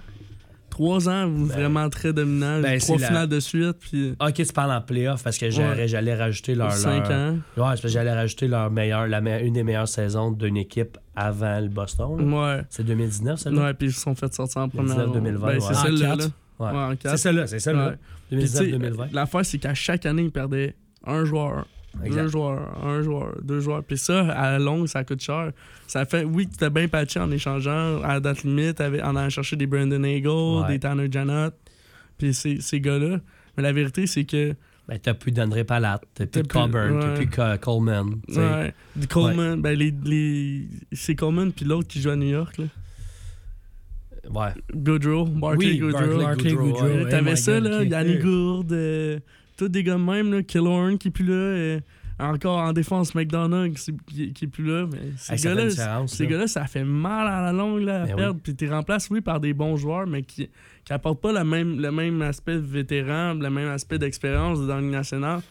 3 0.70 1.10
ans, 1.10 1.28
vraiment 1.28 1.90
très 1.90 2.14
dominants. 2.14 2.62
ben, 2.62 2.78
trois 2.80 3.00
la- 3.00 3.08
finales 3.08 3.28
de 3.28 3.40
suite, 3.40 3.78
puis 3.80 4.14
Ok, 4.20 4.34
tu 4.36 4.46
parles 4.54 4.72
en 4.72 4.82
playoff 4.82 5.24
parce 5.24 5.40
que 5.40 5.46
Ouais. 5.46 5.88
j'allais 5.88 6.14
rajouter 6.14 6.54
leur. 6.54 6.72
5 6.72 7.10
leur- 7.10 7.18
ans. 7.20 7.32
Ouais, 7.34 7.40
parce 7.56 7.82
que 7.82 7.88
j'allais 7.88 8.14
rajouter 8.14 8.48
leur 8.48 8.70
meilleur, 8.70 9.08
la 9.08 9.20
me- 9.20 9.42
une 9.44 9.54
des 9.54 9.64
meilleures 9.64 9.88
saisons 9.88 10.30
d'une 10.32 10.58
équipe 10.58 11.00
avant 11.16 11.60
le 11.60 11.70
Boston. 11.70 12.18
là. 12.20 12.58
Ouais. 12.58 12.62
C'est 12.70 12.84
2019, 12.86 13.40
celle-là? 13.40 13.64
Ouais, 13.64 13.74
puis 13.74 13.88
ils 13.88 13.94
se 13.94 14.02
sont 14.02 14.14
fait 14.14 14.32
sortir 14.32 14.62
en 14.62 14.70
première 14.70 14.94
19, 14.96 15.12
2020, 15.14 15.48
Ben, 15.48 15.54
ouais. 15.56 15.60
c'est 15.62 15.74
celle-là. 15.74 16.16
Ouais. 16.60 16.96
C'est 17.02 17.18
celle-là, 17.18 17.48
c'est 17.48 17.60
celle-là. 17.60 17.88
Ouais. 17.90 17.96
Puis, 18.30 18.40
tu 18.42 18.48
sais, 18.48 18.60
2019-2020. 18.68 19.08
L'affaire, 19.14 19.46
c'est 19.46 19.58
qu'à 19.58 19.74
chaque 19.74 20.06
année, 20.06 20.24
ils 20.24 20.32
perdaient 20.32 20.76
un 21.08 21.24
joueur, 21.26 21.66
Exact. 22.06 22.22
deux 22.24 22.28
joueurs, 22.30 22.86
un 22.86 23.02
joueur, 23.02 23.36
deux 23.44 23.60
joueurs. 23.60 23.84
Puis 23.84 23.98
ça, 23.98 24.28
à 24.32 24.52
la 24.54 24.60
longue, 24.60 24.88
ça 24.88 25.04
coûte 25.04 25.22
cher. 25.22 25.52
Ça 25.88 26.06
fait, 26.06 26.24
oui, 26.24 26.48
tu 26.48 26.58
t'es 26.58 26.70
bien 26.70 26.88
patché 26.88 27.20
en 27.20 27.32
échangeant 27.32 28.02
à 28.04 28.14
la 28.16 28.20
date 28.20 28.44
limite, 28.44 28.80
avec- 28.82 29.04
en 29.04 29.16
allant 29.16 29.30
chercher 29.30 29.56
des 29.56 29.68
Brandon 29.68 30.02
Ouais. 30.04 30.68
des 30.68 30.80
Tanner 30.80 31.08
Janot, 31.12 31.52
puis 32.18 32.34
ces, 32.34 32.60
ces 32.62 32.80
gars-là. 32.82 33.20
Mais 33.56 33.64
la 33.64 33.72
vérité, 33.74 34.06
c'est 34.08 34.26
que 34.26 34.54
Ben, 34.88 34.98
t'as 35.02 35.14
plus 35.14 35.32
d'André 35.32 35.64
Palat, 35.66 36.00
t'as 36.14 36.26
plus 36.28 36.42
de 36.44 36.48
plus- 36.48 36.60
Coburn, 36.60 37.00
t'as 37.02 37.16
plus 37.16 37.28
Co- 37.28 37.58
Coleman. 37.60 38.22
ouais, 38.30 38.74
Coleman, 39.10 39.62
ben 39.62 39.78
les, 39.78 39.94
les, 40.06 40.68
c'est 40.94 41.16
Coleman 41.16 41.52
puis 41.52 41.66
l'autre 41.66 41.88
qui 41.90 42.00
joue 42.02 42.10
à 42.12 42.16
New 42.16 42.30
York, 42.30 42.58
là. 42.58 42.66
Ouais. 44.30 44.54
Goodrow, 44.76 45.26
Barkley 45.26 45.68
Oui, 45.74 45.78
Goodrow. 45.80 46.18
Barkley 46.20 46.52
Goodrow, 46.54 46.68
Goodrow, 46.72 46.86
ouais. 46.88 47.04
Oh 47.06 47.10
T'avais 47.10 47.32
my 47.32 47.38
ça, 47.38 47.60
God, 47.62 47.70
là. 47.72 47.84
Yannick 47.84 48.22
Gourde, 48.22 48.74
euh, 48.74 49.20
tous 49.58 49.70
des 49.70 49.84
gars 49.84 49.94
de 49.94 50.00
même, 50.00 50.32
là, 50.32 50.44
Killorn 50.44 50.98
qui 50.98 51.10
est 51.10 51.12
plus 51.12 51.26
là, 51.26 51.34
euh, 51.34 51.80
encore 52.20 52.60
en 52.60 52.74
défense, 52.74 53.14
McDonough 53.14 53.74
qui, 54.08 54.34
est 54.42 54.48
plus 54.48 54.66
là. 54.66 54.88
Mais 54.92 55.00
ces 55.18 55.34
Hey, 55.34 55.40
gars-là, 55.42 56.08
ces 56.08 56.24
là. 56.24 56.30
gars-là, 56.30 56.48
ça 56.48 56.66
fait 56.66 56.84
mal 56.84 57.28
à 57.28 57.42
la 57.42 57.52
longue 57.52 57.82
là, 57.82 58.04
à 58.04 58.06
Ben 58.06 58.16
perdre. 58.16 58.40
Puis 58.42 58.56
tu 58.56 58.70
remplaces, 58.70 59.10
oui, 59.10 59.22
par 59.22 59.40
des 59.40 59.54
bons 59.54 59.78
joueurs, 59.78 60.08
mais 60.08 60.24
qui 60.24 60.50
qui 60.86 60.94
apportent 60.94 61.20
pas 61.20 61.34
le 61.34 61.44
même, 61.44 61.82
le 61.82 61.92
même 61.92 62.22
aspect 62.22 62.54
de 62.56 62.60
vétéran, 62.60 63.34
le 63.34 63.50
même 63.50 63.68
aspect 63.68 64.00
d'expérience 64.00 64.60
dans 64.62 64.76
la 64.76 64.82
Ligue 64.82 64.92
nationale. 64.92 65.42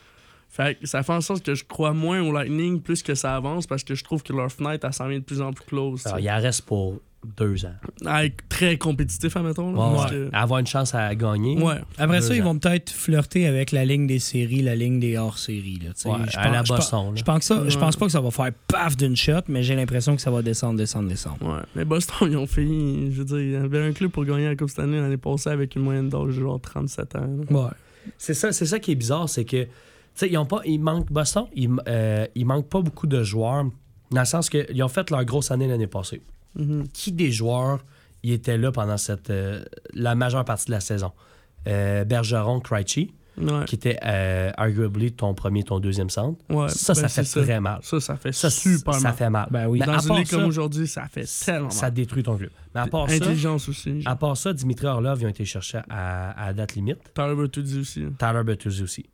Fait 0.49 0.79
que 0.79 0.87
ça 0.87 1.03
fait 1.03 1.13
en 1.13 1.21
sorte 1.21 1.45
que 1.45 1.55
je 1.55 1.63
crois 1.65 1.93
moins 1.93 2.23
au 2.23 2.33
Lightning 2.33 2.81
plus 2.81 3.03
que 3.03 3.15
ça 3.15 3.37
avance 3.37 3.67
parce 3.67 3.85
que 3.85 3.95
je 3.95 4.03
trouve 4.03 4.23
que 4.23 4.33
leur 4.33 4.51
fenêtre, 4.51 4.87
elle 4.87 4.95
s'en 4.95 5.09
vient 5.09 5.19
de 5.19 5.25
plus 5.25 5.43
en 5.43 5.53
plus 5.53 5.67
close. 5.67 6.07
Alors, 6.07 6.21
il 6.21 6.31
en 6.31 6.41
reste 6.41 6.63
pour 6.63 7.01
deux 7.37 7.65
ans. 7.67 7.75
Très 8.49 8.79
compétitif, 8.79 9.37
admettons. 9.37 9.73
là, 9.73 9.79
Ouais, 9.79 9.97
parce 9.97 10.13
ouais. 10.13 10.19
que- 10.19 10.31
Avoir 10.33 10.61
une 10.61 10.67
chance 10.67 10.95
à 10.95 11.15
gagner. 11.15 11.61
ouais. 11.61 11.75
Après 11.99 12.21
Deux 12.21 12.27
ça, 12.29 12.35
ils 12.37 12.43
vont 12.43 12.59
peut-être 12.59 12.91
flirter 12.91 13.47
avec 13.47 13.73
la 13.73 13.85
ligne 13.85 14.07
des 14.07 14.19
séries, 14.19 14.63
la 14.63 14.75
ligne 14.77 15.01
des 15.01 15.17
hors-séries. 15.17 15.81
Je 15.83 16.09
à 16.09 16.13
pense- 16.13 16.35
la 16.37 16.63
Boston. 16.63 17.13
Je 17.15 17.23
pense, 17.23 17.39
que 17.41 17.45
ça, 17.45 17.63
je 17.69 17.75
Ouais. 17.75 17.81
pense 17.81 17.97
pas 17.97 18.07
que 18.07 18.13
ça 18.13 18.21
va 18.21 18.31
faire 18.31 18.51
paf 18.69 18.97
d'une 18.97 19.17
shot, 19.17 19.41
mais 19.49 19.63
j'ai 19.63 19.75
l'impression 19.75 20.15
que 20.17 20.23
ça 20.23 20.31
va 20.31 20.43
descendre, 20.43 20.79
descendre, 20.79 21.09
descendre. 21.09 21.39
Ouais, 21.43 21.63
mais 21.75 21.85
Boston, 21.85 22.29
ils 22.31 22.37
ont 22.37 22.47
fait. 22.47 22.63
Je 22.65 23.11
veux 23.19 23.25
dire, 23.25 23.39
il 23.41 23.51
y 23.53 23.57
avait 23.57 23.83
un 23.83 23.93
club 23.93 24.11
pour 24.11 24.25
gagner 24.25 24.47
la 24.47 24.57
Coupe 24.57 24.71
cette 24.71 24.79
année 24.81 25.01
l'année 25.01 25.17
passée 25.17 25.51
avec 25.51 25.75
une 25.77 25.83
moyenne 25.83 26.09
d'âge 26.09 26.27
de 26.37 26.41
genre 26.41 26.61
37 26.61 27.17
ans. 27.17 27.21
là. 27.51 27.57
Ouais. 27.57 27.71
C'est 28.19 28.35
ça, 28.35 28.53
c'est 28.53 28.67
ça 28.67 28.79
qui 28.79 28.93
est 28.93 28.97
bizarre, 28.97 29.29
c'est 29.29 29.45
que, 29.45 29.65
tu 29.65 29.69
sais, 30.15 30.29
ils 30.31 30.39
ont 30.39 30.47
pas, 30.47 30.61
ils 30.65 30.79
manquent, 30.79 31.11
Boston, 31.11 31.47
ils, 31.55 31.69
euh, 31.89 32.27
ils 32.37 32.47
manquent 32.47 32.69
pas 32.69 32.81
beaucoup 32.81 33.07
de 33.09 33.23
joueurs, 33.25 33.65
dans 34.13 34.21
le 34.21 34.25
sens 34.27 34.49
qu'ils 34.49 34.83
ont 34.83 34.89
fait 34.89 35.11
leur 35.11 35.25
grosse 35.25 35.51
année 35.51 35.67
l'année 35.67 35.89
passée. 35.89 36.23
Mhm. 36.57 36.89
Qui 36.93 37.13
des 37.13 37.31
joueurs 37.31 37.85
y 38.23 38.33
étaient 38.33 38.59
là 38.59 38.73
pendant 38.73 38.97
cette, 38.97 39.31
euh, 39.31 39.65
la 39.95 40.15
majeure 40.15 40.45
partie 40.45 40.67
de 40.67 40.73
la 40.73 40.81
saison? 40.81 41.13
Euh, 41.69 42.05
Bergeron, 42.05 42.61
Krejci, 42.61 43.13
Ouais. 43.39 43.67
qui 43.67 43.75
était 43.75 43.99
euh, 44.03 44.51
arguably 44.57 45.13
ton 45.13 45.35
premier, 45.35 45.63
ton 45.63 45.79
deuxième 45.79 46.09
centre. 46.09 46.39
ouais. 46.49 46.71
ça, 46.71 46.95
ben, 46.95 47.03
ça 47.07 47.09
c'est 47.23 47.25
fait 47.41 47.43
très 47.45 47.61
mal. 47.61 47.81
Ça, 47.83 48.01
ça 48.01 48.17
fait 48.17 48.33
Ça, 48.33 48.49
super 48.49 48.95
ça 48.95 49.01
mal. 49.09 49.13
fait 49.15 49.29
mal. 49.29 49.49
Ben 49.51 49.67
oui. 49.67 49.79
Mais 49.81 49.85
Dans 49.87 49.99
une 49.99 50.17
ligue 50.17 50.27
ça, 50.27 50.37
comme 50.39 50.47
aujourd'hui, 50.47 50.89
ça 50.89 51.07
fait 51.07 51.27
tellement 51.45 51.69
ça 51.69 51.87
mal. 51.87 51.93
détruit 51.95 52.23
ton 52.23 52.39
club. 52.39 52.49
Mais 52.75 52.81
à 52.81 52.87
part 52.87 53.07
ça, 53.11 53.15
Intelligence 53.17 53.69
aussi. 53.69 54.01
à 54.07 54.17
part 54.17 54.39
ça, 54.39 54.55
Dimitri 54.55 54.87
Orlov, 54.87 55.21
ils 55.21 55.27
ont 55.27 55.29
été 55.29 55.45
cherchés 55.45 55.81
à, 55.91 56.47
à 56.47 56.55
date 56.55 56.77
limite. 56.77 56.97
Tyler 57.15 57.35
Bertuzzi 57.35 57.79
aussi. 57.81 58.07
Tyler 58.19 58.43
Bertuzzi 58.43 58.83
aussi. 58.83 59.05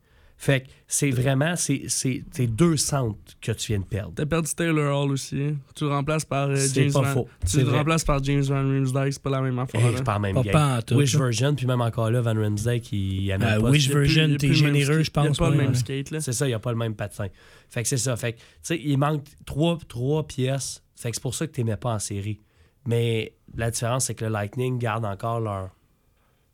Fait 0.44 0.62
que 0.62 0.66
c'est 0.88 1.10
vraiment, 1.12 1.54
c'est 1.54 1.82
c'est- 1.86 2.24
c'est 2.32 2.48
deux 2.48 2.76
centres 2.76 3.16
que 3.40 3.52
tu 3.52 3.68
viens 3.68 3.78
de 3.78 3.84
perdre. 3.84 4.12
T'as 4.16 4.26
perdu 4.26 4.52
Taylor 4.56 5.04
Hall 5.04 5.12
aussi. 5.12 5.54
Tu 5.76 5.84
le 5.84 5.90
remplaces 5.90 6.24
par 6.24 6.48
euh, 6.48 6.56
C'est 6.56 6.82
James 6.82 6.92
pas 6.92 7.02
Van... 7.02 7.12
faux. 7.12 7.28
Tu 7.42 7.46
C'est 7.46 7.58
le 7.58 7.64
vrai. 7.66 7.78
remplaces 7.78 8.02
par 8.04 8.24
James 8.24 8.42
Van 8.42 8.68
Riemsdyk, 8.68 9.12
c'est 9.12 9.22
pas 9.22 9.30
la 9.30 9.40
même 9.40 9.56
affaire. 9.60 9.80
Hey, 9.80 9.92
là. 9.92 9.98
c'est 9.98 10.04
pas 10.04 10.14
la 10.14 10.18
même 10.18 10.34
Pas 10.34 10.42
game. 10.42 10.52
pas 10.52 10.78
en 10.78 10.82
tout, 10.82 10.94
Wish 10.96 11.14
là. 11.14 11.24
version, 11.26 11.54
puis 11.54 11.66
même 11.66 11.80
encore 11.80 12.10
là, 12.10 12.20
Van 12.22 12.34
Ramsey 12.34 12.80
qui 12.80 13.26
y 13.26 13.32
en 13.32 13.36
a 13.36 13.38
Ben, 13.56 13.60
pas. 13.62 13.70
Wish 13.70 13.84
Il 13.84 13.88
y 13.88 13.92
a 13.92 13.94
plus- 13.94 14.02
version, 14.06 14.24
il 14.30 14.36
t'es 14.36 14.46
le 14.48 14.52
généreux, 14.54 15.02
je 15.04 15.10
pense. 15.12 15.26
Il 15.26 15.30
a 15.30 15.34
pas 15.34 15.50
le 15.50 15.56
ouais. 15.58 15.62
même 15.64 15.74
skate, 15.76 16.10
là. 16.10 16.20
C'est 16.20 16.32
ça, 16.32 16.44
il 16.46 16.48
n'y 16.48 16.54
a 16.54 16.58
pas 16.58 16.72
le 16.72 16.78
même 16.78 16.96
patin. 16.96 17.28
Fait 17.70 17.82
que 17.84 17.88
c'est 17.88 17.96
ça. 17.96 18.16
Fait 18.16 18.32
que, 18.32 18.38
tu 18.38 18.44
sais, 18.62 18.80
il 18.82 18.98
manque 18.98 19.22
trois, 19.46 19.78
trois 19.88 20.26
pièces. 20.26 20.82
Fait 20.96 21.10
que 21.10 21.16
c'est 21.16 21.22
pour 21.22 21.36
ça 21.36 21.46
que 21.46 21.52
tu 21.52 21.62
mets 21.62 21.76
pas 21.76 21.94
en 21.94 21.98
série. 22.00 22.40
Mais 22.84 23.32
la 23.56 23.70
différence, 23.70 24.06
c'est 24.06 24.16
que 24.16 24.24
le 24.24 24.32
Lightning 24.32 24.76
garde 24.78 25.04
encore 25.04 25.38
leur, 25.38 25.70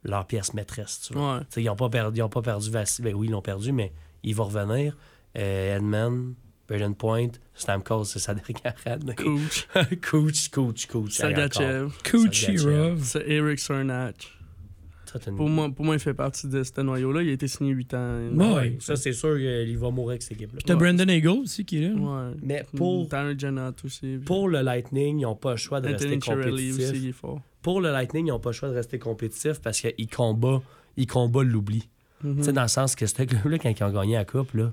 leur 0.05 0.27
pièce 0.27 0.55
maîtresse. 0.55 1.01
Tu 1.07 1.15
vois. 1.15 1.37
Ouais. 1.37 1.41
Tu 1.41 1.47
sais, 1.51 1.63
Ils 1.63 1.67
n'ont 1.67 1.77
pas 1.77 1.89
perdu, 1.89 2.19
ils 2.19 2.23
ont 2.23 2.29
pas 2.29 2.43
perdu 2.43 2.71
Vassil. 2.71 3.05
Ben 3.05 3.15
oui, 3.15 3.27
ils 3.29 3.31
l'ont 3.31 3.43
perdu, 3.43 3.73
mais 3.73 3.93
il 4.23 4.35
va 4.35 4.45
revenir. 4.45 4.97
Euh, 5.37 5.77
Edmund, 5.77 6.35
Braden 6.69 6.95
Point, 6.95 7.29
Stamkos, 7.55 8.05
c'est 8.05 8.19
sa 8.19 8.35
dernière 8.35 8.75
année. 8.87 9.15
Coach. 9.15 9.69
coach, 10.11 10.49
coach, 10.51 10.87
coach. 10.87 11.13
Sergachev. 11.13 11.91
Kucherov. 12.03 13.03
C'est 13.03 13.25
Eric 13.29 13.59
Cernach. 13.59 14.35
Pour 15.37 15.49
moi, 15.49 15.71
pour 15.75 15.87
moi, 15.87 15.95
il 15.95 16.01
fait 16.01 16.13
partie 16.13 16.49
de 16.49 16.63
ce 16.63 16.81
noyau-là. 16.83 17.23
Il 17.23 17.31
a 17.31 17.33
été 17.33 17.49
signé 17.49 17.73
8 17.73 17.95
ans. 17.95 18.19
Ouais. 18.35 18.55
Ouais, 18.55 18.77
ça, 18.79 18.95
c'est 18.95 19.15
sûr 19.15 19.37
qu'il 19.39 19.79
va 19.79 19.91
mourir 19.91 20.11
avec 20.11 20.23
cette 20.23 20.33
équipe-là. 20.33 20.61
T'as 20.67 20.75
Brandon 20.75 21.09
Eagle 21.09 21.29
aussi 21.29 21.65
qui 21.65 21.83
est 21.83 21.89
là. 21.89 21.95
Ouais. 21.95 22.35
Mais 22.43 22.67
pour, 22.77 23.09
Tanner 23.09 23.35
Janot 23.39 23.73
aussi. 23.85 24.19
pour 24.27 24.49
le 24.49 24.61
Lightning, 24.61 25.19
ils 25.19 25.23
n'ont 25.23 25.35
pas 25.35 25.53
le 25.53 25.57
choix 25.57 25.81
de 25.81 25.89
Anthony 25.89 26.17
rester 26.17 26.31
compétitifs. 26.35 26.79
aussi, 26.79 26.97
il 27.05 27.09
est 27.09 27.13
fort. 27.13 27.41
Pour 27.69 27.83
le 27.83 27.93
Lightning, 27.93 28.25
ils 28.25 28.31
n'ont 28.31 28.39
pas 28.39 28.49
le 28.49 28.55
choix 28.55 28.71
de 28.71 28.75
rester 28.75 28.99
compétitifs 28.99 29.61
parce 29.61 29.79
qu'ils 29.83 30.09
combattent, 30.09 30.63
ils 30.97 31.07
combattent 31.07 31.49
l'oubli. 31.49 31.87
Tu 32.23 32.43
sais, 32.43 32.55
dans 32.55 32.63
le 32.63 32.69
sens 32.69 32.97
que 32.97 33.05
ce 33.05 33.13
club-là, 33.13 33.59
quand 33.59 33.69
ils 33.69 33.85
ont 33.85 33.91
gagné 33.91 34.15
la 34.15 34.25
Coupe, 34.25 34.55
là, 34.55 34.73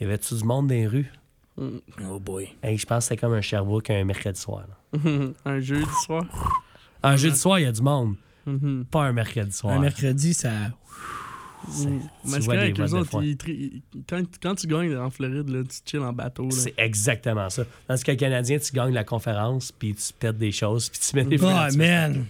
il 0.00 0.02
y 0.02 0.06
avait-tu 0.08 0.34
du 0.34 0.42
monde 0.42 0.66
dans 0.66 0.74
les 0.74 0.88
rues? 0.88 1.12
Mhm. 1.56 1.80
Oh 2.10 2.18
boy. 2.18 2.48
Hey, 2.64 2.78
je 2.78 2.84
pense 2.84 3.04
que 3.04 3.08
c'était 3.10 3.20
comme 3.20 3.34
un 3.34 3.40
Sherbrooke 3.40 3.90
un 3.90 4.02
mercredi 4.02 4.40
soir. 4.40 4.64
Un 5.44 5.60
jeudi 5.60 5.86
soir? 6.04 6.24
Un 7.00 7.14
jeudi 7.14 7.38
soir, 7.38 7.60
il 7.60 7.62
y 7.62 7.66
a 7.66 7.70
du 7.70 7.82
monde. 7.82 8.16
Mhm. 8.44 8.86
Pas 8.90 9.04
un 9.04 9.12
mercredi 9.12 9.52
soir. 9.52 9.76
Un 9.76 9.78
mercredi, 9.78 10.34
ça. 10.34 10.50
Mm. 11.66 11.84
Mais 11.88 11.98
tu 11.98 12.30
c'est 12.30 12.38
vois 12.40 12.54
correct, 12.54 12.76
des 12.76 12.82
les 12.82 12.94
autres, 12.94 13.22
ils 13.24 13.82
quand, 14.08 14.22
quand 14.42 14.54
tu 14.54 14.66
gagnes 14.66 14.96
en 14.96 15.10
Floride, 15.10 15.48
là, 15.48 15.62
tu 15.64 15.78
chill 15.84 16.00
en 16.00 16.12
bateau. 16.12 16.44
Là. 16.44 16.50
C'est 16.52 16.74
exactement 16.76 17.48
ça. 17.50 17.64
Dans 17.88 17.96
ce 17.96 18.04
cas 18.04 18.14
Canadien, 18.14 18.58
tu 18.58 18.72
gagnes 18.72 18.92
la 18.94 19.04
conférence, 19.04 19.72
puis 19.72 19.94
tu 19.94 20.12
pètes 20.18 20.38
des 20.38 20.52
choses, 20.52 20.88
puis 20.88 21.00
tu 21.00 21.16
mets 21.16 21.24
des 21.24 21.42
Oh 21.42 21.46
man. 21.76 22.24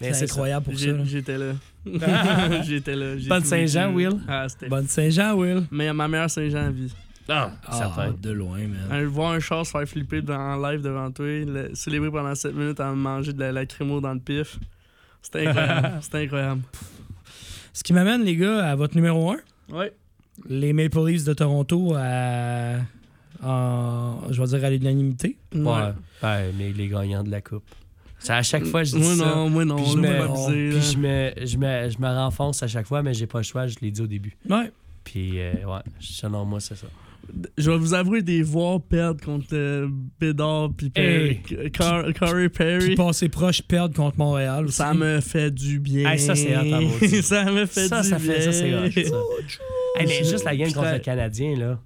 Mais 0.00 0.08
C'est 0.12 0.12
c'est 0.14 0.26
ça. 0.28 0.34
incroyable 0.34 0.64
pour 0.66 0.78
ça. 0.78 1.04
J'étais 1.04 1.38
là. 1.38 1.52
J'étais 2.62 2.94
là. 2.94 3.16
j'ai 3.18 3.28
Bonne 3.28 3.44
Saint-Jean, 3.44 3.92
vécu. 3.92 3.96
Will? 4.08 4.20
Ah, 4.28 4.48
c'était. 4.48 4.68
Bonne 4.68 4.86
Saint-Jean, 4.86 5.34
Will. 5.34 5.64
Mais 5.72 5.92
ma 5.92 6.06
meilleure 6.06 6.30
Saint-Jean 6.30 6.66
à 6.66 6.70
vie. 6.70 6.92
Ah, 7.28 7.50
Ah, 7.66 7.72
certain. 7.76 8.14
de 8.20 8.30
loin, 8.30 8.58
man. 8.58 8.78
Un- 8.90 9.06
voir 9.06 9.32
un 9.32 9.40
char 9.40 9.66
se 9.66 9.72
faire 9.72 9.86
flipper 9.88 10.22
dans, 10.22 10.38
en 10.38 10.70
live 10.70 10.80
devant 10.82 11.10
toi, 11.10 11.26
le- 11.26 11.70
célébrer 11.74 12.10
pendant 12.10 12.34
7 12.34 12.54
minutes 12.54 12.80
à 12.80 12.92
manger 12.92 13.32
de 13.32 13.40
la, 13.40 13.52
la 13.52 13.66
crémo 13.66 14.00
dans 14.00 14.14
le 14.14 14.20
pif. 14.20 14.58
C'était 15.20 15.46
incroyable. 15.48 15.98
C'était 16.00 16.18
incroyable. 16.24 16.62
Ce 17.78 17.84
qui 17.84 17.92
m'amène, 17.92 18.24
les 18.24 18.34
gars, 18.34 18.70
à 18.70 18.74
votre 18.74 18.96
numéro 18.96 19.30
1. 19.30 19.36
Ouais. 19.70 19.92
Les 20.48 20.72
Maple 20.72 21.06
Leafs 21.06 21.22
de 21.22 21.32
Toronto 21.32 21.94
à. 21.96 22.78
En, 23.40 24.16
je 24.30 24.42
vais 24.42 24.48
dire 24.48 24.64
à 24.64 24.70
l'unanimité. 24.70 25.38
Ouais. 25.54 25.92
Ouais, 26.20 26.52
mais 26.58 26.72
les 26.72 26.88
gagnants 26.88 27.22
de 27.22 27.30
la 27.30 27.40
Coupe. 27.40 27.62
C'est 28.18 28.32
à 28.32 28.42
chaque 28.42 28.64
fois 28.64 28.80
que 28.80 28.88
je 28.88 28.96
dis 28.96 29.02
Moi 29.04 29.14
ça. 29.14 29.26
non, 29.26 29.48
moi 29.48 29.64
non. 29.64 29.76
Puis 29.76 29.92
je 29.92 29.96
me, 29.96 30.70
puis 30.70 30.82
je 30.82 30.98
me, 30.98 31.32
je 31.46 31.56
me, 31.56 31.88
je 31.88 31.98
me 32.00 32.08
renfonce 32.08 32.64
à 32.64 32.66
chaque 32.66 32.86
fois, 32.86 33.04
mais 33.04 33.14
j'ai 33.14 33.28
pas 33.28 33.38
le 33.38 33.44
choix, 33.44 33.68
je 33.68 33.76
l'ai 33.80 33.92
dit 33.92 34.00
au 34.00 34.08
début. 34.08 34.36
Ouais. 34.50 34.72
Puis, 35.04 35.38
euh, 35.40 35.52
ouais, 35.64 35.82
selon 36.00 36.44
moi, 36.44 36.58
c'est 36.58 36.74
ça. 36.74 36.88
Je 37.58 37.70
vais 37.70 37.76
vous 37.76 37.94
avouer 37.94 38.22
des 38.22 38.42
voir 38.42 38.80
perdre 38.80 39.22
contre 39.24 39.48
euh, 39.52 39.88
Bédard 40.20 40.70
puis 40.76 40.90
Perry. 40.90 41.40
Car- 41.72 42.12
Corey 42.18 42.48
Puis 42.48 42.58
Perry. 42.64 42.94
passer 42.94 43.28
proche, 43.28 43.62
perdre 43.62 43.94
contre 43.94 44.18
Montréal. 44.18 44.64
aussi. 44.66 44.76
Ça 44.76 44.94
me 44.94 45.20
fait 45.20 45.50
du 45.50 45.78
bien. 45.80 46.10
Hey, 46.10 46.18
ça, 46.18 46.34
c'est 46.34 46.54
ça 47.22 47.44
me 47.50 47.66
fait 47.66 47.88
Ça, 47.88 48.00
du 48.02 48.08
ça 48.08 48.18
bien. 48.18 48.32
fait- 48.34 48.40
ça, 48.42 48.52
c'est 48.52 48.74
hot, 48.74 48.90
ça. 48.90 49.16
Hey, 50.00 50.06
mais 50.06 50.24
juste 50.24 50.44
la 50.44 50.56
game 50.56 50.72
contre 50.72 50.92
le 50.92 50.98
Canadien, 51.00 51.56
là. 51.56 51.80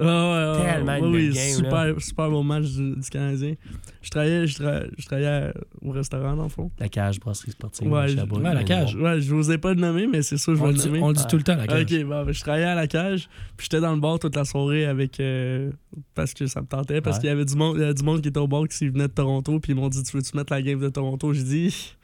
Ah 0.00 0.04
ouais, 0.04 0.60
ouais, 0.60 0.64
Tellement 0.74 0.92
ouais, 0.92 0.98
une 1.00 1.06
oui, 1.06 1.24
belle 1.26 1.34
game, 1.34 1.56
super, 1.56 1.94
super 2.00 2.30
bon 2.30 2.44
match 2.44 2.66
du, 2.66 2.94
du 2.96 3.10
Canadien. 3.10 3.54
Je 4.00 4.10
travaillais, 4.10 4.46
je, 4.46 4.58
tra- 4.62 4.88
je 4.96 5.06
travaillais 5.06 5.52
au 5.82 5.90
restaurant, 5.90 6.36
dans 6.36 6.44
le 6.44 6.48
fond. 6.48 6.70
La 6.78 6.88
cage 6.88 7.18
brasserie 7.18 7.50
sportive. 7.50 7.90
Ouais, 7.90 8.06
je- 8.08 8.16
ouais, 8.16 8.54
la 8.54 8.62
cage. 8.62 8.94
bon. 8.94 9.02
Ouais, 9.02 9.20
je 9.20 9.34
n'osais 9.34 9.58
pas 9.58 9.74
le 9.74 9.80
nommer, 9.80 10.06
mais 10.06 10.22
c'est 10.22 10.36
sûr, 10.36 10.54
je 10.54 10.62
On 10.62 10.66
vais 10.66 10.72
le 10.74 10.78
nommer. 10.84 11.00
on 11.02 11.08
le 11.08 11.14
dit 11.14 11.20
Ouais. 11.22 11.26
tout 11.28 11.36
le 11.36 11.42
temps, 11.42 11.56
la 11.56 11.66
cage. 11.66 11.82
Ok, 11.82 12.02
bon, 12.04 12.24
ben, 12.24 12.32
je 12.32 12.40
travaillais 12.40 12.64
à 12.66 12.74
la 12.76 12.86
cage, 12.86 13.28
puis 13.56 13.64
j'étais 13.64 13.80
dans 13.80 13.92
le 13.94 14.00
bar 14.00 14.18
toute 14.20 14.36
la 14.36 14.44
soirée 14.44 14.86
avec. 14.86 15.18
euh, 15.18 15.72
parce 16.14 16.32
que 16.32 16.46
ça 16.46 16.60
me 16.60 16.66
tentait, 16.66 17.00
parce 17.00 17.16
Ouais. 17.16 17.22
qu'il 17.22 17.30
y 17.30 17.32
avait 17.32 17.44
du 17.44 17.56
monde, 17.56 17.76
il 17.76 17.80
y 17.80 17.84
avait 17.84 17.94
du 17.94 18.04
monde 18.04 18.20
qui 18.20 18.28
était 18.28 18.38
au 18.38 18.46
bar 18.46 18.68
qui 18.68 18.88
venait 18.88 19.08
de 19.08 19.12
Toronto, 19.12 19.58
puis 19.58 19.72
ils 19.72 19.74
m'ont 19.76 19.88
dit 19.88 20.02
Tu 20.04 20.16
veux-tu 20.16 20.36
mettre 20.36 20.52
la 20.52 20.62
game 20.62 20.78
de 20.78 20.88
Toronto 20.90 21.32
J'ai 21.32 21.42
dit 21.42 21.94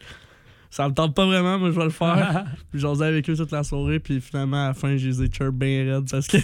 Ça 0.77 0.89
me 0.89 0.93
tente 0.93 1.15
pas 1.15 1.25
vraiment, 1.25 1.57
mais 1.57 1.67
je 1.71 1.79
vais 1.79 1.85
le 1.85 1.91
faire. 1.91 2.47
puis 2.73 2.81
j'en 2.81 2.99
avec 3.01 3.31
eux 3.31 3.37
toute 3.37 3.53
la 3.53 3.63
soirée, 3.63 4.01
puis 4.01 4.21
finalement, 4.21 4.65
à 4.65 4.69
la 4.69 4.75
fin, 4.75 4.97
je 4.97 5.07
les 5.09 5.23
ai 5.23 5.31
chirp 5.31 5.55
bien 5.55 5.85
raides 5.85 6.07
parce 6.11 6.27
que. 6.27 6.37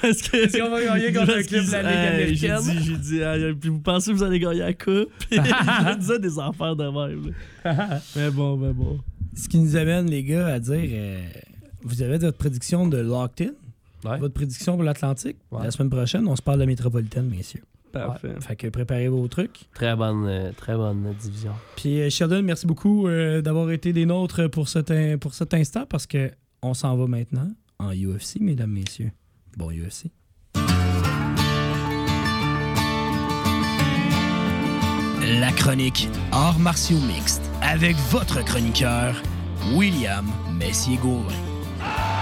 parce 0.00 0.22
que. 0.22 0.36
Est-ce 0.38 0.56
qu'on 0.56 0.70
va 0.70 0.82
gagner 0.82 1.12
contre 1.12 1.36
un 1.36 1.42
club 1.42 1.66
de 1.66 1.72
la 1.72 1.82
Ligue 1.82 1.90
Hey, 2.30 2.36
J'ai 2.36 2.50
américaine? 2.50 2.78
dit, 2.80 2.84
j'ai 2.86 2.96
dit, 2.96 3.18
Hey, 3.20 3.52
puis 3.54 3.68
vous 3.68 3.80
pensez 3.80 4.12
que 4.12 4.16
vous 4.16 4.22
allez 4.22 4.38
gagner 4.38 4.60
la 4.60 4.72
coupe? 4.72 5.10
Puis 5.30 5.38
je 5.38 5.98
disais 5.98 6.18
des 6.18 6.38
affaires 6.38 6.74
de 6.74 6.84
même. 6.84 7.34
mais 8.16 8.30
bon, 8.30 8.56
mais 8.56 8.72
bon. 8.72 8.98
Ce 9.36 9.46
qui 9.46 9.58
nous 9.58 9.76
amène, 9.76 10.06
les 10.08 10.24
gars, 10.24 10.46
à 10.46 10.58
dire 10.58 10.74
euh, 10.80 11.20
vous 11.82 12.00
avez 12.00 12.16
votre 12.16 12.38
prédiction 12.38 12.86
de 12.88 12.96
Locked 12.96 13.46
In, 13.46 14.08
Ouais. 14.08 14.18
votre 14.18 14.34
prédiction 14.34 14.74
pour 14.76 14.84
l'Atlantique? 14.84 15.36
Ouais. 15.50 15.64
La 15.64 15.70
semaine 15.70 15.90
prochaine, 15.90 16.26
on 16.28 16.36
se 16.36 16.40
parle 16.42 16.60
de 16.60 16.64
métropolitaine, 16.64 17.28
messieurs. 17.28 17.62
Parfait. 17.98 18.34
Fait 18.40 18.56
que 18.56 18.66
préparez 18.68 19.08
vos 19.08 19.26
trucs. 19.28 19.68
Très 19.74 19.94
bonne, 19.96 20.26
euh, 20.26 20.52
très 20.56 20.74
bonne 20.76 21.14
division. 21.20 21.52
Puis 21.76 22.00
euh, 22.00 22.10
Sheldon, 22.10 22.42
merci 22.42 22.66
beaucoup 22.66 23.06
euh, 23.08 23.40
d'avoir 23.42 23.70
été 23.70 23.92
des 23.92 24.06
nôtres 24.06 24.48
pour 24.50 24.68
cet, 24.68 24.90
in- 24.90 25.18
pour 25.18 25.34
cet 25.34 25.54
instant 25.54 25.84
parce 25.88 26.06
que 26.06 26.30
on 26.62 26.74
s'en 26.74 26.96
va 26.96 27.06
maintenant 27.06 27.48
en 27.78 27.92
UFC, 27.92 28.40
mesdames, 28.40 28.70
messieurs. 28.72 29.12
Bon 29.56 29.70
UFC. 29.70 30.06
La 35.40 35.50
chronique 35.52 36.08
Arts 36.32 36.58
martiaux 36.58 37.00
mixtes 37.00 37.42
avec 37.60 37.96
votre 38.10 38.44
chroniqueur, 38.44 39.20
William 39.74 40.24
Messier-Gauvin. 40.58 41.32
Jackson 41.80 42.15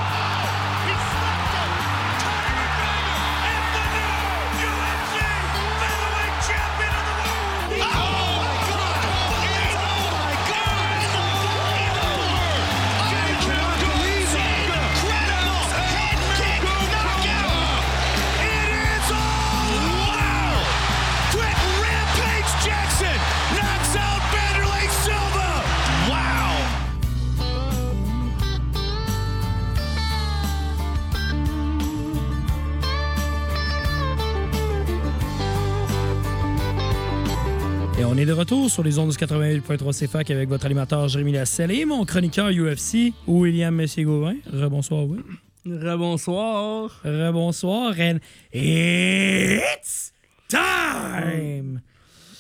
on 38.15 38.17
est 38.17 38.27
de 38.27 38.33
retour 38.33 38.71
sur 38.71 38.85
les 38.85 38.97
ondes 39.01 39.11
du 39.11 39.17
88.3 39.17 40.07
CFAC 40.07 40.31
avec 40.31 40.49
votre 40.49 40.67
animateur 40.67 41.09
Jérémy 41.09 41.33
Lasselle 41.33 41.73
et 41.73 41.85
mon 41.85 42.05
chroniqueur 42.05 42.51
UFC, 42.51 43.13
William 43.27 43.75
Messier-Gauvin. 43.75 44.37
Rebonsoir, 44.53 45.05
Will. 45.05 45.25
Rebonsoir. 45.67 47.01
Rebonsoir, 47.03 47.95
and 47.99 48.19
it's 48.53 50.13
time! 50.49 51.81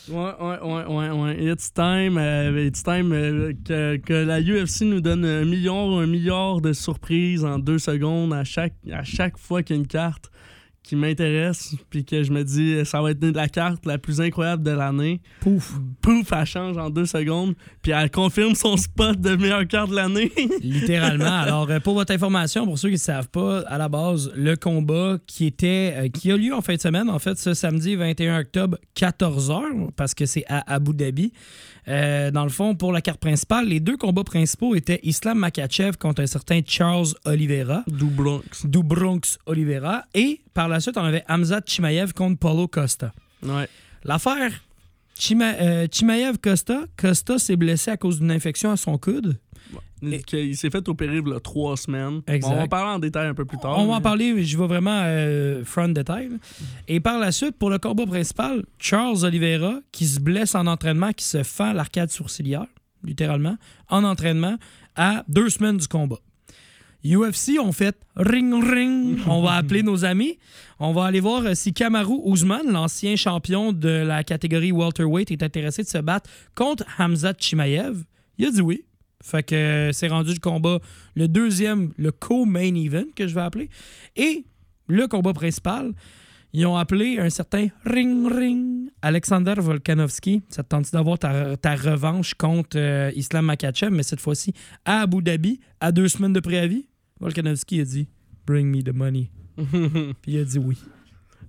Ouais, 0.09 0.33
ouais, 0.41 0.59
ouais, 0.63 0.85
ouais, 0.85 1.11
ouais. 1.11 1.45
It's 1.45 1.73
time, 1.73 2.19
euh, 2.19 2.67
it's 2.67 2.85
time 2.85 3.13
euh, 3.13 3.53
que, 3.65 3.97
que 3.97 4.13
la 4.13 4.41
UFC 4.41 4.83
nous 4.83 5.01
donne 5.01 5.25
un 5.25 5.45
milliard, 5.45 5.89
un 5.89 6.07
milliard 6.07 6.61
de 6.61 6.73
surprises 6.73 7.45
en 7.45 7.59
deux 7.59 7.81
secondes 7.81 8.33
à 8.33 8.45
chaque, 8.45 8.75
à 8.93 9.03
chaque 9.03 9.39
fois 9.39 9.65
qu'il 9.65 9.75
y 9.75 9.79
a 9.79 9.81
une 9.81 9.89
carte 9.89 10.31
qui 10.85 10.97
m'intéresse, 10.97 11.74
puis 11.89 12.05
que 12.05 12.23
je 12.23 12.31
me 12.31 12.44
dis, 12.44 12.85
ça 12.85 13.01
va 13.01 13.12
être 13.12 13.24
la 13.24 13.48
carte 13.48 13.86
la 13.86 13.97
plus 13.97 14.20
incroyable 14.20 14.62
de 14.62 14.70
l'année. 14.70 15.23
Pouf. 15.40 15.73
Pouf, 16.02 16.31
elle 16.31 16.44
change 16.44 16.77
en 16.77 16.90
deux 16.90 17.06
secondes, 17.06 17.55
puis 17.81 17.93
elle 17.93 18.11
confirme 18.11 18.55
son 18.55 18.77
spot 18.77 19.19
de 19.19 19.35
meilleure 19.35 19.66
carte 19.66 19.90
de 19.90 19.97
l'année. 19.97 20.31
Littéralement. 20.61 21.24
Alors, 21.24 21.70
euh, 21.70 21.81
pour 21.81 21.94
votre 21.94 22.12
information, 22.12 22.66
pour 22.66 22.78
ceux 22.78 22.89
qui 22.89 22.94
ne 22.94 22.98
savent 22.98 23.31
pas, 23.31 23.61
à 23.61 23.78
la 23.78 23.89
base, 23.89 24.31
le 24.36 24.56
combat 24.56 25.16
qui 25.27 25.47
était 25.47 25.94
euh, 25.97 26.09
qui 26.09 26.31
a 26.31 26.36
lieu 26.36 26.55
en 26.55 26.61
fin 26.61 26.74
de 26.74 26.81
semaine, 26.81 27.09
en 27.09 27.19
fait, 27.19 27.39
ce 27.39 27.55
samedi 27.55 27.97
21 27.97 28.40
octobre, 28.40 28.77
14h, 28.94 29.90
parce 29.97 30.15
que 30.15 30.27
c'est 30.27 30.44
à 30.48 30.74
Abu 30.74 30.93
Dhabi. 30.93 31.32
Euh, 31.89 32.31
dans 32.31 32.44
le 32.44 32.51
fond, 32.51 32.74
pour 32.74 32.93
la 32.93 33.01
carte 33.02 33.20
principale, 33.20 33.69
les 33.69 33.78
deux 33.81 33.97
combats 33.97 34.24
principaux 34.24 34.74
étaient 34.74 35.01
Islam 35.02 35.39
Makachev 35.39 35.97
contre 35.98 36.23
un 36.23 36.27
certain 36.27 36.61
Charles 36.66 37.09
Oliveira, 37.24 37.85
Du 37.86 38.06
Bronx. 38.06 38.65
du 38.65 38.82
Bronx 38.82 39.39
Oliveira, 39.47 40.05
et 40.15 40.40
par 40.55 40.69
la 40.69 40.81
suite, 40.81 40.97
on 40.97 41.05
avait 41.05 41.24
Hamzat 41.28 41.61
Chimaev 41.66 42.12
contre 42.15 42.39
Paulo 42.39 42.69
Costa. 42.69 43.12
Ouais. 43.43 43.69
L'affaire 44.05 44.51
Chima- 45.19 45.55
euh, 45.61 45.86
Chimaev-Costa, 45.90 46.85
Costa 46.97 47.39
s'est 47.39 47.56
blessé 47.56 47.90
à 47.90 47.97
cause 47.97 48.19
d'une 48.19 48.31
infection 48.32 48.70
à 48.73 48.77
son 48.77 48.98
coude. 48.98 49.39
Il, 50.06 50.39
il 50.39 50.56
s'est 50.56 50.70
fait 50.70 50.89
opérer 50.89 51.18
il 51.18 51.28
y 51.28 51.32
a 51.32 51.40
trois 51.40 51.76
semaines. 51.76 52.22
Exact. 52.26 52.52
On 52.52 52.56
va 52.56 52.62
en 52.62 52.68
parler 52.68 52.90
en 52.93 52.98
détail 52.98 53.28
un 53.28 53.35
peu 53.35 53.44
plus 53.44 53.59
tard. 53.59 53.78
On 53.78 53.86
va 53.86 53.94
en 53.94 54.01
parler, 54.01 54.32
mais 54.32 54.44
je 54.44 54.59
vais 54.59 54.66
vraiment 54.66 55.02
euh, 55.05 55.64
front 55.64 55.89
détail. 55.89 56.31
Et 56.89 57.01
par 57.01 57.18
la 57.18 57.32
suite, 57.32 57.56
pour 57.59 57.70
le 57.70 57.78
combat 57.78 58.06
principal, 58.06 58.64
Charles 58.78 59.24
Oliveira, 59.24 59.81
qui 59.93 60.06
se 60.06 60.20
blesse 60.20 60.55
en 60.55 60.66
entraînement, 60.66 61.12
qui 61.12 61.24
se 61.24 61.43
fend 61.43 61.72
l'arcade 61.72 62.10
sourcilière, 62.10 62.66
littéralement, 63.02 63.56
en 63.89 64.05
entraînement, 64.05 64.56
à 64.97 65.24
deux 65.28 65.48
semaines 65.48 65.78
du 65.78 65.89
combat. 65.89 66.18
UFC 67.05 67.59
ont 67.60 67.72
fait 67.72 67.97
ring 68.16 68.55
ring. 68.64 69.18
On 69.26 69.43
va 69.43 69.52
appeler 69.52 69.82
nos 69.82 70.05
amis. 70.05 70.39
On 70.81 70.93
va 70.93 71.05
aller 71.05 71.20
voir 71.20 71.44
euh, 71.44 71.55
si 71.55 71.74
Kamaru 71.74 72.18
Ousmane, 72.24 72.70
l'ancien 72.72 73.14
champion 73.16 73.72
de 73.72 73.89
la 73.89 74.24
catégorie 74.24 74.72
welterweight, 74.72 75.31
est 75.31 75.43
intéressé 75.43 75.82
de 75.82 75.89
se 75.89 75.98
battre 75.98 76.31
contre 76.55 76.85
Hamzat 76.98 77.35
Chimaev. 77.39 78.05
Il 78.39 78.47
a 78.47 78.51
dit 78.51 78.62
oui. 78.62 78.85
Fait 79.25 79.43
que 79.43 79.55
euh, 79.55 79.93
c'est 79.93 80.09
rendu 80.09 80.35
le 80.35 80.39
combat, 80.39 80.81
le 81.15 81.29
deuxième, 81.29 81.93
le 81.97 82.13
co-main 82.13 82.75
event 82.75 83.07
que 83.17 83.27
je 83.27 83.35
vais 83.35 83.41
appeler. 83.41 83.71
Et 84.17 84.45
le 84.87 85.07
combat 85.09 85.33
principal, 85.33 85.93
ils 86.53 86.67
ont 86.67 86.77
appelé 86.77 87.19
un 87.19 87.31
certain 87.31 87.69
Ring 87.87 88.31
Ring 88.31 88.91
Alexander 89.01 89.55
Volkanovski. 89.57 90.43
Ça 90.51 90.63
te 90.63 90.69
tente 90.69 90.93
d'avoir 90.93 91.19
ta, 91.19 91.57
ta 91.57 91.75
revanche 91.75 92.35
contre 92.35 92.77
euh, 92.79 93.11
Islam 93.17 93.47
Makachev, 93.47 93.91
mais 93.91 94.03
cette 94.03 94.21
fois-ci 94.21 94.53
à 94.85 95.01
Abu 95.01 95.23
Dhabi, 95.23 95.59
à 95.81 95.91
deux 95.91 96.09
semaines 96.09 96.35
de 96.35 96.41
préavis? 96.41 96.87
Volkanovski 97.19 97.81
a 97.81 97.85
dit 97.85 98.09
Bring 98.47 98.69
me 98.69 98.83
the 98.83 98.95
money. 98.95 99.31
Puis 99.57 100.33
il 100.33 100.39
a 100.39 100.45
dit 100.45 100.59
oui. 100.59 100.77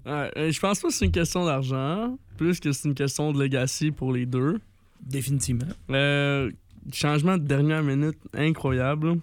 Ouais, 0.06 0.32
euh, 0.38 0.50
je 0.50 0.60
pense 0.62 0.80
pas 0.80 0.88
que 0.88 0.94
c'est 0.94 1.06
une 1.06 1.12
question 1.12 1.44
d'argent, 1.44 2.18
plus 2.38 2.62
que 2.62 2.72
c'est 2.72 2.88
une 2.88 2.96
question 2.96 3.34
de 3.34 3.40
legacy 3.44 3.92
pour 3.92 4.14
les 4.14 4.26
deux. 4.26 4.62
Définitivement. 5.02 5.68
Euh, 5.90 6.50
changement 6.94 7.38
de 7.38 7.44
dernière 7.44 7.84
minute 7.84 8.18
incroyable, 8.34 9.16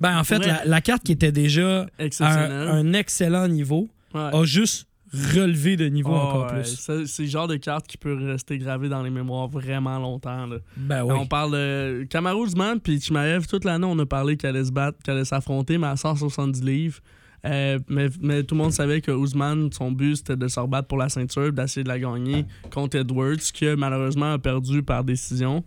Ben, 0.00 0.18
en 0.18 0.24
fait, 0.24 0.38
Ouais. 0.38 0.46
la, 0.46 0.64
la 0.64 0.80
carte 0.80 1.04
qui 1.04 1.12
était 1.12 1.30
déjà 1.32 1.86
à 2.20 2.44
un, 2.44 2.68
un 2.68 2.92
excellent 2.92 3.46
niveau 3.48 3.88
Ouais. 4.14 4.20
a 4.32 4.44
juste 4.44 4.88
relevé 5.12 5.76
de 5.76 5.86
niveau 5.86 6.10
Oh, 6.12 6.16
encore 6.16 6.46
ouais, 6.52 6.62
plus. 6.62 7.06
C'est 7.06 7.22
le 7.22 7.28
genre 7.28 7.46
de 7.46 7.56
carte 7.56 7.86
qui 7.86 7.96
peut 7.98 8.14
rester 8.14 8.58
gravé 8.58 8.88
dans 8.88 9.02
les 9.02 9.10
mémoires 9.10 9.46
vraiment 9.48 9.98
longtemps. 9.98 10.46
Là. 10.46 10.56
Ben 10.76 11.04
oui. 11.04 11.14
On 11.16 11.26
parle 11.26 11.52
de 11.52 12.06
Kamaru 12.10 12.46
Usman 12.46 12.80
puis 12.80 13.00
Chimaev. 13.00 13.46
Toute 13.46 13.64
l'année, 13.64 13.86
on 13.88 13.98
a 13.98 14.06
parlé 14.06 14.36
qu'elle 14.36 14.56
allait 14.56 14.64
se 14.64 14.72
battre, 14.72 14.98
qu'elle 15.04 15.16
allait 15.16 15.24
s'affronter, 15.24 15.78
mais 15.78 15.86
à 15.88 15.96
170 15.96 16.62
livres. 16.64 16.98
Euh, 17.44 17.78
mais, 17.88 18.08
mais 18.20 18.42
tout 18.44 18.54
le 18.54 18.60
monde 18.62 18.72
savait 18.72 19.00
que 19.00 19.10
Usman, 19.12 19.70
son 19.72 19.90
but, 19.92 20.16
c'était 20.16 20.36
de 20.36 20.46
se 20.48 20.60
rebattre 20.60 20.88
pour 20.88 20.98
la 20.98 21.08
ceinture, 21.08 21.52
d'essayer 21.52 21.82
de 21.84 21.88
la 21.88 21.98
gagner 21.98 22.44
contre 22.72 22.96
Edwards, 22.98 23.36
qui 23.52 23.66
malheureusement 23.76 24.32
a 24.34 24.38
perdu 24.38 24.82
par 24.82 25.04
décision. 25.04 25.64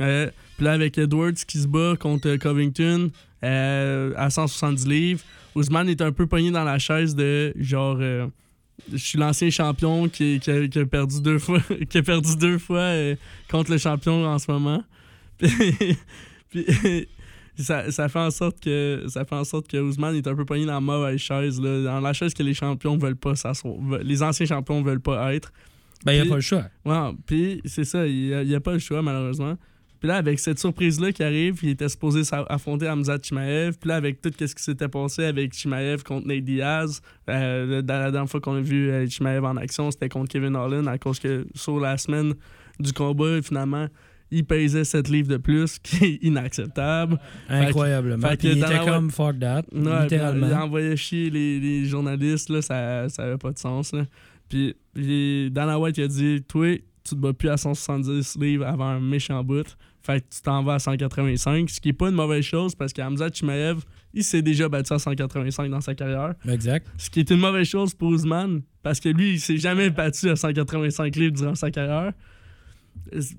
Euh, 0.00 0.30
puis 0.56 0.64
là, 0.64 0.72
avec 0.72 0.98
Edwards 0.98 1.32
qui 1.46 1.58
se 1.58 1.66
bat 1.66 1.94
contre 1.98 2.36
Covington 2.36 3.10
euh, 3.44 4.12
à 4.16 4.30
170 4.30 4.86
livres, 4.86 5.20
Usman 5.56 5.88
est 5.88 6.00
un 6.00 6.12
peu 6.12 6.26
pogné 6.26 6.50
dans 6.50 6.64
la 6.64 6.78
chaise 6.78 7.14
de 7.14 7.52
genre. 7.58 7.98
euh, 8.00 8.26
je 8.92 8.96
suis 8.96 9.18
l'ancien 9.18 9.50
champion 9.50 10.08
qui, 10.08 10.38
qui 10.38 10.50
a, 10.50 10.68
qui 10.68 10.78
a 10.78 10.86
perdu 10.86 11.20
deux 11.20 11.38
fois, 11.38 11.60
qui 11.90 11.98
a 11.98 12.02
perdu 12.02 12.36
deux 12.36 12.58
fois 12.58 12.92
contre 13.50 13.72
le 13.72 13.78
champion 13.78 14.24
en 14.24 14.38
ce 14.38 14.50
moment. 14.50 14.82
Puis, 15.38 15.96
puis, 16.50 17.06
ça, 17.58 17.90
ça 17.90 18.08
fait 18.08 18.18
en 18.18 18.30
sorte 18.30 18.60
que 18.60 19.04
ça 19.08 19.24
fait 19.24 19.34
en 19.34 19.44
sorte 19.44 19.68
que 19.68 19.76
Ousmane 19.76 20.14
est 20.14 20.26
un 20.26 20.34
peu 20.34 20.44
pogné 20.44 20.64
dans 20.64 20.74
la 20.74 20.80
mauvaise 20.80 21.18
chaise 21.18 21.60
là, 21.60 21.82
dans 21.82 22.00
la 22.00 22.12
chaise 22.12 22.32
que 22.32 22.42
les 22.42 22.54
champions 22.54 22.96
veulent 22.96 23.16
pas 23.16 23.34
les 24.02 24.22
anciens 24.22 24.46
champions 24.46 24.82
veulent 24.82 25.00
pas 25.00 25.34
être. 25.34 25.52
Ben, 26.04 26.12
il 26.12 26.22
n'y 26.22 26.28
a 26.28 26.30
pas 26.30 26.36
le 26.36 26.40
choix. 26.40 26.64
Ouais, 26.84 27.10
puis 27.26 27.60
c'est 27.64 27.84
ça, 27.84 28.06
il 28.06 28.46
n'y 28.46 28.54
a, 28.54 28.60
pas 28.60 28.72
le 28.72 28.78
choix 28.78 29.02
malheureusement. 29.02 29.56
Puis 30.00 30.08
là, 30.08 30.16
avec 30.16 30.38
cette 30.38 30.58
surprise-là 30.58 31.12
qui 31.12 31.22
arrive, 31.22 31.58
il 31.62 31.70
était 31.70 31.88
supposé 31.88 32.22
affronter 32.48 32.88
Hamza 32.88 33.18
Chimaev. 33.20 33.76
Puis 33.78 33.88
là, 33.88 33.96
avec 33.96 34.20
tout 34.20 34.30
ce 34.38 34.54
qui 34.54 34.62
s'était 34.62 34.88
passé 34.88 35.24
avec 35.24 35.52
Chimaev 35.54 36.02
contre 36.02 36.26
Nate 36.26 36.44
Diaz, 36.44 37.00
euh, 37.28 37.82
la, 37.86 38.10
dernière 38.10 38.28
fois 38.28 38.40
qu'on 38.40 38.56
a 38.56 38.60
vu 38.60 38.90
euh, 38.90 39.06
Chimaev 39.08 39.44
en 39.44 39.56
action, 39.56 39.90
c'était 39.90 40.08
contre 40.08 40.28
Kevin 40.28 40.56
Holland, 40.56 40.86
à 40.86 40.98
cause 40.98 41.18
que 41.18 41.46
sur 41.54 41.80
la 41.80 41.96
semaine 41.98 42.34
du 42.78 42.92
combat, 42.92 43.42
finalement, 43.42 43.88
il 44.30 44.44
pesait 44.44 44.84
7 44.84 45.08
livres 45.08 45.28
de 45.28 45.36
plus, 45.38 45.78
qui 45.82 46.04
est 46.04 46.18
inacceptable. 46.22 47.18
Incroyablement. 47.48 48.28
fait 48.28 48.36
que 48.36 48.46
il 48.48 48.60
dans 48.60 48.70
était 48.70 48.84
comme 48.84 49.10
fuck 49.10 49.38
that, 49.40 49.62
Ouais, 49.72 50.02
littéralement. 50.02 50.46
puis 50.46 50.54
Il 50.54 50.62
envoyait 50.62 50.96
chier 50.96 51.30
les, 51.30 51.58
les 51.58 51.84
journalistes, 51.86 52.50
là, 52.50 52.62
ça 52.62 53.08
ça 53.08 53.24
avait 53.24 53.38
pas 53.38 53.52
de 53.52 53.58
sens. 53.58 53.92
Là. 53.92 54.04
Puis, 54.48 54.74
puis 54.94 55.50
Dana 55.50 55.78
White 55.78 55.98
il 55.98 56.04
a 56.04 56.08
dit 56.08 56.42
Toi, 56.46 56.78
tu 57.04 57.14
te 57.14 57.20
bats 57.20 57.32
plus 57.32 57.48
à 57.48 57.56
170 57.56 58.36
livres 58.38 58.66
avant 58.66 58.86
un 58.86 59.00
méchant 59.00 59.42
bout. 59.44 59.76
Fait 60.08 60.20
que 60.22 60.26
tu 60.34 60.40
t'en 60.40 60.62
vas 60.62 60.74
à 60.74 60.78
185, 60.78 61.68
ce 61.68 61.80
qui 61.80 61.90
est 61.90 61.92
pas 61.92 62.08
une 62.08 62.14
mauvaise 62.14 62.42
chose 62.42 62.74
parce 62.74 62.94
qu'Hamza 62.94 63.28
Chimaev, 63.30 63.80
il 64.14 64.24
s'est 64.24 64.40
déjà 64.40 64.66
battu 64.66 64.94
à 64.94 64.98
185 64.98 65.70
dans 65.70 65.82
sa 65.82 65.94
carrière. 65.94 66.32
Exact. 66.48 66.86
Ce 66.96 67.10
qui 67.10 67.20
est 67.20 67.30
une 67.30 67.40
mauvaise 67.40 67.66
chose 67.68 67.92
pour 67.92 68.08
Ousmane 68.08 68.62
parce 68.82 69.00
que 69.00 69.10
lui, 69.10 69.32
il 69.34 69.40
s'est 69.40 69.58
jamais 69.58 69.90
battu 69.90 70.30
à 70.30 70.36
185 70.36 71.14
livres 71.14 71.36
durant 71.36 71.54
sa 71.54 71.70
carrière. 71.70 72.12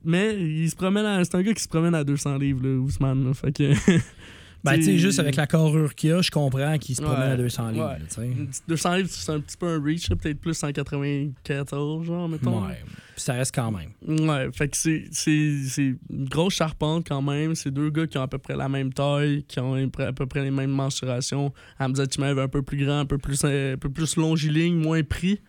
Mais 0.04 0.36
il 0.40 0.70
se 0.70 0.76
promène 0.76 1.06
à- 1.06 1.24
c'est 1.26 1.36
un 1.36 1.41
gars 1.41 1.54
qui 1.54 1.64
se 1.64 1.68
promène 1.68 1.96
à 1.96 2.04
200 2.04 2.38
livres, 2.38 2.62
là, 2.64 2.76
Ousmane. 2.78 3.26
là. 3.26 3.34
Fait 3.34 3.52
que. 3.52 3.74
Ben, 4.64 4.76
tu 4.76 4.84
sais, 4.84 4.98
juste 4.98 5.19
avec 5.19 5.36
la 5.38 5.48
carrure 5.48 5.95
qu'il 5.95 6.11
a, 6.11 6.22
je 6.22 6.31
comprends 6.31 6.77
qu'il 6.77 6.95
se 6.95 7.02
promène 7.02 7.19
Ouais. 7.27 7.34
à 7.34 7.38
200 7.38 7.69
livres. 7.69 7.86
Ouais. 7.88 7.99
là, 7.99 8.06
tu 8.10 8.15
sais. 8.15 8.26
Une 8.27 8.48
petite 8.48 8.64
200 8.68 8.95
livres, 8.95 9.10
c'est 9.10 9.31
un 9.31 9.40
petit 9.40 9.56
peu 9.57 9.68
un 9.68 9.81
reach, 9.81 10.10
peut-être 10.10 10.40
plus 10.41 10.53
194, 10.53 12.03
genre, 12.06 12.27
mettons. 12.30 12.65
Ouais. 12.68 12.81
Puis 13.15 13.23
ça 13.23 13.34
reste 13.34 13.53
quand 13.56 13.72
même. 13.72 13.91
Ouais, 14.27 14.49
fait 14.53 14.68
que 14.69 14.77
c'est, 14.77 15.06
c'est, 15.11 15.64
c'est 15.68 15.95
une 16.10 16.26
grosse 16.30 16.56
charpente 16.56 17.06
quand 17.07 17.22
même. 17.22 17.56
C'est 17.56 17.72
deux 17.72 17.90
gars 17.90 18.07
qui 18.07 18.18
ont 18.18 18.22
à 18.23 18.27
peu 18.27 18.38
près 18.38 18.56
la 18.56 18.69
même 18.69 18.94
taille, 18.94 19.44
qui 19.48 19.60
ont 19.60 19.76
à 19.99 20.14
peu 20.14 20.26
près 20.26 20.44
les 20.44 20.52
mêmes 20.52 20.72
mensurations. 20.72 21.53
Hamza 21.80 22.03
Chimaev 22.10 22.40
un 22.40 22.48
peu 22.48 22.61
plus 22.61 22.84
grand, 22.86 22.99
un 22.99 23.06
peu 23.06 23.18
plus, 23.18 23.44
un 23.45 23.76
peu 23.80 23.90
plus 23.90 24.15
longiligne, 24.18 24.76
moins 24.76 25.03
pris. 25.03 25.41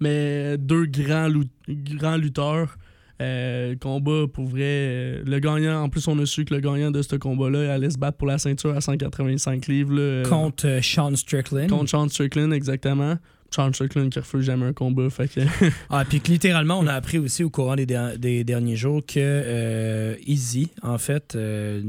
Mais 0.00 0.56
deux 0.58 0.86
grands, 0.86 1.28
grands 1.68 2.16
lutteurs. 2.16 2.76
Euh, 3.20 3.74
combat 3.80 4.26
pour 4.32 4.46
vrai. 4.46 4.60
euh, 4.62 5.22
Le 5.26 5.38
gagnant, 5.40 5.82
en 5.82 5.88
plus, 5.88 6.06
on 6.06 6.18
a 6.20 6.26
su 6.26 6.44
que 6.44 6.54
le 6.54 6.60
gagnant 6.60 6.90
de 6.92 7.02
ce 7.02 7.16
combat-là 7.16 7.74
allait 7.74 7.90
se 7.90 7.98
battre 7.98 8.16
pour 8.16 8.28
la 8.28 8.38
ceinture 8.38 8.76
à 8.76 8.80
185 8.80 9.66
livres. 9.66 9.94
là, 9.94 10.00
euh, 10.00 10.24
Contre 10.24 10.66
euh, 10.66 10.80
Sean 10.82 11.14
Strickland. 11.16 11.68
Contre 11.68 11.90
Sean 11.90 12.08
Strickland, 12.08 12.52
exactement. 12.52 13.16
Sean 13.54 13.72
Strickland 13.72 14.10
qui 14.10 14.18
refuse 14.18 14.44
jamais 14.44 14.66
un 14.66 14.72
combat. 14.72 15.08
Fait 15.10 15.28
que. 15.28 15.40
Ah, 15.90 16.04
puis 16.08 16.20
que 16.20 16.30
littéralement, 16.30 16.78
on 16.78 16.86
a 16.86 16.92
appris 16.92 17.18
aussi 17.18 17.42
au 17.44 17.50
courant 17.50 17.76
des, 17.76 17.86
der- 17.86 18.18
des 18.18 18.44
derniers 18.44 18.76
jours 18.76 19.00
que 19.06 19.14
euh, 19.18 20.14
Izzy, 20.26 20.68
en 20.82 20.98
fait, 20.98 21.34
euh, 21.34 21.82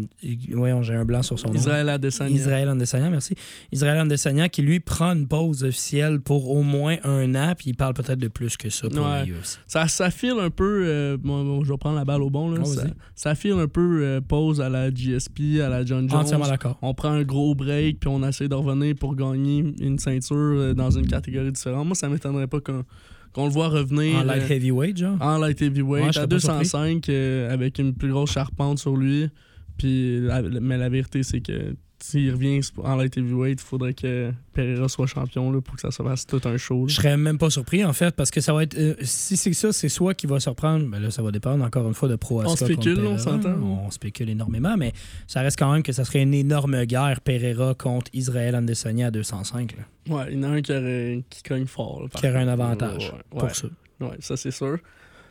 voyons, 0.52 0.82
j'ai 0.84 0.96
un 0.96 1.06
blanc 1.06 1.22
sur 1.22 1.38
son 1.38 1.50
nom. 1.50 1.54
Israël 1.56 1.90
Adesanya. 1.90 2.36
Israël 2.36 2.70
Andesanya, 2.70 3.10
merci. 3.10 3.36
Israël 3.72 4.00
Andesanya 4.00 4.48
qui 4.50 4.62
lui 4.62 4.80
prend 4.80 5.12
une 5.14 5.28
pause 5.28 5.64
officielle 5.64 6.20
pour 6.22 6.50
au 6.50 6.64
moins 6.64 6.98
un 7.04 7.36
an, 7.36 7.54
puis 7.58 7.72
il 7.72 7.76
parle 7.76 7.94
peut-être 7.94 8.20
de 8.20 8.28
plus 8.30 8.56
que 8.58 8.70
ça 8.70 8.88
pour 8.90 9.00
Ouais. 9.06 9.26
Ça, 9.68 9.88
ça 9.88 10.12
file 10.12 10.36
un 10.40 10.50
peu. 10.50 10.84
euh, 10.86 11.18
bon, 11.18 11.44
bon, 11.44 11.64
je 11.64 11.72
vais 11.72 11.78
prendre 11.78 11.98
la 11.98 12.06
balle 12.06 12.22
au 12.22 12.30
bon. 12.30 12.52
Là, 12.52 12.60
Oh, 12.62 12.66
ça, 12.66 12.84
ça 13.16 13.36
file 13.36 13.54
un 13.54 13.68
peu 13.68 14.00
euh, 14.04 14.22
pause 14.22 14.62
à 14.62 14.70
la 14.70 14.90
GSP, 14.94 15.60
à 15.64 15.70
la 15.70 15.86
John 15.86 16.10
Jones. 16.10 16.20
Entièrement 16.22 16.48
d'accord. 16.48 16.78
On 16.82 16.94
prend 16.94 17.10
un 17.12 17.24
gros 17.24 17.56
break, 17.56 18.00
puis 18.00 18.10
on 18.10 18.26
essaie 18.28 18.48
de 18.48 18.56
revenir 18.56 18.96
pour 18.96 19.16
gagner 19.16 19.74
une 19.80 20.00
ceinture 20.00 20.36
euh, 20.38 20.74
dans 20.74 20.92
une 20.92 21.08
catégorie 21.08 21.49
différente. 21.52 21.86
Moi, 21.86 21.96
ça 21.96 22.10
m'étonnerait 22.10 22.48
pas 22.48 22.60
qu'on 22.60 22.84
qu'on 23.32 23.46
le 23.46 23.52
voit 23.52 23.68
revenir. 23.68 24.18
En 24.18 24.24
light 24.24 24.44
euh, 24.50 24.54
heavyweight, 24.56 24.98
genre? 24.98 25.18
en 25.22 25.38
light 25.38 25.62
heavyweight, 25.62 26.04
Ouais, 26.04 26.10
à 26.10 26.14
serais 26.14 26.28
pas 26.28 26.40
surpris. 26.40 26.58
205, 26.64 27.10
euh, 27.10 27.54
avec 27.54 27.78
une 27.78 27.94
plus 27.94 28.10
grosse 28.10 28.32
charpente 28.32 28.80
sur 28.80 28.98
lui. 28.98 29.30
Puis, 29.78 30.22
mais 30.62 30.78
la 30.78 30.90
vérité, 30.90 31.22
c'est 31.24 31.40
que 31.42 31.76
s'il 32.02 32.32
revient 32.32 32.60
en 32.78 32.96
light 32.96 33.18
heavyweight, 33.18 33.60
il 33.62 33.66
faudrait 33.66 33.94
que 33.94 34.32
Pereira 34.54 34.88
soit 34.88 35.08
champion 35.08 35.52
là, 35.52 35.62
pour 35.62 35.76
que 35.76 35.82
ça 35.82 35.92
se 35.92 36.02
fasse 36.02 36.26
tout 36.26 36.42
un 36.46 36.58
show. 36.58 36.82
là. 36.82 36.88
Je 36.88 36.96
serais 36.96 37.18
même 37.18 37.38
pas 37.38 37.50
surpris, 37.50 37.84
en 37.84 37.94
fait, 37.94 38.16
parce 38.16 38.32
que 38.32 38.42
ça 38.42 38.54
va 38.54 38.64
être. 38.64 38.78
euh, 38.78 38.96
si 39.02 39.36
c'est 39.38 39.54
ça, 39.54 39.72
c'est 39.74 39.90
soit 39.90 40.14
qui 40.14 40.28
va 40.28 40.40
surprendre, 40.40 40.86
ben 40.88 41.00
là, 41.00 41.12
ça 41.12 41.22
va 41.22 41.32
dépendre 41.32 41.64
encore 41.64 41.88
une 41.88 41.94
fois 41.94 42.08
de 42.10 42.16
Pro 42.16 42.42
On 42.44 42.56
spécule, 42.56 43.00
on 43.06 43.18
s'entend. 43.18 43.54
On 43.62 43.92
spécule 43.92 44.30
énormément, 44.30 44.78
mais 44.78 44.94
ça 45.28 45.42
reste 45.42 45.60
quand 45.60 45.72
même 45.72 45.84
que 45.84 45.92
ça 45.92 46.06
serait 46.06 46.22
une 46.22 46.34
énorme 46.34 46.86
guerre 46.86 47.22
Pereira 47.22 47.74
contre 47.76 48.10
Israël 48.14 48.56
Adesanya 48.56 49.08
à 49.08 49.12
205, 49.12 49.76
là, 49.78 50.16
Ouais, 50.16 50.26
il 50.32 50.38
y 50.38 50.40
en 50.40 50.44
a 50.44 50.48
un 50.56 50.62
qui, 50.62 50.72
aurait- 50.72 51.24
qui 51.30 51.44
cogne 51.44 51.66
fort. 51.68 52.02
là, 52.04 52.08
qui 52.14 52.28
aurait 52.28 52.40
un 52.44 52.48
avantage 52.48 53.12
Ouais, 53.12 53.20
pour 53.30 53.44
ouais. 53.44 53.54
ça. 53.54 53.68
Ouais, 54.00 54.18
ça 54.20 54.38
c'est 54.38 54.52
sûr. 54.52 54.78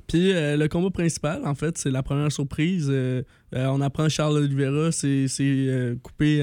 Puis 0.08 0.32
euh, 0.32 0.56
le 0.56 0.68
combat 0.68 0.90
principal, 0.90 1.42
en 1.44 1.54
fait, 1.54 1.76
c'est 1.76 1.90
la 1.90 2.02
première 2.02 2.32
surprise. 2.32 2.88
Euh, 2.90 3.22
euh, 3.54 3.66
on 3.66 3.80
apprend 3.82 4.08
Charles 4.08 4.38
Oliveira, 4.38 4.88
euh, 5.04 5.96
coupé 6.02 6.38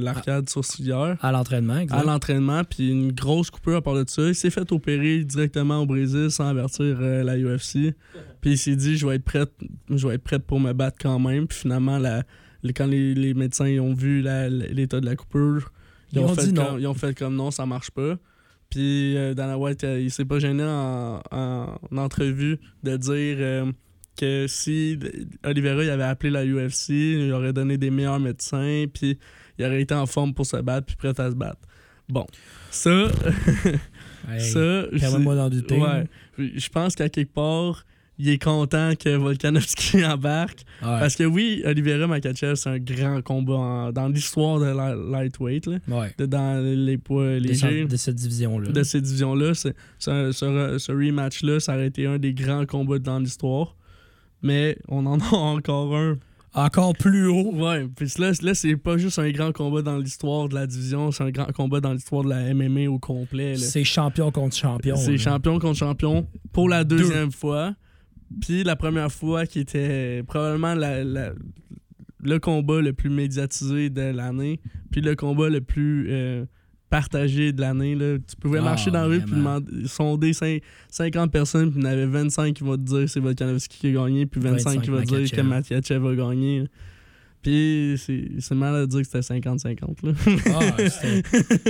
l'arcade 0.00 0.48
sourcilière 0.48 1.16
À 1.22 1.30
l'entraînement, 1.32 1.84
à 1.90 2.02
l'entraînement, 2.04 2.64
puis 2.64 2.90
une 2.90 3.12
grosse 3.12 3.50
coupure 3.50 3.76
à 3.76 3.82
part 3.82 3.94
de 3.94 4.04
ça. 4.08 4.22
Il 4.22 4.34
s'est 4.34 4.50
fait 4.50 4.70
opérer 4.72 5.22
directement 5.24 5.78
au 5.80 5.86
Brésil 5.86 6.30
sans 6.30 6.46
avertir 6.48 7.00
la 7.00 7.36
UFC. 7.38 7.94
Puis 8.40 8.52
il 8.52 8.58
s'est 8.58 8.76
dit, 8.76 8.96
je 8.96 9.06
vais 9.06 9.16
être 9.16 9.24
prête, 9.24 9.52
je 9.90 10.08
vais 10.08 10.14
être 10.14 10.24
prête 10.24 10.44
pour 10.44 10.58
me 10.60 10.72
battre 10.72 10.96
quand 11.00 11.18
même. 11.18 11.46
Puis 11.46 11.58
finalement, 11.58 11.98
la, 11.98 12.22
les- 12.62 12.72
quand 12.72 12.86
les, 12.86 13.14
les 13.14 13.34
médecins 13.34 13.68
ils 13.68 13.80
ont 13.80 13.94
vu 13.94 14.22
l'état 14.22 15.00
de 15.00 15.06
la 15.06 15.16
coupure, 15.16 15.72
ils, 16.12 16.18
Ils 16.18 16.22
ont, 16.22 16.28
ont 16.30 16.34
fait 16.34 16.46
dit 16.46 16.54
comme, 16.54 16.64
non. 16.64 16.78
ils 16.78 16.86
ont 16.86 16.94
fait 16.94 17.16
comme 17.18 17.36
non, 17.36 17.50
ça 17.50 17.66
marche 17.66 17.90
pas. 17.90 18.16
Puis 18.70 19.16
euh, 19.16 19.34
Dana 19.34 19.56
White, 19.56 19.84
euh, 19.84 20.00
il 20.00 20.10
s'est 20.10 20.24
pas 20.24 20.38
gêné 20.38 20.62
en, 20.64 21.22
en 21.30 21.96
entrevue 21.96 22.58
de 22.82 22.96
dire 22.96 23.36
euh, 23.40 23.72
que 24.16 24.46
si 24.46 24.98
Oliveira 25.44 25.84
il 25.84 25.90
avait 25.90 26.02
appelé 26.02 26.30
la 26.30 26.44
UFC, 26.44 26.90
il 26.90 27.32
aurait 27.32 27.52
donné 27.52 27.78
des 27.78 27.90
meilleurs 27.90 28.20
médecins, 28.20 28.84
puis 28.92 29.18
il 29.58 29.64
aurait 29.64 29.80
été 29.80 29.94
en 29.94 30.06
forme 30.06 30.34
pour 30.34 30.44
se 30.44 30.58
battre, 30.58 30.86
puis 30.86 30.96
prêt 30.96 31.18
à 31.18 31.30
se 31.30 31.34
battre. 31.36 31.60
Bon, 32.08 32.26
ça, 32.70 32.90
Hey, 34.30 34.40
ça, 34.40 34.86
ouais, 35.80 36.06
je 36.36 36.68
pense 36.68 36.94
qu'à 36.94 37.08
quelque 37.08 37.32
part, 37.32 37.84
il 38.18 38.28
est 38.30 38.42
content 38.42 38.92
que 38.98 39.14
Volkanovski 39.16 40.04
embarque. 40.04 40.60
Ouais. 40.82 40.98
Parce 41.00 41.14
que 41.16 41.24
oui, 41.24 41.62
Oliveira 41.64 42.06
Makachev, 42.06 42.54
c'est 42.56 42.68
un 42.70 42.78
grand 42.78 43.22
combat 43.22 43.54
en- 43.54 43.92
dans 43.92 44.08
l'histoire 44.08 44.58
de 44.60 44.66
la 44.66 44.94
lightweight, 44.94 45.66
là, 45.66 45.78
Ouais. 45.88 46.12
de- 46.18 46.26
dans 46.26 46.62
les 46.62 46.98
poids 46.98 47.38
De, 47.38 47.52
cette- 47.52 47.70
légers 47.70 47.84
de 47.86 47.96
cette 47.96 48.16
division-là. 48.16 48.70
de 48.70 48.82
c'est- 48.82 49.04
c'est- 49.98 50.32
Ce, 50.32 50.78
ce 50.78 50.92
rematch-là, 50.92 51.60
ça 51.60 51.74
aurait 51.74 51.86
été 51.86 52.06
un 52.06 52.18
des 52.18 52.34
grands 52.34 52.66
combats 52.66 52.98
dans 52.98 53.18
l'histoire. 53.18 53.76
Mais 54.42 54.76
on 54.88 55.06
en 55.06 55.18
a 55.18 55.24
encore 55.34 55.96
un. 55.96 56.18
Encore 56.54 56.94
plus 56.94 57.26
haut. 57.28 57.52
Ouais, 57.54 57.86
puis 57.94 58.10
là, 58.18 58.32
là 58.42 58.54
c'est 58.54 58.76
pas 58.76 58.96
juste 58.96 59.18
un 59.18 59.30
grand 59.30 59.52
combat 59.52 59.82
dans 59.82 59.98
l'histoire 59.98 60.48
de 60.48 60.54
la 60.54 60.66
division, 60.66 61.12
c'est 61.12 61.22
un 61.24 61.30
grand 61.30 61.52
combat 61.52 61.80
dans 61.80 61.92
l'histoire 61.92 62.24
de 62.24 62.30
la 62.30 62.54
MMA 62.54 62.88
au 62.88 62.98
complet. 62.98 63.56
C'est 63.56 63.84
champion 63.84 64.30
contre 64.32 64.56
champion. 64.56 64.96
C'est 64.96 65.18
champion 65.18 65.58
contre 65.58 65.78
champion 65.78 66.26
pour 66.52 66.68
la 66.68 66.84
deuxième 66.84 67.30
fois. 67.32 67.74
Puis 68.40 68.62
la 68.64 68.76
première 68.76 69.10
fois 69.12 69.46
qui 69.46 69.60
était 69.60 70.22
probablement 70.26 70.74
la- 70.74 71.02
la- 71.04 71.32
le 72.22 72.38
combat 72.38 72.80
le 72.80 72.92
plus 72.92 73.10
médiatisé 73.10 73.90
de 73.90 74.02
l'année. 74.02 74.60
Puis 74.90 75.00
le 75.00 75.14
combat 75.14 75.48
le 75.48 75.60
plus 75.60 76.06
euh, 76.10 76.44
partagé 76.90 77.52
de 77.52 77.60
l'année. 77.60 77.94
là. 77.94 78.16
Tu 78.18 78.36
pouvais 78.36 78.58
Ah, 78.58 78.62
marcher 78.62 78.90
dans 78.90 79.00
la 79.02 79.06
rue 79.06 79.20
puis 79.20 79.32
demander- 79.34 79.86
sonder 79.86 80.30
cin- 80.32 80.60
50 80.90 81.30
personnes, 81.30 81.70
puis 81.70 81.80
il 81.80 81.84
y 81.84 81.88
en 81.88 81.90
avait 81.92 82.06
25 82.06 82.54
qui 82.54 82.64
vont 82.64 82.76
te 82.76 82.82
dire 82.82 83.08
c'est 83.08 83.20
Volkanovski 83.20 83.78
qui 83.78 83.86
a 83.88 83.92
gagné, 83.92 84.26
puis 84.26 84.40
25, 84.40 84.80
qui 84.82 84.90
vont 84.90 85.00
te 85.02 85.06
dire 85.06 85.30
que. 85.30 85.40
Makachev 85.42 86.06
a 86.06 86.14
gagné. 86.14 86.64
Puis 87.48 88.36
c'est 88.40 88.54
mal 88.54 88.74
à 88.74 88.86
dire 88.86 89.00
que 89.00 89.06
c'était 89.06 89.40
50-50. 89.40 89.80
là. 90.02 90.12
Ah, 90.54 90.60
c'était 90.88 91.22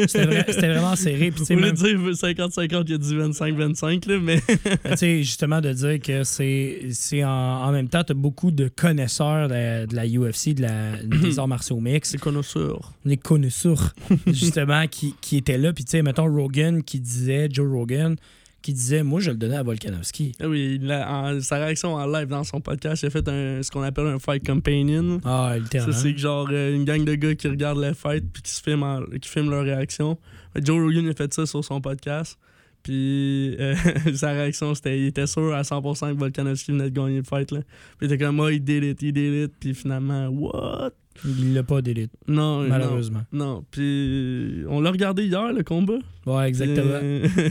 c'était 0.08 0.26
vrai- 0.26 0.44
c'était 0.48 0.68
vraiment 0.68 0.96
serré. 0.96 1.30
Puis, 1.30 1.54
lieu 1.54 1.60
même- 1.60 1.72
dire 1.74 1.98
50-50, 2.14 2.84
il 2.86 2.90
y 2.90 2.94
a 2.94 2.98
du 2.98 3.18
25-25, 3.18 4.06
là, 4.06 4.18
mais. 4.20 4.40
Ben, 4.84 4.90
tu 4.92 4.96
sais, 4.96 5.18
justement, 5.22 5.60
de 5.60 5.72
dire 5.72 6.00
que 6.00 6.24
c'est 6.24 6.88
c'est 6.92 7.22
en, 7.24 7.30
en 7.30 7.72
même 7.72 7.88
temps, 7.88 8.02
tu 8.04 8.12
as 8.12 8.14
beaucoup 8.14 8.50
de 8.50 8.68
connaisseurs 8.68 9.48
de, 9.48 9.86
de 9.86 9.94
la 9.94 10.06
UFC, 10.06 10.54
de 10.54 10.62
la, 10.62 10.96
des 11.04 11.38
arts 11.38 11.48
martiaux 11.48 11.80
mix, 11.80 12.10
C'est 12.10 12.18
connoisseur. 12.18 12.92
les 13.04 13.16
connaisseurs, 13.16 13.94
justement, 14.26 14.86
qui, 14.88 15.14
qui 15.20 15.36
étaient 15.36 15.58
là. 15.58 15.72
Puis, 15.72 15.84
tu 15.84 15.92
sais, 15.92 16.02
mettons, 16.02 16.26
Rogan 16.32 16.82
qui 16.82 16.98
disait, 17.00 17.48
Joe 17.52 17.70
Rogan, 17.70 18.16
qui 18.62 18.72
disait, 18.72 19.02
moi, 19.02 19.20
je 19.20 19.30
le 19.30 19.36
donnais 19.36 19.56
à 19.56 19.62
Volkanovski. 19.62 20.32
Ah 20.40 20.48
oui, 20.48 20.80
en- 20.90 21.40
sa 21.40 21.58
réaction 21.58 21.94
en 21.94 22.06
live 22.06 22.26
dans 22.26 22.42
son 22.44 22.60
podcast, 22.60 23.02
il 23.02 23.06
a 23.06 23.10
fait 23.10 23.28
un, 23.28 23.62
ce 23.62 23.70
qu'on 23.70 23.82
appelle 23.82 24.06
un 24.06 24.18
fight 24.18 24.44
companion. 24.44 25.20
Ah, 25.24 25.50
Ça, 25.52 25.58
littéralement. 25.58 25.96
c'est 25.96 26.12
que 26.14 26.18
genre 26.20 26.48
euh, 26.50 26.74
une 26.74 26.84
gang 26.84 27.04
de 27.04 27.14
gars 27.14 27.34
qui 27.34 27.46
regardent 27.48 27.80
les 27.80 27.94
fights 27.94 28.24
puis 28.32 28.42
qui, 28.42 28.50
se 28.50 28.60
filment 28.62 28.82
en- 28.82 29.02
qui 29.20 29.28
filment 29.28 29.50
leur 29.50 29.62
réaction. 29.64 30.18
Joe 30.60 30.80
Rogan 30.82 31.08
a 31.08 31.14
fait 31.14 31.32
ça 31.32 31.46
sur 31.46 31.64
son 31.64 31.80
podcast. 31.80 32.36
Puis 32.82 33.56
euh, 33.58 33.74
sa 34.14 34.32
réaction, 34.32 34.74
c'était 34.74 34.98
il 34.98 35.06
était 35.06 35.26
sûr 35.26 35.54
à 35.54 35.62
100% 35.62 36.12
que 36.14 36.18
Volkanovski 36.18 36.72
venait 36.72 36.90
de 36.90 36.94
gagner 37.00 37.18
le 37.18 37.22
fight. 37.24 37.50
Là. 37.52 37.60
Puis 37.98 38.06
il 38.08 38.12
était 38.12 38.24
comme, 38.24 38.36
moi, 38.36 38.52
il 38.52 38.62
did 38.62 38.82
it, 38.84 39.02
il 39.02 39.12
did 39.12 39.44
it. 39.44 39.52
Puis 39.60 39.74
finalement, 39.74 40.26
what? 40.28 40.90
Il 41.24 41.52
l'a 41.52 41.64
pas 41.64 41.82
d'élite, 41.82 42.12
Non, 42.28 42.62
non. 42.62 42.68
malheureusement. 42.68 43.22
Non, 43.32 43.64
puis 43.72 44.62
on 44.68 44.80
l'a 44.80 44.92
regardé 44.92 45.24
hier, 45.26 45.52
le 45.52 45.64
combat. 45.64 45.98
Ouais, 46.26 46.46
exactement. 46.48 47.00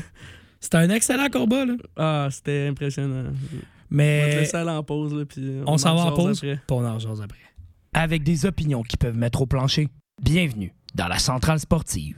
C'était 0.59 0.77
un 0.77 0.89
excellent 0.89 1.29
combat, 1.29 1.65
là. 1.65 1.73
ah, 1.97 2.27
c'était 2.31 2.67
impressionnant. 2.67 3.21
On 3.21 3.23
va 3.23 3.29
te 3.29 3.55
Mais 3.89 4.35
laisser 4.39 4.57
aller 4.57 4.69
en 4.71 4.83
pause, 4.83 5.13
là, 5.13 5.25
puis 5.25 5.61
on 5.65 5.77
s'en 5.77 5.95
va 5.95 6.01
en 6.11 6.13
pause, 6.13 6.37
après. 6.37 6.55
puis 6.55 6.75
on 6.77 6.85
en 6.85 6.97
après. 7.21 7.39
Avec 7.93 8.23
des 8.23 8.45
opinions 8.45 8.83
qui 8.83 8.97
peuvent 8.97 9.17
mettre 9.17 9.41
au 9.41 9.45
plancher, 9.45 9.87
bienvenue 10.21 10.73
dans 10.95 11.07
la 11.07 11.19
centrale 11.19 11.59
sportive. 11.59 12.17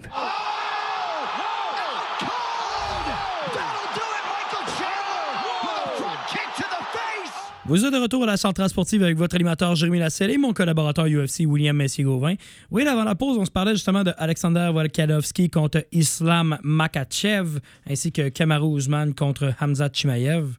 Vous 7.70 7.86
êtes 7.86 7.94
de 7.94 7.98
retour 8.00 8.24
à 8.24 8.26
la 8.26 8.36
centrale 8.38 8.68
sportive 8.68 9.04
avec 9.04 9.16
votre 9.16 9.36
animateur 9.36 9.76
Jérémy 9.76 10.00
Lasselle 10.00 10.32
et 10.32 10.40
mon 10.40 10.54
collaborateur 10.54 11.06
UFC 11.06 11.42
William 11.46 11.78
Messier-Gauvin. 11.78 12.34
Oui, 12.72 12.88
avant 12.88 13.04
la 13.04 13.14
pause, 13.14 13.38
on 13.38 13.46
se 13.46 13.52
parlait 13.52 13.74
justement 13.76 14.04
de 14.04 14.12
Alexander 14.18 14.72
Volkanovski 14.74 15.52
contre 15.52 15.86
Islam 15.92 16.58
Makachev 16.64 17.60
ainsi 17.88 18.12
que 18.12 18.30
Kamaru 18.30 18.76
Usman 18.80 19.14
contre 19.14 19.54
Hamza 19.62 19.88
Chimaev. 19.94 20.56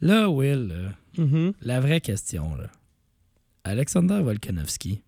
Là, 0.00 0.30
Will, 0.30 0.68
là, 0.68 1.22
Mhm. 1.24 1.52
la 1.60 1.80
vraie 1.80 2.00
question, 2.00 2.54
là. 2.56 2.68
Alexander 3.64 4.22
Volkanovski, 4.22 5.02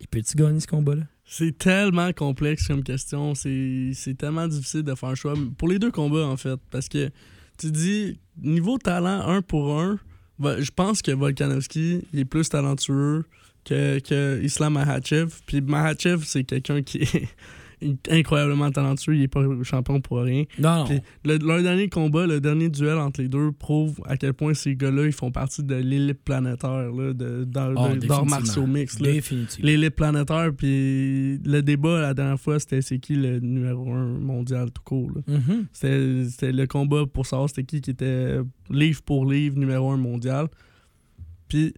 il 0.00 0.08
peut-tu 0.08 0.36
gagner 0.36 0.58
ce 0.58 0.66
combat-là? 0.66 1.04
C'est 1.26 1.56
tellement 1.56 2.12
complexe 2.12 2.66
comme 2.66 2.82
question. 2.82 3.36
C'est 3.36 3.92
c'est 3.94 4.14
tellement 4.18 4.48
difficile 4.48 4.82
de 4.82 4.94
faire 4.96 5.10
un 5.10 5.14
choix. 5.14 5.34
Pour 5.58 5.68
les 5.68 5.78
deux 5.78 5.92
combats, 5.92 6.26
en 6.26 6.36
fait. 6.36 6.58
Parce 6.72 6.88
que 6.88 7.08
tu 7.58 7.70
dis, 7.70 8.18
niveau 8.40 8.78
talent, 8.78 9.26
un 9.28 9.42
pour 9.42 9.80
un, 9.80 9.98
je 10.40 10.70
pense 10.70 11.02
que 11.02 11.10
Volkanovski 11.10 12.06
il 12.12 12.20
est 12.20 12.24
plus 12.24 12.48
talentueux 12.48 13.24
que, 13.64 13.98
que 13.98 14.40
Islam 14.42 14.74
Mahachev. 14.74 15.32
Puis 15.46 15.60
Mahachev, 15.60 16.22
c'est 16.24 16.44
quelqu'un 16.44 16.82
qui 16.82 16.98
est 16.98 17.28
incroyablement 18.10 18.70
talentueux. 18.70 19.14
Il 19.16 19.22
est 19.22 19.28
pas 19.28 19.42
champion 19.62 20.00
pour 20.00 20.20
rien. 20.22 20.44
Non. 20.58 20.84
Puis 20.86 21.00
le, 21.24 21.36
leur 21.38 21.62
dernier 21.62 21.88
combat, 21.88 22.26
le 22.26 22.40
dernier 22.40 22.68
duel 22.68 22.98
entre 22.98 23.20
les 23.22 23.28
deux 23.28 23.52
prouve 23.52 24.00
à 24.06 24.16
quel 24.16 24.34
point 24.34 24.54
ces 24.54 24.74
gars-là, 24.76 25.06
ils 25.06 25.12
font 25.12 25.30
partie 25.30 25.62
de 25.62 25.74
l'élite 25.76 26.22
planétaire 26.24 26.90
là, 26.92 27.12
de, 27.12 27.44
d'arts 27.44 27.74
définitivement. 27.94 28.24
martiaux 28.26 28.66
mix. 28.66 28.98
là 29.00 29.10
l'élite 29.60 29.94
planétaire, 29.96 30.50
puis 30.56 31.38
le 31.44 31.60
débat 31.60 32.00
la 32.00 32.14
dernière 32.14 32.40
fois, 32.40 32.58
c'était 32.58 32.82
c'est 32.82 32.98
qui 32.98 33.14
le 33.14 33.38
numéro 33.40 33.92
un 33.92 34.18
mondial 34.18 34.70
tout 34.70 34.82
court. 34.84 35.10
là. 35.14 35.22
Mhm. 35.34 35.66
C'était 35.72 36.24
c'était 36.28 36.52
le 36.52 36.66
combat 36.66 37.04
pour 37.06 37.26
savoir 37.26 37.48
c'était 37.48 37.64
qui 37.64 37.80
qui 37.80 37.90
était 37.90 38.38
livre 38.70 39.02
pour 39.02 39.24
livre 39.30 39.56
numéro 39.58 39.90
un 39.90 39.96
mondial. 39.96 40.48
Puis 41.48 41.72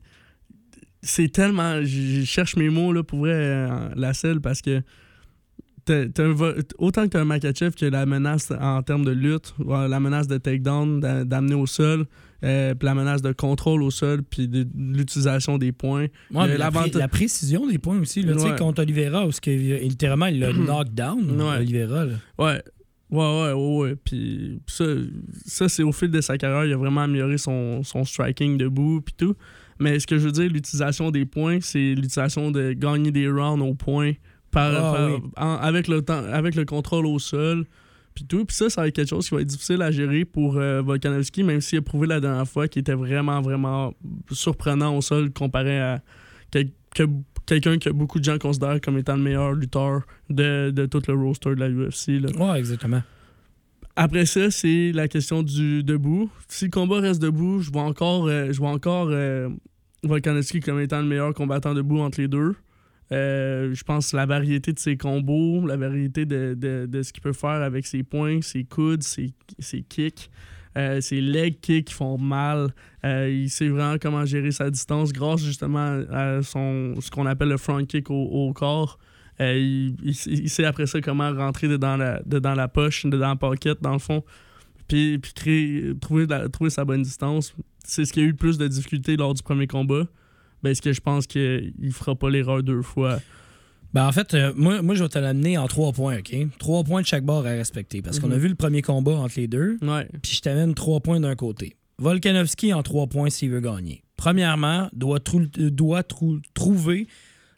c'est 1.03 1.29
tellement. 1.33 1.81
Je 1.83 2.21
je 2.21 2.25
cherche 2.25 2.57
mes 2.57 2.69
mots 2.69 2.93
là, 2.93 3.03
pour 3.03 3.21
vrai, 3.21 3.33
euh, 3.33 3.89
la 3.97 4.13
selle, 4.13 4.41
parce 4.41 4.61
que 4.61 4.81
t'as- 4.81 4.81
t'as 4.81 4.83
un 4.83 4.83
vo- 4.83 5.79
autant 6.79 7.05
que 7.05 7.11
tu 7.11 7.17
as 7.17 7.21
un 7.21 7.25
Makachev 7.25 7.73
que 7.75 7.87
la 7.87 8.07
menace 8.07 8.51
en 8.61 8.83
termes 8.83 9.05
de 9.05 9.11
lutte, 9.11 9.55
la 9.69 10.01
menace 10.01 10.27
de 10.27 10.39
takedown, 10.39 11.01
d'a- 11.01 11.25
d'amener 11.25 11.55
au 11.55 11.67
sol, 11.67 12.07
euh, 12.43 12.75
puis 12.75 12.87
la 12.87 12.95
menace 12.95 13.23
de 13.23 13.33
contrôle 13.33 13.83
au 13.83 13.91
sol, 13.91 14.23
puis 14.23 14.49
de, 14.49 14.63
de 14.65 14.97
l'utilisation 14.97 15.59
des 15.59 15.73
points. 15.73 16.03
Ouais, 16.03 16.09
mais 16.33 16.49
la, 16.49 16.59
l'avantage- 16.59 16.91
pré- 16.93 16.99
la 17.01 17.09
précision 17.09 17.67
des 17.67 17.79
points 17.79 17.99
aussi, 18.01 18.23
là, 18.23 18.35
Ouais. 18.35 18.57
contre 18.59 18.83
Oliveira, 18.83 19.27
où 19.27 19.33
ce 19.33 19.41
que, 19.41 19.51
euh, 19.51 19.79
littéralement, 19.81 20.27
il 20.27 20.41
l'a 20.41 20.53
knockdown, 20.53 21.41
Ouais. 21.41 21.57
Oliveira. 21.59 22.05
là. 22.07 22.15
Ouais. 22.39 22.63
Ouais, 23.11 23.19
ouais, 23.19 23.53
ouais, 23.53 23.77
ouais. 23.91 23.97
Puis 23.97 24.61
ça, 24.69 24.85
ça 25.45 25.69
c'est 25.69 25.83
au 25.83 25.91
fil 25.91 26.11
de 26.13 26.21
sa 26.21 26.39
carrière, 26.39 26.65
il 26.65 26.73
a 26.73 26.77
vraiment 26.77 27.01
amélioré 27.03 27.39
son, 27.39 27.83
son 27.83 28.05
striking 28.05 28.57
debout 28.57 29.01
puis 29.01 29.15
tout. 29.19 29.35
Mais 29.81 29.99
ce 29.99 30.07
que 30.07 30.17
je 30.17 30.27
veux 30.27 30.31
dire, 30.33 30.49
l'utilisation 30.49 31.11
des 31.11 31.25
points, 31.27 31.59
c'est 31.61 31.95
l'utilisation 31.95 32.53
de 32.53 32.73
gagner 32.73 33.11
des 33.11 33.29
rounds 33.29 33.63
au 33.69 33.75
point 33.75 34.13
par, 34.51 34.73
Ah, 34.75 34.97
par- 34.97 35.11
oui. 35.11 35.21
en- 35.37 35.55
avec, 35.57 35.89
le 35.89 36.03
temps, 36.03 36.23
avec 36.33 36.55
le 36.55 36.65
contrôle 36.65 37.07
au 37.07 37.19
sol. 37.19 37.65
Puis 38.15 38.25
tout. 38.25 38.45
Puis 38.45 38.57
ça, 38.57 38.69
ça 38.69 38.81
va 38.83 38.89
être 38.89 38.95
quelque 38.97 39.09
chose 39.09 39.29
qui 39.29 39.35
va 39.35 39.41
être 39.41 39.47
difficile 39.47 39.81
à 39.83 39.91
gérer 39.93 40.25
pour 40.25 40.57
euh, 40.57 40.83
Volkanovski, 40.83 41.43
même 41.45 41.61
s'il 41.61 41.79
a 41.79 41.83
prouvé 41.83 42.07
la 42.09 42.19
dernière 42.21 42.47
fois 42.49 42.67
qu'il 42.67 42.81
était 42.81 42.95
vraiment, 42.95 43.41
vraiment 43.41 43.95
surprenant 44.33 44.97
au 44.97 45.01
sol 45.01 45.31
comparé 45.33 45.79
à 45.81 46.03
quel- 46.51 46.71
que 46.95 47.05
quelqu'un 47.47 47.79
que 47.79 47.89
beaucoup 47.91 48.19
de 48.19 48.25
gens 48.25 48.37
considèrent 48.39 48.81
comme 48.81 48.99
étant 48.99 49.15
le 49.17 49.23
meilleur 49.23 49.53
lutteur 49.53 50.03
de, 50.29 50.71
de 50.71 50.87
tout 50.87 51.01
le 51.07 51.15
roster 51.15 51.51
de 51.55 51.61
la 51.61 51.69
UFC. 51.71 52.19
Là. 52.21 52.31
Ouais, 52.37 52.59
exactement. 52.59 53.03
Après 53.97 54.27
ça, 54.27 54.51
c'est 54.51 54.93
la 54.93 55.09
question 55.09 55.43
du 55.43 55.83
debout. 55.83 56.31
Si 56.49 56.65
le 56.67 56.71
combat 56.71 57.01
reste 57.01 57.21
debout, 57.23 57.61
je 57.61 57.71
vois 57.71 57.83
encore, 57.83 58.27
euh, 58.27 58.53
je 58.53 58.59
vois 58.59 58.71
encore 58.71 59.09
euh, 59.11 59.49
Volkanovski 60.03 60.61
comme 60.61 60.81
étant 60.81 61.01
le 61.01 61.07
meilleur 61.07 61.35
combattant 61.35 61.75
debout 61.75 61.99
entre 62.01 62.21
les 62.21 62.29
deux. 62.29 62.55
Euh, 63.13 63.75
je 63.75 63.83
pense 63.83 64.13
la 64.13 64.25
variété 64.25 64.73
de 64.73 64.79
ses 64.79 64.97
combos, 64.97 65.67
la 65.67 65.77
variété 65.77 66.27
de, 66.27 66.55
de- 66.57 66.87
de 66.87 67.03
ce 67.03 67.13
qu'il 67.13 67.23
peut 67.23 67.33
faire 67.33 67.51
avec 67.63 67.87
ses 67.87 68.03
poings, 68.03 68.41
ses 68.43 68.65
coudes, 68.65 69.03
ses, 69.03 69.33
ses 69.59 69.83
kicks, 69.83 70.31
euh, 70.79 71.01
ses 71.01 71.21
leg 71.21 71.59
kicks 71.61 71.87
qui 71.87 71.95
font 71.95 72.19
mal. 72.19 72.69
Euh, 73.05 73.29
il 73.29 73.51
sait 73.51 73.69
vraiment 73.69 73.97
comment 74.01 74.25
gérer 74.25 74.53
sa 74.53 74.71
distance 74.71 75.13
grâce 75.13 75.43
justement 75.43 76.03
à 76.11 76.43
son, 76.43 76.95
ce 77.01 77.11
qu'on 77.11 77.27
appelle 77.27 77.49
le 77.49 77.57
front 77.57 77.85
kick 77.85 78.11
au, 78.11 78.53
corps. 78.53 78.99
Il, 79.41 80.15
sait 80.15 80.65
après 80.65 80.87
ça 80.87 81.01
comment 81.01 81.33
rentrer 81.33 81.67
dedans 81.67 81.97
la, 81.97 82.21
dedans 82.27 82.55
la 82.55 82.69
poche, 82.69 83.07
dedans 83.07 83.31
la 83.31 83.37
pocket, 83.37 83.83
dans 83.83 83.95
le 83.95 83.99
fond. 83.99 84.23
Puis, 84.87 85.19
puis 85.19 85.33
créer, 85.33 85.93
trouver, 86.01 86.27
trouver 86.53 86.71
sa 86.71 86.85
bonne 86.85 87.03
distance. 87.03 87.55
C'est 87.85 88.05
ce 88.05 88.13
qui 88.13 88.21
a 88.21 88.23
eu 88.23 88.29
le 88.29 88.37
plus 88.37 88.59
de 88.59 88.69
difficultés 88.69 89.17
lors 89.17 89.35
du 89.35 89.43
premier 89.43 89.67
combat. 89.67 90.05
Ben, 90.63 90.75
ce 90.75 90.83
que 90.83 90.93
je 90.93 91.01
pense 91.01 91.27
qu'il 91.27 91.73
fera 91.93 92.15
pas 92.15 92.29
l'erreur 92.31 92.63
deux 92.63 92.83
fois? 92.83 93.21
Ben 93.93 94.07
en 94.07 94.13
fait, 94.13 94.35
euh, 94.35 94.53
moi, 94.57 94.83
moi, 94.83 94.95
je 94.95 95.03
vais 95.03 95.09
te 95.09 95.19
l'amener 95.19 95.59
en 95.59 95.67
trois 95.67 95.93
points, 95.93 96.19
OK? 96.19 96.35
Trois 96.59 96.85
points 96.85 97.01
de 97.03 97.07
chaque 97.07 97.25
bord 97.25 97.45
à 97.47 97.51
respecter. 97.51 98.03
Parce 98.03 98.21
qu'on 98.21 98.31
a 98.31 98.35
Mhm. 98.37 98.41
vu 98.41 98.49
le 98.49 98.55
premier 98.55 98.83
combat 98.83 99.13
entre 99.17 99.35
les 99.39 99.49
deux, 99.49 99.79
Ouais. 99.83 100.07
puis 100.23 100.33
je 100.35 100.41
t'amène 100.41 100.75
trois 100.75 101.01
points 101.01 101.19
d'un 101.19 101.35
côté. 101.35 101.77
Volkanovski 101.99 102.73
en 102.73 102.83
trois 102.83 103.07
points 103.09 103.31
s'il 103.31 103.51
veut 103.51 103.61
gagner. 103.61 104.03
Premièrement, 104.17 104.89
doit, 104.93 105.19
trou- 105.21 105.47
doit 105.47 106.03
trou- 106.03 106.41
trouver 106.55 107.09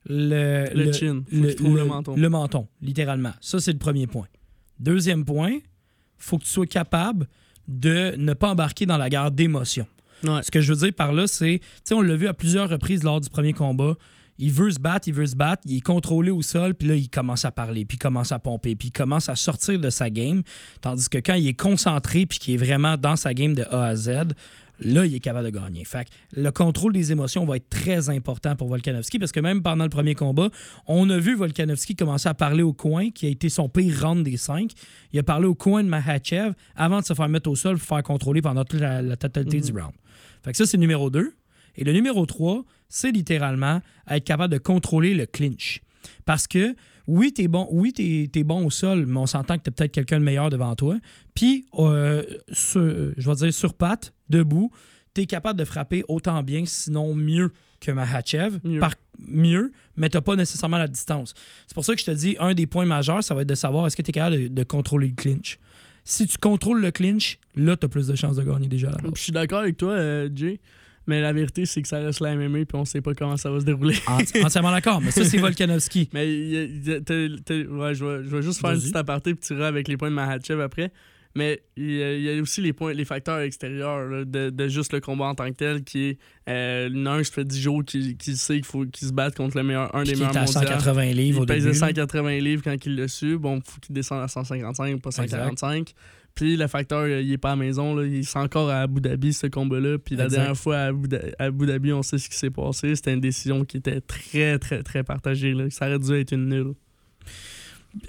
le, 0.09 0.67
Le 0.75 0.93
chin. 0.93 1.23
Faut 1.31 1.53
trouve 1.55 1.77
le 1.77 1.85
menton. 1.85 2.17
le 2.17 2.29
menton, 2.29 2.67
littéralement. 2.81 3.33
Ça, 3.41 3.61
c'est 3.61 3.73
le 3.73 3.79
premier 3.79 4.07
point. 4.07 4.27
Deuxième 4.81 5.25
point, 5.25 5.59
faut 6.19 6.39
que 6.39 6.45
tu 6.45 6.51
sois 6.51 6.67
capable 6.67 7.29
de 7.69 8.15
ne 8.17 8.33
pas 8.33 8.51
embarquer 8.51 8.87
dans 8.87 8.97
la 8.97 9.09
guerre 9.11 9.31
d'émotion. 9.31 9.87
Ouais. 10.25 10.43
Ce 10.43 10.51
que 10.51 10.61
je 10.61 10.73
veux 10.73 10.79
dire 10.79 10.95
par 10.95 11.13
là, 11.13 11.27
c'est, 11.27 11.61
tu 11.61 11.81
sais, 11.85 11.95
on 11.95 12.01
l'a 12.01 12.17
vu 12.17 12.29
à 12.29 12.35
plusieurs 12.35 12.69
reprises 12.69 13.03
lors 13.03 13.21
du 13.21 13.29
premier 13.29 13.53
combat. 13.53 13.95
Il 14.39 14.51
veut 14.51 14.71
se 14.71 14.81
battre, 14.81 15.09
il 15.09 15.15
veut 15.15 15.27
se 15.27 15.37
battre, 15.37 15.63
il 15.67 15.77
est 15.77 15.83
contrôlé 15.83 16.31
au 16.31 16.43
sol, 16.43 16.75
puis 16.75 16.89
là, 16.89 16.95
il 16.97 17.09
commence 17.09 17.45
à 17.45 17.53
parler, 17.53 17.85
puis 17.85 17.97
il 17.97 18.01
commence 18.01 18.33
à 18.33 18.39
pomper, 18.39 18.75
puis 18.75 18.89
il 18.89 18.93
commence 18.93 19.29
à 19.29 19.37
sortir 19.37 19.79
de 19.79 19.91
sa 19.91 20.11
game. 20.11 20.43
Tandis 20.81 21.09
que 21.09 21.19
quand 21.19 21.35
il 21.35 21.47
est 21.47 21.55
concentré, 21.55 22.27
puis 22.27 22.39
qu'il 22.39 22.55
est 22.55 22.57
vraiment 22.57 22.97
dans 22.97 23.15
sa 23.15 23.35
game 23.35 23.55
de 23.55 23.63
A 23.71 23.85
à 23.85 23.95
Z, 23.95 24.09
là, 24.81 25.05
il 25.07 25.15
est 25.15 25.21
capable 25.21 25.53
de 25.53 25.57
gagner. 25.57 25.85
Fait 25.85 26.07
que 26.07 26.41
le 26.41 26.51
contrôle 26.51 26.93
des 26.93 27.13
émotions 27.13 27.45
va 27.45 27.57
être 27.57 27.69
très 27.69 28.09
important 28.09 28.57
pour 28.57 28.69
Volkanovski, 28.69 29.19
parce 29.19 29.33
que 29.33 29.39
même 29.39 29.63
pendant 29.63 29.85
le 29.85 29.91
premier 29.91 30.15
combat, 30.15 30.49
on 30.87 31.09
a 31.11 31.19
vu 31.19 31.37
Volkanovski 31.37 31.95
commencer 31.95 32.29
à 32.29 32.35
parler 32.35 32.63
au 32.63 32.73
coin, 32.73 33.11
qui 33.11 33.27
a 33.27 33.29
été 33.29 33.49
son 33.51 33.69
pire 33.69 34.01
round 34.03 34.25
des 34.25 34.39
cinq. 34.39 34.73
Il 35.13 35.21
a 35.21 35.23
parlé 35.23 35.47
au 35.47 35.55
coin 35.55 35.85
de 35.85 35.89
Mahachev 35.89 36.55
avant 36.75 37.01
de 37.01 37.05
se 37.05 37.15
faire 37.15 37.29
mettre 37.29 37.51
au 37.51 37.55
sol 37.55 37.77
pour 37.77 37.87
faire 37.87 38.03
contrôler 38.03 38.41
pendant 38.41 38.65
toute 38.65 38.81
la, 38.81 39.03
la 39.03 39.17
totalité 39.17 39.61
du 39.61 39.73
round. 39.73 39.93
Fait 40.45 40.53
que 40.53 40.57
ça, 40.59 40.67
c'est 40.67 40.77
le 40.77 40.83
numéro 40.83 41.11
2. 41.11 41.33
Et 41.77 41.85
le 41.85 41.93
numéro 41.93 42.27
3, 42.27 42.65
c'est 42.89 43.11
littéralement 43.13 43.81
être 44.11 44.25
capable 44.25 44.53
de 44.53 44.59
contrôler 44.59 45.15
le 45.15 45.27
clinch. 45.27 45.81
Parce 46.25 46.47
que 46.47 46.75
oui, 47.07 47.33
t'es 47.33 47.49
bon, 47.49 47.67
oui, 47.71 47.93
t'es, 47.93 48.29
t'es 48.33 48.45
bon 48.45 48.65
au 48.67 48.71
sol, 48.71 49.07
mais 49.07 49.19
on 49.19 49.27
s'entend 49.27 49.57
que 49.59 49.63
t'as 49.65 49.71
peut-être 49.71 49.93
quelqu'un 49.93 50.19
de 50.21 50.25
meilleur 50.25 50.51
devant 50.51 50.75
toi. 50.77 50.99
Puis, 51.35 51.67
euh, 51.79 52.23
sur- 52.53 53.13
je 53.17 53.29
vais 53.31 53.35
dire 53.37 53.55
sur 53.55 53.75
patte, 53.75 54.13
debout, 54.29 54.71
t'es 55.15 55.27
capable 55.27 55.59
de 55.59 55.65
frapper 55.65 56.05
autant 56.09 56.43
bien, 56.43 56.65
sinon 56.67 57.15
mieux 57.15 57.53
que 57.81 57.91
Mahachev. 57.91 58.59
Mieux. 58.65 58.79
Par, 58.81 58.95
mieux, 59.19 59.73
mais 59.97 60.09
t'as 60.09 60.21
pas 60.21 60.37
nécessairement 60.37 60.79
la 60.79 60.89
distance. 60.89 61.35
C'est 61.67 61.75
pour 61.75 61.85
ça 61.85 61.95
que 61.95 62.01
je 62.01 62.07
te 62.07 62.11
dis, 62.13 62.37
un 62.41 62.55
des 62.55 62.67
points 62.67 62.87
majeurs, 62.87 63.23
ça 63.25 63.35
va 63.35 63.43
être 63.43 63.49
de 63.49 63.55
savoir 63.55 63.87
est-ce 63.87 63.97
que 63.97 64.03
tu 64.03 64.11
es 64.11 64.13
capable 64.13 64.37
de, 64.45 64.49
de 64.49 64.63
contrôler 64.65 65.09
le 65.09 65.15
clinch. 65.15 65.59
Si 66.05 66.27
tu 66.27 66.39
contrôles 66.39 66.81
le 66.81 66.91
clinch, 66.91 67.39
là, 67.55 67.77
tu 67.77 67.87
as 67.87 67.89
plus 67.89 68.07
de 68.09 68.15
chances 68.17 68.37
de 68.37 68.43
gagner 68.43 68.69
déjà. 68.69 68.91
Je 69.15 69.21
suis 69.21 69.33
d'accord 69.33 69.61
avec 69.61 69.77
toi, 69.77 69.93
euh, 69.93 70.29
Jay. 70.35 70.61
Mais 71.07 71.21
la 71.21 71.33
vérité, 71.33 71.67
c'est 71.67 71.83
que 71.83 71.89
ça 71.89 71.99
reste 71.99 72.21
la 72.21 72.37
MMA 72.37 72.65
puis 72.65 72.75
on 72.75 72.85
sait 72.85 73.01
pas 73.01 73.13
comment 73.15 73.37
ça 73.37 73.51
va 73.51 73.59
se 73.59 73.65
dérouler. 73.65 73.95
Enti- 74.07 74.45
Entièrement 74.45 74.71
d'accord, 74.71 75.01
mais 75.01 75.11
ça, 75.11 75.25
c'est 75.25 75.39
Volkanovski. 75.39 76.09
Mais 76.13 76.27
je, 76.27 78.05
vais, 78.31 78.43
juste 78.43 78.61
faire 78.61 78.71
une 78.71 78.81
petite 78.81 78.97
aparté 78.97 79.35
puis 79.35 79.43
tirer 79.43 79.67
avec 79.67 79.89
les 79.89 79.97
points 79.97 80.11
de 80.11 80.15
Mahachev 80.15 80.63
après. 80.63 80.93
Mais 81.35 81.63
il 81.77 81.91
y, 81.93 82.03
a, 82.03 82.13
il 82.35 82.41
aussi 82.43 82.61
les 82.61 82.73
points, 82.75 82.93
les 82.93 83.05
facteurs 83.07 83.41
extérieurs 83.41 84.07
là, 84.07 84.25
de, 84.25 84.51
de 84.51 84.69
juste 84.69 84.93
le 84.93 85.01
combat 85.01 85.25
en 85.27 85.35
tant 85.35 85.49
que 85.49 85.55
tel, 85.57 85.83
qui 85.83 86.05
est 86.11 86.19
euh, 86.49 86.89
l'un, 86.93 87.25
ça 87.25 87.33
fait 87.33 87.45
10 87.45 87.61
jours 87.61 87.85
qu'il 87.85 88.17
sait 88.19 88.57
qu'il 88.57 88.65
faut 88.67 88.85
qu'il 88.85 89.09
se 89.09 89.13
batte 89.15 89.37
contre 89.37 89.57
le 89.57 89.63
meilleur, 89.63 89.95
un 89.97 90.03
Puis 90.03 90.11
des 90.13 90.17
qui 90.17 90.23
est 90.23 90.27
meilleurs 90.27 90.37
à 90.43 90.47
mondiaux. 90.47 90.61
180 90.61 91.05
livres 91.13 91.39
Il 91.39 91.43
au 91.43 91.47
début. 91.47 91.67
là. 91.69 91.75
180 91.75 92.39
livres 92.41 92.63
quand 92.63 92.77
il 92.87 92.97
l'a 92.97 93.09
su. 93.09 93.39
Bon, 93.39 93.61
faut 93.65 93.81
qu'il 93.81 93.95
descende 93.95 94.23
à 94.23 94.29
155, 94.29 95.01
pas 95.01 95.11
145. 95.11 95.93
Puis 96.35 96.57
le 96.57 96.67
facteur, 96.67 97.01
euh, 97.03 97.21
il 97.21 97.31
est 97.33 97.39
pas 97.39 97.53
à 97.53 97.57
la 97.57 97.57
maison. 97.65 97.95
Là. 97.95 98.07
Il 98.07 98.21
est 98.21 98.37
encore 98.37 98.69
à 98.71 98.81
Abu 98.81 99.01
Dhabi, 99.01 99.33
ce 99.33 99.47
combat-là. 99.47 99.99
Puis 99.99 100.17
la 100.17 100.25
Exact. 100.25 100.37
dernière 100.39 100.57
fois 100.57 100.77
à 100.79 100.85
Abu, 100.87 101.09
Dha- 101.09 101.21
à 101.39 101.45
Abu 101.45 101.67
Dhabi, 101.67 101.93
on 101.93 102.03
sait 102.03 102.17
ce 102.19 102.29
qui 102.29 102.37
s'est 102.37 102.51
passé. 102.51 102.95
C'était 102.95 103.13
une 103.15 103.21
décision 103.21 103.65
qui 103.65 103.77
était 103.79 104.01
très, 104.01 104.59
très, 104.59 104.83
très 104.83 105.03
partagée. 105.05 105.53
Là. 105.53 105.69
Ça 105.71 105.87
aurait 105.89 105.99
dû 105.99 106.13
être 106.15 106.33
une 106.33 106.49
nulle. 106.49 106.73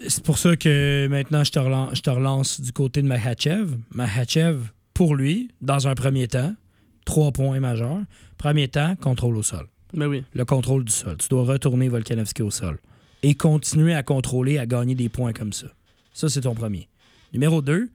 C'est 0.08 0.24
pour 0.24 0.38
ça 0.38 0.56
que 0.56 1.08
maintenant, 1.08 1.44
je 1.44 1.52
te, 1.52 1.60
relance, 1.60 1.96
je 1.96 2.02
te 2.02 2.10
relance 2.10 2.62
du 2.62 2.72
côté 2.72 3.02
de 3.02 3.08
Mahachev. 3.08 3.78
Mahachev, 3.92 4.60
pour 4.94 5.16
lui, 5.16 5.50
dans 5.62 5.88
un 5.88 5.96
premier 5.96 6.28
temps, 6.28 6.54
trois 7.06 7.32
points 7.32 7.60
majeurs. 7.60 8.02
Premier 8.38 8.68
temps, 8.68 8.96
contrôle 8.96 9.38
au 9.38 9.44
sol. 9.44 9.68
Mais 9.94 10.06
oui. 10.06 10.24
Le 10.34 10.46
contrôle 10.46 10.86
du 10.86 10.92
sol. 10.92 11.18
Tu 11.18 11.28
dois 11.30 11.44
retourner 11.44 11.90
Volkanovski 11.90 12.42
au 12.42 12.52
sol. 12.52 12.80
Et 13.22 13.36
continuer 13.36 13.94
à 13.94 14.04
contrôler, 14.04 14.58
à 14.58 14.66
gagner 14.66 14.96
des 14.96 15.10
points 15.10 15.34
comme 15.34 15.54
ça. 15.54 15.68
Ça, 16.14 16.30
c'est 16.30 16.42
ton 16.42 16.56
premier. 16.56 16.90
Numéro 17.32 17.62
2, 17.62 17.90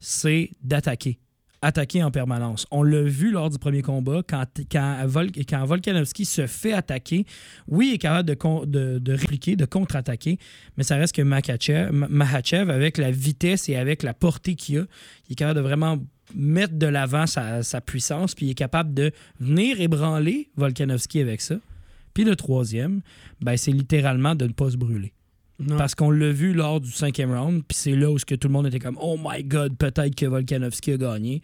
c'est 0.00 0.50
d'attaquer. 0.62 1.18
Attaquer 1.62 2.02
en 2.02 2.10
permanence. 2.10 2.66
On 2.70 2.82
l'a 2.82 3.02
vu 3.02 3.30
lors 3.30 3.50
du 3.50 3.58
premier 3.58 3.82
combat, 3.82 4.22
quand, 4.26 4.44
quand, 4.72 4.96
Vol- 5.06 5.30
quand 5.46 5.62
Volkanovski 5.66 6.24
se 6.24 6.46
fait 6.46 6.72
attaquer, 6.72 7.26
oui, 7.68 7.88
il 7.90 7.94
est 7.94 7.98
capable 7.98 8.30
de, 8.30 9.12
répliquer, 9.12 9.56
de 9.56 9.66
contre-attaquer, 9.66 10.38
mais 10.78 10.84
ça 10.84 10.96
reste 10.96 11.14
que 11.14 11.20
Makachev, 11.20 11.90
Ma- 11.92 12.08
Mahachev, 12.08 12.70
avec 12.70 12.96
la 12.96 13.10
vitesse 13.10 13.68
et 13.68 13.76
avec 13.76 14.02
la 14.02 14.14
portée 14.14 14.54
qu'il 14.54 14.78
a, 14.78 14.84
il 15.28 15.32
est 15.32 15.34
capable 15.34 15.58
de 15.58 15.62
vraiment 15.62 15.98
mettre 16.34 16.78
de 16.78 16.86
l'avant 16.86 17.26
sa, 17.26 17.62
sa 17.62 17.82
puissance, 17.82 18.34
puis 18.34 18.46
il 18.46 18.50
est 18.52 18.54
capable 18.54 18.94
de 18.94 19.12
venir 19.38 19.82
ébranler 19.82 20.48
Volkanovski 20.56 21.20
avec 21.20 21.42
ça. 21.42 21.56
Puis 22.14 22.24
le 22.24 22.36
troisième, 22.36 23.02
ben, 23.42 23.58
c'est 23.58 23.72
littéralement 23.72 24.34
de 24.34 24.46
ne 24.46 24.52
pas 24.52 24.70
se 24.70 24.76
brûler. 24.78 25.12
Non. 25.60 25.76
Parce 25.76 25.94
qu'on 25.94 26.10
l'a 26.10 26.32
vu 26.32 26.52
lors 26.54 26.80
du 26.80 26.90
cinquième 26.90 27.32
round, 27.32 27.62
puis 27.68 27.76
c'est 27.76 27.94
là 27.94 28.10
où 28.10 28.16
que 28.16 28.34
tout 28.34 28.48
le 28.48 28.52
monde 28.52 28.66
était 28.66 28.78
comme 28.78 28.96
Oh 29.00 29.16
my 29.22 29.44
God, 29.44 29.76
peut-être 29.76 30.14
que 30.14 30.24
Volkanovski 30.26 30.92
a 30.92 30.96
gagné. 30.96 31.42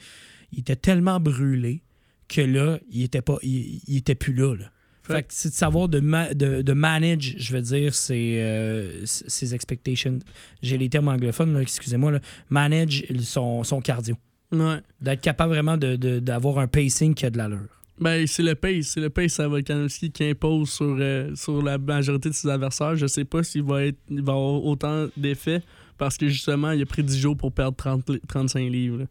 Il 0.52 0.60
était 0.60 0.76
tellement 0.76 1.20
brûlé 1.20 1.82
que 2.28 2.40
là, 2.40 2.78
il 2.90 3.02
était 3.02 3.20
pas, 3.22 3.36
il, 3.42 3.80
il 3.86 3.96
était 3.98 4.14
plus 4.14 4.32
là. 4.34 4.54
là. 4.54 4.64
Fait- 5.02 5.12
Fait 5.14 5.22
que 5.22 5.28
c'est 5.30 5.50
de 5.50 5.54
savoir 5.54 5.88
de, 5.88 6.00
ma- 6.00 6.34
de, 6.34 6.62
de 6.62 6.72
manage, 6.72 7.34
je 7.38 7.52
veux 7.54 7.62
dire, 7.62 7.94
ses, 7.94 8.38
euh, 8.40 9.04
ses 9.04 9.54
expectations. 9.54 10.18
J'ai 10.62 10.78
les 10.78 10.88
termes 10.88 11.08
anglophones, 11.08 11.52
là, 11.54 11.60
excusez-moi. 11.62 12.18
Manage 12.50 13.04
son, 13.20 13.62
son 13.64 13.80
cardio. 13.80 14.16
Ouais. 14.50 14.78
D'être 15.00 15.20
capable 15.20 15.52
vraiment 15.52 15.76
de- 15.76 15.96
d'avoir 16.20 16.58
un 16.58 16.66
pacing 16.68 17.14
qui 17.14 17.26
a 17.26 17.30
de 17.30 17.38
l'allure. 17.38 17.75
Ben, 17.98 18.26
c'est 18.26 18.42
le 18.42 18.54
pace. 18.54 18.88
C'est 18.88 19.00
le 19.00 19.08
pace 19.10 19.40
à 19.40 19.48
Volkanovski 19.48 20.10
qui 20.10 20.24
impose 20.24 20.68
sur, 20.70 20.96
euh, 21.00 21.34
sur 21.34 21.62
la 21.62 21.78
majorité 21.78 22.28
de 22.28 22.34
ses 22.34 22.48
adversaires. 22.48 22.94
Je 22.96 23.06
sais 23.06 23.24
pas 23.24 23.42
s'il 23.42 23.62
va, 23.62 23.84
être, 23.86 23.98
il 24.10 24.22
va 24.22 24.32
avoir 24.32 24.62
autant 24.64 25.06
d'effets 25.16 25.62
parce 25.96 26.18
que 26.18 26.28
justement, 26.28 26.72
il 26.72 26.82
a 26.82 26.86
pris 26.86 27.02
10 27.02 27.18
jours 27.18 27.36
pour 27.36 27.52
perdre 27.52 27.76
30 27.76 28.10
li- 28.10 28.20
35 28.28 28.68
livres. 28.70 29.06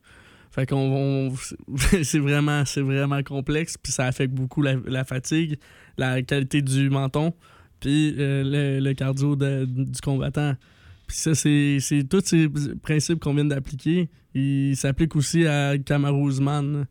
Fait 0.52 0.68
qu'on 0.68 0.78
on- 1.32 1.34
c'est 2.04 2.20
vraiment, 2.20 2.64
c'est 2.66 2.82
vraiment 2.82 3.24
complexe, 3.24 3.76
puis 3.82 3.92
ça 3.92 4.06
affecte 4.06 4.34
beaucoup 4.34 4.62
la, 4.62 5.04
fatigue, 5.04 5.58
la 5.98 6.22
qualité 6.22 6.62
du 6.62 6.90
menton, 6.92 7.34
puis 7.80 8.16
euh, 8.20 8.44
le, 8.80 8.86
le 8.88 8.94
cardio 8.94 9.36
du 9.36 10.00
combattant. 10.04 10.54
Puis 11.08 11.18
ça, 11.18 11.36
c'est 11.36 11.78
c'est 11.82 12.04
tous 12.08 12.22
ces 12.26 12.48
principes 12.84 13.20
qu'on 13.20 13.34
vient 13.34 13.46
d'appliquer. 13.46 14.10
Ils 14.36 14.76
s'appliquent 14.78 15.16
aussi 15.16 15.46
à 15.46 15.78
Kamaru 15.78 16.30
Usman. 16.30 16.86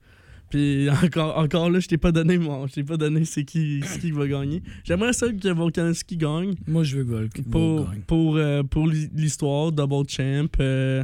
Puis 0.54 0.88
encore, 1.04 1.36
encore 1.36 1.68
là, 1.68 1.80
je 1.80 1.88
t'ai 1.88 1.98
pas 1.98 2.12
donné 2.12 2.38
mon, 2.38 2.68
je 2.68 2.74
t'ai 2.74 2.84
pas 2.84 2.96
donné 2.96 3.24
c'est 3.24 3.44
qui, 3.44 3.80
qui 4.00 4.12
va 4.12 4.28
gagner. 4.28 4.62
J'aimerais 4.84 5.12
ça 5.12 5.26
que 5.32 5.48
Volkanovski 5.52 6.16
gagne 6.16 6.54
Moi, 6.68 6.84
je 6.84 6.98
veux 6.98 7.02
Vol. 7.02 7.28
pour, 7.50 7.90
gagne. 7.90 8.00
pour, 8.06 8.36
euh, 8.36 8.62
pour 8.62 8.86
l'hi- 8.86 9.10
l'histoire, 9.16 9.72
double 9.72 10.08
champ. 10.08 10.46
euh, 10.60 11.02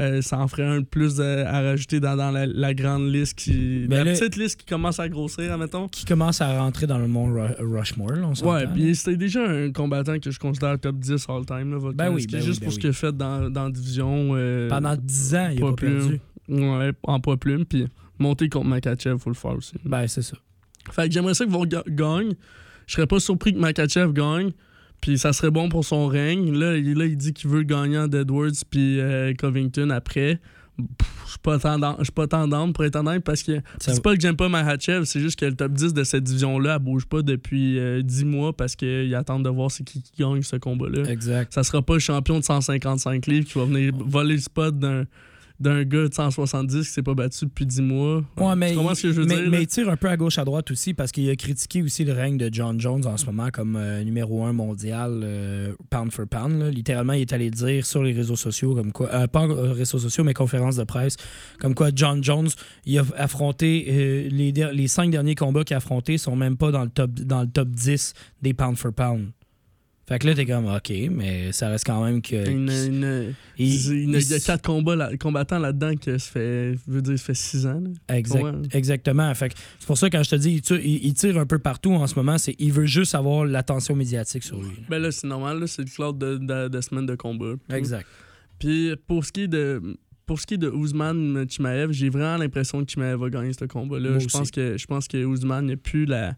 euh, 0.00 0.22
ça 0.22 0.38
en 0.38 0.46
ferait 0.48 0.62
un 0.62 0.80
de 0.80 0.86
plus 0.86 1.20
à 1.20 1.60
rajouter 1.62 1.98
dans, 2.00 2.16
dans 2.16 2.30
la, 2.30 2.46
la 2.46 2.74
grande 2.74 3.12
liste 3.12 3.36
qui. 3.38 3.86
Ben 3.88 3.98
la 3.98 4.04
là- 4.04 4.12
petite 4.18 4.36
liste 4.36 4.60
qui 4.60 4.66
commence 4.66 5.00
à 5.00 5.08
grossir, 5.08 5.52
admettons. 5.52 5.88
Qui 5.88 6.04
commence 6.04 6.40
à 6.40 6.60
rentrer 6.60 6.86
dans 6.86 6.98
le 6.98 7.08
mont 7.08 7.26
Ru- 7.26 7.56
Rushmore, 7.58 8.12
là, 8.12 8.28
on. 8.42 8.48
Ouais, 8.48 8.66
puis 8.72 8.94
c'était 8.94 9.16
déjà 9.16 9.44
un 9.46 9.72
combattant 9.72 10.18
que 10.20 10.30
je 10.30 10.38
considère 10.38 10.78
top 10.78 10.96
10 10.96 11.26
all 11.28 11.44
time. 11.44 11.72
Là, 11.72 11.90
Ben 11.94 12.08
oui, 12.10 12.26
ben 12.30 12.40
juste 12.40 12.60
oui, 12.62 12.66
pour 12.66 12.68
ben 12.68 12.70
ce 12.70 12.78
qu'il 12.78 12.88
a 12.90 12.92
fait 12.92 13.16
dans, 13.16 13.50
dans 13.50 13.68
division. 13.68 14.28
Pendant 14.68 14.94
10 14.96 15.34
ans, 15.34 15.48
il 15.52 15.58
poids 15.58 15.70
pas 15.76 15.86
perdu. 15.86 16.20
Ouais, 16.48 16.92
en 17.02 17.20
poids 17.20 17.36
plume. 17.36 17.64
Puis 17.66 17.86
monter 18.22 18.48
contre 18.48 18.68
Makachev, 18.68 19.18
faut 19.18 19.30
le 19.30 19.34
faire 19.36 19.56
aussi. 19.56 19.74
Ben, 19.84 20.06
c'est 20.06 20.22
ça. 20.22 20.36
Fait 20.90 21.08
que 21.08 21.12
j'aimerais 21.14 21.34
ça 21.34 21.44
que 21.44 21.64
ga- 21.66 21.84
gagne. 21.86 22.32
je 22.86 22.94
serais 22.94 23.06
pas 23.06 23.20
surpris 23.20 23.52
que 23.52 23.58
Makachev 23.58 24.12
gagne. 24.12 24.52
Puis 25.00 25.18
ça 25.18 25.32
serait 25.32 25.50
bon 25.50 25.68
pour 25.68 25.84
son 25.84 26.06
règne. 26.06 26.56
Là, 26.56 26.76
il, 26.76 26.94
là, 26.94 27.06
il 27.06 27.16
dit 27.16 27.32
qu'il 27.32 27.50
veut 27.50 27.64
gagner 27.64 27.98
en 27.98 28.08
Edwards 28.10 28.52
puis 28.70 29.00
euh, 29.00 29.34
Covington 29.34 29.90
après. 29.90 30.40
Je 30.78 31.30
suis 31.30 31.38
pas 31.42 31.58
tendance, 31.58 31.96
je 31.98 32.04
suis 32.04 32.12
pas 32.12 32.26
tendance 32.26 32.72
pour 32.72 32.84
être 32.84 32.96
honnête 32.96 33.22
parce 33.24 33.42
que 33.42 33.60
c'est 33.78 34.02
pas 34.02 34.14
que 34.14 34.20
j'aime 34.20 34.36
pas 34.36 34.48
Mahachev, 34.48 35.04
c'est 35.04 35.20
juste 35.20 35.38
que 35.38 35.44
le 35.44 35.54
top 35.54 35.72
10 35.72 35.92
de 35.92 36.02
cette 36.04 36.24
division-là, 36.24 36.76
elle 36.76 36.82
bouge 36.82 37.04
pas 37.06 37.20
depuis 37.22 37.78
euh, 37.78 38.00
10 38.02 38.24
mois 38.24 38.56
parce 38.56 38.74
qu'ils 38.74 39.14
attendent 39.14 39.44
de 39.44 39.50
voir 39.50 39.70
c'est 39.70 39.84
qui 39.84 40.00
qui 40.02 40.22
gagne 40.22 40.40
ce 40.42 40.56
combat-là. 40.56 41.02
Exact. 41.10 41.52
Ça 41.52 41.62
sera 41.62 41.82
pas 41.82 41.94
le 41.94 41.98
champion 42.00 42.38
de 42.38 42.44
155 42.44 43.26
livres 43.26 43.46
qui 43.46 43.58
va 43.58 43.64
venir 43.66 43.92
voler 43.94 44.34
le 44.36 44.40
spot 44.40 44.78
d'un 44.78 45.04
d'un 45.62 45.84
gars 45.84 46.08
de 46.08 46.12
170 46.12 46.86
qui 46.86 46.92
s'est 46.92 47.02
pas 47.02 47.14
battu 47.14 47.46
depuis 47.46 47.64
10 47.64 47.82
mois. 47.82 48.24
Ouais, 48.36 48.56
mais, 48.56 48.70
tu 48.70 48.76
comprends 48.76 48.94
ce 48.94 49.02
que 49.02 49.12
je 49.12 49.20
veux 49.20 49.26
mais, 49.26 49.36
dire? 49.36 49.44
mais 49.44 49.56
là? 49.58 49.62
il 49.62 49.66
tire 49.66 49.88
un 49.88 49.96
peu 49.96 50.08
à 50.08 50.16
gauche 50.16 50.38
à 50.38 50.44
droite 50.44 50.70
aussi 50.70 50.92
parce 50.92 51.12
qu'il 51.12 51.30
a 51.30 51.36
critiqué 51.36 51.82
aussi 51.82 52.04
le 52.04 52.12
règne 52.12 52.36
de 52.36 52.48
John 52.52 52.80
Jones 52.80 53.06
en 53.06 53.16
ce 53.16 53.26
moment 53.26 53.48
comme 53.52 53.76
euh, 53.76 54.02
numéro 54.02 54.44
un 54.44 54.52
mondial 54.52 55.20
euh, 55.22 55.72
pound 55.88 56.12
for 56.12 56.26
pound. 56.26 56.58
là. 56.58 56.70
Littéralement, 56.70 57.12
il 57.12 57.22
est 57.22 57.32
allé 57.32 57.50
dire 57.50 57.86
sur 57.86 58.02
les 58.02 58.12
réseaux 58.12 58.36
sociaux 58.36 58.74
comme 58.74 58.92
quoi, 58.92 59.08
euh, 59.14 59.26
pas 59.26 59.44
euh, 59.44 59.72
réseaux 59.72 59.98
sociaux 59.98 60.24
mais 60.24 60.34
conférences 60.34 60.76
de 60.76 60.84
presse, 60.84 61.16
comme 61.60 61.74
quoi 61.74 61.90
John 61.94 62.22
Jones 62.22 62.48
il 62.84 62.98
a 62.98 63.04
affronté 63.16 64.28
les, 64.30 64.52
les 64.52 64.88
cinq 64.88 65.10
derniers 65.10 65.34
combats 65.34 65.64
qu'il 65.64 65.74
a 65.74 65.78
affrontés 65.78 66.18
sont 66.18 66.36
même 66.36 66.56
pas 66.56 66.70
dans 66.72 66.82
le 66.82 66.90
top 66.90 67.12
dans 67.12 67.42
le 67.42 67.46
top 67.48 67.68
10 67.68 68.14
des 68.42 68.54
pound 68.54 68.76
for 68.76 68.92
pound. 68.92 69.30
Fait 70.08 70.18
que 70.18 70.26
là, 70.26 70.34
t'es 70.34 70.44
comme, 70.46 70.66
OK, 70.66 70.92
mais 71.12 71.52
ça 71.52 71.68
reste 71.68 71.86
quand 71.86 72.04
même 72.04 72.20
que. 72.22 72.48
Une- 72.50 72.68
une- 72.70 73.34
il- 73.56 74.10
y 74.10 74.34
a 74.34 74.40
4 74.40 74.60
combats 74.62 74.96
là- 74.96 75.16
combattants 75.16 75.60
là-dedans 75.60 75.94
que 75.96 76.18
ça 76.18 76.30
fait, 76.32 76.74
je 76.74 76.78
veux 76.92 77.00
dire, 77.02 77.16
ça 77.18 77.24
fait 77.26 77.34
6 77.34 77.66
ans. 77.66 77.82
Exact-. 78.08 78.74
Exactement. 78.74 79.32
Fait 79.34 79.52
c'est 79.78 79.86
pour 79.86 79.96
ça 79.96 80.10
que 80.10 80.16
quand 80.16 80.22
je 80.24 80.30
te 80.30 80.36
dis, 80.36 80.50
il 80.54 80.60
tire, 80.60 80.80
il- 80.84 81.14
tire 81.14 81.38
un 81.38 81.46
peu 81.46 81.58
partout 81.60 81.92
en 81.92 82.06
ce 82.08 82.16
moment, 82.16 82.36
c'est 82.36 82.56
il 82.58 82.72
veut 82.72 82.86
juste 82.86 83.14
avoir 83.14 83.44
l'attention 83.44 83.94
médiatique 83.94 84.42
sur 84.42 84.60
lui. 84.60 84.70
Ben 84.90 84.98
là, 84.98 85.12
c'est 85.12 85.26
normal, 85.28 85.60
là, 85.60 85.66
c'est 85.68 85.82
le 85.82 85.88
cloud 85.88 86.18
de, 86.18 86.36
de, 86.36 86.68
de 86.68 86.80
semaine 86.80 87.06
de 87.06 87.14
combat. 87.14 87.54
Exact. 87.72 88.06
Puis 88.58 88.94
pour 89.06 89.24
ce 89.24 89.32
qui 89.32 89.42
est 89.42 89.48
de. 89.48 89.80
Pour 90.24 90.40
ce 90.40 90.46
qui 90.46 90.54
est 90.54 90.58
de 90.58 90.68
Ousmane 90.68 91.46
Chimaev, 91.50 91.92
j'ai 91.92 92.08
vraiment 92.08 92.36
l'impression 92.38 92.82
que 92.84 92.90
Chimaev 92.90 93.18
va 93.20 93.28
gagner 93.28 93.52
ce 93.52 93.64
combat-là. 93.66 94.18
Je 94.20 94.26
pense 94.38 94.50
que 94.52 94.76
je 94.78 94.86
pense 94.86 95.08
que 95.08 95.22
Ousmane 95.24 95.66
n'a 95.66 95.76
plus 95.76 96.06
la. 96.06 96.36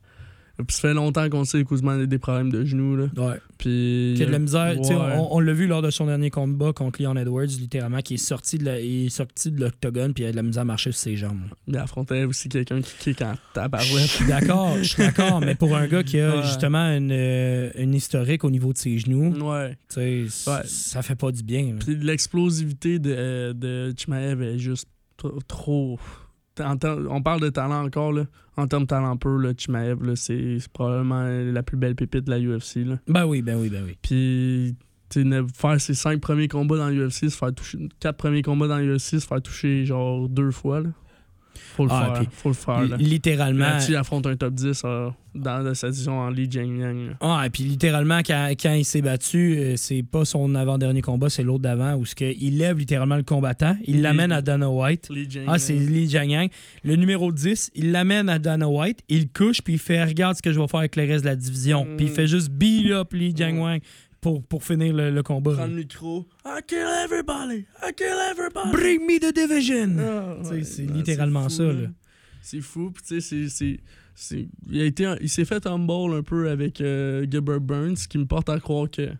Puis 0.57 0.77
ça 0.77 0.83
fait 0.83 0.95
longtemps 0.95 1.29
qu'on 1.29 1.45
sait 1.45 1.65
qu'Ousmane 1.65 2.03
a 2.03 2.07
des 2.07 2.19
problèmes 2.19 2.51
de 2.53 2.65
genoux. 2.65 2.95
Là. 2.97 3.07
Ouais. 3.17 3.41
Puis. 3.59 4.15
Qui 4.17 4.23
a 4.23 4.27
de 4.27 4.31
la 4.31 4.39
misère. 4.39 4.81
Ouais. 4.81 4.95
On, 5.17 5.35
on 5.37 5.41
l'a 5.41 5.53
vu 5.53 5.67
lors 5.67 5.83
de 5.83 5.91
son 5.91 6.07
dernier 6.07 6.31
combat 6.31 6.73
contre 6.73 7.03
Leon 7.03 7.17
Edwards, 7.17 7.47
littéralement, 7.47 8.01
qui 8.03 8.15
est 8.15 8.17
sorti 8.19 8.59
de 8.59 8.65
de 8.65 9.61
l'octogone 9.61 10.15
puis 10.15 10.25
il 10.25 10.27
a 10.29 10.31
de 10.31 10.37
la 10.37 10.43
misère 10.43 10.63
à 10.63 10.65
marcher 10.65 10.93
sur 10.93 11.01
ses 11.01 11.17
jambes. 11.17 11.41
Il 11.67 11.77
affrontait 11.77 12.25
aussi 12.25 12.49
quelqu'un 12.49 12.81
qui 12.81 12.95
kick 12.99 13.23
en 13.23 13.35
Je 13.35 13.39
tabarouette. 13.55 14.07
suis 14.07 14.27
d'accord, 14.27 14.77
je 14.79 14.85
suis 14.85 15.03
d'accord, 15.03 15.41
mais 15.41 15.55
pour 15.57 15.77
un 15.77 15.87
gars 15.89 16.03
qui 16.05 16.21
a 16.21 16.37
Ouais. 16.37 16.43
justement 16.45 16.85
une, 16.97 17.11
euh, 17.13 17.71
une 17.77 17.95
historique 17.95 18.45
au 18.45 18.51
niveau 18.51 18.73
de 18.73 18.79
ses 18.79 18.99
genoux, 18.99 19.35
Ouais. 19.45 19.71
tu 19.89 19.95
sais, 19.95 20.25
c- 20.29 20.51
Ouais. 20.51 20.61
ça 20.67 21.03
fait 21.03 21.17
pas 21.17 21.33
du 21.33 21.43
bien. 21.43 21.75
Puis 21.81 21.97
l'explosivité 21.97 22.99
de, 22.99 23.53
de 23.53 23.93
Chimaev 23.97 24.41
est 24.43 24.59
juste 24.59 24.89
tr- 25.21 25.39
trop. 25.49 25.99
On 26.61 27.23
parle 27.23 27.41
de 27.41 27.49
talent 27.51 27.85
encore, 27.85 28.13
là. 28.13 28.25
En 28.57 28.69
termes 28.69 28.85
de 28.85 28.89
talent 28.89 29.17
pur, 29.17 29.39
là, 29.39 29.53
Chimaev, 29.57 30.05
là, 30.05 30.15
c'est 30.17 30.59
probablement 30.73 31.25
la 31.25 31.63
plus 31.63 31.77
belle 31.77 31.97
pépite 31.97 32.25
de 32.25 32.31
la 32.31 32.39
UFC. 32.39 32.77
Là. 32.85 32.99
Ben 33.09 33.27
oui, 33.27 33.43
ben 33.43 33.59
oui, 33.59 33.69
ben 33.69 33.83
oui. 33.85 33.97
Puis, 34.01 34.77
faire 35.55 35.81
ses 35.81 35.95
cinq 35.95 36.21
premiers 36.21 36.49
combats 36.49 36.77
dans 36.77 36.89
l'UFC, 36.89 37.31
se 37.31 37.37
faire 37.37 37.53
toucher. 37.53 37.79
Quatre 38.01 38.17
premiers 38.17 38.43
combats 38.43 38.69
dans 38.69 38.79
l'UFC, 38.79 39.21
se 39.21 39.27
faire 39.27 39.43
toucher 39.43 39.85
genre 39.85 40.29
deux 40.29 40.51
fois, 40.51 40.81
là. 40.81 40.91
Faut 41.77 41.85
le 41.87 41.91
Ah, 41.93 42.05
faire. 42.13 42.21
puis 42.21 42.29
Faut 42.33 42.49
le 42.51 42.55
faire, 42.55 42.83
là. 42.83 42.97
Littéralement. 42.99 43.65
Là-dessus, 43.65 43.93
il 43.93 43.97
affronte 43.97 44.27
un 44.27 44.37
top 44.37 44.55
10 44.55 44.83
euh, 44.85 45.09
dans 45.35 45.75
sa 45.75 45.91
division 45.91 46.19
en 46.21 46.31
Li 46.31 46.49
Jingliang. 46.51 47.07
là. 47.09 47.13
Ah, 47.21 47.43
et 47.47 47.51
puis 47.51 47.65
littéralement, 47.65 48.21
quand, 48.25 48.51
quand 48.61 48.73
il 48.75 48.85
s'est 48.85 49.03
battu, 49.03 49.57
euh, 49.59 49.73
c'est 49.77 50.03
pas 50.03 50.25
son 50.25 50.55
avant-dernier 50.55 51.01
combat, 51.03 51.29
c'est 51.31 51.43
l'autre 51.43 51.63
d'avant, 51.63 51.95
où 51.95 52.05
que 52.17 52.25
il 52.41 52.59
lève 52.59 52.79
littéralement 52.79 53.17
le 53.17 53.23
combattant, 53.25 53.77
il 53.87 54.03
l'amène 54.03 54.31
à 54.33 54.43
Dana 54.43 54.69
White. 54.71 55.09
Li. 55.11 55.29
Ah, 55.47 55.59
c'est 55.59 55.75
Li 55.75 56.09
Jiangyang. 56.09 56.49
Le 56.85 56.97
numéro 56.97 57.33
10, 57.33 57.71
il 57.75 57.91
l'amène 57.93 58.29
à 58.29 58.39
Dana 58.39 58.69
White, 58.69 59.01
il 59.09 59.29
couche, 59.29 59.61
puis 59.63 59.75
il 59.75 59.79
fait 59.79 60.05
Regarde 60.05 60.37
ce 60.37 60.43
que 60.43 60.53
je 60.53 60.61
vais 60.61 60.69
faire 60.69 60.81
avec 60.81 60.97
le 60.97 61.03
reste 61.05 61.25
de 61.25 61.31
la 61.31 61.37
division. 61.37 61.85
Mm. 61.85 61.97
Puis 61.97 62.07
il 62.07 62.13
fait 62.13 62.27
juste 62.27 62.51
beat 62.51 62.91
up 62.93 63.13
Li 63.13 63.35
Jiangyang 63.35 63.81
pour, 64.25 64.43
pour 64.43 64.65
finir 64.65 64.95
le, 64.95 65.11
le 65.11 65.23
combat. 65.23 65.53
Prendre 65.53 65.71
le 65.75 65.77
micro. 65.83 66.27
I 66.47 66.61
kill 66.67 66.79
everybody! 67.05 67.67
I 67.83 67.93
kill 67.95 68.17
everybody! 68.31 68.71
Bring 68.73 69.07
me 69.07 69.19
the 69.21 69.35
division! 69.35 69.97
Ah, 69.99 70.37
ouais, 70.51 70.65
c'est 70.65 70.87
ouais, 70.87 70.93
littéralement 70.95 71.45
fou, 71.45 71.51
ça, 71.51 71.65
là. 71.65 71.89
C'est 72.41 72.61
fou, 72.63 72.91
puis 72.91 73.03
tu 73.07 73.21
sais, 73.21 73.21
c'est- 73.21 73.49
c'est- 73.51 73.81
c'est. 74.15 74.49
Il, 74.71 74.81
a 74.81 74.85
été, 74.87 75.15
il 75.21 75.29
s'est 75.29 75.45
fait 75.45 75.67
humble 75.67 76.15
un 76.15 76.23
peu 76.23 76.49
avec 76.49 76.81
euh, 76.81 77.27
Gilbert 77.31 77.61
Burns, 77.61 77.97
ce 77.97 78.09
qui 78.09 78.17
me 78.19 78.25
porte 78.27 78.49
à 78.49 78.59
croire 78.61 78.91
que 78.91 79.11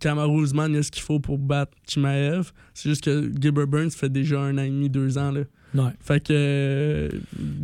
Kamaru 0.00 0.42
Usman 0.44 0.72
il 0.72 0.78
a 0.78 0.82
ce 0.82 0.90
qu'il 0.90 1.02
faut 1.02 1.18
pour 1.18 1.38
battre 1.38 1.72
Chimaev. 1.88 2.52
C'est 2.74 2.90
juste 2.90 3.02
que 3.04 3.30
Gilbert 3.40 3.66
Burns 3.66 3.90
fait 3.90 4.08
déjà 4.10 4.40
un 4.40 4.56
an 4.58 4.62
et 4.62 4.68
demi, 4.70 4.88
deux 4.90 5.18
ans. 5.18 5.32
Là. 5.32 5.40
Ouais. 5.74 5.90
Fait 6.00 6.20
que. 6.22 6.32
euh, 6.32 7.08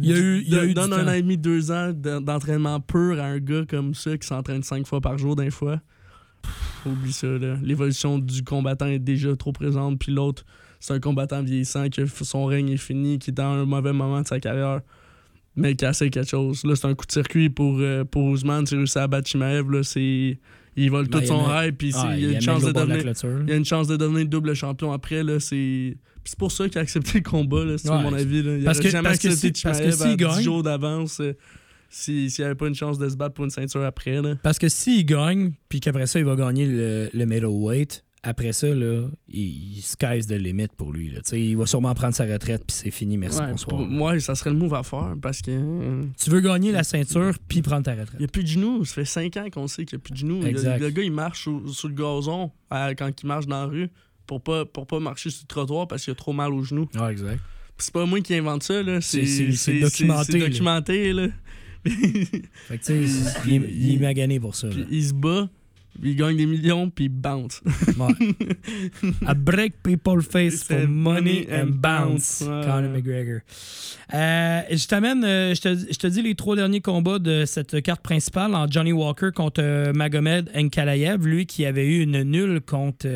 Il 0.01 0.07
y 0.07 0.13
a 0.13 0.17
eu- 0.19 0.43
il 0.47 0.53
y 0.53 0.57
a 0.59 0.65
eu 0.65 0.69
du 0.69 0.75
Donne 0.75 0.93
un 0.93 1.05
temps. 1.05 1.11
an 1.11 1.13
et 1.13 1.23
demi, 1.23 1.37
deux 1.39 1.71
ans 1.71 1.93
d'en- 1.93 2.21
d'entraînement 2.21 2.81
pur 2.81 3.21
à 3.21 3.27
un 3.27 3.39
gars 3.39 3.65
comme 3.69 3.95
ça 3.95 4.17
qui 4.19 4.27
s'entraîne 4.27 4.63
cinq 4.63 4.87
fois 4.87 5.01
par 5.01 5.19
jour 5.19 5.37
d'un 5.37 5.51
fois. 5.51 5.81
Pff, 6.45 6.87
Oublie 6.93 7.13
ça, 7.13 7.27
là. 7.27 7.57
L'évolution 7.63 8.19
du 8.19 8.43
combattant 8.45 8.87
est 8.87 8.99
déjà 8.99 9.35
trop 9.37 9.53
présente, 9.53 9.99
puis 9.99 10.13
l'autre, 10.13 10.45
c'est 10.81 10.93
un 10.93 11.01
combattant 11.01 11.43
vieillissant 11.43 11.89
qui 11.89 12.03
son 12.23 12.45
règne 12.47 12.69
est 12.71 12.77
fini, 12.77 13.19
qui 13.19 13.31
est 13.31 13.35
dans 13.35 13.53
un 13.53 13.65
mauvais 13.65 13.93
moment 13.93 14.21
de 14.21 14.27
sa 14.27 14.39
carrière, 14.41 14.81
mais 15.57 15.75
qui 15.77 15.85
a 15.85 15.89
assez 15.91 16.11
quelque 16.11 16.29
chose. 16.29 16.63
Là, 16.65 16.77
c'est 16.77 16.87
un 16.87 16.95
coup 16.95 17.07
de 17.07 17.13
circuit 17.13 17.49
pour, 17.49 17.77
euh, 17.79 18.05
pour 18.05 18.25
Ousmane. 18.25 18.67
C'est 18.67 18.77
réussi 18.77 18.99
à 18.99 19.07
battre 19.07 19.29
Chimaev, 19.29 19.71
là, 19.71 19.83
c'est. 19.83 20.39
Il 20.77 20.91
vole 20.91 21.07
Ben, 21.07 21.19
tout 21.19 21.25
il 21.25 21.29
son 21.29 21.43
rêve, 21.45 21.73
puis 21.75 21.93
Ah, 21.95 22.17
il 22.19 22.27
a 22.27 22.33
une 22.33 22.41
chance 22.41 22.65
de 22.65 22.73
devenir. 22.73 23.13
Il 23.45 23.49
y 23.49 23.53
a 23.53 23.57
une 23.57 23.65
chance 23.65 23.87
de 23.87 23.97
devenir 23.97 24.27
double 24.27 24.55
champion 24.55 24.93
après, 24.93 25.23
là, 25.23 25.39
c'est... 25.41 25.97
C'est 26.27 26.39
pour 26.39 26.51
ça 26.51 26.69
qu'il 26.69 26.79
a 26.79 26.81
accepté 26.81 27.19
le 27.19 27.23
combat, 27.31 27.65
là, 27.65 27.77
c'est 27.79 27.89
Ouais. 27.91 28.03
mon 28.03 28.13
avis. 28.15 28.43
Là. 28.43 28.57
Il 28.57 28.65
Parce 28.65 28.81
que- 28.81 28.89
jamais 28.89 29.05
parce 29.11 29.19
que 29.21 29.31
si- 29.31 29.53
parce 29.63 29.79
que 29.79 29.91
Chimaev 29.91 29.93
s'il 29.93 30.07
à 30.07 30.11
10 30.11 30.17
gagne- 30.17 30.43
jours 30.43 30.63
d'avance 30.63 31.21
euh, 31.21 31.35
s'il 31.95 32.27
n'y 32.39 32.45
avait 32.45 32.55
pas 32.55 32.67
une 32.67 32.75
chance 32.75 32.99
de 32.99 33.09
se 33.09 33.17
battre 33.17 33.35
pour 33.35 33.45
une 33.45 33.51
ceinture 33.51 33.85
après. 33.85 34.21
Là. 34.21 34.35
Parce 34.43 34.59
que 34.59 34.69
s'il 34.69 35.05
gagne, 35.07 35.53
puis 35.69 35.81
qu'après 35.81 36.07
ça, 36.07 36.19
il 36.19 36.25
va 36.25 36.35
gagner 36.37 36.67
le, 36.67 37.09
le 37.13 37.27
middleweight, 37.27 38.05
après 38.27 38.53
ça, 38.55 38.67
là, 38.69 39.07
il, 39.29 39.77
il 39.77 39.83
sky's 39.83 40.27
the 40.27 40.33
limit 40.33 40.69
pour 40.77 40.93
lui. 40.93 41.11
Là. 41.11 41.21
Il 41.35 41.57
va 41.59 41.67
sûrement 41.67 41.93
prendre 41.95 42.15
sa 42.15 42.25
retraite, 42.25 42.65
puis 42.67 42.75
c'est 42.75 42.91
fini, 42.91 43.19
merci, 43.19 43.39
Ouais, 43.41 43.51
bonsoir. 43.51 43.81
moi, 43.83 44.19
ça 44.19 44.35
serait 44.35 44.49
le 44.51 44.57
move 44.57 44.73
à 44.75 44.83
faire 44.83 45.15
parce 45.21 45.43
que... 45.43 45.51
euh, 45.51 46.05
Tu 46.19 46.31
veux 46.31 46.41
gagner 46.41 46.73
la 46.73 46.85
ceinture, 46.85 47.35
puis 47.49 47.61
prendre 47.61 47.83
ta 47.85 47.93
Il 47.93 47.97
n'y 47.97 48.01
retraite. 48.03 48.23
a 48.23 48.27
plus 48.29 48.43
de 48.43 48.49
genoux. 48.49 48.85
Ça 48.87 48.95
fait 48.95 49.05
5 49.05 49.37
ans 49.37 49.47
qu'on 49.53 49.67
sait 49.67 49.85
qu'il 49.85 49.99
n'y 49.99 50.01
a 50.01 50.05
plus 50.05 50.13
de 50.15 50.19
genoux. 50.19 50.43
Exact. 50.47 50.81
Le 50.81 50.89
gars, 50.91 51.03
il 51.03 51.13
marche 51.13 51.43
sur, 51.43 51.63
sur 51.75 51.89
le 51.89 51.95
gazon 51.95 52.51
euh, 52.73 52.95
quand 52.97 53.11
il 53.23 53.27
marche 53.27 53.47
dans 53.47 53.61
la 53.61 53.67
rue 53.67 53.89
pour 54.27 54.43
pas, 54.43 54.65
pour 54.65 54.87
pas 54.87 55.01
marcher 55.01 55.29
sur 55.29 55.43
le 55.43 55.49
trottoir 55.49 55.87
parce 55.87 56.03
qu'il 56.05 56.13
a 56.13 56.15
trop 56.15 56.33
mal 56.33 56.53
aux 56.55 56.63
genoux. 56.63 56.89
Ah, 56.97 57.13
exact. 57.13 57.41
C'est 57.77 57.93
pas 57.93 58.07
moi 58.07 58.21
qui 58.23 58.35
invente 58.35 58.63
ça. 58.63 58.83
là. 58.83 59.03
C'est- 59.03 59.21
documenté, 59.81 60.33
C'est 60.33 60.39
là. 60.39 60.49
documenté. 60.49 61.13
Là. 61.13 61.27
Fait 62.69 62.79
que, 62.79 62.85
tu 62.85 63.07
sais, 63.09 63.31
il, 63.47 63.55
est- 63.55 63.71
il 63.73 63.95
est 63.97 63.99
magané 63.99 64.41
pour 64.41 64.55
ça. 64.55 64.69
Puis 64.69 64.87
il 64.91 65.05
se 65.05 65.13
bat, 65.15 65.49
puis 66.01 66.11
il 66.11 66.17
gagne 66.17 66.37
des 66.37 66.47
millions, 66.47 66.91
puis 66.91 67.05
il 67.05 67.09
bounce. 67.11 67.61
Ouais. 67.99 68.15
I 69.23 69.35
break 69.37 69.75
people 69.83 70.21
face 70.23 70.65
for 70.65 70.89
money 70.89 71.47
and 71.53 71.67
bounce. 71.75 72.41
Ouais. 72.41 72.63
Conor 72.65 72.91
McGregor. 72.91 73.41
Euh, 74.13 74.61
je 74.71 74.87
t'amène, 74.87 75.25
euh, 75.25 75.55
je 75.55 75.61
te, 75.61 75.69
je 75.93 75.97
te 75.99 76.07
dis 76.09 76.21
les 76.23 76.35
trois 76.35 76.57
derniers 76.57 76.81
combats 76.81 77.19
de 77.19 77.45
cette 77.47 77.81
carte 77.83 78.03
principale 78.03 78.55
en 78.55 78.69
Johnny 78.71 78.93
Walker 78.93 79.31
contre 79.35 79.63
euh, 79.63 79.93
Magomed 79.93 80.51
Nkalaev, 80.55 81.27
lui 81.27 81.47
qui 81.47 81.65
avait 81.65 81.87
eu 81.87 82.03
une 82.03 82.23
nulle 82.23 82.61
contre 82.61 83.07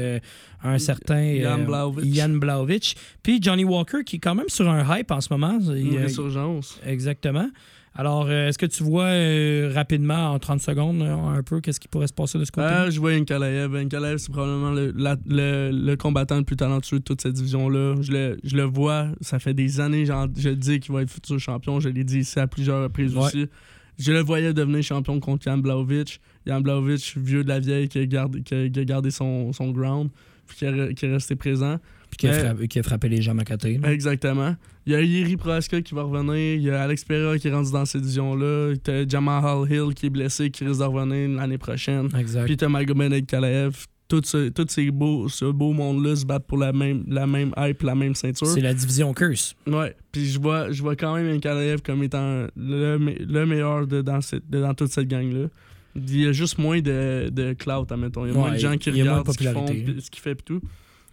un 0.63 0.79
certain. 0.79 1.37
Jan 1.41 2.29
Blachowicz. 2.39 2.95
Puis 3.23 3.39
Johnny 3.43 3.65
Walker 3.65 4.05
qui 4.05 4.17
est 4.17 4.21
quand 4.21 4.35
même 4.35 4.49
sur 4.49 4.69
un 4.69 4.97
hype 4.99 5.11
en 5.11 5.21
ce 5.21 5.33
moment. 5.33 5.59
Il, 5.61 5.89
Une 5.89 5.97
euh, 5.99 6.03
résurgence. 6.03 6.81
exactement. 6.87 7.49
Alors, 8.01 8.27
euh, 8.29 8.47
est-ce 8.47 8.59
que 8.59 8.67
tu 8.67 8.85
vois 8.85 9.07
euh, 9.07 9.73
rapidement, 9.75 10.31
en 10.31 10.39
30 10.39 10.61
secondes, 10.63 11.03
euh, 11.03 11.13
un 11.17 11.43
peu, 11.43 11.61
qu'est-ce 11.61 11.81
qui 11.81 11.89
pourrait 11.89 12.07
se 12.07 12.13
passer 12.13 12.39
de 12.39 12.45
ce 12.45 12.53
côté 12.53 12.69
Ah, 12.71 12.89
je 12.91 13.01
vois 13.01 13.13
Nkalaev. 13.19 13.75
Nkalaev, 13.77 14.19
c'est 14.19 14.31
probablement 14.31 14.71
le, 14.71 14.93
la- 14.97 15.17
le, 15.27 15.71
le 15.73 15.97
combattant 15.97 16.37
le 16.39 16.45
plus 16.45 16.55
talentueux 16.55 17.01
de 17.01 17.05
toute 17.05 17.21
cette 17.21 17.33
division-là. 17.33 17.97
Je 18.01 18.13
le, 18.13 18.39
je 18.45 18.57
le 18.57 18.63
vois, 18.63 19.09
ça 19.21 19.41
fait 19.41 19.53
des 19.53 19.81
années, 19.81 20.07
j'en- 20.07 20.29
je 20.37 20.51
dis 20.51 20.79
qu'il 20.79 20.95
va 20.95 21.03
être 21.03 21.11
futur 21.11 21.41
champion. 21.41 21.81
Je 21.81 21.89
l'ai 21.89 22.05
dit 22.05 22.21
ici 22.21 22.39
à 22.39 22.47
plusieurs 22.47 22.85
reprises 22.85 23.17
Ouais. 23.17 23.25
aussi. 23.25 23.47
Je 23.99 24.13
le 24.13 24.21
voyais 24.21 24.55
devenir 24.55 24.81
champion 24.85 25.19
contre 25.19 25.43
Jan 25.43 25.59
Blaovic. 25.59 26.21
Jan 26.47 26.61
Blaovic, 26.61 27.15
vieux 27.17 27.43
de 27.43 27.49
la 27.49 27.59
vieille, 27.59 27.89
qui 27.89 27.99
a 27.99 28.07
gardé, 28.07 28.43
qui 28.43 28.55
a- 28.55 28.69
qui 28.69 28.79
a 28.79 28.85
gardé 28.85 29.11
son, 29.11 29.53
son 29.53 29.73
ground, 29.73 30.09
puis 30.47 30.57
qui, 30.59 30.67
a 30.67 30.93
qui 30.93 31.05
est 31.05 31.13
resté 31.13 31.35
présent. 31.35 31.79
Puis 32.11 32.17
qui 32.19 32.29
a, 32.29 32.33
frappé, 32.33 32.69
qui 32.69 32.79
a 32.79 32.83
frappé 32.83 33.09
les 33.09 33.21
jambes 33.23 33.41
à 33.41 33.45
côté. 33.45 33.79
là. 33.79 33.93
Exactement. 33.93 34.57
Il 34.87 34.93
y 34.93 34.97
a 34.97 35.03
Yeri 35.03 35.37
Prohaska 35.37 35.83
qui 35.83 35.95
va 35.95 36.03
revenir. 36.03 36.55
Il 36.57 36.63
y 36.63 36.71
a 36.71 36.81
Alex 36.83 37.05
Pereira 37.05 37.39
qui 37.39 37.49
est 37.49 37.53
rendu 37.53 37.71
dans 37.71 37.85
cette 37.85 38.01
division-là. 38.01 38.75
T'as 38.83 39.07
Jamal 39.07 39.71
Hill 39.71 39.95
qui 39.95 40.07
est 40.07 40.11
blessé, 40.11 40.51
qui 40.51 40.65
risque 40.65 40.81
de 40.81 40.85
revenir 40.85 41.29
l'année 41.39 41.59
prochaine. 41.59 42.09
Exact. 42.19 42.47
Puis 42.47 42.57
t'as 42.57 42.69
Magomed 42.69 43.27
Kalaev 43.27 43.87
tout 44.09 44.23
ce, 44.25 44.49
tout 44.49 44.65
ces 44.71 44.91
beaux, 44.91 45.29
ce 45.29 45.45
beau 45.45 45.75
monde-là 45.75 46.17
se 46.17 46.25
battent 46.25 46.47
pour 46.47 46.57
la 46.57 46.73
même, 46.73 47.05
la 47.09 47.27
même 47.27 47.53
hype, 47.59 47.83
la 47.83 47.95
même 47.95 48.15
ceinture. 48.15 48.47
C'est 48.47 48.63
la 48.63 48.73
division 48.73 49.13
Curse. 49.13 49.55
Ouais, 49.67 49.95
puis 50.11 50.25
je 50.25 50.41
vois, 50.41 50.73
je 50.73 50.81
vois 50.81 50.97
quand 50.97 51.15
même 51.15 51.37
Ankalaev 51.37 51.83
comme 51.83 52.03
étant 52.03 52.47
le, 52.57 52.97
le 52.97 53.45
meilleur 53.45 53.87
de, 53.87 54.01
dans, 54.01 54.23
cette, 54.23 54.49
de- 54.49 54.63
dans 54.63 54.73
toute 54.73 54.91
cette 54.93 55.09
gang-là. 55.09 55.49
Il 55.95 56.21
y 56.23 56.27
a 56.27 56.33
juste 56.33 56.57
moins 56.57 56.81
de, 56.81 57.29
de 57.31 57.53
clout, 57.53 57.85
admettons. 57.93 58.25
Il 58.25 58.29
y 58.29 58.31
a 58.31 58.35
moins 58.35 58.53
de 58.53 58.57
gens 58.59 58.79
qui 58.79 58.91
regardent 58.91 59.31
ce 59.31 59.37
qu'ils 59.37 59.49
font, 59.51 59.67
ce 59.67 60.11
qu'il 60.11 60.23
fait 60.23 60.33
et 60.33 60.37
tout. 60.37 60.63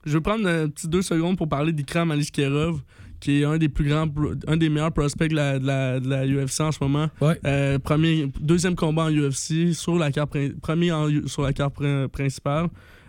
Je 0.05 0.13
vais 0.13 0.21
prendre 0.21 0.47
un 0.47 0.67
petit 0.69 0.87
deux 0.87 1.01
secondes 1.01 1.37
pour 1.37 1.49
parler 1.49 1.71
d'Ikram 1.73 2.11
Aliskerov, 2.11 2.79
qui 3.19 3.41
est 3.41 3.45
un 3.45 3.57
des 3.57 3.69
plus 3.69 3.85
grands, 3.89 4.07
un 4.47 4.57
des 4.57 4.69
meilleurs 4.69 4.91
prospects 4.91 5.29
de 5.29 5.35
la, 5.35 5.57
de 5.59 5.65
la, 5.65 5.99
de 5.99 6.07
la 6.09 6.25
UFC 6.27 6.61
en 6.61 6.71
ce 6.71 6.77
moment. 6.81 7.09
Ouais. 7.21 7.39
Euh, 7.45 7.79
premier, 7.79 8.31
deuxième 8.39 8.75
combat 8.75 9.05
en 9.05 9.11
UFC, 9.11 9.73
sur 9.73 9.97
la 9.97 10.11
carte, 10.11 10.35
premier 10.61 10.91
en 10.91 11.07
sur 11.27 11.41
la 11.41 11.53
carte 11.53 11.73
prin- 11.75 12.07
principale. 12.07 12.67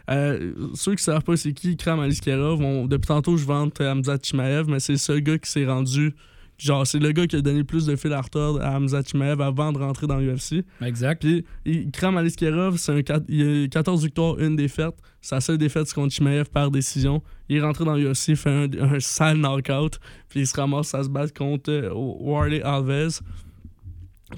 Euh, 0.09 0.53
ceux 0.75 0.95
qui 0.95 1.03
savent 1.03 1.25
pas 1.25 1.37
c'est 1.37 1.53
qui 1.53 1.73
Ikram 1.73 1.99
Aliskerov, 2.01 2.61
on- 2.61 2.87
depuis 2.87 3.09
tantôt 3.09 3.37
je 3.37 3.45
vante 3.45 3.81
Hamza 3.81 4.17
Chimaev, 4.23 4.67
mais 4.71 4.79
c'est 4.81 4.97
seul 4.97 5.21
gars 5.21 5.37
qui 5.39 5.51
s'est 5.51 5.67
rendu. 5.67 6.15
Genre, 6.59 6.87
c'est 6.87 6.99
le 6.99 7.13
gars 7.13 7.27
qui 7.27 7.37
a 7.37 7.43
donné 7.43 7.59
le 7.59 7.65
plus 7.65 7.85
de 7.85 7.97
fil 7.97 8.13
à 8.15 8.21
retordre 8.23 8.63
à 8.63 8.75
Hamza 8.77 9.03
Chimaev 9.03 9.43
avant 9.43 9.73
de 9.73 9.79
rentrer 9.79 10.07
dans 10.07 10.17
l'UFC. 10.19 10.65
Exact. 10.81 11.21
Puis, 11.23 11.45
Ikram 11.67 12.17
Aliskerov, 12.17 12.79
c'est 12.79 12.93
un 13.11 13.21
il 13.29 13.65
a 13.65 13.69
14 13.69 14.03
victoires, 14.05 14.39
une 14.39 14.57
défaite. 14.57 14.95
Sa 15.21 15.41
seule 15.43 15.59
défaite, 15.59 15.87
c'est 15.87 15.95
contre 15.95 16.15
Chimaev 16.15 16.47
par 16.51 16.71
décision. 16.71 17.23
Il 17.51 17.57
est 17.57 17.61
rentré 17.61 17.85
dans 17.85 17.95
l'UFC, 17.95 18.29
il 18.29 18.37
fait 18.37 18.51
un, 18.51 18.69
un 18.95 19.01
sale 19.01 19.37
knockout, 19.39 19.99
puis 20.31 20.41
il 20.41 20.47
se 20.47 20.57
ramasse 20.59 20.95
à 20.95 21.03
se 21.05 21.09
battre 21.11 21.35
contre 21.35 21.71
euh, 21.71 21.91
Warley 21.95 22.63
Alves. 22.63 23.21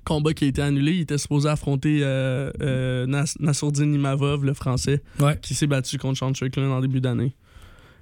Combat 0.05 0.35
qui 0.35 0.45
a 0.45 0.49
été 0.49 0.61
annulé. 0.61 0.93
Il 0.93 1.01
était 1.03 1.17
supposé 1.19 1.49
affronter 1.49 2.01
euh, 2.03 2.51
euh, 2.61 3.07
Nas- 3.07 3.37
Nassourdine 3.41 3.95
Imavov, 3.95 4.45
le 4.45 4.53
français, 4.55 5.03
Ouais. 5.21 5.39
qui 5.41 5.55
s'est 5.55 5.67
battu 5.67 5.97
contre 5.99 6.19
Sean 6.19 6.35
Strickland 6.35 6.71
en 6.71 6.81
début 6.81 7.01
d'année. 7.01 7.35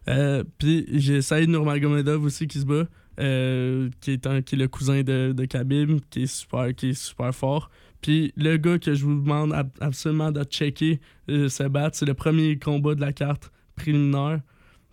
Euh, 0.09 0.43
puis 0.59 0.87
j'ai 0.93 1.21
Saïd 1.23 1.49
Nurmagomedov 1.51 2.25
aussi 2.25 2.47
qui 2.49 2.59
se 2.61 2.65
bat, 2.65 2.85
euh, 3.21 3.89
qui, 4.01 4.13
est 4.13 4.27
un, 4.27 4.43
qui 4.43 4.55
est 4.55 4.59
le 4.59 4.69
cousin 4.69 5.03
de, 5.03 5.33
de 5.37 5.45
Khabib, 5.45 6.01
qui 6.11 6.25
est 6.25 6.27
super, 6.27 6.75
qui 6.75 6.91
est 6.91 6.95
super 6.95 7.35
fort. 7.35 7.71
Puis 8.03 8.33
le 8.37 8.57
gars 8.57 8.79
que 8.79 8.95
je 8.95 9.05
vous 9.05 9.21
demande 9.21 9.53
ab- 9.53 9.71
absolument 9.81 10.31
de 10.31 10.43
checker 10.45 11.01
euh, 11.31 11.49
se 11.49 11.63
battre, 11.65 11.97
c'est 11.97 12.07
le 12.07 12.15
premier 12.15 12.59
combat 12.59 12.95
de 12.95 13.01
la 13.01 13.13
carte 13.13 13.51
préliminaire. 13.75 14.41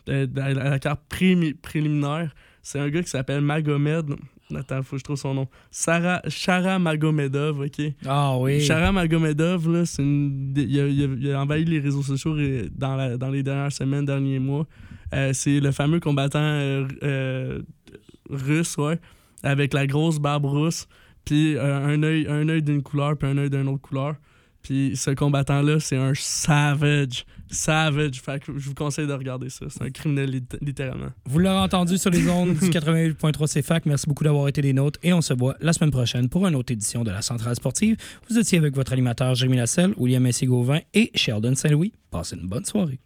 euh, 0.10 0.26
de 0.26 0.40
la, 0.40 0.54
la 0.54 0.80
carte 0.80 1.02
prémi- 1.10 1.54
préliminaire. 1.56 2.34
C'est 2.62 2.80
un 2.80 2.90
gars 2.90 3.04
qui 3.04 3.10
s'appelle 3.10 3.42
Magomed. 3.42 4.16
Attends, 4.56 4.84
faut 4.84 4.96
que 4.96 5.00
je 5.00 5.04
trouve 5.04 5.16
son 5.18 5.34
nom. 5.34 5.48
Sarah, 5.72 6.22
Shara 6.28 6.78
Magomedov, 6.78 7.62
ok? 7.62 7.82
Ah 8.06 8.38
oui. 8.38 8.62
Shara 8.62 8.92
Magomedov, 8.92 9.72
là, 9.72 9.86
c'est 9.86 10.04
une- 10.04 10.54
il, 10.56 10.80
a, 10.80 10.88
il 10.88 11.04
a- 11.04 11.08
il 11.20 11.32
a 11.32 11.42
envahi 11.42 11.66
les 11.66 11.80
réseaux 11.80 12.04
sociaux 12.04 12.36
euh, 12.38 12.68
dans, 12.76 12.96
la- 12.96 13.18
dans 13.18 13.30
les 13.30 13.42
dernières 13.44 13.72
semaines, 13.72 14.06
derniers 14.06 14.40
mois. 14.40 14.68
Euh, 15.14 15.32
c'est 15.34 15.60
le 15.60 15.72
fameux 15.72 16.00
combattant 16.00 16.40
euh, 16.42 17.62
russe, 18.30 18.78
ouais, 18.78 19.00
avec 19.44 19.74
la 19.74 19.88
grosse 19.88 20.20
barbe 20.20 20.46
rousse, 20.46 20.88
puis 21.26 21.56
euh, 21.56 21.86
un 21.86 22.02
œil 22.04 22.28
un 22.30 22.48
œil 22.50 22.62
d'une 22.64 22.82
couleur, 22.84 23.18
puis 23.18 23.28
un 23.28 23.38
œil 23.38 23.50
d'une 23.50 23.68
autre 23.68 23.82
couleur. 23.82 24.16
Puis 24.62 24.94
ce 24.96 25.12
combattant-là, 25.12 25.82
c'est 25.82 25.98
un 25.98 26.14
savage. 26.16 27.26
Savage. 27.50 28.22
Fait 28.22 28.42
que 28.42 28.58
je 28.58 28.70
vous 28.70 28.74
conseille 28.74 29.08
de 29.08 29.12
regarder 29.12 29.50
ça. 29.50 29.66
C'est 29.68 29.82
un 29.84 29.90
criminel, 29.90 30.30
lit- 30.32 30.44
littéralement. 30.62 31.10
Vous 31.26 31.40
l'aurez 31.40 31.58
entendu 31.60 31.98
sur 31.98 32.10
les 32.10 32.30
ondes 32.30 32.54
du 32.54 32.70
88.3 32.70 33.60
CFAC. 33.62 33.86
Merci 33.86 34.08
beaucoup 34.08 34.24
d'avoir 34.24 34.48
été 34.48 34.62
des 34.62 34.72
nôtres 34.72 35.00
et 35.04 35.12
on 35.12 35.20
se 35.22 35.34
voit 35.34 35.58
la 35.60 35.74
semaine 35.74 35.92
prochaine 35.92 36.30
pour 36.30 36.48
une 36.48 36.56
autre 36.56 36.72
édition 36.72 37.04
de 37.04 37.12
la 37.12 37.22
Centrale 37.22 37.56
Sportive. 37.56 37.98
Vous 38.30 38.40
étiez 38.40 38.58
avec 38.58 38.74
votre 38.74 38.94
animateur 38.94 39.36
Jérémy 39.36 39.58
Lasselle, 39.58 39.94
William 39.98 40.24
Messi-Gauvin 40.24 40.80
et 40.94 41.12
Sheldon 41.14 41.56
Saint-Louis. 41.56 41.92
Passez 42.10 42.38
une 42.38 42.48
bonne 42.48 42.64
soirée. 42.64 43.00